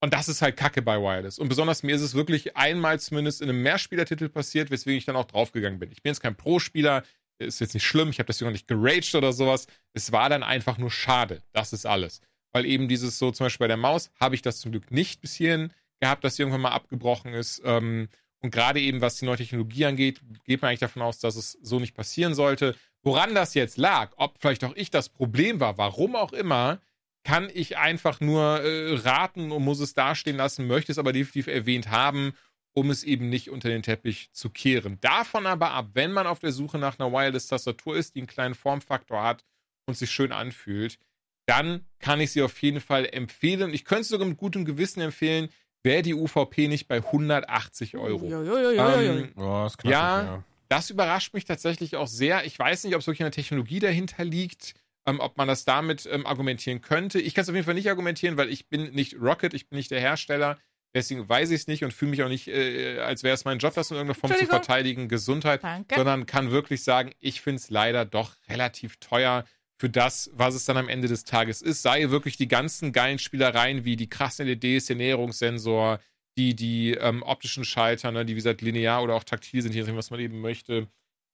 Und 0.00 0.12
das 0.12 0.28
ist 0.28 0.42
halt 0.42 0.56
Kacke 0.56 0.82
bei 0.82 1.00
Wireless. 1.00 1.38
Und 1.38 1.48
besonders 1.48 1.82
mir 1.82 1.96
ist 1.96 2.02
es 2.02 2.14
wirklich 2.14 2.56
einmal 2.56 3.00
zumindest 3.00 3.40
in 3.40 3.48
einem 3.48 3.62
Mehrspielertitel 3.62 4.28
passiert, 4.28 4.70
weswegen 4.70 4.98
ich 4.98 5.06
dann 5.06 5.16
auch 5.16 5.24
draufgegangen 5.24 5.78
bin. 5.78 5.90
Ich 5.90 6.02
bin 6.02 6.10
jetzt 6.10 6.20
kein 6.20 6.36
Pro-Spieler, 6.36 7.02
ist 7.38 7.60
jetzt 7.60 7.74
nicht 7.74 7.86
schlimm, 7.86 8.10
ich 8.10 8.18
habe 8.18 8.26
deswegen 8.26 8.48
auch 8.48 8.52
nicht 8.52 8.68
geraged 8.68 9.14
oder 9.14 9.32
sowas. 9.32 9.66
Es 9.94 10.12
war 10.12 10.28
dann 10.28 10.42
einfach 10.42 10.78
nur 10.78 10.90
schade. 10.90 11.42
Das 11.52 11.72
ist 11.72 11.86
alles. 11.86 12.20
Weil 12.52 12.66
eben 12.66 12.88
dieses 12.88 13.18
so, 13.18 13.30
zum 13.30 13.46
Beispiel 13.46 13.64
bei 13.64 13.68
der 13.68 13.76
Maus, 13.76 14.10
habe 14.20 14.34
ich 14.34 14.42
das 14.42 14.60
zum 14.60 14.70
Glück 14.70 14.90
nicht 14.90 15.20
bis 15.20 15.34
hierhin 15.34 15.72
gehabt, 16.00 16.24
dass 16.24 16.36
sie 16.36 16.42
irgendwann 16.42 16.62
mal 16.62 16.72
abgebrochen 16.72 17.32
ist. 17.32 17.62
Ähm, 17.64 18.08
und 18.40 18.50
gerade 18.50 18.80
eben, 18.80 19.00
was 19.00 19.16
die 19.16 19.24
neue 19.24 19.38
Technologie 19.38 19.86
angeht, 19.86 20.20
geht 20.44 20.62
man 20.62 20.68
eigentlich 20.68 20.80
davon 20.80 21.02
aus, 21.02 21.18
dass 21.18 21.36
es 21.36 21.52
so 21.62 21.80
nicht 21.80 21.94
passieren 21.94 22.34
sollte. 22.34 22.76
Woran 23.02 23.34
das 23.34 23.54
jetzt 23.54 23.76
lag, 23.76 24.12
ob 24.16 24.38
vielleicht 24.38 24.64
auch 24.64 24.74
ich 24.76 24.90
das 24.90 25.08
Problem 25.08 25.60
war, 25.60 25.78
warum 25.78 26.16
auch 26.16 26.32
immer, 26.32 26.80
kann 27.24 27.50
ich 27.52 27.76
einfach 27.76 28.20
nur 28.20 28.62
äh, 28.62 28.94
raten 28.98 29.50
und 29.50 29.64
muss 29.64 29.80
es 29.80 29.94
dastehen 29.94 30.36
lassen, 30.36 30.66
möchte 30.66 30.92
es 30.92 30.98
aber 30.98 31.12
definitiv 31.12 31.48
erwähnt 31.48 31.90
haben, 31.90 32.34
um 32.72 32.90
es 32.90 33.02
eben 33.02 33.28
nicht 33.28 33.50
unter 33.50 33.68
den 33.68 33.82
Teppich 33.82 34.30
zu 34.32 34.50
kehren. 34.50 34.98
Davon 35.00 35.46
aber 35.46 35.72
ab, 35.72 35.88
wenn 35.94 36.12
man 36.12 36.26
auf 36.26 36.38
der 36.38 36.52
Suche 36.52 36.78
nach 36.78 36.98
einer 36.98 37.10
Wireless-Tastatur 37.10 37.96
ist, 37.96 38.14
die 38.14 38.20
einen 38.20 38.26
kleinen 38.28 38.54
Formfaktor 38.54 39.22
hat 39.22 39.44
und 39.86 39.96
sich 39.96 40.10
schön 40.10 40.30
anfühlt, 40.30 40.98
dann 41.46 41.86
kann 42.00 42.20
ich 42.20 42.32
sie 42.32 42.42
auf 42.42 42.60
jeden 42.60 42.80
Fall 42.80 43.06
empfehlen. 43.06 43.72
Ich 43.72 43.84
könnte 43.84 44.02
es 44.02 44.08
sogar 44.08 44.28
mit 44.28 44.36
gutem 44.36 44.64
Gewissen 44.64 45.00
empfehlen, 45.00 45.48
wäre 45.86 46.02
die 46.02 46.12
UVP 46.12 46.68
nicht 46.68 46.86
bei 46.88 46.96
180 46.96 47.96
Euro. 47.96 48.26
Jo, 48.26 48.42
jo, 48.42 48.58
jo, 48.58 48.70
jo, 48.70 48.70
jo, 48.72 49.00
jo. 49.00 49.12
Ähm, 49.12 49.32
Oh, 49.36 49.64
ist 49.66 49.78
knackig, 49.78 49.90
Ja. 49.92 50.22
ja. 50.22 50.44
das 50.68 50.90
überrascht 50.90 51.32
mich 51.32 51.46
tatsächlich 51.46 51.96
auch 51.96 52.08
sehr. 52.08 52.44
Ich 52.44 52.58
weiß 52.58 52.84
nicht, 52.84 52.94
ob 52.94 53.00
es 53.00 53.06
wirklich 53.06 53.22
eine 53.22 53.30
Technologie 53.30 53.78
dahinter 53.78 54.24
liegt, 54.24 54.74
ähm, 55.06 55.20
ob 55.20 55.38
man 55.38 55.48
das 55.48 55.64
damit 55.64 56.06
ähm, 56.12 56.26
argumentieren 56.26 56.82
könnte. 56.82 57.18
Ich 57.20 57.34
kann 57.34 57.42
es 57.42 57.48
auf 57.48 57.54
jeden 57.54 57.64
Fall 57.64 57.74
nicht 57.74 57.88
argumentieren, 57.88 58.36
weil 58.36 58.50
ich 58.50 58.68
bin 58.68 58.92
nicht 58.92 59.16
Rocket, 59.18 59.54
ich 59.54 59.68
bin 59.68 59.78
nicht 59.78 59.90
der 59.90 60.00
Hersteller. 60.00 60.58
Deswegen 60.94 61.28
weiß 61.28 61.50
ich 61.50 61.60
es 61.60 61.66
nicht 61.66 61.84
und 61.84 61.92
fühle 61.92 62.10
mich 62.12 62.22
auch 62.22 62.28
nicht, 62.28 62.48
äh, 62.48 62.98
als 63.00 63.22
wäre 63.22 63.34
es 63.34 63.44
mein 63.44 63.58
Job, 63.58 63.74
das 63.74 63.90
in 63.90 63.96
irgendeiner 63.96 64.18
Form 64.18 64.32
zu 64.34 64.46
verteidigen, 64.46 65.08
Gesundheit, 65.08 65.62
Danke. 65.62 65.94
sondern 65.94 66.26
kann 66.26 66.50
wirklich 66.50 66.82
sagen, 66.82 67.12
ich 67.20 67.40
finde 67.42 67.60
es 67.60 67.70
leider 67.70 68.04
doch 68.04 68.34
relativ 68.48 68.96
teuer 68.96 69.44
für 69.78 69.90
das, 69.90 70.30
was 70.34 70.54
es 70.54 70.64
dann 70.64 70.76
am 70.76 70.88
Ende 70.88 71.08
des 71.08 71.24
Tages 71.24 71.62
ist. 71.62 71.82
Sei 71.82 72.10
wirklich 72.10 72.36
die 72.36 72.48
ganzen 72.48 72.92
geilen 72.92 73.18
Spielereien 73.18 73.84
wie 73.84 73.96
die 73.96 74.08
krassen 74.08 74.46
LEDs, 74.46 74.86
der 74.86 74.96
Näherungssensor, 74.96 76.00
die, 76.38 76.54
die 76.54 76.92
ähm, 76.92 77.22
optischen 77.22 77.64
Schalter, 77.64 78.10
ne, 78.12 78.24
die 78.24 78.32
wie 78.32 78.36
gesagt 78.36 78.62
linear 78.62 79.02
oder 79.02 79.14
auch 79.14 79.24
taktil 79.24 79.62
sind, 79.62 79.74
je 79.74 79.80
nachdem, 79.80 79.96
was 79.96 80.10
man 80.10 80.20
eben 80.20 80.40
möchte. 80.40 80.88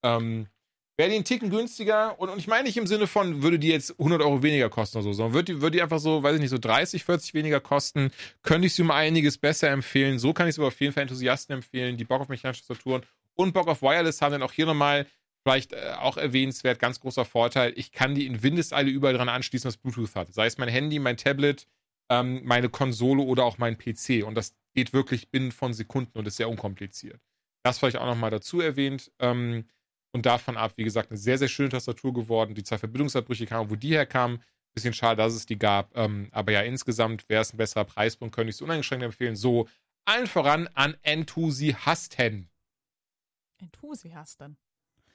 Ähm, 0.04 0.46
Wäre 0.98 1.08
die 1.08 1.16
einen 1.16 1.24
Ticken 1.24 1.48
günstiger 1.48 2.20
und, 2.20 2.28
und 2.28 2.38
ich 2.38 2.48
meine 2.48 2.64
nicht 2.64 2.76
im 2.76 2.86
Sinne 2.86 3.06
von, 3.06 3.42
würde 3.42 3.58
die 3.58 3.68
jetzt 3.68 3.92
100 3.98 4.20
Euro 4.20 4.42
weniger 4.42 4.68
kosten 4.68 4.98
oder 4.98 5.04
so, 5.04 5.12
sondern 5.14 5.32
würde 5.32 5.54
die, 5.54 5.62
würde 5.62 5.76
die 5.76 5.82
einfach 5.82 5.98
so, 5.98 6.22
weiß 6.22 6.34
ich 6.34 6.40
nicht, 6.40 6.50
so 6.50 6.58
30, 6.58 7.04
40 7.04 7.32
weniger 7.32 7.60
kosten, 7.60 8.10
könnte 8.42 8.66
ich 8.66 8.74
sie 8.74 8.82
um 8.82 8.90
einiges 8.90 9.38
besser 9.38 9.70
empfehlen. 9.70 10.18
So 10.18 10.34
kann 10.34 10.48
ich 10.48 10.54
sie 10.54 10.60
aber 10.60 10.68
auf 10.68 10.80
jeden 10.80 10.92
Fall 10.92 11.02
Enthusiasten 11.02 11.54
empfehlen, 11.54 11.96
die 11.96 12.04
Bock 12.04 12.20
auf 12.20 12.28
mechanische 12.28 12.60
Tastaturen 12.66 13.02
und 13.34 13.54
Bock 13.54 13.68
auf 13.68 13.80
Wireless 13.80 14.20
haben, 14.20 14.32
dann 14.32 14.42
auch 14.42 14.52
hier 14.52 14.66
nochmal 14.66 15.06
vielleicht 15.42 15.72
äh, 15.72 15.94
auch 15.98 16.16
erwähnenswert, 16.16 16.78
ganz 16.78 17.00
großer 17.00 17.24
Vorteil, 17.24 17.72
ich 17.76 17.92
kann 17.92 18.14
die 18.14 18.26
in 18.26 18.42
Windeseile 18.42 18.90
überall 18.90 19.14
dran 19.14 19.28
anschließen, 19.28 19.68
was 19.68 19.76
Bluetooth 19.76 20.14
hat. 20.14 20.32
Sei 20.32 20.46
es 20.46 20.58
mein 20.58 20.68
Handy, 20.68 20.98
mein 20.98 21.16
Tablet, 21.16 21.66
ähm, 22.10 22.42
meine 22.44 22.68
Konsole 22.68 23.22
oder 23.22 23.44
auch 23.44 23.58
mein 23.58 23.78
PC. 23.78 24.24
Und 24.24 24.34
das 24.34 24.54
geht 24.74 24.92
wirklich 24.92 25.30
binnen 25.30 25.52
von 25.52 25.72
Sekunden 25.72 26.18
und 26.18 26.26
ist 26.26 26.36
sehr 26.36 26.48
unkompliziert. 26.48 27.20
Das 27.64 27.78
vielleicht 27.78 27.96
auch 27.96 28.06
nochmal 28.06 28.30
dazu 28.30 28.60
erwähnt. 28.60 29.10
Ähm, 29.18 29.66
und 30.14 30.26
davon 30.26 30.56
ab, 30.56 30.72
wie 30.76 30.84
gesagt, 30.84 31.10
eine 31.10 31.18
sehr, 31.18 31.38
sehr 31.38 31.48
schöne 31.48 31.70
Tastatur 31.70 32.12
geworden. 32.12 32.54
Die 32.54 32.62
zwei 32.62 32.78
Verbindungsabbrüche 32.78 33.46
kamen, 33.46 33.70
wo 33.70 33.76
die 33.76 33.94
herkamen. 33.94 34.42
Bisschen 34.74 34.94
schade, 34.94 35.16
dass 35.16 35.34
es 35.34 35.46
die 35.46 35.58
gab. 35.58 35.94
Ähm, 35.96 36.28
aber 36.32 36.52
ja, 36.52 36.62
insgesamt 36.62 37.28
wäre 37.28 37.42
es 37.42 37.52
ein 37.52 37.58
besserer 37.58 37.84
Preispunkt, 37.84 38.34
könnte 38.34 38.50
ich 38.50 38.56
es 38.56 38.62
uneingeschränkt 38.62 39.04
empfehlen. 39.04 39.36
So, 39.36 39.68
allen 40.04 40.26
voran 40.26 40.68
an 40.74 40.96
Enthusiasten. 41.02 42.48
Enthusiasten. 43.58 44.56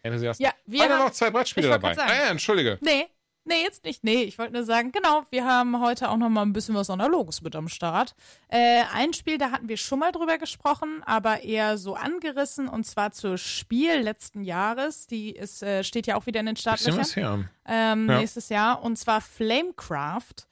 Enthusiasten. 0.08 0.44
Ja, 0.46 0.52
wir 0.66 0.84
haben, 0.84 1.00
noch 1.06 1.12
zwei 1.12 1.30
Brettspiele 1.32 1.70
dabei. 1.70 1.98
Ah 1.98 2.14
ja, 2.26 2.30
entschuldige. 2.30 2.78
Nee, 2.82 3.06
nee, 3.46 3.62
jetzt 3.64 3.84
nicht. 3.84 4.04
Nee, 4.04 4.24
ich 4.24 4.38
wollte 4.40 4.54
nur 4.54 4.64
sagen, 4.64 4.92
genau, 4.92 5.24
wir 5.30 5.46
haben 5.46 5.80
heute 5.82 6.10
auch 6.10 6.18
noch 6.18 6.30
mal 6.30 6.42
ein 6.42 6.54
bisschen 6.54 6.76
was 6.76 6.90
Analoges 6.90 7.42
mit 7.42 7.56
am 7.56 7.68
Start. 7.70 8.16
Äh, 8.50 8.84
ein 8.94 9.14
Spiel, 9.14 9.38
da 9.38 9.52
hatten 9.52 9.70
wir 9.70 9.78
schon 9.78 10.00
mal 10.00 10.12
drüber 10.12 10.38
gesprochen, 10.38 11.02
aber 11.06 11.44
eher 11.44 11.78
so 11.78 11.96
angerissen 11.96 12.68
und 12.68 12.86
zwar 12.86 13.12
zur 13.12 13.38
Spiel 13.38 14.00
letzten 14.00 14.44
Jahres. 14.44 15.08
Die 15.08 15.32
ist, 15.32 15.64
äh, 15.64 15.84
steht 15.84 16.08
ja 16.08 16.16
auch 16.18 16.26
wieder 16.26 16.40
in 16.42 16.48
den 16.48 16.56
Startlöchern. 16.58 17.00
was 17.00 17.16
her. 17.16 17.50
ähm, 17.66 18.10
Ja. 18.10 18.20
nächstes 18.20 18.50
Jahr. 18.50 18.82
Und 18.84 18.98
zwar 18.98 19.22
Flamecraft. 19.22 20.48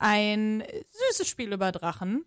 Ein 0.00 0.62
süßes 0.90 1.26
Spiel 1.28 1.52
über 1.52 1.72
Drachen. 1.72 2.24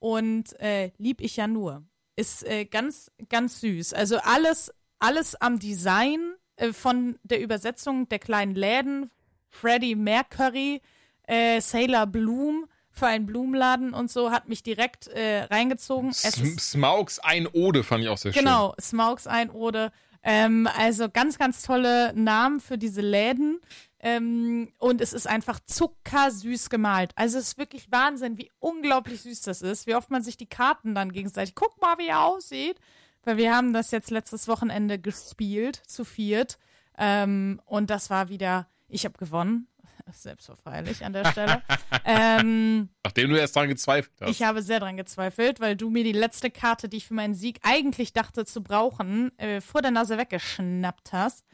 Und 0.00 0.58
äh, 0.60 0.90
lieb 0.98 1.20
ich 1.20 1.36
ja 1.36 1.46
nur. 1.46 1.84
Ist 2.16 2.44
äh, 2.44 2.64
ganz, 2.64 3.10
ganz 3.28 3.60
süß. 3.60 3.94
Also 3.94 4.18
alles, 4.18 4.74
alles 5.02 5.34
am 5.40 5.58
Design 5.58 6.34
äh, 6.56 6.72
von 6.72 7.18
der 7.22 7.40
Übersetzung 7.40 8.08
der 8.08 8.18
kleinen 8.18 8.54
Läden. 8.54 9.10
Freddie 9.48 9.94
Mercury, 9.94 10.80
äh, 11.24 11.60
Sailor 11.60 12.06
Bloom 12.06 12.66
für 12.90 13.06
einen 13.06 13.26
Blumenladen 13.26 13.94
und 13.94 14.10
so 14.10 14.30
hat 14.30 14.48
mich 14.48 14.62
direkt 14.62 15.08
äh, 15.08 15.44
reingezogen. 15.44 16.10
Es 16.10 16.22
Smaugs 16.70 17.18
ein 17.18 17.48
Ode 17.52 17.82
fand 17.82 18.04
ich 18.04 18.08
auch 18.08 18.18
sehr 18.18 18.32
schön. 18.32 18.44
Genau, 18.44 18.74
Smaugs 18.80 19.26
Einode. 19.26 19.92
Ähm, 20.22 20.68
also 20.76 21.08
ganz, 21.10 21.38
ganz 21.38 21.62
tolle 21.62 22.12
Namen 22.14 22.60
für 22.60 22.78
diese 22.78 23.00
Läden. 23.00 23.60
Ähm, 23.98 24.72
und 24.78 25.00
es 25.00 25.12
ist 25.12 25.26
einfach 25.26 25.60
zuckersüß 25.64 26.70
gemalt. 26.70 27.12
Also 27.16 27.38
es 27.38 27.48
ist 27.48 27.58
wirklich 27.58 27.90
Wahnsinn, 27.90 28.36
wie 28.36 28.50
unglaublich 28.58 29.22
süß 29.22 29.42
das 29.42 29.62
ist. 29.62 29.86
Wie 29.86 29.94
oft 29.94 30.10
man 30.10 30.22
sich 30.22 30.36
die 30.36 30.48
Karten 30.48 30.94
dann 30.94 31.12
gegenseitig, 31.12 31.54
guck 31.54 31.80
mal, 31.80 31.98
wie 31.98 32.08
er 32.08 32.22
aussieht. 32.22 32.78
Weil 33.24 33.36
wir 33.36 33.54
haben 33.54 33.72
das 33.72 33.90
jetzt 33.90 34.10
letztes 34.10 34.48
Wochenende 34.48 34.98
gespielt, 34.98 35.76
zu 35.86 36.04
viert. 36.04 36.58
Ähm, 36.98 37.60
und 37.66 37.90
das 37.90 38.10
war 38.10 38.28
wieder, 38.28 38.68
ich 38.88 39.04
habe 39.04 39.16
gewonnen. 39.18 39.68
Selbstverfreilich 40.12 41.04
an 41.04 41.12
der 41.12 41.26
Stelle. 41.26 41.62
ähm, 42.04 42.88
Nachdem 43.04 43.30
du 43.30 43.38
erst 43.38 43.54
dran 43.54 43.68
gezweifelt 43.68 44.14
hast. 44.20 44.30
ich 44.30 44.42
habe 44.42 44.62
sehr 44.62 44.80
dran 44.80 44.96
gezweifelt, 44.96 45.60
weil 45.60 45.76
du 45.76 45.90
mir 45.90 46.04
die 46.04 46.12
letzte 46.12 46.50
Karte, 46.50 46.88
die 46.88 46.98
ich 46.98 47.06
für 47.06 47.14
meinen 47.14 47.34
Sieg 47.34 47.60
eigentlich 47.62 48.12
dachte 48.12 48.44
zu 48.44 48.62
brauchen, 48.62 49.36
äh, 49.38 49.60
vor 49.60 49.82
der 49.82 49.92
Nase 49.92 50.18
weggeschnappt 50.18 51.12
hast. 51.12 51.46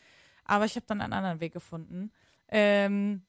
Aber 0.45 0.65
ich 0.65 0.77
habe 0.77 0.87
dann 0.87 1.03
einen 1.03 1.13
anderen 1.13 1.41
Weg 1.41 1.53
gefunden. 1.53 2.11
Ähm, 2.49 3.27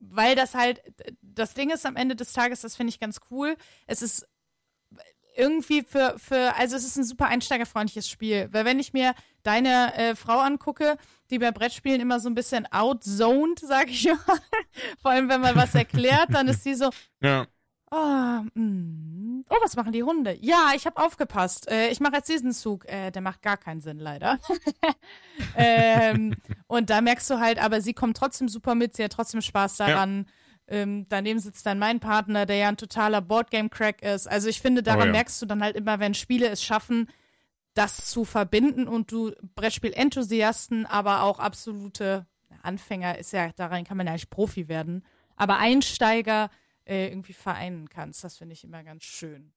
weil 0.00 0.34
das 0.34 0.54
halt, 0.54 0.82
das 1.22 1.54
Ding 1.54 1.70
ist 1.70 1.86
am 1.86 1.96
Ende 1.96 2.16
des 2.16 2.32
Tages, 2.32 2.60
das 2.60 2.76
finde 2.76 2.90
ich 2.90 3.00
ganz 3.00 3.20
cool. 3.30 3.56
Es 3.86 4.02
ist 4.02 4.26
irgendwie 5.36 5.82
für, 5.82 6.14
für, 6.18 6.54
also 6.56 6.76
es 6.76 6.84
ist 6.84 6.96
ein 6.96 7.04
super 7.04 7.26
einsteigerfreundliches 7.26 8.08
Spiel. 8.08 8.48
Weil 8.52 8.64
wenn 8.64 8.78
ich 8.78 8.92
mir 8.92 9.14
deine 9.42 9.94
äh, 9.94 10.14
Frau 10.14 10.38
angucke, 10.38 10.96
die 11.30 11.38
bei 11.38 11.50
Brettspielen 11.50 12.00
immer 12.00 12.20
so 12.20 12.28
ein 12.28 12.34
bisschen 12.34 12.66
outzoned, 12.72 13.60
sag 13.66 13.88
ich 13.90 14.04
mal. 14.06 14.38
Vor 15.00 15.10
allem, 15.10 15.28
wenn 15.28 15.40
man 15.40 15.56
was 15.56 15.74
erklärt, 15.74 16.28
dann 16.32 16.48
ist 16.48 16.64
sie 16.64 16.74
so, 16.74 16.90
ja. 17.20 17.46
Oh, 17.90 18.40
mm. 18.54 19.44
oh, 19.48 19.56
was 19.62 19.76
machen 19.76 19.92
die 19.92 20.02
Hunde? 20.02 20.36
Ja, 20.40 20.72
ich 20.74 20.84
habe 20.84 21.00
aufgepasst. 21.00 21.70
Äh, 21.70 21.90
ich 21.90 22.00
mache 22.00 22.16
jetzt 22.16 22.28
diesen 22.28 22.50
Zug. 22.52 22.88
Äh, 22.88 23.12
der 23.12 23.22
macht 23.22 23.40
gar 23.40 23.56
keinen 23.56 23.80
Sinn, 23.80 24.00
leider. 24.00 24.40
ähm, 25.56 26.34
und 26.66 26.90
da 26.90 27.00
merkst 27.00 27.30
du 27.30 27.38
halt, 27.38 27.62
aber 27.62 27.80
sie 27.80 27.94
kommt 27.94 28.16
trotzdem 28.16 28.48
super 28.48 28.74
mit, 28.74 28.96
sie 28.96 29.04
hat 29.04 29.12
trotzdem 29.12 29.42
Spaß 29.42 29.76
daran. 29.76 30.26
Ähm, 30.66 31.06
daneben 31.08 31.38
sitzt 31.38 31.66
dann 31.66 31.78
mein 31.78 32.00
Partner, 32.00 32.46
der 32.46 32.56
ja 32.56 32.68
ein 32.68 32.76
totaler 32.76 33.20
Boardgame-Crack 33.20 34.02
ist. 34.02 34.26
Also 34.26 34.48
ich 34.48 34.60
finde, 34.60 34.82
daran 34.82 35.02
Oh 35.02 35.06
ja. 35.06 35.12
merkst 35.12 35.40
du 35.42 35.46
dann 35.46 35.62
halt 35.62 35.76
immer, 35.76 36.00
wenn 36.00 36.14
Spiele 36.14 36.48
es 36.48 36.62
schaffen, 36.62 37.08
das 37.74 38.06
zu 38.06 38.24
verbinden 38.24 38.88
und 38.88 39.10
du 39.10 39.32
Brettspiel-Enthusiasten, 39.56 40.86
aber 40.86 41.22
auch 41.22 41.38
absolute 41.38 42.26
Anfänger 42.62 43.18
ist 43.18 43.32
ja, 43.32 43.50
daran 43.52 43.84
kann 43.84 43.96
man 43.96 44.06
ja 44.06 44.12
nicht 44.14 44.30
Profi 44.30 44.68
werden, 44.68 45.04
aber 45.36 45.58
Einsteiger 45.58 46.50
äh, 46.84 47.08
irgendwie 47.08 47.32
vereinen 47.32 47.88
kannst. 47.88 48.24
Das 48.24 48.38
finde 48.38 48.54
ich 48.54 48.64
immer 48.64 48.84
ganz 48.84 49.04
schön. 49.04 49.52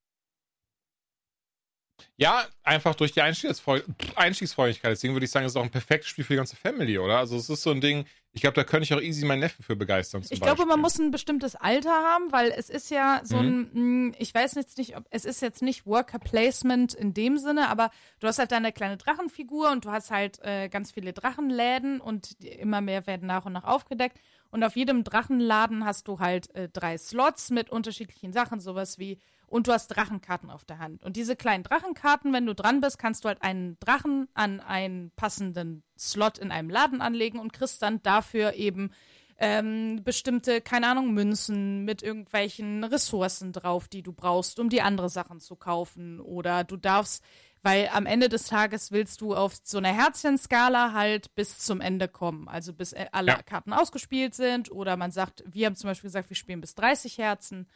Ja, 2.17 2.45
einfach 2.63 2.95
durch 2.95 3.11
die 3.11 3.21
Einstiegsfreu 3.21 3.81
Einstiegsfreudigkeit. 4.15 4.91
Deswegen 4.91 5.13
würde 5.13 5.25
ich 5.25 5.31
sagen, 5.31 5.45
es 5.45 5.53
ist 5.53 5.55
auch 5.55 5.63
ein 5.63 5.69
perfektes 5.69 6.09
Spiel 6.09 6.23
für 6.23 6.33
die 6.33 6.37
ganze 6.37 6.55
Family, 6.55 6.97
oder? 6.97 7.17
Also 7.17 7.37
es 7.37 7.49
ist 7.49 7.63
so 7.63 7.71
ein 7.71 7.81
Ding, 7.81 8.05
ich 8.33 8.41
glaube, 8.41 8.55
da 8.55 8.63
könnte 8.63 8.83
ich 8.83 8.93
auch 8.93 9.01
easy 9.01 9.25
meinen 9.25 9.39
Neffen 9.39 9.63
für 9.63 9.75
begeistern. 9.75 10.21
Zum 10.21 10.31
Ich 10.33 10.39
glaube, 10.41 10.59
man 10.59 10.67
Beispiel. 10.67 10.81
muss 10.81 10.99
ein 10.99 11.11
bestimmtes 11.11 11.55
Alter 11.55 11.89
haben, 11.91 12.31
weil 12.31 12.51
es 12.55 12.69
ist 12.69 12.91
ja 12.91 13.21
so 13.23 13.37
ein, 13.37 14.09
mh, 14.09 14.15
ich 14.19 14.33
weiß 14.33 14.53
jetzt 14.55 14.77
nicht, 14.77 14.95
ob 14.95 15.05
es 15.09 15.25
ist 15.25 15.41
jetzt 15.41 15.61
nicht 15.61 15.85
Worker 15.87 16.19
Placement 16.19 16.93
in 16.93 17.13
dem 17.13 17.37
Sinne, 17.37 17.69
aber 17.69 17.89
du 18.19 18.27
hast 18.27 18.37
halt 18.37 18.51
deine 18.51 18.71
kleine 18.71 18.97
Drachenfigur 18.97 19.71
und 19.71 19.85
du 19.85 19.91
hast 19.91 20.11
halt 20.11 20.39
äh, 20.43 20.69
ganz 20.69 20.91
viele 20.91 21.13
Drachenläden 21.13 21.99
und 21.99 22.43
immer 22.43 22.81
mehr 22.81 23.07
werden 23.07 23.27
nach 23.27 23.45
und 23.45 23.53
nach 23.53 23.63
aufgedeckt. 23.63 24.19
Und 24.49 24.63
auf 24.63 24.75
jedem 24.75 25.03
Drachenladen 25.03 25.83
hast 25.85 26.07
du 26.07 26.19
halt 26.19 26.53
äh, 26.55 26.69
drei 26.69 26.97
Slots 26.97 27.49
mit 27.49 27.69
unterschiedlichen 27.69 28.33
Sachen, 28.33 28.59
sowas 28.59 28.97
wie, 28.97 29.19
und 29.47 29.67
du 29.67 29.71
hast 29.71 29.87
Drachenkarten 29.87 30.49
auf 30.49 30.65
der 30.65 30.79
Hand. 30.79 31.03
Und 31.03 31.15
diese 31.15 31.35
kleinen 31.35 31.63
Drachenkarten, 31.63 32.33
wenn 32.33 32.45
du 32.45 32.53
dran 32.53 32.81
bist, 32.81 32.99
kannst 32.99 33.23
du 33.23 33.29
halt 33.29 33.41
einen 33.41 33.79
Drachen 33.79 34.27
an 34.33 34.59
einen 34.59 35.11
passenden 35.15 35.83
Slot 35.97 36.37
in 36.37 36.51
einem 36.51 36.69
Laden 36.69 37.01
anlegen 37.01 37.39
und 37.39 37.53
kriegst 37.53 37.81
dann 37.81 38.03
dafür 38.03 38.53
eben 38.53 38.91
ähm, 39.39 40.03
bestimmte, 40.03 40.61
keine 40.61 40.87
Ahnung, 40.87 41.13
Münzen 41.13 41.85
mit 41.85 42.01
irgendwelchen 42.03 42.83
Ressourcen 42.83 43.53
drauf, 43.53 43.87
die 43.87 44.01
du 44.01 44.11
brauchst, 44.11 44.59
um 44.59 44.69
die 44.69 44.81
andere 44.81 45.09
Sachen 45.09 45.39
zu 45.39 45.55
kaufen. 45.55 46.19
Oder 46.19 46.63
du 46.63 46.75
darfst, 46.75 47.23
weil 47.61 47.89
am 47.93 48.05
Ende 48.05 48.29
des 48.29 48.45
Tages 48.45 48.91
willst 48.91 49.21
du 49.21 49.35
auf 49.35 49.53
so 49.63 49.77
einer 49.77 49.93
Herzchenskala 49.93 50.93
halt 50.93 51.33
bis 51.35 51.59
zum 51.59 51.81
Ende 51.81 52.07
kommen. 52.07 52.47
Also 52.47 52.73
bis 52.73 52.93
äh, 52.93 53.05
alle 53.11 53.31
Ja. 53.33 53.41
Karten 53.43 53.73
ausgespielt 53.73 54.33
sind. 54.33 54.71
Oder 54.71 54.97
man 54.97 55.11
sagt, 55.11 55.43
wir 55.47 55.67
haben 55.67 55.75
zum 55.75 55.89
Beispiel 55.89 56.07
gesagt, 56.09 56.29
wir 56.29 56.35
spielen 56.35 56.61
bis 56.61 56.75
30 56.75 57.17
Herzen. 57.19 57.67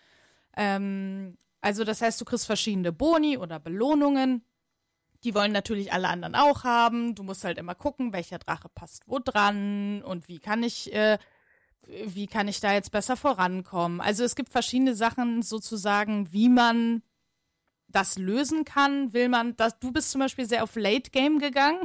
Ähm, 0.57 1.37
also 1.61 1.83
das 1.83 2.01
heißt, 2.01 2.19
du 2.19 2.25
kriegst 2.25 2.45
verschiedene 2.45 2.91
Boni 2.91 3.37
oder 3.37 3.59
Belohnungen. 3.59 4.43
Die 5.23 5.35
wollen 5.35 5.51
natürlich 5.51 5.93
alle 5.93 6.09
anderen 6.09 6.33
auch 6.35 6.63
haben. 6.63 7.13
Du 7.13 7.21
musst 7.23 7.43
halt 7.43 7.59
immer 7.59 7.75
gucken, 7.75 8.11
welcher 8.11 8.39
Drache 8.39 8.69
passt 8.69 9.03
wo 9.07 9.19
dran 9.19 10.01
und 10.01 10.27
wie 10.27 10.39
kann 10.39 10.63
ich, 10.63 10.91
äh, 10.93 11.19
wie 11.87 12.25
kann 12.25 12.47
ich 12.47 12.59
da 12.59 12.73
jetzt 12.73 12.91
besser 12.91 13.15
vorankommen. 13.15 14.01
Also 14.01 14.23
es 14.23 14.35
gibt 14.35 14.49
verschiedene 14.49 14.95
Sachen 14.95 15.43
sozusagen, 15.43 16.31
wie 16.33 16.49
man 16.49 17.03
das 17.91 18.17
lösen 18.17 18.65
kann. 18.65 19.13
Will 19.13 19.29
man, 19.29 19.55
das, 19.57 19.79
du 19.79 19.91
bist 19.91 20.11
zum 20.11 20.19
Beispiel 20.19 20.45
sehr 20.45 20.63
auf 20.63 20.75
Late 20.75 21.11
Game 21.11 21.39
gegangen. 21.39 21.79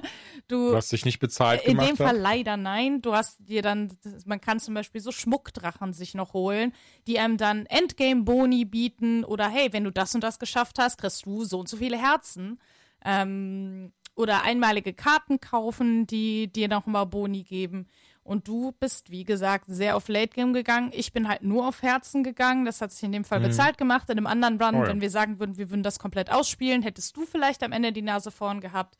du, 0.48 0.72
Was 0.72 0.88
dich 0.88 1.04
nicht 1.04 1.18
bezahlt 1.18 1.62
in 1.62 1.72
gemacht 1.72 1.90
dem 1.90 1.96
Fall 1.96 2.08
hat. 2.08 2.16
leider 2.16 2.56
nein. 2.56 3.02
Du 3.02 3.14
hast 3.14 3.38
dir 3.40 3.62
dann, 3.62 3.92
man 4.26 4.40
kann 4.40 4.60
zum 4.60 4.74
Beispiel 4.74 5.00
so 5.00 5.12
Schmuckdrachen 5.12 5.92
sich 5.92 6.14
noch 6.14 6.32
holen, 6.32 6.72
die 7.06 7.18
einem 7.18 7.36
dann 7.36 7.66
Endgame-Boni 7.66 8.64
bieten 8.64 9.24
oder 9.24 9.48
hey, 9.48 9.72
wenn 9.72 9.84
du 9.84 9.90
das 9.92 10.14
und 10.14 10.22
das 10.22 10.38
geschafft 10.38 10.78
hast, 10.78 10.98
kriegst 10.98 11.26
du 11.26 11.44
so 11.44 11.60
und 11.60 11.68
so 11.68 11.76
viele 11.76 11.98
Herzen. 11.98 12.60
Ähm, 13.04 13.92
oder 14.14 14.42
einmalige 14.42 14.92
Karten 14.92 15.40
kaufen, 15.40 16.06
die 16.06 16.52
dir 16.52 16.68
nochmal 16.68 17.06
Boni 17.06 17.42
geben. 17.42 17.86
Und 18.30 18.46
du 18.46 18.70
bist, 18.78 19.10
wie 19.10 19.24
gesagt, 19.24 19.64
sehr 19.66 19.96
auf 19.96 20.06
Late 20.06 20.28
Game 20.28 20.52
gegangen. 20.52 20.90
Ich 20.94 21.12
bin 21.12 21.26
halt 21.28 21.42
nur 21.42 21.66
auf 21.66 21.82
Herzen 21.82 22.22
gegangen. 22.22 22.64
Das 22.64 22.80
hat 22.80 22.92
sich 22.92 23.02
in 23.02 23.10
dem 23.10 23.24
Fall 23.24 23.40
Mhm. 23.40 23.44
bezahlt 23.44 23.76
gemacht. 23.76 24.08
In 24.08 24.18
einem 24.18 24.28
anderen 24.28 24.62
Run, 24.62 24.76
Oh 24.76 24.82
ja. 24.84 24.86
wenn 24.88 25.00
wir 25.00 25.10
sagen 25.10 25.40
würden, 25.40 25.56
wir 25.58 25.68
würden 25.70 25.82
das 25.82 25.98
komplett 25.98 26.30
ausspielen, 26.30 26.82
hättest 26.82 27.16
du 27.16 27.26
vielleicht 27.26 27.62
am 27.64 27.72
Ende 27.72 27.92
die 27.92 28.02
Nase 28.02 28.30
vorn 28.30 28.60
gehabt. 28.60 28.96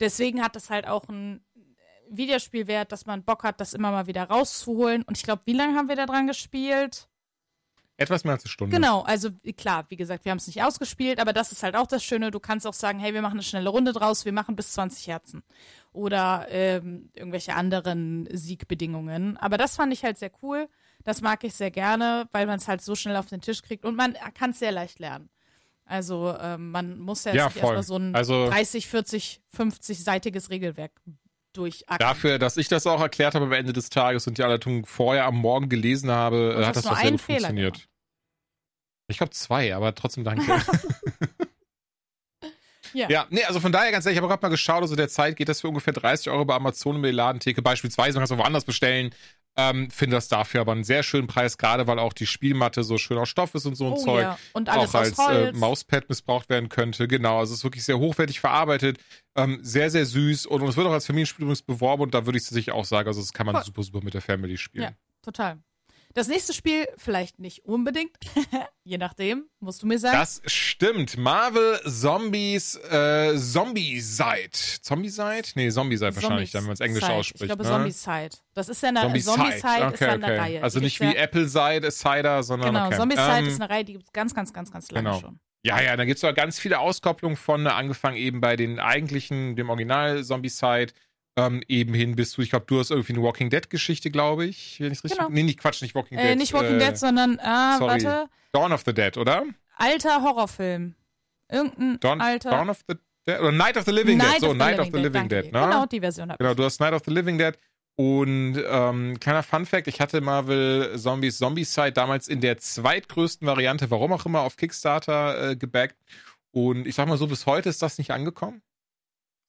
Deswegen 0.00 0.42
hat 0.42 0.56
das 0.56 0.70
halt 0.70 0.88
auch 0.88 1.08
einen 1.10 1.44
Videospielwert, 2.08 2.90
dass 2.90 3.04
man 3.06 3.22
Bock 3.22 3.44
hat, 3.44 3.60
das 3.60 3.74
immer 3.74 3.90
mal 3.92 4.06
wieder 4.06 4.24
rauszuholen. 4.24 5.02
Und 5.02 5.16
ich 5.18 5.24
glaube, 5.24 5.42
wie 5.44 5.52
lange 5.52 5.76
haben 5.76 5.88
wir 5.88 5.96
da 5.96 6.06
dran 6.06 6.26
gespielt? 6.26 7.06
Etwas 7.98 8.24
mehr 8.24 8.32
als 8.32 8.44
eine 8.44 8.50
Stunde. 8.50 8.74
Genau, 8.74 9.02
also 9.02 9.28
klar, 9.58 9.84
wie 9.90 9.96
gesagt, 9.96 10.24
wir 10.24 10.30
haben 10.30 10.38
es 10.38 10.46
nicht 10.46 10.62
ausgespielt, 10.62 11.20
aber 11.20 11.34
das 11.34 11.52
ist 11.52 11.62
halt 11.62 11.76
auch 11.76 11.86
das 11.86 12.02
Schöne. 12.02 12.30
Du 12.30 12.40
kannst 12.40 12.66
auch 12.66 12.72
sagen, 12.72 12.98
hey, 12.98 13.12
wir 13.12 13.20
machen 13.20 13.34
eine 13.34 13.42
schnelle 13.42 13.68
Runde 13.68 13.92
draus, 13.92 14.24
wir 14.24 14.32
machen 14.32 14.56
bis 14.56 14.72
20 14.72 15.06
Herzen. 15.08 15.42
Oder 15.92 16.46
ähm, 16.50 17.10
irgendwelche 17.14 17.54
anderen 17.54 18.28
Siegbedingungen. 18.32 19.36
Aber 19.36 19.58
das 19.58 19.74
fand 19.76 19.92
ich 19.92 20.04
halt 20.04 20.18
sehr 20.18 20.30
cool. 20.42 20.68
Das 21.02 21.20
mag 21.20 21.42
ich 21.44 21.54
sehr 21.54 21.70
gerne, 21.70 22.28
weil 22.32 22.46
man 22.46 22.58
es 22.58 22.68
halt 22.68 22.80
so 22.82 22.94
schnell 22.94 23.16
auf 23.16 23.26
den 23.26 23.40
Tisch 23.40 23.62
kriegt 23.62 23.84
und 23.84 23.96
man 23.96 24.14
kann 24.34 24.50
es 24.50 24.58
sehr 24.60 24.70
leicht 24.72 24.98
lernen. 25.00 25.30
Also 25.84 26.36
ähm, 26.40 26.70
man 26.70 27.00
muss 27.00 27.24
ja 27.24 27.34
Ja, 27.34 27.44
erstmal 27.46 27.82
so 27.82 27.96
ein 27.96 28.14
Also- 28.14 28.46
30, 28.48 28.86
40, 28.86 29.40
50-seitiges 29.56 30.50
Regelwerk 30.50 30.92
durchackern. 31.52 31.98
Dafür, 31.98 32.38
dass 32.38 32.56
ich 32.56 32.68
das 32.68 32.86
auch 32.86 33.00
erklärt 33.00 33.34
habe 33.34 33.46
am 33.46 33.52
Ende 33.52 33.72
des 33.72 33.90
Tages 33.90 34.28
und 34.28 34.38
die 34.38 34.44
Anleitung 34.44 34.86
vorher 34.86 35.24
am 35.24 35.36
Morgen 35.38 35.68
gelesen 35.68 36.08
habe, 36.12 36.56
Und 36.56 36.66
hat 36.66 36.76
das 36.76 36.84
doch 36.84 36.96
sehr 36.96 37.10
gut 37.10 37.20
Fehler 37.20 37.38
funktioniert. 37.48 37.74
gemacht. 37.74 37.88
Ich 39.08 39.16
glaube 39.16 39.30
zwei, 39.32 39.74
aber 39.74 39.92
trotzdem 39.96 40.22
danke. 40.22 40.44
Ja. 42.92 43.08
ja, 43.08 43.26
nee, 43.30 43.44
also 43.44 43.60
von 43.60 43.72
daher 43.72 43.92
ganz 43.92 44.06
ehrlich, 44.06 44.16
ich 44.16 44.22
habe 44.22 44.28
gerade 44.30 44.42
mal 44.42 44.48
geschaut, 44.48 44.82
also 44.82 44.96
derzeit 44.96 45.36
geht 45.36 45.48
das 45.48 45.60
für 45.60 45.68
ungefähr 45.68 45.92
30 45.92 46.30
Euro 46.30 46.44
bei 46.44 46.54
Amazon 46.54 46.96
in 46.96 47.02
der 47.02 47.12
Ladentheke 47.12 47.62
beispielsweise, 47.62 48.18
man 48.18 48.26
kann 48.26 48.34
es 48.34 48.38
auch 48.38 48.44
woanders 48.44 48.64
bestellen. 48.64 49.10
Ähm, 49.56 49.90
Finde 49.90 50.16
das 50.16 50.28
dafür 50.28 50.60
aber 50.60 50.72
einen 50.72 50.84
sehr 50.84 51.02
schönen 51.02 51.26
Preis, 51.26 51.58
gerade 51.58 51.86
weil 51.88 51.98
auch 51.98 52.12
die 52.12 52.26
Spielmatte 52.26 52.84
so 52.84 52.98
schön 52.98 53.18
aus 53.18 53.28
Stoff 53.28 53.54
ist 53.54 53.66
und 53.66 53.74
so 53.74 53.86
ein 53.86 53.92
Oh 53.94 54.04
Zeug. 54.04 54.22
ja, 54.22 54.38
und 54.52 54.68
alles 54.68 54.94
auch 54.94 55.00
als 55.00 55.18
äh. 55.18 55.52
Mauspad 55.52 56.08
missbraucht 56.08 56.48
werden 56.48 56.68
könnte. 56.68 57.08
Genau, 57.08 57.40
also 57.40 57.52
es 57.52 57.58
ist 57.58 57.64
wirklich 57.64 57.84
sehr 57.84 57.98
hochwertig 57.98 58.38
verarbeitet, 58.38 58.98
ähm, 59.34 59.58
sehr, 59.62 59.90
sehr 59.90 60.06
süß 60.06 60.46
und, 60.46 60.62
und 60.62 60.68
es 60.68 60.76
wird 60.76 60.86
auch 60.86 60.92
als 60.92 61.06
Familienspiel 61.06 61.42
übrigens 61.42 61.62
beworben 61.62 62.04
und 62.04 62.14
da 62.14 62.26
würde 62.26 62.38
ich 62.38 62.44
sicherlich 62.44 62.70
auch 62.70 62.84
sagen, 62.84 63.08
also 63.08 63.20
das 63.20 63.32
kann 63.32 63.44
man 63.44 63.56
Voll. 63.56 63.64
super, 63.64 63.82
super 63.82 64.00
mit 64.04 64.14
der 64.14 64.22
Family 64.22 64.56
spielen. 64.56 64.84
Ja, 64.84 64.92
total. 65.20 65.58
Das 66.14 66.26
nächste 66.26 66.52
Spiel 66.52 66.86
vielleicht 66.96 67.38
nicht 67.38 67.64
unbedingt, 67.64 68.16
je 68.84 68.98
nachdem, 68.98 69.44
musst 69.60 69.82
du 69.82 69.86
mir 69.86 69.98
sagen. 69.98 70.18
Das 70.18 70.42
stimmt. 70.46 71.16
Marvel 71.16 71.80
Zombies, 71.88 72.74
äh, 72.90 73.36
Zombie-Side. 73.38 74.50
Zombie-Side? 74.82 75.50
Nee, 75.54 75.70
Zombie-Side 75.70 76.16
wahrscheinlich, 76.16 76.50
dann, 76.50 76.62
wenn 76.62 76.66
man 76.68 76.74
es 76.74 76.80
Englisch 76.80 77.00
Zombicide. 77.00 77.18
ausspricht. 77.20 77.42
Ich 77.42 77.48
glaube, 77.48 77.62
ne? 77.62 77.68
Zombicide. 77.68 78.42
Das 78.54 78.68
ist 78.68 78.82
ja 78.82 78.88
eine. 78.88 79.00
Zombicide 79.00 79.54
ist 79.54 79.64
okay, 79.64 80.04
ja 80.04 80.12
eine 80.12 80.24
okay. 80.24 80.38
Reihe. 80.38 80.62
Also 80.62 80.80
nicht 80.80 81.00
wie 81.00 81.14
Apple-Side, 81.14 81.90
Cider, 81.90 82.42
sondern 82.42 82.74
Genau, 82.74 82.86
okay. 82.86 82.96
Zombicide 82.96 83.38
Ähm, 83.38 83.46
ist 83.46 83.60
eine 83.60 83.70
Reihe, 83.70 83.84
die 83.84 83.92
gibt 83.92 84.06
es 84.06 84.12
ganz, 84.12 84.34
ganz, 84.34 84.52
ganz, 84.52 84.70
ganz 84.72 84.90
lange 84.90 85.08
Genau. 85.10 85.20
schon. 85.20 85.40
Ja, 85.62 85.80
ja, 85.80 85.94
da 85.96 86.04
gibt's 86.06 86.24
auch 86.24 86.34
ganz 86.34 86.58
viele 86.58 86.78
Auskopplungen 86.78 87.36
von, 87.36 87.66
angefangen 87.66 88.16
eben 88.16 88.40
bei 88.40 88.56
den 88.56 88.78
eigentlichen, 88.80 89.56
dem 89.56 89.68
Original 89.68 90.24
Zombie-Side, 90.24 90.92
ähm, 91.46 91.62
eben 91.68 91.94
hin 91.94 92.16
bis 92.16 92.32
zu, 92.32 92.42
ich 92.42 92.50
glaube, 92.50 92.66
du 92.66 92.78
hast 92.78 92.90
irgendwie 92.90 93.12
eine 93.14 93.22
Walking 93.22 93.50
Dead-Geschichte, 93.50 94.10
glaube 94.10 94.46
ich, 94.46 94.80
wenn 94.80 94.92
ich 94.92 95.02
richtig. 95.04 95.18
Genau. 95.18 95.30
Nee, 95.30 95.42
nicht 95.42 95.58
Quatsch, 95.58 95.82
nicht 95.82 95.94
Walking 95.94 96.18
Äh, 96.18 96.28
Dead. 96.28 96.38
nicht 96.38 96.52
Walking 96.52 96.76
äh, 96.80 96.86
Dead, 96.86 96.98
sondern, 96.98 97.38
ah, 97.40 97.78
sorry. 97.78 98.04
warte, 98.04 98.28
Dawn 98.52 98.72
of 98.72 98.82
the 98.84 98.92
Dead, 98.92 99.16
oder? 99.16 99.44
alter 99.76 100.22
Horrorfilm. 100.22 100.94
Irgendein 101.50 101.98
Dawn, 102.00 102.20
alter. 102.20 102.50
Dawn 102.50 102.70
of 102.70 102.78
the 102.88 102.94
Dead? 103.26 103.40
Oder 103.40 103.52
Night 103.52 103.76
of 103.76 103.84
the 103.84 103.90
Living 103.92 104.18
Dead. 104.18 104.40
So, 104.40 104.54
Night 104.54 104.78
of 104.78 104.88
the 104.92 104.98
Living 104.98 105.28
Dead, 105.28 105.46
dir. 105.46 105.52
ne? 105.52 105.60
Genau, 105.66 105.86
die 105.86 106.00
Version 106.00 106.30
habe 106.30 106.38
Genau, 106.38 106.54
du 106.54 106.64
hast 106.64 106.80
Night 106.80 106.92
of 106.92 107.02
the 107.04 107.12
Living 107.12 107.38
Dead. 107.38 107.58
Und 107.96 108.56
ähm, 108.66 109.20
kleiner 109.20 109.42
Fun 109.42 109.66
Fact, 109.66 109.86
ich 109.86 110.00
hatte 110.00 110.20
Marvel 110.22 110.96
Zombies 110.98 111.36
Zombicide 111.38 111.92
damals 111.92 112.28
in 112.28 112.40
der 112.40 112.56
zweitgrößten 112.56 113.46
Variante, 113.46 113.90
warum 113.90 114.12
auch 114.12 114.24
immer, 114.24 114.40
auf 114.40 114.56
Kickstarter 114.56 115.50
äh, 115.50 115.56
gebackt. 115.56 115.96
Und 116.52 116.86
ich 116.86 116.94
sag 116.94 117.08
mal 117.08 117.18
so, 117.18 117.26
bis 117.26 117.44
heute 117.46 117.68
ist 117.68 117.82
das 117.82 117.98
nicht 117.98 118.10
angekommen. 118.10 118.62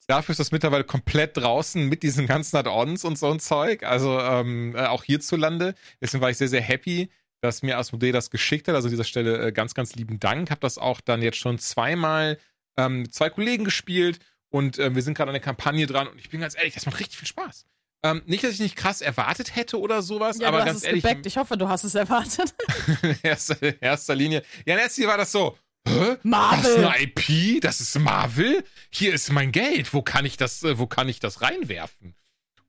Dafür 0.07 0.33
ist 0.33 0.39
das 0.39 0.51
mittlerweile 0.51 0.83
komplett 0.83 1.37
draußen 1.37 1.87
mit 1.87 2.03
diesen 2.03 2.27
ganzen 2.27 2.57
Add-ons 2.57 3.05
und 3.05 3.17
so 3.17 3.31
ein 3.31 3.39
Zeug. 3.39 3.83
Also 3.83 4.19
ähm, 4.19 4.75
äh, 4.75 4.85
auch 4.85 5.03
hierzulande. 5.03 5.75
Deswegen 6.01 6.21
war 6.21 6.29
ich 6.29 6.37
sehr, 6.37 6.47
sehr 6.49 6.61
happy, 6.61 7.09
dass 7.41 7.61
mir 7.63 7.77
Asmodee 7.77 8.11
das 8.11 8.29
geschickt 8.29 8.67
hat. 8.67 8.75
Also 8.75 8.87
an 8.87 8.91
dieser 8.91 9.03
Stelle 9.03 9.47
äh, 9.47 9.51
ganz, 9.51 9.73
ganz 9.73 9.95
lieben 9.95 10.19
Dank. 10.19 10.51
Hab 10.51 10.59
das 10.59 10.77
auch 10.77 11.01
dann 11.01 11.21
jetzt 11.21 11.37
schon 11.37 11.59
zweimal 11.59 12.37
ähm, 12.77 13.03
mit 13.03 13.13
zwei 13.13 13.29
Kollegen 13.29 13.63
gespielt 13.63 14.19
und 14.49 14.79
äh, 14.79 14.93
wir 14.93 15.01
sind 15.01 15.15
gerade 15.15 15.29
an 15.29 15.33
der 15.33 15.41
Kampagne 15.41 15.85
dran 15.87 16.07
und 16.07 16.19
ich 16.19 16.29
bin 16.29 16.41
ganz 16.41 16.55
ehrlich, 16.55 16.73
das 16.73 16.85
macht 16.85 16.99
richtig 16.99 17.17
viel 17.17 17.27
Spaß. 17.27 17.65
Ähm, 18.03 18.23
nicht, 18.25 18.43
dass 18.43 18.51
ich 18.51 18.59
nicht 18.59 18.75
krass 18.75 19.01
erwartet 19.01 19.55
hätte 19.55 19.79
oder 19.79 20.01
sowas, 20.01 20.39
Ja, 20.39 20.47
aber 20.47 20.57
du 20.57 20.63
hast 20.63 20.67
ganz 20.67 20.77
es 20.79 20.83
ehrlich, 20.85 21.03
gebackt. 21.03 21.25
Ich 21.25 21.37
hoffe, 21.37 21.55
du 21.55 21.69
hast 21.69 21.83
es 21.83 21.95
erwartet. 21.95 22.53
in 23.03 23.15
erster, 23.21 23.61
in 23.61 23.75
erster 23.79 24.15
Linie. 24.15 24.43
Ja, 24.65 24.73
in 24.73 24.79
erster 24.79 25.01
Linie 25.01 25.11
war 25.11 25.17
das 25.17 25.31
so, 25.31 25.55
hä? 25.87 26.17
Marvel. 26.23 26.63
Das 26.63 26.71
ist 26.71 26.77
eine 26.77 27.01
IP? 27.01 27.61
Das 27.61 27.81
ist 27.81 27.99
Marvel? 27.99 28.63
Hier 28.89 29.13
ist 29.13 29.31
mein 29.31 29.51
Geld. 29.51 29.93
Wo 29.93 30.01
kann 30.01 30.25
ich 30.25 30.37
das, 30.37 30.63
äh, 30.63 30.77
wo 30.77 30.87
kann 30.87 31.09
ich 31.09 31.19
das 31.19 31.41
reinwerfen? 31.41 32.15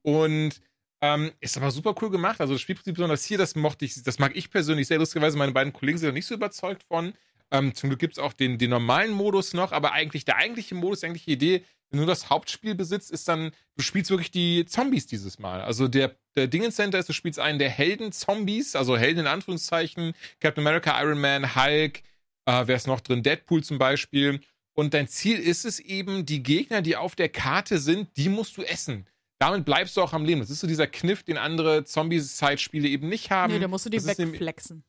Und 0.03 0.61
ähm, 1.01 1.33
ist 1.41 1.57
aber 1.57 1.71
super 1.71 1.95
cool 2.01 2.11
gemacht. 2.11 2.41
Also 2.41 2.55
das 2.55 2.63
Spielprinzip 2.63 2.95
besonders 2.95 3.25
hier, 3.25 3.39
das 3.39 3.57
mochte 3.57 3.85
ich, 3.85 4.03
das 4.03 4.19
mag 4.19 4.37
ich 4.37 4.51
persönlich 4.51 4.87
sehr 4.87 4.99
lustigerweise. 4.99 5.37
Meine 5.37 5.53
beiden 5.53 5.73
Kollegen 5.73 5.99
sind 5.99 6.09
da 6.09 6.13
nicht 6.13 6.27
so 6.27 6.35
überzeugt 6.35 6.85
von. 6.85 7.13
Ähm, 7.51 7.75
zum 7.75 7.91
Glück 7.91 8.01
gibt 8.01 8.15
es 8.15 8.19
auch 8.19 8.33
den, 8.33 8.57
den 8.57 8.71
normalen 8.71 9.11
Modus 9.11 9.53
noch, 9.53 9.73
aber 9.73 9.93
eigentlich 9.93 10.25
der 10.25 10.37
eigentliche 10.37 10.75
Modus, 10.75 11.01
die 11.01 11.07
eigentliche 11.07 11.31
Idee, 11.33 11.65
wenn 11.91 12.01
du 12.01 12.07
das 12.07 12.31
Hauptspiel 12.31 12.75
besitzt, 12.75 13.11
ist 13.11 13.29
dann, 13.29 13.53
du 13.77 13.83
spielst 13.83 14.11
wirklich 14.11 14.31
die 14.31 14.65
Zombies 14.65 15.07
dieses 15.07 15.39
Mal. 15.39 15.61
Also 15.61 15.89
der, 15.89 16.17
der 16.37 16.47
Dingens 16.47 16.77
Center 16.77 16.99
ist, 16.99 17.09
du 17.09 17.13
spielst 17.13 17.39
einen 17.39 17.59
der 17.59 17.69
Helden-Zombies, 17.69 18.77
also 18.77 18.97
Helden 18.97 19.21
in 19.21 19.27
Anführungszeichen, 19.27 20.15
Captain 20.41 20.67
America, 20.67 20.99
Iron 21.03 21.21
Man, 21.21 21.55
Hulk, 21.55 22.03
äh, 22.47 22.67
wer 22.67 22.77
ist 22.77 22.87
noch 22.87 23.01
drin, 23.01 23.23
Deadpool 23.23 23.63
zum 23.65 23.79
Beispiel. 23.79 24.41
Und 24.75 24.95
dein 24.95 25.07
Ziel 25.09 25.39
ist 25.39 25.65
es 25.65 25.81
eben, 25.81 26.25
die 26.25 26.43
Gegner, 26.43 26.81
die 26.83 26.97
auf 26.97 27.15
der 27.15 27.29
Karte 27.29 27.79
sind, 27.79 28.09
die 28.17 28.29
musst 28.29 28.57
du 28.57 28.63
essen. 28.63 29.07
Damit 29.39 29.65
bleibst 29.65 29.97
du 29.97 30.03
auch 30.03 30.13
am 30.13 30.25
Leben. 30.25 30.41
Das 30.41 30.51
ist 30.51 30.61
so 30.61 30.67
dieser 30.67 30.87
Kniff, 30.87 31.25
den 31.25 31.37
andere 31.37 31.85
Zombie-Side-Spiele 31.85 32.89
eben 32.89 33.09
nicht 33.09 33.31
haben. 33.31 33.53
nee, 33.53 33.59
da 33.59 33.69
musst 33.69 33.87
du 33.87 33.91
die 33.91 33.97
Das 33.99 34.07
wegflexen. 34.19 34.85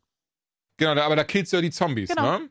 Genau, 0.77 1.01
aber 1.01 1.15
da 1.15 1.23
killst 1.23 1.51
du 1.51 1.57
ja 1.57 1.61
die 1.61 1.71
Zombies, 1.71 2.09
Genau. 2.09 2.39
ne? 2.39 2.49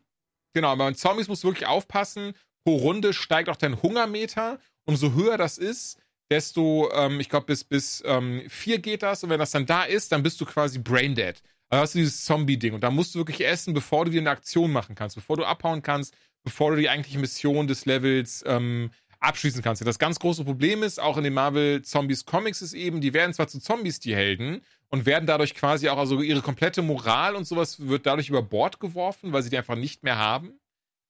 Genau, 0.55 0.69
aber 0.69 0.85
bei 0.87 0.93
Zombies 0.93 1.29
musst 1.29 1.43
du 1.45 1.49
wirklich 1.49 1.67
aufpassen. 1.67 2.35
Pro 2.65 2.77
Runde 2.77 3.13
steigt 3.13 3.49
auch 3.49 3.57
dein 3.57 3.81
Hungermeter. 3.83 4.61
Umso 4.85 5.13
höher 5.15 5.39
das 5.39 5.59
ist, 5.59 5.99
desto, 6.31 6.91
ähm, 6.93 7.21
ich 7.21 7.29
glaube, 7.29 7.47
bis, 7.47 7.65
bis 7.65 8.03
ähm, 8.05 8.43
vier 8.49 8.79
geht 8.79 9.03
das. 9.03 9.25
Und 9.25 9.31
wenn 9.31 9.39
das 9.39 9.53
dann 9.53 9.65
da 9.67 9.85
ist, 9.85 10.13
dann 10.13 10.23
bist 10.23 10.41
du 10.41 10.45
quasi 10.45 10.79
braindead. 10.79 11.43
Also 11.73 11.83
hast 11.85 11.95
du 11.95 11.99
dieses 12.01 12.25
Zombie-Ding. 12.27 12.75
Und 12.75 12.83
da 12.83 12.91
musst 12.91 13.15
du 13.15 13.21
wirklich 13.21 13.47
essen, 13.47 13.73
bevor 13.73 14.05
du 14.05 14.11
dir 14.11 14.21
eine 14.21 14.29
Aktion 14.29 14.71
machen 14.73 14.95
kannst, 14.95 15.17
bevor 15.17 15.39
du 15.39 15.45
abhauen 15.45 15.81
kannst, 15.81 16.15
bevor 16.45 16.73
du 16.73 16.77
die 16.77 16.91
eigentliche 16.91 17.19
Mission 17.19 17.67
des 17.67 17.87
Levels 17.87 18.45
ähm, 18.47 18.91
abschließen 19.21 19.63
kannst. 19.63 19.87
Das 19.87 19.99
ganz 19.99 20.19
große 20.19 20.45
Problem 20.45 20.83
ist, 20.83 21.01
auch 21.01 21.17
in 21.17 21.25
den 21.25 21.33
Marvel 21.33 21.81
Zombies 21.81 22.27
Comics 22.27 22.61
ist 22.61 22.75
eben, 22.75 23.01
die 23.01 23.15
werden 23.15 23.33
zwar 23.33 23.49
zu 23.49 23.59
Zombies, 23.59 24.01
die 24.01 24.15
Helden, 24.15 24.61
und 24.91 25.07
werden 25.07 25.25
dadurch 25.25 25.55
quasi 25.55 25.89
auch, 25.89 25.97
also 25.97 26.21
ihre 26.21 26.43
komplette 26.43 26.83
Moral 26.83 27.37
und 27.37 27.47
sowas 27.47 27.81
wird 27.89 28.05
dadurch 28.05 28.29
über 28.29 28.43
Bord 28.43 28.79
geworfen, 28.79 29.33
weil 29.33 29.43
sie 29.43 29.49
die 29.49 29.57
einfach 29.57 29.75
nicht 29.75 30.03
mehr 30.03 30.19
haben. 30.19 30.61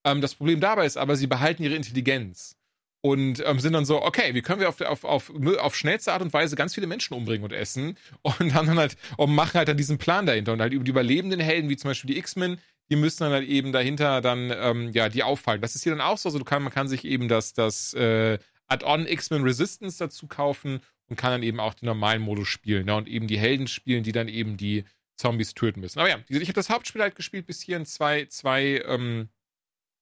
Ähm, 0.04 0.20
das 0.20 0.36
Problem 0.36 0.60
dabei 0.60 0.86
ist 0.86 0.96
aber, 0.96 1.16
sie 1.16 1.26
behalten 1.26 1.64
ihre 1.64 1.74
Intelligenz. 1.74 2.56
Und 3.04 3.42
ähm, 3.44 3.58
sind 3.58 3.72
dann 3.72 3.84
so, 3.84 4.00
okay, 4.00 4.32
wie 4.32 4.42
können 4.42 4.60
wir 4.60 4.68
auf, 4.68 4.80
auf, 4.80 5.04
auf, 5.04 5.32
auf 5.58 5.74
schnellste 5.74 6.12
Art 6.12 6.22
und 6.22 6.32
Weise 6.32 6.54
ganz 6.54 6.72
viele 6.74 6.86
Menschen 6.86 7.14
umbringen 7.14 7.42
und 7.42 7.52
essen? 7.52 7.98
Und 8.22 8.54
dann 8.54 8.78
halt, 8.78 8.96
und 9.16 9.34
machen 9.34 9.54
halt 9.54 9.66
dann 9.66 9.76
diesen 9.76 9.98
Plan 9.98 10.24
dahinter. 10.24 10.52
Und 10.52 10.60
halt 10.60 10.72
über 10.72 10.84
die 10.84 10.90
überlebenden 10.90 11.40
Helden, 11.40 11.68
wie 11.68 11.76
zum 11.76 11.90
Beispiel 11.90 12.14
die 12.14 12.18
X-Men, 12.18 12.58
die 12.90 12.96
müssen 12.96 13.24
dann 13.24 13.32
halt 13.32 13.48
eben 13.48 13.72
dahinter 13.72 14.20
dann, 14.20 14.52
ähm, 14.54 14.92
ja, 14.92 15.08
die 15.08 15.24
auffallen. 15.24 15.60
Das 15.60 15.74
ist 15.74 15.82
hier 15.82 15.92
dann 15.92 16.00
auch 16.00 16.16
so, 16.16 16.28
also 16.28 16.38
du 16.38 16.44
kann, 16.44 16.62
man 16.62 16.72
kann 16.72 16.86
sich 16.86 17.04
eben 17.04 17.26
das, 17.26 17.54
das 17.54 17.92
äh, 17.94 18.38
Add-on 18.68 19.06
X-Men 19.06 19.42
Resistance 19.42 19.98
dazu 19.98 20.28
kaufen 20.28 20.80
und 21.08 21.16
kann 21.16 21.32
dann 21.32 21.42
eben 21.42 21.58
auch 21.58 21.74
den 21.74 21.86
normalen 21.86 22.22
Modus 22.22 22.48
spielen. 22.48 22.86
Ne? 22.86 22.94
Und 22.94 23.08
eben 23.08 23.26
die 23.26 23.38
Helden 23.38 23.66
spielen, 23.66 24.04
die 24.04 24.12
dann 24.12 24.28
eben 24.28 24.56
die 24.56 24.84
Zombies 25.16 25.54
töten 25.54 25.80
müssen. 25.80 25.98
Aber 25.98 26.08
ja, 26.08 26.18
ich 26.28 26.48
habe 26.48 26.52
das 26.52 26.70
Hauptspiel 26.70 27.02
halt 27.02 27.16
gespielt 27.16 27.46
bis 27.46 27.60
hier 27.60 27.76
in 27.76 27.86
zwei, 27.86 28.26
zwei, 28.26 28.82
ähm, 28.86 29.28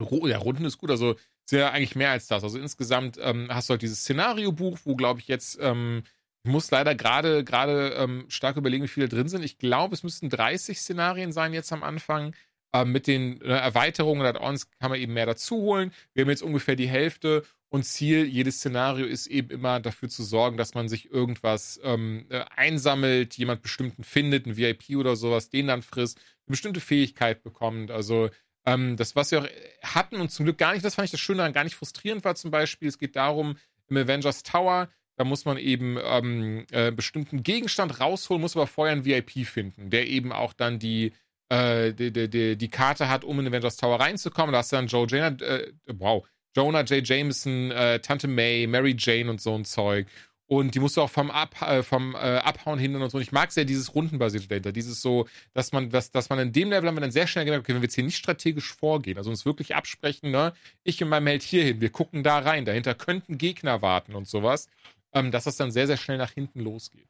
ja, 0.01 0.39
Runden 0.39 0.65
ist 0.65 0.79
gut, 0.79 0.91
also 0.91 1.17
sehr 1.49 1.73
eigentlich 1.73 1.97
mehr 1.97 2.11
als 2.11 2.27
das. 2.27 2.45
Also 2.45 2.59
insgesamt 2.59 3.19
ähm, 3.21 3.49
hast 3.51 3.69
du 3.69 3.73
halt 3.73 3.83
dieses 3.83 4.01
Szenariobuch, 4.01 4.79
wo 4.85 4.95
glaube 4.95 5.21
ich 5.21 5.29
jetzt, 5.29 5.59
ähm, 5.61 6.03
ich 6.45 6.51
muss 6.51 6.71
leider 6.71 6.95
gerade 6.95 7.45
gerade 7.45 7.95
ähm, 7.97 8.25
stark 8.29 8.57
überlegen, 8.57 8.85
wie 8.85 8.89
viele 8.89 9.09
drin 9.09 9.29
sind. 9.29 9.45
Ich 9.45 9.59
glaube, 9.59 9.95
es 9.95 10.03
müssten 10.03 10.31
30 10.31 10.81
Szenarien 10.81 11.33
sein 11.33 11.53
jetzt 11.53 11.73
am 11.73 11.83
Anfang. 11.83 12.35
Ähm, 12.73 12.93
mit 12.93 13.09
den 13.09 13.41
äh, 13.43 13.49
Erweiterungen 13.49 14.21
und 14.21 14.27
Add-ons 14.29 14.71
kann 14.79 14.91
man 14.91 15.01
eben 15.01 15.13
mehr 15.13 15.27
dazu 15.27 15.57
holen. 15.57 15.93
Wir 16.15 16.23
haben 16.23 16.31
jetzt 16.31 16.43
ungefähr 16.43 16.77
die 16.77 16.89
Hälfte 16.89 17.43
und 17.69 17.85
Ziel 17.85 18.25
jedes 18.25 18.57
Szenario 18.57 19.07
ist 19.07 19.27
eben 19.27 19.51
immer 19.51 19.81
dafür 19.81 20.09
zu 20.09 20.23
sorgen, 20.23 20.57
dass 20.57 20.75
man 20.75 20.89
sich 20.89 21.11
irgendwas 21.11 21.81
ähm, 21.83 22.27
äh, 22.29 22.45
einsammelt, 22.55 23.37
jemand 23.39 23.63
bestimmten 23.63 24.05
findet, 24.05 24.47
ein 24.47 24.57
VIP 24.57 24.97
oder 24.97 25.17
sowas, 25.17 25.51
den 25.51 25.69
dann 25.69 25.83
frisst, 25.83 26.19
eine 26.19 26.53
bestimmte 26.53 26.81
Fähigkeit 26.81 27.43
bekommt. 27.43 27.91
Also 27.91 28.31
ähm, 28.71 28.97
das, 28.97 29.17
was 29.17 29.31
wir 29.31 29.43
auch 29.43 29.49
hatten 29.83 30.21
und 30.21 30.31
zum 30.31 30.45
Glück 30.45 30.59
gar 30.59 30.73
nicht, 30.73 30.85
das 30.85 30.95
fand 30.95 31.07
ich 31.07 31.11
das 31.11 31.21
Schöne 31.21 31.39
daran, 31.39 31.53
gar 31.53 31.65
nicht 31.65 31.75
frustrierend 31.75 32.25
war 32.25 32.35
zum 32.35 32.51
Beispiel. 32.51 32.89
Es 32.89 32.99
geht 32.99 33.17
darum, 33.17 33.57
im 33.89 33.97
Avengers 33.97 34.43
Tower, 34.43 34.89
Da 35.17 35.25
muss 35.25 35.45
man 35.45 35.59
eben 35.59 35.99
ähm, 36.03 36.67
äh, 36.71 36.93
bestimmten 36.93 37.43
Gegenstand 37.43 38.01
rausholen, 38.01 38.41
muss 38.41 38.57
aber 38.57 38.67
vorher 38.67 38.93
einen 38.93 39.05
VIP 39.05 39.47
finden, 39.47 39.91
der 39.91 40.09
eben 40.09 40.33
auch 40.33 40.53
dann 40.55 40.79
die, 40.79 41.13
äh, 41.51 41.93
die, 41.93 42.11
die, 42.13 42.57
die, 42.57 42.69
Karte 42.69 43.09
hat, 43.09 43.25
um 43.25 43.39
in 43.41 43.49
Avengers 43.49 43.77
Tower 43.77 44.01
reinzukommen. 44.01 44.53
Da 44.53 44.59
hast 44.59 44.73
du 44.73 44.77
dann 44.77 44.87
Joe 44.87 45.07
Jenner, 45.07 45.41
äh, 45.43 45.73
wow, 45.87 46.27
Jonah 46.57 46.83
J. 46.83 47.07
Jameson, 47.07 47.71
äh, 47.71 48.01
Tante 48.01 48.29
May, 48.29 48.67
Mary 48.67 48.95
Jane 48.99 49.31
und 49.31 49.41
so 49.41 49.55
ein 49.55 49.65
Zeug. 49.65 50.07
Und 50.51 50.75
die 50.75 50.81
musst 50.81 50.97
du 50.97 51.03
auch 51.03 51.11
vom, 51.11 51.31
Ab, 51.31 51.63
äh, 51.63 51.85
vom 51.85 52.17
äh, 52.17 52.19
Abhauen 52.19 52.81
hindern 52.81 53.03
und 53.03 53.11
so. 53.11 53.19
Und 53.19 53.23
ich 53.23 53.31
mag 53.31 53.53
sehr 53.53 53.65
dieses 53.65 53.95
rundenbasierte 53.95 54.49
dahinter. 54.49 54.73
Dieses 54.73 55.01
so, 55.01 55.29
dass 55.53 55.71
man, 55.71 55.91
dass, 55.91 56.11
dass 56.11 56.29
man 56.29 56.41
in 56.41 56.53
dem 56.53 56.71
Level 56.71 56.89
haben 56.89 56.97
wir 56.97 57.03
dann 57.03 57.13
sehr 57.13 57.29
schnell 57.29 57.45
gemerkt, 57.45 57.65
okay, 57.65 57.73
wenn 57.73 57.83
wir 57.83 57.87
jetzt 57.87 57.95
hier 57.95 58.03
nicht 58.03 58.17
strategisch 58.17 58.75
vorgehen, 58.75 59.17
also 59.17 59.31
uns 59.31 59.47
wirklich 59.47 59.77
absprechen, 59.77 60.33
ne, 60.33 60.53
ich 60.83 61.01
und 61.05 61.09
mein 61.09 61.25
Held 61.25 61.45
hier 61.45 61.63
hin, 61.63 61.81
wir 61.81 61.91
gucken 61.91 62.25
da 62.25 62.41
rein, 62.41 62.65
dahinter 62.65 62.97
könnten 62.97 63.39
Gegner 63.39 63.81
warten 63.81 64.17
und 64.17 64.27
sowas, 64.27 64.67
ähm, 65.13 65.31
dass 65.31 65.45
das 65.45 65.57
dann 65.57 65.71
sehr, 65.71 65.87
sehr 65.87 65.97
schnell 65.97 66.19
nach 66.19 66.33
hinten 66.33 66.59
losgeht. 66.59 67.07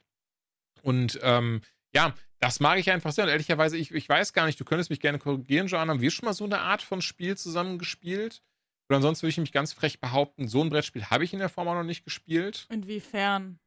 Und 0.82 1.18
ähm, 1.22 1.62
ja, 1.94 2.12
das 2.40 2.60
mag 2.60 2.78
ich 2.78 2.90
einfach 2.90 3.12
sehr. 3.12 3.24
Und 3.24 3.30
ehrlicherweise, 3.30 3.78
ich, 3.78 3.90
ich 3.90 4.06
weiß 4.06 4.34
gar 4.34 4.44
nicht, 4.44 4.60
du 4.60 4.66
könntest 4.66 4.90
mich 4.90 5.00
gerne 5.00 5.18
korrigieren, 5.18 5.66
Joanne. 5.66 5.92
Haben 5.92 6.02
wir 6.02 6.10
schon 6.10 6.26
mal 6.26 6.34
so 6.34 6.44
eine 6.44 6.60
Art 6.60 6.82
von 6.82 7.00
Spiel 7.00 7.38
zusammen 7.38 7.78
gespielt? 7.78 8.42
Und 8.90 8.96
ansonsten 8.96 9.22
würde 9.22 9.30
ich 9.30 9.38
mich 9.38 9.52
ganz 9.52 9.72
frech 9.72 10.00
behaupten, 10.00 10.48
so 10.48 10.62
ein 10.62 10.68
Brettspiel 10.68 11.04
habe 11.06 11.22
ich 11.22 11.32
in 11.32 11.38
der 11.38 11.48
Form 11.48 11.68
auch 11.68 11.74
noch 11.74 11.84
nicht 11.84 12.04
gespielt. 12.04 12.66
Inwiefern? 12.70 13.60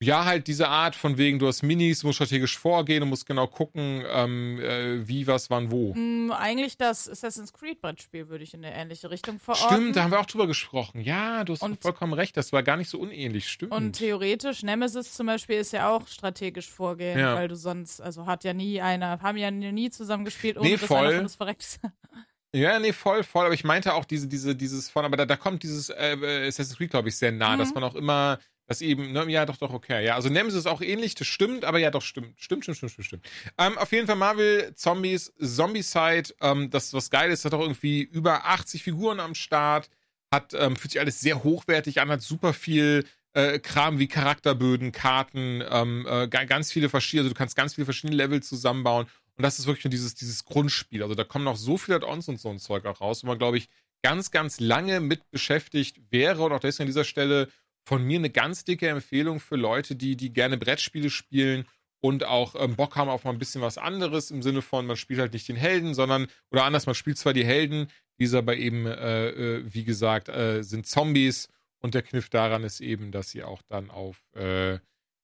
Ja, 0.00 0.24
halt 0.24 0.46
diese 0.48 0.68
Art 0.68 0.94
von 0.96 1.16
wegen, 1.16 1.38
du 1.38 1.46
hast 1.46 1.62
Minis, 1.62 2.02
musst 2.04 2.16
strategisch 2.16 2.56
vorgehen 2.58 3.02
und 3.04 3.08
musst 3.08 3.26
genau 3.26 3.46
gucken, 3.48 4.04
ähm, 4.08 4.60
äh, 4.60 5.06
wie, 5.06 5.26
was, 5.28 5.48
wann, 5.50 5.70
wo. 5.72 5.92
Mm, 5.94 6.30
eigentlich 6.32 6.76
das 6.76 7.08
Assassin's 7.08 7.52
Creed 7.52 7.80
Brettspiel 7.80 8.28
würde 8.28 8.42
ich 8.44 8.54
in 8.54 8.64
eine 8.64 8.74
ähnliche 8.74 9.10
Richtung 9.10 9.38
verorten. 9.40 9.76
Stimmt, 9.76 9.96
da 9.96 10.02
haben 10.04 10.10
wir 10.12 10.20
auch 10.20 10.26
drüber 10.26 10.46
gesprochen. 10.48 11.00
Ja, 11.00 11.42
du 11.44 11.52
hast 11.52 11.62
Und- 11.62 11.80
vollkommen 11.82 12.12
recht, 12.12 12.36
das 12.36 12.52
war 12.52 12.62
gar 12.64 12.76
nicht 12.76 12.90
so 12.90 12.98
unähnlich, 13.00 13.48
stimmt. 13.48 13.72
Und 13.72 13.92
theoretisch, 13.92 14.62
Nemesis 14.64 15.14
zum 15.14 15.26
Beispiel 15.26 15.56
ist 15.56 15.72
ja 15.72 15.88
auch 15.90 16.06
strategisch 16.08 16.68
vorgehen, 16.68 17.18
Ja. 17.18 17.34
weil 17.34 17.46
du 17.48 17.56
sonst, 17.56 18.00
also 18.00 18.26
hat 18.26 18.42
ja 18.44 18.54
nie 18.54 18.80
einer, 18.80 19.20
haben 19.20 19.36
ja 19.38 19.50
nie 19.52 19.90
zusammen 19.90 20.24
gespielt, 20.24 20.58
ohne 20.58 20.68
Nee, 20.68 20.76
dass 20.76 20.84
voll. 20.86 20.98
einer 20.98 21.10
von 21.16 21.20
uns 21.24 21.34
verreckt. 21.36 21.80
Ja, 22.54 22.78
nee, 22.78 22.92
voll, 22.92 23.22
voll. 23.24 23.44
Aber 23.44 23.54
ich 23.54 23.64
meinte 23.64 23.92
auch 23.94 24.04
diese, 24.04 24.26
diese, 24.26 24.56
dieses 24.56 24.88
von, 24.88 25.04
aber 25.04 25.16
da, 25.16 25.26
da 25.26 25.36
kommt 25.36 25.62
dieses 25.62 25.90
äh, 25.90 26.14
äh, 26.14 26.48
Assassin's 26.48 26.78
Creed, 26.78 26.90
glaube 26.90 27.08
ich, 27.10 27.16
sehr 27.16 27.30
nah, 27.32 27.54
Mhm. 27.54 27.58
dass 27.58 27.74
man 27.74 27.84
auch 27.84 27.94
immer, 27.94 28.38
das 28.66 28.80
eben, 28.80 29.12
ne, 29.12 29.24
ja, 29.28 29.44
doch, 29.44 29.56
doch, 29.58 29.72
okay. 29.72 30.04
Ja, 30.04 30.14
also 30.14 30.28
Nemesis 30.30 30.60
ist 30.60 30.66
auch 30.66 30.80
ähnlich, 30.80 31.14
das 31.14 31.26
stimmt, 31.26 31.64
aber 31.64 31.78
ja, 31.78 31.90
doch, 31.90 32.02
stimmt. 32.02 32.40
Stimmt, 32.40 32.64
stimmt, 32.64 32.78
stimmt, 32.78 32.92
stimmt, 32.92 33.06
stimmt. 33.06 33.26
Ähm, 33.58 33.76
auf 33.78 33.92
jeden 33.92 34.06
Fall 34.06 34.16
Marvel, 34.16 34.74
Zombies, 34.74 35.32
Zombicide, 35.38 36.34
ähm, 36.40 36.70
das, 36.70 36.92
was 36.94 37.10
geil 37.10 37.30
ist, 37.30 37.44
hat 37.44 37.52
auch 37.54 37.60
irgendwie 37.60 38.00
über 38.02 38.46
80 38.46 38.82
Figuren 38.82 39.20
am 39.20 39.34
Start, 39.34 39.90
hat, 40.32 40.54
ähm, 40.54 40.76
fühlt 40.76 40.92
sich 40.92 41.00
alles 41.00 41.20
sehr 41.20 41.44
hochwertig 41.44 42.00
an, 42.00 42.08
hat 42.10 42.22
super 42.22 42.52
viel 42.54 43.04
äh, 43.34 43.58
Kram 43.58 43.98
wie 43.98 44.08
Charakterböden, 44.08 44.90
Karten, 44.92 45.62
ähm, 45.70 46.06
äh, 46.08 46.28
ga- 46.28 46.44
ganz 46.44 46.72
viele 46.72 46.88
verschiedene, 46.88 47.24
also 47.24 47.34
du 47.34 47.38
kannst 47.38 47.56
ganz 47.56 47.74
viele 47.74 47.84
verschiedene 47.84 48.16
Level 48.16 48.42
zusammenbauen. 48.42 49.06
Und 49.38 49.44
das 49.44 49.58
ist 49.58 49.66
wirklich 49.66 49.84
nur 49.84 49.90
dieses, 49.90 50.14
dieses 50.14 50.44
Grundspiel. 50.44 51.02
Also 51.02 51.14
da 51.14 51.24
kommen 51.24 51.44
noch 51.44 51.56
so 51.56 51.78
viele 51.78 51.96
Add-ons 51.96 52.28
und 52.28 52.40
so 52.40 52.50
ein 52.50 52.58
Zeug 52.58 52.84
auch 52.86 53.00
raus, 53.00 53.22
wo 53.22 53.28
man, 53.28 53.38
glaube 53.38 53.56
ich, 53.56 53.68
ganz, 54.02 54.32
ganz 54.32 54.58
lange 54.58 55.00
mit 55.00 55.30
beschäftigt 55.30 56.00
wäre. 56.10 56.42
Und 56.42 56.52
auch 56.52 56.60
deswegen 56.60 56.82
an 56.82 56.88
dieser 56.88 57.04
Stelle 57.04 57.48
von 57.86 58.02
mir 58.02 58.18
eine 58.18 58.30
ganz 58.30 58.64
dicke 58.64 58.88
Empfehlung 58.88 59.38
für 59.38 59.56
Leute, 59.56 59.94
die, 59.94 60.16
die 60.16 60.32
gerne 60.32 60.58
Brettspiele 60.58 61.08
spielen 61.08 61.66
und 62.00 62.24
auch 62.24 62.54
ähm, 62.58 62.76
Bock 62.76 62.96
haben 62.96 63.08
auf 63.08 63.24
mal 63.24 63.30
ein 63.30 63.38
bisschen 63.38 63.62
was 63.62 63.78
anderes 63.78 64.30
im 64.30 64.42
Sinne 64.42 64.62
von, 64.62 64.86
man 64.86 64.96
spielt 64.96 65.20
halt 65.20 65.32
nicht 65.32 65.48
den 65.48 65.56
Helden, 65.56 65.94
sondern, 65.94 66.26
oder 66.50 66.64
anders, 66.64 66.86
man 66.86 66.94
spielt 66.94 67.18
zwar 67.18 67.32
die 67.32 67.44
Helden, 67.44 67.88
diese 68.18 68.38
aber 68.38 68.56
eben, 68.56 68.86
äh, 68.86 69.28
äh, 69.28 69.62
wie 69.66 69.84
gesagt, 69.84 70.28
äh, 70.28 70.62
sind 70.62 70.86
Zombies 70.86 71.48
und 71.78 71.94
der 71.94 72.02
Kniff 72.02 72.28
daran 72.28 72.64
ist 72.64 72.80
eben, 72.80 73.10
dass 73.10 73.30
sie 73.30 73.42
auch 73.42 73.62
dann 73.68 73.90
auf 73.90 74.22
äh, 74.34 74.78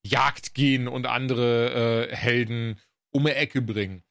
Jagd 0.07 0.55
gehen 0.55 0.89
und 0.89 1.07
andere 1.07 2.09
äh, 2.11 2.15
Helden 2.15 2.81
um 3.15 3.24
die 3.24 3.32
Ecke 3.32 3.62
bringen. 3.62 4.03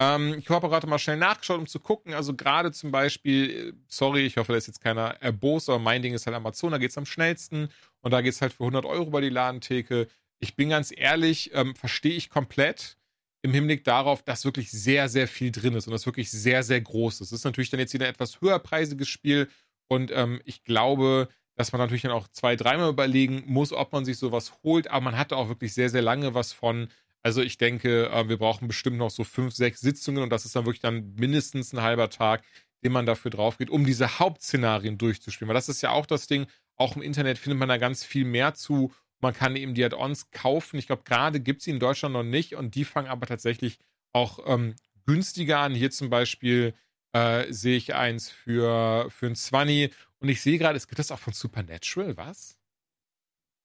Ähm, 0.00 0.36
ich 0.38 0.48
habe 0.48 0.68
gerade 0.68 0.86
mal 0.86 0.98
schnell 0.98 1.16
nachgeschaut, 1.16 1.58
um 1.58 1.66
zu 1.66 1.80
gucken. 1.80 2.14
Also 2.14 2.34
gerade 2.34 2.70
zum 2.72 2.90
Beispiel, 2.90 3.50
äh, 3.50 3.72
sorry, 3.88 4.26
ich 4.26 4.36
hoffe, 4.36 4.52
da 4.52 4.58
ist 4.58 4.66
jetzt 4.66 4.80
keiner 4.80 5.16
erbost, 5.20 5.68
aber 5.68 5.78
mein 5.78 6.02
Ding 6.02 6.14
ist 6.14 6.26
halt 6.26 6.36
Amazon, 6.36 6.70
da 6.70 6.78
geht 6.78 6.90
es 6.90 6.98
am 6.98 7.06
schnellsten 7.06 7.68
und 8.00 8.12
da 8.12 8.20
geht 8.20 8.32
es 8.32 8.40
halt 8.40 8.52
für 8.52 8.64
100 8.64 8.84
Euro 8.84 9.10
bei 9.10 9.20
die 9.20 9.28
Ladentheke. 9.28 10.08
Ich 10.38 10.54
bin 10.54 10.68
ganz 10.68 10.92
ehrlich, 10.96 11.50
ähm, 11.54 11.74
verstehe 11.74 12.14
ich 12.14 12.30
komplett 12.30 12.96
im 13.42 13.52
Hinblick 13.52 13.84
darauf, 13.84 14.22
dass 14.22 14.44
wirklich 14.44 14.70
sehr, 14.70 15.08
sehr 15.08 15.28
viel 15.28 15.50
drin 15.50 15.74
ist 15.74 15.86
und 15.86 15.92
das 15.92 16.06
wirklich 16.06 16.30
sehr, 16.30 16.62
sehr 16.62 16.80
groß 16.80 17.20
ist. 17.20 17.32
Das 17.32 17.40
ist 17.40 17.44
natürlich 17.44 17.70
dann 17.70 17.80
jetzt 17.80 17.94
wieder 17.94 18.06
ein 18.06 18.12
etwas 18.12 18.40
höherpreisiges 18.40 19.08
Spiel 19.08 19.48
und 19.88 20.10
ähm, 20.12 20.40
ich 20.44 20.64
glaube, 20.64 21.28
dass 21.56 21.72
man 21.72 21.80
natürlich 21.80 22.02
dann 22.02 22.12
auch 22.12 22.28
zwei, 22.28 22.54
dreimal 22.54 22.90
überlegen 22.90 23.42
muss, 23.46 23.72
ob 23.72 23.92
man 23.92 24.04
sich 24.04 24.16
sowas 24.16 24.52
holt, 24.62 24.88
aber 24.88 25.00
man 25.00 25.18
hatte 25.18 25.36
auch 25.36 25.48
wirklich 25.48 25.74
sehr, 25.74 25.90
sehr 25.90 26.02
lange 26.02 26.34
was 26.34 26.52
von. 26.52 26.88
Also 27.28 27.42
ich 27.42 27.58
denke, 27.58 28.08
äh, 28.08 28.26
wir 28.30 28.38
brauchen 28.38 28.68
bestimmt 28.68 28.96
noch 28.96 29.10
so 29.10 29.22
fünf, 29.22 29.52
sechs 29.54 29.80
Sitzungen 29.80 30.22
und 30.22 30.30
das 30.30 30.46
ist 30.46 30.56
dann 30.56 30.64
wirklich 30.64 30.80
dann 30.80 31.12
mindestens 31.14 31.74
ein 31.74 31.82
halber 31.82 32.08
Tag, 32.08 32.42
den 32.82 32.90
man 32.90 33.04
dafür 33.04 33.30
drauf 33.30 33.58
geht, 33.58 33.68
um 33.68 33.84
diese 33.84 34.18
Hauptszenarien 34.18 34.96
durchzuspielen. 34.96 35.46
Weil 35.46 35.54
das 35.54 35.68
ist 35.68 35.82
ja 35.82 35.90
auch 35.90 36.06
das 36.06 36.26
Ding, 36.26 36.46
auch 36.76 36.96
im 36.96 37.02
Internet 37.02 37.36
findet 37.36 37.58
man 37.58 37.68
da 37.68 37.76
ganz 37.76 38.02
viel 38.02 38.24
mehr 38.24 38.54
zu. 38.54 38.94
Man 39.20 39.34
kann 39.34 39.56
eben 39.56 39.74
die 39.74 39.84
Add-ons 39.84 40.30
kaufen. 40.30 40.78
Ich 40.78 40.86
glaube, 40.86 41.02
gerade 41.04 41.38
gibt 41.38 41.58
es 41.58 41.66
sie 41.66 41.70
in 41.70 41.80
Deutschland 41.80 42.14
noch 42.14 42.22
nicht 42.22 42.54
und 42.54 42.74
die 42.74 42.86
fangen 42.86 43.08
aber 43.08 43.26
tatsächlich 43.26 43.78
auch 44.14 44.38
ähm, 44.46 44.74
günstiger 45.04 45.58
an. 45.58 45.74
Hier 45.74 45.90
zum 45.90 46.08
Beispiel 46.08 46.72
äh, 47.12 47.52
sehe 47.52 47.76
ich 47.76 47.94
eins 47.94 48.30
für, 48.30 49.10
für 49.10 49.26
ein 49.26 49.36
20 49.36 49.92
und 50.20 50.30
ich 50.30 50.40
sehe 50.40 50.56
gerade, 50.56 50.78
es 50.78 50.88
gibt 50.88 50.98
das 50.98 51.10
auch 51.10 51.18
von 51.18 51.34
Supernatural, 51.34 52.16
was? 52.16 52.58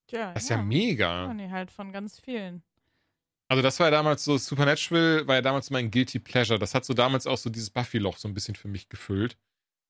Tja, 0.07 0.33
Das 0.33 0.43
ist 0.43 0.49
ja, 0.49 0.61
mega. 0.61 1.27
Ja, 1.27 1.33
nee, 1.33 1.49
halt 1.49 1.71
von 1.71 1.93
ganz 1.93 2.19
vielen. 2.19 2.61
Also 3.49 3.61
das 3.61 3.79
war 3.79 3.87
ja 3.87 3.91
damals 3.91 4.23
so, 4.23 4.37
Supernatural 4.37 5.27
war 5.27 5.35
ja 5.35 5.41
damals 5.41 5.69
mein 5.69 5.91
Guilty 5.91 6.19
Pleasure. 6.19 6.57
Das 6.59 6.73
hat 6.73 6.85
so 6.85 6.93
damals 6.93 7.27
auch 7.27 7.37
so 7.37 7.49
dieses 7.49 7.69
Buffy-Loch 7.69 8.17
so 8.17 8.27
ein 8.27 8.33
bisschen 8.33 8.55
für 8.55 8.67
mich 8.67 8.89
gefüllt. 8.89 9.37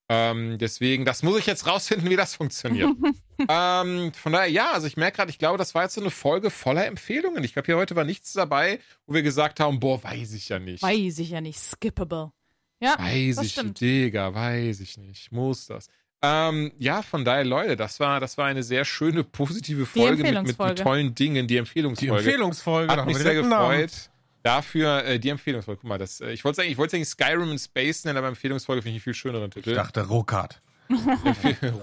Ähm, 0.09 0.57
deswegen, 0.57 1.05
das 1.05 1.23
muss 1.23 1.39
ich 1.39 1.45
jetzt 1.45 1.65
rausfinden, 1.65 2.09
wie 2.09 2.15
das 2.15 2.35
funktioniert. 2.35 2.89
ähm, 3.49 4.11
von 4.13 4.33
daher, 4.33 4.49
ja, 4.49 4.71
also 4.71 4.85
ich 4.85 4.97
merke 4.97 5.17
gerade, 5.17 5.31
ich 5.31 5.39
glaube, 5.39 5.57
das 5.57 5.73
war 5.75 5.83
jetzt 5.83 5.93
so 5.95 6.01
eine 6.01 6.09
Folge 6.11 6.49
voller 6.49 6.85
Empfehlungen. 6.85 7.43
Ich 7.43 7.53
glaube, 7.53 7.67
hier 7.67 7.77
heute 7.77 7.95
war 7.95 8.03
nichts 8.03 8.33
dabei, 8.33 8.79
wo 9.05 9.13
wir 9.13 9.23
gesagt 9.23 9.59
haben, 9.59 9.79
boah, 9.79 10.03
weiß 10.03 10.33
ich 10.33 10.49
ja 10.49 10.59
nicht. 10.59 10.83
Weiß 10.83 11.19
ich 11.19 11.29
ja 11.29 11.39
nicht. 11.39 11.57
Skippable. 11.57 12.31
Ja, 12.79 12.97
Weiß 12.99 13.41
ich 13.41 13.53
stimmt. 13.53 13.79
nicht, 13.79 13.81
Digga, 13.81 14.33
weiß 14.33 14.81
ich 14.81 14.97
nicht. 14.97 15.31
Muss 15.31 15.67
das. 15.67 15.87
Ähm, 16.25 16.71
ja, 16.79 17.01
von 17.01 17.25
daher, 17.25 17.43
Leute, 17.43 17.75
das 17.75 17.99
war, 17.99 18.19
das 18.21 18.37
war 18.37 18.45
eine 18.45 18.63
sehr 18.63 18.85
schöne, 18.85 19.23
positive 19.25 19.85
Folge 19.85 20.09
mit, 20.11 20.17
mit, 20.17 20.25
mit 20.25 20.37
Empfehlungsfolge. 20.37 20.81
tollen 20.83 21.13
Dingen. 21.15 21.47
Die 21.47 21.53
Die 21.53 21.57
Empfehlungsfolge. 21.57 22.15
Empfehlungsfolge. 22.17 22.87
da 22.87 22.97
Hat 23.01 23.05
mich 23.05 23.17
sehr 23.17 23.31
einen 23.31 23.49
Namen. 23.49 23.71
gefreut. 23.81 24.09
Dafür 24.41 25.03
äh, 25.05 25.19
die 25.19 25.29
Empfehlungsfolge. 25.29 25.79
Guck 25.81 25.89
mal, 25.89 25.97
das, 25.97 26.21
äh, 26.21 26.31
ich 26.31 26.43
wollte 26.45 26.61
eigentlich, 26.61 26.73
ich 26.73 26.77
wollte 26.77 26.95
eigentlich 26.95 27.09
Skyrim 27.09 27.51
in 27.51 27.59
Space 27.59 28.05
nennen, 28.05 28.17
aber 28.17 28.27
Empfehlungsfolge 28.29 28.81
finde 28.81 28.97
ich 28.97 29.01
einen 29.01 29.03
viel 29.03 29.13
schöneren 29.13 29.47
Ich 29.49 29.53
Titel. 29.53 29.73
dachte 29.75 30.01
Rokart. 30.07 30.61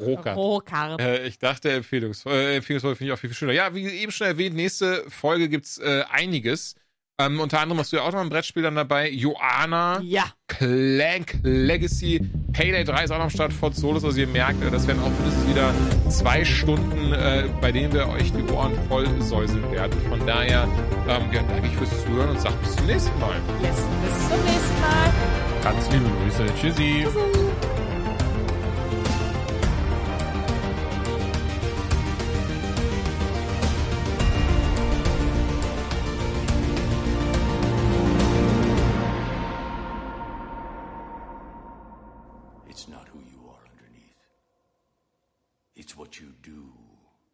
Roka. 0.00 0.32
Rohkart. 0.34 1.00
Äh, 1.00 1.26
ich 1.26 1.38
dachte, 1.38 1.70
Empfehlungsfolge, 1.72 2.38
äh, 2.38 2.56
Empfehlungsfolge 2.56 2.96
finde 2.96 3.12
ich 3.12 3.18
auch 3.18 3.20
viel, 3.20 3.30
viel 3.30 3.36
schöner. 3.36 3.52
Ja, 3.52 3.74
wie 3.74 3.86
eben 3.86 4.12
schon 4.12 4.26
erwähnt, 4.26 4.54
nächste 4.56 5.04
Folge 5.08 5.48
gibt's 5.48 5.78
äh, 5.78 6.04
einiges. 6.10 6.76
Ähm, 7.20 7.38
unter 7.40 7.60
anderem 7.60 7.78
hast 7.80 7.92
du 7.92 7.97
ja 7.97 8.02
auch 8.02 8.12
noch 8.12 8.20
ein 8.20 8.28
Brettspiel 8.30 8.62
dann 8.62 8.76
dabei. 8.76 9.10
Joana, 9.10 10.01
Ja. 10.02 10.24
Clank 10.48 11.38
Legacy, 11.42 12.20
Payday 12.52 12.84
3 12.84 13.05
ist 13.05 13.10
auch 13.10 13.16
noch 13.18 13.24
am 13.24 13.30
Start, 13.30 13.52
Fort 13.52 13.76
Solus. 13.76 14.05
Also 14.05 14.18
ihr 14.18 14.26
merkt, 14.26 14.62
äh, 14.64 14.70
das 14.70 14.86
werden 14.86 15.01
auch 15.02 15.10
mindestens 15.10 15.47
wieder 15.48 15.72
zwei 16.09 16.44
Stunden, 16.44 17.12
äh, 17.12 17.44
bei 17.60 17.72
denen 17.72 17.92
wir 17.92 18.09
euch 18.09 18.32
die 18.32 18.42
Ohren 18.52 18.72
voll 18.88 19.06
säuseln 19.20 19.70
werden. 19.70 19.92
Von 20.09 20.24
daher, 20.26 20.66
ähm, 21.09 21.32
ja, 21.32 21.42
danke 21.42 21.66
ich 21.68 21.76
fürs 21.76 21.90
Zuhören 22.05 22.30
und 22.30 22.40
sag 22.40 22.59
bis 22.62 22.74
zum 22.76 22.86
nächsten 22.86 23.18
Mal. 23.20 23.34
Yes. 23.62 23.76
Bis 23.76 24.28
zum 24.28 24.44
nächsten 24.44 24.80
Mal. 24.80 25.12
Ganz 25.62 25.90
liebe 25.90 26.05
Grüße. 26.24 26.47
Tschüssi. 26.60 27.05
It's 27.06 27.59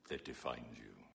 that 0.09 0.25
defines 0.25 0.77
you. 0.77 0.96